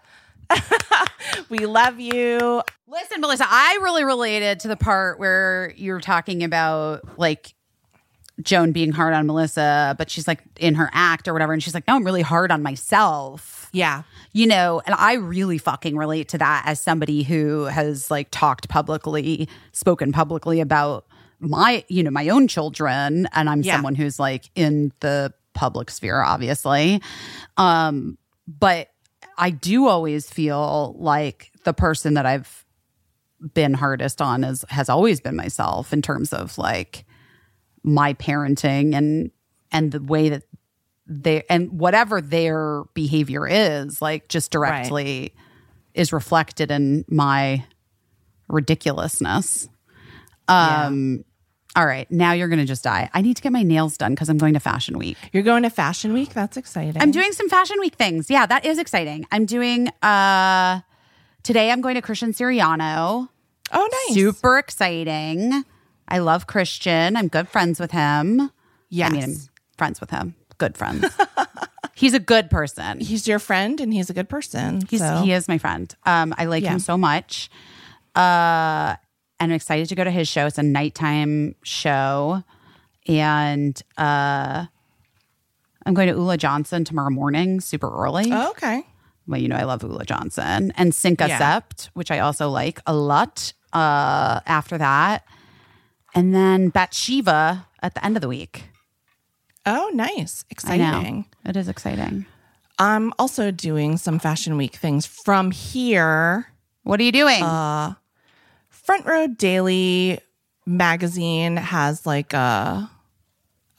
We 1.49 1.65
love 1.65 1.99
you. 1.99 2.61
Listen, 2.87 3.21
Melissa, 3.21 3.45
I 3.47 3.79
really 3.81 4.03
related 4.03 4.59
to 4.61 4.67
the 4.67 4.75
part 4.75 5.19
where 5.19 5.73
you're 5.77 6.01
talking 6.01 6.43
about 6.43 7.17
like 7.17 7.53
Joan 8.41 8.71
being 8.71 8.91
hard 8.91 9.13
on 9.13 9.27
Melissa, 9.27 9.95
but 9.97 10.09
she's 10.09 10.27
like 10.27 10.43
in 10.59 10.75
her 10.75 10.89
act 10.93 11.27
or 11.27 11.33
whatever. 11.33 11.53
And 11.53 11.61
she's 11.61 11.73
like, 11.73 11.87
no, 11.87 11.95
I'm 11.95 12.03
really 12.03 12.21
hard 12.21 12.51
on 12.51 12.63
myself. 12.63 13.69
Yeah. 13.71 14.03
You 14.31 14.47
know, 14.47 14.81
and 14.85 14.95
I 14.95 15.13
really 15.13 15.57
fucking 15.57 15.95
relate 15.95 16.29
to 16.29 16.37
that 16.39 16.63
as 16.65 16.79
somebody 16.79 17.23
who 17.23 17.65
has 17.65 18.09
like 18.09 18.29
talked 18.31 18.69
publicly, 18.69 19.47
spoken 19.71 20.11
publicly 20.11 20.59
about 20.59 21.05
my, 21.43 21.83
you 21.87 22.03
know, 22.03 22.11
my 22.11 22.29
own 22.29 22.47
children. 22.47 23.27
And 23.33 23.49
I'm 23.49 23.61
Yeah. 23.61 23.75
someone 23.75 23.95
who's 23.95 24.19
like 24.19 24.49
in 24.55 24.91
the 25.01 25.33
public 25.53 25.91
sphere, 25.91 26.21
obviously. 26.21 27.01
Um, 27.57 28.17
but 28.47 28.89
I 29.37 29.49
do 29.51 29.87
always 29.87 30.29
feel 30.29 30.95
like 30.97 31.51
the 31.63 31.73
person 31.73 32.15
that 32.15 32.25
I've 32.25 32.65
been 33.53 33.73
hardest 33.73 34.21
on 34.21 34.43
is 34.43 34.63
has 34.69 34.87
always 34.89 35.19
been 35.19 35.35
myself 35.35 35.91
in 35.91 36.01
terms 36.01 36.31
of 36.31 36.57
like 36.57 37.05
my 37.83 38.13
parenting 38.13 38.95
and 38.95 39.31
and 39.71 39.91
the 39.91 40.01
way 40.01 40.29
that 40.29 40.43
they 41.05 41.43
and 41.49 41.77
whatever 41.77 42.21
their 42.21 42.83
behavior 42.93 43.45
is 43.45 44.01
like 44.01 44.29
just 44.29 44.49
directly 44.51 45.33
is 45.93 46.13
reflected 46.13 46.71
in 46.71 47.03
my 47.09 47.65
ridiculousness 48.47 49.67
um 50.47 51.25
all 51.75 51.85
right 51.85 52.09
now 52.11 52.31
you're 52.33 52.47
gonna 52.49 52.65
just 52.65 52.83
die 52.83 53.09
i 53.13 53.21
need 53.21 53.35
to 53.35 53.41
get 53.41 53.51
my 53.51 53.63
nails 53.63 53.97
done 53.97 54.13
because 54.13 54.29
i'm 54.29 54.37
going 54.37 54.53
to 54.53 54.59
fashion 54.59 54.97
week 54.97 55.17
You're 55.31 55.43
going 55.43 55.63
to 55.63 55.69
Fashion 55.69 56.13
Week. 56.13 56.33
That's 56.33 56.57
exciting. 56.57 57.01
I'm 57.01 57.11
doing 57.11 57.31
some 57.33 57.49
fashion 57.49 57.77
week 57.79 57.95
things. 57.95 58.29
Yeah, 58.29 58.45
that 58.45 58.65
is 58.65 58.77
exciting. 58.77 59.25
I'm 59.31 59.45
doing 59.45 59.87
uh 60.03 60.81
today 61.43 61.71
I'm 61.71 61.81
going 61.81 61.95
to 61.95 62.01
Christian 62.01 62.31
Siriano. 62.33 63.29
Oh, 63.71 63.89
nice. 64.07 64.13
Super 64.15 64.57
exciting. 64.59 65.63
I 66.07 66.19
love 66.19 66.45
Christian. 66.45 67.15
I'm 67.17 67.27
good 67.27 67.47
friends 67.49 67.79
with 67.79 67.91
him. 67.91 68.51
Yes. 68.89 69.09
I 69.09 69.13
mean, 69.13 69.23
I'm 69.23 69.35
friends 69.77 69.99
with 69.99 70.11
him. 70.11 70.35
Good 70.59 70.77
friends. 70.77 71.05
He's 71.95 72.13
a 72.13 72.19
good 72.19 72.49
person. 72.51 72.99
He's 72.99 73.27
your 73.27 73.39
friend 73.39 73.79
and 73.81 73.91
he's 73.93 74.09
a 74.09 74.13
good 74.13 74.29
person. 74.29 74.81
He's 74.89 74.99
so. 74.99 75.21
he 75.23 75.31
is 75.31 75.47
my 75.47 75.57
friend. 75.57 75.93
Um, 76.05 76.33
I 76.37 76.45
like 76.45 76.63
Yeah. 76.63 76.73
him 76.73 76.79
so 76.79 76.97
much. 76.97 77.49
Uh, 78.15 78.95
I'm 79.43 79.51
excited 79.51 79.89
to 79.89 79.95
go 79.95 80.03
to 80.05 80.11
his 80.11 80.27
show. 80.29 80.45
It's 80.45 80.57
a 80.57 80.63
nighttime 80.63 81.55
show, 81.63 82.43
and 83.07 83.79
uh, 83.97 84.65
I'm 85.85 85.93
going 85.93 86.07
to 86.07 86.13
Ulla 86.13 86.37
Johnson 86.37 86.85
tomorrow 86.85 87.09
morning, 87.09 87.59
super 87.59 87.89
early. 87.93 88.31
Oh, 88.31 88.51
okay. 88.51 88.83
Well, 89.27 89.39
you 89.41 89.49
know 89.49 89.57
I 89.57 89.63
love 89.63 89.83
Ulla 89.83 90.05
Johnson 90.05 90.71
and 90.77 90.95
Cinca 90.95 91.27
Yeah. 91.27 91.39
Sept, 91.39 91.89
which 91.93 92.09
I 92.09 92.19
also 92.19 92.49
like 92.49 92.79
a 92.87 92.93
lot. 92.93 93.51
Uh, 93.73 94.39
after 94.45 94.77
that, 94.77 95.25
and 96.13 96.33
then 96.33 96.71
Batsheva 96.71 97.65
at 97.81 97.95
the 97.95 98.05
end 98.05 98.15
of 98.15 98.21
the 98.21 98.27
week. 98.27 98.65
Oh, 99.65 99.89
nice. 99.95 100.45
Exciting. 100.51 101.25
it 101.43 101.57
is 101.57 101.67
exciting. 101.67 102.27
I'm 102.77 103.11
also 103.17 103.49
doing 103.49 103.97
some 103.97 104.19
Fashion 104.19 104.57
Week 104.57 104.75
things 104.75 105.07
from 105.07 105.49
here. 105.49 106.47
What 106.83 106.99
are 106.99 107.03
you 107.03 107.11
doing? 107.11 107.41
Uh, 107.41 107.95
Front 108.83 109.05
Row 109.05 109.27
Daily 109.27 110.19
magazine 110.65 111.57
has 111.57 112.05
like 112.05 112.33
a 112.33 112.89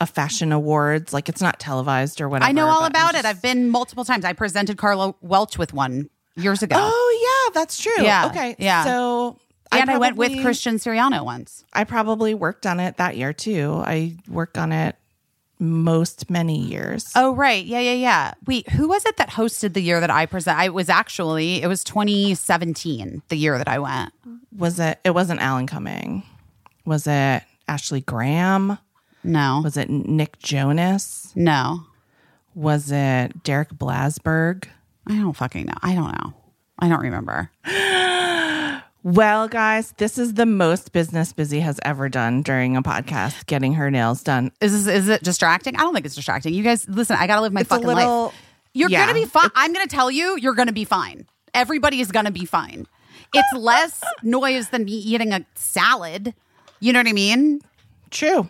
a 0.01 0.06
fashion 0.06 0.52
awards. 0.52 1.12
Like 1.12 1.28
it's 1.28 1.40
not 1.40 1.60
televised 1.60 2.20
or 2.20 2.28
whatever. 2.28 2.48
I 2.48 2.52
know 2.52 2.66
all 2.66 2.85
about 2.85 3.14
it. 3.14 3.24
I've 3.24 3.40
been 3.43 3.70
multiple 3.70 4.05
times. 4.05 4.24
I 4.24 4.32
presented 4.32 4.76
Karla 4.76 5.14
Welch 5.20 5.56
with 5.59 5.72
one 5.72 6.10
years 6.36 6.62
ago. 6.62 6.76
Oh 6.78 7.47
yeah, 7.48 7.55
that's 7.60 7.81
true. 7.81 7.93
Yeah, 8.02 8.26
Okay. 8.26 8.56
yeah. 8.59 8.85
So 8.85 9.39
and 9.72 9.90
I, 9.90 9.98
went 9.98 10.16
with 10.16 10.40
Christian 10.40 10.76
Siriano 10.76 11.24
once. 11.24 11.64
I 11.72 11.85
probably 11.85 12.35
worked 12.35 12.66
on 12.66 12.81
it 12.81 12.97
that 12.97 13.16
year 13.16 13.32
too. 13.32 13.82
I 13.85 14.16
worked 14.28 14.56
on 14.59 14.72
it 14.72 14.97
most 15.59 16.31
many 16.31 16.59
years. 16.60 17.12
Oh, 17.16 17.35
right. 17.35 17.64
Yeah, 17.64 17.81
yeah, 17.81 17.93
yeah. 17.93 18.35
Wait, 18.47 18.68
who 18.70 18.89
was 18.89 19.05
it 19.06 19.16
that 19.16 19.31
hosted 19.31 19.72
the 19.74 19.81
year 19.81 20.01
that 20.01 20.10
I 20.10 20.26
present? 20.26 20.59
I 20.59 20.68
was 20.68 20.89
actually, 20.89 21.62
it 21.62 21.66
was 21.66 21.82
2017, 21.85 23.22
the 23.28 23.36
year 23.36 23.59
that 23.59 23.68
I 23.68 23.78
went. 23.78 24.12
Was 24.56 24.78
it? 24.78 24.98
It 25.05 25.10
wasn't 25.10 25.40
Alan 25.40 25.66
Cumming. 25.66 26.22
Was 26.85 27.06
it 27.06 27.43
Ashley 27.68 28.01
Graham? 28.02 28.78
No, 29.26 29.62
Was 29.64 29.76
it 29.78 29.89
Nick 29.89 30.39
Jonas? 30.39 31.32
no. 31.35 31.81
Was 32.55 32.93
it 32.93 33.43
Derek 33.43 33.70
Blasberg? 33.70 34.66
I 35.09 35.14
don't 35.16 35.32
fucking 35.32 35.66
know. 35.66 35.74
I 35.82 35.94
don't 35.94 36.12
know. 36.12 36.35
I 36.78 36.89
don't 36.89 37.01
remember. 37.01 37.51
Well, 39.02 39.48
guys, 39.48 39.93
this 39.98 40.16
is 40.16 40.32
the 40.32 40.47
most 40.47 40.93
business 40.93 41.35
Busy 41.35 41.60
has 41.60 41.78
ever 41.85 42.09
done 42.09 42.40
during 42.40 42.74
a 42.74 42.82
podcast, 42.82 43.44
getting 43.44 43.74
her 43.74 43.90
nails 43.90 44.22
done. 44.22 44.51
Is 44.62 44.86
this, 44.86 44.94
is 44.94 45.09
it 45.10 45.22
distracting? 45.22 45.76
I 45.76 45.81
don't 45.81 45.93
think 45.93 46.06
it's 46.06 46.14
distracting. 46.14 46.55
You 46.55 46.62
guys, 46.62 46.89
listen, 46.89 47.16
I 47.20 47.26
got 47.26 47.35
to 47.36 47.43
live 47.43 47.52
my 47.52 47.60
It's 47.60 47.68
fucking 47.68 47.86
little- 47.86 48.24
life. 48.26 48.35
You're 48.72 48.89
yeah. 48.89 49.05
going 49.05 49.14
to 49.14 49.20
be 49.20 49.26
fine. 49.31 49.51
I'm 49.55 49.74
going 49.74 49.86
to 49.86 49.94
tell 49.94 50.10
you, 50.10 50.39
you're 50.39 50.55
going 50.55 50.68
to 50.68 50.72
be 50.72 50.86
fine. 50.86 51.26
Everybody 51.52 52.01
is 52.01 52.10
going 52.12 52.24
to 52.24 52.32
be 52.32 52.47
fine. 52.47 52.86
It's 53.35 53.52
less 53.55 54.01
noise 54.23 54.69
than 54.69 54.85
me 54.85 54.93
eating 54.93 55.32
a 55.32 55.44
salad. 55.55 56.35
You 56.81 56.93
know 56.93 57.01
what 57.01 57.09
I 57.09 57.12
mean? 57.12 57.61
True. 58.11 58.48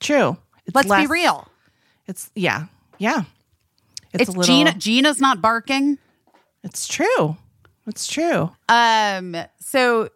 True. 0.00 0.36
It's 0.66 0.74
Let's 0.74 0.94
be 0.94 1.06
real. 1.06 1.48
It's 2.06 2.30
yeah. 2.34 2.66
Yeah. 2.98 3.24
It's, 4.12 4.22
It's 4.22 4.28
a 4.28 4.32
little 4.32 4.44
Gina. 4.44 4.74
Gina's 4.74 5.20
not 5.20 5.40
barking. 5.40 5.98
It's 6.62 6.86
true. 6.86 7.36
It's 7.86 8.06
true. 8.06 8.50
Um. 8.68 9.36
So, 9.58 10.08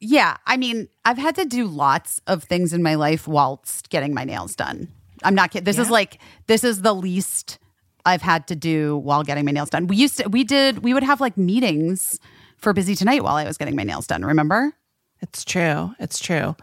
yeah. 0.00 0.36
I 0.46 0.56
mean, 0.56 0.88
I've 1.04 1.18
had 1.18 1.34
to 1.36 1.44
do 1.44 1.66
lots 1.66 2.20
of 2.26 2.44
things 2.44 2.72
in 2.72 2.82
my 2.82 2.94
life 2.94 3.28
whilst 3.28 3.90
getting 3.90 4.14
my 4.14 4.24
nails 4.24 4.56
done. 4.56 4.88
I'm 5.22 5.34
not 5.34 5.50
kidding. 5.50 5.64
This 5.64 5.78
is 5.78 5.90
like 5.90 6.18
this 6.46 6.64
is 6.64 6.82
the 6.82 6.94
least 6.94 7.58
I've 8.04 8.22
had 8.22 8.48
to 8.48 8.56
do 8.56 8.96
while 8.96 9.22
getting 9.22 9.44
my 9.44 9.52
nails 9.52 9.70
done. 9.70 9.86
We 9.86 9.96
used 9.96 10.18
to. 10.18 10.28
We 10.28 10.44
did. 10.44 10.80
We 10.80 10.94
would 10.94 11.04
have 11.04 11.20
like 11.20 11.36
meetings 11.36 12.18
for 12.62 12.72
busy 12.72 12.94
tonight 12.94 13.22
while 13.22 13.34
I 13.34 13.44
was 13.44 13.58
getting 13.58 13.76
my 13.76 13.82
nails 13.82 14.06
done. 14.06 14.24
Remember? 14.24 14.72
It's 15.20 15.44
true. 15.44 15.94
It's 15.98 16.18
true. 16.18 16.56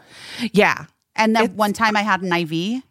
Yeah. 0.53 0.85
And 1.15 1.35
then 1.35 1.55
one 1.55 1.73
time 1.73 1.95
I 1.95 2.01
had 2.01 2.21
an 2.21 2.31
IV. 2.31 2.83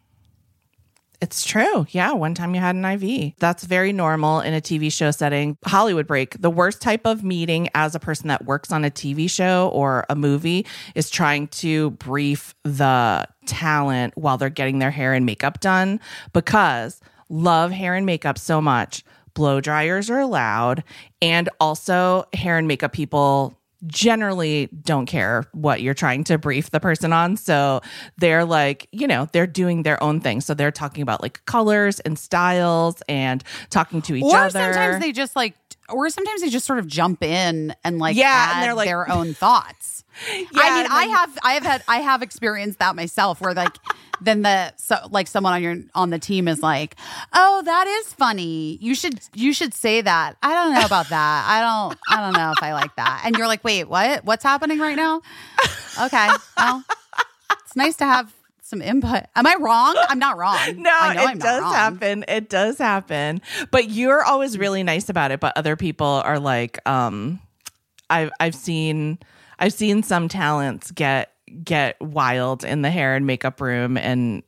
It's 1.21 1.43
true. 1.43 1.85
Yeah. 1.89 2.13
One 2.13 2.33
time 2.33 2.55
you 2.55 2.61
had 2.61 2.75
an 2.75 2.85
IV. 2.85 3.33
That's 3.39 3.65
very 3.65 3.91
normal 3.91 4.39
in 4.39 4.53
a 4.53 4.61
TV 4.61 4.91
show 4.91 5.11
setting. 5.11 5.57
Hollywood 5.65 6.07
break. 6.07 6.39
The 6.41 6.49
worst 6.49 6.81
type 6.81 7.05
of 7.05 7.23
meeting 7.23 7.67
as 7.75 7.93
a 7.93 7.99
person 7.99 8.29
that 8.29 8.45
works 8.45 8.71
on 8.71 8.85
a 8.85 8.89
TV 8.89 9.29
show 9.29 9.69
or 9.73 10.05
a 10.09 10.15
movie 10.15 10.65
is 10.95 11.09
trying 11.09 11.47
to 11.49 11.91
brief 11.91 12.55
the 12.63 13.27
talent 13.47 14.15
while 14.15 14.37
they're 14.37 14.49
getting 14.49 14.79
their 14.79 14.91
hair 14.91 15.13
and 15.13 15.25
makeup 15.25 15.59
done 15.59 15.99
because 16.31 17.01
love 17.29 17.71
hair 17.71 17.95
and 17.95 18.05
makeup 18.05 18.37
so 18.37 18.61
much. 18.61 19.03
Blow 19.39 19.61
dryers 19.61 20.09
are 20.09 20.19
allowed. 20.19 20.83
And 21.21 21.47
also, 21.61 22.25
hair 22.33 22.57
and 22.57 22.67
makeup 22.67 22.91
people 22.91 23.57
generally 23.87 24.67
don't 24.83 25.05
care 25.05 25.45
what 25.53 25.81
you're 25.81 25.93
trying 25.93 26.25
to 26.25 26.37
brief 26.37 26.71
the 26.71 26.81
person 26.81 27.13
on. 27.13 27.37
So 27.37 27.79
they're 28.17 28.43
like, 28.43 28.89
you 28.91 29.07
know, 29.07 29.29
they're 29.31 29.47
doing 29.47 29.83
their 29.83 30.03
own 30.03 30.19
thing. 30.19 30.41
So 30.41 30.53
they're 30.53 30.71
talking 30.71 31.01
about 31.01 31.21
like 31.21 31.45
colors 31.45 32.01
and 32.01 32.19
styles 32.19 33.01
and 33.07 33.41
talking 33.69 34.01
to 34.01 34.15
each 34.15 34.25
Or 34.25 34.35
other. 34.35 34.59
Or 34.59 34.73
sometimes 34.73 35.01
they 35.01 35.13
just 35.13 35.37
like 35.37 35.55
or 35.91 36.09
sometimes 36.09 36.41
they 36.41 36.49
just 36.49 36.65
sort 36.65 36.79
of 36.79 36.87
jump 36.87 37.23
in 37.23 37.75
and 37.83 37.99
like 37.99 38.15
Yeah, 38.15 38.53
and 38.55 38.63
they're 38.63 38.73
like- 38.73 38.87
their 38.87 39.11
own 39.11 39.33
thoughts. 39.35 40.03
yeah, 40.27 40.43
I 40.55 40.75
mean, 40.75 40.85
and 40.85 40.93
I 40.93 41.03
have 41.05 41.37
I 41.43 41.53
have 41.53 41.63
had 41.63 41.83
I 41.87 41.97
have 41.99 42.21
experienced 42.21 42.79
that 42.79 42.95
myself 42.95 43.39
where 43.41 43.53
like 43.53 43.77
then 44.21 44.41
the 44.41 44.73
so 44.75 44.97
like 45.11 45.27
someone 45.27 45.53
on 45.53 45.63
your 45.63 45.77
on 45.95 46.09
the 46.09 46.19
team 46.19 46.47
is 46.49 46.61
like, 46.61 46.95
"Oh, 47.31 47.61
that 47.63 47.87
is 47.87 48.11
funny. 48.13 48.77
You 48.81 48.95
should 48.95 49.19
you 49.33 49.53
should 49.53 49.73
say 49.73 50.01
that." 50.01 50.35
I 50.43 50.53
don't 50.53 50.73
know 50.73 50.85
about 50.85 51.07
that. 51.09 51.45
I 51.47 51.61
don't 51.61 51.97
I 52.09 52.21
don't 52.21 52.33
know 52.37 52.51
if 52.51 52.61
I 52.61 52.73
like 52.73 52.93
that. 52.97 53.21
And 53.23 53.37
you're 53.37 53.47
like, 53.47 53.63
"Wait, 53.63 53.85
what? 53.85 54.25
What's 54.25 54.43
happening 54.43 54.79
right 54.79 54.97
now?" 54.97 55.21
Okay. 56.01 56.27
Well, 56.57 56.83
it's 57.63 57.75
nice 57.77 57.95
to 57.97 58.05
have 58.05 58.33
some 58.69 58.81
input. 58.81 59.23
Am 59.35 59.47
I 59.47 59.55
wrong? 59.59 59.95
I'm 60.09 60.19
not 60.19 60.37
wrong. 60.37 60.57
No, 60.79 60.91
I 60.91 61.13
know 61.13 61.23
it 61.23 61.27
I'm 61.27 61.37
not 61.39 61.45
does 61.45 61.63
happen. 61.73 62.25
It 62.27 62.49
does 62.49 62.77
happen. 62.77 63.41
But 63.71 63.89
you're 63.89 64.23
always 64.23 64.57
really 64.57 64.83
nice 64.83 65.09
about 65.09 65.31
it. 65.31 65.39
But 65.39 65.57
other 65.57 65.75
people 65.75 66.21
are 66.23 66.39
like, 66.39 66.79
um, 66.87 67.39
I've 68.09 68.31
I've 68.39 68.55
seen 68.55 69.19
I've 69.57 69.73
seen 69.73 70.03
some 70.03 70.27
talents 70.29 70.91
get 70.91 71.33
get 71.63 71.99
wild 71.99 72.63
in 72.63 72.81
the 72.81 72.89
hair 72.89 73.15
and 73.15 73.25
makeup 73.25 73.59
room 73.59 73.97
and 73.97 74.43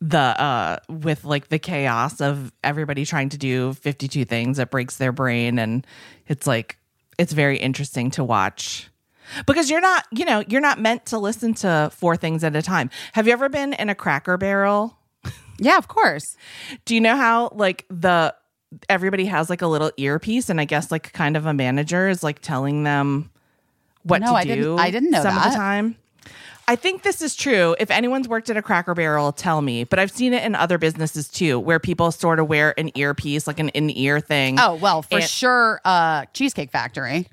the 0.00 0.18
uh 0.18 0.78
with 0.88 1.24
like 1.24 1.48
the 1.48 1.58
chaos 1.58 2.20
of 2.20 2.52
everybody 2.62 3.04
trying 3.04 3.28
to 3.30 3.38
do 3.38 3.74
52 3.74 4.24
things 4.24 4.56
that 4.56 4.70
breaks 4.70 4.96
their 4.96 5.12
brain 5.12 5.58
and 5.58 5.86
it's 6.26 6.46
like 6.46 6.78
it's 7.18 7.32
very 7.32 7.56
interesting 7.58 8.10
to 8.12 8.24
watch 8.24 8.90
because 9.46 9.70
you're 9.70 9.80
not 9.80 10.04
you 10.12 10.24
know 10.24 10.42
you're 10.48 10.60
not 10.60 10.80
meant 10.80 11.06
to 11.06 11.18
listen 11.18 11.54
to 11.54 11.90
four 11.94 12.16
things 12.16 12.42
at 12.44 12.54
a 12.56 12.62
time 12.62 12.90
have 13.12 13.26
you 13.26 13.32
ever 13.32 13.48
been 13.48 13.72
in 13.74 13.88
a 13.88 13.94
cracker 13.94 14.36
barrel 14.36 14.98
Yeah, 15.58 15.78
of 15.78 15.86
course. 15.88 16.36
do 16.84 16.94
you 16.94 17.00
know 17.00 17.16
how 17.16 17.50
like 17.54 17.86
the 17.88 18.34
everybody 18.88 19.26
has 19.26 19.48
like 19.48 19.62
a 19.62 19.68
little 19.68 19.92
earpiece 19.96 20.50
and 20.50 20.60
I 20.60 20.64
guess 20.64 20.90
like 20.90 21.12
kind 21.12 21.36
of 21.36 21.46
a 21.46 21.54
manager 21.54 22.08
is 22.08 22.22
like 22.24 22.40
telling 22.40 22.82
them 22.82 23.30
what 24.02 24.20
No, 24.20 24.28
to 24.30 24.34
I 24.34 24.42
do 24.44 24.54
didn't- 24.54 24.78
I 24.80 24.90
didn't 24.90 25.10
know 25.10 25.22
some 25.22 25.36
of 25.36 25.42
that. 25.44 25.50
the 25.50 25.56
time. 25.56 25.96
I 26.66 26.76
think 26.76 27.02
this 27.02 27.20
is 27.22 27.36
true. 27.36 27.76
If 27.78 27.90
anyone's 27.90 28.26
worked 28.26 28.48
at 28.48 28.56
a 28.56 28.62
Cracker 28.62 28.94
Barrel, 28.94 29.32
tell 29.32 29.60
me. 29.60 29.84
But 29.84 29.98
I've 29.98 30.10
seen 30.10 30.32
it 30.32 30.42
in 30.44 30.54
other 30.54 30.78
businesses 30.78 31.28
too, 31.28 31.60
where 31.60 31.78
people 31.78 32.10
sort 32.10 32.40
of 32.40 32.48
wear 32.48 32.72
an 32.80 32.90
earpiece, 32.96 33.46
like 33.46 33.58
an 33.60 33.68
in-ear 33.70 34.18
thing. 34.20 34.58
Oh, 34.58 34.74
well, 34.74 35.02
for 35.02 35.16
And- 35.18 35.24
sure 35.28 35.80
uh 35.84 36.24
Cheesecake 36.32 36.70
Factory. 36.70 37.28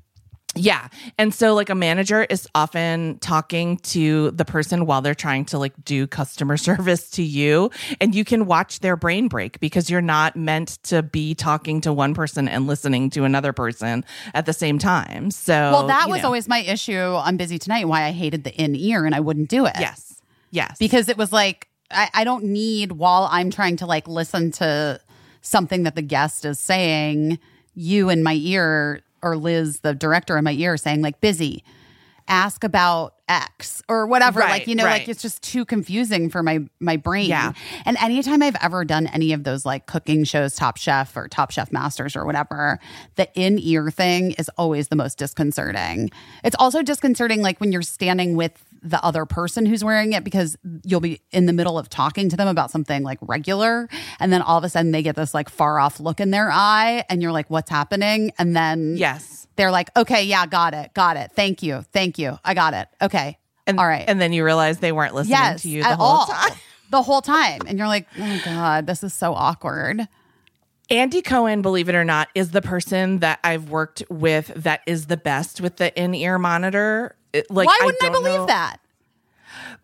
Yeah. 0.56 0.90
And 1.18 1.34
so 1.34 1.53
like 1.53 1.69
a 1.69 1.76
manager 1.76 2.23
is 2.23 2.48
often 2.53 3.19
talking 3.19 3.78
to 3.78 4.32
the 4.32 4.44
person 4.44 4.86
while 4.86 5.02
they're 5.02 5.15
trying 5.15 5.45
to 5.45 5.57
like 5.57 5.73
do 5.86 6.07
customer 6.07 6.57
service 6.69 7.10
to 7.11 7.23
you 7.23 7.72
and 8.02 8.14
you 8.14 8.26
can 8.26 8.45
watch 8.45 8.82
their 8.82 8.98
brain 8.98 9.30
break 9.30 9.60
because 9.61 9.90
you're 9.90 10.02
not 10.02 10.36
meant 10.36 10.80
to 10.84 11.03
be 11.03 11.34
talking 11.36 11.80
to 11.82 11.94
one 11.94 12.14
person 12.14 12.49
and 12.49 12.68
listening 12.68 13.10
to 13.11 13.23
another 13.23 13.53
person 13.53 14.03
at 14.34 14.45
the 14.45 14.53
same 14.53 14.78
time. 14.78 15.32
So 15.32 15.53
Well, 15.53 15.88
that 15.88 16.10
was 16.10 16.22
know. 16.22 16.28
always 16.28 16.48
my 16.49 16.60
issue 16.60 16.98
on 16.99 17.38
Busy 17.38 17.57
Tonight, 17.57 17.88
why 17.88 18.03
I 18.03 18.11
hated 18.11 18.44
the 18.44 18.53
in 18.53 18.76
ear 18.76 19.06
and 19.06 19.15
I 19.15 19.22
wouldn't 19.22 19.49
do 19.49 19.65
it. 19.65 19.76
Yes. 19.80 20.22
Yes. 20.52 20.78
Because 20.80 21.07
it 21.07 21.18
was 21.18 21.32
like, 21.32 21.69
I, 21.90 22.10
I 22.14 22.23
don't 22.26 22.45
need, 22.45 22.94
while 22.94 23.28
I'm 23.32 23.52
trying 23.52 23.78
to 23.78 23.86
like 23.86 24.07
listen 24.07 24.52
to 24.53 24.99
something 25.41 25.84
that 25.84 25.95
the 25.95 26.02
guest 26.02 26.44
is 26.44 26.60
saying, 26.60 27.40
you 27.73 28.10
in 28.10 28.22
my 28.22 28.34
ear, 28.34 29.02
or 29.22 29.38
Liz, 29.38 29.80
the 29.80 29.93
director 29.93 30.38
in 30.38 30.43
my 30.43 30.53
ear, 30.53 30.77
saying, 30.77 31.02
like, 31.02 31.22
busy, 31.22 31.64
ask 32.27 32.64
about 32.64 33.15
X 33.27 33.81
or 33.88 34.07
whatever. 34.07 34.39
Right, 34.39 34.49
like, 34.49 34.68
you 34.68 34.76
know, 34.76 34.85
right. 34.85 35.02
like 35.02 35.10
it's 35.10 35.22
just 35.22 35.41
too 35.41 35.65
confusing 35.65 36.30
for 36.30 36.41
my 36.41 36.60
my 36.80 36.98
brain. 36.98 37.30
Yeah. 37.30 37.53
And 37.85 37.98
anytime 37.98 38.41
I've 38.41 38.56
ever 38.61 38.84
done 38.85 39.07
any 39.07 39.34
of 39.34 39.43
those 39.43 39.65
like 39.65 39.85
cooking 39.85 40.23
shows, 40.23 40.56
Top 40.56 40.77
Chef 40.77 41.15
or 41.15 41.27
Top 41.27 41.52
Chef 41.52 41.72
Masters 41.72 42.15
or 42.15 42.26
whatever, 42.26 42.80
the 43.15 43.30
in 43.34 43.60
ear 43.60 43.91
thing 43.91 44.31
is 44.31 44.49
always 44.57 44.88
the 44.88 44.95
most 44.95 45.18
disconcerting. 45.18 46.10
It's 46.43 46.56
also 46.60 46.81
disconcerting 46.81 47.41
like 47.41 47.60
when 47.60 47.72
you're 47.72 47.81
standing 47.81 48.35
with 48.35 48.64
the 48.82 49.03
other 49.03 49.26
person 49.26 49.66
who's 49.66 49.84
wearing 49.84 50.14
it 50.14 50.24
because 50.24 50.58
you'll 50.84 51.02
be 51.02 51.22
in 51.32 51.45
the 51.45 51.53
middle 51.53 51.78
of 51.78 51.90
talking 51.90 52.30
to 52.30 52.38
them 52.38 52.48
about 52.48 52.72
something 52.72 53.03
like 53.03 53.20
regular. 53.22 53.88
And 54.20 54.34
then 54.34 54.41
all 54.41 54.58
of 54.58 54.64
a 54.64 54.70
sudden 54.70 54.91
they 54.91 55.03
get 55.03 55.16
this 55.16 55.34
like 55.34 55.49
far 55.49 55.80
off 55.80 55.99
look 55.99 56.20
in 56.20 56.32
their 56.32 56.49
eye 56.52 57.03
and 57.10 57.22
you're 57.22 57.32
like 57.32 57.49
what's 57.49 57.70
happening? 57.70 58.32
And 58.40 58.56
then 58.56 58.95
yes. 58.98 59.48
they're 59.56 59.72
like 59.72 59.95
okay 59.95 60.24
yeah 60.24 60.45
got 60.45 60.74
it 60.74 60.94
got 60.94 61.18
it. 61.18 61.32
Thank 61.34 61.62
you 61.62 61.84
thank 61.94 62.18
you. 62.18 62.40
I 62.44 62.53
got 62.53 62.74
it. 62.74 62.88
Okay. 63.02 63.38
And, 63.68 63.80
all 63.80 63.88
right. 63.88 64.06
And 64.08 64.20
then 64.20 64.34
you 64.34 64.44
realize 64.44 64.80
they 64.80 64.91
weren't 64.91 65.14
listening 65.14 65.38
yes 65.38 65.62
to 65.62 65.70
you 65.70 65.84
the 65.84 65.95
whole 65.95 66.06
all. 66.06 66.26
time. 66.26 66.53
the 66.90 67.03
whole 67.03 67.22
time. 67.22 67.62
And 67.68 67.78
you're 67.78 67.88
like 67.88 68.08
oh 68.18 68.22
my 68.22 68.41
god 68.44 68.88
this 68.88 69.03
is 69.03 69.14
so 69.14 69.34
awkward. 69.34 70.08
Andy 70.90 71.22
Cohen, 71.22 71.62
believe 71.62 71.88
it 71.88 71.95
or 71.95 72.03
not, 72.03 72.28
is 72.36 72.52
the 72.52 72.62
person 72.62 73.20
that 73.20 73.40
I've 73.45 73.70
worked 73.70 74.03
with 74.10 74.48
that 74.58 74.82
is 74.86 75.06
the 75.06 75.16
best 75.16 75.62
with 75.62 75.78
the 75.78 75.98
in-ear 75.98 76.38
monitor. 76.38 77.16
It- 77.34 77.49
like, 77.49 77.68
why 77.68 77.80
wouldn't 77.84 78.03
i, 78.03 78.10
don't 78.10 78.24
believe 78.24 78.40
know- 78.40 78.45
that? 78.48 78.78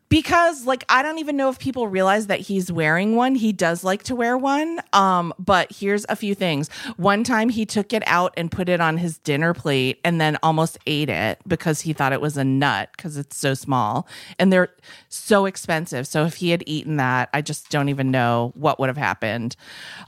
Because 0.09 0.65
like 0.65 0.85
i 0.87 1.03
don't 1.03 1.17
even 1.19 1.35
know 1.35 1.49
if 1.49 1.59
people 1.59 1.89
realize 1.89 2.27
that 2.27 2.39
he's 2.39 2.71
wearing 2.71 3.17
one. 3.17 3.35
He 3.35 3.51
does 3.51 3.83
like 3.83 4.03
to 4.03 4.15
wear 4.15 4.37
one 4.37 4.79
um 4.93 5.33
but 5.37 5.69
here's 5.69 6.05
a 6.07 6.15
few 6.15 6.33
things. 6.33 6.69
One 6.95 7.25
time 7.25 7.49
he 7.49 7.65
took 7.65 7.91
it 7.91 8.03
out 8.07 8.33
and 8.37 8.49
put 8.49 8.69
it 8.69 8.79
on 8.79 8.95
his 8.97 9.17
dinner 9.17 9.53
plate 9.53 9.99
and 10.05 10.21
then 10.21 10.37
almost 10.41 10.77
ate 10.87 11.09
it 11.09 11.39
because 11.45 11.81
he 11.81 11.91
thought 11.91 12.13
it 12.13 12.21
was 12.21 12.37
a 12.37 12.45
nut 12.45 12.89
because 12.95 13.17
it's 13.17 13.35
so 13.35 13.53
small. 13.53 14.07
And 14.39 14.53
they're 14.53 14.69
so 15.09 15.45
expensive. 15.45 16.07
So 16.07 16.23
if 16.23 16.35
he 16.35 16.51
had 16.51 16.63
eaten 16.65 16.95
that 16.95 17.27
i 17.33 17.41
just 17.41 17.69
don't 17.69 17.89
even 17.89 18.09
know 18.09 18.53
what 18.55 18.79
would 18.79 18.87
have 18.87 18.95
happened. 18.95 19.57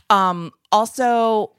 Um 0.09 0.53
also 0.71 1.51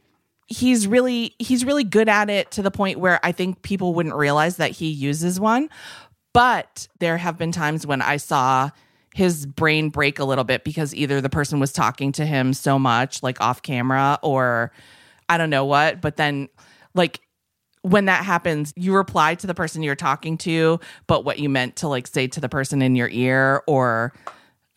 he's 0.50 0.86
really 0.86 1.34
he's 1.38 1.64
really 1.64 1.84
good 1.84 2.08
at 2.08 2.28
it 2.28 2.50
to 2.50 2.62
the 2.62 2.70
point 2.70 2.98
where 2.98 3.20
I 3.22 3.32
think 3.32 3.62
people 3.62 3.94
wouldn't 3.94 4.16
realize 4.16 4.56
that 4.56 4.72
he 4.72 4.90
uses 4.90 5.40
one. 5.40 5.70
But 6.34 6.86
there 6.98 7.16
have 7.16 7.38
been 7.38 7.52
times 7.52 7.86
when 7.86 8.02
I 8.02 8.18
saw 8.18 8.70
his 9.14 9.46
brain 9.46 9.88
break 9.88 10.18
a 10.18 10.24
little 10.24 10.44
bit 10.44 10.62
because 10.62 10.94
either 10.94 11.20
the 11.20 11.28
person 11.28 11.58
was 11.58 11.72
talking 11.72 12.12
to 12.12 12.26
him 12.26 12.52
so 12.52 12.78
much 12.78 13.22
like 13.22 13.40
off 13.40 13.62
camera 13.62 14.18
or 14.22 14.70
I 15.28 15.38
don't 15.38 15.50
know 15.50 15.64
what, 15.64 16.00
but 16.00 16.16
then 16.16 16.48
like 16.94 17.20
when 17.82 18.04
that 18.04 18.24
happens, 18.24 18.72
you 18.76 18.94
reply 18.94 19.34
to 19.36 19.46
the 19.46 19.54
person 19.54 19.82
you're 19.82 19.96
talking 19.96 20.36
to, 20.38 20.78
but 21.06 21.24
what 21.24 21.38
you 21.38 21.48
meant 21.48 21.76
to 21.76 21.88
like 21.88 22.06
say 22.06 22.26
to 22.28 22.40
the 22.40 22.48
person 22.48 22.82
in 22.82 22.94
your 22.94 23.08
ear 23.08 23.62
or 23.66 24.12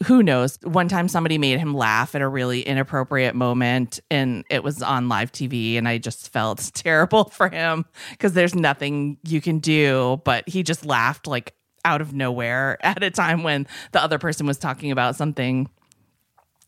who 0.05 0.23
knows? 0.23 0.57
One 0.63 0.87
time 0.87 1.07
somebody 1.07 1.37
made 1.37 1.59
him 1.59 1.73
laugh 1.73 2.15
at 2.15 2.21
a 2.21 2.27
really 2.27 2.61
inappropriate 2.61 3.35
moment 3.35 3.99
and 4.09 4.43
it 4.49 4.63
was 4.63 4.81
on 4.81 5.07
live 5.07 5.31
tv 5.31 5.77
and 5.77 5.87
i 5.87 5.97
just 5.97 6.31
felt 6.31 6.59
terrible 6.73 7.25
for 7.25 7.49
him 7.49 7.85
because 8.11 8.33
there's 8.33 8.55
nothing 8.55 9.17
you 9.23 9.39
can 9.41 9.59
do 9.59 10.21
but 10.23 10.47
he 10.47 10.63
just 10.63 10.85
laughed 10.85 11.27
like 11.27 11.53
out 11.85 12.01
of 12.01 12.13
nowhere 12.13 12.77
at 12.85 13.03
a 13.03 13.11
time 13.11 13.43
when 13.43 13.67
the 13.91 14.01
other 14.01 14.17
person 14.17 14.47
was 14.47 14.57
talking 14.57 14.91
about 14.91 15.15
something 15.15 15.69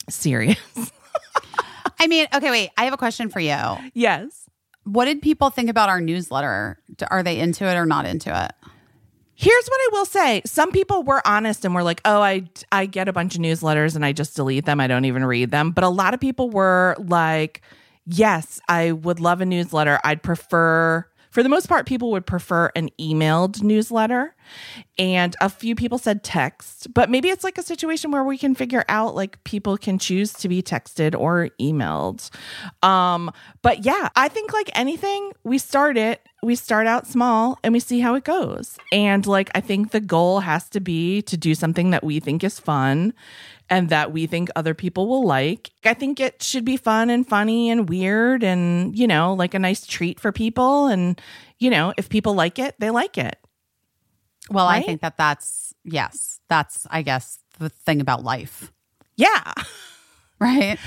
serious. 0.10 0.58
I 2.00 2.08
mean 2.08 2.28
okay 2.34 2.52
wait 2.52 2.70
i 2.78 2.86
have 2.86 2.94
a 2.94 2.98
question 2.98 3.30
for 3.30 3.40
you. 3.40 3.58
Yes. 3.94 4.50
What 4.84 5.06
did 5.06 5.24
people 5.24 5.50
think 5.50 5.72
about 5.72 5.90
our 5.90 6.00
newsletter? 6.00 6.78
Are 7.10 7.24
they 7.24 7.40
into 7.40 7.66
it 7.66 7.74
or 7.74 7.88
not 7.88 8.06
into 8.06 8.30
it 8.46 8.65
Here's 9.36 9.68
what 9.68 9.78
I 9.82 9.90
will 9.92 10.06
say. 10.06 10.42
Some 10.46 10.72
people 10.72 11.04
were 11.04 11.22
honest 11.28 11.66
and 11.66 11.76
were 11.76 11.84
like, 11.84 12.02
"Oh, 12.06 12.22
I 12.22 12.44
I 12.72 12.86
get 12.86 13.08
a 13.08 13.14
bunch 13.14 13.36
of 13.36 13.42
newsletters 13.42 13.96
and 13.96 14.06
I 14.06 14.14
just 14.14 14.36
delete 14.36 14.66
them. 14.66 14.80
I 14.80 14.88
don't 14.88 15.06
even 15.06 15.26
read 15.26 15.52
them." 15.52 15.72
But 15.72 15.84
a 15.84 15.90
lot 15.90 16.14
of 16.14 16.20
people 16.22 16.50
were 16.50 16.96
like, 16.98 17.62
"Yes, 18.06 18.60
I 18.70 18.94
would 18.94 19.20
love 19.20 19.42
a 19.42 19.46
newsletter. 19.46 20.00
I'd 20.04 20.24
prefer 20.24 21.06
for 21.36 21.44
the 21.44 21.50
most 21.50 21.68
part 21.68 21.86
people 21.86 22.12
would 22.12 22.26
prefer 22.26 22.72
an 22.76 22.90
emailed 23.00 23.62
newsletter." 23.62 24.34
And 24.98 25.36
a 25.42 25.50
few 25.50 25.76
people 25.76 25.98
said 25.98 26.24
text, 26.24 26.94
but 26.94 27.10
maybe 27.10 27.30
it's 27.30 27.44
like 27.44 27.58
a 27.58 27.64
situation 27.64 28.12
where 28.12 28.24
we 28.24 28.38
can 28.38 28.56
figure 28.56 28.86
out 28.88 29.14
like 29.16 29.44
people 29.44 29.78
can 29.78 30.00
choose 30.00 30.32
to 30.34 30.48
be 30.48 30.64
texted 30.64 31.20
or 31.20 31.50
emailed. 31.60 32.30
Um, 32.82 33.32
but 33.62 33.86
yeah, 33.86 34.10
I 34.16 34.30
think 34.30 34.54
like 34.54 34.70
anything, 34.74 35.34
we 35.44 35.58
start 35.58 35.98
it, 35.98 36.22
we 36.42 36.56
start 36.56 36.88
out 36.88 37.08
small 37.08 37.60
and 37.64 37.74
we 37.74 37.80
see 37.80 38.00
how 38.00 38.16
it 38.16 38.24
goes. 38.24 38.78
And 38.92 39.26
like 39.26 39.50
I 39.56 39.62
think 39.62 39.92
the 39.92 40.00
goal 40.00 40.40
has 40.40 40.70
to 40.70 40.80
be 40.80 41.22
to 41.24 41.36
do 41.36 41.56
something 41.56 41.90
that 41.90 42.04
we 42.04 42.20
think 42.20 42.44
is 42.44 42.60
fun 42.60 43.14
and 43.70 43.90
that 43.90 44.12
we 44.12 44.28
think 44.28 44.50
other 44.56 44.74
people 44.74 45.08
will 45.08 45.26
like. 45.26 45.72
I 45.84 45.94
think 45.94 46.20
it 46.20 46.44
should 46.44 46.66
be 46.66 46.78
fun 46.78 47.10
and 47.10 47.28
funny 47.28 47.70
and 47.70 47.90
weird 47.90 48.44
and, 48.44 48.98
you 48.98 49.08
know, 49.08 49.34
like 49.34 49.54
a 49.54 49.60
nice 49.60 49.86
treat 49.86 50.20
for 50.20 50.32
people 50.32 50.88
and 50.88 51.20
you 51.58 51.70
know, 51.70 51.94
if 51.98 52.10
people 52.10 52.34
like 52.34 52.60
it, 52.60 52.76
they 52.80 52.90
like 52.92 53.18
it. 53.18 53.38
well 54.50 54.68
i 54.68 54.82
think 54.82 55.02
that 55.02 55.18
that's 55.18 55.74
yes 55.84 56.40
that's 56.50 56.86
i 56.92 57.02
guess 57.02 57.40
the 57.60 57.70
thing 57.70 58.02
about 58.02 58.24
life 58.24 58.72
Yeah. 59.16 59.54
right 60.40 60.78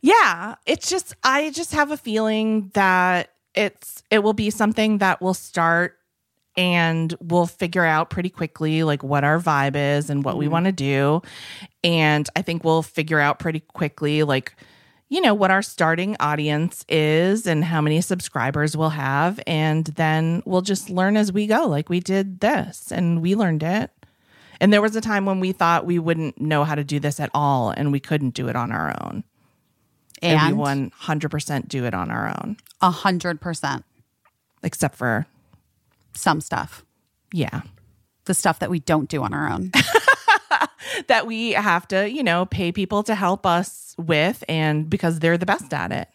Yeah, 0.00 0.54
it's 0.66 0.88
just 0.88 1.14
I 1.24 1.50
just 1.50 1.72
have 1.72 1.90
a 1.90 1.96
feeling 1.96 2.70
that 2.74 3.30
it's 3.54 4.02
it 4.10 4.22
will 4.22 4.32
be 4.34 4.50
something 4.50 4.98
that 4.98 5.20
will 5.20 5.34
start 5.34 5.98
and 6.56 7.14
we'll 7.20 7.46
figure 7.46 7.84
out 7.84 8.10
pretty 8.10 8.30
quickly 8.30 8.84
like 8.84 9.02
what 9.02 9.24
our 9.24 9.40
vibe 9.40 9.76
is 9.76 10.10
and 10.10 10.24
what 10.24 10.36
we 10.36 10.44
mm-hmm. 10.44 10.52
want 10.52 10.66
to 10.66 10.72
do. 10.72 11.22
And 11.82 12.28
I 12.36 12.42
think 12.42 12.64
we'll 12.64 12.82
figure 12.82 13.20
out 13.20 13.38
pretty 13.38 13.60
quickly 13.60 14.22
like 14.22 14.54
you 15.14 15.20
know, 15.20 15.34
what 15.34 15.50
our 15.50 15.62
starting 15.62 16.16
audience 16.18 16.84
is 16.88 17.46
and 17.46 17.64
how 17.64 17.80
many 17.80 18.00
subscribers 18.00 18.76
we'll 18.76 18.88
have. 18.88 19.38
And 19.46 19.84
then 19.84 20.42
we'll 20.44 20.62
just 20.62 20.90
learn 20.90 21.16
as 21.16 21.32
we 21.32 21.46
go, 21.46 21.68
like 21.68 21.88
we 21.88 22.00
did 22.00 22.40
this 22.40 22.90
and 22.90 23.22
we 23.22 23.36
learned 23.36 23.62
it. 23.62 23.92
And 24.60 24.72
there 24.72 24.82
was 24.82 24.96
a 24.96 25.00
time 25.00 25.26
when 25.26 25.40
we 25.40 25.52
thought 25.52 25.86
we 25.86 25.98
wouldn't 25.98 26.40
know 26.40 26.64
how 26.64 26.74
to 26.74 26.82
do 26.82 26.98
this 26.98 27.20
at 27.20 27.30
all 27.34 27.70
and 27.70 27.92
we 27.92 28.00
couldn't 28.00 28.34
do 28.34 28.48
it 28.48 28.56
on 28.56 28.72
our 28.72 28.96
own. 29.02 29.24
And, 30.22 30.40
And 30.40 30.58
we 30.58 30.64
100% 30.64 31.68
do 31.68 31.84
it 31.84 31.94
on 31.94 32.10
our 32.10 32.28
own, 32.28 32.56
a 32.80 32.90
hundred 32.90 33.40
percent 33.40 33.84
except 34.62 34.96
for, 34.96 35.26
some 36.14 36.40
stuff. 36.40 36.84
yeah, 37.32 37.62
The 38.24 38.34
stuff 38.34 38.58
that 38.60 38.70
we 38.70 38.80
don't 38.80 39.08
do 39.08 39.22
on 39.22 39.34
our 39.34 39.48
own. 39.50 39.70
that 41.08 41.26
we 41.26 41.52
have 41.52 41.86
to, 41.88 42.08
you 42.10 42.22
know, 42.22 42.46
pay 42.46 42.70
people 42.72 43.02
to 43.04 43.14
help 43.14 43.44
us 43.46 43.94
with 43.98 44.44
and 44.48 44.88
because 44.88 45.18
they're 45.20 45.38
the 45.38 45.46
best 45.46 45.72
at 45.74 45.90
it. 45.92 46.08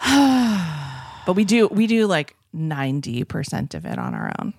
but 1.26 1.34
we 1.34 1.44
do 1.44 1.68
we 1.68 1.86
do 1.86 2.06
like 2.06 2.36
90% 2.54 3.74
of 3.74 3.84
it 3.86 3.98
on 3.98 4.14
our 4.14 4.32
own. 4.38 4.54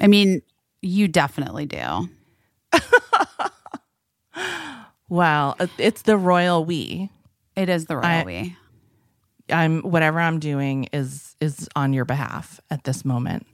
I 0.00 0.06
mean, 0.06 0.42
you 0.80 1.08
definitely 1.08 1.66
do. 1.66 2.08
Well, 5.08 5.56
uh, 5.60 5.66
it's 5.76 6.02
the 6.02 6.16
royal 6.16 6.64
we. 6.64 7.10
It 7.54 7.68
is 7.68 7.84
the 7.84 7.96
royal 7.96 8.06
I- 8.06 8.24
we. 8.24 8.56
I'm 9.52 9.82
whatever 9.82 10.18
I'm 10.20 10.38
doing 10.38 10.84
is 10.92 11.36
is 11.40 11.68
on 11.76 11.92
your 11.92 12.04
behalf 12.04 12.60
at 12.70 12.84
this 12.84 13.04
moment. 13.04 13.46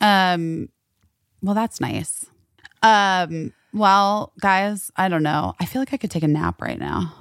Um, 0.00 0.68
well, 1.42 1.54
that's 1.54 1.80
nice. 1.80 2.26
Um, 2.82 3.52
well, 3.72 4.32
guys, 4.40 4.90
I 4.96 5.08
don't 5.08 5.22
know. 5.22 5.54
I 5.60 5.64
feel 5.66 5.80
like 5.80 5.92
I 5.92 5.96
could 5.96 6.10
take 6.10 6.22
a 6.22 6.28
nap 6.28 6.60
right 6.60 6.78
now. 6.78 7.14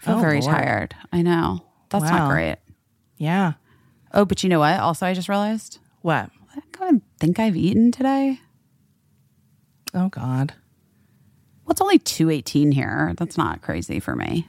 I 0.00 0.04
feel 0.04 0.16
Oh, 0.18 0.20
very 0.20 0.40
Lord. 0.40 0.54
tired. 0.56 0.94
I 1.12 1.22
know. 1.22 1.64
That's 1.90 2.04
Wow. 2.04 2.18
not 2.18 2.30
great. 2.30 2.56
Yeah. 3.16 3.54
Oh, 4.12 4.24
but 4.24 4.42
you 4.42 4.48
know 4.48 4.58
what? 4.60 4.80
Also, 4.80 5.06
I 5.06 5.14
just 5.14 5.28
realized 5.28 5.78
What? 6.02 6.30
I 6.80 6.88
of 6.88 7.02
think 7.18 7.38
I've 7.38 7.56
eaten 7.56 7.92
today. 7.92 8.40
Oh 9.94 10.08
God. 10.08 10.54
Well, 11.64 11.72
it's 11.72 11.80
only 11.80 11.98
two 11.98 12.30
eighteen 12.30 12.72
here. 12.72 13.12
That's 13.16 13.36
not 13.36 13.60
crazy 13.62 14.00
for 14.00 14.16
me 14.16 14.48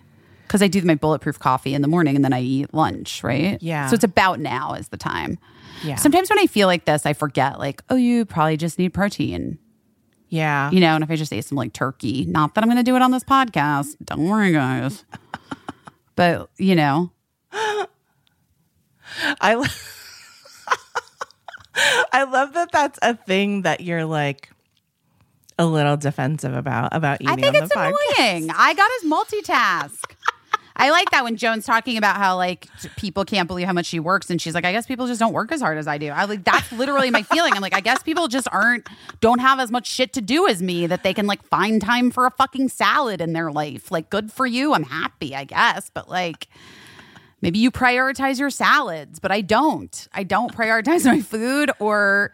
because 0.51 0.61
I 0.61 0.67
do 0.67 0.81
my 0.81 0.95
bulletproof 0.95 1.39
coffee 1.39 1.73
in 1.73 1.81
the 1.81 1.87
morning 1.87 2.17
and 2.17 2.25
then 2.25 2.33
I 2.33 2.41
eat 2.41 2.73
lunch. 2.73 3.23
Right? 3.23 3.57
Yeah. 3.61 3.87
So 3.87 3.93
it's 3.93 4.03
about 4.03 4.41
now 4.41 4.73
is 4.73 4.89
the 4.89 4.97
time. 4.97 5.39
Yeah. 5.81 5.95
Sometimes 5.95 6.29
when 6.29 6.39
I 6.39 6.45
feel 6.45 6.67
like 6.67 6.83
this, 6.83 7.05
I 7.05 7.13
forget. 7.13 7.57
Like, 7.57 7.81
oh, 7.89 7.95
you 7.95 8.25
probably 8.25 8.57
just 8.57 8.77
need 8.77 8.89
protein. 8.89 9.59
yeah. 10.27 10.69
You 10.69 10.81
know, 10.81 10.93
and 10.93 11.05
if 11.05 11.09
I 11.09 11.15
just 11.15 11.31
ate 11.31 11.45
some 11.45 11.55
like 11.57 11.71
turkey, 11.71 12.25
not 12.25 12.53
that 12.55 12.65
I'm 12.65 12.67
going 12.67 12.75
to 12.75 12.83
do 12.83 12.97
it 12.97 13.01
on 13.01 13.11
this 13.11 13.23
podcast. 13.23 13.95
Don't 14.03 14.27
worry, 14.27 14.51
guys. 14.51 15.05
but 16.17 16.49
you 16.57 16.75
know, 16.75 17.13
I 17.53 17.87
I 22.11 22.23
love 22.25 22.55
that 22.55 22.73
that's 22.73 22.99
a 23.01 23.15
thing 23.15 23.61
that 23.61 23.79
you're 23.79 24.03
like 24.03 24.49
a 25.57 25.65
little 25.65 25.95
defensive 25.95 26.53
about 26.53 26.93
about 26.93 27.21
eating 27.21 27.29
I 27.29 27.35
think 27.35 27.55
it's 27.55 27.71
annoying. 27.73 28.49
I 28.49 28.73
got 28.73 28.91
his 28.99 29.11
multitask. 29.11 30.15
I 30.75 30.89
like 30.89 31.11
that 31.11 31.23
when 31.23 31.35
Joan's 31.35 31.65
talking 31.65 31.97
about 31.97 32.17
how 32.17 32.37
like 32.37 32.67
people 32.97 33.25
can't 33.25 33.47
believe 33.47 33.67
how 33.67 33.73
much 33.73 33.87
she 33.87 33.99
works, 33.99 34.29
and 34.29 34.41
she's 34.41 34.53
like, 34.53 34.65
I 34.65 34.71
guess 34.71 34.85
people 34.85 35.07
just 35.07 35.19
don't 35.19 35.33
work 35.33 35.51
as 35.51 35.61
hard 35.61 35.77
as 35.77 35.87
I 35.87 35.97
do. 35.97 36.09
I 36.09 36.25
like 36.25 36.43
that's 36.43 36.71
literally 36.71 37.11
my 37.11 37.23
feeling. 37.23 37.53
I'm 37.53 37.61
like, 37.61 37.75
I 37.75 37.81
guess 37.81 38.03
people 38.03 38.27
just 38.27 38.47
aren't 38.51 38.87
don't 39.19 39.39
have 39.39 39.59
as 39.59 39.71
much 39.71 39.87
shit 39.87 40.13
to 40.13 40.21
do 40.21 40.47
as 40.47 40.61
me 40.61 40.87
that 40.87 41.03
they 41.03 41.13
can 41.13 41.27
like 41.27 41.43
find 41.43 41.81
time 41.81 42.11
for 42.11 42.25
a 42.25 42.31
fucking 42.31 42.69
salad 42.69 43.21
in 43.21 43.33
their 43.33 43.51
life. 43.51 43.91
Like, 43.91 44.09
good 44.09 44.31
for 44.31 44.45
you. 44.45 44.73
I'm 44.73 44.83
happy, 44.83 45.35
I 45.35 45.45
guess, 45.45 45.89
but 45.89 46.09
like. 46.09 46.47
Maybe 47.43 47.57
you 47.57 47.71
prioritize 47.71 48.37
your 48.37 48.51
salads, 48.51 49.19
but 49.19 49.31
I 49.31 49.41
don't. 49.41 50.07
I 50.13 50.21
don't 50.21 50.53
prioritize 50.55 51.05
my 51.05 51.21
food 51.21 51.71
or 51.79 52.31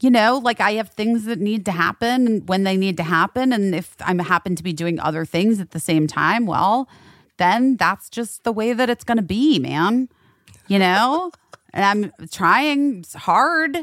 you 0.00 0.10
know, 0.10 0.38
like 0.38 0.60
I 0.60 0.72
have 0.72 0.88
things 0.90 1.24
that 1.26 1.38
need 1.38 1.64
to 1.66 1.72
happen 1.72 2.46
when 2.46 2.64
they 2.64 2.76
need 2.76 2.96
to 2.96 3.02
happen. 3.02 3.52
And 3.52 3.74
if 3.74 3.94
I'm 4.00 4.18
happen 4.18 4.56
to 4.56 4.62
be 4.62 4.72
doing 4.72 4.98
other 4.98 5.24
things 5.24 5.60
at 5.60 5.70
the 5.70 5.80
same 5.80 6.06
time, 6.06 6.46
well, 6.46 6.88
then 7.40 7.76
that's 7.76 8.08
just 8.08 8.44
the 8.44 8.52
way 8.52 8.72
that 8.72 8.88
it's 8.88 9.02
going 9.04 9.16
to 9.16 9.22
be, 9.22 9.58
man. 9.58 10.08
You 10.68 10.78
know? 10.78 11.32
and 11.72 11.84
I'm 11.84 12.28
trying 12.30 13.04
hard 13.14 13.78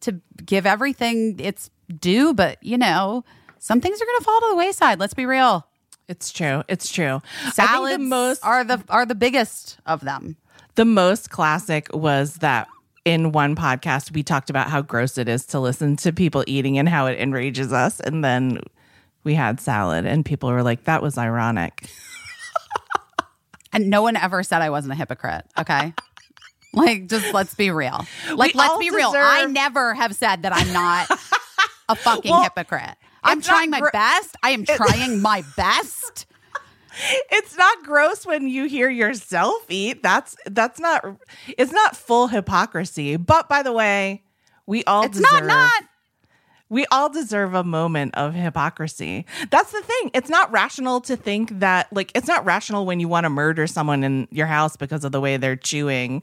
to 0.00 0.20
give 0.44 0.66
everything 0.66 1.38
its 1.40 1.70
due, 1.98 2.34
but 2.34 2.62
you 2.62 2.78
know, 2.78 3.24
some 3.58 3.80
things 3.80 4.00
are 4.00 4.04
going 4.04 4.18
to 4.18 4.24
fall 4.24 4.40
to 4.40 4.46
the 4.50 4.56
wayside. 4.56 4.98
Let's 5.00 5.14
be 5.14 5.26
real. 5.26 5.66
It's 6.08 6.32
true. 6.32 6.62
It's 6.68 6.90
true. 6.90 7.20
Salads 7.52 7.96
the 7.96 7.98
most 7.98 8.44
are 8.44 8.64
the 8.64 8.82
are 8.88 9.06
the 9.06 9.14
biggest 9.14 9.78
of 9.86 10.00
them. 10.00 10.36
the 10.74 10.84
most 10.84 11.30
classic 11.30 11.88
was 11.94 12.36
that 12.36 12.68
in 13.04 13.32
one 13.32 13.56
podcast 13.56 14.12
we 14.12 14.22
talked 14.22 14.50
about 14.50 14.68
how 14.68 14.82
gross 14.82 15.16
it 15.16 15.28
is 15.28 15.46
to 15.46 15.60
listen 15.60 15.96
to 15.96 16.12
people 16.12 16.44
eating 16.46 16.78
and 16.78 16.88
how 16.88 17.06
it 17.06 17.18
enrages 17.18 17.72
us 17.72 18.00
and 18.00 18.22
then 18.22 18.60
we 19.24 19.34
had 19.34 19.60
salad 19.60 20.04
and 20.04 20.24
people 20.24 20.50
were 20.50 20.62
like 20.62 20.84
that 20.84 21.02
was 21.02 21.16
ironic. 21.16 21.88
And 23.72 23.88
no 23.88 24.02
one 24.02 24.16
ever 24.16 24.42
said 24.42 24.62
I 24.62 24.70
wasn't 24.70 24.92
a 24.92 24.96
hypocrite. 24.96 25.44
Okay. 25.58 25.94
like, 26.72 27.06
just 27.08 27.32
let's 27.32 27.54
be 27.54 27.70
real. 27.70 28.04
Like, 28.34 28.54
let's 28.54 28.70
all 28.70 28.78
be 28.78 28.90
real. 28.90 29.12
I 29.14 29.46
never 29.46 29.94
have 29.94 30.14
said 30.14 30.42
that 30.42 30.52
I'm 30.54 30.72
not 30.72 31.08
a 31.88 31.94
fucking 31.96 32.30
Well, 32.30 32.42
hypocrite. 32.42 32.96
I'm 33.22 33.40
trying 33.42 33.70
my 33.70 33.80
gr- 33.80 33.90
best. 33.92 34.36
I 34.42 34.50
am 34.50 34.64
trying 34.66 35.20
my 35.20 35.44
best. 35.56 36.26
It's 37.30 37.56
not 37.56 37.84
gross 37.84 38.26
when 38.26 38.48
you 38.48 38.64
hear 38.66 38.90
yourself 38.90 39.62
eat. 39.68 40.02
That's 40.02 40.34
that's 40.46 40.80
not 40.80 41.04
it's 41.56 41.72
not 41.72 41.96
full 41.96 42.26
hypocrisy. 42.26 43.16
But 43.16 43.48
by 43.48 43.62
the 43.62 43.72
way, 43.72 44.22
we 44.66 44.82
all 44.84 45.04
It's 45.04 45.18
deserve 45.18 45.44
not 45.44 45.44
not. 45.44 45.84
We 46.70 46.86
all 46.86 47.10
deserve 47.10 47.52
a 47.54 47.64
moment 47.64 48.14
of 48.14 48.32
hypocrisy. 48.32 49.26
That's 49.50 49.72
the 49.72 49.82
thing. 49.82 50.12
It's 50.14 50.30
not 50.30 50.50
rational 50.52 51.00
to 51.02 51.16
think 51.16 51.58
that 51.58 51.92
like 51.92 52.12
it's 52.14 52.28
not 52.28 52.44
rational 52.44 52.86
when 52.86 53.00
you 53.00 53.08
want 53.08 53.24
to 53.24 53.30
murder 53.30 53.66
someone 53.66 54.04
in 54.04 54.28
your 54.30 54.46
house 54.46 54.76
because 54.76 55.04
of 55.04 55.12
the 55.12 55.20
way 55.20 55.36
they're 55.36 55.56
chewing. 55.56 56.22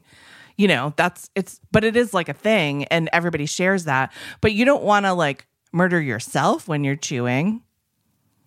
You 0.56 0.66
know, 0.66 0.94
that's 0.96 1.30
it's 1.34 1.60
but 1.70 1.84
it 1.84 1.96
is 1.96 2.14
like 2.14 2.28
a 2.28 2.32
thing 2.32 2.84
and 2.86 3.10
everybody 3.12 3.46
shares 3.46 3.84
that. 3.84 4.12
But 4.40 4.54
you 4.54 4.64
don't 4.64 4.82
want 4.82 5.04
to 5.04 5.12
like 5.12 5.46
murder 5.70 6.00
yourself 6.00 6.66
when 6.66 6.82
you're 6.82 6.96
chewing. 6.96 7.62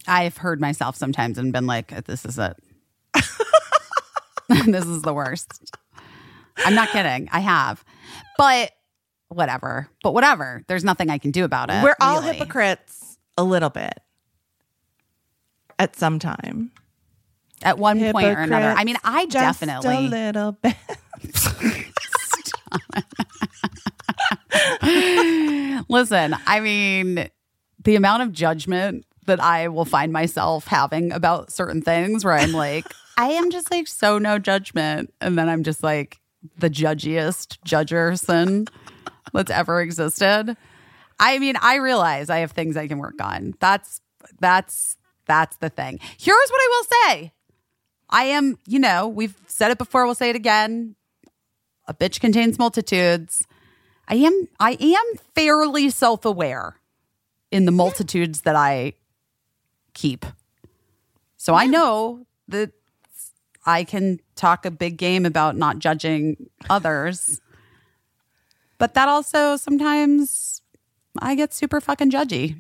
I've 0.08 0.38
heard 0.38 0.60
myself 0.60 0.96
sometimes 0.96 1.38
and 1.38 1.54
been 1.54 1.68
like, 1.68 2.06
this 2.06 2.26
is 2.26 2.40
it. 2.40 2.58
this 4.66 4.88
is 4.88 5.04
the 5.04 5.14
worst. 5.14 5.76
I'm 6.66 6.74
not 6.74 6.90
kidding. 6.90 7.30
I 7.32 7.40
have. 7.40 7.86
But 8.40 8.72
whatever. 9.32 9.88
But 10.04 10.14
whatever. 10.14 10.64
There's 10.68 10.84
nothing 10.84 11.10
I 11.10 11.18
can 11.18 11.32
do 11.32 11.44
about 11.46 11.70
it. 11.70 11.84
We're 11.84 11.96
all 12.00 12.22
really. 12.22 12.38
hypocrites 12.38 13.18
a 13.38 13.44
little 13.44 13.70
bit 13.70 14.00
at 15.80 15.96
some 15.96 16.20
time. 16.20 16.72
at 17.64 17.78
one 17.78 18.00
point 18.12 18.28
or 18.28 18.42
another. 18.42 18.74
I 18.78 18.84
mean, 18.84 18.98
I 19.04 19.26
Just 19.26 19.62
a 19.62 19.66
definitely 19.66 20.08
little 20.10 20.54
bit. 20.54 20.76
Listen, 25.90 26.36
I 26.48 26.60
mean, 26.60 27.30
the 27.84 27.96
amount 27.96 28.24
of 28.24 28.32
judgment 28.32 29.06
that 29.26 29.40
I 29.40 29.68
will 29.68 29.86
find 29.86 30.12
myself 30.12 30.68
having 30.68 31.12
about 31.12 31.52
certain 31.52 31.82
things 31.82 32.26
where 32.26 32.34
I'm 32.34 32.52
like, 32.52 32.86
I 33.18 33.30
am 33.32 33.52
just 33.52 33.72
like 33.72 33.88
so 33.88 34.18
no 34.18 34.40
judgment. 34.40 35.14
And 35.22 35.38
then 35.38 35.50
I'm 35.50 35.64
just 35.64 35.84
like 35.84 36.20
the 36.58 36.70
judgiest 36.70 37.60
judgerson 37.66 38.68
that's 39.34 39.52
ever 39.52 39.82
existed. 39.82 40.56
I 41.20 41.40
mean, 41.40 41.56
I 41.62 41.76
realize 41.76 42.30
I 42.30 42.40
have 42.40 42.52
things 42.52 42.76
I 42.76 42.88
can 42.88 42.98
work 42.98 43.22
on. 43.22 43.54
That's 43.60 44.02
that's 44.40 44.98
that's 45.26 45.58
the 45.58 45.70
thing. 45.70 46.00
Here's 46.18 46.50
what 46.50 46.60
I 46.60 46.68
will 46.70 46.84
say. 46.84 47.34
I 48.10 48.24
am, 48.26 48.58
you 48.68 48.80
know, 48.80 49.08
we've 49.08 49.36
said 49.48 49.72
it 49.72 49.78
before, 49.78 50.06
we'll 50.06 50.16
say 50.16 50.30
it 50.30 50.36
again. 50.36 50.96
A 51.88 51.94
bitch 51.94 52.20
contains 52.20 52.60
multitudes. 52.60 53.46
I 54.08 54.16
am 54.16 54.48
I 54.60 54.78
am 54.80 55.20
fairly 55.36 55.90
self-aware 55.90 56.76
in 57.52 57.66
the 57.66 57.72
multitudes 57.72 58.42
that 58.42 58.56
I 58.56 58.94
keep. 59.94 60.26
So 61.38 61.54
I 61.56 61.66
know 61.66 62.26
that 62.48 62.72
I 63.66 63.84
can 63.84 64.20
talk 64.36 64.66
a 64.66 64.72
big 64.72 64.98
game 64.98 65.26
about 65.26 65.56
not 65.56 65.80
judging 65.80 66.50
others. 66.70 67.40
But 68.82 68.96
that 68.96 69.08
also 69.08 69.58
sometimes 69.58 70.64
I 71.20 71.36
get 71.36 71.54
super 71.54 71.80
fucking 71.80 72.10
judgy. 72.10 72.60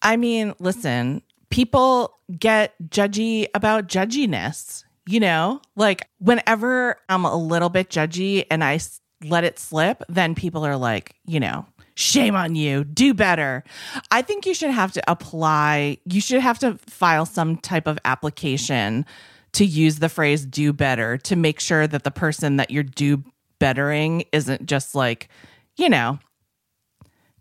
I 0.00 0.16
mean, 0.16 0.54
listen, 0.58 1.20
people 1.50 2.18
get 2.38 2.72
judgy 2.88 3.48
about 3.54 3.86
judginess, 3.86 4.84
you 5.06 5.20
know? 5.20 5.60
Like, 5.76 6.08
whenever 6.20 6.96
I'm 7.10 7.26
a 7.26 7.36
little 7.36 7.68
bit 7.68 7.90
judgy 7.90 8.46
and 8.50 8.64
I 8.64 8.80
let 9.26 9.44
it 9.44 9.58
slip, 9.58 10.02
then 10.08 10.34
people 10.34 10.64
are 10.64 10.78
like, 10.78 11.16
you 11.26 11.38
know, 11.38 11.66
Shame 11.94 12.34
on 12.34 12.54
you. 12.54 12.84
Do 12.84 13.12
better. 13.12 13.62
I 14.10 14.22
think 14.22 14.46
you 14.46 14.54
should 14.54 14.70
have 14.70 14.92
to 14.92 15.02
apply, 15.06 15.98
you 16.06 16.22
should 16.22 16.40
have 16.40 16.58
to 16.60 16.78
file 16.86 17.26
some 17.26 17.58
type 17.58 17.86
of 17.86 17.98
application 18.06 19.04
to 19.52 19.66
use 19.66 19.98
the 19.98 20.08
phrase 20.08 20.46
do 20.46 20.72
better 20.72 21.18
to 21.18 21.36
make 21.36 21.60
sure 21.60 21.86
that 21.86 22.04
the 22.04 22.10
person 22.10 22.56
that 22.56 22.70
you're 22.70 22.84
do 22.84 23.22
bettering 23.60 24.24
isn't 24.32 24.66
just 24.66 24.96
like, 24.96 25.28
you 25.76 25.88
know, 25.88 26.18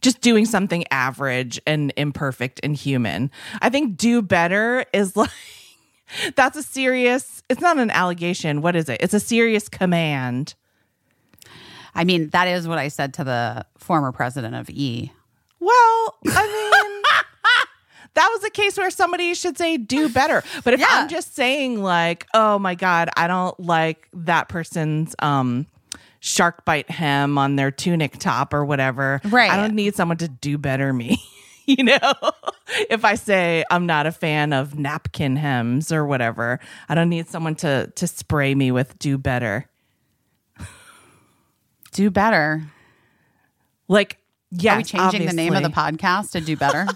just 0.01 0.21
doing 0.21 0.45
something 0.45 0.85
average 0.91 1.59
and 1.65 1.91
imperfect 1.97 2.59
and 2.61 2.75
human. 2.75 3.31
I 3.61 3.69
think 3.69 3.97
do 3.97 4.21
better 4.21 4.85
is 4.93 5.15
like 5.17 5.31
that's 6.35 6.57
a 6.57 6.63
serious 6.63 7.41
it's 7.49 7.61
not 7.61 7.79
an 7.79 7.89
allegation. 7.89 8.61
What 8.61 8.75
is 8.75 8.87
it? 8.89 8.99
It's 9.01 9.15
a 9.15 9.19
serious 9.19 9.67
command. 9.67 10.53
I 11.95 12.03
mean, 12.03 12.29
that 12.29 12.47
is 12.47 12.67
what 12.67 12.77
I 12.77 12.87
said 12.87 13.15
to 13.15 13.23
the 13.23 13.65
former 13.77 14.11
president 14.11 14.55
of 14.55 14.69
E. 14.69 15.11
Well, 15.59 16.17
I 16.27 16.45
mean 16.47 17.01
that 18.13 18.29
was 18.31 18.43
a 18.43 18.49
case 18.49 18.77
where 18.77 18.89
somebody 18.89 19.33
should 19.33 19.57
say 19.57 19.77
do 19.77 20.07
better. 20.09 20.43
But 20.63 20.75
if 20.75 20.79
Yeah. 20.79 20.87
I'm 20.91 21.09
just 21.09 21.35
saying 21.35 21.81
like, 21.81 22.25
oh 22.33 22.57
my 22.59 22.75
god, 22.75 23.09
I 23.17 23.27
don't 23.27 23.59
like 23.59 24.07
that 24.13 24.47
person's 24.49 25.15
um 25.19 25.65
shark 26.19 26.65
bite 26.65 26.89
hem 26.89 27.37
on 27.37 27.55
their 27.55 27.71
tunic 27.71 28.17
top 28.17 28.53
or 28.53 28.65
whatever. 28.65 29.21
Right. 29.25 29.49
I 29.49 29.55
don't 29.55 29.75
need 29.75 29.95
someone 29.95 30.17
to 30.17 30.27
do 30.27 30.57
better 30.57 30.93
me. 30.93 31.21
You 31.69 31.83
know, 31.83 31.99
if 32.89 33.05
I 33.05 33.13
say 33.13 33.63
I'm 33.69 33.85
not 33.85 34.07
a 34.07 34.11
fan 34.11 34.53
of 34.53 34.79
napkin 34.79 35.35
hems 35.35 35.91
or 35.91 36.03
whatever, 36.03 36.59
I 36.89 36.95
don't 36.95 37.09
need 37.09 37.27
someone 37.27 37.53
to 37.57 37.91
to 37.95 38.07
spray 38.07 38.55
me 38.55 38.71
with 38.71 38.97
do 38.97 39.19
better. 39.19 39.69
Do 41.91 42.09
better. 42.09 42.63
Like, 43.87 44.17
yeah. 44.49 44.73
Are 44.73 44.77
we 44.77 44.83
changing 44.83 45.27
the 45.27 45.33
name 45.33 45.53
of 45.53 45.61
the 45.61 45.69
podcast 45.69 46.31
to 46.31 46.41
do 46.41 46.57
better? 46.57 46.87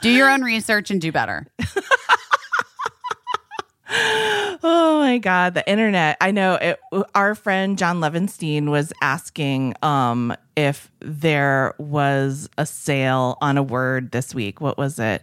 do 0.00 0.10
your 0.10 0.28
own 0.28 0.42
research 0.42 0.90
and 0.90 1.00
do 1.00 1.12
better. 1.12 1.46
Oh 3.90 4.98
my 5.00 5.18
god, 5.18 5.54
the 5.54 5.68
internet. 5.68 6.16
I 6.20 6.30
know 6.30 6.54
it, 6.54 6.80
our 7.14 7.34
friend 7.34 7.78
John 7.78 8.00
Levenstein 8.00 8.70
was 8.70 8.92
asking 9.00 9.74
um 9.82 10.34
if 10.56 10.90
there 11.00 11.74
was 11.78 12.48
a 12.58 12.66
sale 12.66 13.38
on 13.40 13.56
a 13.56 13.62
word 13.62 14.10
this 14.10 14.34
week. 14.34 14.60
What 14.60 14.76
was 14.76 14.98
it? 14.98 15.22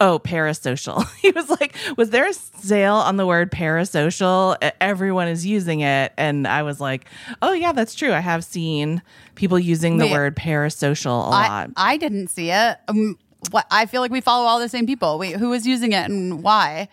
Oh, 0.00 0.18
parasocial. 0.18 1.06
He 1.22 1.30
was 1.30 1.48
like, 1.48 1.74
"Was 1.96 2.10
there 2.10 2.28
a 2.28 2.32
sale 2.32 2.94
on 2.94 3.16
the 3.16 3.26
word 3.26 3.50
parasocial? 3.50 4.56
Everyone 4.80 5.28
is 5.28 5.46
using 5.46 5.80
it." 5.80 6.12
And 6.16 6.46
I 6.46 6.62
was 6.62 6.80
like, 6.80 7.06
"Oh 7.42 7.52
yeah, 7.52 7.72
that's 7.72 7.94
true. 7.94 8.12
I 8.12 8.20
have 8.20 8.44
seen 8.44 9.02
people 9.34 9.58
using 9.58 9.98
the 9.98 10.06
Wait. 10.06 10.12
word 10.12 10.36
parasocial 10.36 11.28
a 11.28 11.34
I, 11.34 11.48
lot." 11.48 11.70
I 11.76 11.96
didn't 11.96 12.28
see 12.28 12.50
it. 12.50 12.78
Um, 12.88 13.18
what 13.50 13.66
I 13.70 13.86
feel 13.86 14.00
like 14.00 14.10
we 14.10 14.20
follow 14.20 14.46
all 14.46 14.58
the 14.60 14.68
same 14.68 14.86
people. 14.86 15.18
Wait, 15.18 15.36
who 15.36 15.50
was 15.50 15.66
using 15.66 15.92
it 15.92 16.10
and 16.10 16.42
why? 16.42 16.88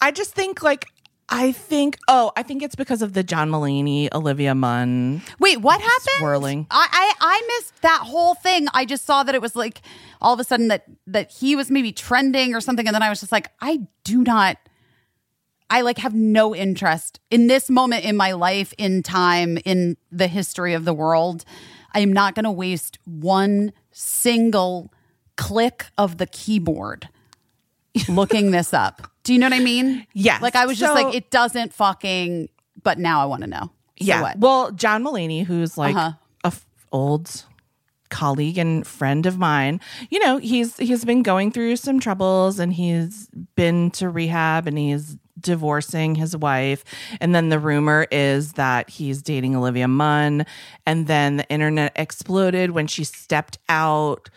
I 0.00 0.10
just 0.10 0.34
think 0.34 0.62
like 0.62 0.86
I 1.28 1.52
think 1.52 1.98
oh, 2.08 2.32
I 2.36 2.42
think 2.42 2.62
it's 2.62 2.74
because 2.74 3.02
of 3.02 3.14
the 3.14 3.22
John 3.22 3.50
Mulaney, 3.50 4.12
Olivia 4.12 4.54
Munn 4.54 5.22
Wait, 5.38 5.60
what 5.60 5.80
happened? 5.80 6.18
Swirling. 6.18 6.66
I, 6.70 6.88
I 6.92 7.14
I 7.20 7.56
missed 7.56 7.82
that 7.82 8.02
whole 8.04 8.34
thing. 8.34 8.66
I 8.74 8.84
just 8.84 9.04
saw 9.04 9.22
that 9.22 9.34
it 9.34 9.40
was 9.40 9.56
like 9.56 9.80
all 10.20 10.34
of 10.34 10.40
a 10.40 10.44
sudden 10.44 10.68
that 10.68 10.84
that 11.06 11.30
he 11.30 11.56
was 11.56 11.70
maybe 11.70 11.92
trending 11.92 12.54
or 12.54 12.60
something, 12.60 12.86
and 12.86 12.94
then 12.94 13.02
I 13.02 13.08
was 13.08 13.20
just 13.20 13.32
like, 13.32 13.50
I 13.60 13.80
do 14.04 14.22
not. 14.22 14.58
I 15.70 15.80
like 15.80 15.98
have 15.98 16.14
no 16.14 16.54
interest 16.54 17.20
in 17.30 17.46
this 17.46 17.70
moment 17.70 18.04
in 18.04 18.16
my 18.16 18.32
life, 18.32 18.74
in 18.76 19.02
time, 19.02 19.58
in 19.64 19.96
the 20.12 20.28
history 20.28 20.74
of 20.74 20.84
the 20.84 20.92
world. 20.94 21.44
I 21.94 22.00
am 22.00 22.12
not 22.12 22.34
going 22.34 22.44
to 22.44 22.50
waste 22.50 22.98
one 23.04 23.72
single 23.90 24.92
click 25.36 25.86
of 25.96 26.18
the 26.18 26.26
keyboard 26.26 27.08
looking 28.08 28.50
this 28.50 28.72
up. 28.74 29.02
Do 29.22 29.32
you 29.32 29.38
know 29.38 29.46
what 29.46 29.54
I 29.54 29.60
mean? 29.60 30.06
Yes. 30.12 30.42
Like 30.42 30.56
I 30.56 30.66
was 30.66 30.78
just 30.78 30.94
So- 30.94 31.02
like, 31.02 31.14
it 31.14 31.30
doesn't 31.30 31.72
fucking. 31.72 32.48
But 32.82 32.98
now 32.98 33.22
I 33.22 33.24
want 33.24 33.42
to 33.42 33.48
know. 33.48 33.62
So 33.62 33.70
yeah. 34.06 34.20
what? 34.20 34.38
Well, 34.38 34.70
John 34.72 35.02
Mulaney, 35.04 35.44
who's 35.46 35.78
like 35.78 35.94
Uh-huh. 35.96 36.12
a 36.42 36.48
f- 36.48 36.66
old 36.92 37.44
colleague 38.10 38.58
and 38.58 38.86
friend 38.86 39.24
of 39.26 39.38
mine, 39.38 39.80
you 40.10 40.18
know, 40.18 40.36
he's 40.36 40.76
he's 40.76 41.04
been 41.04 41.22
going 41.22 41.50
through 41.50 41.76
some 41.76 41.98
troubles 42.00 42.58
and 42.58 42.72
he's 42.74 43.28
been 43.56 43.90
to 43.92 44.10
rehab 44.10 44.66
and 44.66 44.76
he's 44.76 45.16
divorcing 45.40 46.14
his 46.14 46.36
wife. 46.36 46.84
And 47.20 47.34
then 47.34 47.48
the 47.48 47.58
rumor 47.58 48.06
is 48.10 48.52
that 48.54 48.90
he's 48.90 49.22
dating 49.22 49.56
Olivia 49.56 49.88
Munn. 49.88 50.44
And 50.86 51.06
then 51.06 51.36
the 51.38 51.48
internet 51.48 51.92
exploded 51.96 52.70
when 52.72 52.86
she 52.86 53.04
stepped 53.04 53.58
out 53.68 54.28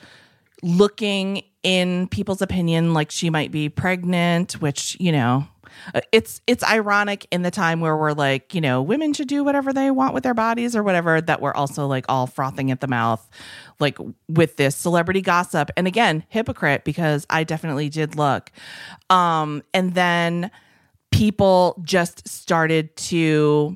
looking 0.63 1.43
in 1.63 2.07
people's 2.07 2.41
opinion 2.41 2.93
like 2.93 3.11
she 3.11 3.29
might 3.29 3.51
be 3.51 3.69
pregnant 3.69 4.53
which 4.53 4.97
you 4.99 5.11
know 5.11 5.47
uh, 5.93 6.01
it's 6.11 6.41
it's 6.47 6.63
ironic 6.63 7.27
in 7.31 7.41
the 7.41 7.51
time 7.51 7.79
where 7.79 7.95
we're 7.95 8.13
like 8.13 8.53
you 8.53 8.61
know 8.61 8.81
women 8.81 9.13
should 9.13 9.27
do 9.27 9.43
whatever 9.43 9.71
they 9.71 9.91
want 9.91 10.13
with 10.13 10.23
their 10.23 10.33
bodies 10.33 10.75
or 10.75 10.83
whatever 10.83 11.21
that 11.21 11.41
we're 11.41 11.53
also 11.53 11.87
like 11.87 12.05
all 12.09 12.27
frothing 12.27 12.71
at 12.71 12.81
the 12.81 12.87
mouth 12.87 13.27
like 13.79 13.97
with 14.27 14.57
this 14.57 14.75
celebrity 14.75 15.21
gossip. 15.21 15.69
And 15.77 15.87
again 15.87 16.23
hypocrite 16.29 16.83
because 16.83 17.25
i 17.29 17.43
definitely 17.43 17.89
did 17.89 18.15
look. 18.15 18.51
Um 19.09 19.63
and 19.73 19.93
then 19.93 20.51
people 21.11 21.81
just 21.83 22.27
started 22.27 22.95
to 22.97 23.75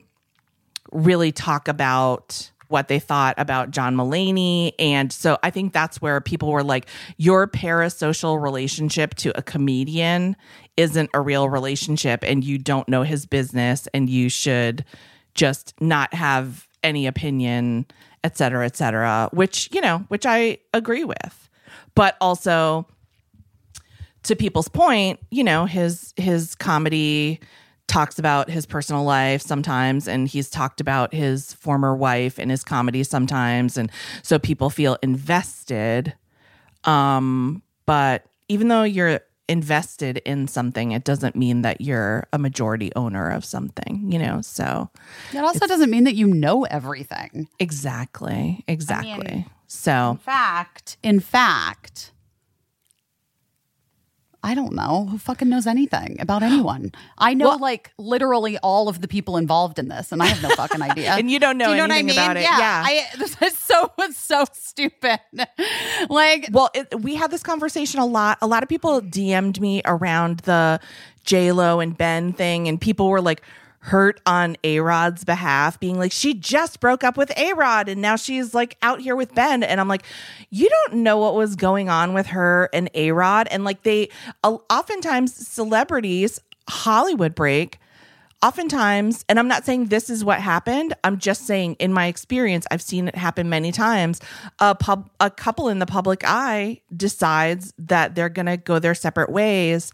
really 0.91 1.31
talk 1.31 1.67
about 1.67 2.50
what 2.71 2.87
they 2.87 2.99
thought 2.99 3.35
about 3.37 3.71
John 3.71 3.95
Mulaney. 3.95 4.73
And 4.79 5.11
so 5.11 5.37
I 5.43 5.49
think 5.49 5.73
that's 5.73 6.01
where 6.01 6.21
people 6.21 6.49
were 6.49 6.63
like, 6.63 6.87
your 7.17 7.47
parasocial 7.47 8.41
relationship 8.41 9.15
to 9.15 9.37
a 9.37 9.41
comedian 9.41 10.35
isn't 10.77 11.09
a 11.13 11.21
real 11.21 11.49
relationship 11.49 12.23
and 12.23 12.43
you 12.43 12.57
don't 12.57 12.87
know 12.89 13.03
his 13.03 13.25
business 13.25 13.87
and 13.93 14.09
you 14.09 14.29
should 14.29 14.85
just 15.35 15.73
not 15.79 16.13
have 16.13 16.67
any 16.83 17.05
opinion, 17.07 17.85
et 18.23 18.37
cetera, 18.37 18.65
et 18.65 18.75
cetera, 18.75 19.29
which, 19.33 19.69
you 19.71 19.81
know, 19.81 19.99
which 20.07 20.25
I 20.25 20.57
agree 20.73 21.03
with. 21.03 21.49
But 21.93 22.15
also, 22.21 22.87
to 24.23 24.35
people's 24.35 24.67
point, 24.67 25.19
you 25.29 25.43
know, 25.43 25.65
his 25.65 26.13
his 26.15 26.55
comedy 26.55 27.39
talks 27.91 28.17
about 28.17 28.49
his 28.49 28.65
personal 28.65 29.03
life 29.03 29.41
sometimes 29.41 30.07
and 30.07 30.27
he's 30.29 30.49
talked 30.49 30.79
about 30.79 31.13
his 31.13 31.53
former 31.53 31.93
wife 31.93 32.39
in 32.39 32.49
his 32.49 32.63
comedy 32.63 33.03
sometimes 33.03 33.77
and 33.77 33.91
so 34.23 34.39
people 34.39 34.69
feel 34.69 34.97
invested. 35.03 36.13
Um 36.85 37.61
but 37.85 38.25
even 38.47 38.69
though 38.69 38.83
you're 38.83 39.19
invested 39.49 40.21
in 40.25 40.47
something 40.47 40.93
it 40.93 41.03
doesn't 41.03 41.35
mean 41.35 41.63
that 41.63 41.81
you're 41.81 42.25
a 42.31 42.37
majority 42.37 42.89
owner 42.95 43.29
of 43.29 43.43
something 43.43 44.09
you 44.09 44.17
know? 44.17 44.39
So 44.41 44.89
It 45.33 45.39
also 45.39 45.67
doesn't 45.67 45.89
mean 45.89 46.05
that 46.05 46.15
you 46.15 46.27
know 46.27 46.63
everything. 46.63 47.49
exactly 47.59 48.63
exactly. 48.69 49.27
In 49.27 49.45
so 49.67 50.11
in 50.11 50.17
fact, 50.17 50.97
in 51.03 51.19
fact, 51.19 52.10
I 54.43 54.55
don't 54.55 54.73
know 54.73 55.05
who 55.09 55.17
fucking 55.19 55.49
knows 55.49 55.67
anything 55.67 56.17
about 56.19 56.41
anyone. 56.41 56.91
I 57.17 57.33
know 57.35 57.49
Well- 57.49 57.59
like 57.59 57.91
literally 57.99 58.57
all 58.59 58.89
of 58.89 58.99
the 59.01 59.07
people 59.07 59.37
involved 59.37 59.77
in 59.77 59.87
this, 59.87 60.11
and 60.11 60.21
I 60.21 60.25
have 60.27 60.41
no 60.41 60.49
fucking 60.55 60.81
idea. 60.81 61.11
And 61.17 61.29
you 61.29 61.39
don't 61.39 61.57
know 61.59 61.65
Do 61.65 61.71
you 61.71 61.77
know 61.87 61.93
anything 61.93 62.07
what 62.07 62.17
I 62.17 62.17
mean? 62.17 62.23
about 62.25 62.37
it. 62.37 62.43
Yeah, 62.43 62.57
Yeah. 62.59 62.83
I, 62.85 63.05
this 63.19 63.39
is 63.41 63.57
so 63.57 63.91
it's 63.99 64.17
so 64.17 64.45
stupid. 64.53 65.19
like, 66.09 66.49
Well, 66.51 66.69
it, 66.73 67.01
we 67.01 67.15
had 67.15 67.31
this 67.31 67.43
conversation 67.43 67.99
a 67.99 68.05
lot. 68.05 68.37
A 68.41 68.47
lot 68.47 68.63
of 68.63 68.69
people 68.69 69.01
DM'd 69.01 69.59
me 69.61 69.81
around 69.85 70.39
the 70.41 70.79
J 71.23 71.51
Lo 71.51 71.79
and 71.79 71.97
Ben 71.97 72.33
thing, 72.33 72.67
and 72.67 72.79
people 72.81 73.09
were 73.09 73.21
like 73.21 73.43
hurt 73.81 74.21
on 74.25 74.55
A 74.63 74.79
Rod's 74.79 75.23
behalf, 75.23 75.79
being 75.79 75.97
like, 75.97 76.11
she 76.11 76.33
just 76.33 76.79
broke 76.79 77.03
up 77.03 77.17
with 77.17 77.31
A 77.37 77.53
Rod, 77.53 77.89
and 77.89 78.01
now 78.01 78.15
she's 78.15 78.53
like 78.53 78.77
out 78.81 79.01
here 79.01 79.15
with 79.15 79.33
Ben. 79.35 79.63
And 79.63 79.79
I'm 79.81 79.87
like, 79.87 80.03
you 80.49 80.69
don't 80.69 81.01
know 81.01 81.17
what 81.17 81.35
was 81.35 81.55
going 81.55 81.89
on 81.89 82.13
with 82.13 82.27
her 82.27 82.69
and 82.73 82.89
A 82.93 83.11
Rod, 83.11 83.47
and 83.51 83.63
like 83.63 83.83
they, 83.83 84.09
uh, 84.43 84.57
oftentimes 84.69 85.35
celebrities 85.35 86.39
Hollywood 86.69 87.35
break 87.35 87.79
oftentimes, 88.43 89.23
and 89.29 89.37
I'm 89.37 89.47
not 89.47 89.65
saying 89.65 89.87
this 89.87 90.09
is 90.09 90.23
what 90.23 90.39
happened. 90.39 90.93
I'm 91.03 91.17
just 91.17 91.45
saying, 91.45 91.75
in 91.75 91.93
my 91.93 92.07
experience, 92.07 92.65
I've 92.71 92.81
seen 92.81 93.07
it 93.07 93.15
happen 93.15 93.49
many 93.49 93.71
times. 93.71 94.19
A 94.59 94.75
pub, 94.75 95.09
a 95.19 95.29
couple 95.29 95.69
in 95.69 95.79
the 95.79 95.85
public 95.85 96.23
eye 96.25 96.81
decides 96.95 97.73
that 97.77 98.15
they're 98.15 98.29
going 98.29 98.47
to 98.47 98.57
go 98.57 98.79
their 98.79 98.95
separate 98.95 99.29
ways. 99.29 99.93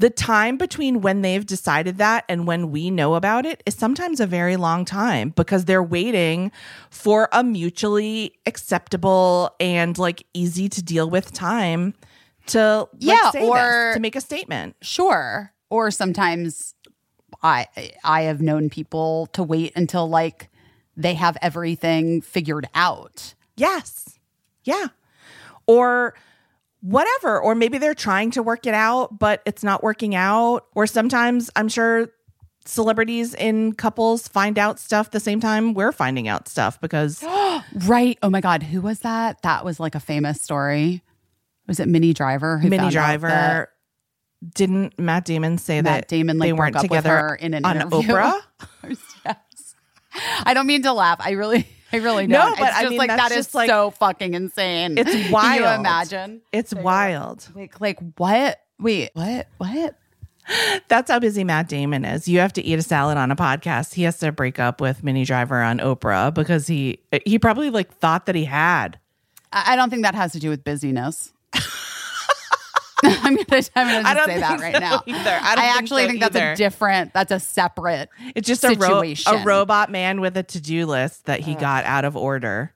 The 0.00 0.08
time 0.08 0.56
between 0.56 1.02
when 1.02 1.20
they've 1.20 1.44
decided 1.44 1.98
that 1.98 2.24
and 2.26 2.46
when 2.46 2.70
we 2.70 2.90
know 2.90 3.16
about 3.16 3.44
it 3.44 3.62
is 3.66 3.74
sometimes 3.74 4.18
a 4.18 4.26
very 4.26 4.56
long 4.56 4.86
time 4.86 5.28
because 5.36 5.66
they're 5.66 5.82
waiting 5.82 6.52
for 6.88 7.28
a 7.32 7.44
mutually 7.44 8.32
acceptable 8.46 9.54
and 9.60 9.98
like 9.98 10.24
easy 10.32 10.70
to 10.70 10.82
deal 10.82 11.10
with 11.10 11.32
time 11.34 11.92
to 12.46 12.88
Yeah, 12.98 13.30
say 13.30 13.40
this, 13.40 13.48
or- 13.50 13.90
to 13.92 14.00
make 14.00 14.16
a 14.16 14.22
statement. 14.22 14.74
sure. 14.80 15.52
Or 15.68 15.90
sometimes 15.90 16.74
I 17.42 17.66
I 18.02 18.22
have 18.22 18.40
known 18.40 18.70
people 18.70 19.26
to 19.34 19.42
wait 19.42 19.72
until 19.76 20.08
like 20.08 20.48
they 20.96 21.12
have 21.14 21.36
everything 21.42 22.22
figured 22.22 22.66
out. 22.74 23.34
Yes. 23.54 24.18
Yeah. 24.64 24.86
Or 25.66 26.14
whatever. 26.80 27.40
Or 27.40 27.54
maybe 27.54 27.78
they're 27.78 27.94
trying 27.94 28.30
to 28.32 28.42
work 28.42 28.66
it 28.66 28.74
out, 28.74 29.18
but 29.18 29.42
it's 29.46 29.62
not 29.62 29.82
working 29.82 30.14
out. 30.14 30.66
Or 30.74 30.86
sometimes 30.86 31.50
I'm 31.56 31.68
sure 31.68 32.08
celebrities 32.64 33.34
in 33.34 33.72
couples 33.72 34.28
find 34.28 34.58
out 34.58 34.78
stuff 34.78 35.10
the 35.10 35.20
same 35.20 35.40
time 35.40 35.72
we're 35.72 35.92
finding 35.92 36.28
out 36.28 36.46
stuff 36.46 36.80
because 36.80 37.22
Right. 37.86 38.18
Oh 38.22 38.30
my 38.30 38.40
God. 38.40 38.62
Who 38.62 38.80
was 38.80 39.00
that? 39.00 39.42
That 39.42 39.64
was 39.64 39.80
like 39.80 39.94
a 39.94 40.00
famous 40.00 40.40
story. 40.40 41.02
Was 41.66 41.80
it 41.80 41.88
Minnie 41.88 42.12
Driver? 42.12 42.58
Who 42.58 42.68
Minnie 42.68 42.82
found 42.82 42.96
out 42.96 43.20
that 43.20 43.28
Driver 43.28 43.70
didn't 44.54 44.98
Matt 44.98 45.24
Damon 45.24 45.58
say 45.58 45.82
Matt 45.82 46.02
that 46.02 46.08
Damon 46.08 46.38
like 46.38 46.48
they 46.48 46.52
weren't 46.52 46.78
together 46.78 47.10
her 47.10 47.34
in 47.34 47.54
an 47.54 47.64
on 47.64 47.76
interview. 47.76 48.08
Oprah? 48.08 48.40
yes. 49.24 49.74
I 50.44 50.54
don't 50.54 50.66
mean 50.66 50.82
to 50.82 50.92
laugh. 50.92 51.18
I 51.20 51.32
really, 51.32 51.68
I 51.92 51.96
really 51.96 52.26
know. 52.26 52.38
No, 52.38 52.44
don't. 52.50 52.58
but 52.58 52.68
it's 52.68 52.76
I 52.78 52.88
mean, 52.88 52.98
like 52.98 53.08
that 53.08 53.32
is 53.32 53.54
like- 53.54 53.68
so 53.68 53.90
fucking 53.90 54.34
insane. 54.34 54.96
It's 54.98 55.10
Can 55.12 55.26
you 55.26 55.32
wild. 55.32 55.80
imagine? 55.80 56.40
It's 56.52 56.74
wild. 56.74 57.48
Like, 57.54 57.80
like 57.80 57.98
what? 58.16 58.60
Wait, 58.78 59.10
what? 59.14 59.48
What? 59.58 59.96
That's 60.88 61.10
how 61.10 61.18
busy 61.20 61.44
Matt 61.44 61.68
Damon 61.68 62.04
is. 62.04 62.26
You 62.26 62.40
have 62.40 62.52
to 62.54 62.62
eat 62.62 62.78
a 62.78 62.82
salad 62.82 63.16
on 63.18 63.30
a 63.30 63.36
podcast. 63.36 63.94
He 63.94 64.02
has 64.04 64.18
to 64.18 64.32
break 64.32 64.58
up 64.58 64.80
with 64.80 65.04
Minnie 65.04 65.24
Driver 65.24 65.60
on 65.62 65.78
Oprah 65.78 66.32
because 66.34 66.66
he 66.66 66.98
he 67.24 67.38
probably 67.38 67.70
like 67.70 67.92
thought 67.96 68.26
that 68.26 68.34
he 68.34 68.44
had. 68.46 68.98
I 69.52 69.74
I 69.74 69.76
don't 69.76 69.90
think 69.90 70.02
that 70.02 70.14
has 70.14 70.32
to 70.32 70.40
do 70.40 70.48
with 70.48 70.64
busyness. 70.64 71.32
I'm 73.04 73.36
gonna, 73.36 73.62
I'm 73.76 73.86
gonna 74.02 74.08
I 74.08 74.14
don't 74.14 74.26
say 74.26 74.40
that 74.40 74.60
right 74.60 74.74
so 74.74 74.80
now. 74.80 75.02
either. 75.06 75.38
I 75.42 75.54
don't 75.54 75.64
think 75.64 75.76
actually 75.76 76.02
so 76.02 76.08
think 76.08 76.20
that's 76.20 76.36
a 76.36 76.56
different. 76.56 77.12
That's 77.14 77.32
a 77.32 77.40
separate. 77.40 78.08
It's 78.34 78.46
just 78.46 78.64
a, 78.64 78.74
ro- 78.74 79.02
a 79.26 79.44
robot 79.44 79.90
man 79.90 80.20
with 80.20 80.36
a 80.36 80.42
to 80.42 80.60
do 80.60 80.86
list 80.86 81.26
that 81.26 81.40
he 81.40 81.54
got 81.54 81.84
out 81.84 82.04
of 82.04 82.16
order. 82.16 82.72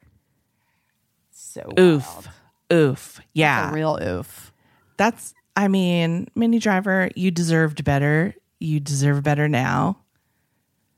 So 1.31 1.73
Oof. 1.79 2.07
wild. 2.07 2.29
Oof. 2.73 3.19
A 3.21 3.23
Yeah. 3.35 3.73
real 3.73 3.99
oof. 4.03 4.53
That's, 4.97 5.35
I 5.57 5.69
mean, 5.69 6.29
Minnie 6.35 6.59
Driver, 6.59 7.11
you 7.15 7.31
deserved 7.31 7.85
better. 7.85 8.35
You 8.61 8.81
deserve 8.81 9.23
better 9.23 9.49
now. 9.49 9.99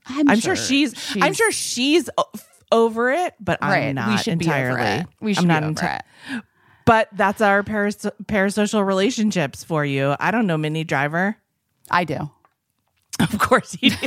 I'm, 0.07 0.29
I'm 0.31 0.41
sure, 0.41 0.55
she's, 0.55 0.95
I'm 1.21 1.33
sure 1.35 1.51
she's 1.51 2.09
over 2.71 3.11
it, 3.11 3.35
but 3.41 3.59
right. 3.61 3.89
I'm 3.89 3.95
not 3.97 4.09
we 4.11 4.17
should 4.19 4.35
entirely. 4.35 4.77
Be 4.77 4.83
over 4.83 5.01
it. 5.01 5.07
We 5.21 5.35
should 5.35 5.43
I'm 5.45 5.49
not 5.49 5.63
be 5.63 5.67
over 5.69 5.81
enti- 5.81 5.99
it. 6.39 6.45
But 6.87 7.09
that's 7.13 7.43
our 7.43 7.63
paras- 7.63 8.07
parasocial 8.25 8.87
relationships 8.87 9.63
for 9.63 9.85
you. 9.85 10.17
I 10.19 10.31
don't 10.31 10.47
know 10.47 10.57
Minnie 10.57 10.85
Driver. 10.85 11.37
I 11.91 12.05
do. 12.05 12.31
Of 13.19 13.39
course 13.39 13.77
you 13.81 13.91
do. 13.91 13.97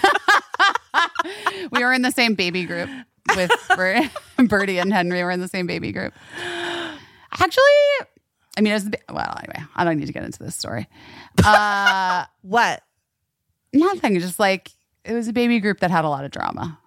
We 1.72 1.84
were 1.84 1.94
in 1.94 2.02
the 2.04 2.12
same 2.12 2.36
baby 2.36 2.64
group 2.66 2.90
with 3.36 3.52
Bir- 3.76 4.10
Birdie 4.48 4.80
and 4.80 4.94
Henry. 4.94 5.24
Were 5.24 5.32
in 5.32 5.40
the 5.40 5.48
same 5.48 5.68
baby 5.68 5.92
group. 5.92 6.14
Actually, 7.32 7.64
I 8.58 8.62
mean, 8.62 8.68
it 8.72 8.76
was 8.76 8.90
well. 9.10 9.36
Anyway, 9.38 9.66
I 9.76 9.84
don't 9.84 9.98
need 9.98 10.08
to 10.08 10.14
get 10.14 10.24
into 10.24 10.44
this 10.44 10.56
story. 10.56 10.88
Uh, 11.44 12.26
what? 12.42 12.84
nothing. 13.74 14.20
Just 14.20 14.40
like 14.40 14.72
it 15.04 15.14
was 15.14 15.28
a 15.28 15.34
baby 15.34 15.60
group 15.60 15.80
that 15.80 15.92
had 15.92 16.06
a 16.06 16.10
lot 16.10 16.24
of 16.24 16.32
drama. 16.32 16.80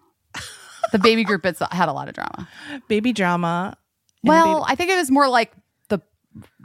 The 0.92 0.98
baby 0.98 1.24
group 1.24 1.46
it's, 1.46 1.60
had 1.70 1.88
a 1.88 1.92
lot 1.92 2.08
of 2.08 2.14
drama. 2.14 2.48
Baby 2.88 3.12
drama. 3.12 3.76
Well, 4.24 4.64
I 4.68 4.74
think 4.74 4.90
it 4.90 4.96
was 4.96 5.10
more 5.10 5.28
like 5.28 5.52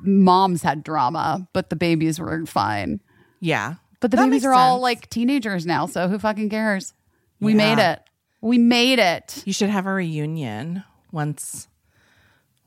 moms 0.02 0.62
had 0.64 0.84
drama, 0.84 1.48
but 1.54 1.70
the 1.70 1.76
babies 1.76 2.20
were 2.20 2.46
fine. 2.46 3.02
Yeah. 3.40 3.76
But 4.00 4.12
the 4.12 4.18
That 4.18 4.26
babies 4.26 4.46
are 4.46 4.54
all 4.54 4.80
like 4.80 5.10
teenagers 5.10 5.66
now, 5.66 5.86
so 5.88 6.08
who 6.08 6.20
fucking 6.20 6.50
cares? 6.50 6.94
We 7.40 7.54
Yeah. 7.54 7.58
made 7.76 7.80
it. 7.80 8.00
We 8.42 8.58
made 8.58 9.00
it. 9.00 9.42
You 9.46 9.54
should 9.54 9.70
have 9.70 9.86
a 9.88 9.94
reunion 9.94 10.84
once 11.12 11.68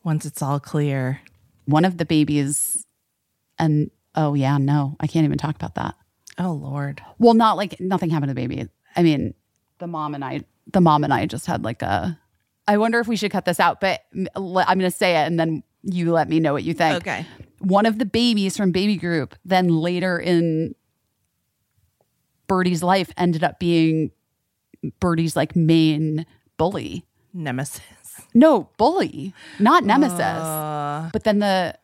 once 0.03 0.25
it's 0.25 0.41
all 0.43 0.59
clear. 0.59 1.21
One 1.67 1.85
of 1.85 1.99
the 1.99 2.05
babies, 2.07 2.85
and 3.59 3.91
oh 4.15 4.35
yeah, 4.35 4.59
no, 4.59 4.97
I 4.99 5.07
can't 5.07 5.25
even 5.25 5.39
talk 5.39 5.55
about 5.55 5.75
that. 5.77 5.95
Oh 6.39 6.53
Lord. 6.53 7.03
Well, 7.19 7.35
not 7.35 7.57
like 7.57 7.79
nothing 7.81 8.11
happened 8.11 8.31
to 8.31 8.35
the 8.35 8.41
baby. 8.49 8.69
I 8.97 9.03
mean, 9.03 9.35
the 9.79 9.87
mom 9.87 10.15
and 10.15 10.25
I, 10.25 10.43
the 10.73 10.81
mom 10.81 11.05
and 11.05 11.13
I 11.15 11.27
just 11.27 11.47
had 11.47 11.63
like 11.65 11.83
a. 11.83 12.19
I 12.67 12.79
wonder 12.79 12.99
if 13.01 13.07
we 13.09 13.17
should 13.17 13.31
cut 13.31 13.45
this 13.45 13.61
out, 13.61 13.81
but 13.81 14.01
I'm 14.37 14.79
going 14.79 14.81
to 14.81 14.91
say 14.91 15.17
it, 15.17 15.27
and 15.27 15.39
then 15.39 15.63
you 15.83 16.13
let 16.13 16.29
me 16.29 16.41
know 16.41 16.53
what 16.53 16.63
you 16.65 16.75
think. 16.75 16.97
Okay. 16.97 17.27
One 17.59 17.87
of 17.87 17.99
the 17.99 18.05
babies 18.07 18.57
from 18.57 18.73
baby 18.73 18.97
group, 18.97 19.35
then 19.45 19.69
later 19.69 20.19
in 20.19 20.75
Birdie's 22.47 22.83
life, 22.83 23.11
ended 23.17 23.45
up 23.45 23.59
being 23.59 24.11
Birdie's 24.99 25.37
like 25.37 25.55
main 25.55 26.27
bully. 26.57 27.05
Nemesis. 27.33 27.81
No, 28.35 28.69
bully, 28.77 29.33
not 29.59 29.85
nemesis. 29.85 30.21
Uh, 30.21 31.11
but 31.13 31.25
then 31.25 31.39
the 31.39 31.75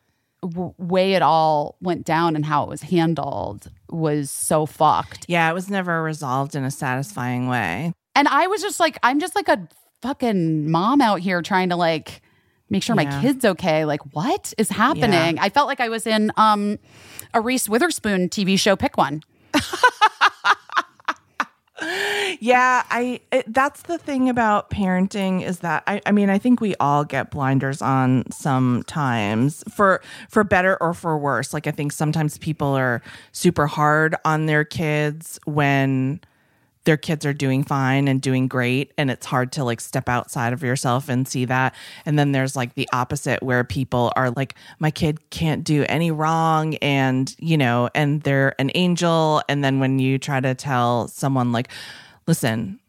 w- 0.41 0.73
way 0.77 1.13
it 1.13 1.21
all 1.21 1.77
went 1.81 2.05
down 2.05 2.35
and 2.35 2.45
how 2.45 2.63
it 2.63 2.69
was 2.69 2.81
handled 2.83 3.71
was 3.89 4.29
so 4.29 4.65
fucked. 4.65 5.25
yeah, 5.29 5.49
it 5.49 5.53
was 5.53 5.69
never 5.69 6.03
resolved 6.03 6.53
in 6.55 6.63
a 6.65 6.71
satisfying 6.71 7.47
way. 7.47 7.93
And 8.15 8.27
I 8.27 8.47
was 8.47 8.61
just 8.61 8.79
like, 8.79 8.97
I'm 9.03 9.19
just 9.19 9.35
like 9.35 9.47
a 9.47 9.67
fucking 10.01 10.69
mom 10.69 11.01
out 11.01 11.21
here 11.21 11.41
trying 11.41 11.69
to 11.69 11.75
like 11.75 12.21
make 12.69 12.83
sure 12.83 12.95
Yeah. 12.95 13.09
my 13.09 13.21
kid's 13.21 13.45
okay. 13.45 13.85
Like, 13.85 14.01
what 14.13 14.53
is 14.57 14.69
happening? 14.69 15.39
I 15.39 15.49
felt 15.49 15.67
like 15.67 15.79
I 15.79 15.89
was 15.89 16.05
in 16.07 16.31
um 16.37 16.79
a 17.33 17.41
Reese 17.41 17.67
Witherspoon 17.69 18.29
TV 18.29 18.57
show. 18.59 18.75
Pick 18.75 18.97
one. 18.97 19.21
Yeah, 22.39 22.83
I 22.89 23.21
it, 23.31 23.51
that's 23.53 23.83
the 23.83 23.99
thing 23.99 24.29
about 24.29 24.71
parenting 24.71 25.43
is 25.43 25.59
that 25.59 25.83
I, 25.85 26.01
I 26.07 26.11
mean 26.11 26.27
I 26.29 26.39
think 26.39 26.59
we 26.59 26.75
all 26.79 27.03
get 27.05 27.29
blinders 27.29 27.83
on 27.83 28.29
sometimes 28.31 29.63
for 29.69 30.01
for 30.27 30.43
better 30.43 30.75
or 30.81 30.95
for 30.95 31.17
worse. 31.19 31.53
Like 31.53 31.67
I 31.67 31.71
think 31.71 31.91
sometimes 31.91 32.39
people 32.39 32.69
are 32.75 33.01
super 33.31 33.67
hard 33.67 34.15
on 34.25 34.47
their 34.47 34.63
kids 34.65 35.39
when 35.45 36.19
their 36.87 36.95
kids 36.95 37.25
are 37.25 37.33
doing 37.33 37.65
fine 37.65 38.07
and 38.07 38.21
doing 38.21 38.47
great 38.47 38.93
and 38.97 39.11
it's 39.11 39.25
hard 39.25 39.51
to 39.51 39.61
like 39.65 39.81
step 39.81 40.07
outside 40.07 40.53
of 40.53 40.63
yourself 40.63 41.09
and 41.09 41.27
see 41.27 41.43
that. 41.43 41.75
And 42.05 42.17
then 42.17 42.31
there's 42.31 42.55
like 42.55 42.75
the 42.75 42.87
opposite 42.93 43.43
where 43.43 43.65
people 43.65 44.13
are 44.15 44.31
like 44.31 44.55
my 44.79 44.89
kid 44.89 45.29
can't 45.29 45.65
do 45.65 45.85
any 45.89 46.11
wrong 46.11 46.75
and 46.75 47.35
you 47.39 47.57
know 47.57 47.89
and 47.93 48.21
they're 48.21 48.55
an 48.57 48.71
angel. 48.73 49.43
And 49.49 49.65
then 49.65 49.81
when 49.81 49.99
you 49.99 50.17
try 50.17 50.39
to 50.39 50.55
tell 50.55 51.09
someone 51.09 51.51
like 51.51 51.67
listen 52.25 52.79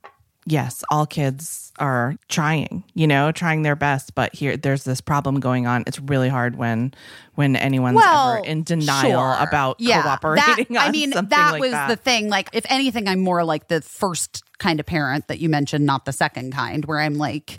yes 0.51 0.83
all 0.91 1.05
kids 1.07 1.73
are 1.79 2.15
trying 2.29 2.83
you 2.95 3.07
know 3.07 3.31
trying 3.31 3.63
their 3.63 3.77
best 3.77 4.15
but 4.15 4.35
here 4.35 4.57
there's 4.57 4.85
this 4.85 5.01
problem 5.01 5.41
going 5.41 5.67
on 5.67 5.85
it's 5.87 6.01
really 6.01 6.29
hard 6.29 6.57
when 6.57 6.93
when 7.35 7.55
anyone's 7.55 8.01
ever 8.03 8.39
in 8.45 8.63
denial 8.65 9.11
sure. 9.11 9.37
about 9.47 9.77
Yeah, 9.79 10.03
cooperating 10.03 10.67
that- 10.75 10.81
I 10.89 10.91
mean, 10.91 11.11
that 11.11 11.29
like 11.53 11.61
was 11.61 11.71
that. 11.71 11.89
the 11.89 11.95
thing. 11.97 12.29
Like, 12.29 12.49
if 12.53 12.65
anything, 12.69 13.07
I'm 13.07 13.21
more 13.21 13.45
like 13.45 13.69
the 13.69 13.81
first 13.81 14.43
kind 14.59 14.81
of 14.81 14.87
parent 14.87 15.29
that 15.29 15.39
you 15.39 15.49
mentioned, 15.49 15.87
not 15.87 16.05
the 16.05 16.13
second 16.13 16.53
kind, 16.53 16.85
where 16.85 16.99
I'm 16.99 17.15
like, 17.15 17.59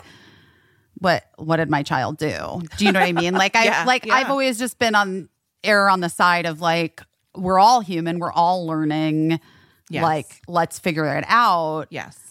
what 0.98 1.24
what 1.36 1.56
did 1.56 1.70
my 1.70 1.82
child 1.82 2.18
do? 2.18 2.60
Do 2.76 2.84
you 2.84 2.92
know 2.92 3.00
what 3.00 3.08
I 3.08 3.12
mean? 3.12 3.32
Like 3.34 3.56
I 3.62 3.64
Yeah, 3.64 3.84
like 3.86 4.04
yeah. 4.04 4.14
I've 4.16 4.28
always 4.30 4.58
just 4.58 4.78
been 4.78 4.94
on 4.94 5.30
error 5.64 5.88
on 5.88 6.00
the 6.00 6.08
side 6.10 6.44
of 6.44 6.60
like 6.60 7.00
we're 7.34 7.58
all 7.58 7.80
human, 7.80 8.18
we're 8.18 8.32
all 8.32 8.66
learning. 8.66 9.40
Yes. 9.88 10.02
Like, 10.02 10.26
let's 10.46 10.78
figure 10.78 11.16
it 11.16 11.24
out. 11.26 11.86
yes 11.90 12.29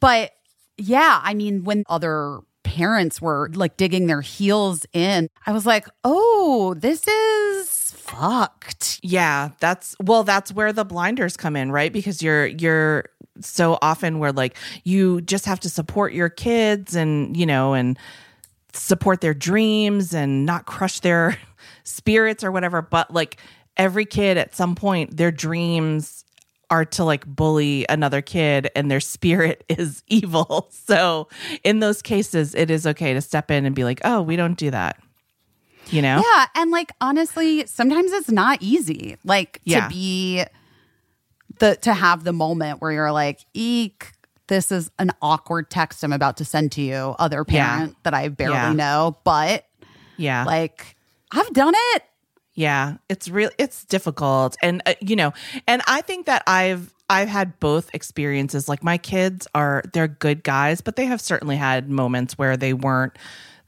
But 0.00 0.32
yeah, 0.76 1.20
I 1.22 1.34
mean, 1.34 1.64
when 1.64 1.84
other 1.88 2.40
parents 2.62 3.20
were 3.20 3.50
like 3.54 3.76
digging 3.76 4.06
their 4.06 4.20
heels 4.20 4.86
in, 4.92 5.28
I 5.46 5.52
was 5.52 5.66
like, 5.66 5.88
oh, 6.04 6.74
this 6.78 7.06
is 7.06 7.92
fucked. 7.96 9.00
Yeah, 9.02 9.50
that's 9.60 9.96
well 10.02 10.24
that's 10.24 10.52
where 10.52 10.72
the 10.72 10.84
blinders 10.84 11.36
come 11.36 11.56
in, 11.56 11.70
right? 11.72 11.92
Because 11.92 12.22
you're 12.22 12.46
you're 12.46 13.06
so 13.40 13.78
often 13.82 14.18
where 14.18 14.32
like 14.32 14.56
you 14.84 15.20
just 15.22 15.46
have 15.46 15.60
to 15.60 15.70
support 15.70 16.12
your 16.12 16.28
kids 16.28 16.94
and, 16.94 17.36
you 17.36 17.46
know, 17.46 17.74
and 17.74 17.98
support 18.72 19.20
their 19.20 19.34
dreams 19.34 20.14
and 20.14 20.46
not 20.46 20.66
crush 20.66 21.00
their 21.00 21.36
spirits 21.84 22.44
or 22.44 22.52
whatever, 22.52 22.82
but 22.82 23.12
like 23.12 23.38
every 23.76 24.04
kid 24.04 24.36
at 24.36 24.54
some 24.54 24.74
point 24.74 25.16
their 25.16 25.30
dreams 25.30 26.21
are 26.72 26.84
to 26.86 27.04
like 27.04 27.26
bully 27.26 27.84
another 27.90 28.22
kid 28.22 28.70
and 28.74 28.90
their 28.90 28.98
spirit 29.00 29.62
is 29.68 30.02
evil. 30.08 30.68
So, 30.70 31.28
in 31.62 31.80
those 31.80 32.00
cases 32.02 32.54
it 32.54 32.70
is 32.70 32.86
okay 32.86 33.12
to 33.14 33.20
step 33.20 33.50
in 33.50 33.66
and 33.66 33.74
be 33.74 33.84
like, 33.84 34.00
"Oh, 34.04 34.22
we 34.22 34.36
don't 34.36 34.56
do 34.58 34.70
that." 34.70 34.98
You 35.90 36.00
know? 36.00 36.22
Yeah. 36.24 36.46
And 36.54 36.70
like, 36.70 36.90
honestly, 37.00 37.66
sometimes 37.66 38.12
it's 38.12 38.30
not 38.30 38.58
easy, 38.62 39.16
like 39.24 39.60
Yeah. 39.64 39.82
to 39.88 39.88
be 39.94 40.44
the, 41.58 41.76
to 41.82 41.92
have 41.92 42.24
the 42.24 42.32
moment 42.32 42.80
where 42.80 42.92
you're 42.92 43.12
like, 43.12 43.40
eek, 43.52 44.12
this 44.46 44.72
is 44.72 44.90
an 44.98 45.10
awkward 45.20 45.70
text 45.70 46.02
I'm 46.04 46.12
about 46.12 46.36
to 46.38 46.44
send 46.44 46.72
to 46.72 46.82
you, 46.82 47.14
other 47.18 47.44
Yeah. 47.48 47.76
parent 47.76 47.96
that 48.04 48.14
I 48.14 48.28
barely 48.28 48.54
Yeah. 48.54 48.72
know, 48.72 49.16
but 49.24 49.66
Yeah. 50.16 50.44
like, 50.44 50.96
I've 51.32 51.52
done 51.52 51.74
it. 51.94 52.02
Yeah, 52.54 52.96
it's 53.08 53.28
real 53.28 53.50
it's 53.58 53.84
difficult 53.84 54.56
and 54.62 54.82
uh, 54.84 54.94
you 55.00 55.16
know, 55.16 55.32
and 55.66 55.82
I 55.86 56.02
think 56.02 56.26
that 56.26 56.42
I've 56.46 56.92
I've 57.08 57.28
had 57.28 57.58
both 57.60 57.90
experiences 57.94 58.68
like 58.68 58.84
my 58.84 58.98
kids 58.98 59.48
are 59.54 59.82
they're 59.92 60.08
good 60.08 60.42
guys, 60.42 60.80
but 60.80 60.96
they 60.96 61.06
have 61.06 61.20
certainly 61.20 61.56
had 61.56 61.88
moments 61.88 62.36
where 62.36 62.56
they 62.56 62.74
weren't 62.74 63.16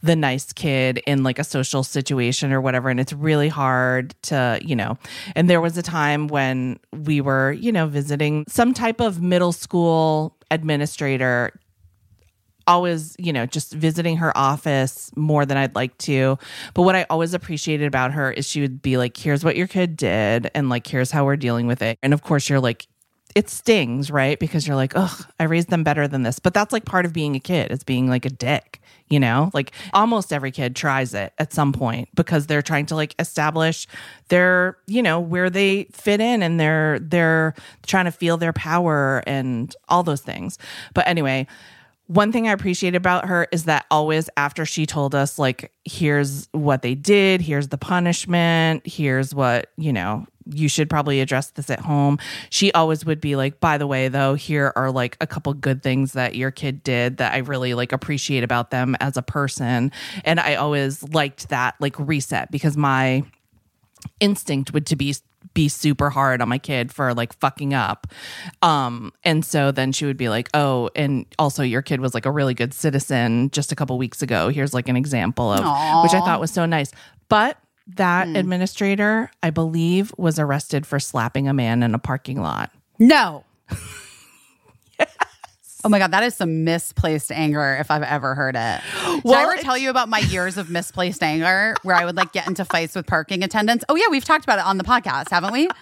the 0.02 0.14
nice 0.14 0.52
kid 0.52 1.00
in 1.06 1.22
like 1.22 1.38
a 1.38 1.44
social 1.44 1.82
situation 1.82 2.52
or 2.52 2.60
whatever 2.60 2.90
and 2.90 3.00
it's 3.00 3.14
really 3.14 3.48
hard 3.48 4.14
to 4.20 4.60
you 4.62 4.76
know 4.76 4.98
and 5.34 5.48
there 5.48 5.62
was 5.62 5.78
a 5.78 5.82
time 5.82 6.28
when 6.28 6.78
we 6.92 7.22
were 7.22 7.52
you 7.52 7.72
know 7.72 7.86
visiting 7.86 8.44
some 8.46 8.74
type 8.74 9.00
of 9.00 9.22
middle 9.22 9.50
school 9.50 10.36
administrator 10.50 11.58
always, 12.66 13.16
you 13.18 13.32
know, 13.32 13.46
just 13.46 13.72
visiting 13.72 14.16
her 14.18 14.36
office 14.36 15.10
more 15.16 15.44
than 15.46 15.56
I'd 15.56 15.74
like 15.74 15.96
to. 15.98 16.38
But 16.74 16.82
what 16.82 16.94
I 16.94 17.06
always 17.10 17.34
appreciated 17.34 17.86
about 17.86 18.12
her 18.12 18.30
is 18.30 18.48
she 18.48 18.60
would 18.60 18.82
be 18.82 18.96
like, 18.96 19.16
here's 19.16 19.44
what 19.44 19.56
your 19.56 19.66
kid 19.66 19.96
did, 19.96 20.50
and 20.54 20.68
like, 20.68 20.86
here's 20.86 21.10
how 21.10 21.24
we're 21.24 21.36
dealing 21.36 21.66
with 21.66 21.82
it. 21.82 21.98
And 22.02 22.14
of 22.14 22.22
course, 22.22 22.48
you're 22.48 22.60
like, 22.60 22.86
it 23.34 23.50
stings, 23.50 24.10
right? 24.10 24.38
Because 24.38 24.66
you're 24.66 24.76
like, 24.76 24.92
oh, 24.94 25.20
I 25.40 25.44
raised 25.44 25.68
them 25.68 25.82
better 25.82 26.06
than 26.06 26.22
this. 26.22 26.38
But 26.38 26.54
that's 26.54 26.72
like 26.72 26.84
part 26.84 27.04
of 27.04 27.12
being 27.12 27.34
a 27.34 27.40
kid, 27.40 27.72
is 27.72 27.82
being 27.82 28.08
like 28.08 28.24
a 28.24 28.30
dick, 28.30 28.80
you 29.08 29.18
know? 29.18 29.50
Like 29.52 29.72
almost 29.92 30.32
every 30.32 30.52
kid 30.52 30.76
tries 30.76 31.14
it 31.14 31.32
at 31.38 31.52
some 31.52 31.72
point 31.72 32.08
because 32.14 32.46
they're 32.46 32.62
trying 32.62 32.86
to 32.86 32.94
like 32.94 33.14
establish 33.18 33.88
their, 34.28 34.78
you 34.86 35.02
know, 35.02 35.18
where 35.18 35.50
they 35.50 35.84
fit 35.90 36.20
in 36.20 36.42
and 36.42 36.60
they're 36.60 37.00
they're 37.00 37.54
trying 37.86 38.04
to 38.04 38.12
feel 38.12 38.36
their 38.36 38.52
power 38.52 39.22
and 39.26 39.74
all 39.88 40.04
those 40.04 40.20
things. 40.20 40.56
But 40.94 41.08
anyway, 41.08 41.48
one 42.06 42.32
thing 42.32 42.48
I 42.48 42.52
appreciate 42.52 42.94
about 42.94 43.26
her 43.26 43.46
is 43.50 43.64
that 43.64 43.86
always 43.90 44.28
after 44.36 44.66
she 44.66 44.84
told 44.84 45.14
us, 45.14 45.38
like, 45.38 45.72
here's 45.84 46.48
what 46.52 46.82
they 46.82 46.94
did, 46.94 47.40
here's 47.40 47.68
the 47.68 47.78
punishment, 47.78 48.86
here's 48.86 49.34
what, 49.34 49.70
you 49.76 49.92
know, 49.92 50.26
you 50.52 50.68
should 50.68 50.90
probably 50.90 51.20
address 51.20 51.50
this 51.50 51.70
at 51.70 51.80
home. 51.80 52.18
She 52.50 52.70
always 52.72 53.06
would 53.06 53.20
be 53.20 53.36
like, 53.36 53.60
by 53.60 53.78
the 53.78 53.86
way, 53.86 54.08
though, 54.08 54.34
here 54.34 54.72
are 54.76 54.90
like 54.90 55.16
a 55.20 55.26
couple 55.26 55.54
good 55.54 55.82
things 55.82 56.12
that 56.12 56.34
your 56.34 56.50
kid 56.50 56.82
did 56.82 57.16
that 57.16 57.32
I 57.32 57.38
really 57.38 57.72
like 57.72 57.92
appreciate 57.92 58.44
about 58.44 58.70
them 58.70 58.94
as 59.00 59.16
a 59.16 59.22
person. 59.22 59.90
And 60.24 60.38
I 60.38 60.56
always 60.56 61.02
liked 61.02 61.48
that 61.48 61.76
like 61.80 61.98
reset 61.98 62.50
because 62.50 62.76
my 62.76 63.22
instinct 64.20 64.74
would 64.74 64.86
to 64.86 64.96
be 64.96 65.14
be 65.54 65.68
super 65.68 66.10
hard 66.10 66.42
on 66.42 66.48
my 66.48 66.58
kid 66.58 66.92
for 66.92 67.14
like 67.14 67.32
fucking 67.38 67.72
up. 67.72 68.06
Um 68.62 69.12
and 69.24 69.44
so 69.44 69.70
then 69.70 69.92
she 69.92 70.04
would 70.04 70.16
be 70.16 70.28
like, 70.28 70.48
"Oh, 70.52 70.90
and 70.94 71.26
also 71.38 71.62
your 71.62 71.82
kid 71.82 72.00
was 72.00 72.12
like 72.12 72.26
a 72.26 72.30
really 72.30 72.54
good 72.54 72.74
citizen 72.74 73.50
just 73.50 73.72
a 73.72 73.76
couple 73.76 73.96
weeks 73.96 74.20
ago. 74.22 74.48
Here's 74.48 74.74
like 74.74 74.88
an 74.88 74.96
example 74.96 75.52
of 75.52 75.60
which 76.02 76.12
I 76.12 76.20
thought 76.20 76.40
was 76.40 76.50
so 76.50 76.66
nice." 76.66 76.92
But 77.28 77.58
that 77.96 78.28
administrator, 78.28 79.30
I 79.42 79.50
believe, 79.50 80.12
was 80.16 80.38
arrested 80.38 80.86
for 80.86 80.98
slapping 80.98 81.48
a 81.48 81.54
man 81.54 81.82
in 81.82 81.94
a 81.94 81.98
parking 81.98 82.40
lot. 82.40 82.70
No. 82.98 83.44
Oh 85.84 85.88
my 85.90 85.98
god, 85.98 86.12
that 86.12 86.22
is 86.22 86.34
some 86.34 86.64
misplaced 86.64 87.30
anger 87.30 87.76
if 87.78 87.90
I've 87.90 88.02
ever 88.02 88.34
heard 88.34 88.56
it. 88.56 88.80
Did 89.04 89.24
Well, 89.24 89.34
I 89.34 89.42
ever 89.52 89.62
tell 89.62 89.76
you 89.76 89.90
about 89.90 90.08
my 90.08 90.20
years 90.20 90.56
of 90.56 90.70
misplaced 90.70 91.22
anger 91.22 91.74
where 91.82 91.94
I 91.94 92.04
would 92.06 92.16
like 92.16 92.32
get 92.32 92.46
into 92.46 92.64
fights 92.64 92.94
with 92.94 93.06
parking 93.06 93.42
attendants? 93.44 93.84
Oh 93.88 93.94
yeah, 93.94 94.06
we've 94.10 94.24
talked 94.24 94.44
about 94.44 94.58
it 94.58 94.64
on 94.64 94.78
the 94.78 94.84
podcast, 94.84 95.30
haven't 95.30 95.52
we? 95.52 95.68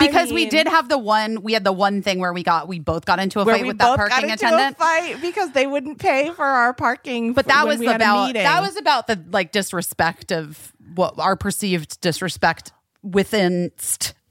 Because 0.00 0.30
we 0.30 0.42
mean- 0.42 0.48
did 0.48 0.66
have 0.66 0.88
the 0.88 0.98
one 0.98 1.40
we 1.42 1.52
had 1.52 1.62
the 1.62 1.70
one 1.72 2.02
thing 2.02 2.18
where 2.18 2.32
we 2.32 2.42
got 2.42 2.66
we 2.66 2.80
both 2.80 3.04
got 3.04 3.20
into 3.20 3.38
a 3.38 3.44
fight 3.44 3.64
with 3.64 3.78
that 3.78 3.86
both 3.86 3.98
got 3.98 4.10
parking 4.10 4.30
into 4.30 4.46
attendant. 4.46 4.76
a 4.76 4.78
fight 4.80 5.20
because 5.20 5.52
they 5.52 5.68
wouldn't 5.68 6.00
pay 6.00 6.30
for 6.30 6.44
our 6.44 6.74
parking. 6.74 7.34
But 7.34 7.46
that 7.46 7.64
was 7.64 7.78
we 7.78 7.86
about 7.86 8.34
that 8.34 8.60
was 8.60 8.76
about 8.76 9.06
the 9.06 9.22
like 9.30 9.52
disrespect 9.52 10.32
of 10.32 10.72
what 10.96 11.14
our 11.20 11.36
perceived 11.36 12.00
disrespect 12.00 12.72
within 13.04 13.70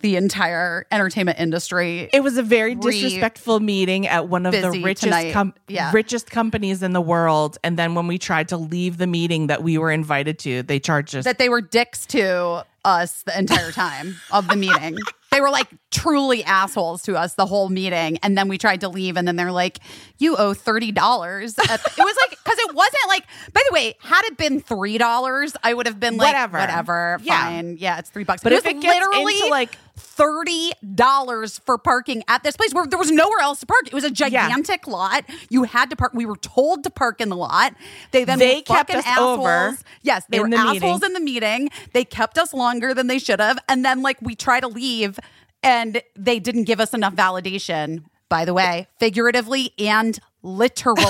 the 0.03 0.17
entire 0.17 0.85
entertainment 0.91 1.39
industry. 1.39 2.09
It 2.13 2.21
was 2.21 2.37
a 2.37 2.43
very 2.43 2.75
disrespectful 2.75 3.59
meeting 3.61 4.05
at 4.05 4.27
one 4.27 4.45
of 4.45 4.51
the 4.51 4.69
richest 4.83 5.31
com- 5.33 5.53
Yeah. 5.69 5.91
richest 5.93 6.29
companies 6.29 6.83
in 6.83 6.91
the 6.91 7.01
world. 7.01 7.57
And 7.63 7.79
then 7.79 7.95
when 7.95 8.05
we 8.05 8.17
tried 8.19 8.49
to 8.49 8.57
leave 8.57 8.97
the 8.97 9.07
meeting 9.07 9.47
that 9.47 9.63
we 9.63 9.77
were 9.77 9.91
invited 9.91 10.37
to, 10.39 10.61
they 10.61 10.79
charged 10.79 11.15
us. 11.15 11.23
that 11.23 11.37
they 11.39 11.47
were 11.49 11.61
dicks 11.61 12.05
to 12.07 12.65
us 12.85 13.23
the 13.23 13.39
entire 13.39 13.71
time 13.71 14.17
of 14.31 14.47
the 14.49 14.55
meeting. 14.57 14.99
They 15.33 15.41
were 15.41 15.49
like 15.49 15.65
truly 15.89 16.43
assholes 16.43 17.01
to 17.05 17.15
us 17.17 17.33
the 17.33 17.47
whole 17.47 17.67
meeting. 17.67 18.19
And 18.21 18.37
then 18.37 18.47
we 18.49 18.59
tried 18.59 18.81
to 18.81 18.87
leave, 18.87 19.17
and 19.17 19.27
then 19.27 19.35
they're 19.35 19.51
like, 19.51 19.79
You 20.19 20.35
owe 20.37 20.53
$30. 20.53 20.93
The-" 20.93 21.63
it 21.63 21.97
was 21.97 22.15
like, 22.21 22.37
because 22.43 22.59
it 22.59 22.75
wasn't 22.75 23.01
like, 23.07 23.23
by 23.51 23.61
the 23.67 23.73
way, 23.73 23.95
had 23.99 24.21
it 24.25 24.37
been 24.37 24.61
$3, 24.61 25.55
I 25.63 25.73
would 25.73 25.87
have 25.87 25.99
been 25.99 26.17
like, 26.17 26.27
Whatever. 26.35 26.59
whatever, 26.59 27.19
Yeah. 27.23 27.45
fine. 27.45 27.77
Yeah, 27.79 27.97
it's 27.97 28.11
three 28.11 28.25
bucks. 28.25 28.43
But 28.43 28.51
it 28.51 28.57
if 28.57 28.65
was 28.65 28.73
it 28.75 28.81
gets 28.81 28.93
literally 28.93 29.33
into, 29.37 29.47
like- 29.47 29.75
$30 29.97 31.59
for 31.65 31.77
parking 31.77 32.23
at 32.27 32.43
this 32.43 32.55
place 32.57 32.73
where 32.73 32.85
there 32.85 32.99
was 32.99 33.11
nowhere 33.11 33.39
else 33.41 33.59
to 33.61 33.65
park. 33.65 33.87
It 33.87 33.93
was 33.93 34.03
a 34.03 34.11
gigantic 34.11 34.87
lot. 34.87 35.23
You 35.49 35.63
had 35.63 35.89
to 35.89 35.95
park. 35.95 36.13
We 36.13 36.25
were 36.25 36.37
told 36.37 36.83
to 36.83 36.89
park 36.89 37.21
in 37.21 37.29
the 37.29 37.35
lot. 37.35 37.73
They 38.11 38.23
then 38.23 38.39
They 38.39 38.55
were 38.57 38.61
kept 38.61 38.89
fucking 38.89 38.95
us 38.97 39.05
assholes. 39.05 39.39
over 39.39 39.77
Yes, 40.01 40.25
they 40.29 40.39
were 40.39 40.49
the 40.49 40.55
assholes 40.57 41.01
meeting. 41.01 41.03
in 41.03 41.13
the 41.13 41.19
meeting. 41.19 41.69
They 41.93 42.05
kept 42.05 42.37
us 42.37 42.53
longer 42.53 42.93
than 42.93 43.07
they 43.07 43.19
should 43.19 43.39
have. 43.39 43.59
And 43.67 43.83
then, 43.85 44.01
like, 44.01 44.17
we 44.21 44.35
try 44.35 44.59
to 44.59 44.67
leave 44.67 45.19
and 45.61 46.01
they 46.15 46.39
didn't 46.39 46.65
give 46.65 46.79
us 46.79 46.93
enough 46.93 47.15
validation, 47.15 48.03
by 48.29 48.45
the 48.45 48.53
way, 48.53 48.87
figuratively 48.99 49.73
and 49.79 50.19
literally. 50.41 51.05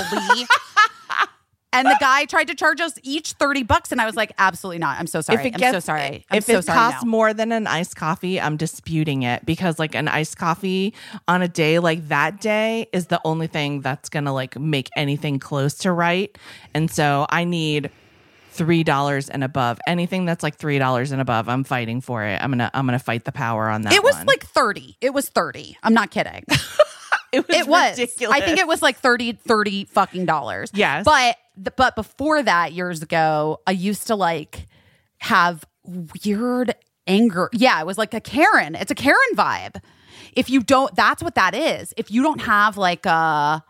and 1.73 1.87
the 1.87 1.97
guy 1.99 2.25
tried 2.25 2.47
to 2.47 2.55
charge 2.55 2.79
us 2.79 2.93
each 3.03 3.33
30 3.33 3.63
bucks. 3.63 3.91
And 3.91 3.99
I 3.99 4.05
was 4.05 4.15
like, 4.15 4.31
absolutely 4.37 4.79
not. 4.79 4.99
I'm 4.99 5.07
so 5.07 5.21
sorry. 5.21 5.39
if 5.39 5.55
it 5.55 5.63
I'm 5.63 5.73
so 5.73 5.79
sorry. 5.79 6.25
I'm 6.29 6.37
if 6.37 6.45
so 6.45 6.59
it 6.59 6.65
sorry. 6.65 6.77
costs 6.77 7.03
now. 7.03 7.09
more 7.09 7.33
than 7.33 7.51
an 7.51 7.67
iced 7.67 7.95
coffee, 7.95 8.39
I'm 8.39 8.57
disputing 8.57 9.23
it 9.23 9.45
because 9.45 9.79
like 9.79 9.95
an 9.95 10.07
iced 10.07 10.37
coffee 10.37 10.93
on 11.27 11.41
a 11.41 11.47
day 11.47 11.79
like 11.79 12.07
that 12.07 12.39
day 12.39 12.87
is 12.93 13.07
the 13.07 13.19
only 13.25 13.47
thing 13.47 13.81
that's 13.81 14.09
gonna 14.09 14.33
like 14.33 14.57
make 14.59 14.89
anything 14.95 15.39
close 15.39 15.73
to 15.79 15.91
right. 15.91 16.35
And 16.73 16.89
so 16.89 17.25
I 17.29 17.43
need 17.43 17.89
three 18.51 18.83
dollars 18.83 19.29
and 19.29 19.43
above. 19.43 19.79
Anything 19.87 20.25
that's 20.25 20.43
like 20.43 20.55
three 20.55 20.77
dollars 20.77 21.11
and 21.11 21.19
above, 21.19 21.49
I'm 21.49 21.63
fighting 21.63 22.01
for 22.01 22.23
it. 22.23 22.41
I'm 22.41 22.51
gonna 22.51 22.69
I'm 22.73 22.85
gonna 22.85 22.99
fight 22.99 23.25
the 23.25 23.31
power 23.31 23.67
on 23.67 23.81
that. 23.83 23.93
It 23.93 24.03
was 24.03 24.15
one. 24.15 24.25
like 24.27 24.45
30. 24.45 24.97
It 25.01 25.13
was 25.13 25.29
30. 25.29 25.77
I'm 25.83 25.93
not 25.93 26.11
kidding. 26.11 26.45
it 27.37 27.47
was 27.47 27.57
it 27.57 27.67
was. 27.67 27.99
ridiculous. 27.99 28.37
I 28.37 28.41
think 28.41 28.59
it 28.59 28.67
was 28.67 28.81
like 28.81 28.97
30, 28.97 29.33
30 29.33 29.85
fucking 29.85 30.25
dollars. 30.25 30.69
Yes. 30.73 31.03
But 31.05 31.37
but 31.75 31.95
before 31.95 32.41
that, 32.43 32.73
years 32.73 33.01
ago, 33.01 33.59
I 33.67 33.71
used 33.71 34.07
to 34.07 34.15
like 34.15 34.67
have 35.19 35.63
weird 35.83 36.75
anger. 37.07 37.49
Yeah, 37.53 37.79
it 37.79 37.85
was 37.85 37.97
like 37.97 38.13
a 38.13 38.21
Karen. 38.21 38.75
It's 38.75 38.91
a 38.91 38.95
Karen 38.95 39.17
vibe. 39.35 39.81
If 40.33 40.49
you 40.49 40.61
don't, 40.61 40.95
that's 40.95 41.21
what 41.21 41.35
that 41.35 41.53
is. 41.53 41.93
If 41.97 42.11
you 42.11 42.23
don't 42.23 42.41
have 42.41 42.77
like 42.77 43.05
a, 43.05 43.63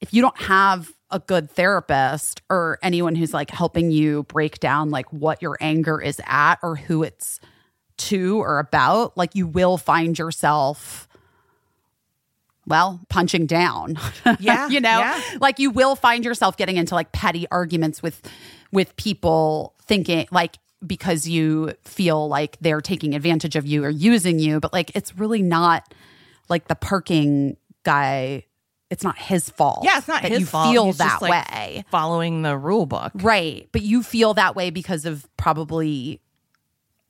if 0.00 0.12
you 0.12 0.20
don't 0.20 0.40
have 0.42 0.92
a 1.10 1.20
good 1.20 1.50
therapist 1.50 2.42
or 2.50 2.78
anyone 2.82 3.14
who's 3.14 3.32
like 3.32 3.50
helping 3.50 3.90
you 3.90 4.24
break 4.24 4.58
down 4.58 4.90
like 4.90 5.10
what 5.12 5.40
your 5.40 5.56
anger 5.60 6.00
is 6.00 6.20
at 6.26 6.56
or 6.62 6.76
who 6.76 7.02
it's 7.02 7.40
to 7.98 8.40
or 8.40 8.58
about, 8.58 9.16
like 9.16 9.34
you 9.34 9.46
will 9.46 9.78
find 9.78 10.18
yourself 10.18 11.05
well, 12.66 13.00
punching 13.08 13.46
down. 13.46 13.96
Yeah, 14.40 14.68
you 14.68 14.80
know, 14.80 14.98
yeah. 14.98 15.20
like 15.40 15.58
you 15.58 15.70
will 15.70 15.96
find 15.96 16.24
yourself 16.24 16.56
getting 16.56 16.76
into 16.76 16.94
like 16.94 17.12
petty 17.12 17.46
arguments 17.50 18.02
with 18.02 18.20
with 18.72 18.94
people 18.96 19.74
thinking 19.82 20.26
like 20.30 20.58
because 20.86 21.26
you 21.28 21.72
feel 21.84 22.28
like 22.28 22.56
they're 22.60 22.80
taking 22.80 23.14
advantage 23.14 23.56
of 23.56 23.66
you 23.66 23.84
or 23.84 23.88
using 23.90 24.38
you, 24.38 24.60
but 24.60 24.72
like 24.72 24.90
it's 24.94 25.16
really 25.16 25.42
not 25.42 25.94
like 26.48 26.68
the 26.68 26.74
parking 26.74 27.56
guy. 27.84 28.44
It's 28.90 29.02
not 29.02 29.18
his 29.18 29.48
fault. 29.50 29.80
Yeah, 29.84 29.98
it's 29.98 30.08
not 30.08 30.22
that 30.22 30.30
his 30.30 30.40
you 30.40 30.46
fault. 30.46 30.72
feel 30.72 30.86
He's 30.86 30.98
that 30.98 31.20
like, 31.22 31.50
way. 31.50 31.84
following 31.90 32.42
the 32.42 32.56
rule 32.56 32.86
book. 32.86 33.12
Right. 33.16 33.68
But 33.72 33.82
you 33.82 34.02
feel 34.02 34.34
that 34.34 34.54
way 34.54 34.70
because 34.70 35.04
of 35.06 35.26
probably 35.36 36.20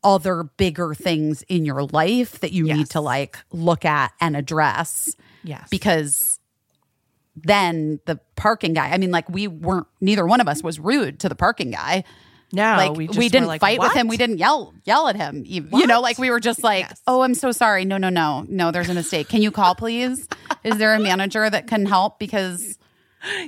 other 0.02 0.44
bigger 0.44 0.94
things 0.94 1.42
in 1.48 1.64
your 1.66 1.82
life 1.84 2.38
that 2.40 2.52
you 2.52 2.64
need 2.64 2.88
to 2.90 3.00
like 3.00 3.36
look 3.52 3.84
at 3.84 4.12
and 4.20 4.36
address. 4.36 5.16
Yes. 5.46 5.68
Because 5.70 6.38
then 7.36 8.00
the 8.06 8.18
parking 8.34 8.74
guy, 8.74 8.90
I 8.90 8.98
mean, 8.98 9.10
like 9.10 9.28
we 9.28 9.46
weren't, 9.46 9.86
neither 10.00 10.26
one 10.26 10.40
of 10.40 10.48
us 10.48 10.62
was 10.62 10.78
rude 10.78 11.20
to 11.20 11.28
the 11.28 11.34
parking 11.34 11.70
guy. 11.70 12.04
No, 12.52 12.62
like 12.76 12.92
we 12.92 13.08
we, 13.08 13.28
didn't 13.28 13.48
like, 13.48 13.60
fight 13.60 13.80
with 13.80 13.92
him. 13.92 14.06
We 14.06 14.16
didn't 14.16 14.38
yell 14.38 14.72
yell 14.84 15.08
at 15.08 15.16
him. 15.16 15.42
You, 15.44 15.66
you 15.72 15.86
know, 15.86 16.00
like 16.00 16.16
we 16.16 16.30
were 16.30 16.38
just 16.38 16.62
like, 16.62 16.86
Yes. 16.88 17.02
"Oh, 17.06 17.22
I'm 17.22 17.34
so 17.34 17.50
sorry. 17.50 17.84
No, 17.84 17.96
no, 17.98 18.08
no, 18.08 18.46
no. 18.48 18.70
There's 18.70 18.88
a 18.88 18.94
mistake. 18.94 19.28
Can 19.28 19.42
you 19.42 19.50
call, 19.50 19.74
please? 19.74 20.28
Is 20.62 20.78
there 20.78 20.94
a 20.94 21.00
manager 21.00 21.50
that 21.50 21.66
can 21.66 21.86
help? 21.86 22.20
Because 22.20 22.78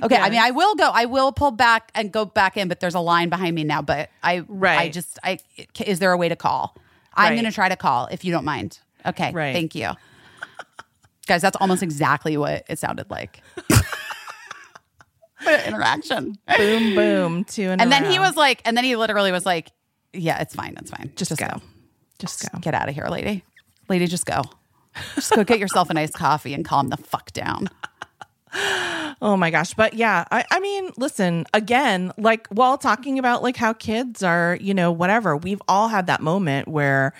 okay, 0.03 0.17
I 0.17 0.29
mean, 0.29 0.41
I 0.41 0.51
will 0.51 0.75
go. 0.75 0.91
I 0.93 1.05
will 1.05 1.31
pull 1.31 1.51
back 1.51 1.91
and 1.95 2.11
go 2.11 2.25
back 2.25 2.57
in, 2.57 2.67
but 2.67 2.81
there's 2.81 2.93
a 2.93 2.99
line 2.99 3.29
behind 3.29 3.55
me 3.55 3.63
now. 3.63 3.81
But 3.81 4.09
I, 4.21 4.39
right. 4.49 4.79
I 4.79 4.89
just, 4.89 5.17
I 5.23 5.39
is 5.85 5.99
there 5.99 6.11
a 6.11 6.17
way 6.17 6.27
to 6.27 6.35
call? 6.35 6.75
I'm 7.13 7.29
Right. 7.31 7.35
going 7.35 7.45
to 7.49 7.55
try 7.55 7.69
to 7.69 7.77
call 7.77 8.07
if 8.11 8.25
you 8.25 8.33
don't 8.33 8.45
mind. 8.45 8.79
Okay, 9.05 9.31
Right. 9.31 9.53
Thank 9.53 9.75
you, 9.75 9.91
guys. 11.29 11.41
That's 11.41 11.55
almost 11.61 11.81
exactly 11.81 12.35
what 12.35 12.65
it 12.67 12.77
sounded 12.79 13.09
like. 13.09 13.41
What 15.43 15.61
an 15.61 15.67
interaction. 15.73 16.37
boom, 16.57 16.95
boom, 16.95 17.43
two 17.45 17.61
in 17.63 17.79
And 17.79 17.83
a 17.83 17.89
then 17.89 18.11
he 18.11 18.19
was 18.19 18.35
like, 18.35 18.61
and 18.65 18.75
then 18.75 18.83
he 18.83 18.97
literally 18.97 19.31
was 19.31 19.45
like, 19.45 19.71
"Yeah, 20.11 20.41
it's 20.41 20.53
fine, 20.53 20.75
it's 20.77 20.91
fine. 20.91 21.13
just, 21.15 21.37
go. 21.37 21.61
just 22.19 22.51
go. 22.51 22.59
Get 22.59 22.73
out 22.73 22.89
of 22.89 22.95
here, 22.95 23.07
lady. 23.07 23.45
Lady, 23.87 24.05
just 24.07 24.25
go. 24.25 24.41
Just 25.15 25.33
go 25.33 25.45
get 25.45 25.59
yourself 25.59 25.89
a 25.89 25.93
nice 25.93 26.11
coffee 26.11 26.53
and 26.53 26.65
calm 26.65 26.89
the 26.89 26.97
fuck 26.97 27.31
down." 27.31 27.69
Oh 29.21 29.35
my 29.37 29.51
gosh. 29.51 29.73
But 29.73 29.93
yeah, 29.93 30.25
I, 30.31 30.45
I 30.49 30.59
mean, 30.59 30.91
listen, 30.97 31.45
again, 31.53 32.11
like 32.17 32.47
while 32.47 32.77
talking 32.77 33.19
about 33.19 33.43
like 33.43 33.57
how 33.57 33.73
kids 33.73 34.23
are, 34.23 34.57
you 34.61 34.73
know, 34.73 34.91
whatever, 34.91 35.35
we've 35.37 35.61
all 35.67 35.87
had 35.89 36.07
that 36.07 36.21
moment 36.21 36.67
where 36.67 37.13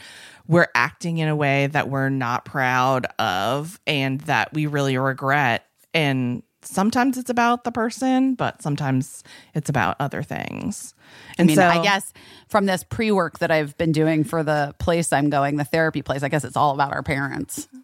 we're 0.49 0.67
acting 0.73 1.19
in 1.19 1.29
a 1.29 1.35
way 1.35 1.67
that 1.67 1.89
we're 1.89 2.09
not 2.09 2.43
proud 2.43 3.05
of 3.19 3.79
and 3.87 4.19
that 4.21 4.51
we 4.51 4.65
really 4.65 4.97
regret. 4.97 5.65
And 5.93 6.41
sometimes 6.63 7.17
it's 7.19 7.29
about 7.29 7.63
the 7.63 7.71
person, 7.71 8.33
but 8.33 8.61
sometimes 8.61 9.23
it's 9.53 9.69
about 9.69 9.95
other 9.99 10.23
things. 10.23 10.95
I 10.97 11.33
And 11.37 11.47
mean, 11.47 11.55
so 11.55 11.67
I 11.67 11.81
guess 11.83 12.11
from 12.49 12.65
this 12.65 12.83
pre 12.83 13.11
work 13.11 13.39
that 13.39 13.51
I've 13.51 13.77
been 13.77 13.91
doing 13.91 14.23
for 14.23 14.43
the 14.43 14.73
place 14.79 15.13
I'm 15.13 15.29
going, 15.29 15.55
the 15.55 15.63
therapy 15.63 16.01
place, 16.01 16.23
I 16.23 16.29
guess 16.29 16.43
it's 16.43 16.57
all 16.57 16.73
about 16.73 16.91
our 16.93 17.03
parents. 17.03 17.67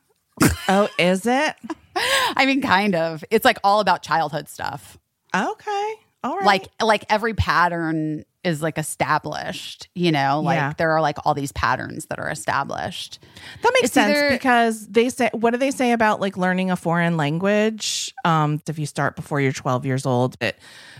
Oh, 0.67 0.89
is 0.97 1.27
it? 1.27 1.55
I 1.95 2.45
mean, 2.47 2.61
kind 2.61 2.95
of. 2.95 3.23
It's 3.29 3.45
like 3.45 3.59
all 3.63 3.79
about 3.79 4.01
childhood 4.01 4.49
stuff. 4.49 4.97
Okay. 5.33 5.93
All 6.23 6.37
right. 6.37 6.45
Like, 6.45 6.67
like 6.81 7.05
every 7.07 7.35
pattern 7.35 8.25
is 8.45 8.61
like 8.61 8.77
established. 8.77 9.87
You 9.95 10.11
know, 10.11 10.41
like 10.41 10.57
Yeah. 10.57 10.73
there 10.77 10.91
are 10.91 11.01
like 11.01 11.17
all 11.25 11.33
these 11.33 11.51
patterns 11.51 12.05
that 12.07 12.19
are 12.19 12.29
established. 12.29 13.19
That 13.63 13.71
makes 13.73 13.85
It's 13.85 13.93
sense 13.93 14.15
either- 14.17 14.29
because 14.29 14.87
they 14.87 15.09
say 15.09 15.29
what 15.33 15.51
do 15.51 15.57
they 15.57 15.71
say 15.71 15.91
about 15.91 16.21
like 16.21 16.37
learning 16.37 16.71
a 16.71 16.75
foreign 16.75 17.17
language? 17.17 18.13
Um, 18.23 18.61
if 18.67 18.77
you 18.79 18.85
start 18.85 19.15
before 19.15 19.41
you're 19.41 19.51
12 19.51 19.85
years 19.85 20.05
old, 20.05 20.37
it 20.41 20.57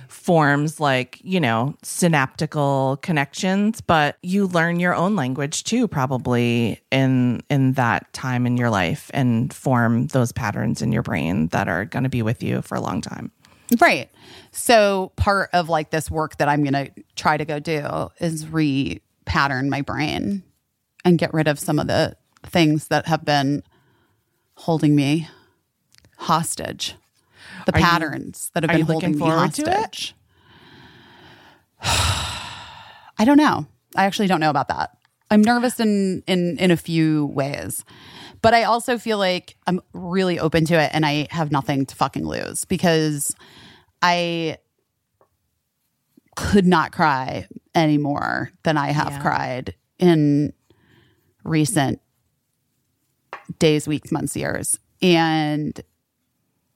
forms 0.07 0.79
like, 0.79 1.19
you 1.23 1.39
know, 1.39 1.75
synaptical 1.83 2.97
connections, 3.01 3.81
but 3.81 4.17
you 4.21 4.47
learn 4.47 4.79
your 4.79 4.95
own 4.95 5.15
language 5.15 5.63
too 5.63 5.87
probably 5.87 6.79
in 6.91 7.41
in 7.49 7.73
that 7.73 8.11
time 8.13 8.45
in 8.45 8.57
your 8.57 8.69
life 8.69 9.09
and 9.13 9.53
form 9.53 10.07
those 10.07 10.31
patterns 10.31 10.81
in 10.81 10.91
your 10.91 11.01
brain 11.03 11.47
that 11.47 11.67
are 11.67 11.85
going 11.85 12.03
to 12.03 12.09
be 12.09 12.21
with 12.21 12.41
you 12.43 12.61
for 12.61 12.75
a 12.75 12.81
long 12.81 13.01
time. 13.01 13.31
Right. 13.79 14.09
So 14.51 15.11
part 15.15 15.49
of 15.53 15.69
like 15.69 15.89
this 15.89 16.09
work 16.11 16.37
that 16.37 16.47
I'm 16.47 16.63
going 16.63 16.73
to 16.87 17.03
try 17.15 17.37
to 17.37 17.45
go 17.45 17.59
do 17.59 18.09
is 18.19 18.47
re-pattern 18.47 19.69
my 19.69 19.81
brain 19.81 20.43
and 21.03 21.17
get 21.17 21.33
rid 21.33 21.47
of 21.47 21.59
some 21.59 21.79
of 21.79 21.87
the 21.87 22.15
things 22.43 22.87
that 22.89 23.07
have 23.07 23.25
been 23.25 23.63
holding 24.55 24.95
me 24.95 25.27
hostage. 26.17 26.95
The 27.65 27.75
Are 27.75 27.79
you- 27.79 27.85
patterns 27.85 28.51
that 28.53 28.63
have 28.63 28.71
been 28.71 28.81
holding 28.81 29.11
me 29.13 29.17
forward 29.19 29.53
to 29.55 29.61
it? 29.63 29.67
hostage. 29.67 30.15
I 33.17 33.23
don't 33.25 33.37
know. 33.37 33.65
I 33.95 34.05
actually 34.05 34.27
don't 34.27 34.39
know 34.39 34.49
about 34.49 34.67
that. 34.67 34.91
I'm 35.31 35.41
nervous 35.41 35.79
in 35.79 36.23
in 36.27 36.57
in 36.59 36.69
a 36.71 36.77
few 36.77 37.27
ways. 37.27 37.83
But 38.45 38.53
I 38.53 38.63
also 38.65 38.99
feel 38.99 39.17
like 39.17 39.57
I'm 39.65 39.81
really 39.93 40.37
open 40.39 40.65
to 40.65 40.79
it 40.79 40.91
and 40.93 41.03
I 41.03 41.25
have 41.31 41.51
nothing 41.51 41.87
to 41.87 41.95
fucking 41.95 42.27
lose 42.27 42.63
because 42.65 43.35
I 44.03 44.59
could 46.35 46.67
not 46.67 46.91
cry 46.91 47.47
any 47.73 47.97
more 47.97 48.51
than 48.61 48.77
I 48.77 48.91
have 48.91 49.13
Yeah. 49.13 49.21
cried 49.21 49.73
in 49.97 50.53
recent 51.43 51.99
days, 53.57 53.87
weeks, 53.87 54.11
months, 54.11 54.35
years. 54.35 54.77
And 55.01 55.81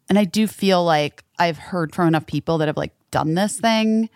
and 0.10 0.18
I 0.18 0.24
do 0.24 0.48
feel 0.48 0.84
like 0.84 1.24
I've 1.38 1.60
heard 1.60 1.94
from 1.94 2.08
enough 2.08 2.26
people 2.26 2.58
that 2.58 2.68
have 2.68 2.78
like 2.78 2.96
done 3.12 3.36
this 3.36 3.60
thing 3.60 4.10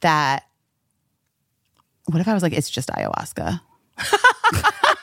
that 0.00 0.44
what 2.06 2.20
if 2.22 2.28
I 2.28 2.32
was 2.32 2.42
like, 2.42 2.54
it's 2.54 2.70
just 2.70 2.88
ayahuasca? 2.88 3.60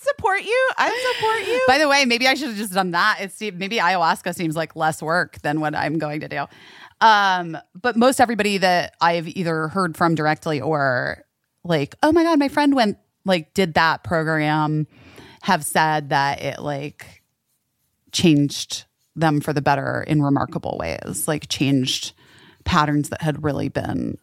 I 0.00 0.04
support 0.04 0.42
you. 0.42 0.70
I'd 0.78 1.14
support 1.14 1.46
you. 1.46 1.64
By 1.66 1.78
the 1.78 1.88
way, 1.88 2.04
maybe 2.04 2.26
I 2.26 2.34
should 2.34 2.48
have 2.48 2.56
just 2.56 2.72
done 2.72 2.92
that. 2.92 3.18
It's 3.20 3.40
maybe 3.40 3.76
ayahuasca 3.78 4.34
seems 4.34 4.56
like 4.56 4.76
less 4.76 5.02
work 5.02 5.40
than 5.42 5.60
what 5.60 5.74
I'm 5.74 5.98
going 5.98 6.20
to 6.20 6.28
do. 6.28 6.46
Um, 7.00 7.56
but 7.74 7.96
most 7.96 8.20
everybody 8.20 8.58
that 8.58 8.94
I've 9.00 9.28
either 9.28 9.68
heard 9.68 9.96
from 9.96 10.14
directly 10.14 10.60
or 10.60 11.24
like, 11.64 11.94
oh 12.02 12.12
my 12.12 12.24
god, 12.24 12.38
my 12.38 12.48
friend 12.48 12.74
went 12.74 12.98
like 13.24 13.52
did 13.54 13.74
that 13.74 14.02
program, 14.04 14.86
have 15.42 15.64
said 15.64 16.10
that 16.10 16.42
it 16.42 16.60
like 16.60 17.22
changed 18.12 18.84
them 19.16 19.40
for 19.40 19.52
the 19.52 19.62
better 19.62 20.02
in 20.06 20.22
remarkable 20.22 20.76
ways, 20.78 21.26
like 21.28 21.48
changed 21.48 22.12
patterns 22.64 23.08
that 23.10 23.22
had 23.22 23.42
really 23.44 23.68
been 23.68 24.18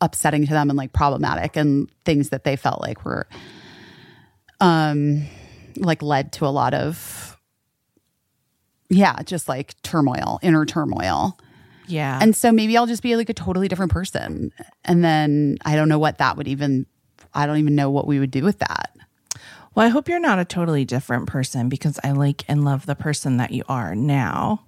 upsetting 0.00 0.46
to 0.46 0.52
them 0.52 0.70
and 0.70 0.76
like 0.76 0.92
problematic 0.92 1.56
and 1.56 1.90
things 2.04 2.30
that 2.30 2.44
they 2.44 2.56
felt 2.56 2.80
like 2.80 3.04
were 3.04 3.26
um 4.60 5.24
like 5.76 6.02
led 6.02 6.32
to 6.32 6.46
a 6.46 6.48
lot 6.48 6.74
of 6.74 7.36
yeah 8.88 9.22
just 9.22 9.48
like 9.48 9.80
turmoil 9.82 10.38
inner 10.42 10.64
turmoil 10.64 11.38
yeah. 11.86 12.18
and 12.22 12.36
so 12.36 12.52
maybe 12.52 12.76
i'll 12.76 12.86
just 12.86 13.02
be 13.02 13.16
like 13.16 13.28
a 13.28 13.34
totally 13.34 13.68
different 13.68 13.92
person 13.92 14.52
and 14.84 15.02
then 15.04 15.56
i 15.64 15.74
don't 15.74 15.88
know 15.88 15.98
what 15.98 16.18
that 16.18 16.36
would 16.36 16.48
even 16.48 16.86
i 17.34 17.46
don't 17.46 17.58
even 17.58 17.74
know 17.74 17.90
what 17.90 18.06
we 18.06 18.18
would 18.18 18.30
do 18.30 18.44
with 18.44 18.58
that 18.58 18.90
Well, 19.74 19.86
I 19.86 19.88
hope 19.88 20.08
you're 20.08 20.18
not 20.18 20.40
a 20.40 20.44
totally 20.44 20.84
different 20.84 21.28
person 21.28 21.68
because 21.68 21.98
I 22.02 22.10
like 22.10 22.44
and 22.48 22.64
love 22.64 22.86
the 22.86 22.96
person 22.96 23.36
that 23.36 23.52
you 23.52 23.62
are 23.68 23.94
now. 23.94 24.64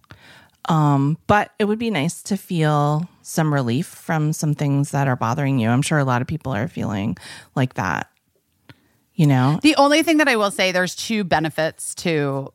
Um, 0.68 1.18
but 1.26 1.50
it 1.58 1.64
would 1.64 1.80
be 1.80 1.90
nice 1.90 2.22
to 2.24 2.36
feel 2.36 3.08
some 3.22 3.52
relief 3.52 3.86
from 3.86 4.32
some 4.32 4.54
things 4.54 4.92
that 4.92 5.08
are 5.08 5.16
bothering 5.16 5.58
you. 5.58 5.68
I'm 5.68 5.82
sure 5.82 5.98
a 5.98 6.04
lot 6.04 6.22
of 6.22 6.28
people 6.28 6.52
are 6.52 6.68
feeling 6.68 7.16
like 7.56 7.74
that. 7.74 8.11
You 9.22 9.28
know? 9.28 9.60
the 9.62 9.76
only 9.76 10.02
thing 10.02 10.16
that 10.18 10.26
i 10.28 10.34
will 10.36 10.50
say 10.50 10.72
there's 10.72 10.94
two 10.96 11.22
benefits 11.22 11.94
to 11.96 12.52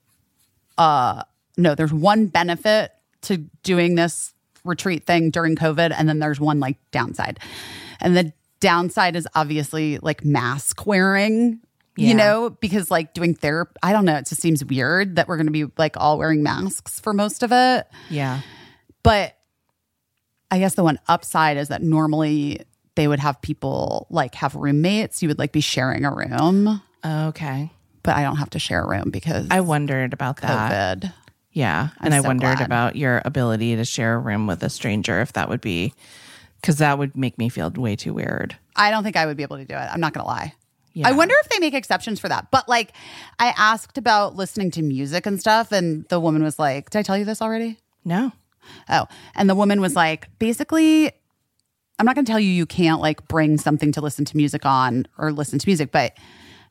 uh 0.77 1.23
no 1.57 1.75
there's 1.75 1.93
one 1.93 2.27
benefit 2.27 2.91
to 3.23 3.37
doing 3.63 3.95
this 3.95 4.33
retreat 4.65 5.05
thing 5.05 5.29
during 5.31 5.55
covid 5.55 5.93
and 5.97 6.09
then 6.09 6.19
there's 6.19 6.39
one 6.41 6.59
like 6.59 6.77
downside 6.91 7.39
and 8.01 8.17
the 8.17 8.33
downside 8.59 9.15
is 9.15 9.27
obviously 9.33 9.97
like 9.99 10.25
mask 10.25 10.85
wearing 10.85 11.59
Yeah. 11.95 12.09
you 12.09 12.13
know 12.15 12.49
because 12.49 12.91
like 12.91 13.13
doing 13.13 13.33
therapy 13.33 13.71
i 13.81 13.91
don't 13.93 14.03
know 14.05 14.15
it 14.17 14.27
just 14.27 14.41
seems 14.41 14.65
weird 14.65 15.15
that 15.15 15.27
we're 15.29 15.37
going 15.37 15.47
to 15.47 15.51
be 15.53 15.65
like 15.77 15.95
all 15.95 16.17
wearing 16.17 16.43
masks 16.43 16.99
for 16.99 17.13
most 17.13 17.43
of 17.43 17.51
it 17.53 17.87
Yeah. 18.09 18.41
but 19.03 19.37
i 20.51 20.59
guess 20.59 20.75
the 20.75 20.83
one 20.83 20.99
upside 21.07 21.55
is 21.57 21.69
that 21.69 21.81
normally 21.81 22.61
they 22.97 23.07
would 23.07 23.19
have 23.19 23.41
people 23.41 24.07
like 24.09 24.35
have 24.35 24.53
roommates 24.55 25.21
you 25.21 25.29
would 25.29 25.39
like 25.39 25.53
be 25.53 25.61
sharing 25.61 26.03
a 26.03 26.11
room 26.13 26.81
Okay. 27.05 27.71
but 28.03 28.15
I 28.17 28.23
don't 28.23 28.35
have 28.37 28.49
to 28.51 28.59
share 28.59 28.83
a 28.83 28.87
room 28.89 29.09
because 29.11 29.47
I 29.49 29.61
wondered 29.61 30.11
about 30.11 30.41
that. 30.41 30.99
COVID. 30.99 31.13
Yeah. 31.53 31.89
and 32.01 32.13
I 32.13 32.19
wondered 32.19 32.57
glad. 32.57 32.65
about 32.65 32.95
your 32.97 33.21
ability 33.23 33.75
to 33.77 33.85
share 33.85 34.15
a 34.15 34.19
room 34.19 34.45
with 34.47 34.61
a 34.63 34.69
stranger 34.69 35.21
if 35.21 35.33
that 35.33 35.47
would 35.49 35.61
be 35.61 35.93
because 36.61 36.77
that 36.77 36.97
would 36.99 37.15
make 37.15 37.37
me 37.37 37.49
feel 37.49 37.69
way 37.71 37.95
too 37.95 38.13
weird. 38.13 38.57
I 38.75 38.91
don't 38.91 39.03
think 39.03 39.15
I 39.15 39.25
would 39.25 39.37
be 39.37 39.43
able 39.43 39.57
to 39.57 39.65
do 39.65 39.73
it. 39.75 39.77
I'm 39.77 39.99
not 39.99 40.13
going 40.13 40.23
to 40.23 40.27
lie. 40.27 40.53
Yeah. 40.93 41.07
I 41.07 41.11
wonder 41.11 41.35
if 41.43 41.49
they 41.49 41.59
make 41.59 41.73
exceptions 41.75 42.19
for 42.19 42.27
that. 42.29 42.49
But 42.51 42.67
like, 42.67 42.93
I 43.39 43.53
asked 43.55 43.97
about 43.99 44.35
listening 44.35 44.71
to 44.71 44.81
music 44.81 45.25
and 45.27 45.39
stuff, 45.39 45.71
and 45.71 46.05
the 46.09 46.19
woman 46.19 46.41
was 46.43 46.57
like, 46.57 46.89
Did 46.89 46.99
I 46.99 47.03
tell 47.03 47.17
you 47.17 47.25
this 47.25 47.41
already? 47.41 47.77
No. 48.03 48.31
Oh, 48.89 49.05
and 49.35 49.47
the 49.49 49.55
woman 49.55 49.79
was 49.81 49.95
like, 49.95 50.27
basically, 50.39 51.11
I'm 51.99 52.05
not 52.05 52.15
going 52.15 52.25
to 52.25 52.31
tell 52.31 52.39
you 52.39 52.49
you 52.51 52.65
can't 52.65 53.01
like 53.01 53.27
bring 53.27 53.57
something 53.57 53.91
to 53.93 54.01
listen 54.01 54.25
to 54.25 54.37
music 54.37 54.65
on 54.65 55.07
or 55.17 55.31
listen 55.31 55.57
to 55.59 55.67
music, 55.67 55.91
but 55.91 56.13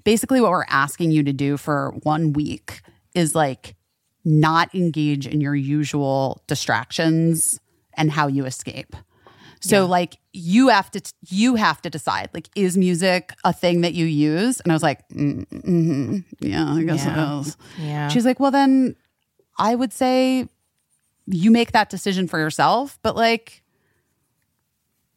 basically, 0.05 0.40
what 0.40 0.50
we're 0.50 0.64
asking 0.68 1.10
you 1.10 1.22
to 1.24 1.32
do 1.32 1.56
for 1.56 1.94
one 2.02 2.32
week 2.32 2.80
is 3.14 3.34
like 3.34 3.74
not 4.24 4.74
engage 4.74 5.26
in 5.26 5.40
your 5.40 5.55
usual 5.55 6.42
distractions 6.46 7.58
and 7.94 8.10
how 8.10 8.26
you 8.26 8.44
escape. 8.44 8.94
So 9.60 9.86
like 9.86 10.18
you 10.32 10.68
have 10.68 10.90
to 10.92 11.00
you 11.28 11.56
have 11.56 11.82
to 11.82 11.90
decide 11.90 12.28
like 12.34 12.48
is 12.55 12.76
music 12.76 13.32
a 13.42 13.52
thing 13.52 13.80
that 13.80 13.94
you 13.94 14.05
use? 14.06 14.60
And 14.60 14.70
I 14.70 14.74
was 14.74 14.82
like, 14.82 15.08
mm, 15.08 15.44
hmm 15.64 16.18
yeah, 16.40 16.72
I 16.72 16.82
guess 16.84 17.05
Yeah. 17.05 17.38
it 17.40 17.40
is. 17.46 17.56
Yeah. 17.78 18.08
She's 18.08 18.24
like, 18.24 18.38
well 18.38 18.50
then 18.52 18.94
I 19.58 19.74
would 19.74 19.92
say 19.92 20.48
you 21.26 21.50
make 21.50 21.72
that 21.72 21.90
decision 21.90 22.28
for 22.28 22.38
yourself, 22.38 22.98
but 23.02 23.16
like 23.16 23.62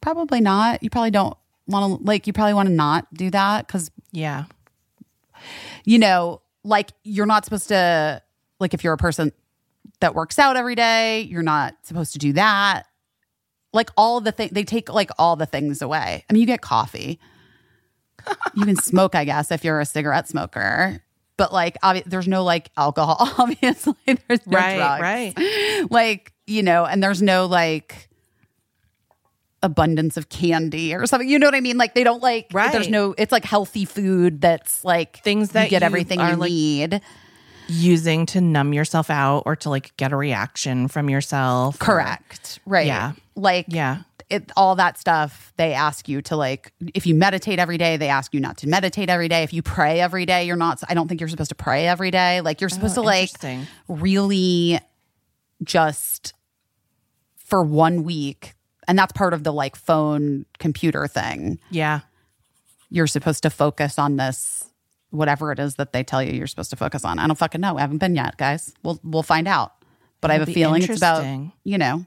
probably 0.00 0.40
not. 0.40 0.82
You 0.82 0.90
probably 0.90 1.10
don't 1.10 1.36
want 1.66 2.00
to 2.00 2.06
like 2.06 2.26
you 2.26 2.32
probably 2.32 2.54
want 2.54 2.68
to 2.68 2.74
not 2.74 3.12
do 3.14 3.30
that 3.30 3.68
cuz 3.68 3.90
yeah. 4.12 4.44
you 5.84 5.98
know, 5.98 6.42
like 6.64 6.90
you're 7.04 7.26
not 7.26 7.44
supposed 7.44 7.68
to 7.68 8.22
like 8.58 8.74
if 8.74 8.82
you're 8.84 8.92
a 8.92 8.98
person 8.98 9.32
that 10.00 10.14
works 10.14 10.38
out 10.38 10.56
every 10.56 10.74
day, 10.74 11.22
you're 11.22 11.42
not 11.42 11.74
supposed 11.82 12.12
to 12.14 12.18
do 12.18 12.32
that. 12.34 12.84
Like 13.72 13.90
all 13.96 14.20
the 14.20 14.32
thing 14.32 14.48
they 14.52 14.64
take 14.64 14.92
like 14.92 15.10
all 15.18 15.36
the 15.36 15.46
things 15.46 15.80
away. 15.82 16.24
I 16.28 16.32
mean, 16.32 16.40
you 16.40 16.46
get 16.46 16.60
coffee. 16.60 17.20
you 18.54 18.66
can 18.66 18.76
smoke, 18.76 19.14
I 19.14 19.24
guess, 19.24 19.50
if 19.50 19.64
you're 19.64 19.80
a 19.80 19.86
cigarette 19.86 20.28
smoker. 20.28 21.02
But 21.36 21.52
like 21.54 21.78
obvi- 21.82 22.04
there's 22.04 22.28
no 22.28 22.44
like 22.44 22.70
alcohol, 22.76 23.16
obviously. 23.38 23.94
There's 24.06 24.46
no 24.46 24.58
Right, 24.58 24.76
drugs. 24.76 25.00
right. 25.00 25.86
Like, 25.90 26.32
you 26.46 26.62
know, 26.62 26.84
and 26.84 27.02
there's 27.02 27.22
no 27.22 27.46
like 27.46 28.09
abundance 29.62 30.16
of 30.16 30.28
candy 30.30 30.94
or 30.94 31.06
something. 31.06 31.28
You 31.28 31.38
know 31.38 31.46
what 31.46 31.54
I 31.54 31.60
mean? 31.60 31.76
Like 31.78 31.94
they 31.94 32.04
don't 32.04 32.22
like 32.22 32.48
Right. 32.52 32.72
there's 32.72 32.88
no 32.88 33.14
it's 33.18 33.32
like 33.32 33.44
healthy 33.44 33.84
food 33.84 34.40
that's 34.40 34.84
like 34.84 35.22
Things 35.22 35.50
you 35.50 35.52
that 35.54 35.70
get 35.70 35.82
you 35.82 35.86
everything 35.86 36.20
you 36.20 36.36
like- 36.36 36.50
need. 36.50 37.00
using 37.68 38.26
to 38.26 38.40
numb 38.40 38.72
yourself 38.72 39.10
out 39.10 39.44
or 39.46 39.54
to 39.56 39.70
like 39.70 39.96
get 39.96 40.12
a 40.12 40.16
reaction 40.16 40.88
from 40.88 41.08
yourself. 41.10 41.76
or- 41.76 41.84
Correct. 41.84 42.58
Right. 42.66 42.86
Yeah. 42.86 43.12
Like 43.36 43.66
Yeah. 43.68 43.98
it 44.28 44.50
all 44.56 44.76
that 44.76 44.98
stuff 44.98 45.52
they 45.56 45.72
ask 45.74 46.08
you 46.08 46.22
to 46.22 46.36
like 46.36 46.72
if 46.94 47.06
you 47.06 47.14
meditate 47.14 47.58
every 47.58 47.78
day 47.78 47.96
they 47.96 48.08
ask 48.08 48.32
you 48.34 48.40
not 48.40 48.56
to 48.58 48.68
meditate 48.68 49.08
every 49.10 49.28
day 49.28 49.42
if 49.42 49.52
you 49.52 49.60
pray 49.62 50.00
every 50.00 50.24
day 50.24 50.44
you're 50.44 50.56
not 50.56 50.80
i 50.88 50.94
don't 50.94 51.08
think 51.08 51.20
you're 51.20 51.28
supposed 51.28 51.48
to 51.50 51.54
pray 51.56 51.86
every 51.88 52.10
day 52.12 52.40
like 52.40 52.60
you're 52.60 52.70
supposed 52.70 52.96
oh, 52.96 53.02
to 53.02 53.06
like 53.06 53.30
Oh, 53.44 53.66
really 53.88 54.78
just 55.64 56.32
for 57.36 57.62
one 57.62 58.04
week 58.04 58.54
and 58.88 58.98
that's 58.98 59.12
part 59.12 59.32
of 59.34 59.44
the 59.44 59.52
like 59.52 59.76
phone 59.76 60.44
computer 60.58 61.06
thing 61.06 61.58
Yeah. 61.70 62.00
you're 62.90 63.06
supposed 63.06 63.42
to 63.44 63.50
focus 63.50 63.98
on 63.98 64.16
this 64.16 64.64
whatever 65.10 65.50
it 65.52 65.58
is 65.58 65.74
that 65.76 65.92
they 65.92 66.02
tell 66.04 66.22
you 66.22 66.32
you're 66.32 66.46
supposed 66.46 66.70
to 66.70 66.76
focus 66.76 67.04
on 67.04 67.18
i 67.18 67.26
don't 67.26 67.36
fucking 67.36 67.60
know 67.60 67.76
i 67.76 67.80
haven't 67.80 67.98
been 67.98 68.14
yet 68.14 68.36
guys 68.36 68.72
we'll 68.84 69.00
we'll 69.02 69.22
find 69.24 69.48
out 69.48 69.72
but 70.20 70.30
i 70.30 70.34
have 70.34 70.48
a 70.48 70.52
feeling 70.52 70.82
it's 70.82 70.96
about 70.96 71.24
you 71.64 71.76
know 71.78 72.06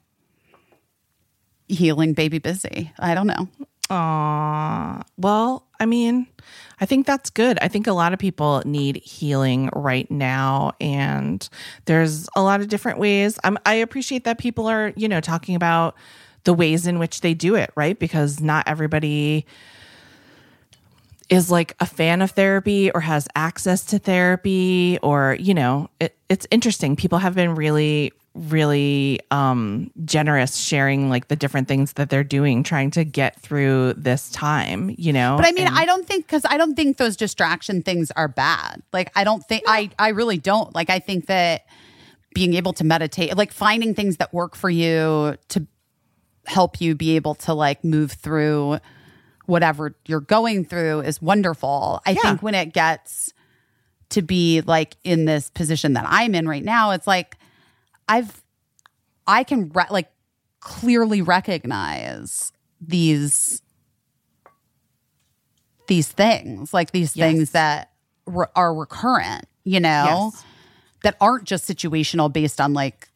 healing 1.68 2.14
baby 2.14 2.40
busy 2.40 2.92
i 3.00 3.14
don't 3.14 3.28
know 3.28 3.48
Aw. 3.90 5.04
Well, 5.18 5.68
I 5.80 5.86
mean, 5.86 6.26
I 6.80 6.86
think 6.86 7.06
that's 7.06 7.30
good. 7.30 7.60
I 7.62 7.68
think 7.68 7.86
a 7.86 7.92
lot 7.92 8.14
of 8.14 8.18
people 8.18 8.64
need 8.66 8.96
healing 8.96 9.70
right 9.76 10.10
now, 10.10 10.72
and 10.80 11.48
there's 11.86 12.28
a 12.36 12.42
lot 12.42 12.62
of 12.62 12.70
different 12.70 12.98
ways. 12.98 13.38
I'm, 13.44 13.58
I 13.66 13.76
appreciate 13.76 14.24
that 14.24 14.38
people 14.40 14.68
are, 14.68 14.94
you 14.96 15.10
know, 15.10 15.20
talking 15.20 15.54
about 15.54 15.96
the 16.44 16.54
ways 16.54 16.88
in 16.88 17.00
which 17.00 17.22
they 17.22 17.34
do 17.34 17.56
it, 17.56 17.72
right? 17.76 17.98
Because 17.98 18.40
not 18.42 18.68
everybody 18.68 19.46
is 21.30 21.50
like 21.50 21.76
a 21.80 21.86
fan 21.86 22.22
of 22.22 22.32
therapy 22.32 22.92
or 22.92 23.00
has 23.02 23.28
access 23.36 23.86
to 23.86 23.98
therapy 23.98 25.00
or 25.02 25.38
you 25.40 25.54
know 25.54 25.90
it, 26.00 26.16
it's 26.30 26.46
interesting 26.52 26.96
people 26.98 27.18
have 27.18 27.34
been 27.34 27.56
really 27.56 28.12
really 28.36 29.20
um 29.32 29.90
generous 30.04 30.58
sharing 30.58 31.10
like 31.10 31.30
the 31.30 31.36
different 31.36 31.68
things 31.68 31.94
that 31.94 32.10
they're 32.10 32.26
doing 32.26 32.62
trying 32.62 32.92
to 32.92 33.06
get 33.06 33.40
through 33.40 33.94
this 33.94 34.30
time 34.32 34.94
you 34.98 35.14
know 35.14 35.38
But 35.38 35.48
I 35.48 35.52
mean, 35.54 35.68
And- 35.68 35.78
I 35.78 35.86
don't 35.86 36.06
think 36.06 36.26
because 36.28 36.44
I 36.46 36.58
don't 36.58 36.76
think 36.76 36.98
those 36.98 37.16
distraction 37.16 37.84
things 37.84 38.12
are 38.12 38.28
bad. 38.28 38.82
Like 38.92 39.10
I 39.16 39.24
don't 39.24 39.44
think 39.48 39.64
I 39.66 39.92
I 39.98 40.10
really 40.10 40.38
don't. 40.38 40.76
Like 40.76 40.90
I 40.90 41.00
think 41.00 41.28
that 41.28 41.66
being 42.36 42.56
able 42.56 42.74
to 42.74 42.84
meditate, 42.84 43.38
like 43.38 43.52
finding 43.54 43.94
things 43.96 44.18
that 44.18 44.34
work 44.34 44.56
for 44.56 44.70
you 44.70 45.38
to 45.50 45.68
help 46.46 46.82
you 46.82 46.96
be 46.96 47.16
able 47.16 47.36
to 47.36 47.54
like 47.54 47.84
move 47.84 48.12
through 48.14 48.80
whatever 49.46 49.96
you're 50.06 50.20
going 50.22 50.66
through 50.66 51.02
is 51.02 51.22
wonderful. 51.22 52.02
I 52.06 52.16
think 52.16 52.42
when 52.42 52.56
it 52.56 52.74
gets 52.74 53.34
to 54.10 54.22
be 54.22 54.62
like 54.62 54.96
in 55.04 55.26
this 55.26 55.50
position 55.50 55.94
that 55.94 56.06
I'm 56.08 56.36
in 56.36 56.48
right 56.48 56.64
now, 56.64 56.92
it's 56.92 57.08
like 57.08 57.38
I've 58.08 58.42
I 59.28 59.44
can 59.44 59.70
re- 59.70 59.86
like 59.90 60.10
clearly 60.60 61.22
recognize 61.22 62.52
these 62.80 63.62
these 65.88 66.08
things, 66.08 66.74
like 66.74 66.92
these 66.92 67.16
Yes. 67.16 67.30
things 67.32 67.52
that 67.52 67.92
re- 68.26 68.46
are 68.56 68.74
recurrent, 68.74 69.46
you 69.66 69.80
know, 69.80 70.32
Yes. 70.34 70.44
that 71.04 71.18
aren't 71.20 71.44
just 71.46 71.68
situational 71.68 72.32
based 72.32 72.62
on 72.62 72.74
like 72.74 73.10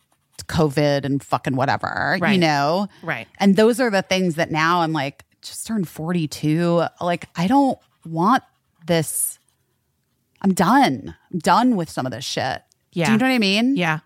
COVID 0.46 1.06
and 1.06 1.24
fucking 1.24 1.56
whatever, 1.56 2.18
you 2.30 2.38
know? 2.38 2.88
Right. 3.02 3.28
And 3.40 3.56
those 3.56 3.80
are 3.80 3.90
the 3.90 4.02
things 4.02 4.36
that 4.36 4.52
now 4.52 4.82
I'm 4.82 4.94
like, 4.94 5.26
just 5.42 5.68
turned 5.68 5.88
42. 5.88 6.86
Like, 7.02 7.28
I 7.36 7.48
don't 7.48 7.80
want 8.06 8.44
this. 8.86 9.40
I'm 10.42 10.54
done. 10.54 11.16
I'm 11.32 11.40
done 11.40 11.76
with 11.76 11.90
some 11.90 12.06
of 12.06 12.12
this 12.12 12.26
shit. 12.26 12.62
Yeah. 12.94 13.08
Do 13.08 13.12
you 13.14 13.18
know 13.18 13.26
what 13.26 13.34
I 13.34 13.40
mean? 13.40 13.76
Yeah. 13.76 14.00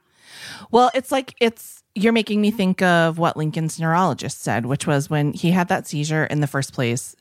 Well, 0.71 0.91
it's 0.93 1.11
like 1.11 1.35
it's 1.39 1.83
you're 1.93 2.13
making 2.13 2.41
me 2.41 2.51
think 2.51 2.81
of 2.81 3.17
what 3.17 3.35
Lincoln's 3.35 3.79
neurologist 3.79 4.41
said, 4.41 4.65
which 4.65 4.87
was 4.87 5.09
when 5.09 5.33
he 5.33 5.51
had 5.51 5.67
that 5.67 5.87
seizure 5.87 6.23
in 6.25 6.39
the 6.39 6.47
first 6.47 6.73
place 6.73 7.15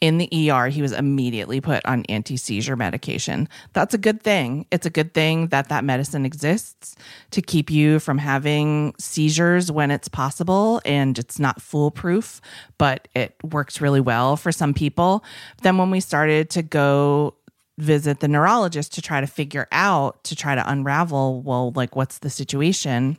in 0.00 0.18
the 0.18 0.50
ER, 0.50 0.68
he 0.68 0.82
was 0.82 0.92
immediately 0.92 1.60
put 1.60 1.84
on 1.86 2.04
anti-seizure 2.08 2.76
medication. 2.76 3.48
That's 3.72 3.94
a 3.94 3.98
good 3.98 4.22
thing. 4.22 4.66
It's 4.70 4.84
a 4.84 4.90
good 4.90 5.14
thing 5.14 5.48
that 5.48 5.70
that 5.70 5.84
medicine 5.84 6.26
exists 6.26 6.96
to 7.30 7.40
keep 7.40 7.70
you 7.70 7.98
from 7.98 8.18
having 8.18 8.94
seizures 8.98 9.72
when 9.72 9.90
it's 9.90 10.08
possible 10.08 10.82
and 10.84 11.18
it's 11.18 11.38
not 11.38 11.62
foolproof, 11.62 12.40
but 12.76 13.08
it 13.14 13.34
works 13.42 13.80
really 13.80 14.00
well 14.00 14.36
for 14.36 14.52
some 14.52 14.74
people. 14.74 15.24
Then 15.62 15.78
when 15.78 15.90
we 15.90 16.00
started 16.00 16.50
to 16.50 16.62
go 16.62 17.34
visit 17.78 18.20
the 18.20 18.28
neurologist 18.28 18.94
to 18.94 19.02
try 19.02 19.20
to 19.20 19.26
figure 19.26 19.68
out 19.72 20.22
to 20.24 20.34
try 20.34 20.54
to 20.54 20.70
unravel 20.70 21.42
well 21.42 21.72
like 21.72 21.94
what's 21.94 22.18
the 22.20 22.30
situation 22.30 23.18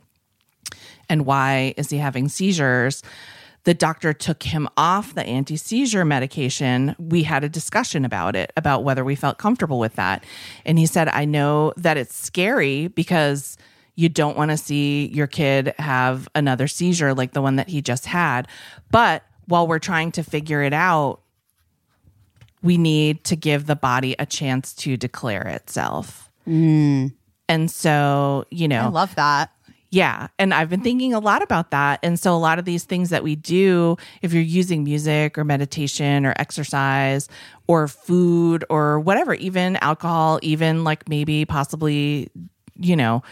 and 1.08 1.24
why 1.24 1.72
is 1.76 1.90
he 1.90 1.98
having 1.98 2.28
seizures 2.28 3.02
the 3.68 3.74
doctor 3.74 4.14
took 4.14 4.44
him 4.44 4.66
off 4.78 5.14
the 5.14 5.26
anti-seizure 5.26 6.02
medication 6.02 6.96
we 6.98 7.22
had 7.22 7.44
a 7.44 7.50
discussion 7.50 8.02
about 8.06 8.34
it 8.34 8.50
about 8.56 8.82
whether 8.82 9.04
we 9.04 9.14
felt 9.14 9.36
comfortable 9.36 9.78
with 9.78 9.94
that 9.96 10.24
and 10.64 10.78
he 10.78 10.86
said 10.86 11.06
i 11.08 11.26
know 11.26 11.74
that 11.76 11.98
it's 11.98 12.16
scary 12.16 12.88
because 12.88 13.58
you 13.94 14.08
don't 14.08 14.38
want 14.38 14.50
to 14.50 14.56
see 14.56 15.08
your 15.08 15.26
kid 15.26 15.74
have 15.78 16.28
another 16.34 16.66
seizure 16.66 17.12
like 17.12 17.34
the 17.34 17.42
one 17.42 17.56
that 17.56 17.68
he 17.68 17.82
just 17.82 18.06
had 18.06 18.48
but 18.90 19.22
while 19.44 19.66
we're 19.66 19.78
trying 19.78 20.10
to 20.10 20.22
figure 20.22 20.62
it 20.62 20.72
out 20.72 21.20
we 22.62 22.78
need 22.78 23.24
to 23.24 23.36
give 23.36 23.66
the 23.66 23.76
body 23.76 24.14
a 24.18 24.26
chance 24.26 24.74
to 24.74 24.96
declare 24.96 25.46
itself. 25.46 26.30
Mm. 26.46 27.12
And 27.48 27.70
so, 27.70 28.44
you 28.50 28.68
know, 28.68 28.82
I 28.82 28.88
love 28.88 29.14
that. 29.14 29.52
Yeah. 29.90 30.28
And 30.38 30.52
I've 30.52 30.68
been 30.68 30.82
thinking 30.82 31.14
a 31.14 31.18
lot 31.18 31.42
about 31.42 31.70
that. 31.70 32.00
And 32.02 32.20
so, 32.20 32.34
a 32.34 32.36
lot 32.36 32.58
of 32.58 32.64
these 32.64 32.84
things 32.84 33.10
that 33.10 33.22
we 33.22 33.36
do, 33.36 33.96
if 34.20 34.32
you're 34.34 34.42
using 34.42 34.84
music 34.84 35.38
or 35.38 35.44
meditation 35.44 36.26
or 36.26 36.34
exercise 36.36 37.28
or 37.66 37.88
food 37.88 38.64
or 38.68 39.00
whatever, 39.00 39.34
even 39.34 39.76
alcohol, 39.76 40.38
even 40.42 40.84
like 40.84 41.08
maybe 41.08 41.44
possibly, 41.46 42.30
you 42.76 42.96
know, 42.96 43.22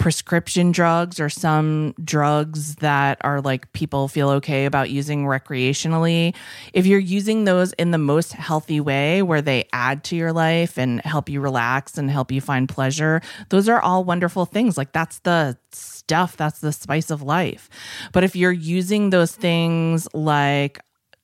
prescription 0.00 0.72
drugs 0.72 1.20
or 1.20 1.28
some 1.28 1.94
drugs 2.02 2.76
that 2.76 3.18
are 3.20 3.42
like 3.42 3.70
people 3.74 4.08
feel 4.08 4.30
okay 4.30 4.64
about 4.64 4.88
using 4.88 5.26
recreationally. 5.26 6.34
If 6.72 6.86
you're 6.86 6.98
using 6.98 7.44
those 7.44 7.74
in 7.74 7.90
the 7.90 7.98
most 7.98 8.32
healthy 8.32 8.80
way 8.80 9.22
where 9.22 9.42
they 9.42 9.68
add 9.74 10.02
to 10.04 10.16
your 10.16 10.32
life 10.32 10.78
and 10.78 11.02
help 11.02 11.28
you 11.28 11.42
relax 11.42 11.98
and 11.98 12.10
help 12.10 12.32
you 12.32 12.40
find 12.40 12.66
pleasure, 12.66 13.20
those 13.50 13.68
are 13.68 13.80
all 13.80 14.02
wonderful 14.02 14.46
things. 14.46 14.78
Like 14.78 14.92
that's 14.92 15.18
the 15.20 15.58
stuff, 15.70 16.34
that's 16.34 16.60
the 16.60 16.72
spice 16.72 17.10
of 17.10 17.20
life. 17.20 17.68
But 18.12 18.24
if 18.24 18.34
you're 18.34 18.52
using 18.52 19.10
those 19.10 19.36
things 19.36 20.08
like 20.14 20.80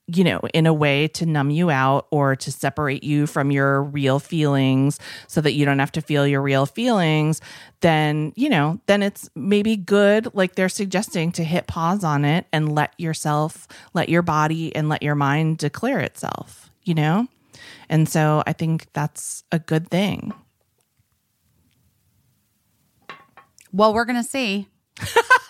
you 0.07 0.23
know, 0.23 0.39
in 0.53 0.65
a 0.65 0.73
way 0.73 1.07
to 1.09 1.25
numb 1.25 1.49
you 1.49 1.69
out 1.69 2.07
or 2.11 2.35
to 2.35 2.51
separate 2.51 3.03
you 3.03 3.27
from 3.27 3.51
your 3.51 3.83
real 3.83 4.19
feelings 4.19 4.99
so 5.27 5.41
that 5.41 5.51
you 5.51 5.65
don't 5.65 5.79
have 5.79 5.91
to 5.91 6.01
feel 6.01 6.25
your 6.25 6.41
real 6.41 6.65
feelings, 6.65 7.41
then, 7.81 8.31
you 8.35 8.47
know, 8.47 8.79
then 8.85 9.03
it's 9.03 9.29
maybe 9.35 9.75
good, 9.75 10.33
like 10.33 10.55
they're 10.55 10.69
suggesting, 10.69 11.31
to 11.33 11.43
hit 11.43 11.67
pause 11.67 12.05
on 12.05 12.23
it 12.23 12.45
and 12.53 12.73
let 12.73 12.93
yourself, 12.97 13.67
let 13.93 14.07
your 14.07 14.21
body 14.21 14.73
and 14.75 14.87
let 14.87 15.03
your 15.03 15.15
mind 15.15 15.57
declare 15.57 15.99
itself, 15.99 16.71
you 16.83 16.93
know? 16.93 17.27
And 17.89 18.07
so 18.07 18.43
I 18.47 18.53
think 18.53 18.87
that's 18.93 19.43
a 19.51 19.59
good 19.59 19.89
thing. 19.89 20.33
Well, 23.73 23.93
we're 23.93 24.05
going 24.05 24.23
to 24.23 24.29
see. 24.29 24.69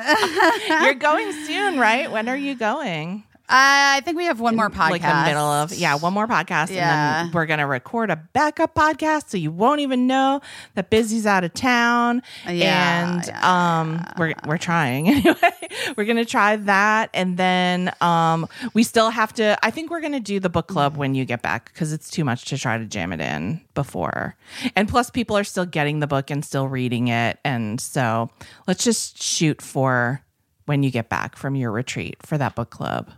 You're 0.82 0.94
going 0.94 1.32
soon, 1.44 1.78
right? 1.78 2.10
When 2.10 2.28
are 2.28 2.36
you 2.36 2.54
going? 2.54 3.24
I 3.48 4.00
think 4.04 4.16
we 4.16 4.24
have 4.24 4.40
one 4.40 4.56
more 4.56 4.70
podcast. 4.70 4.90
like 4.90 5.02
the 5.02 5.24
middle 5.24 5.44
of 5.46 5.72
yeah 5.72 5.94
one 5.96 6.12
more 6.12 6.26
podcast 6.26 6.70
Yeah. 6.70 7.20
and 7.20 7.28
then 7.28 7.32
we're 7.34 7.46
gonna 7.46 7.66
record 7.66 8.10
a 8.10 8.16
backup 8.32 8.74
podcast 8.74 9.28
so 9.30 9.36
you 9.36 9.50
won't 9.52 9.80
even 9.80 10.06
know 10.06 10.40
that 10.74 10.90
busy's 10.90 11.26
out 11.26 11.44
of 11.44 11.54
town. 11.54 12.22
Yeah, 12.46 13.14
and 13.14 13.24
yeah, 13.26 13.80
um 13.80 14.04
we're 14.18 14.34
we're 14.46 14.58
trying 14.58 15.08
anyway. 15.10 15.36
We're 15.96 16.04
gonna 16.04 16.24
try 16.24 16.56
that 16.56 17.10
and 17.14 17.36
then 17.36 17.92
um 18.00 18.48
we 18.74 18.82
still 18.82 19.10
have 19.10 19.32
to 19.34 19.56
i 19.64 19.70
think 19.70 19.90
we're 19.90 20.00
gonna 20.00 20.18
do 20.20 20.40
the 20.40 20.48
book 20.50 20.66
club 20.66 20.96
when 20.96 21.14
you 21.14 21.24
get 21.24 21.42
back 21.42 21.72
because 21.72 21.92
it's 21.92 22.10
too 22.10 22.24
much 22.24 22.46
to 22.46 22.58
try 22.58 22.78
to 22.78 22.84
jam 22.84 23.12
it 23.12 23.20
in 23.20 23.60
before. 23.74 24.34
And 24.74 24.88
plus 24.88 25.10
people 25.10 25.36
are 25.36 25.44
still 25.44 25.66
getting 25.66 26.00
the 26.00 26.06
book 26.06 26.30
and 26.30 26.44
still 26.44 26.66
reading 26.66 27.08
it 27.08 27.38
and 27.44 27.80
so 27.80 28.30
let's 28.66 28.82
just 28.82 29.22
shoot 29.22 29.62
for 29.62 30.22
when 30.64 30.82
you 30.82 30.90
get 30.90 31.08
back 31.08 31.36
from 31.36 31.54
your 31.54 31.70
retreat 31.70 32.16
for 32.22 32.36
that 32.38 32.54
book 32.56 32.70
club 32.70 33.10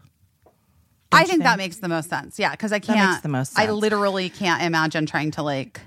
I 1.12 1.24
think 1.24 1.42
that 1.42 1.58
makes 1.58 1.76
the 1.78 1.88
most 1.88 2.10
sense. 2.10 2.38
Yeah, 2.38 2.50
because 2.50 2.72
I 2.72 2.78
can't. 2.78 3.10
makes 3.10 3.22
the 3.22 3.28
most 3.28 3.52
Sense. 3.54 3.68
I 3.68 3.70
literally 3.72 4.28
can't 4.28 4.62
imagine 4.62 5.06
trying 5.06 5.30
to 5.32 5.42
like 5.42 5.80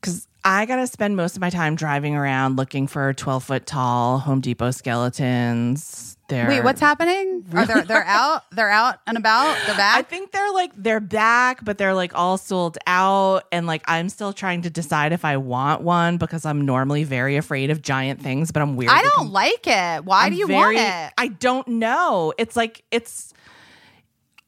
because 0.00 0.26
I 0.44 0.66
got 0.66 0.76
to 0.76 0.86
spend 0.88 1.16
most 1.16 1.36
of 1.36 1.40
my 1.40 1.50
time 1.50 1.76
driving 1.76 2.16
around 2.16 2.56
looking 2.56 2.88
for 2.88 3.12
12 3.12 3.44
foot 3.44 3.66
tall 3.66 4.18
Home 4.18 4.40
Depot 4.40 4.72
skeletons. 4.72 6.16
They're, 6.28 6.48
Wait, 6.48 6.64
what's 6.64 6.80
happening? 6.80 7.44
Are 7.52 7.66
they 7.66 7.82
they're 7.82 8.04
out? 8.04 8.50
They're 8.52 8.70
out 8.70 9.00
and 9.06 9.18
about? 9.18 9.54
They're 9.66 9.76
back? 9.76 9.98
I 9.98 10.02
think 10.02 10.32
they're 10.32 10.50
like 10.52 10.70
they're 10.74 10.98
back, 10.98 11.62
but 11.62 11.76
they're 11.76 11.94
like 11.94 12.14
all 12.14 12.38
sold 12.38 12.78
out, 12.86 13.44
and 13.52 13.66
like 13.66 13.82
I'm 13.86 14.08
still 14.08 14.32
trying 14.32 14.62
to 14.62 14.70
decide 14.70 15.12
if 15.12 15.26
I 15.26 15.36
want 15.36 15.82
one 15.82 16.16
because 16.16 16.46
I'm 16.46 16.64
normally 16.64 17.04
very 17.04 17.36
afraid 17.36 17.70
of 17.70 17.82
giant 17.82 18.22
things, 18.22 18.50
but 18.50 18.62
I'm 18.62 18.76
weird. 18.76 18.92
I 18.92 19.02
don't 19.14 19.30
like 19.30 19.66
it. 19.66 20.04
Why 20.06 20.30
do 20.30 20.36
you 20.36 20.48
want 20.48 20.78
it? 20.78 21.12
I 21.18 21.28
don't 21.28 21.68
know. 21.68 22.32
It's 22.38 22.56
like 22.56 22.82
it's. 22.90 23.31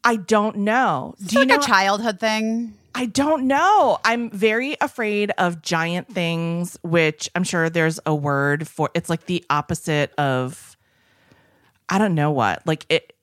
I 0.05 0.16
don't 0.16 0.58
know. 0.58 1.15
It's 1.18 1.28
Do 1.31 1.36
you 1.36 1.47
like 1.47 1.49
know? 1.49 1.65
a 1.65 1.66
childhood 1.66 2.20
thing. 2.20 2.74
I 2.94 3.07
don't 3.07 3.47
know. 3.49 3.99
I'm 4.05 4.31
very 4.31 4.76
afraid 4.81 5.33
of 5.39 5.62
giant 5.62 6.12
things, 6.12 6.78
which 6.83 7.28
I'm 7.34 7.42
sure 7.42 7.68
there's 7.70 7.99
a 8.07 8.15
word 8.15 8.68
for. 8.68 8.91
It's 8.94 9.08
like 9.10 9.26
the 9.26 9.44
opposite 9.50 10.12
of. 10.18 10.76
I 11.89 11.99
don't 11.99 12.15
know 12.15 12.31
what. 12.31 12.66
Like 12.66 12.86
it. 12.89 13.14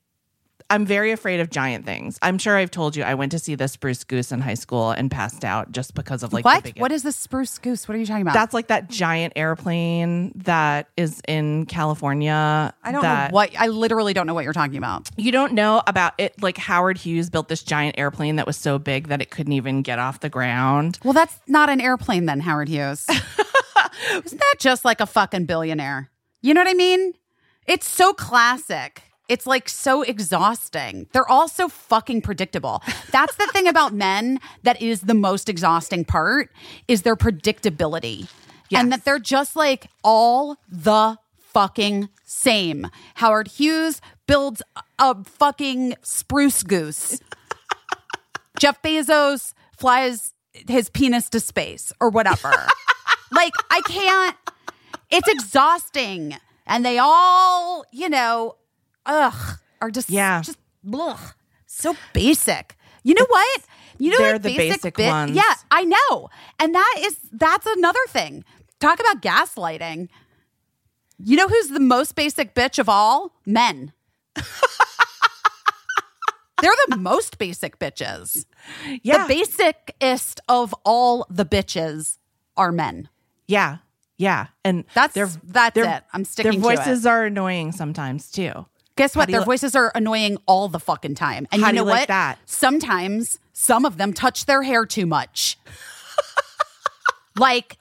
I'm 0.71 0.85
very 0.85 1.11
afraid 1.11 1.41
of 1.41 1.49
giant 1.49 1.85
things. 1.85 2.17
I'm 2.21 2.37
sure 2.37 2.55
I've 2.55 2.71
told 2.71 2.95
you 2.95 3.03
I 3.03 3.13
went 3.13 3.33
to 3.33 3.39
see 3.39 3.55
the 3.55 3.67
spruce 3.67 4.05
goose 4.05 4.31
in 4.31 4.39
high 4.39 4.53
school 4.53 4.91
and 4.91 5.11
passed 5.11 5.43
out 5.43 5.73
just 5.73 5.93
because 5.93 6.23
of 6.23 6.31
like 6.31 6.45
what? 6.45 6.63
The 6.63 6.73
What 6.77 6.93
is 6.93 7.03
this 7.03 7.17
spruce 7.17 7.57
goose? 7.57 7.89
What 7.89 7.95
are 7.95 7.99
you 7.99 8.05
talking 8.05 8.21
about? 8.21 8.33
That's 8.33 8.53
like 8.53 8.67
that 8.67 8.89
giant 8.89 9.33
airplane 9.35 10.31
that 10.37 10.87
is 10.95 11.21
in 11.27 11.65
California. 11.65 12.73
I 12.83 12.91
don't 12.93 13.01
that, 13.01 13.31
know 13.31 13.35
what. 13.35 13.51
I 13.59 13.67
literally 13.67 14.13
don't 14.13 14.27
know 14.27 14.33
what 14.33 14.45
you're 14.45 14.53
talking 14.53 14.77
about. 14.77 15.09
You 15.17 15.33
don't 15.33 15.51
know 15.51 15.83
about 15.87 16.13
it. 16.17 16.41
Like 16.41 16.57
Howard 16.57 16.97
Hughes 16.97 17.29
built 17.29 17.49
this 17.49 17.63
giant 17.63 17.99
airplane 17.99 18.37
that 18.37 18.47
was 18.47 18.55
so 18.55 18.79
big 18.79 19.09
that 19.09 19.21
it 19.21 19.29
couldn't 19.29 19.53
even 19.53 19.81
get 19.81 19.99
off 19.99 20.21
the 20.21 20.29
ground. 20.29 20.99
Well, 21.03 21.13
that's 21.13 21.37
not 21.47 21.69
an 21.69 21.81
airplane 21.81 22.27
then, 22.27 22.39
Howard 22.39 22.69
Hughes. 22.69 23.05
Isn't 24.11 24.39
that 24.39 24.55
just 24.59 24.85
like 24.85 25.01
a 25.01 25.05
fucking 25.05 25.45
billionaire? 25.47 26.09
You 26.41 26.53
know 26.53 26.61
what 26.61 26.69
I 26.69 26.75
mean? 26.75 27.13
It's 27.67 27.87
so 27.87 28.13
classic. 28.13 29.03
It's 29.31 29.47
like 29.47 29.69
so 29.69 30.01
exhausting. 30.01 31.07
They're 31.13 31.29
all 31.29 31.47
so 31.47 31.69
fucking 31.69 32.21
predictable. 32.21 32.83
That's 33.11 33.33
the 33.37 33.47
thing 33.53 33.65
about 33.65 33.93
men 33.93 34.41
that 34.63 34.81
is 34.81 35.03
the 35.03 35.13
most 35.13 35.47
exhausting 35.47 36.03
part 36.03 36.51
is 36.89 37.03
their 37.03 37.15
predictability. 37.15 38.27
And 38.73 38.91
that 38.91 39.05
they're 39.05 39.19
just 39.19 39.55
like 39.55 39.87
all 40.03 40.57
the 40.67 41.17
fucking 41.37 42.09
same. 42.25 42.87
Howard 43.15 43.47
Hughes 43.47 44.01
builds 44.27 44.61
a 44.99 45.23
fucking 45.23 45.95
spruce 46.01 46.61
goose. 46.61 47.21
Jeff 48.59 48.81
Bezos 48.81 49.53
flies 49.77 50.33
his 50.67 50.89
penis 50.89 51.29
to 51.29 51.39
space 51.39 51.93
or 52.01 52.09
whatever. 52.09 52.51
like, 53.31 53.53
I 53.69 53.79
can't, 53.87 54.35
it's 55.09 55.29
exhausting. 55.29 56.35
And 56.67 56.85
they 56.85 56.97
all, 56.97 57.85
you 57.93 58.09
know, 58.09 58.55
ugh, 59.05 59.57
are 59.81 59.91
just, 59.91 60.09
Yeah. 60.09 60.41
just, 60.41 60.57
ugh, 60.93 61.19
so 61.65 61.95
basic. 62.13 62.75
You 63.03 63.13
know 63.15 63.25
what? 63.27 63.61
You 63.97 64.11
know 64.11 64.17
They're 64.17 64.39
the 64.39 64.55
basic 64.57 64.97
ones. 64.97 65.31
Yeah, 65.35 65.53
I 65.69 65.83
know. 65.83 66.29
And 66.59 66.73
that 66.75 66.95
is, 66.99 67.17
that's 67.31 67.65
another 67.67 67.99
thing. 68.09 68.43
Talk 68.79 68.99
about 68.99 69.21
gaslighting. 69.21 70.09
You 71.23 71.37
know 71.37 71.47
who's 71.47 71.67
the 71.69 71.79
most 71.79 72.15
basic 72.15 72.55
bitch 72.55 72.79
of 72.79 72.89
all? 72.89 73.31
Men. 73.45 73.93
They're 76.61 76.71
the 76.89 76.97
most 76.97 77.39
basic 77.39 77.79
bitches. 77.79 78.45
Yeah. 79.01 79.25
The 79.25 79.33
basicest 79.33 80.41
of 80.47 80.75
all 80.85 81.25
the 81.29 81.43
bitches 81.45 82.17
are 82.55 82.71
men. 82.71 83.09
Yeah. 83.47 83.77
Yeah. 84.17 84.47
And 84.63 84.85
That's 84.93 85.15
their, 85.15 85.27
that's 85.43 85.73
their- 85.73 85.97
it. 85.97 86.03
I'm 86.13 86.23
sticking 86.23 86.51
to 86.51 86.57
it. 86.57 86.61
Their 86.61 86.75
voices 86.77 87.05
are 87.07 87.25
annoying 87.25 87.71
sometimes 87.71 88.31
too. 88.31 88.67
Guess 88.95 89.15
what? 89.15 89.29
Their 89.29 89.39
li- 89.39 89.45
voices 89.45 89.75
are 89.75 89.91
annoying 89.95 90.37
all 90.45 90.67
the 90.67 90.79
fucking 90.79 91.15
time. 91.15 91.47
And 91.51 91.61
How 91.61 91.69
you 91.69 91.73
know 91.75 91.81
you 91.83 91.87
like 91.87 91.99
what? 92.01 92.07
that? 92.09 92.39
Sometimes 92.45 93.39
some 93.53 93.85
of 93.85 93.97
them 93.97 94.13
touch 94.13 94.45
their 94.45 94.63
hair 94.63 94.85
too 94.85 95.05
much. 95.05 95.57
like 97.37 97.77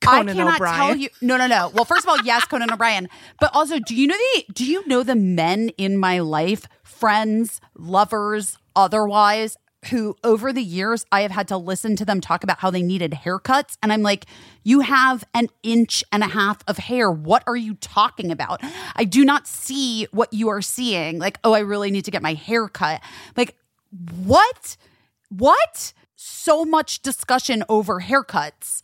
Conan 0.00 0.28
I 0.30 0.32
cannot 0.34 0.54
O'Brien. 0.56 0.76
tell 0.76 0.96
you. 0.96 1.08
No, 1.20 1.36
no, 1.36 1.46
no. 1.46 1.70
Well, 1.74 1.84
first 1.84 2.04
of 2.04 2.08
all, 2.08 2.20
yes, 2.24 2.44
Conan 2.46 2.72
O'Brien. 2.72 3.08
But 3.40 3.50
also, 3.54 3.78
do 3.78 3.94
you 3.94 4.06
know 4.06 4.16
the? 4.16 4.44
Do 4.52 4.64
you 4.64 4.86
know 4.86 5.02
the 5.02 5.16
men 5.16 5.70
in 5.78 5.96
my 5.98 6.20
life, 6.20 6.66
friends, 6.82 7.60
lovers, 7.76 8.58
otherwise, 8.74 9.56
who 9.90 10.16
over 10.24 10.52
the 10.52 10.62
years 10.62 11.06
I 11.12 11.20
have 11.20 11.30
had 11.30 11.46
to 11.48 11.56
listen 11.56 11.94
to 11.96 12.04
them 12.04 12.20
talk 12.20 12.42
about 12.42 12.58
how 12.58 12.70
they 12.70 12.82
needed 12.82 13.12
haircuts, 13.12 13.76
and 13.82 13.92
I'm 13.92 14.02
like, 14.02 14.26
you 14.64 14.80
have 14.80 15.22
an 15.34 15.48
inch 15.62 16.02
and 16.10 16.22
a 16.24 16.28
half 16.28 16.58
of 16.66 16.78
hair. 16.78 17.10
What 17.10 17.44
are 17.46 17.56
you 17.56 17.74
talking 17.74 18.32
about? 18.32 18.60
I 18.96 19.04
do 19.04 19.24
not 19.24 19.46
see 19.46 20.06
what 20.10 20.32
you 20.32 20.48
are 20.48 20.62
seeing. 20.62 21.18
Like, 21.18 21.38
oh, 21.44 21.52
I 21.52 21.60
really 21.60 21.90
need 21.90 22.04
to 22.06 22.10
get 22.10 22.22
my 22.22 22.34
hair 22.34 22.68
cut. 22.68 23.00
Like, 23.36 23.56
what? 24.24 24.76
What? 25.28 25.92
So 26.16 26.64
much 26.64 27.02
discussion 27.02 27.62
over 27.68 28.00
haircuts. 28.00 28.82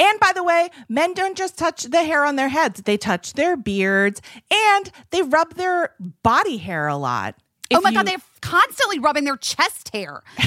And 0.00 0.18
by 0.18 0.32
the 0.34 0.42
way, 0.42 0.70
men 0.88 1.14
don't 1.14 1.36
just 1.36 1.56
touch 1.56 1.84
the 1.84 2.02
hair 2.02 2.24
on 2.24 2.34
their 2.34 2.48
heads, 2.48 2.82
they 2.82 2.96
touch 2.96 3.34
their 3.34 3.56
beards 3.56 4.20
and 4.50 4.90
they 5.10 5.22
rub 5.22 5.54
their 5.54 5.94
body 6.24 6.56
hair 6.56 6.88
a 6.88 6.96
lot. 6.96 7.36
oh 7.72 7.80
my 7.80 7.90
you- 7.90 7.94
god, 7.96 8.06
they're 8.08 8.18
constantly 8.38 8.98
rubbing 8.98 9.24
their 9.24 9.36
chest 9.36 9.90
hair. 9.92 10.22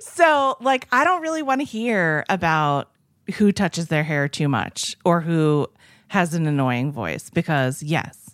So, 0.00 0.56
like, 0.60 0.86
I 0.92 1.04
don't 1.04 1.22
really 1.22 1.42
want 1.42 1.60
to 1.60 1.64
hear 1.64 2.24
about 2.28 2.90
who 3.36 3.52
touches 3.52 3.88
their 3.88 4.02
hair 4.02 4.28
too 4.28 4.48
much 4.48 4.96
or 5.04 5.20
who 5.20 5.68
has 6.08 6.34
an 6.34 6.46
annoying 6.46 6.92
voice 6.92 7.30
because, 7.30 7.82
yes, 7.82 8.30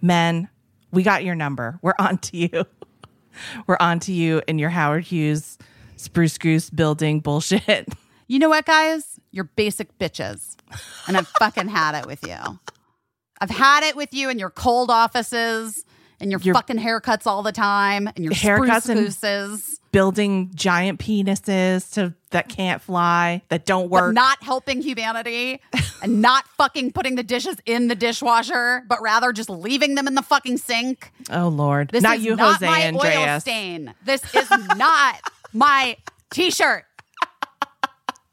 men, 0.00 0.48
we 0.90 1.02
got 1.02 1.24
your 1.24 1.34
number. 1.34 1.78
We're 1.82 1.94
on 1.98 2.18
to 2.18 2.36
you. 2.36 2.64
We're 3.66 3.78
on 3.80 3.98
to 4.00 4.12
you 4.12 4.42
and 4.46 4.60
your 4.60 4.68
Howard 4.70 5.04
Hughes 5.04 5.56
spruce 5.96 6.36
goose 6.38 6.68
building 6.70 7.20
bullshit. 7.20 7.88
You 8.28 8.38
know 8.38 8.48
what, 8.48 8.64
guys? 8.64 9.20
You're 9.30 9.44
basic 9.44 9.98
bitches. 9.98 10.56
And 11.06 11.18
I've 11.18 11.28
fucking 11.38 11.68
had 11.68 12.00
it 12.00 12.06
with 12.06 12.26
you. 12.26 12.38
I've 13.42 13.50
had 13.50 13.82
it 13.82 13.94
with 13.94 14.14
you 14.14 14.30
in 14.30 14.38
your 14.38 14.48
cold 14.48 14.90
offices 14.90 15.84
and 16.22 16.30
your, 16.30 16.40
Your- 16.40 16.54
fucking 16.54 16.78
haircuts 16.78 17.26
all 17.26 17.42
the 17.42 17.52
time 17.52 18.06
and 18.08 18.24
your 18.24 18.32
Haircuts 18.32 18.88
and- 18.88 19.00
gooses. 19.00 19.78
building 19.90 20.50
giant 20.54 20.98
penises 20.98 21.92
to 21.92 22.14
that 22.30 22.48
can't 22.48 22.80
fly, 22.80 23.42
that 23.50 23.66
don't 23.66 23.90
But 23.90 24.02
work. 24.04 24.14
not 24.14 24.42
helping 24.42 24.80
humanity 24.80 25.60
and 26.02 26.22
not 26.22 26.46
fucking 26.56 26.92
putting 26.92 27.16
the 27.16 27.22
dishes 27.22 27.56
in 27.66 27.88
the 27.88 27.94
dishwasher, 27.94 28.82
but 28.88 29.02
rather 29.02 29.32
just 29.32 29.50
leaving 29.50 29.96
them 29.96 30.06
in 30.06 30.14
the 30.14 30.22
fucking 30.22 30.56
sink. 30.56 31.12
oh 31.30 31.48
Lord. 31.48 31.90
This 31.90 32.02
not 32.02 32.16
is 32.18 32.24
you, 32.24 32.36
not 32.36 32.54
Jose 32.62 32.66
my 32.66 32.90
oil 33.26 33.40
stain. 33.40 33.92
This 34.04 34.22
is 34.34 34.48
not 34.76 35.16
my 35.52 35.96
t-shirt. 36.32 36.84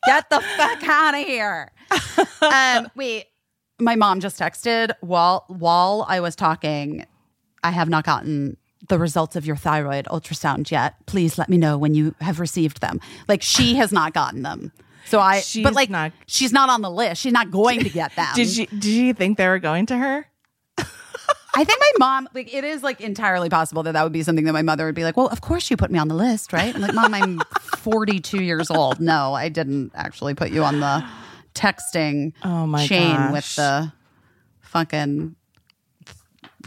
Get 0.05 0.29
the 0.29 0.39
fuck 0.55 0.83
out 0.87 1.13
of 1.15 1.25
here. 1.25 1.71
Um, 2.41 2.87
wait, 2.95 3.25
my 3.81 3.95
mom 3.95 4.19
just 4.21 4.39
texted 4.39 4.91
while 5.01 5.43
while 5.47 6.05
I 6.07 6.19
was 6.21 6.35
talking. 6.35 7.05
I 7.63 7.71
have 7.71 7.89
not 7.89 8.03
gotten 8.05 8.57
the 8.87 8.97
results 8.97 9.35
of 9.35 9.45
your 9.45 9.55
thyroid 9.57 10.05
ultrasound 10.05 10.71
yet. 10.71 10.95
Please 11.05 11.37
let 11.37 11.49
me 11.49 11.57
know 11.57 11.77
when 11.77 11.93
you 11.93 12.15
have 12.21 12.39
received 12.39 12.81
them. 12.81 12.99
Like 13.27 13.41
she 13.41 13.75
has 13.81 13.91
not 13.91 14.13
gotten 14.13 14.41
them. 14.43 14.71
So 15.05 15.19
I, 15.19 15.39
She's 15.39 15.63
but 15.63 15.73
like 15.73 15.89
not- 15.89 16.11
she's 16.27 16.53
not 16.53 16.69
on 16.69 16.81
the 16.81 16.89
list. 16.91 17.21
She's 17.21 17.33
not 17.33 17.49
going 17.51 17.79
to 17.81 17.89
get 17.89 18.15
them. 18.15 18.27
Did 18.35 18.55
you 18.55 18.67
did 18.67 18.85
you 18.85 19.13
think 19.13 19.37
they 19.37 19.47
were 19.47 19.59
going 19.59 19.85
to 19.87 19.97
her? 19.97 20.25
I 21.55 21.63
think 21.63 21.79
my 21.81 21.91
mom, 21.97 22.29
like, 22.35 22.53
it 22.53 22.63
is 22.63 22.83
like 22.83 23.01
entirely 23.01 23.49
possible 23.49 23.81
that 23.83 23.93
that 23.93 24.03
would 24.03 24.13
be 24.13 24.21
something 24.21 24.45
that 24.45 24.53
my 24.53 24.61
mother 24.61 24.85
would 24.85 24.93
be 24.93 25.03
like, 25.03 25.17
well, 25.17 25.27
of 25.27 25.41
course 25.41 25.71
you 25.71 25.77
put 25.77 25.89
me 25.89 25.97
on 25.97 26.07
the 26.07 26.13
list, 26.13 26.53
right? 26.53 26.73
I'm 26.73 26.79
like, 26.79 26.93
mom, 26.93 27.11
I'm 27.13 27.39
42 27.79 28.43
years 28.43 28.69
old. 28.69 28.99
No, 28.99 29.33
I 29.33 29.49
didn't 29.49 29.91
actually 29.95 30.35
put 30.35 30.51
you 30.51 30.63
on 30.63 30.79
the 30.79 31.03
texting 31.55 32.33
Oh 32.43 32.67
my 32.67 32.85
chain 32.85 33.15
gosh. 33.15 33.31
with 33.33 33.55
the 33.55 33.91
fucking 34.61 35.35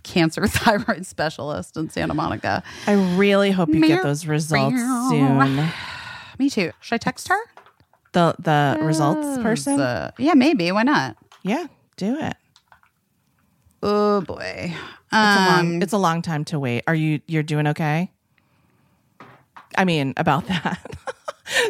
cancer 0.02 0.46
thyroid 0.48 1.06
specialist 1.06 1.76
in 1.76 1.90
Santa 1.90 2.14
Monica. 2.14 2.62
I 2.86 2.92
really 3.16 3.50
hope 3.50 3.68
you 3.70 3.86
get 3.86 4.02
those 4.02 4.26
results 4.26 4.76
soon. 5.10 5.68
Me 6.38 6.50
too. 6.50 6.72
Should 6.80 6.94
I 6.94 6.98
text 6.98 7.28
her? 7.28 7.38
The 8.12 8.34
the 8.38 8.78
results 8.82 9.38
person? 9.42 9.80
Uh, 9.80 10.10
yeah, 10.18 10.34
maybe. 10.34 10.70
Why 10.72 10.82
not? 10.82 11.16
yeah, 11.42 11.66
do 11.96 12.18
it. 12.18 12.36
Oh 13.82 14.20
boy. 14.20 14.72
It's 14.74 14.76
a 15.12 15.16
Um, 15.16 15.46
long 15.46 15.82
it's 15.82 15.92
a 15.92 15.98
long 15.98 16.22
time 16.22 16.44
to 16.46 16.58
wait. 16.58 16.84
Are 16.86 16.94
you 16.94 17.20
you're 17.26 17.42
doing 17.42 17.66
okay? 17.68 18.10
I 19.76 19.84
mean, 19.84 20.12
about 20.16 20.46
that. 20.48 20.78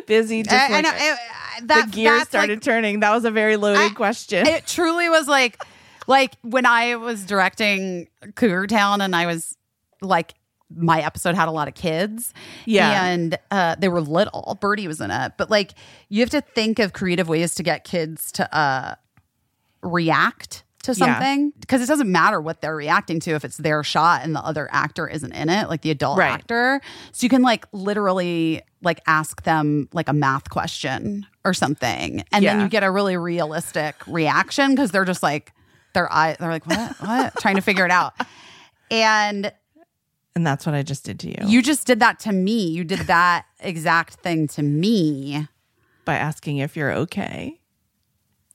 Busy 0.06 0.42
just 0.42 0.54
I, 0.70 0.78
I 0.78 0.80
know. 0.80 0.90
it- 0.94 1.18
the 1.60 1.66
that, 1.66 1.90
gears 1.90 2.18
that's, 2.20 2.30
started 2.30 2.54
like, 2.56 2.62
turning. 2.62 3.00
That 3.00 3.12
was 3.12 3.24
a 3.26 3.30
very 3.30 3.56
loaded 3.56 3.78
I- 3.80 3.88
question. 3.90 4.46
it 4.46 4.66
truly 4.66 5.08
was 5.10 5.28
like 5.28 5.62
like 6.06 6.36
when 6.42 6.66
I 6.66 6.97
was 6.97 7.24
directing 7.24 8.08
Cougar 8.34 8.66
Town 8.66 9.00
and 9.00 9.14
I 9.14 9.26
was 9.26 9.56
like 10.00 10.34
my 10.74 11.02
episode 11.02 11.34
had 11.34 11.48
a 11.48 11.50
lot 11.50 11.68
of 11.68 11.74
kids. 11.74 12.32
Yeah. 12.64 13.05
And 13.05 13.39
uh, 13.50 13.76
they 13.78 13.89
were 13.89 14.00
little. 14.00 14.56
Birdie 14.60 14.89
was 14.89 15.02
in 15.02 15.10
it. 15.10 15.32
But 15.36 15.50
like 15.50 15.72
you 16.08 16.20
have 16.20 16.31
to 16.31 16.40
think 16.40 16.78
of 16.78 16.92
creative 16.94 17.28
ways 17.28 17.55
to 17.56 17.62
get 17.62 17.84
kids 17.84 18.32
to 18.32 18.56
uh, 18.56 18.94
react 19.82 20.64
to 20.84 20.94
something 20.97 21.52
because 21.60 21.81
it 21.81 21.86
doesn't 21.86 22.10
matter 22.10 22.40
what 22.40 22.60
they're 22.60 22.74
reacting 22.74 23.20
to 23.20 23.31
if 23.32 23.44
it's 23.44 23.56
their 23.58 23.84
shot 23.84 24.22
and 24.24 24.34
the 24.34 24.40
other 24.40 24.68
actor 24.72 25.06
isn't 25.06 25.31
in 25.32 25.48
it, 25.48 25.68
like 25.68 25.82
the 25.82 25.90
adult 25.92 26.18
Right. 26.18 26.32
actor. 26.32 26.81
So 27.12 27.24
you 27.24 27.28
can 27.28 27.42
like 27.42 27.66
literally 27.72 28.62
like 28.82 29.00
ask 29.06 29.42
them 29.44 29.89
like 29.92 30.08
a 30.08 30.12
math 30.12 30.50
question 30.50 31.24
or 31.44 31.55
something, 31.55 32.24
and 32.32 32.44
then 32.44 32.60
you 32.60 32.68
get 32.68 32.82
a 32.82 32.90
really 32.90 33.16
realistic 33.16 33.94
reaction 34.08 34.70
because 34.74 34.90
they're 34.90 35.05
just 35.05 35.22
like 35.22 35.52
their 35.92 36.12
eye, 36.12 36.36
they're 36.38 36.50
like 36.50 36.66
what 36.66 36.90
what 37.00 37.34
trying 37.40 37.56
to 37.56 37.62
figure 37.62 37.84
it 37.84 37.90
out, 37.90 38.14
and 38.90 39.52
And 40.34 40.46
that's 40.46 40.64
what 40.66 40.74
I 40.74 40.82
just 40.82 41.04
did 41.04 41.18
to 41.20 41.28
you, 41.28 41.46
you 41.48 41.62
just 41.62 41.86
did 41.86 42.00
that 42.00 42.18
to 42.20 42.32
me. 42.32 42.68
You 42.68 42.84
did 42.84 43.00
that 43.00 43.44
exact 43.60 44.14
thing 44.14 44.48
to 44.48 44.62
me. 44.62 45.48
by 46.04 46.16
asking 46.16 46.58
if 46.58 46.76
you're 46.76 46.92
okay. 46.92 47.60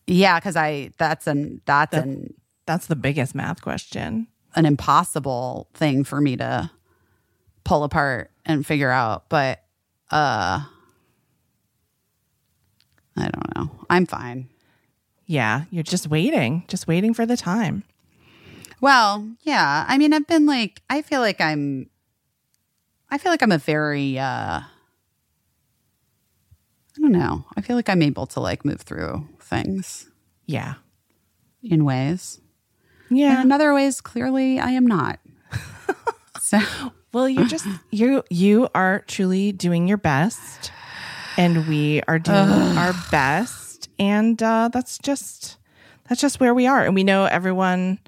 Yeah, 0.07 0.39
because 0.39 0.55
I 0.55 0.91
that's 0.97 1.27
an 1.27 1.61
that's 1.65 1.91
That- 1.91 2.03
an 2.05 2.33
That's 2.65 2.87
the 2.87 2.95
biggest 2.95 3.33
math 3.35 3.61
question. 3.61 4.27
an 4.55 4.65
impossible 4.65 5.69
thing 5.75 6.03
for 6.03 6.19
me 6.19 6.35
to 6.37 6.71
pull 7.63 7.83
apart 7.83 8.31
and 8.45 8.65
figure 8.65 8.89
out. 8.91 9.29
But 9.29 9.59
uh 10.09 10.63
I 13.15 13.29
don't 13.29 13.55
know. 13.55 13.71
I'm 13.89 14.05
fine. 14.05 14.49
Yeah, 15.27 15.65
you're 15.69 15.83
just 15.83 16.07
waiting, 16.07 16.63
just 16.67 16.87
waiting 16.87 17.13
for 17.13 17.25
the 17.25 17.35
time. 17.37 17.83
Well, 18.79 19.27
yeah. 19.41 19.85
I 19.87 19.97
mean, 19.97 20.13
I've 20.13 20.25
been 20.27 20.45
like 20.45 20.81
I 20.89 21.01
feel 21.01 21.19
like 21.19 21.41
I'm 21.41 21.89
I 23.11 23.17
feel 23.17 23.31
like 23.31 23.41
I'm 23.43 23.51
a 23.51 23.57
very 23.57 24.17
uh 24.17 24.61
I 26.95 27.01
don't 27.01 27.11
know. 27.11 27.45
I 27.55 27.61
feel 27.61 27.75
like 27.75 27.89
I'm 27.89 28.01
able 28.01 28.25
to 28.27 28.39
like 28.39 28.65
move 28.65 28.81
through 28.81 29.27
things 29.39 30.09
Yeah. 30.45 30.75
in 31.61 31.85
ways. 31.85 32.39
Yeah. 33.09 33.35
And 33.37 33.45
in 33.45 33.51
other 33.51 33.73
ways, 33.73 34.01
clearly 34.01 34.59
I 34.59 34.71
am 34.71 34.87
not. 34.87 35.19
so 36.41 36.59
Well, 37.13 37.27
you're 37.29 37.45
just 37.45 37.67
you 37.91 38.23
you 38.29 38.67
are 38.73 39.03
truly 39.07 39.51
doing 39.51 39.87
your 39.87 39.97
best 39.97 40.71
and 41.37 41.67
we 41.67 42.01
are 42.07 42.19
doing 42.19 42.77
our 42.77 42.93
best 43.11 43.56
and 43.99 44.41
uh 44.41 44.69
that's 44.71 44.97
just 44.99 45.57
that's 46.07 46.21
just 46.21 46.39
where 46.39 46.53
we 46.53 46.67
are 46.67 46.83
and 46.83 46.95
we 46.95 47.03
know 47.03 47.25
everyone 47.25 47.99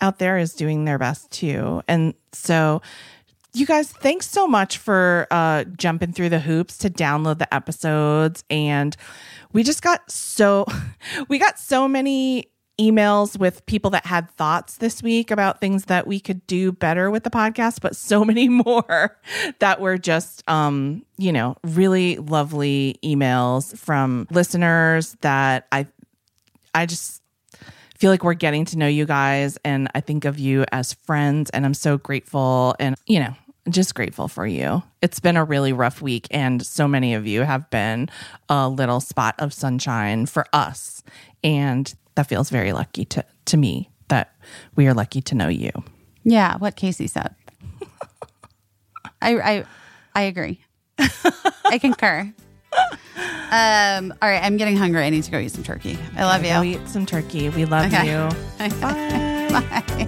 out 0.00 0.18
there 0.18 0.38
is 0.38 0.54
doing 0.54 0.84
their 0.84 0.98
best 0.98 1.30
too. 1.30 1.82
And 1.88 2.14
so 2.32 2.82
you 3.54 3.66
guys, 3.66 3.90
thanks 3.90 4.28
so 4.28 4.48
much 4.48 4.78
for 4.78 5.28
uh, 5.30 5.64
jumping 5.76 6.12
through 6.12 6.28
the 6.28 6.40
hoops 6.40 6.76
to 6.78 6.90
download 6.90 7.38
the 7.38 7.52
episodes. 7.54 8.42
And 8.50 8.96
we 9.52 9.62
just 9.62 9.80
got 9.80 10.10
so, 10.10 10.66
we 11.28 11.38
got 11.38 11.58
so 11.58 11.86
many 11.86 12.50
emails 12.78 13.38
with 13.38 13.64
people 13.66 13.90
that 13.90 14.06
had 14.06 14.30
thoughts 14.32 14.78
this 14.78 15.02
week 15.02 15.30
about 15.30 15.60
things 15.60 15.86
that 15.86 16.06
we 16.06 16.18
could 16.18 16.46
do 16.46 16.72
better 16.72 17.10
with 17.10 17.24
the 17.24 17.30
podcast, 17.30 17.80
but 17.80 17.96
so 17.96 18.24
many 18.24 18.48
more 18.48 19.16
that 19.58 19.80
were 19.80 19.98
just, 19.98 20.48
um, 20.48 21.04
you 21.16 21.32
know, 21.32 21.56
really 21.62 22.16
lovely 22.16 22.98
emails 23.04 23.76
from 23.78 24.26
listeners 24.30 25.16
that 25.20 25.66
I, 25.70 25.86
I 26.74 26.86
just 26.86 27.22
feel 27.96 28.10
like 28.10 28.24
we're 28.24 28.34
getting 28.34 28.64
to 28.66 28.78
know 28.78 28.88
you 28.88 29.06
guys 29.06 29.56
and 29.64 29.88
I 29.94 30.00
think 30.00 30.24
of 30.24 30.38
you 30.38 30.64
as 30.72 30.92
friends 30.92 31.50
and 31.50 31.64
I'm 31.64 31.74
so 31.74 31.96
grateful 31.96 32.74
and 32.78 32.96
you 33.06 33.20
know 33.20 33.34
just 33.70 33.94
grateful 33.94 34.28
for 34.28 34.46
you. 34.46 34.82
It's 35.00 35.20
been 35.20 35.38
a 35.38 35.44
really 35.44 35.72
rough 35.72 36.02
week 36.02 36.26
and 36.30 36.64
so 36.64 36.86
many 36.86 37.14
of 37.14 37.26
you 37.26 37.42
have 37.42 37.70
been 37.70 38.10
a 38.50 38.68
little 38.68 39.00
spot 39.00 39.36
of 39.38 39.54
sunshine 39.54 40.26
for 40.26 40.44
us 40.52 41.02
and 41.42 41.94
that 42.14 42.26
feels 42.28 42.50
very 42.50 42.72
lucky 42.72 43.04
to 43.06 43.24
to 43.46 43.56
me 43.56 43.90
that 44.08 44.34
we 44.76 44.86
are 44.86 44.94
lucky 44.94 45.20
to 45.22 45.34
know 45.34 45.48
you. 45.48 45.70
Yeah, 46.24 46.56
what 46.58 46.76
Caissie 46.76 47.08
said. 47.10 47.34
I 49.22 49.36
I 49.38 49.64
I 50.14 50.22
agree. 50.22 50.60
I 50.98 51.78
concur. 51.80 52.32
Um, 53.50 54.12
all 54.20 54.28
right, 54.28 54.42
I'm 54.42 54.56
getting 54.56 54.76
hungry. 54.76 55.04
I 55.04 55.10
need 55.10 55.22
to 55.24 55.30
go 55.30 55.38
eat 55.38 55.52
some 55.52 55.62
turkey. 55.62 55.96
I 56.16 56.24
love 56.24 56.42
Go 56.42 56.60
you. 56.62 56.74
eat 56.80 56.88
some 56.88 57.06
turkey. 57.06 57.48
We 57.50 57.64
love 57.66 57.86
Okay. 57.92 58.06
you. 58.10 58.28
Bye. 58.80 59.70
Bye. 59.70 60.00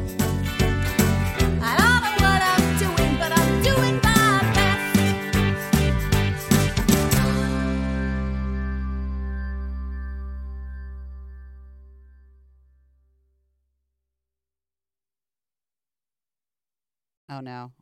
Oh 17.37 17.41
no. 17.41 17.73